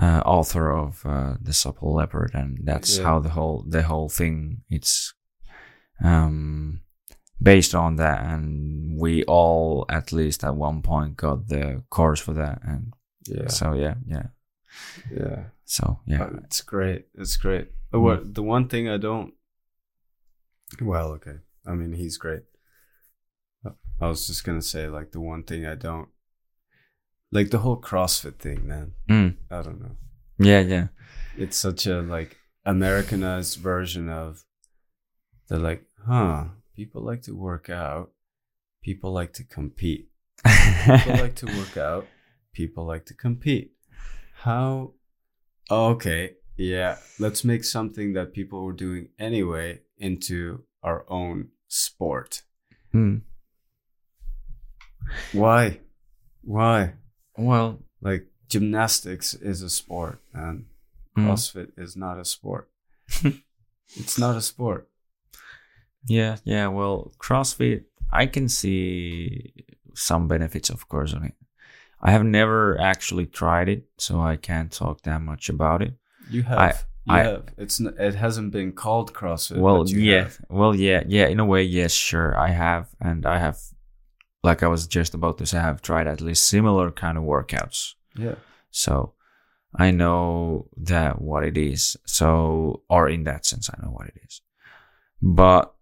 uh, 0.00 0.22
author 0.24 0.70
of 0.70 1.04
uh, 1.04 1.34
the 1.40 1.52
Supple 1.52 1.94
Leopard, 1.94 2.30
and 2.34 2.60
that's 2.64 2.96
Yeah. 2.98 3.04
how 3.04 3.18
the 3.20 3.30
whole 3.30 3.64
the 3.68 3.82
whole 3.82 4.08
thing 4.08 4.62
it's 4.70 5.12
um, 6.02 6.80
based 7.42 7.74
on 7.74 7.96
that. 7.96 8.24
And 8.24 8.98
we 8.98 9.24
all, 9.24 9.84
at 9.88 10.12
least 10.12 10.44
at 10.44 10.54
one 10.56 10.80
point, 10.82 11.16
got 11.16 11.48
the 11.48 11.82
course 11.90 12.20
for 12.20 12.32
that, 12.34 12.60
and 12.62 12.94
Yeah. 13.26 13.48
so 13.48 13.74
yeah, 13.74 13.94
yeah. 14.06 14.26
Yeah. 15.10 15.44
So 15.64 16.00
yeah, 16.06 16.22
Uh, 16.24 16.40
It's 16.44 16.60
great. 16.62 17.06
It's 17.14 17.36
great. 17.36 17.68
But 17.90 17.98
Mm. 17.98 18.02
what 18.04 18.34
the 18.34 18.42
one 18.42 18.68
thing 18.68 18.88
I 18.88 18.96
don't 18.98 19.34
Well, 20.80 21.12
okay. 21.12 21.38
I 21.66 21.74
mean, 21.74 21.92
he's 21.94 22.16
great. 22.18 22.42
Uh, 23.64 23.72
I 24.00 24.06
was 24.08 24.26
just 24.26 24.44
going 24.44 24.58
to 24.60 24.66
say 24.66 24.86
like 24.88 25.10
the 25.12 25.20
one 25.20 25.42
thing 25.42 25.66
I 25.66 25.74
don't 25.74 26.08
like 27.32 27.50
the 27.50 27.58
whole 27.58 27.80
CrossFit 27.80 28.38
thing, 28.38 28.66
man. 28.66 28.92
Mm. 29.08 29.36
I 29.50 29.62
don't 29.62 29.80
know. 29.80 29.96
yeah, 30.38 30.60
yeah. 30.60 30.88
It's 31.36 31.56
such 31.58 31.86
a 31.86 32.00
like 32.00 32.36
Americanized 32.64 33.58
version 33.58 34.08
of 34.08 34.44
they're 35.48 35.58
like, 35.58 35.84
"Huh, 36.06 36.44
people 36.76 37.02
like 37.02 37.22
to 37.22 37.34
work 37.34 37.68
out. 37.70 38.12
People 38.82 39.12
like 39.12 39.32
to 39.34 39.44
compete. 39.44 40.08
People 40.44 41.16
like 41.20 41.34
to 41.36 41.46
work 41.46 41.76
out. 41.76 42.06
People 42.52 42.86
like 42.86 43.06
to 43.06 43.14
compete. 43.14 43.72
How? 44.34 44.92
Oh, 45.68 45.90
okay, 45.90 46.34
yeah. 46.56 46.96
Let's 47.18 47.44
make 47.44 47.64
something 47.64 48.12
that 48.14 48.32
people 48.32 48.64
were 48.64 48.72
doing 48.72 49.08
anyway 49.18 49.80
into 49.98 50.64
our 50.82 51.04
own 51.08 51.48
sport. 51.68 52.42
Mm. 52.94 53.22
Why? 55.32 55.80
Why? 56.42 56.94
Well, 57.36 57.80
Like 58.00 58.26
gymnastics 58.48 59.34
is 59.34 59.62
a 59.62 59.70
sport, 59.70 60.20
and 60.34 60.66
mm. 61.16 61.26
CrossFit 61.26 61.72
is 61.76 61.96
not 61.96 62.18
a 62.18 62.24
sport. 62.24 62.70
it's 63.96 64.18
not 64.18 64.36
a 64.36 64.40
sport. 64.40 64.88
Yeah, 66.06 66.36
yeah. 66.44 66.68
Well, 66.68 67.12
CrossFit, 67.18 67.84
I 68.12 68.26
can 68.26 68.48
see 68.48 69.52
some 69.94 70.28
benefits, 70.28 70.70
of 70.70 70.88
course, 70.88 71.14
on 71.14 71.24
it. 71.24 71.34
I 72.00 72.10
have 72.12 72.24
never 72.24 72.80
actually 72.80 73.26
tried 73.26 73.68
it, 73.68 73.84
so 73.98 74.20
I 74.20 74.36
can't 74.36 74.72
talk 74.72 75.02
that 75.02 75.20
much 75.20 75.48
about 75.48 75.82
it. 75.82 75.94
You 76.30 76.42
have. 76.44 76.58
I- 76.58 76.74
you 77.06 77.14
I- 77.14 77.22
have. 77.22 77.44
It's. 77.58 77.80
n- 77.80 77.94
It 77.98 78.14
hasn't 78.14 78.52
been 78.52 78.72
called 78.72 79.12
CrossFit. 79.12 79.58
well, 79.58 79.88
yeah, 79.88 80.22
have. 80.24 80.38
well, 80.48 80.74
yeah, 80.74 81.02
yeah. 81.06 81.26
In 81.28 81.40
a 81.40 81.44
way, 81.44 81.62
yes, 81.62 81.92
sure, 81.92 82.36
I 82.38 82.48
have, 82.50 82.88
and 83.00 83.24
I 83.26 83.38
have, 83.38 83.58
like 84.42 84.62
I 84.62 84.68
was 84.68 84.86
just 84.86 85.14
about 85.14 85.38
to 85.38 85.46
say, 85.46 85.58
I 85.58 85.62
have 85.62 85.82
tried 85.82 86.06
at 86.06 86.20
least 86.20 86.44
similar 86.48 86.90
kind 86.90 87.16
of 87.18 87.24
workouts. 87.24 87.94
Yeah. 88.16 88.34
So 88.70 89.14
I 89.74 89.90
know 89.90 90.68
that 90.76 91.20
what 91.20 91.44
it 91.44 91.56
is. 91.56 91.96
So, 92.06 92.82
or 92.88 93.08
in 93.08 93.24
that 93.24 93.44
sense, 93.46 93.68
I 93.70 93.76
know 93.82 93.90
what 93.92 94.06
it 94.08 94.18
is. 94.26 94.40
But 95.22 95.74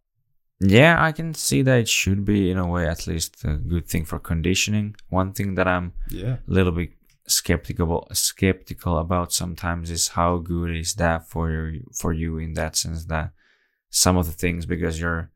yeah, 0.61 1.03
I 1.03 1.13
can 1.13 1.35
see 1.35 1.63
that 1.63 1.79
it 1.81 1.89
should 1.89 2.25
be, 2.25 2.51
in 2.51 2.59
a 2.59 2.67
way, 2.67 2.87
at 2.89 3.07
least 3.07 3.45
a 3.45 3.55
good 3.57 3.87
thing 3.89 4.05
for 4.05 4.19
conditioning. 4.19 4.97
One 5.09 5.33
thing 5.33 5.55
that 5.57 5.69
I'm 5.69 5.93
Yeah. 6.11 6.37
a 6.37 6.39
little 6.47 6.73
bit 6.73 6.91
skeptical 7.27 8.09
skeptical 8.13 8.97
about 8.99 9.33
sometimes 9.35 9.91
is 9.91 10.09
how 10.09 10.39
good 10.39 10.71
is 10.75 10.95
that 10.95 11.29
for 11.29 11.51
you 11.51 11.85
for 12.01 12.11
you 12.15 12.39
in 12.39 12.55
that 12.55 12.75
sense 12.75 13.05
that 13.05 13.33
some 13.91 14.17
of 14.17 14.25
the 14.27 14.33
things 14.33 14.65
because 14.65 14.99
you're 14.99 15.31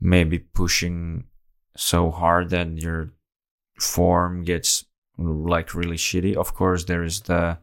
maybe 0.00 0.38
pushing 0.40 1.24
so 1.76 2.10
hard 2.10 2.50
that 2.50 2.68
your 2.82 3.10
form 3.80 4.42
gets 4.42 4.84
like 5.16 5.74
really 5.76 5.96
shitty 5.96 6.34
of 6.34 6.54
course 6.54 6.82
there 6.86 7.04
is 7.04 7.20
the 7.20 7.56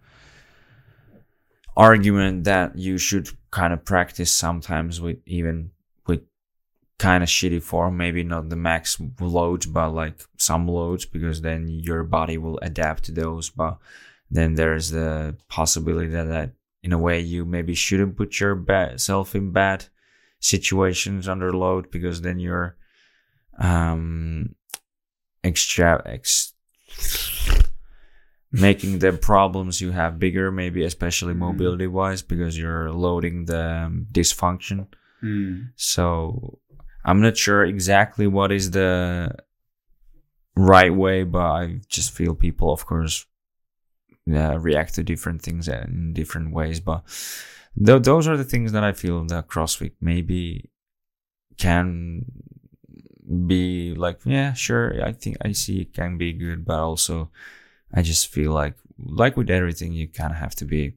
argument 1.75 2.43
that 2.45 2.77
you 2.77 2.97
should 2.97 3.27
kind 3.51 3.73
of 3.73 3.83
practice 3.83 4.31
sometimes 4.31 5.01
with 5.01 5.17
even 5.25 5.71
kind 6.99 7.23
of 7.23 7.29
shitty 7.29 7.61
form 7.61 7.97
maybe 7.97 8.23
not 8.23 8.49
the 8.49 8.55
max 8.55 9.01
loads 9.19 9.65
but 9.65 9.89
like 9.89 10.15
some 10.37 10.67
loads 10.67 11.05
because 11.05 11.41
then 11.41 11.67
your 11.67 12.03
body 12.03 12.37
will 12.37 12.59
adapt 12.61 13.03
to 13.03 13.11
those 13.11 13.49
but 13.49 13.77
then 14.31 14.55
there's 14.55 14.89
the 14.91 15.35
possibility 15.49 16.07
that, 16.07 16.25
that 16.25 16.51
in 16.81 16.93
a 16.93 16.97
way 16.97 17.19
you 17.19 17.45
maybe 17.45 17.73
shouldn't 17.75 18.15
put 18.17 18.39
yourself 18.39 19.35
in 19.35 19.51
bad 19.51 19.85
situations 20.39 21.27
under 21.27 21.51
load 21.51 21.89
because 21.91 22.21
then 22.21 22.39
you're 22.39 22.75
um 23.59 24.55
extra 25.43 26.01
ex 26.05 26.53
making 28.51 28.99
the 28.99 29.11
problems 29.13 29.81
you 29.81 29.91
have 29.91 30.19
bigger 30.19 30.51
maybe 30.51 30.83
especially 30.83 31.33
Mhm. 31.33 31.37
mobility 31.39 31.87
wise 31.87 32.21
because 32.21 32.57
you're 32.57 32.91
loading 32.91 33.45
the 33.45 33.63
um, 33.85 34.07
dysfunction 34.11 34.87
Mm. 35.23 35.69
so 35.75 36.59
I'm 37.05 37.21
not 37.21 37.37
sure 37.37 37.63
exactly 37.63 38.27
what 38.27 38.51
is 38.51 38.71
the 38.71 39.35
right 40.55 40.93
way, 40.93 41.23
but 41.23 41.39
I 41.39 41.81
just 41.87 42.11
feel 42.11 42.35
people, 42.35 42.71
of 42.71 42.85
course, 42.85 43.25
uh, 44.31 44.57
react 44.59 44.95
to 44.95 45.03
different 45.03 45.41
things 45.41 45.67
in 45.67 46.13
different 46.13 46.53
ways. 46.53 46.79
But 46.79 47.03
th- 47.83 48.03
those 48.03 48.27
are 48.27 48.37
the 48.37 48.43
things 48.43 48.71
that 48.71 48.83
I 48.83 48.93
feel 48.93 49.25
that 49.25 49.47
CrossFit 49.47 49.93
maybe 49.99 50.69
can 51.57 52.25
be 53.47 53.93
like, 53.95 54.19
yeah, 54.25 54.53
sure. 54.53 55.03
I 55.03 55.11
think 55.11 55.37
I 55.41 55.51
see 55.51 55.81
it 55.81 55.93
can 55.93 56.17
be 56.17 56.33
good, 56.33 56.65
but 56.65 56.79
also 56.79 57.31
I 57.93 58.01
just 58.01 58.27
feel 58.27 58.51
like, 58.51 58.75
like 58.97 59.35
with 59.35 59.49
everything, 59.49 59.91
you 59.91 60.07
kind 60.07 60.31
of 60.31 60.37
have 60.37 60.55
to 60.55 60.65
be 60.65 60.93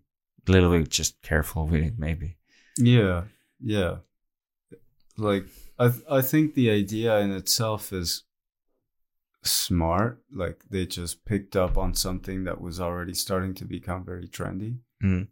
a 0.47 0.53
little 0.53 0.71
bit 0.71 0.89
just 0.89 1.21
careful 1.23 1.67
with 1.67 1.83
it, 1.83 1.99
maybe. 1.99 2.37
Yeah, 2.79 3.25
yeah. 3.61 3.97
Like 5.17 5.47
I, 5.79 5.89
th- 5.89 6.05
I 6.11 6.23
think 6.23 6.55
the 6.55 6.71
idea 6.71 7.19
in 7.19 7.31
itself 7.33 7.93
is 7.93 8.25
smart. 9.43 10.23
Like 10.33 10.63
they 10.71 10.87
just 10.87 11.25
picked 11.25 11.55
up 11.57 11.77
on 11.77 11.95
something 11.95 12.45
that 12.45 12.61
was 12.61 12.81
already 12.81 13.15
starting 13.15 13.55
to 13.55 13.65
become 13.65 14.05
very 14.05 14.29
trendy, 14.29 14.79
Mm. 15.03 15.29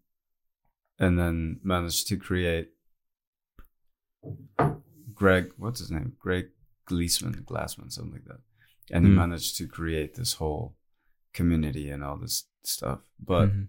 and 0.99 1.19
then 1.19 1.61
managed 1.63 2.09
to 2.09 2.17
create. 2.17 2.71
Greg, 5.15 5.53
what's 5.57 5.81
his 5.81 5.91
name? 5.91 6.17
Greg 6.19 6.49
Gleesman, 6.91 7.45
Glassman, 7.45 7.91
something 7.91 8.13
like 8.13 8.25
that, 8.25 8.41
and 8.91 9.07
he 9.07 9.13
Mm. 9.13 9.17
managed 9.17 9.57
to 9.59 9.67
create 9.69 10.15
this 10.15 10.35
whole 10.35 10.77
community 11.33 11.89
and 11.91 12.03
all 12.05 12.17
this 12.19 12.45
stuff. 12.63 13.01
But 13.19 13.49
Mhm. 13.51 13.69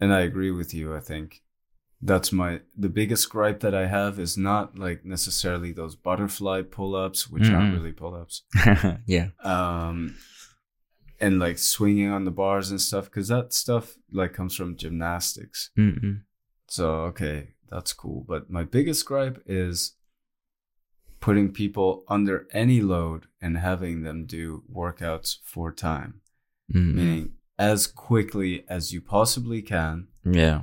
and 0.00 0.12
I 0.12 0.20
agree 0.20 0.50
with 0.50 0.74
you. 0.74 0.94
I 0.94 1.00
think 1.00 1.42
that's 2.02 2.32
my 2.32 2.60
the 2.76 2.88
biggest 2.88 3.28
gripe 3.30 3.60
that 3.60 3.74
I 3.74 3.86
have 3.86 4.18
is 4.18 4.36
not 4.38 4.78
like 4.78 5.04
necessarily 5.04 5.72
those 5.72 5.94
butterfly 5.96 6.62
pull-ups, 6.62 7.28
which 7.30 7.44
Mhm. 7.44 7.54
aren't 7.54 7.74
really 7.76 7.92
pull-ups, 7.92 8.42
yeah. 9.06 9.28
um, 9.42 10.16
and 11.20 11.38
like 11.38 11.58
swinging 11.58 12.08
on 12.10 12.24
the 12.24 12.30
bars 12.30 12.70
and 12.70 12.80
stuff, 12.80 13.04
because 13.04 13.28
that 13.28 13.52
stuff 13.52 13.96
like 14.10 14.32
comes 14.32 14.54
from 14.56 14.76
gymnastics. 14.76 15.70
Mm-mm. 15.78 16.22
So 16.68 16.86
okay, 17.10 17.54
that's 17.68 17.92
cool. 17.92 18.24
But 18.26 18.50
my 18.50 18.64
biggest 18.64 19.04
gripe 19.04 19.42
is 19.46 19.96
putting 21.20 21.52
people 21.52 22.02
under 22.08 22.46
any 22.52 22.80
load 22.80 23.26
and 23.42 23.58
having 23.58 24.02
them 24.04 24.24
do 24.24 24.62
workouts 24.72 25.36
for 25.44 25.70
time, 25.70 26.22
Mm-mm. 26.72 26.94
meaning 26.94 27.32
as 27.58 27.86
quickly 27.86 28.64
as 28.68 28.90
you 28.94 29.02
possibly 29.02 29.60
can 29.60 30.06
Yeah. 30.24 30.62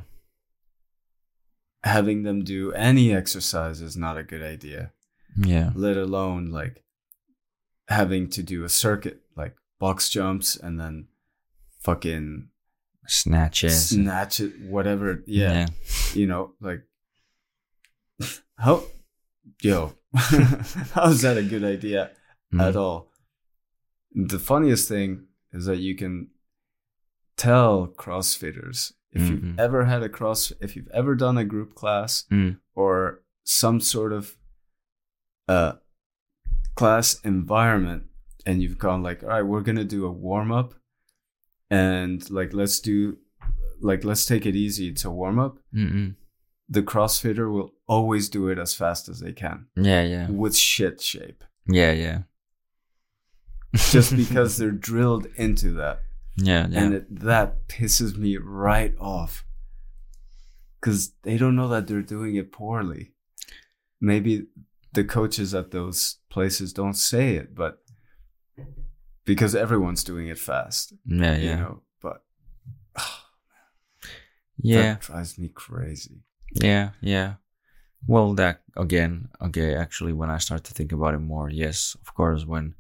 Having 1.84 2.24
them 2.24 2.44
do 2.44 2.72
any 2.74 3.14
exercise 3.14 3.82
is 3.82 3.96
not 3.98 4.18
a 4.18 4.24
good 4.24 4.42
idea, 4.42 4.92
Yeah. 5.38 5.72
let 5.76 5.98
alone 5.98 6.48
like 6.52 6.84
having 7.88 8.30
to 8.32 8.44
do 8.44 8.64
a 8.64 8.70
circuit 8.70 9.22
like 9.36 9.56
box 9.80 10.10
jumps 10.10 10.56
and 10.58 10.80
then 10.80 11.08
fucking 11.80 12.50
Snatches. 13.08 13.90
snatch 13.90 14.40
it, 14.42 14.60
whatever. 14.62 15.24
Yeah, 15.26 15.68
you 16.14 16.28
know, 16.28 16.54
like 16.60 16.82
how, 18.58 18.84
yo, 19.62 19.94
how 20.16 21.10
is 21.10 21.22
that 21.22 21.38
a 21.38 21.44
good 21.44 21.64
idea 21.64 22.12
Mm. 22.54 22.62
at 22.62 22.76
all? 22.78 23.12
The 24.16 24.40
funniest 24.40 24.88
thing 24.88 25.28
is 25.52 25.66
that 25.66 25.78
you 25.80 25.96
can 25.96 26.30
tell 27.36 27.88
CrossFitters 27.88 28.94
If 29.18 29.24
Mhm. 29.24 29.30
you've 29.32 29.60
ever 29.60 29.86
had 29.86 30.04
a 30.04 30.10
cross, 30.10 30.54
if 30.62 30.76
you've 30.76 30.88
ever 30.94 31.16
done 31.16 31.38
a 31.38 31.44
group 31.46 31.74
class 31.76 32.26
Mm. 32.32 32.60
or 32.76 33.24
some 33.44 33.80
sort 33.82 34.14
of 34.14 34.38
uh, 35.50 35.74
class 36.76 37.20
environment, 37.24 38.04
and 38.46 38.62
you've 38.62 38.78
gone 38.78 39.02
like, 39.02 39.24
all 39.24 39.30
right, 39.30 39.42
we're 39.42 39.62
gonna 39.62 39.86
do 39.86 40.06
a 40.06 40.12
warm 40.12 40.52
up, 40.52 40.74
and 41.70 42.30
like 42.30 42.54
let's 42.54 42.80
do, 42.82 43.18
like 43.80 44.04
let's 44.04 44.26
take 44.26 44.46
it 44.46 44.56
easy. 44.56 44.90
It's 44.90 45.06
a 45.06 45.10
warm 45.12 45.40
up. 45.40 45.60
Mm-mm. 45.74 46.16
The 46.70 46.84
CrossFitter 46.84 47.50
will 47.52 47.74
always 47.88 48.28
do 48.30 48.50
it 48.50 48.58
as 48.60 48.74
fast 48.74 49.08
as 49.08 49.22
they 49.22 49.32
can 49.32 49.68
Yeah, 49.78 50.04
yeah, 50.04 50.30
with 50.30 50.54
shit 50.56 51.00
shape, 51.02 51.44
yeah, 51.68 51.94
yeah. 51.94 52.24
just 53.74 54.16
because 54.24 54.58
they're 54.58 54.72
drilled 54.72 55.28
into 55.38 55.72
that. 55.74 56.02
Yeah, 56.38 56.68
yeah. 56.70 56.84
and 56.84 56.94
it, 56.94 57.20
that 57.20 57.68
pisses 57.68 58.18
me 58.18 58.38
right 58.38 58.96
off 59.00 59.46
because 60.80 61.14
they 61.24 61.38
don't 61.38 61.56
know 61.56 61.68
that 61.68 61.88
they're 61.88 62.02
doing 62.02 62.36
it 62.36 62.52
poorly 62.52 63.12
maybe 64.00 64.46
the 64.94 65.04
coaches 65.04 65.54
at 65.54 65.72
those 65.72 66.18
places 66.30 66.74
don't 66.74 66.96
say 66.98 67.36
it 67.36 67.56
but 67.56 67.80
because 69.26 69.56
everyone's 69.56 70.04
doing 70.04 70.28
it 70.28 70.38
fast 70.38 70.94
yeah, 71.06 71.36
you 71.36 71.50
yeah, 71.50 71.56
know 71.56 71.82
but 72.02 72.24
oh, 73.00 73.24
yeah. 74.58 74.82
that 74.82 75.02
drives 75.02 75.38
me 75.38 75.50
crazy 75.50 76.22
Yeah, 76.54 76.92
yeah. 77.02 77.36
Well, 78.06 78.34
that 78.36 78.62
again, 78.76 79.30
okay, 79.42 79.76
actually, 79.76 80.14
when 80.14 80.30
I 80.30 80.38
start 80.38 80.64
to 80.66 80.74
think 80.74 80.92
about 80.92 81.14
it 81.14 81.20
more, 81.20 81.50
yes, 81.50 81.96
of 82.02 82.14
course, 82.14 82.46
when 82.46 82.76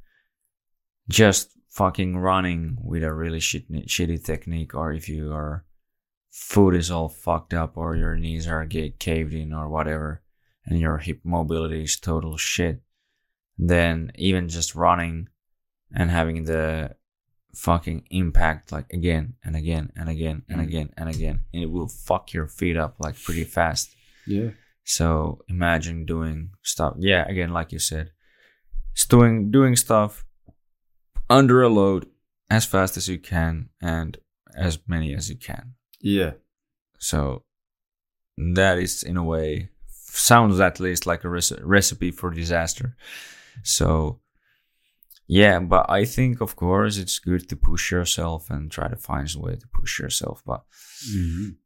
just 1.09 1.56
fucking 1.77 2.17
running 2.17 2.77
with 2.81 3.03
a 3.03 3.13
really 3.13 3.39
shit, 3.39 3.65
shitty 3.71 4.23
technique, 4.23 4.73
or 4.79 4.91
if 4.93 5.07
your 5.09 5.63
foot 6.31 6.75
is 6.75 6.89
all 6.91 7.09
fucked 7.09 7.53
up, 7.53 7.77
or 7.77 7.95
your 7.95 8.15
knees 8.23 8.47
are 8.47 8.65
get 8.65 8.99
caved 8.99 9.33
in, 9.33 9.53
or 9.53 9.69
whatever, 9.69 10.21
and 10.65 10.79
your 10.79 10.97
hip 10.97 11.19
mobility 11.23 11.83
is 11.83 11.99
total 11.99 12.35
shit, 12.37 12.81
then 13.57 14.11
even 14.15 14.49
just 14.49 14.75
running 14.75 15.29
and 15.95 16.09
having 16.11 16.43
the 16.45 16.95
fucking 17.55 17.99
impact 18.11 18.71
like 18.71 18.85
again 18.93 19.33
and 19.43 19.55
again 19.55 19.91
and 19.95 20.09
again 20.09 20.43
and 20.49 20.59
Mm. 20.61 20.67
again 20.67 20.89
and 20.99 21.09
again 21.09 21.37
and 21.53 21.63
it 21.63 21.71
will 21.71 21.87
fuck 21.87 22.31
your 22.33 22.47
feet 22.47 22.77
up 22.77 22.93
like 22.99 23.15
pretty 23.25 23.45
fast 23.45 23.95
yeah 24.27 24.49
so 24.83 25.39
imagine 25.47 26.05
doing 26.05 26.51
stuff 26.61 26.93
yeah 26.99 27.23
again 27.27 27.49
like 27.57 27.71
you 27.71 27.79
said 27.79 28.11
it's 28.93 29.07
doing 29.07 29.49
doing 29.49 29.75
stuff 29.75 30.23
under 31.29 31.61
a 31.61 31.69
load 31.69 32.07
as 32.49 32.65
fast 32.65 32.97
as 32.97 33.07
you 33.07 33.17
can 33.19 33.69
and 33.81 34.17
as 34.55 34.79
many 34.87 35.13
as 35.13 35.29
you 35.29 35.35
can. 35.37 35.73
Yeah. 36.01 36.33
So 36.99 37.43
that 38.37 38.77
is 38.79 39.03
in 39.03 39.17
a 39.17 39.23
way 39.23 39.69
sounds 39.89 40.59
at 40.59 40.79
least 40.79 41.05
like 41.05 41.23
a 41.23 41.29
rec- 41.29 41.59
recipe 41.61 42.11
for 42.11 42.29
disaster. 42.31 42.95
So 43.63 44.19
yeah 45.29 45.59
but 45.59 45.85
i 45.89 46.05
think 46.05 46.39
of 46.39 46.55
course 46.55 46.95
it's 46.97 47.19
good 47.19 47.49
to 47.49 47.55
push 47.57 47.91
yourself 47.91 48.49
and 48.49 48.71
try 48.71 48.87
to 48.87 48.95
find 48.95 49.27
a 49.35 49.39
way 49.41 49.55
to 49.57 49.67
push 49.73 49.99
yourself 49.99 50.41
but 50.45 50.63
Mhm. 51.13 51.57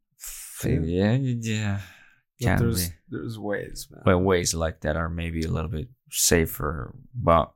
yeah 0.84 1.16
yeah 1.40 1.80
but 2.40 2.44
can 2.46 2.58
there's 2.58 2.88
be. 2.88 2.94
there's 3.10 3.38
ways 3.38 3.86
man. 3.88 4.02
Well 4.04 4.18
ways 4.20 4.52
like 4.52 4.80
that 4.80 4.96
are 4.96 5.08
maybe 5.08 5.42
a 5.44 5.48
little 5.50 5.70
bit 5.70 5.88
safer 6.10 6.92
but 7.14 7.52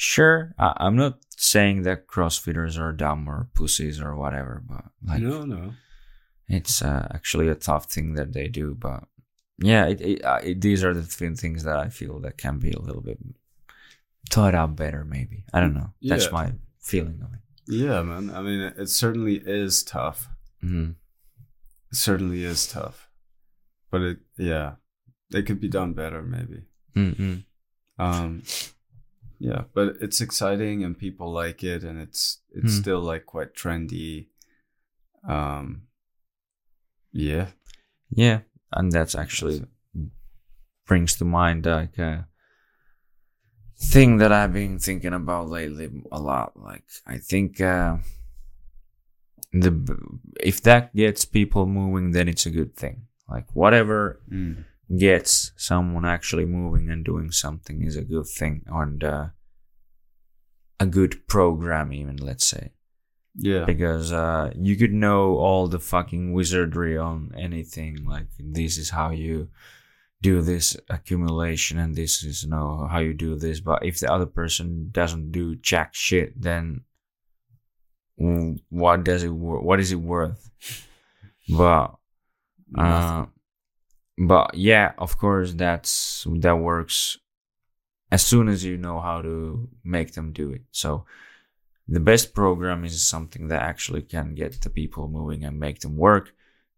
sure 0.00 0.54
I, 0.58 0.74
i'm 0.76 0.94
not 0.96 1.18
saying 1.36 1.82
that 1.82 2.06
crossfitters 2.06 2.78
are 2.78 2.92
dumb 2.92 3.28
or 3.28 3.48
pussies 3.52 4.00
or 4.00 4.14
whatever 4.14 4.62
but 4.64 4.84
like 5.04 5.20
no 5.20 5.44
no. 5.44 5.72
it's 6.46 6.82
uh, 6.82 7.08
actually 7.12 7.48
a 7.48 7.56
tough 7.56 7.86
thing 7.90 8.14
that 8.14 8.32
they 8.32 8.46
do 8.46 8.76
but 8.78 9.02
yeah 9.58 9.86
it, 9.86 10.00
it, 10.00 10.24
uh, 10.24 10.38
it, 10.42 10.60
these 10.60 10.84
are 10.84 10.94
the 10.94 11.02
thin 11.02 11.34
things 11.34 11.64
that 11.64 11.76
i 11.76 11.88
feel 11.88 12.20
that 12.20 12.38
can 12.38 12.58
be 12.60 12.70
a 12.70 12.78
little 12.80 13.02
bit 13.02 13.18
thought 14.30 14.54
out 14.54 14.76
better 14.76 15.04
maybe. 15.04 15.44
I 15.54 15.60
don't 15.60 15.72
know. 15.74 15.90
That's 16.02 16.26
Yeah. 16.26 16.30
my 16.32 16.52
feeling 16.80 17.20
of 17.24 17.32
it. 17.32 17.40
Yeah 17.66 18.02
man. 18.02 18.28
I 18.30 18.42
mean 18.42 18.60
it, 18.60 18.74
it 18.78 18.88
certainly 18.88 19.36
is 19.44 19.82
tough. 19.82 20.28
Hmm 20.60 20.90
It 21.90 21.96
certainly 21.96 22.44
is 22.44 22.66
tough, 22.66 23.08
but 23.90 24.02
it 24.02 24.18
yeah, 24.36 24.74
it 25.32 25.46
could 25.46 25.60
be 25.60 25.68
done 25.68 25.92
better 25.94 26.22
maybe. 26.22 26.62
mm 26.94 27.42
Um, 27.98 28.42
yeah, 29.38 29.62
but 29.74 29.96
it's 30.00 30.20
exciting 30.20 30.84
and 30.84 30.98
people 30.98 31.32
like 31.32 31.62
it, 31.64 31.84
and 31.84 32.00
it's 32.00 32.40
it's 32.52 32.74
Hmm. 32.74 32.80
still 32.80 33.00
like 33.00 33.26
quite 33.26 33.54
trendy. 33.54 34.28
Um, 35.28 35.82
yeah, 37.12 37.48
yeah 38.10 38.40
and 38.72 38.92
that's 38.92 39.14
actually 39.14 39.64
brings 40.86 41.16
to 41.16 41.24
mind 41.24 41.66
like 41.66 41.98
a 41.98 42.26
thing 43.76 44.18
that 44.18 44.32
I've 44.32 44.52
been 44.52 44.78
thinking 44.78 45.12
about 45.12 45.48
lately 45.48 45.88
a 46.10 46.20
lot. 46.20 46.52
Like 46.56 46.84
I 47.06 47.18
think 47.18 47.60
uh, 47.60 47.98
the 49.52 49.72
if 50.40 50.62
that 50.62 50.94
gets 50.94 51.24
people 51.24 51.66
moving, 51.66 52.12
then 52.12 52.28
it's 52.28 52.46
a 52.46 52.50
good 52.50 52.74
thing. 52.76 53.06
Like 53.28 53.46
whatever 53.54 54.20
Mm. 54.30 54.64
Gets 54.96 55.52
someone 55.56 56.04
actually 56.04 56.46
moving 56.46 56.90
and 56.90 57.04
doing 57.04 57.30
something 57.30 57.82
is 57.82 57.96
a 57.96 58.02
good 58.04 58.26
thing, 58.26 58.62
and 58.66 59.04
uh, 59.04 59.26
a 60.80 60.86
good 60.86 61.26
program, 61.28 61.92
even 61.92 62.16
let's 62.16 62.46
say 62.46 62.72
yeah, 63.34 63.64
because 63.64 64.12
uh, 64.12 64.50
you 64.56 64.76
could 64.76 64.92
know 64.92 65.36
all 65.36 65.68
the 65.68 65.78
fucking 65.78 66.32
wizardry 66.32 66.98
on 66.98 67.32
anything. 67.36 68.04
Like 68.04 68.26
this 68.38 68.76
is 68.78 68.90
how 68.90 69.10
you 69.10 69.48
do 70.20 70.42
this 70.42 70.76
accumulation, 70.90 71.78
and 71.78 71.94
this 71.94 72.24
is 72.24 72.42
you 72.42 72.50
know 72.50 72.88
how 72.90 72.98
you 72.98 73.14
do 73.14 73.36
this. 73.36 73.60
But 73.60 73.84
if 73.84 74.00
the 74.00 74.12
other 74.12 74.26
person 74.26 74.88
doesn't 74.90 75.30
do 75.30 75.54
jack 75.56 75.94
shit, 75.94 76.40
then 76.40 76.82
what 78.16 79.04
does 79.04 79.22
it? 79.22 79.32
What 79.32 79.80
is 79.80 79.92
it 79.92 80.00
worth? 80.00 80.50
But 81.50 81.94
uh. 82.76 83.24
But 84.18 84.54
yeah, 84.54 84.92
of 84.98 85.18
course 85.18 85.52
that's 85.54 86.26
that 86.28 86.56
works 86.56 87.18
as 88.10 88.24
soon 88.24 88.48
as 88.48 88.64
you 88.64 88.76
know 88.76 89.00
how 89.00 89.22
to 89.22 89.68
make 89.84 90.12
them 90.12 90.32
do 90.32 90.50
it. 90.52 90.62
So 90.70 91.04
the 91.88 92.00
best 92.00 92.34
program 92.34 92.84
is 92.84 93.02
something 93.02 93.48
that 93.48 93.62
actually 93.62 94.02
can 94.02 94.34
get 94.34 94.60
the 94.60 94.70
people 94.70 95.08
moving 95.08 95.44
and 95.44 95.58
make 95.58 95.80
them 95.80 95.96
work 95.96 96.34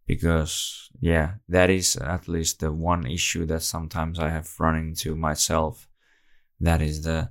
because 0.07 0.91
yeah 1.01 1.35
that 1.49 1.71
is 1.71 1.97
at 1.97 2.29
least 2.29 2.61
the 2.61 2.73
one 2.73 3.07
issue 3.07 3.45
that 3.47 3.63
sometimes 3.63 4.19
i 4.19 4.29
have 4.29 4.49
run 4.59 4.77
into 4.77 5.15
myself 5.15 5.89
that 6.61 6.81
is 6.81 7.03
the 7.03 7.31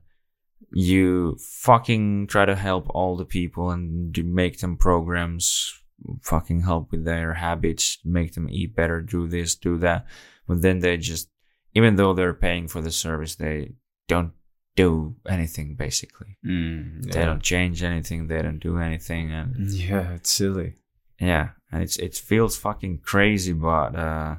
you 0.72 1.36
fucking 1.40 2.28
try 2.28 2.46
to 2.46 2.56
help 2.56 2.86
all 2.90 3.18
the 3.18 3.26
people 3.26 3.72
and 3.72 4.18
make 4.26 4.60
them 4.60 4.78
programs 4.78 5.79
fucking 6.22 6.62
help 6.62 6.92
with 6.92 7.04
their 7.06 7.34
habits 7.34 7.98
make 8.04 8.34
them 8.34 8.48
eat 8.50 8.76
better 8.76 9.02
do 9.02 9.28
this 9.28 9.56
do 9.56 9.78
that. 9.78 10.06
But 10.48 10.62
then 10.62 10.80
they 10.80 10.98
just 10.98 11.30
even 11.76 11.96
though 11.96 12.14
they're 12.14 12.34
paying 12.34 12.68
for 12.68 12.82
the 12.82 12.92
service 12.92 13.36
they 13.36 13.74
don't 14.08 14.32
do 14.76 15.16
anything 15.28 15.76
basically. 15.76 16.38
Mm, 16.46 17.12
they 17.12 17.26
don't 17.26 17.44
change 17.44 17.84
anything 17.84 18.28
they 18.28 18.42
don't 18.42 18.60
do 18.60 18.78
anything 18.78 19.32
and 19.32 19.70
Yeah, 19.72 20.14
it's 20.14 20.32
silly. 20.32 20.76
yeah 21.20 21.50
and 21.72 21.84
it's 21.84 21.98
it 21.98 22.16
feels 22.16 22.58
fucking 22.58 23.00
crazy 23.12 23.54
but 23.54 23.96
uh 23.96 24.36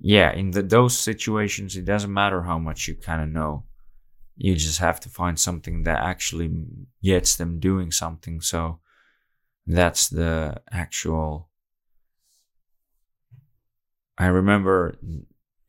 yeah 0.00 0.32
in 0.32 0.52
the, 0.52 0.62
those 0.62 0.96
situations 0.98 1.76
it 1.76 1.84
doesn't 1.84 2.12
matter 2.12 2.42
how 2.42 2.58
much 2.58 2.88
you 2.88 2.94
kind 2.94 3.22
of 3.22 3.28
know. 3.28 3.64
You 4.42 4.54
just 4.56 4.78
have 4.78 5.00
to 5.00 5.10
find 5.10 5.38
something 5.38 5.82
that 5.82 5.98
actually 6.02 6.50
gets 7.02 7.36
them 7.36 7.60
doing 7.60 7.90
something 7.92 8.40
so 8.40 8.80
that's 9.66 10.08
the 10.08 10.60
actual 10.70 11.48
i 14.18 14.26
remember 14.26 14.96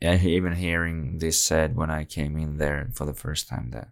even 0.02 0.54
hearing 0.54 1.18
this 1.20 1.40
said 1.42 1.76
when 1.76 1.90
i 1.92 2.04
came 2.04 2.38
in 2.38 2.58
there 2.58 2.90
for 2.94 3.06
the 3.06 3.14
first 3.14 3.48
time 3.48 3.72
that 3.72 3.90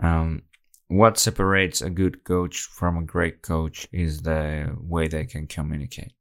um 0.00 0.42
what 0.88 1.18
separates 1.18 1.82
a 1.82 1.90
good 1.90 2.24
coach 2.24 2.60
from 2.62 2.96
a 2.96 3.02
great 3.02 3.42
coach 3.42 3.86
is 3.92 4.22
the 4.22 4.74
way 4.80 5.06
they 5.06 5.26
can 5.26 5.46
communicate. 5.46 6.12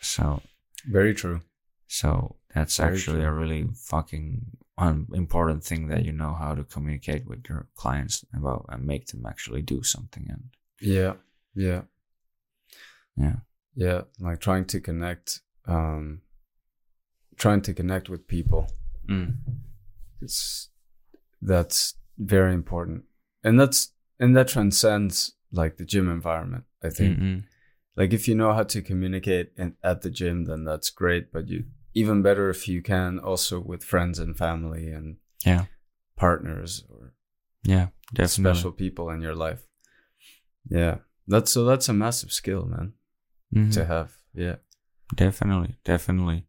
So, 0.00 0.40
Very 0.86 1.14
true. 1.14 1.42
so 1.86 2.36
that's 2.54 2.78
Very 2.78 2.94
actually 2.94 3.20
true. 3.20 3.28
a 3.28 3.32
really 3.32 3.68
fucking 3.74 4.56
important 5.12 5.62
thing 5.62 5.88
that 5.88 6.06
you 6.06 6.12
know 6.12 6.32
how 6.32 6.54
to 6.54 6.64
communicate 6.64 7.26
with 7.26 7.46
your 7.50 7.68
clients 7.74 8.24
about 8.34 8.64
and 8.70 8.86
make 8.86 9.08
them 9.08 9.26
actually 9.26 9.60
do 9.60 9.82
something. 9.82 10.26
And 10.30 10.44
Yeah, 10.80 11.16
yeah, 11.66 11.82
yeah, 13.16 13.36
yeah. 13.74 14.00
Like 14.18 14.40
trying 14.40 14.64
to 14.66 14.80
connect, 14.80 15.40
um, 15.66 16.22
trying 17.36 17.62
to 17.62 17.72
connect 17.74 18.08
with 18.08 18.26
people. 18.26 18.62
mm. 19.08 19.34
it's 20.20 20.68
that's 21.42 21.94
very 22.18 22.52
important 22.52 23.04
and 23.42 23.58
that's 23.58 23.92
and 24.22 24.36
that 24.36 24.46
transcends 24.48 25.32
like 25.60 25.78
the 25.78 25.86
gym 25.92 26.06
environment 26.10 26.64
i 26.84 26.90
think 26.90 27.18
Mm-mm. 27.18 27.42
like 27.96 28.12
if 28.18 28.28
you 28.28 28.34
know 28.34 28.52
how 28.52 28.62
to 28.64 28.82
communicate 28.82 29.48
in, 29.56 29.74
at 29.82 30.02
the 30.02 30.10
gym, 30.10 30.44
then 30.44 30.64
that's 30.64 30.90
great. 30.90 31.32
But 31.32 31.48
you 31.48 31.64
even 31.94 32.22
better 32.22 32.48
if 32.50 32.68
you 32.68 32.82
can 32.82 33.18
also 33.18 33.58
with 33.70 33.82
friends 33.92 34.18
and 34.18 34.36
family 34.36 34.84
and 34.96 35.16
Yeah. 35.44 35.64
partners 36.16 36.84
or 36.88 37.12
Yeah, 37.64 37.86
definitely. 38.14 38.54
special 38.54 38.72
people 38.72 39.06
in 39.14 39.20
your 39.22 39.34
life. 39.46 39.62
Yeah, 40.68 40.96
that's 41.26 41.52
so 41.52 41.64
that's 41.64 41.88
a 41.88 41.92
massive 41.92 42.32
skill, 42.32 42.66
man, 42.66 42.92
Mhm. 43.54 43.72
to 43.74 43.84
have. 43.84 44.16
Yeah, 44.34 44.56
Definitely, 45.14 45.76
definitely. 45.84 46.46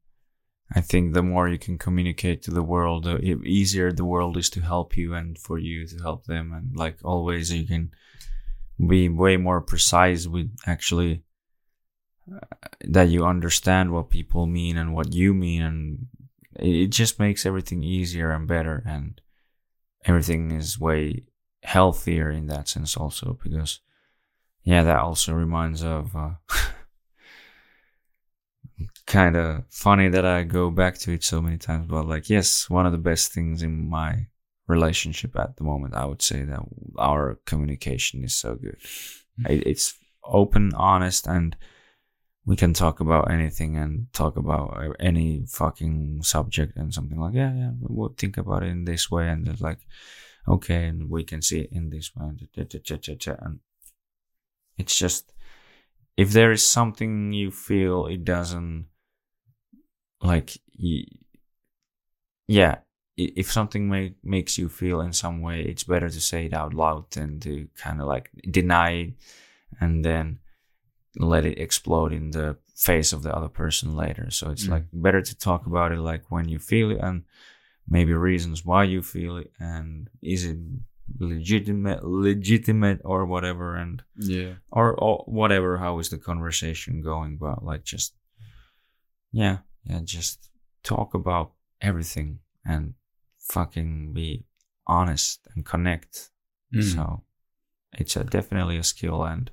I 0.73 0.81
think 0.81 1.13
the 1.13 1.23
more 1.23 1.49
you 1.49 1.57
can 1.57 1.77
communicate 1.77 2.41
to 2.43 2.51
the 2.51 2.63
world, 2.63 3.03
the 3.03 3.17
easier 3.43 3.91
the 3.91 4.05
world 4.05 4.37
is 4.37 4.49
to 4.51 4.61
help 4.61 4.95
you 4.95 5.13
and 5.13 5.37
for 5.37 5.57
you 5.57 5.85
to 5.87 5.97
help 5.97 6.25
them. 6.25 6.53
And 6.53 6.75
like 6.77 6.97
always, 7.03 7.51
you 7.51 7.65
can 7.67 7.91
be 8.87 9.09
way 9.09 9.35
more 9.37 9.61
precise 9.61 10.27
with 10.27 10.55
actually 10.65 11.23
uh, 12.31 12.39
that 12.85 13.09
you 13.09 13.25
understand 13.25 13.91
what 13.91 14.09
people 14.09 14.45
mean 14.45 14.77
and 14.77 14.93
what 14.93 15.13
you 15.13 15.33
mean. 15.33 15.61
And 15.61 16.07
it 16.55 16.87
just 16.87 17.19
makes 17.19 17.45
everything 17.45 17.83
easier 17.83 18.31
and 18.31 18.47
better. 18.47 18.81
And 18.85 19.19
everything 20.05 20.51
is 20.51 20.79
way 20.79 21.25
healthier 21.63 22.29
in 22.31 22.47
that 22.47 22.67
sense 22.69 22.95
also 22.95 23.37
because 23.43 23.81
yeah, 24.63 24.83
that 24.83 24.99
also 24.99 25.33
reminds 25.33 25.83
of, 25.83 26.15
uh, 26.15 26.31
kind 29.07 29.35
of 29.35 29.63
funny 29.69 30.09
that 30.09 30.25
I 30.25 30.43
go 30.43 30.69
back 30.71 30.97
to 30.99 31.11
it 31.11 31.23
so 31.23 31.41
many 31.41 31.57
times, 31.57 31.87
but 31.87 32.07
like, 32.07 32.29
yes, 32.29 32.69
one 32.69 32.85
of 32.85 32.91
the 32.91 32.97
best 32.97 33.33
things 33.33 33.63
in 33.63 33.89
my 33.89 34.27
relationship 34.67 35.37
at 35.37 35.57
the 35.57 35.63
moment, 35.63 35.95
I 35.95 36.05
would 36.05 36.21
say 36.21 36.43
that 36.43 36.59
our 36.97 37.39
communication 37.45 38.23
is 38.23 38.35
so 38.35 38.55
good. 38.55 38.77
It, 39.47 39.67
it's 39.67 39.93
open, 40.23 40.73
honest, 40.75 41.27
and 41.27 41.55
we 42.45 42.55
can 42.55 42.73
talk 42.73 42.99
about 42.99 43.29
anything 43.29 43.77
and 43.77 44.07
talk 44.13 44.37
about 44.37 44.77
uh, 44.77 44.93
any 44.99 45.45
fucking 45.47 46.23
subject 46.23 46.75
and 46.75 46.93
something 46.93 47.19
like, 47.19 47.35
yeah, 47.35 47.53
yeah, 47.53 47.71
we'll 47.79 48.15
think 48.17 48.37
about 48.37 48.63
it 48.63 48.67
in 48.67 48.85
this 48.85 49.11
way. 49.11 49.29
And 49.29 49.47
it's 49.47 49.61
like, 49.61 49.79
okay, 50.47 50.85
and 50.85 51.09
we 51.09 51.23
can 51.23 51.41
see 51.41 51.61
it 51.61 51.69
in 51.71 51.89
this 51.89 52.11
way. 52.15 52.25
And, 52.27 52.47
and 52.57 53.59
it's 54.77 54.97
just, 54.97 55.31
if 56.17 56.31
there 56.31 56.51
is 56.51 56.65
something 56.65 57.31
you 57.33 57.51
feel 57.51 58.05
it 58.07 58.23
doesn't 58.25 58.85
like 60.21 60.57
yeah 62.47 62.75
if 63.17 63.51
something 63.51 63.89
make, 63.89 64.15
makes 64.23 64.57
you 64.57 64.67
feel 64.69 65.01
in 65.01 65.13
some 65.13 65.41
way 65.41 65.61
it's 65.61 65.83
better 65.83 66.09
to 66.09 66.21
say 66.21 66.45
it 66.45 66.53
out 66.53 66.73
loud 66.73 67.09
than 67.11 67.39
to 67.39 67.67
kind 67.75 68.01
of 68.01 68.07
like 68.07 68.29
deny 68.49 68.91
it 68.91 69.13
and 69.79 70.03
then 70.05 70.39
let 71.17 71.45
it 71.45 71.57
explode 71.59 72.13
in 72.13 72.31
the 72.31 72.57
face 72.75 73.13
of 73.13 73.21
the 73.23 73.35
other 73.35 73.49
person 73.49 73.95
later 73.95 74.29
so 74.31 74.49
it's 74.51 74.65
Mm. 74.67 74.71
like 74.71 74.85
better 74.93 75.21
to 75.21 75.37
talk 75.37 75.65
about 75.65 75.91
it 75.91 75.99
like 75.99 76.29
when 76.31 76.47
you 76.49 76.59
feel 76.59 76.91
it 76.91 76.99
and 77.01 77.23
maybe 77.87 78.13
reasons 78.13 78.65
why 78.65 78.83
you 78.83 79.01
feel 79.01 79.37
it 79.37 79.51
and 79.59 80.09
is 80.21 80.45
it 80.45 80.57
legitimate 81.19 82.03
legitimate 82.03 82.99
or 83.03 83.25
whatever 83.25 83.75
and 83.75 84.03
yeah, 84.17 84.53
or, 84.71 84.93
or 84.93 85.23
whatever 85.27 85.77
how 85.77 85.99
is 85.99 86.09
the 86.09 86.17
conversation 86.17 87.01
going 87.01 87.37
but 87.37 87.63
like 87.63 87.83
just 87.83 88.13
yeah 89.31 89.57
yeah 89.85 89.99
just 90.03 90.49
talk 90.83 91.13
about 91.13 91.51
everything 91.81 92.39
and 92.65 92.93
fucking 93.39 94.13
be 94.13 94.45
honest 94.87 95.47
and 95.55 95.65
connect 95.65 96.29
Mm. 96.73 96.83
so 96.93 97.23
it's 97.91 98.15
a, 98.15 98.23
definitely 98.23 98.77
a 98.77 98.83
skill 98.83 99.23
and 99.25 99.51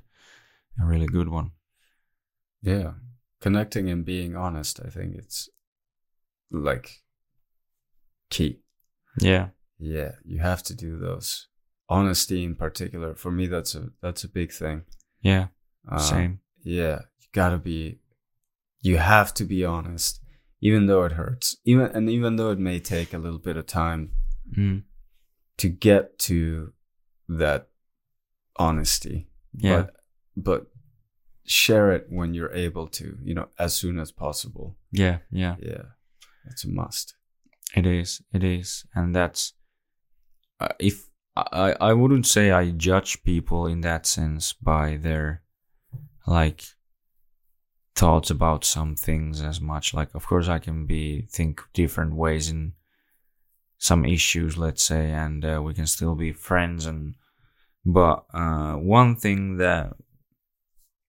a 0.81 0.85
really 0.85 1.07
good 1.07 1.27
one 1.27 1.51
yeah. 2.61 2.91
Connecting 3.41 3.89
and 3.89 4.03
being 4.03 4.35
honest, 4.35 4.81
I 4.85 4.89
think 4.89 5.15
it's 5.15 5.49
like 6.51 7.01
key. 8.29 8.59
yeah 9.19 9.49
Yeah, 9.79 10.11
you 10.25 10.39
have 10.39 10.61
to 10.63 10.75
do 10.75 10.97
those. 10.97 11.47
Honesty 11.87 12.43
in 12.43 12.55
particular, 12.55 13.15
for 13.15 13.31
me, 13.31 13.47
that's 13.47 13.73
a 13.73 13.89
that's 14.01 14.23
a 14.23 14.27
big 14.27 14.51
thing. 14.51 14.83
yeah 15.21 15.47
Uh, 15.89 15.97
same 15.97 16.39
Yeah, 16.63 16.99
you 17.19 17.27
gotta 17.31 17.57
be. 17.57 17.99
You 18.81 18.97
have 18.97 19.33
to 19.35 19.43
be 19.43 19.65
honest, 19.65 20.21
even 20.61 20.85
though 20.85 21.03
it 21.03 21.13
hurts. 21.13 21.57
Even 21.65 21.87
and 21.87 22.09
even 22.09 22.35
though 22.35 22.51
it 22.51 22.59
may 22.59 22.79
take 22.79 23.13
a 23.13 23.17
little 23.17 23.39
bit 23.39 23.57
of 23.57 23.65
time 23.65 24.11
mm. 24.55 24.83
to 25.57 25.69
get 25.69 26.19
to 26.19 26.73
that 27.27 27.69
honesty. 28.57 29.27
yeah 29.57 29.77
But 29.81 29.95
but 30.37 30.67
share 31.45 31.91
it 31.91 32.05
when 32.09 32.35
you're 32.35 32.53
able 32.53 32.87
to. 32.87 33.17
You 33.23 33.33
know, 33.33 33.47
as 33.57 33.73
soon 33.73 33.97
as 33.99 34.11
possible. 34.11 34.77
yeah 34.91 35.19
yeah 35.31 35.55
Yeah, 35.59 35.85
It's 36.45 36.65
a 36.65 36.69
must. 36.69 37.15
It 37.75 37.85
is. 37.85 38.21
It 38.33 38.43
is, 38.43 38.85
and 38.93 39.15
that's 39.15 39.53
uh, 40.59 40.69
if 40.79 41.09
I 41.35 41.75
I 41.79 41.93
wouldn't 41.93 42.27
say 42.27 42.51
I 42.51 42.71
judge 42.71 43.23
people 43.23 43.65
in 43.65 43.81
that 43.81 44.05
sense 44.05 44.53
by 44.53 44.97
their 44.97 45.43
like 46.27 46.63
thoughts 47.95 48.29
about 48.29 48.63
some 48.63 48.95
things 48.95 49.41
as 49.41 49.59
much. 49.59 49.93
Like, 49.93 50.15
of 50.15 50.25
course, 50.25 50.47
I 50.47 50.59
can 50.59 50.85
be 50.85 51.27
think 51.29 51.61
different 51.73 52.13
ways 52.15 52.49
in 52.49 52.73
some 53.77 54.05
issues, 54.05 54.57
let's 54.57 54.83
say, 54.83 55.11
and 55.11 55.43
uh, 55.43 55.61
we 55.63 55.73
can 55.73 55.87
still 55.87 56.15
be 56.15 56.31
friends. 56.31 56.85
And 56.85 57.15
but 57.85 58.25
uh, 58.33 58.75
one 58.75 59.15
thing 59.15 59.57
that 59.57 59.93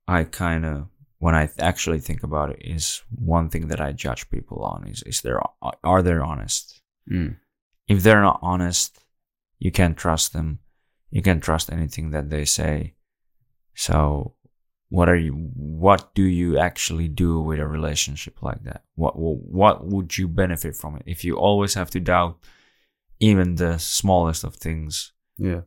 I 0.09 0.25
kind 0.25 0.67
of 0.67 0.89
when 1.19 1.35
I 1.35 1.51
actually 1.59 2.01
think 2.01 2.23
about 2.23 2.51
it 2.51 2.61
is 2.61 3.03
one 3.15 3.51
thing 3.51 3.69
that 3.69 3.81
I 3.81 3.93
judge 3.93 4.29
people 4.31 4.62
on 4.62 4.87
is 4.89 5.03
is 5.05 5.20
there 5.20 5.41
are 5.85 6.03
they 6.03 6.12
honest? 6.12 6.81
Mm. 7.11 7.37
If 7.87 8.03
they're 8.03 8.23
not 8.23 8.41
honest, 8.43 8.99
you 9.61 9.71
can't 9.71 9.97
trust 9.97 10.33
them. 10.33 10.59
You 11.11 11.23
can't 11.23 11.43
trust 11.43 11.71
anything 11.73 12.11
that 12.11 12.31
they 12.31 12.45
say. 12.45 12.95
So, 13.75 14.35
what 14.89 15.09
are 15.09 15.17
you? 15.17 15.33
What 15.55 16.15
do 16.15 16.23
you 16.23 16.59
actually 16.59 17.07
do 17.09 17.41
with 17.41 17.61
a 17.61 17.67
relationship 17.67 18.43
like 18.43 18.65
that? 18.65 18.83
What 18.97 19.15
what 19.17 19.87
would 19.87 20.19
you 20.19 20.27
benefit 20.29 20.75
from 20.77 20.97
it 20.97 21.03
if 21.07 21.25
you 21.25 21.37
always 21.37 21.75
have 21.75 21.91
to 21.91 22.01
doubt 22.01 22.39
even 23.21 23.55
the 23.55 23.79
smallest 23.79 24.43
of 24.45 24.57
things? 24.57 25.13
Yeah. 25.39 25.63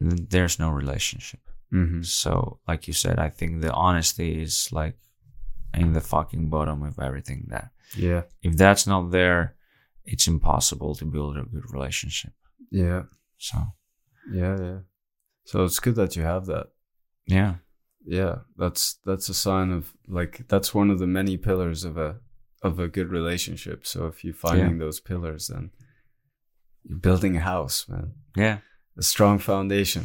There's 0.00 0.58
no 0.60 0.70
relationship. 0.70 1.40
Mm-hmm. 1.72 2.02
So, 2.02 2.60
like 2.68 2.86
you 2.86 2.94
said, 2.94 3.18
I 3.18 3.30
think 3.30 3.60
the 3.60 3.72
honesty 3.72 4.40
is 4.40 4.68
like 4.72 4.96
in 5.74 5.92
the 5.92 6.00
fucking 6.00 6.48
bottom 6.50 6.82
of 6.82 6.98
everything. 6.98 7.46
That 7.48 7.70
Yeah. 7.96 8.22
if 8.42 8.56
that's 8.56 8.86
not 8.86 9.10
there, 9.10 9.56
it's 10.04 10.28
impossible 10.28 10.94
to 10.96 11.04
build 11.04 11.36
a 11.36 11.42
good 11.42 11.70
relationship. 11.72 12.32
Yeah. 12.70 13.02
So, 13.38 13.58
Yeah. 14.32 14.56
Yeah. 14.60 14.78
So 15.44 15.64
it's 15.64 15.80
good 15.80 15.94
that 15.96 16.14
you 16.16 16.22
have 16.22 16.46
that. 16.46 16.66
yeah, 17.26 17.54
yeah 18.04 18.36
that's 18.56 18.98
that's 19.04 19.28
a 19.28 19.34
sign 19.34 19.70
of 19.72 19.92
like 20.06 20.46
that's 20.48 20.74
one 20.74 20.90
of 20.90 20.98
the 20.98 21.06
many 21.06 21.36
pillars 21.36 21.84
of 21.84 21.96
a 21.98 22.16
of 22.62 22.78
a 22.78 22.88
good 22.88 23.10
relationship 23.10 23.86
so 23.86 24.06
if 24.06 24.24
you're 24.24 24.34
finding 24.34 24.78
those 24.78 25.00
pillars 25.00 25.48
then 25.48 25.70
you're 26.84 26.98
building 26.98 27.36
a 27.36 27.40
house 27.40 27.86
man 27.88 28.12
yeah, 28.36 28.58
a 28.96 29.02
strong 29.02 29.38
foundation 29.38 30.04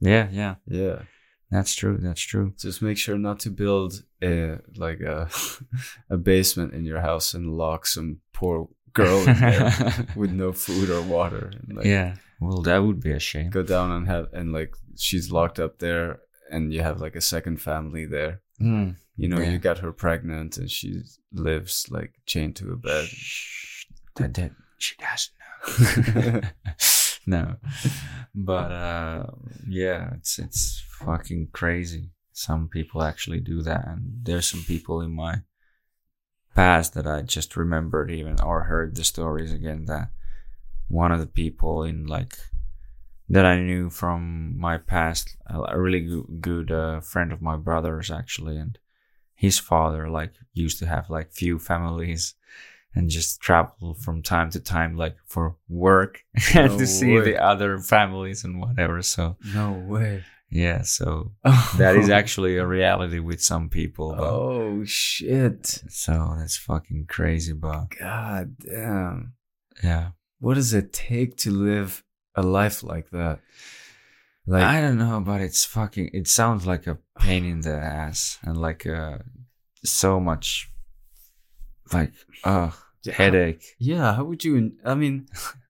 yeah, 0.00 0.28
yeah. 0.30 0.54
yeah 0.66 1.02
That's 1.50 1.74
true. 1.74 1.98
That's 2.00 2.20
true. 2.22 2.52
just 2.58 2.80
make 2.82 2.96
sure 2.98 3.18
not 3.18 3.40
to 3.40 3.50
build 3.50 4.04
a 4.22 4.58
like 4.76 5.00
a 5.00 5.28
a 6.10 6.16
basement 6.16 6.72
in 6.74 6.84
your 6.84 7.00
house 7.00 7.34
and 7.34 7.56
lock 7.56 7.86
some 7.86 8.20
poor 8.32 8.68
girl 8.94 9.18
in 9.28 9.38
there 9.40 10.06
with 10.16 10.30
no 10.32 10.52
food 10.52 10.90
or 10.90 11.02
water 11.02 11.50
and 11.68 11.76
like 11.76 11.86
yeah. 11.86 12.14
Well, 12.40 12.62
that 12.62 12.78
would 12.78 13.00
be 13.00 13.12
a 13.12 13.20
shame. 13.20 13.50
go 13.50 13.62
down 13.62 13.90
and 13.90 14.06
have 14.08 14.26
and 14.32 14.52
like 14.52 14.74
she's 14.96 15.30
locked 15.30 15.58
up 15.60 15.78
there 15.78 16.20
and 16.50 16.72
you 16.72 16.82
have 16.82 17.00
like 17.00 17.14
a 17.16 17.20
second 17.20 17.58
family 17.62 18.06
there 18.06 18.40
Mm. 18.60 18.96
You 19.16 19.28
know, 19.28 19.40
Yeah. 19.40 19.50
you 19.52 19.58
got 19.58 19.78
her 19.78 19.90
pregnant 19.92 20.58
and 20.58 20.70
she 20.70 21.00
lives 21.32 21.86
like 21.90 22.12
chained 22.26 22.56
to 22.56 22.72
a 22.72 22.76
bed. 22.76 23.06
Shh, 23.06 23.84
that, 24.16 24.34
that 24.34 24.52
she 24.78 24.94
doesn't 24.96 26.14
know. 26.14 26.40
no, 27.26 27.56
but 28.34 28.70
uh, 28.72 29.26
yeah, 29.68 30.10
it's 30.16 30.38
it's 30.38 30.82
fucking 31.04 31.48
crazy. 31.52 32.10
Some 32.32 32.68
people 32.68 33.02
actually 33.02 33.40
do 33.40 33.62
that, 33.62 33.86
and 33.88 34.00
there's 34.22 34.46
some 34.50 34.62
people 34.64 35.00
in 35.00 35.12
my 35.14 35.36
past 36.54 36.94
that 36.94 37.06
I 37.06 37.22
just 37.22 37.56
remembered 37.56 38.10
even 38.10 38.40
or 38.40 38.64
heard 38.64 38.94
the 38.94 39.04
stories 39.04 39.52
again 39.52 39.86
that 39.86 40.10
one 40.88 41.12
of 41.12 41.20
the 41.20 41.26
people 41.26 41.84
in 41.84 42.06
like 42.06 42.36
that 43.28 43.46
I 43.46 43.60
knew 43.60 43.90
from 43.90 44.58
my 44.58 44.76
past, 44.76 45.36
a 45.46 45.78
really 45.78 46.22
good, 46.40 46.72
uh, 46.72 47.00
friend 47.00 47.32
of 47.32 47.40
my 47.40 47.56
brother's 47.56 48.10
actually, 48.10 48.56
and 48.56 48.76
his 49.34 49.58
father 49.58 50.10
like 50.10 50.34
used 50.52 50.80
to 50.80 50.86
have 50.86 51.08
like 51.08 51.32
few 51.32 51.58
families 51.58 52.34
and 52.94 53.08
just 53.08 53.40
travel 53.40 53.94
from 53.94 54.20
time 54.20 54.50
to 54.50 54.60
time 54.60 54.96
like 54.96 55.16
for 55.26 55.56
work 55.68 56.24
and 56.54 56.72
No 56.72 56.78
to 56.78 56.86
see 56.86 57.20
the 57.20 57.40
other 57.42 57.78
families 57.78 58.44
and 58.44 58.60
whatever. 58.60 59.00
So 59.00 59.36
No 59.54 59.72
way. 59.72 60.24
Yeah, 60.50 60.82
so 60.82 61.32
that 61.78 61.94
is 61.96 62.08
actually 62.10 62.56
a 62.56 62.66
reality 62.66 63.20
with 63.20 63.40
some 63.42 63.68
people. 63.68 64.14
But, 64.14 64.30
Oh 64.30 64.84
shit! 64.84 65.64
So 65.88 66.34
that's 66.38 66.56
fucking 66.56 67.06
crazy, 67.08 67.52
but 67.52 67.86
God 67.98 68.56
damn! 68.58 69.34
yeah. 69.82 70.10
What 70.40 70.54
does 70.54 70.74
it 70.74 70.92
take 70.92 71.36
to 71.38 71.50
live 71.50 72.02
a 72.34 72.42
life 72.42 72.82
like 72.82 73.10
that? 73.10 73.40
Like 74.46 74.64
I 74.64 74.80
don't 74.80 74.98
know, 74.98 75.20
but 75.20 75.40
it's 75.40 75.64
fucking. 75.64 76.10
It 76.12 76.26
sounds 76.26 76.66
like 76.66 76.86
a 76.88 76.98
pain 77.18 77.44
in 77.44 77.60
the 77.60 77.76
ass 77.76 78.38
and 78.42 78.56
like 78.56 78.86
uh, 78.86 79.18
so 79.84 80.18
much, 80.18 80.68
like 81.92 82.12
uh 82.44 82.70
Yeah. 83.04 83.14
headache. 83.14 83.64
Yeah, 83.78 84.14
how 84.16 84.24
would 84.24 84.42
you? 84.44 84.72
I 84.84 84.94
mean, 84.94 85.26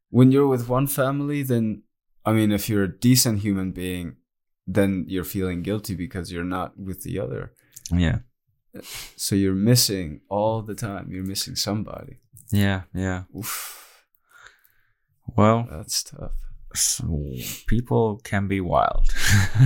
when 0.09 0.33
you're 0.33 0.49
with 0.49 0.69
one 0.69 0.87
family, 0.87 1.43
then 1.43 1.83
I 2.25 2.33
mean, 2.33 2.53
if 2.53 2.69
you're 2.69 2.85
a 2.85 2.99
decent 2.99 3.41
human 3.41 3.73
being, 3.73 4.17
then 4.75 5.05
you're 5.09 5.25
feeling 5.25 5.63
guilty 5.63 5.95
because 5.95 6.31
you're 6.33 6.45
not 6.59 6.79
with 6.79 7.03
the 7.03 7.19
other. 7.19 7.53
Yeah, 7.93 8.19
So 9.17 9.35
you're 9.35 9.55
missing 9.73 10.21
all 10.29 10.63
the 10.63 10.75
time. 10.77 11.11
You're 11.11 11.25
missing 11.27 11.57
somebody. 11.57 12.19
yeah, 12.53 12.83
yeah. 12.95 13.23
Oof, 13.37 14.05
Well, 15.37 15.67
that's 15.71 16.03
tough. 16.05 16.33
so 16.75 17.05
people 17.67 18.21
can 18.23 18.47
be 18.49 18.61
wild. 18.61 19.07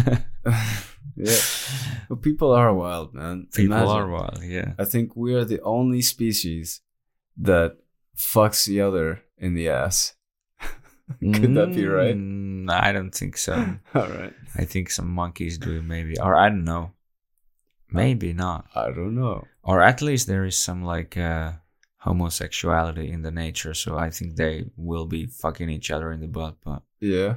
yeah, 1.16 1.36
but 2.08 2.22
people 2.22 2.52
are 2.52 2.72
wild, 2.74 3.14
man. 3.14 3.46
people 3.52 3.76
Imagine. 3.76 3.96
are 3.96 4.08
wild. 4.10 4.42
Yeah. 4.42 4.72
I 4.78 4.84
think 4.84 5.14
we 5.16 5.34
are 5.34 5.44
the 5.44 5.60
only 5.62 6.02
species 6.02 6.80
that 7.36 7.76
fucks 8.16 8.64
the 8.66 8.80
other 8.80 9.22
in 9.38 9.54
the 9.54 9.68
ass. 9.68 10.14
Could 11.20 11.54
that 11.54 11.74
be 11.74 11.86
right? 11.86 12.16
Mm, 12.16 12.70
I 12.70 12.92
don't 12.92 13.14
think 13.14 13.36
so. 13.36 13.54
All 13.94 14.08
right. 14.08 14.32
I 14.56 14.64
think 14.64 14.90
some 14.90 15.08
monkeys 15.08 15.58
do 15.58 15.76
it 15.78 15.82
maybe, 15.84 16.18
or 16.18 16.34
I 16.34 16.48
don't 16.48 16.64
know. 16.64 16.92
Maybe 17.90 18.32
not. 18.32 18.66
I 18.74 18.86
don't 18.90 19.14
know. 19.14 19.44
Or 19.62 19.80
at 19.82 20.00
least 20.02 20.26
there 20.26 20.44
is 20.44 20.56
some 20.58 20.82
like 20.82 21.16
uh, 21.16 21.52
homosexuality 21.98 23.10
in 23.10 23.22
the 23.22 23.30
nature, 23.30 23.74
so 23.74 23.96
I 23.98 24.10
think 24.10 24.36
they 24.36 24.64
will 24.76 25.06
be 25.06 25.26
fucking 25.26 25.68
each 25.70 25.90
other 25.90 26.10
in 26.12 26.20
the 26.20 26.26
butt. 26.28 26.56
But 26.64 26.82
Yeah. 27.00 27.36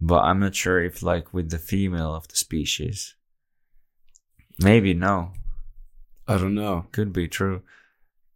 but 0.00 0.22
I'm 0.24 0.40
not 0.40 0.54
sure 0.54 0.82
if 0.82 1.02
like 1.02 1.32
with 1.32 1.50
the 1.50 1.58
female 1.58 2.14
of 2.14 2.26
the 2.28 2.36
species. 2.36 3.14
Maybe 4.62 4.92
no. 4.94 5.32
I 6.28 6.36
don't 6.38 6.54
know. 6.54 6.86
Could 6.92 7.12
be 7.12 7.28
true, 7.28 7.62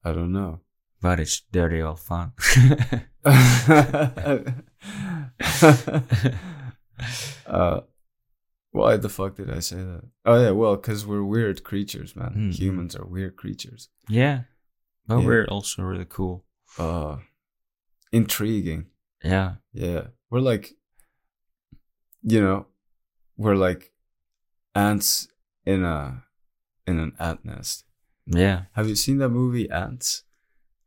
I 0.04 0.12
don't 0.12 0.32
know. 0.32 0.60
but 1.00 1.20
it's 1.20 1.42
dirty 1.52 1.80
old 1.82 2.00
fun. 2.00 2.32
uh, 7.46 7.80
why 8.70 8.96
the 8.96 9.08
fuck 9.08 9.36
did 9.36 9.50
I 9.50 9.60
say 9.60 9.76
that? 9.76 10.02
Oh 10.24 10.40
yeah, 10.42 10.50
well, 10.50 10.76
because 10.76 11.06
we're 11.06 11.24
weird 11.24 11.64
creatures, 11.64 12.14
man. 12.14 12.32
Hmm. 12.32 12.50
Humans 12.50 12.96
are 12.96 13.06
weird 13.06 13.36
creatures. 13.36 13.88
yeah, 14.08 14.42
but 15.06 15.18
Yeah. 15.20 15.26
we're 15.26 15.46
also 15.46 15.82
really 15.82 16.06
cool. 16.08 16.44
Uh, 16.78 17.16
intriguing. 18.12 18.86
Yeah, 19.24 19.54
Yeah, 19.72 20.08
we're 20.30 20.40
like, 20.40 20.74
you 22.22 22.40
know, 22.40 22.66
we're 23.36 23.56
like 23.56 23.92
ants 24.74 25.28
in 25.64 25.82
a 25.84 26.22
in 26.86 26.98
an 26.98 27.12
ant 27.18 27.44
nest. 27.44 27.84
yeah. 28.26 28.62
Have 28.72 28.88
you 28.88 28.94
seen 28.94 29.18
that 29.18 29.30
movie 29.30 29.68
Ants? 29.70 30.22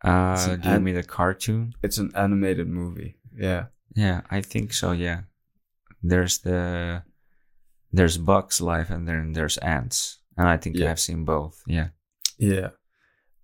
Uh, 0.03 0.35
an 0.49 0.59
do 0.61 0.67
you 0.69 0.75
ant- 0.75 0.83
mean 0.83 0.95
the 0.95 1.03
cartoon? 1.03 1.73
It's 1.83 1.97
an 1.97 2.11
animated 2.15 2.67
movie. 2.67 3.17
Yeah, 3.35 3.65
Yeah, 3.95 4.21
I 4.29 4.41
think 4.41 4.73
so. 4.73 4.91
Yeah, 4.91 5.21
there's 6.01 6.39
the 6.39 7.03
there's 7.91 8.17
Bugs 8.17 8.61
Life 8.61 8.89
and 8.89 9.07
then 9.07 9.33
there's 9.33 9.57
Ants, 9.57 10.19
and 10.37 10.47
I 10.47 10.57
think 10.57 10.77
Yeah. 10.77 10.91
I've 10.91 10.99
seen 10.99 11.25
both. 11.25 11.61
Yeah, 11.67 11.89
yeah. 12.37 12.69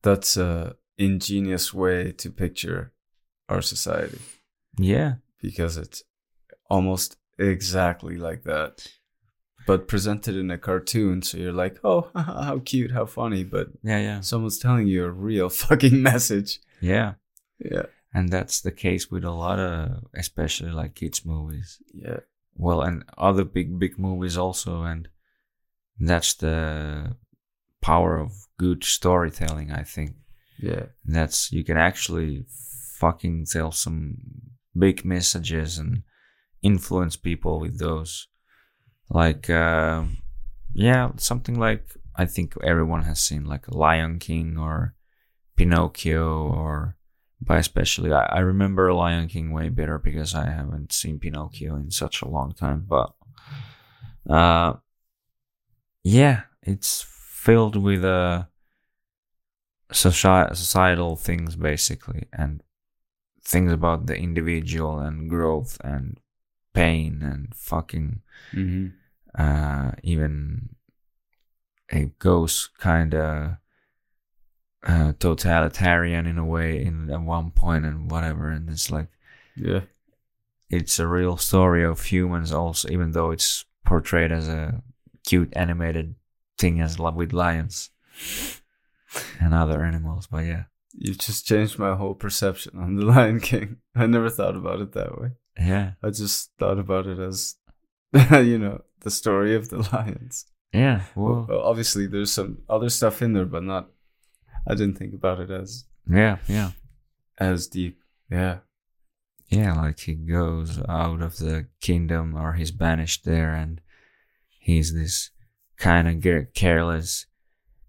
That's 0.04 0.38
a 0.38 0.76
ingenious 0.98 1.74
way 1.74 2.12
to 2.14 2.32
picture 2.32 2.92
our 3.50 3.62
society 3.62 4.20
yeah, 4.80 5.16
because 5.42 5.78
it's 5.78 6.04
almost 6.70 7.18
exactly 7.40 8.16
like 8.18 8.44
that, 8.44 8.88
but 9.66 9.88
presented 9.88 10.36
in 10.36 10.50
a 10.52 10.58
cartoon. 10.58 11.22
So 11.22 11.38
you're 11.38 11.52
like, 11.52 11.78
oh, 11.84 12.10
how 12.16 12.62
cute, 12.64 12.92
how 12.92 13.06
funny, 13.06 13.44
but 13.44 13.68
yeah, 13.84 14.00
yeah, 14.00 14.20
someone's 14.22 14.60
telling 14.60 14.88
you 14.88 15.04
a 15.06 15.12
real 15.12 15.50
fucking 15.64 16.02
message. 16.02 16.60
yeah. 16.82 17.14
Yeah, 17.60 17.88
And 18.18 18.30
that's 18.30 18.62
the 18.62 18.72
case 18.72 19.12
with 19.12 19.24
a 19.26 19.32
lot 19.46 19.60
of, 19.60 20.04
especially 20.14 20.72
like 20.72 20.96
kids 20.96 21.26
movies. 21.26 21.70
yeah. 21.94 22.20
Well, 22.60 22.82
and 22.82 23.04
other 23.18 23.46
big 23.46 23.78
big 23.80 24.00
movies 24.00 24.38
also, 24.38 24.82
and 24.92 25.08
that's 26.10 26.34
the 26.36 27.16
power 27.82 28.18
of 28.20 28.32
good 28.58 28.84
storytelling. 28.84 29.70
I 29.82 29.84
think 29.84 30.16
Yeah. 30.58 30.86
that's 31.06 31.52
you 31.52 31.64
can 31.64 31.78
actually 31.78 32.46
fucking 33.00 33.46
tell 33.46 33.72
some 33.72 34.18
big 34.74 35.06
messages 35.06 35.78
and 35.78 36.04
influence 36.62 37.16
people 37.30 37.60
with 37.60 37.78
those 37.80 38.28
like 39.10 39.50
uh, 39.50 40.04
yeah 40.74 41.12
something 41.18 41.60
like 41.60 41.86
i 42.16 42.26
think 42.26 42.54
everyone 42.64 43.04
has 43.04 43.20
seen 43.20 43.46
like 43.46 43.66
lion 43.86 44.18
king 44.20 44.58
or 44.58 44.96
pinocchio 45.56 46.28
or 46.64 46.97
but 47.42 47.58
especially 47.58 48.12
I, 48.14 48.26
I 48.26 48.40
remember 48.40 48.92
lion 48.94 49.28
king 49.28 49.52
way 49.52 49.70
better 49.70 49.98
because 49.98 50.34
i 50.36 50.50
haven't 50.50 50.92
seen 50.92 51.20
pinocchio 51.20 51.76
in 51.76 51.92
such 51.92 52.22
a 52.22 52.28
long 52.28 52.54
time 52.54 52.86
but 52.88 53.14
uh 54.30 54.74
yeah 56.04 56.42
it's 56.64 57.06
filled 57.08 57.76
with 57.76 58.04
uh 58.04 58.46
soci- 59.92 60.56
societal 60.56 61.16
things 61.16 61.56
basically 61.56 62.28
and 62.34 62.62
things 63.44 63.72
about 63.72 64.08
the 64.08 64.16
individual 64.18 65.00
and 65.00 65.30
growth 65.30 65.78
and 65.84 66.20
pain 66.74 67.22
and 67.24 67.54
fucking 67.56 68.22
Mm-hmm. 68.54 68.88
uh 69.42 69.92
even 70.04 70.70
it 71.90 72.18
goes 72.20 72.70
kind 72.78 73.14
of 73.14 73.58
uh, 74.88 75.14
totalitarian 75.20 76.26
in 76.26 76.38
a 76.38 76.46
way 76.46 76.82
in 76.82 77.10
at 77.12 77.22
one 77.22 77.52
point 77.52 77.86
and 77.86 78.10
whatever 78.10 78.50
and 78.50 78.70
it's 78.70 78.90
like 78.90 79.08
Yeah. 79.56 79.82
it's 80.70 80.98
a 81.00 81.08
real 81.08 81.36
story 81.38 81.84
of 81.84 82.02
humans 82.06 82.52
also 82.54 82.90
even 82.90 83.12
though 83.12 83.32
it's 83.32 83.66
portrayed 83.86 84.32
as 84.32 84.48
a 84.48 84.82
cute 85.26 85.52
animated 85.56 86.16
thing 86.58 86.80
as 86.82 87.00
li- 87.00 87.12
with 87.14 87.34
lions 87.34 87.90
and 89.40 89.54
other 89.54 89.84
animals 89.84 90.28
but 90.28 90.46
yeah 90.46 90.64
You've 91.00 91.20
just 91.20 91.46
changed 91.46 91.78
my 91.78 91.96
whole 91.96 92.16
perception 92.16 92.80
on 92.80 92.96
the 92.96 93.06
Lion 93.06 93.40
King. 93.40 93.78
I 93.96 94.08
never 94.08 94.32
thought 94.32 94.56
about 94.56 94.80
it 94.82 94.94
that 94.94 95.20
way. 95.22 95.30
yeah 95.60 95.92
I 96.02 96.10
just 96.10 96.50
thought 96.58 96.80
about 96.80 97.06
it 97.06 97.20
as, 97.20 97.56
you 98.32 98.58
know, 98.58 98.82
the 99.02 99.12
story 99.12 99.54
of 99.54 99.70
the 99.70 99.78
lions. 99.94 100.46
yeah 100.74 101.04
Well, 101.16 101.46
well 101.48 101.62
obviously, 101.62 102.08
there's 102.08 102.32
some 102.32 102.60
other 102.68 102.90
stuff 102.90 103.22
in 103.22 103.34
there, 103.34 103.46
but 103.46 103.64
not. 103.64 103.90
I 104.68 104.74
didn't 104.76 104.96
think 104.98 105.14
about 105.14 105.40
it 105.40 105.50
as 105.52 105.86
yeah 106.10 106.38
yeah 106.48 106.72
as 107.40 107.68
deep. 107.68 108.00
Yeah. 108.30 108.60
Yeah, 109.50 109.76
like 109.76 110.00
he 110.02 110.16
goes 110.16 110.78
out 110.90 111.22
of 111.22 111.38
the 111.38 111.68
kingdom 111.80 112.36
or 112.36 112.54
he's 112.54 112.72
banished 112.72 113.24
there 113.24 113.54
and 113.54 113.80
he's 114.60 114.94
this 114.94 115.30
kind 115.78 116.26
of 116.26 116.54
careless, 116.54 117.28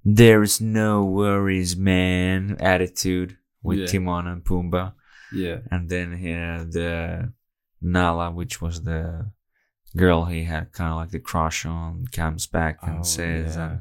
there 0.05 0.43
is 0.45 0.61
no 0.61 1.05
worries, 1.05 1.77
man 1.77 2.57
attitude 2.61 3.39
with 3.63 3.79
Yeah. 3.81 3.87
Timon 3.87 4.29
and 4.29 4.45
Pumbaa. 4.45 4.93
Yeah. 5.33 5.59
And 5.73 5.89
then 5.89 6.17
he 6.17 6.31
had 6.31 6.73
the 6.73 7.33
Nala, 7.83 8.31
which 8.31 8.61
was 8.61 8.85
the 8.85 9.33
girl 9.97 10.27
he 10.27 10.45
had 10.45 10.71
kind 10.73 10.91
of 10.93 10.97
like 10.99 11.11
the 11.11 11.19
crush 11.19 11.67
on, 11.67 12.05
comes 12.13 12.47
back 12.47 12.79
and 12.83 13.01
Oh, 13.01 13.03
says, 13.03 13.57
yeah. 13.57 13.65
um, 13.73 13.81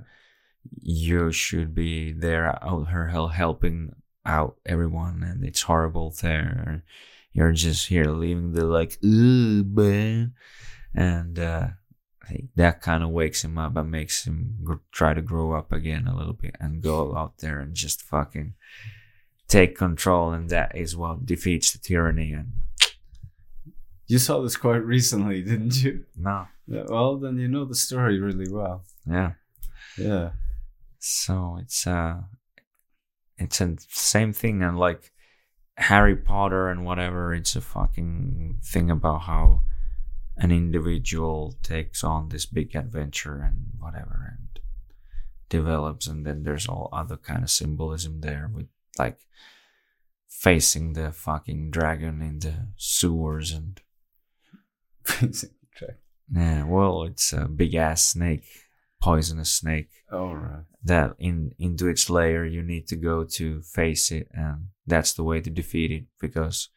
you 0.82 1.32
should 1.32 1.74
be 1.76 2.12
there 2.12 2.48
out 2.64 2.88
her 2.90 3.08
hel- 3.08 3.30
helping 3.30 3.94
out 4.26 4.58
everyone 4.66 5.24
and 5.24 5.44
it's 5.46 5.62
horrible 5.64 6.14
there 6.22 6.84
you're 7.32 7.54
just 7.54 7.88
here 7.88 8.06
leaving 8.06 8.52
the 8.54 8.66
like 8.66 8.98
ooh 9.06 9.64
man 9.64 10.34
and 10.94 11.40
uh 11.40 11.68
I 12.24 12.28
think 12.32 12.50
that 12.56 12.82
kind 12.82 13.04
of 13.04 13.10
wakes 13.12 13.44
him 13.46 13.58
up 13.58 13.78
and 13.78 13.90
makes 13.90 14.28
him 14.28 14.56
gr- 14.62 14.84
try 14.92 15.14
to 15.14 15.22
grow 15.22 15.54
up 15.54 15.72
again 15.72 16.08
a 16.08 16.16
little 16.18 16.34
bit 16.34 16.56
and 16.60 16.82
go 16.82 17.16
out 17.16 17.38
there 17.38 17.60
and 17.62 17.74
just 17.74 18.02
fucking 18.02 18.54
take 19.48 19.78
control 19.78 20.34
and 20.34 20.50
that 20.50 20.76
is 20.76 20.98
what 20.98 21.26
defeats 21.26 21.72
the 21.72 21.80
tyranny 21.80 22.34
and 22.34 22.52
You 24.08 24.20
saw 24.20 24.42
this 24.42 24.58
quite 24.58 24.84
recently, 24.84 25.42
didn't 25.52 25.82
you? 25.82 26.04
no 26.18 26.48
well, 26.68 27.16
then 27.18 27.38
you 27.38 27.48
know 27.48 27.64
the 27.64 27.76
story 27.76 28.20
really 28.20 28.50
well. 28.52 28.84
yeah 29.10 29.32
Yeah. 29.98 30.32
So 31.08 31.58
it's 31.62 31.88
uh 31.88 32.22
it's 33.38 33.62
a 33.62 33.76
same 33.88 34.34
thing 34.34 34.62
and 34.62 34.78
like 34.78 35.12
Harry 35.78 36.16
Potter 36.16 36.70
and 36.70 36.84
whatever, 36.84 37.34
it's 37.34 37.56
a 37.56 37.62
fucking 37.62 38.60
thing 38.64 38.90
about 38.90 39.22
how 39.22 39.62
an 40.36 40.52
individual 40.52 41.56
takes 41.64 42.04
on 42.04 42.30
this 42.30 42.46
big 42.46 42.76
adventure 42.76 43.42
and 43.42 43.74
whatever 43.80 44.38
and 44.38 44.60
develops 45.50 46.08
and 46.08 46.26
then 46.26 46.44
there's 46.44 46.68
all 46.68 46.90
other 46.92 47.16
kind 47.16 47.44
of 47.44 47.50
symbolism 47.50 48.20
there 48.22 48.50
with 48.54 48.68
like 49.00 49.20
facing 50.28 50.94
the 50.94 51.12
fucking 51.12 51.72
dragon 51.72 52.22
in 52.22 52.40
the 52.40 52.68
sewers 52.76 53.52
and 53.52 53.82
facing 55.04 55.52
tragic. 55.74 56.00
yeah 56.32 56.64
well 56.66 57.04
it's 57.04 57.32
a 57.32 57.48
big 57.48 57.74
ass 57.76 58.04
snake 58.04 58.67
poisonous 59.02 59.52
snake 59.52 59.90
All 60.12 60.36
right. 60.36 60.64
that 60.84 61.16
in 61.20 61.52
into 61.60 61.88
its 61.88 62.10
lair 62.10 62.46
you 62.46 62.64
need 62.64 62.88
to 62.88 62.96
go 62.96 63.24
to 63.24 63.62
face 63.62 64.12
it 64.12 64.28
and 64.34 64.68
that's 64.88 65.14
the 65.14 65.24
way 65.24 65.40
to 65.42 65.50
defeat 65.50 65.92
it 65.92 66.06
because 66.20 66.70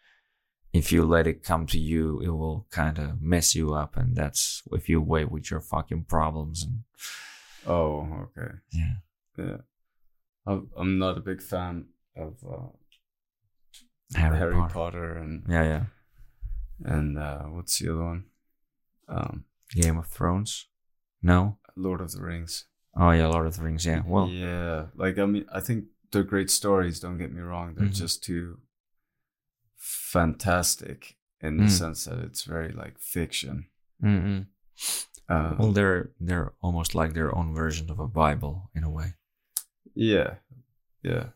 if 0.73 0.93
you 0.93 1.05
let 1.05 1.27
it 1.27 1.43
come 1.43 1.67
to 1.67 1.79
you 1.79 2.21
it 2.21 2.29
will 2.29 2.67
kind 2.71 2.99
of 2.99 3.21
mess 3.23 3.55
you 3.55 3.75
up 3.75 3.97
and 3.97 4.15
that's 4.17 4.63
if 4.73 4.89
you 4.89 5.01
wait 5.01 5.31
with 5.31 5.51
your 5.51 5.61
fucking 5.61 6.05
problems 6.05 6.63
and 6.63 6.83
Oh, 7.67 8.07
okay. 8.39 8.53
yeah 8.73 8.95
Yeah. 9.37 9.57
I'm 10.47 10.69
I'm 10.77 10.99
not 10.99 11.19
a 11.19 11.21
big 11.21 11.43
fan 11.43 11.87
of 12.17 12.35
uh, 12.49 12.69
harry, 14.15 14.39
Harry, 14.39 14.55
potter. 14.55 14.73
Potter. 14.73 15.17
and 15.17 15.45
yeah 15.49 15.63
yeah 15.65 15.85
and 16.85 17.19
uh, 17.19 17.43
what's 17.45 17.79
the 17.79 17.91
other 17.93 18.05
one? 18.05 18.25
Um, 19.09 19.45
game 19.75 19.99
of 19.99 20.07
thrones 20.07 20.67
no 21.23 21.59
Lord 21.77 22.01
of 22.01 22.13
the 22.13 22.23
Rings. 22.23 22.65
oh 22.97 23.13
yeah 23.13 23.29
lord 23.29 23.47
of 23.47 23.55
the 23.57 23.63
rings 23.63 23.87
yeah 23.87 24.03
well 24.07 24.29
yeah, 24.29 24.87
like 24.97 25.17
I 25.19 25.27
mean, 25.27 25.45
I 25.53 25.61
think 25.61 25.85
they're 26.11 26.25
great 26.25 26.51
stories. 26.51 26.99
Don't 27.01 27.19
get 27.19 27.33
me 27.33 27.41
wrong; 27.41 27.75
they're 27.75 27.87
Mhm. 27.87 27.95
just 28.05 28.25
too 28.25 28.59
fantastic 29.77 31.17
in 31.41 31.57
the 31.57 31.65
Mm. 31.65 31.71
sense 31.71 32.05
that 32.05 32.19
it's 32.19 32.45
very 32.45 32.73
like 32.73 32.99
fiction. 32.99 33.67
mm-mm. 34.03 34.47
Uh, 35.29 35.55
well 35.59 35.73
they're 35.73 36.11
they're 36.19 36.53
almost 36.63 36.95
like 36.95 37.13
their 37.13 37.33
own 37.37 37.55
version 37.55 37.91
of 37.91 37.99
a 38.01 38.09
bible 38.09 38.71
in 38.75 38.83
a 38.83 38.91
way 38.91 39.15
yeah, 39.95 40.37
yeah. 41.03 41.27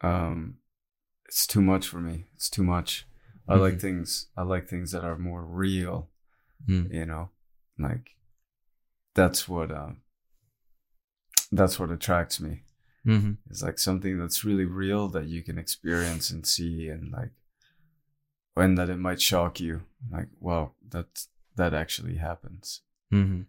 Um, 0.00 0.58
it's 1.26 1.46
too 1.46 1.62
much 1.62 1.86
for 1.88 2.00
me. 2.00 2.26
It's 2.34 2.50
too 2.50 2.64
much. 2.64 3.06
I 3.48 3.54
like 3.54 3.74
Mhm. 3.74 3.80
things. 3.80 4.26
I 4.36 4.42
like 4.42 4.68
things 4.68 4.90
that 4.92 5.04
are 5.04 5.16
more 5.16 5.44
real. 5.44 6.10
Mm. 6.68 6.92
You 6.92 7.06
know, 7.06 7.30
like 7.78 8.10
that's 9.14 9.48
what. 9.48 9.70
Um, 9.70 9.98
that's 11.50 11.78
what 11.78 11.90
attracts 11.90 12.40
me. 12.40 12.62
hmm 13.04 13.32
It's 13.50 13.62
like 13.62 13.78
something 13.78 14.18
that's 14.18 14.44
really 14.44 14.64
real 14.64 15.08
that 15.08 15.26
you 15.26 15.42
can 15.42 15.58
experience 15.58 16.30
and 16.30 16.46
see, 16.46 16.88
and 16.88 17.12
like 17.12 17.30
when 18.54 18.74
that 18.76 18.88
it 18.90 18.98
might 18.98 19.20
shock 19.20 19.60
you. 19.60 19.82
Like, 20.10 20.28
wow, 20.40 20.72
that 20.88 21.26
that 21.56 21.74
actually 21.74 22.16
happens. 22.16 22.80
hmm 23.10 23.42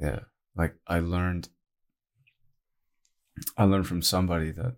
Yeah, 0.00 0.20
like 0.56 0.76
I 0.86 0.98
learned. 1.00 1.48
I 3.56 3.64
learned 3.64 3.86
from 3.86 4.02
somebody 4.02 4.50
that. 4.52 4.74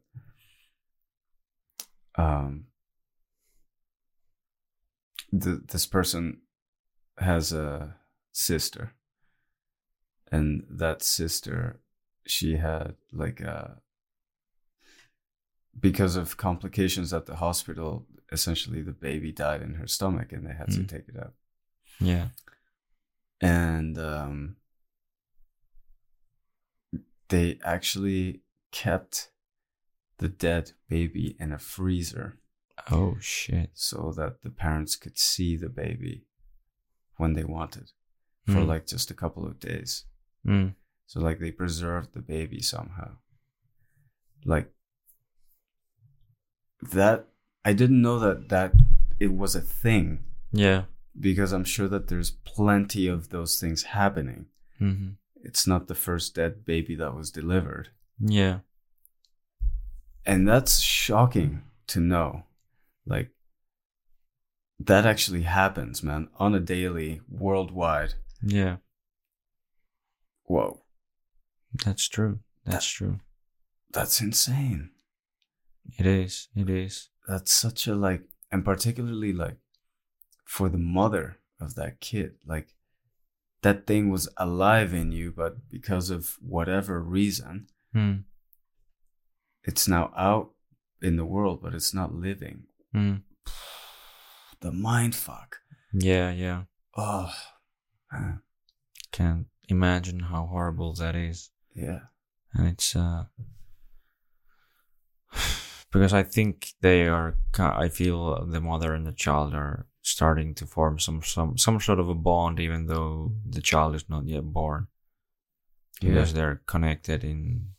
Um. 2.16 2.66
The, 5.32 5.60
this 5.66 5.86
person 5.86 6.40
has 7.18 7.52
a 7.52 7.96
sister, 8.32 8.92
and 10.32 10.64
that 10.68 11.02
sister, 11.02 11.80
she 12.26 12.56
had 12.56 12.94
like 13.12 13.40
a 13.40 13.80
because 15.78 16.16
of 16.16 16.36
complications 16.36 17.12
at 17.12 17.26
the 17.26 17.36
hospital, 17.36 18.06
essentially 18.32 18.82
the 18.82 18.92
baby 18.92 19.30
died 19.30 19.60
in 19.62 19.74
her 19.74 19.86
stomach 19.86 20.32
and 20.32 20.46
they 20.46 20.54
had 20.54 20.70
to 20.70 20.80
Mm. 20.80 20.88
take 20.88 21.08
it 21.08 21.16
out. 21.18 21.34
yeah 22.00 22.28
And 23.40 23.98
um, 23.98 24.56
they 27.28 27.58
actually 27.64 28.40
kept 28.72 29.30
the 30.18 30.28
dead 30.28 30.72
baby 30.88 31.36
in 31.38 31.52
a 31.52 31.58
freezer 31.58 32.38
oh 32.90 33.16
shit 33.20 33.70
so 33.74 34.12
that 34.16 34.42
the 34.42 34.50
parents 34.50 34.96
could 34.96 35.18
see 35.18 35.56
the 35.56 35.68
baby 35.68 36.24
when 37.16 37.34
they 37.34 37.44
wanted 37.44 37.90
for 38.46 38.60
Mm. 38.62 38.66
like 38.66 38.86
just 38.86 39.10
a 39.10 39.14
couple 39.14 39.44
of 39.46 39.58
days. 39.60 40.04
Mm. 40.46 40.74
So 41.06 41.20
like 41.20 41.38
they 41.38 41.50
preserved 41.50 42.12
the 42.14 42.20
baby 42.20 42.60
somehow. 42.62 43.16
Like 44.44 44.70
that 46.92 47.26
I 47.64 47.72
didn't 47.72 48.02
know 48.02 48.18
that 48.18 48.48
that 48.48 48.72
it 49.18 49.32
was 49.34 49.56
a 49.56 49.60
thing 49.60 50.24
yeah 50.52 50.84
because 51.18 51.52
I'm 51.52 51.64
sure 51.64 51.88
that 51.88 52.08
there's 52.08 52.30
plenty 52.30 53.08
of 53.08 53.30
those 53.30 53.58
things 53.58 53.82
happening. 53.84 54.46
hmm 54.78 55.10
It's 55.42 55.66
not 55.66 55.86
the 55.88 55.94
first 55.94 56.34
dead 56.34 56.64
baby 56.64 56.94
that 56.96 57.14
was 57.14 57.30
delivered. 57.30 57.88
yeah 58.20 58.60
And 60.24 60.46
that's 60.46 60.80
shocking 60.80 61.62
to 61.88 62.00
know. 62.00 62.44
Like 63.06 63.30
that 64.78 65.06
actually 65.06 65.42
happens, 65.42 66.02
man, 66.02 66.28
on 66.38 66.54
a 66.54 66.60
daily 66.60 67.20
worldwide. 67.28 68.14
yeah 68.42 68.76
Whoa. 70.46 70.80
that's 71.84 72.08
true 72.08 72.38
that's 72.64 72.86
true 72.86 73.20
That's 73.92 74.20
insane. 74.20 74.90
it 75.98 76.06
is 76.06 76.48
it 76.54 76.68
is 76.70 77.10
that's 77.28 77.52
such 77.52 77.86
a 77.86 77.94
like 77.94 78.22
and 78.52 78.64
particularly 78.64 79.32
like 79.32 79.56
for 80.44 80.68
the 80.68 80.78
mother 80.78 81.38
of 81.60 81.74
that 81.74 82.00
kid 82.00 82.34
like 82.46 82.68
that 83.62 83.86
thing 83.86 84.10
was 84.10 84.28
alive 84.36 84.92
in 84.94 85.10
you 85.12 85.32
but 85.32 85.68
because 85.68 86.10
of 86.10 86.36
whatever 86.40 87.00
reason 87.02 87.66
Mm. 87.94 88.24
it's 89.64 89.88
now 89.88 90.12
out 90.16 90.50
in 91.00 91.16
the 91.16 91.24
world 91.24 91.60
but 91.62 91.74
it's 91.74 91.94
not 91.94 92.14
living 92.14 92.64
Mm. 92.94 93.22
the 94.60 94.72
mind 94.72 95.14
fuck 95.14 95.58
yeah 95.92 96.30
yeah 96.32 96.62
oh 96.96 97.32
man. 98.12 98.40
can't 99.12 99.46
imagine 99.68 100.20
how 100.20 100.46
horrible 100.46 100.94
that 100.94 101.14
is. 101.14 101.50
Yeah. 101.74 102.00
And 102.54 102.68
it's 102.68 102.96
uh 102.96 103.24
because 105.92 106.12
i 106.12 106.22
think 106.22 106.72
they 106.80 107.06
are 107.06 107.36
i 107.58 107.88
feel 107.88 108.46
the 108.46 108.60
mother 108.60 108.94
and 108.94 109.06
the 109.06 109.12
child 109.12 109.54
are 109.54 109.86
starting 110.06 110.54
to 110.54 110.64
form 110.64 110.98
some 110.98 111.20
some 111.22 111.58
some 111.58 111.80
sort 111.80 111.98
of 111.98 112.08
a 112.08 112.14
bond 112.14 112.60
even 112.60 112.86
though 112.86 113.32
the 113.44 113.60
child 113.60 113.94
is 113.94 114.08
not 114.08 114.26
yet 114.26 114.44
born. 114.44 114.86
Because 116.00 116.34
they're 116.34 116.60
connected 116.66 117.24
in 117.24 117.70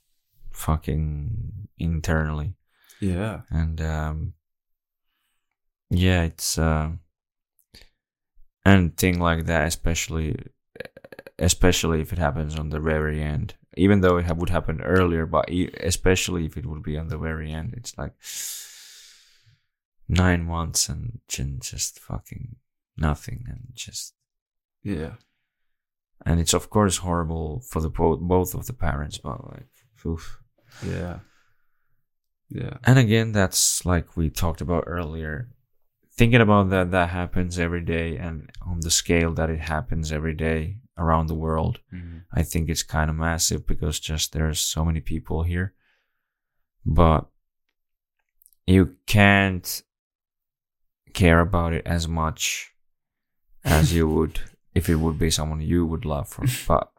fucking 0.51 1.69
internally. 1.77 2.55
Yeah. 2.99 3.41
And 3.49 3.79
um 3.79 4.33
yeah 5.89 6.23
it's 6.23 6.57
uh 6.57 6.89
and 8.65 8.97
thing 8.97 9.19
like 9.19 9.45
that 9.45 9.67
especially 9.67 10.35
especially 11.39 12.01
if 12.01 12.11
it 12.13 12.19
happens 12.19 12.57
on 12.57 12.69
the 12.69 12.79
very 12.79 13.21
end 13.21 13.55
even 13.75 14.01
though 14.01 14.17
it 14.17 14.25
ha- 14.25 14.33
would 14.33 14.49
happen 14.49 14.81
earlier 14.81 15.25
but 15.25 15.49
e- 15.51 15.69
especially 15.81 16.45
if 16.45 16.57
it 16.57 16.65
would 16.65 16.83
be 16.83 16.97
on 16.97 17.07
the 17.07 17.17
very 17.17 17.51
end 17.51 17.73
it's 17.77 17.97
like 17.97 18.13
nine 20.07 20.43
months 20.43 20.89
and 20.89 21.19
just 21.59 21.99
fucking 21.99 22.55
nothing 22.97 23.45
and 23.47 23.61
just 23.73 24.13
yeah 24.83 25.13
and 26.25 26.39
it's 26.39 26.53
of 26.53 26.69
course 26.69 26.97
horrible 26.97 27.59
for 27.69 27.81
the 27.81 27.89
both 27.89 28.19
both 28.19 28.53
of 28.55 28.65
the 28.67 28.73
parents 28.73 29.17
but 29.17 29.43
like 29.51 29.67
oof. 30.05 30.39
yeah 30.85 31.19
yeah 32.49 32.77
And 32.85 32.97
again, 32.97 33.33
that's 33.33 33.85
like 33.85 34.15
we 34.15 34.29
talked 34.29 34.61
about 34.61 34.85
earlier. 34.87 35.49
Thinking 36.17 36.41
about 36.41 36.69
that, 36.69 36.91
that 36.91 37.09
happens 37.09 37.59
every 37.59 37.81
day, 37.81 38.17
and 38.17 38.49
on 38.65 38.79
the 38.79 38.89
scale 38.89 39.33
that 39.33 39.49
it 39.49 39.59
happens 39.59 40.11
every 40.11 40.33
day 40.33 40.77
around 40.97 41.27
the 41.27 41.35
world, 41.35 41.79
Mhm. 41.93 42.23
I 42.33 42.43
think 42.43 42.69
it's 42.69 42.83
kind 42.83 43.09
of 43.09 43.15
massive 43.15 43.65
because 43.67 43.99
just 43.99 44.33
there's 44.33 44.59
so 44.59 44.83
many 44.85 45.01
people 45.01 45.43
here. 45.43 45.73
But 46.85 47.29
you 48.65 48.95
can't 49.05 49.83
care 51.13 51.39
about 51.39 51.73
it 51.73 51.85
as 51.85 52.07
much 52.07 52.73
as 53.63 53.93
you 53.93 54.07
would 54.15 54.39
if 54.75 54.89
it 54.89 54.95
would 54.95 55.17
be 55.17 55.29
someone 55.31 55.61
you 55.61 55.85
would 55.85 56.05
love 56.05 56.27
for. 56.29 56.45
But 56.67 56.91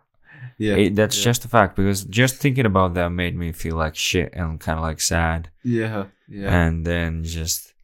yeah 0.59 0.75
it, 0.77 0.97
that's 0.97 1.17
yeah. 1.19 1.25
just 1.25 1.45
a 1.45 1.49
fact 1.49 1.77
because 1.77 2.05
just 2.05 2.37
thinking 2.37 2.67
about 2.67 2.95
that 2.95 3.11
made 3.11 3.37
me 3.37 3.53
feel 3.53 3.77
like 3.77 3.95
shit 3.95 4.31
and 4.35 4.59
kind 4.61 4.79
of 4.79 4.83
like 4.85 5.01
sad 5.01 5.51
yeah 5.63 6.07
yeah 6.29 6.51
and 6.63 6.85
then 6.85 7.23
just 7.23 7.75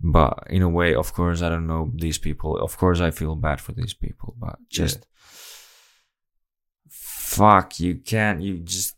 but 0.00 0.34
in 0.50 0.60
a 0.62 0.68
way 0.68 0.94
of 0.94 1.12
course 1.14 1.40
i 1.42 1.48
don't 1.48 1.66
know 1.66 1.90
these 1.94 2.18
people 2.18 2.58
of 2.58 2.76
course 2.76 3.00
i 3.00 3.10
feel 3.10 3.34
bad 3.34 3.60
for 3.60 3.72
these 3.72 3.94
people 3.94 4.34
but 4.38 4.58
just 4.68 5.06
fuck 7.36 7.80
you 7.80 7.94
can't 7.96 8.40
you 8.40 8.58
just 8.58 8.96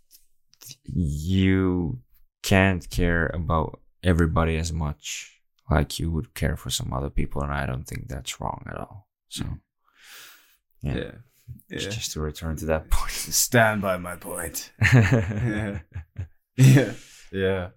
you 0.84 1.98
can't 2.42 2.88
care 2.90 3.30
about 3.34 3.80
everybody 4.02 4.56
as 4.56 4.72
much 4.72 5.40
like 5.70 5.98
you 5.98 6.10
would 6.10 6.34
care 6.34 6.56
for 6.56 6.70
some 6.70 6.92
other 6.92 7.10
people 7.10 7.42
and 7.42 7.52
i 7.52 7.64
don't 7.66 7.84
think 7.84 8.08
that's 8.08 8.40
wrong 8.40 8.64
at 8.70 8.76
all 8.76 9.08
so 9.28 9.44
hmm. 9.44 9.54
Yeah. 10.84 10.94
yeah. 10.94 11.10
yeah. 11.70 11.78
Just 11.78 12.12
to 12.12 12.20
return 12.20 12.56
to 12.56 12.66
that 12.66 12.90
point. 12.96 13.10
Stand 13.10 13.82
by 13.82 13.96
my 13.96 14.16
point. 14.16 14.72
yeah. 14.94 15.78
yeah. 16.56 16.92
Yeah. 17.32 17.68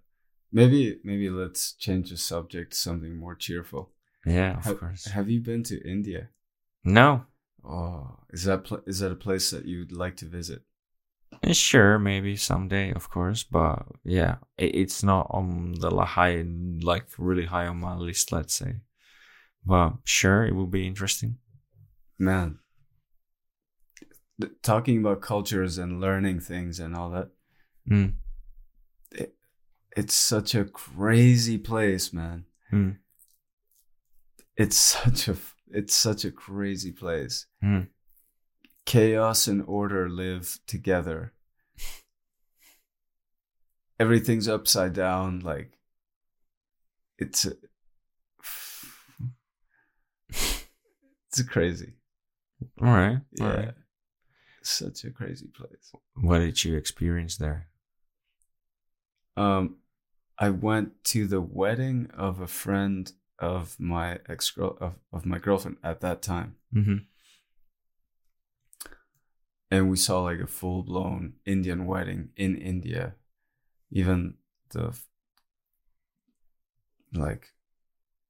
Maybe 0.52 1.00
maybe 1.04 1.30
let's 1.30 1.74
change 1.74 2.10
the 2.10 2.18
subject 2.18 2.72
to 2.72 2.78
something 2.78 3.16
more 3.18 3.36
cheerful. 3.36 3.92
yeah, 4.26 4.58
of 4.58 4.64
Have, 4.64 4.80
course. 4.80 5.06
have 5.06 5.30
you 5.30 5.42
been 5.42 5.64
to 5.64 5.82
India? 5.90 6.30
No, 6.84 7.26
Oh, 7.70 8.20
is 8.30 8.46
that 8.46 8.64
pl- 8.64 8.84
is 8.88 9.00
that 9.00 9.12
a 9.12 9.16
place 9.16 9.52
that 9.52 9.66
you'd 9.66 9.92
like 9.92 10.16
to 10.18 10.26
visit? 10.26 10.62
Eh, 11.44 11.52
Sure, 11.54 12.00
maybe 12.00 12.38
someday, 12.38 12.94
of 12.94 13.10
course, 13.10 13.44
but 13.44 13.86
yeah, 14.06 14.36
i- 14.58 14.72
it's 14.74 15.04
not 15.04 15.28
on 15.30 15.74
the 15.80 15.90
high, 16.06 16.46
like 16.82 17.08
really 17.18 17.46
high 17.46 17.68
on 17.68 17.78
my 17.82 17.96
list, 17.96 18.32
let's 18.32 18.54
say. 18.56 18.76
But 19.66 19.98
sure, 20.06 20.46
it 20.48 20.56
will 20.56 20.68
be 20.68 20.88
interesting. 20.88 21.38
Man, 22.18 22.60
th- 24.40 24.54
talking 24.64 25.00
about 25.00 25.22
cultures 25.22 25.78
and 25.78 26.00
learning 26.00 26.40
things 26.40 26.80
and 26.80 26.96
all 26.96 27.10
that, 27.12 27.30
Mm. 27.90 28.14
it's 29.96 30.14
such 30.14 30.56
a 30.56 30.64
crazy 30.66 31.58
place, 31.58 32.14
man. 32.14 32.46
Mm. 32.72 32.98
It's 34.56 34.78
such 34.96 35.28
a 35.28 35.36
it's 35.72 35.96
such 35.96 36.26
a 36.26 36.32
crazy 36.32 36.92
place. 36.92 37.46
Mm. 37.64 37.88
Chaos 38.86 39.48
and 39.48 39.64
order 39.68 40.10
live 40.10 40.60
together. 40.68 41.34
Everything's 44.00 44.48
upside 44.48 44.94
down. 44.94 45.40
Like 45.40 45.78
it's 47.18 47.46
a, 47.46 47.54
it's 50.30 51.42
crazy. 51.48 51.94
All 52.82 52.88
right, 52.88 53.20
all 53.40 53.48
Yeah, 53.48 53.56
right. 53.56 53.74
such 54.64 55.04
a 55.04 55.12
crazy 55.12 55.48
place. 55.48 55.92
What 56.16 56.40
did 56.40 56.64
you 56.64 56.76
experience 56.76 57.38
there? 57.38 57.68
Um, 59.36 59.78
I 60.40 60.50
went 60.50 61.04
to 61.06 61.28
the 61.28 61.42
wedding 61.42 62.10
of 62.16 62.40
a 62.40 62.48
friend 62.48 63.12
of 63.40 63.80
my 63.80 64.20
ex 64.28 64.50
girl 64.52 64.78
of, 64.82 64.94
of 65.14 65.26
my 65.26 65.38
girlfriend 65.40 65.78
at 65.84 66.02
that 66.02 66.22
time, 66.22 66.56
Mm-hmm. 66.74 66.98
and 69.72 69.90
we 69.90 69.98
saw 69.98 70.22
like 70.22 70.40
a 70.40 70.48
full 70.48 70.84
blown 70.84 71.34
Indian 71.46 71.86
wedding 71.86 72.30
in 72.36 72.56
India. 72.58 73.16
Even 73.92 74.36
the 74.72 74.98
like 77.14 77.54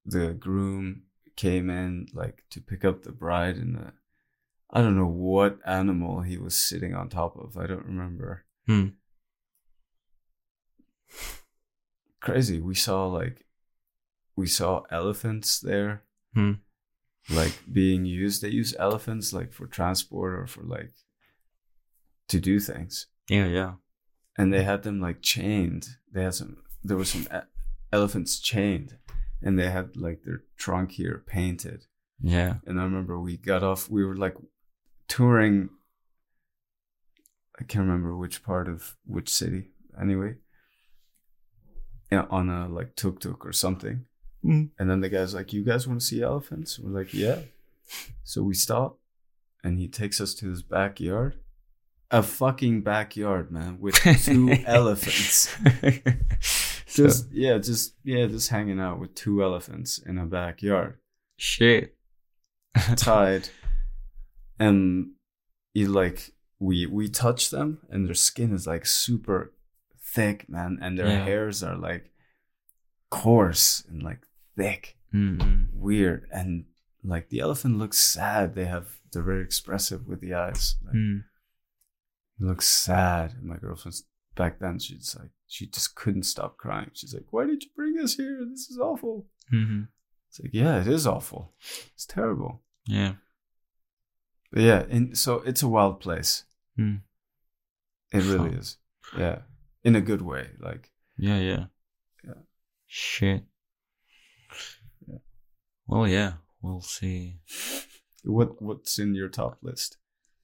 the 0.06 0.34
groom 0.34 1.04
came 1.36 1.70
in 1.70 2.08
like 2.14 2.44
to 2.52 2.62
pick 2.62 2.86
up 2.86 3.04
the 3.04 3.12
bride 3.12 3.58
and 3.58 3.76
the 3.76 3.94
I 4.70 4.82
don't 4.82 4.98
know 4.98 5.08
what 5.08 5.60
animal 5.66 6.22
he 6.22 6.38
was 6.38 6.56
sitting 6.56 6.94
on 6.94 7.10
top 7.10 7.38
of. 7.38 7.58
I 7.58 7.66
don't 7.68 7.86
remember. 7.86 8.44
Hmm. 8.68 8.88
Crazy. 12.20 12.60
We 12.60 12.76
saw 12.76 13.08
like 13.08 13.46
we 14.38 14.48
saw 14.48 14.84
elephants 14.90 15.60
there. 15.60 16.04
Hmm. 16.34 16.54
Like 17.30 17.60
being 17.70 18.06
used. 18.06 18.42
They 18.42 18.50
use 18.50 18.74
elephants 18.80 19.34
like 19.34 19.52
for 19.52 19.68
transport 19.68 20.34
or 20.34 20.48
for 20.48 20.64
like 20.64 20.94
to 22.30 22.40
do 22.40 22.62
things. 22.62 23.08
Yeah, 23.28 23.48
yeah. 23.48 23.74
And 24.38 24.54
they 24.54 24.64
had 24.64 24.84
them 24.84 25.02
like 25.02 25.22
chained. 25.22 25.88
They 26.14 26.24
had 26.24 26.36
some 26.36 26.58
there 26.84 26.96
were 26.96 27.04
some 27.04 27.28
e- 27.34 27.50
elephants 27.92 28.40
chained 28.40 28.98
and 29.42 29.60
they 29.60 29.70
had 29.70 29.98
like 29.98 30.24
their 30.24 30.44
trunk 30.58 30.92
here 30.92 31.24
painted. 31.28 31.86
Yeah. 32.22 32.56
And 32.66 32.80
I 32.80 32.84
remember 32.84 33.20
we 33.20 33.38
got 33.38 33.64
off, 33.64 33.90
we 33.90 34.06
were 34.06 34.16
like 34.16 34.36
touring. 35.08 35.70
I 37.60 37.64
can't 37.64 37.86
remember 37.86 38.16
which 38.16 38.44
part 38.44 38.68
of 38.68 38.96
which 39.06 39.30
city, 39.30 39.72
anyway. 40.00 40.36
Yeah, 42.12 42.26
on 42.30 42.50
a 42.50 42.68
like 42.68 42.96
tuk 42.96 43.20
tuk 43.20 43.46
or 43.46 43.52
something. 43.52 44.06
Mm. 44.48 44.70
And 44.80 44.90
then 44.90 45.02
the 45.02 45.10
guy's 45.10 45.34
like, 45.34 45.52
You 45.54 45.64
guys 45.64 45.88
want 45.88 46.00
to 46.00 46.06
see 46.06 46.22
elephants? 46.22 46.80
We're 46.80 46.98
like, 46.98 47.14
Yeah. 47.14 47.40
So 48.24 48.44
we 48.44 48.54
stop 48.54 48.98
and 49.64 49.78
he 49.80 49.88
takes 49.88 50.20
us 50.22 50.34
to 50.36 50.50
his 50.50 50.62
backyard. 50.64 51.36
A 52.10 52.24
fucking 52.24 52.82
backyard, 52.84 53.52
man, 53.52 53.80
with 53.82 53.96
two 53.96 54.52
elephants. 54.66 55.56
Just, 56.88 57.32
yeah, 57.32 57.58
just, 57.60 57.94
yeah, 58.04 58.26
just 58.28 58.50
hanging 58.50 58.80
out 58.80 58.98
with 59.00 59.14
two 59.14 59.44
elephants 59.44 60.00
in 60.00 60.18
a 60.18 60.26
backyard. 60.26 60.98
Shit. 61.38 61.96
tied 62.96 63.50
and 64.60 65.12
you 65.74 65.88
like 65.88 66.32
we 66.60 66.86
we 66.86 67.08
touch 67.10 67.50
them 67.50 67.80
and 67.90 68.06
their 68.08 68.14
skin 68.14 68.54
is 68.54 68.68
like 68.68 68.86
super 68.86 69.52
thick 70.00 70.48
man 70.48 70.78
and 70.82 70.98
their 70.98 71.08
Yeah. 71.08 71.24
hairs 71.24 71.64
are 71.64 71.76
like 71.76 72.12
coarse 73.10 73.84
and 73.90 74.04
like 74.04 74.20
thick 74.58 74.98
Mm-mm. 75.14 75.68
weird 75.74 76.28
and 76.32 76.66
like 77.04 77.30
the 77.30 77.40
elephant 77.40 77.78
looks 77.78 77.98
sad 77.98 78.56
they 78.56 78.66
have 78.66 79.00
they're 79.12 79.22
very 79.24 79.44
expressive 79.44 80.06
with 80.08 80.20
the 80.20 80.34
eyes 80.34 80.76
like 80.86 80.96
Mm. 80.96 81.24
looks 82.40 82.68
sad 82.68 83.34
and 83.38 83.44
my 83.44 83.58
girlfriend's 83.58 84.04
back 84.36 84.60
then 84.60 84.80
she's 84.80 85.16
like 85.20 85.30
she 85.48 85.66
just 85.68 85.96
couldn't 85.96 86.24
stop 86.24 86.58
crying 86.58 86.92
she's 86.94 87.14
like 87.14 87.28
why 87.32 87.46
did 87.46 87.64
you 87.64 87.70
bring 87.76 87.98
us 88.04 88.16
here 88.16 88.40
this 88.52 88.68
is 88.70 88.78
awful 88.80 89.26
Mm-hmm. 89.54 89.84
it's 90.30 90.40
like 90.42 90.52
yeah 90.54 90.82
it 90.82 90.88
is 90.88 91.08
awful 91.08 91.54
it's 91.94 92.06
terrible 92.06 92.62
Yeah. 92.86 93.14
But 94.52 94.62
yeah, 94.64 94.86
and 94.90 95.18
so 95.18 95.42
it's 95.46 95.62
a 95.62 95.68
wild 95.68 96.00
place. 96.00 96.46
Mm. 96.80 97.02
It 98.14 98.24
really 98.24 98.56
is. 98.56 98.78
Yeah, 99.18 99.40
in 99.84 99.94
a 99.96 100.02
good 100.02 100.22
way. 100.22 100.52
Like 100.58 100.90
Yeah, 101.18 101.38
yeah. 101.40 101.66
Yeah. 102.24 102.42
Shit. 102.88 103.44
Well, 105.88 106.08
yeah, 106.08 106.34
we'll 106.62 106.82
see. 106.82 107.38
what 108.24 108.62
what's 108.62 109.00
in 109.00 109.16
your 109.16 109.30
top 109.30 109.58
list? 109.62 109.98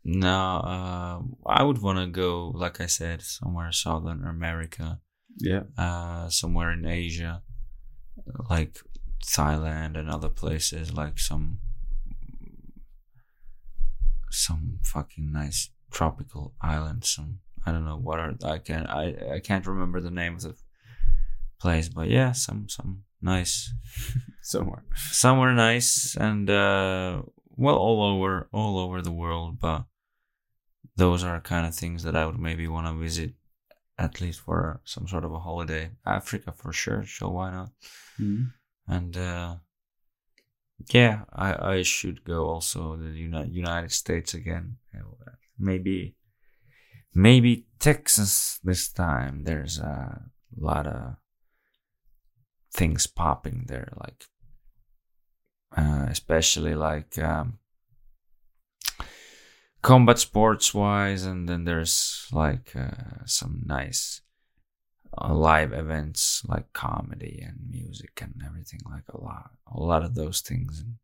Now, 0.06 0.58
uh, 0.58 1.50
I 1.50 1.64
would 1.64 1.82
want 1.82 2.00
to 2.00 2.08
go, 2.08 2.52
like 2.54 2.82
I 2.82 2.88
said, 2.88 3.22
somewhere 3.22 3.72
Southern 3.72 4.26
America, 4.26 5.00
Yeah, 5.38 5.64
uh, 5.78 6.30
somewhere 6.30 6.72
in 6.72 6.86
Asia, 6.86 7.42
like 8.50 8.80
Thailand 9.26 9.98
and 9.98 10.10
other 10.10 10.30
places, 10.30 10.94
like 10.94 11.20
some 11.20 11.60
some 14.30 14.80
fucking 14.84 15.32
nice 15.32 15.70
tropical 15.92 16.54
islands. 16.62 17.10
Some 17.10 17.40
I 17.66 17.72
don't 17.72 17.86
know 17.86 17.98
what 17.98 18.20
are 18.20 18.34
I 18.44 18.58
can 18.60 18.88
I 18.88 19.36
I 19.36 19.40
can't 19.40 19.68
remember 19.68 20.02
the 20.02 20.12
name 20.12 20.36
of 20.36 20.42
the 20.42 20.56
place, 21.60 21.90
but 21.90 22.10
yeah, 22.10 22.32
some 22.34 22.68
some 22.68 23.04
nice. 23.24 23.74
Somewhere. 24.42 24.84
somewhere 25.12 25.54
nice 25.54 26.18
and 26.18 26.50
uh 26.50 27.22
well 27.56 27.78
all 27.78 28.04
over 28.04 28.50
all 28.52 28.78
over 28.78 29.02
the 29.02 29.12
world 29.24 29.60
but 29.60 29.86
those 30.98 31.24
are 31.24 31.40
kind 31.40 31.66
of 31.66 31.74
things 31.74 32.04
that 32.04 32.16
i 32.16 32.26
would 32.26 32.40
maybe 32.40 32.68
want 32.68 32.86
to 32.88 32.94
visit 32.94 33.32
at 33.98 34.20
least 34.20 34.40
for 34.42 34.82
some 34.84 35.08
sort 35.08 35.24
of 35.24 35.32
a 35.34 35.40
holiday. 35.40 35.92
Africa 36.06 36.52
for 36.52 36.74
sure 36.74 37.06
so 37.06 37.30
why 37.30 37.52
not? 37.52 37.70
Mhm. 38.20 38.52
and 38.88 39.16
uh 39.18 39.56
yeah 40.92 41.24
i 41.32 41.50
i 41.76 41.82
should 41.84 42.24
go 42.26 42.40
also 42.54 42.98
the 42.98 43.12
Uni- 43.28 43.50
united 43.50 43.92
states 43.92 44.34
again. 44.34 44.78
Maybe 45.58 46.16
maybe 47.14 47.68
texas 47.80 48.60
this 48.64 48.92
time. 48.92 49.44
There's 49.44 49.78
a 49.80 50.24
lot 50.58 50.88
of 50.88 51.16
things 52.74 53.08
popping 53.08 53.66
there 53.68 53.94
like 53.98 54.26
uh, 55.78 56.06
especially 56.10 56.76
like 56.76 57.18
um, 57.20 57.60
combat 59.82 60.20
sports 60.20 60.74
wise 60.74 61.26
and 61.26 61.48
then 61.48 61.66
there's 61.66 62.28
like 62.32 62.74
uh, 62.76 63.26
some 63.26 63.62
nice 63.66 64.22
uh, 65.22 65.34
live 65.34 65.74
events 65.74 66.44
like 66.48 66.72
comedy 66.74 67.44
and 67.46 67.70
music 67.70 68.20
and 68.22 68.42
everything 68.46 68.80
like 68.90 69.04
a 69.10 69.20
lot 69.20 69.52
a 69.72 69.80
lot 69.80 70.04
of 70.04 70.16
those 70.16 70.42
things. 70.42 70.80
And 70.80 70.96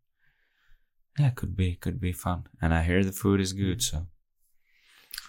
yeah 1.17 1.29
could 1.31 1.55
be 1.55 1.75
could 1.75 1.99
be 1.99 2.13
fun. 2.13 2.47
And 2.61 2.73
i 2.73 2.83
hear 2.83 3.03
the 3.03 3.11
food 3.11 3.39
is 3.39 3.53
good 3.53 3.81
so. 3.81 4.07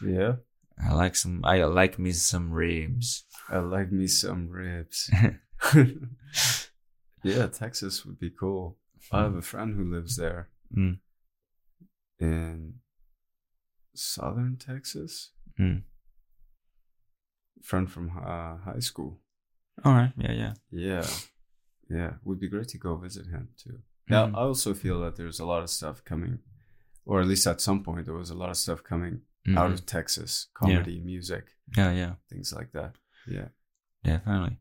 Yeah, 0.03 0.37
i 0.83 0.95
like 0.95 1.17
some 1.17 1.43
i 1.45 1.63
like 1.65 1.99
me 1.99 2.13
some 2.13 2.53
ribs. 2.53 3.25
I 3.49 3.59
like 3.59 3.91
me 3.91 4.07
some 4.07 4.49
ribs. 4.49 5.11
yeah, 7.23 7.47
Texas 7.49 8.05
would 8.05 8.19
be 8.19 8.31
cool. 8.31 8.77
I 9.13 9.23
have 9.23 9.35
a 9.35 9.43
friend 9.43 9.75
who 9.75 9.85
lives 9.93 10.17
there 10.17 10.49
Mm. 10.77 10.99
in 12.21 12.75
southern 13.95 14.57
Texas. 14.57 15.31
Mm. 15.59 15.83
Friend 17.63 17.91
from 17.91 18.11
uh, 18.11 18.57
high 18.59 18.79
school. 18.81 19.21
all 19.85 19.95
right 19.95 20.13
yeah 20.17 20.33
yeah 20.33 20.53
Yeah, 20.71 21.07
yeah, 21.89 22.13
would 22.25 22.39
be 22.41 22.49
great 22.49 22.69
to 22.69 22.79
go 22.79 22.97
visit 22.97 23.27
him 23.27 23.49
too. 23.57 23.79
Yeah, 24.09 24.27
Mhm. 24.27 24.35
I 24.37 24.41
also 24.41 24.75
feel 24.75 25.01
that 25.01 25.17
there's 25.17 25.41
a 25.41 25.47
lot 25.47 25.63
of 25.63 25.71
stuff 25.71 26.05
coming 26.05 26.39
or 27.05 27.21
at 27.21 27.27
least 27.27 27.47
at 27.47 27.61
some 27.61 27.83
point 27.83 28.05
there 28.07 28.15
was 28.15 28.31
a 28.31 28.35
lot 28.43 28.51
of 28.51 28.57
stuff 28.57 28.83
coming 28.85 29.23
out 29.57 29.71
Mhm. 29.71 29.75
of 29.75 29.87
Texas, 29.87 30.49
comedy, 30.55 31.01
music, 31.01 31.57
yeah, 31.77 31.93
yeah, 31.93 32.15
things 32.29 32.53
like 32.53 32.71
that. 32.73 32.97
Yeah. 33.27 33.49
definitely. 34.05 34.59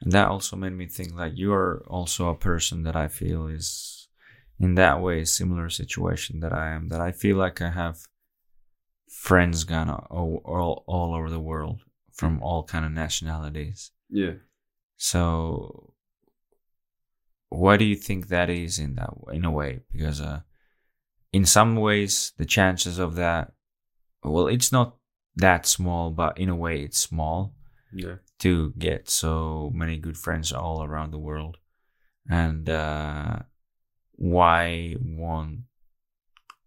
And 0.00 0.12
that 0.12 0.28
also 0.28 0.56
made 0.56 0.72
me 0.72 0.86
think 0.86 1.14
like 1.14 1.32
you 1.36 1.52
are 1.52 1.84
also 1.88 2.28
a 2.28 2.34
person 2.34 2.82
that 2.82 2.96
I 2.96 3.08
feel 3.08 3.46
is 3.46 4.08
in 4.58 4.74
that 4.74 5.00
way 5.00 5.24
similar 5.24 5.68
situation 5.70 6.40
that 6.40 6.52
I 6.52 6.70
am. 6.70 6.88
That 6.88 7.00
I 7.00 7.12
feel 7.12 7.36
like 7.36 7.60
I 7.60 7.70
have 7.70 7.98
friends 9.08 9.64
gone 9.64 9.90
all 9.90 10.40
all, 10.44 10.84
all 10.86 11.14
over 11.14 11.30
the 11.30 11.40
world 11.40 11.82
from 12.12 12.42
all 12.42 12.64
kind 12.64 12.84
of 12.84 12.92
nationalities. 12.92 13.90
Yeah. 14.10 14.34
So, 14.96 15.94
why 17.48 17.76
do 17.76 17.84
you 17.84 17.96
think 17.96 18.28
that 18.28 18.50
is 18.50 18.78
in 18.78 18.96
that 18.96 19.10
in 19.32 19.44
a 19.44 19.50
way? 19.50 19.80
Because 19.92 20.20
uh, 20.20 20.40
in 21.32 21.44
some 21.44 21.76
ways, 21.76 22.32
the 22.36 22.44
chances 22.44 22.98
of 22.98 23.14
that, 23.16 23.52
well, 24.22 24.48
it's 24.48 24.70
not 24.72 24.96
that 25.36 25.66
small, 25.66 26.10
but 26.10 26.38
in 26.38 26.48
a 26.48 26.56
way, 26.56 26.82
it's 26.82 26.98
small 26.98 27.54
Yeah. 27.92 28.16
To 28.42 28.72
get 28.76 29.08
so 29.08 29.70
many 29.72 29.96
good 29.96 30.18
friends 30.18 30.52
all 30.52 30.82
around 30.82 31.12
the 31.12 31.18
world. 31.18 31.58
And 32.28 32.68
uh, 32.68 33.38
why 34.12 34.96
won't 35.00 35.60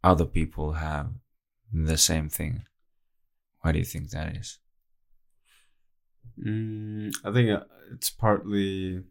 other 0.02 0.24
people 0.24 0.74
have 0.74 1.12
the 1.74 1.98
same 1.98 2.30
thing? 2.30 2.64
Why 3.60 3.74
do 3.74 3.80
you 3.80 3.84
think 3.84 4.12
that 4.12 4.38
is? 4.38 4.60
Mm, 6.40 7.14
I 7.26 7.34
think 7.34 7.50
uh, 7.50 7.64
it's 7.92 8.10
partly. 8.10 9.04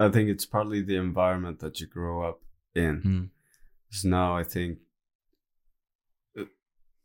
I 0.00 0.08
think 0.08 0.28
it's 0.28 0.46
partly 0.46 0.82
the 0.82 0.96
environment 0.96 1.60
that 1.60 1.80
you 1.80 1.86
grow 1.86 2.28
up 2.28 2.40
in. 2.74 3.02
Mm. 3.02 3.28
So 3.90 4.08
now 4.08 4.36
I 4.36 4.42
think 4.42 4.78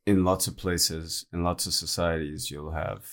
in 0.05 0.23
lots 0.23 0.47
of 0.47 0.55
places, 0.57 1.25
in 1.33 1.43
lots 1.43 1.65
of 1.65 1.73
societies, 1.73 2.51
you'll 2.51 2.71
have 2.71 3.05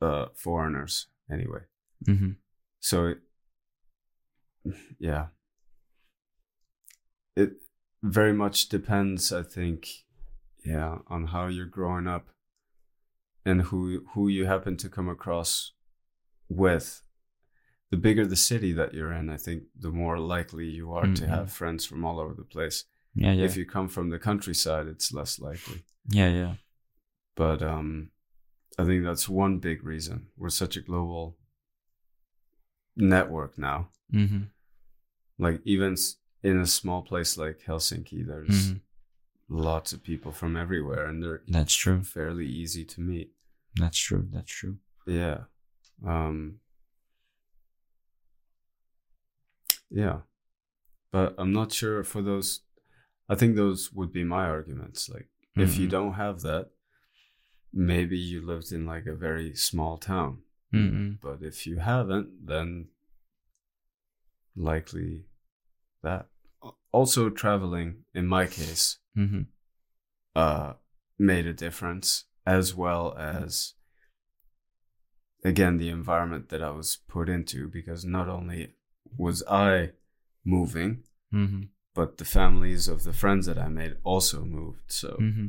uh, 0.00 0.26
foreigners 0.34 1.08
anyway. 1.30 1.60
hmm 2.06 2.32
So, 2.80 3.06
it, 3.06 3.18
yeah, 4.98 5.26
it 7.36 7.52
very 8.02 8.32
much 8.32 8.68
depends. 8.68 9.32
I 9.32 9.42
think, 9.42 9.88
yeah, 10.64 10.98
on 11.08 11.26
how 11.28 11.46
you're 11.46 11.66
growing 11.66 12.06
up 12.06 12.28
and 13.44 13.62
who 13.62 14.04
who 14.14 14.28
you 14.28 14.46
happen 14.46 14.76
to 14.78 14.88
come 14.88 15.08
across 15.08 15.72
with. 16.48 17.02
The 17.90 17.96
bigger 17.96 18.26
the 18.26 18.36
city 18.36 18.74
that 18.74 18.92
you're 18.92 19.12
in, 19.14 19.30
I 19.30 19.38
think, 19.38 19.62
the 19.74 19.90
more 19.90 20.18
likely 20.18 20.66
you 20.66 20.92
are 20.92 21.06
to 21.06 21.24
Mhm. 21.24 21.28
have 21.28 21.50
friends 21.50 21.86
from 21.86 22.04
all 22.04 22.20
over 22.20 22.34
the 22.34 22.44
place. 22.44 22.84
Yeah, 23.20 23.32
yeah, 23.32 23.44
If 23.44 23.56
you 23.56 23.66
come 23.66 23.88
from 23.88 24.10
the 24.10 24.18
countryside, 24.18 24.86
it's 24.86 25.12
less 25.12 25.40
likely. 25.40 25.82
yeah, 26.08 26.28
yeah. 26.30 26.54
But 27.34 27.62
um, 27.62 28.10
I 28.78 28.84
think 28.84 29.04
that's 29.04 29.28
one 29.28 29.58
big 29.58 29.82
reason. 29.84 30.28
We're 30.36 30.50
such 30.50 30.76
a 30.76 30.80
global 30.80 31.36
network 32.96 33.58
now. 33.58 33.88
Mm-hmm. 34.12 34.44
Like 35.38 35.60
even 35.64 35.96
in 36.42 36.60
a 36.60 36.66
small 36.66 37.02
place 37.02 37.36
like 37.36 37.60
Helsinki, 37.66 38.26
there's 38.26 38.70
hmm 38.70 38.76
lots 39.50 39.94
of 39.94 40.02
people 40.02 40.30
from 40.30 40.56
everywhere, 40.56 41.06
and 41.06 41.22
they're 41.22 41.42
That's 41.48 41.74
true. 41.74 42.02
fairly 42.02 42.46
easy 42.46 42.84
to 42.84 43.00
meet. 43.00 43.32
That's 43.76 43.96
true. 43.98 44.26
That's 44.30 44.52
true. 44.52 44.76
Yeah. 45.06 45.38
Um, 46.06 46.56
yeah. 49.90 50.18
But 51.10 51.34
I'm 51.38 51.52
not 51.52 51.72
sure 51.72 52.04
for 52.04 52.20
those. 52.20 52.60
I 53.28 53.34
think 53.34 53.56
those 53.56 53.92
would 53.92 54.12
be 54.12 54.24
my 54.24 54.46
arguments. 54.46 55.08
Like, 55.08 55.28
if 55.56 55.78
you 55.78 55.86
Mhm. 55.86 55.90
don't 55.90 56.12
have 56.14 56.40
that, 56.42 56.70
maybe 57.72 58.18
you 58.18 58.40
lived 58.44 58.72
in 58.72 58.86
like 58.86 59.06
a 59.06 59.14
very 59.14 59.54
small 59.54 59.98
town. 59.98 60.42
Mm-mm. 60.72 61.18
But 61.20 61.42
if 61.42 61.66
you 61.66 61.76
haven't, 61.78 62.46
then 62.46 62.88
likely 64.56 65.26
that. 66.02 66.28
Also, 66.92 67.30
traveling, 67.30 68.04
in 68.14 68.26
my 68.26 68.46
case, 68.46 68.98
hmm 69.14 69.42
uh, 70.34 70.74
made 71.18 71.46
a 71.46 71.52
difference, 71.52 72.26
as 72.46 72.74
well 72.74 73.14
as, 73.18 73.74
again, 75.44 75.78
the 75.78 75.88
environment 75.88 76.48
that 76.48 76.62
I 76.62 76.70
was 76.70 76.98
put 77.08 77.28
into, 77.28 77.68
because 77.68 78.04
not 78.04 78.28
only 78.28 78.74
was 79.16 79.42
I 79.48 79.92
moving, 80.44 81.02
hmm 81.30 81.64
but 81.98 82.18
the 82.18 82.24
families 82.24 82.86
of 82.86 83.02
the 83.02 83.12
friends 83.12 83.46
that 83.46 83.58
I 83.58 83.66
made 83.66 83.96
also 84.04 84.44
moved. 84.44 84.86
So, 84.86 85.16
hmm 85.18 85.48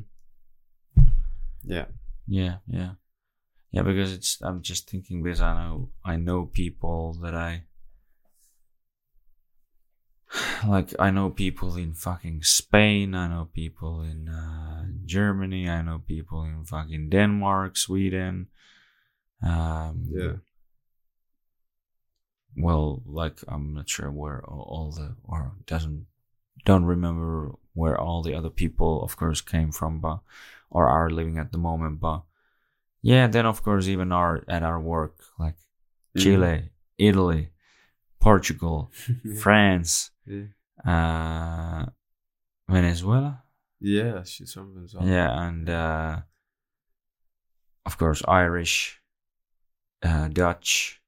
yeah. 1.63 1.85
Yeah, 2.27 2.57
yeah, 2.65 2.93
yeah. 3.71 3.83
Because 3.83 4.11
it's. 4.13 4.41
I'm 4.41 4.63
just 4.63 4.89
thinking 4.89 5.21
because 5.21 5.41
I 5.41 5.53
know 5.53 5.89
I 6.03 6.15
know 6.17 6.45
people 6.45 7.13
that 7.21 7.35
I 7.35 7.65
like. 10.67 10.89
I 10.97 11.11
know 11.11 11.29
people 11.29 11.77
in 11.77 11.93
fucking 11.93 12.41
Spain. 12.41 13.13
I 13.13 13.27
know 13.27 13.49
people 13.53 14.01
in 14.01 14.27
uh, 14.27 14.85
Germany. 15.05 15.69
I 15.69 15.83
know 15.83 16.01
people 16.01 16.43
in 16.45 16.65
fucking 16.65 17.09
Denmark, 17.09 17.77
Sweden. 17.77 18.47
Um, 19.43 20.09
Yeah. 20.09 20.41
Well, 22.57 23.03
like 23.05 23.37
I'm 23.47 23.73
not 23.73 23.87
sure 23.89 24.09
where 24.11 24.41
all, 24.49 24.65
all 24.73 24.91
the 24.91 25.15
or 25.23 25.53
doesn't 25.65 26.08
don't 26.65 26.85
remember 26.85 27.51
where 27.73 27.97
all 27.99 28.21
the 28.23 28.33
other 28.35 28.49
people, 28.49 29.01
of 29.03 29.15
course, 29.17 29.41
came 29.41 29.71
from, 29.71 29.99
but 30.01 30.19
or 30.69 30.87
are 30.87 31.09
living 31.09 31.37
at 31.37 31.51
the 31.51 31.57
moment. 31.57 31.99
But 31.99 32.23
yeah, 33.01 33.27
then 33.27 33.45
of 33.45 33.63
course 33.63 33.87
even 33.87 34.11
our 34.11 34.43
at 34.47 34.63
our 34.63 34.79
work, 34.79 35.15
like 35.39 35.55
Chile, 36.17 36.69
Italy, 36.97 37.49
Portugal, 38.19 38.91
yeah. 39.23 39.39
France, 39.39 40.11
yeah. 40.25 40.45
uh, 40.85 41.85
Venezuela, 42.67 43.43
Yeah, 43.79 44.23
she's 44.23 44.53
from 44.53 44.73
Venezuela. 44.75 45.07
yeah, 45.07 45.47
and 45.47 45.69
uh, 45.69 46.21
of 47.85 47.97
course 47.97 48.21
Irish, 48.27 49.01
uh, 50.03 50.27
Dutch, 50.27 51.01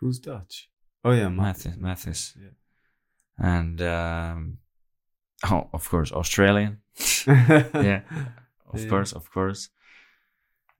Who's 0.00 0.18
Dutch? 0.18 0.68
Oh 1.04 1.12
yeah, 1.12 1.28
Mathis, 1.28 1.76
Mathis, 1.76 2.34
Yeah. 2.36 2.50
and 3.38 3.80
um, 3.80 4.58
oh, 5.50 5.68
of 5.72 5.88
course 5.88 6.12
Australian. 6.12 6.78
yeah, 7.26 8.02
of 8.72 8.80
Yeah. 8.80 8.88
course, 8.88 9.12
of 9.12 9.30
course. 9.30 9.70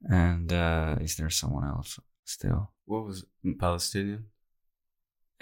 And 0.09 0.51
uh, 0.53 0.95
is 1.01 1.15
there 1.15 1.29
someone 1.29 1.65
else 1.67 1.99
still? 2.23 2.71
What 2.85 3.05
was 3.05 3.23
it? 3.43 3.57
Palestinian 3.59 4.25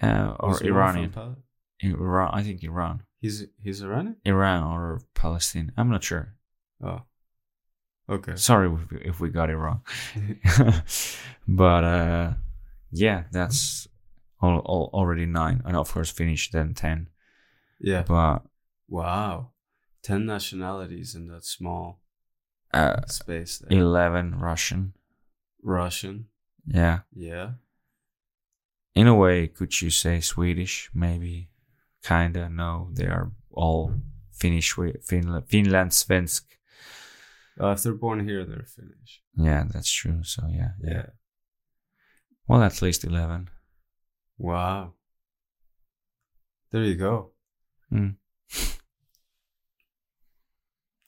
Uh, 0.01 0.35
or 0.39 0.49
Was 0.49 0.61
Iranian? 0.61 1.11
Pal- 1.11 1.37
Iran, 1.81 2.29
I 2.33 2.43
think 2.43 2.63
Iran, 2.63 3.03
he's 3.21 3.45
he's 3.63 3.81
Iranian. 3.83 4.15
Iran 4.25 4.63
or 4.63 5.01
Palestine. 5.13 5.71
I'm 5.77 5.89
not 5.89 6.03
sure. 6.03 6.35
Oh, 6.81 7.01
okay. 8.07 8.35
Sorry 8.35 8.67
if 8.71 8.91
we, 8.91 8.97
if 9.09 9.19
we 9.19 9.29
got 9.29 9.49
it 9.49 9.57
wrong. 9.57 9.81
but 11.47 11.83
uh, 11.83 12.33
yeah, 12.91 13.23
that's 13.31 13.87
all, 14.41 14.59
all, 14.59 14.89
already 14.93 15.25
nine, 15.25 15.61
and 15.65 15.75
of 15.75 15.91
course 15.91 16.09
Finnish 16.11 16.51
then 16.51 16.73
ten. 16.73 17.09
yeah. 17.79 18.03
But 18.07 18.43
Wow, 18.87 19.51
ten 20.01 20.25
nationalities 20.25 21.15
in 21.15 21.27
that 21.27 21.45
small 21.45 22.01
uh, 22.73 23.01
space. 23.07 23.59
There. 23.59 23.77
eleven 23.79 24.39
Russian. 24.39 24.93
Russian. 25.61 26.27
Yeah, 26.65 26.99
Yeah. 27.13 27.51
in 28.95 29.07
a 29.07 29.15
way, 29.15 29.47
could 29.47 29.81
you 29.81 29.89
say 29.89 30.21
Swedish? 30.21 30.89
Maybe, 30.93 31.49
kinda. 32.03 32.49
No, 32.49 32.89
they 32.93 33.07
are 33.07 33.31
all 33.51 33.93
Finnish. 34.31 34.73
Finland, 35.01 35.47
Finland, 35.47 35.91
Svensk. 35.91 36.43
Uh, 37.59 37.71
if 37.71 37.83
they're 37.83 37.93
born 37.93 38.27
here, 38.27 38.45
they're 38.45 38.65
Finnish. 38.65 39.21
Yeah, 39.35 39.63
that's 39.71 39.91
true. 39.91 40.23
So 40.23 40.47
yeah, 40.49 40.71
yeah. 40.81 40.93
Yeah. 40.93 41.05
Well, 42.47 42.63
at 42.63 42.81
least 42.81 43.03
eleven. 43.03 43.49
Wow. 44.37 44.93
There 46.71 46.83
you 46.83 46.95
go. 46.95 47.31
Mm. 47.91 48.15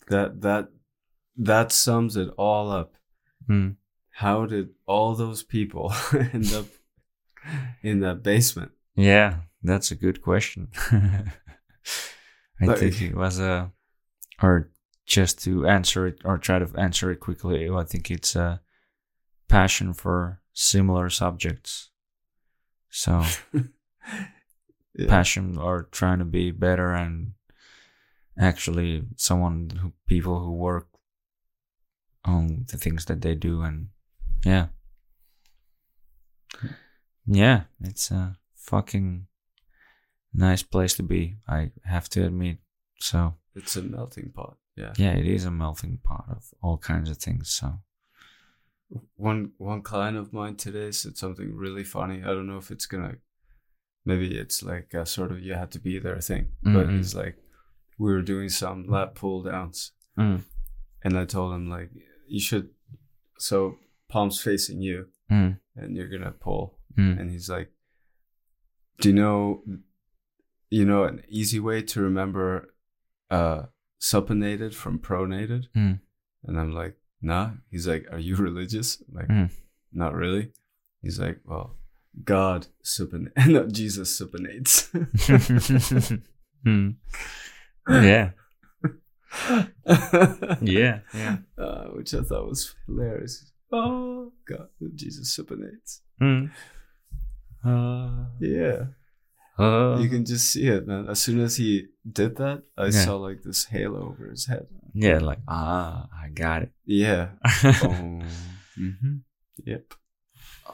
That 0.08 0.42
that 0.42 0.70
that 1.38 1.72
sums 1.72 2.16
it 2.16 2.30
all 2.38 2.72
up. 2.72 2.94
Mm. 3.50 3.76
How 4.12 4.46
did 4.46 4.70
all 4.86 5.16
those 5.16 5.44
people 5.44 5.94
end 6.14 6.54
up 6.54 6.66
in 7.82 8.00
that 8.02 8.24
basement? 8.24 8.72
Yeah, 8.96 9.38
that's 9.64 9.92
a 9.92 9.96
good 9.96 10.22
question. 10.22 10.70
I 10.92 11.24
Like- 12.62 12.78
think 12.78 13.02
it 13.02 13.16
was 13.16 13.40
a, 13.40 13.72
or 14.42 14.70
just 15.06 15.44
to 15.44 15.68
answer 15.68 16.08
it 16.08 16.22
or 16.24 16.38
try 16.38 16.60
to 16.60 16.70
answer 16.80 17.12
it 17.12 17.20
quickly. 17.20 17.70
I 17.70 17.84
think 17.84 18.10
it's 18.10 18.36
a 18.36 18.62
passion 19.50 19.94
for 19.94 20.42
similar 20.54 21.10
subjects. 21.10 21.90
So 22.90 23.24
Yeah. 24.98 25.08
passion 25.10 25.58
or 25.58 25.90
trying 25.92 26.20
to 26.20 26.26
be 26.26 26.52
better 26.52 26.94
and 26.94 27.34
actually 28.40 29.04
someone 29.18 29.70
who 29.82 29.92
people 30.08 30.40
who 30.40 30.54
work 30.54 30.88
on 32.24 32.66
the 32.72 32.78
things 32.78 33.06
that 33.06 33.22
they 33.22 33.36
do 33.36 33.62
and 33.62 33.90
yeah 34.46 34.68
yeah 37.26 37.64
it's 37.82 38.12
a 38.12 38.36
fucking 38.56 39.28
nice 40.34 40.64
place 40.64 40.94
to 40.96 41.04
be 41.04 41.36
i 41.48 41.72
have 41.84 42.08
to 42.10 42.26
admit 42.26 42.58
so 43.00 43.34
It's 43.56 43.76
a 43.76 43.82
melting 43.82 44.32
pot. 44.34 44.58
Yeah. 44.76 44.94
yeah 44.98 45.12
it 45.14 45.26
is 45.28 45.46
a 45.46 45.52
melting 45.52 46.00
pot 46.04 46.26
of 46.30 46.54
all 46.62 46.78
kinds 46.78 47.10
of 47.10 47.18
things 47.18 47.50
so 47.50 47.80
One 49.16 49.52
one 49.58 49.82
client 49.82 50.18
of 50.18 50.32
mine 50.34 50.56
today 50.56 50.92
said 50.92 51.18
something 51.18 51.56
really 51.56 51.84
funny. 51.84 52.22
I 52.24 52.28
don't 52.28 52.46
know 52.48 52.60
if 52.60 52.70
it's 52.72 52.86
gonna. 52.88 53.16
Maybe 54.06 54.38
it's 54.38 54.62
like 54.64 54.94
a 54.94 55.06
sort 55.06 55.32
of 55.32 55.40
you 55.42 55.54
had 55.56 55.72
to 55.72 55.80
be 55.80 56.00
there 56.00 56.20
thing. 56.22 56.48
But 56.62 56.88
Mhm. 56.88 56.98
he's 56.98 57.16
like, 57.16 57.38
we 57.98 58.12
were 58.12 58.22
doing 58.22 58.50
some 58.50 58.88
lat 58.88 59.16
pull 59.16 59.44
downs, 59.44 59.92
mm, 60.18 60.42
and 61.04 61.18
I 61.18 61.26
told 61.26 61.54
him 61.54 61.70
like 61.70 61.90
you 62.28 62.40
should. 62.40 62.70
So 63.40 63.78
palms 64.08 64.42
facing 64.42 64.82
you, 64.82 65.08
mm, 65.32 65.60
and 65.76 65.96
you're 65.96 66.10
gonna 66.10 66.32
pull. 66.32 66.80
mm, 66.98 67.20
And 67.20 67.30
he's 67.32 67.50
like, 67.50 67.72
"Do 69.02 69.10
you 69.10 69.16
know, 69.16 69.64
you 70.70 70.86
know, 70.86 71.04
an 71.04 71.24
easy 71.28 71.60
way 71.60 71.82
to 71.82 72.02
remember 72.02 72.74
uh 73.30 73.66
supinated 74.00 74.74
from 74.74 75.00
pronated?" 75.00 75.68
mm, 75.76 76.00
And 76.44 76.60
I'm 76.60 76.72
like, 76.72 76.96
"Nah." 77.22 77.52
He's 77.72 77.88
like, 77.88 78.06
"Are 78.12 78.20
you 78.20 78.36
religious?" 78.50 79.02
I'm 79.08 79.14
like, 79.16 79.28
Mm. 79.30 79.52
"Not 79.92 80.14
really." 80.14 80.52
He's 81.02 81.20
like, 81.20 81.40
"Well, 81.46 81.78
God 82.24 82.68
supin, 82.84 83.32
no, 83.48 83.68
Jesus 83.68 84.20
supinates." 84.20 84.90
mm. 86.66 86.96
yeah 87.90 88.32
yeah 90.62 91.00
yeah 91.14 91.38
uh, 91.58 91.86
which 91.96 92.14
I 92.14 92.22
thought 92.22 92.48
was 92.48 92.74
hilarious. 92.88 93.52
Oh 93.72 94.32
God, 94.48 94.70
Jesus 94.96 95.36
supinates. 95.38 96.00
mm. 96.22 96.50
uh, 97.66 98.26
Yeah. 98.40 98.86
uh, 99.58 99.98
you 100.00 100.08
can 100.10 100.24
just 100.26 100.48
see 100.52 100.68
it, 100.68 100.88
man. 100.88 101.08
As 101.10 101.20
soon 101.22 101.42
as 101.42 101.58
he 101.58 101.88
did 102.10 102.38
that, 102.38 102.64
I 102.78 102.86
Yeah. 102.86 102.92
saw 103.06 103.18
like 103.18 103.44
this 103.44 103.66
halo 103.66 104.08
over 104.14 104.30
his 104.30 104.46
head. 104.48 104.68
yeah 104.94 105.18
like 105.20 105.40
ah 105.48 106.08
i 106.16 106.30
got 106.30 106.64
it 106.64 106.72
Yeah. 106.86 107.36
Oh. 107.84 108.22
mm-hmm. 108.80 109.16
Yep. 109.66 109.94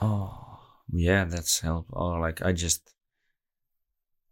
Oh, 0.02 0.51
yeah, 0.92 1.26
that's 1.26 1.60
help. 1.62 1.88
Or 1.92 2.20
like 2.20 2.42
I 2.42 2.52
just, 2.52 2.94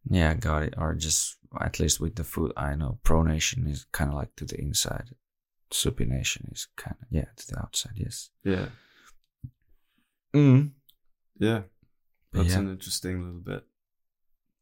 yeah, 0.09 0.33
got 0.33 0.63
it. 0.63 0.75
Or 0.77 0.93
just 0.95 1.37
at 1.59 1.79
least 1.79 1.99
with 1.99 2.15
the 2.15 2.23
food, 2.23 2.51
I 2.57 2.75
know 2.75 2.99
pronation 3.03 3.67
is 3.69 3.85
kind 3.91 4.09
of 4.11 4.15
like 4.15 4.35
to 4.37 4.45
the 4.45 4.59
inside. 4.59 5.15
Supination 5.71 6.51
is 6.51 6.67
kind 6.75 6.95
of 7.01 7.07
yeah 7.11 7.25
to 7.35 7.47
the 7.47 7.59
outside. 7.59 7.93
Yes. 7.95 8.29
Yeah. 8.43 8.69
Mm. 10.33 10.71
Yeah. 11.37 11.61
That's 12.33 12.49
Yeah. 12.49 12.59
an 12.59 12.69
interesting 12.71 13.23
little 13.23 13.39
bit. 13.41 13.63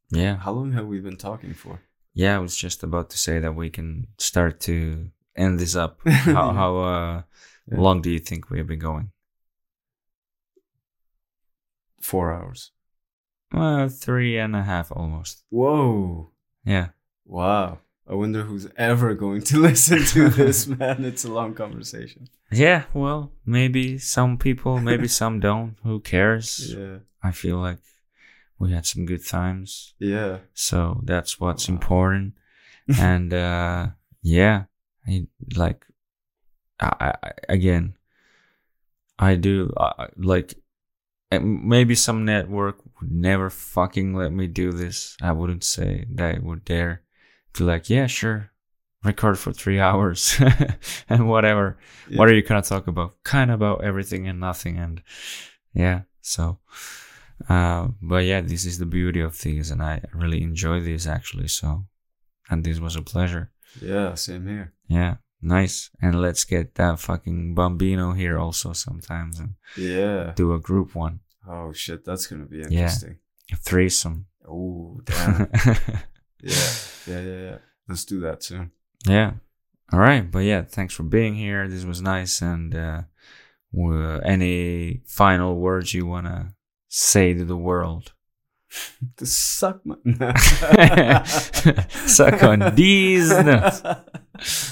Yeah. 0.09 0.37
How 0.37 0.51
long 0.53 0.71
have 0.73 0.87
we 0.87 0.99
been 0.99 1.17
talking 1.17 1.53
for? 1.53 1.81
Yeah. 2.13 2.35
I 2.35 2.39
was 2.39 2.55
just 2.57 2.83
about 2.83 3.09
to 3.11 3.17
say 3.17 3.39
that 3.39 3.55
we 3.55 3.69
can 3.69 4.07
start 4.17 4.59
to 4.61 5.09
end 5.35 5.59
this 5.59 5.75
up. 5.75 5.99
How 6.05 6.51
how 6.53 6.77
uh 6.77 7.21
Yeah. 7.71 7.79
long 7.81 8.01
do 8.01 8.09
you 8.09 8.19
think 8.19 8.49
we 8.49 8.57
have 8.59 8.67
been 8.67 8.79
going? 8.79 9.11
Four 12.07 12.33
hours. 12.33 12.71
Uh, 13.53 13.87
three 13.89 14.37
and 14.43 14.55
a 14.55 14.63
half 14.63 14.91
almost. 14.91 15.43
Whoa. 15.49 16.31
Yeah. 16.65 16.87
Wow. 17.25 17.79
I 18.09 18.13
wonder 18.13 18.43
who's 18.43 18.67
ever 18.77 19.13
going 19.13 19.41
to 19.49 19.59
listen 19.69 19.99
to 20.15 20.29
this, 20.29 20.67
man. 20.79 21.03
It's 21.03 21.25
a 21.25 21.31
long 21.31 21.53
conversation. 21.53 22.27
Yeah. 22.51 22.83
Well, 22.93 23.31
maybe 23.45 23.97
some 23.97 24.37
people, 24.37 24.79
maybe 24.79 25.07
some 25.21 25.39
don't. 25.41 25.75
Who 25.83 25.99
cares? 25.99 26.73
Yeah. 26.77 26.99
I 27.21 27.31
feel 27.31 27.57
like 27.57 27.79
we 28.59 28.71
had 28.71 28.85
some 28.85 29.05
good 29.05 29.25
times. 29.27 29.93
Yeah. 29.99 30.37
So 30.53 31.01
that's 31.03 31.39
what's 31.41 31.67
Wow. 31.67 31.75
important. 31.75 32.33
and 32.99 33.33
uh 33.33 33.87
yeah, 34.21 34.63
I 35.05 35.27
like 35.55 35.83
I, 36.79 37.15
I 37.23 37.31
again 37.49 37.97
I 39.19 39.35
do 39.35 39.73
uh, 39.75 40.07
like 40.15 40.53
maybe 41.31 41.95
some 41.95 42.25
network 42.25 42.77
would 42.99 43.11
never 43.11 43.49
fucking 43.49 44.13
let 44.13 44.31
me 44.31 44.47
do 44.47 44.71
this. 44.71 45.17
I 45.21 45.31
wouldn't 45.31 45.63
say 45.63 46.05
they 46.09 46.39
would 46.41 46.65
dare 46.65 47.01
to 47.53 47.65
like, 47.65 47.89
yeah, 47.89 48.07
sure. 48.07 48.51
Record 49.03 49.37
for 49.37 49.53
three 49.53 49.79
hours 49.87 50.39
and 51.09 51.27
whatever. 51.29 51.77
Yeah. 52.09 52.19
What 52.19 52.29
are 52.29 52.33
you 52.33 52.41
gonna 52.41 52.61
talk 52.61 52.87
about? 52.87 53.23
Kind 53.23 53.51
of 53.51 53.55
about 53.55 53.83
everything 53.83 54.27
and 54.27 54.39
nothing 54.39 54.77
and 54.77 55.01
yeah, 55.73 56.01
so 56.21 56.59
uh 57.49 57.89
but 58.01 58.25
yeah, 58.25 58.41
this 58.41 58.65
is 58.65 58.79
the 58.79 58.85
beauty 58.85 59.21
of 59.21 59.39
these 59.41 59.69
and 59.69 59.81
I 59.81 60.01
really 60.13 60.41
enjoy 60.41 60.79
these 60.81 61.07
actually, 61.07 61.47
so 61.47 61.85
and 62.49 62.63
this 62.63 62.79
was 62.79 62.95
a 62.95 63.01
pleasure. 63.01 63.51
Yeah. 63.81 64.15
Same 64.15 64.47
here. 64.47 64.73
Yeah. 64.87 65.15
Nice. 65.41 65.89
And 66.01 66.19
let's 66.21 66.43
get 66.45 66.75
that 66.75 66.99
fucking 66.99 67.53
Bambino 67.55 68.13
here 68.13 68.37
also 68.39 68.73
sometimes 68.73 69.39
and 69.39 69.55
Yeah. 69.77 70.33
do 70.35 70.53
a 70.53 70.59
group 70.59 70.95
one. 70.95 71.19
Oh 71.47 71.71
shit, 71.73 72.03
that's 72.03 72.27
gonna 72.27 72.45
be 72.45 72.57
Yeah. 72.57 72.63
interesting. 72.67 73.17
A 73.51 73.55
threesome. 73.55 74.25
Oh 74.47 74.99
damn. 75.05 75.49
yeah. 75.55 75.77
Yeah. 77.07 77.21
Yeah. 77.21 77.21
Yeah. 77.21 77.57
Let's 77.87 78.05
do 78.05 78.19
that 78.21 78.43
soon. 78.43 78.71
yeah. 79.07 79.33
All 79.93 79.99
right. 79.99 80.29
But 80.29 80.39
yeah, 80.39 80.63
thanks 80.63 80.93
for 80.93 81.03
being 81.03 81.35
here. 81.35 81.67
This 81.67 81.85
was 81.85 82.01
nice. 82.01 82.41
And 82.41 82.75
uh, 82.75 83.01
any 84.25 85.01
final 85.05 85.55
words 85.55 85.93
you 85.93 86.05
want 86.05 86.25
to 86.27 86.53
say 86.89 87.33
to 87.33 87.45
the 87.45 87.57
world? 87.57 88.13
To 89.17 89.25
suck 89.25 89.79
my 89.85 89.95
Suck 92.05 92.43
on 92.43 92.75
these 92.75 93.29
nuts. 93.29 93.81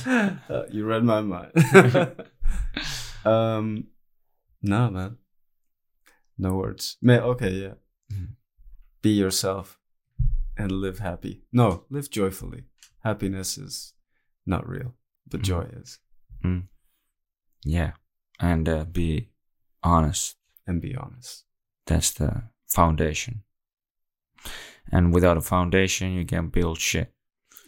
Uh, 0.05 0.63
you 0.71 0.85
read 0.85 1.03
my 1.03 1.21
mind. 1.21 1.51
um, 3.25 3.87
no, 4.61 4.89
man. 4.89 5.17
No 6.37 6.55
words. 6.55 6.97
Man, 7.01 7.21
okay, 7.21 7.51
yeah. 7.51 7.73
Mhm. 8.11 8.35
Be 9.01 9.09
yourself 9.11 9.79
and 10.57 10.71
live 10.71 10.99
happy. 10.99 11.43
No, 11.51 11.85
live 11.89 12.09
joyfully. 12.09 12.63
Happiness 13.03 13.57
is 13.57 13.93
not 14.45 14.67
real, 14.67 14.93
but 15.27 15.41
Mhm. 15.41 15.45
joy 15.45 15.61
is. 15.81 15.99
Yeah. 17.67 17.93
And 18.39 18.69
uh, 18.69 18.85
be 18.85 19.29
honest. 19.81 20.37
And 20.67 20.81
be 20.81 20.95
honest. 20.95 21.45
That's 21.87 22.11
the 22.11 22.49
foundation. 22.67 23.43
And 24.91 25.13
without 25.13 25.37
a 25.37 25.41
foundation, 25.41 26.13
you 26.13 26.25
can't 26.25 26.51
build 26.51 26.79
shit. 26.79 27.13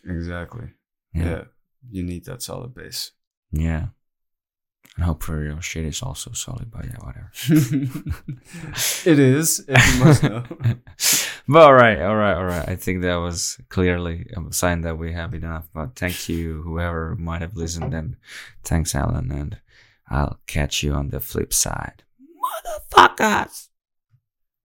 Exactly. 0.05 0.67
Yeah. 1.13 1.29
Yeah. 1.29 1.43
You 1.89 2.03
need 2.03 2.25
that 2.25 2.41
solid 2.41 2.73
base. 2.73 3.11
Yeah. 3.51 3.87
And 4.95 5.05
hopefully 5.05 5.45
your 5.45 5.61
shit 5.61 5.85
is 5.85 6.01
also 6.01 6.31
solid, 6.31 6.71
but 6.71 6.85
yeah, 6.85 6.97
whatever. 7.01 7.31
it 9.05 9.19
is, 9.19 9.63
if 9.67 9.93
you 9.93 10.03
must 10.03 10.23
know. 10.23 10.43
but 11.47 11.61
all 11.61 11.73
right, 11.73 12.01
all 12.01 12.15
right, 12.15 12.33
all 12.33 12.45
right. 12.45 12.67
I 12.67 12.75
think 12.75 13.01
that 13.01 13.17
was 13.17 13.59
clearly 13.69 14.25
a 14.35 14.53
sign 14.53 14.81
that 14.81 14.97
we 14.97 15.13
have 15.13 15.35
enough. 15.35 15.69
But 15.73 15.95
thank 15.95 16.27
you, 16.29 16.63
whoever 16.63 17.15
might 17.15 17.41
have 17.41 17.55
listened, 17.55 17.93
and 17.93 18.15
thanks, 18.63 18.95
Allan. 18.95 19.31
And 19.31 19.59
I'll 20.09 20.39
catch 20.47 20.81
you 20.81 20.93
on 20.93 21.09
the 21.09 21.19
flip 21.19 21.53
side, 21.53 22.03
motherfuckers. 22.95 23.67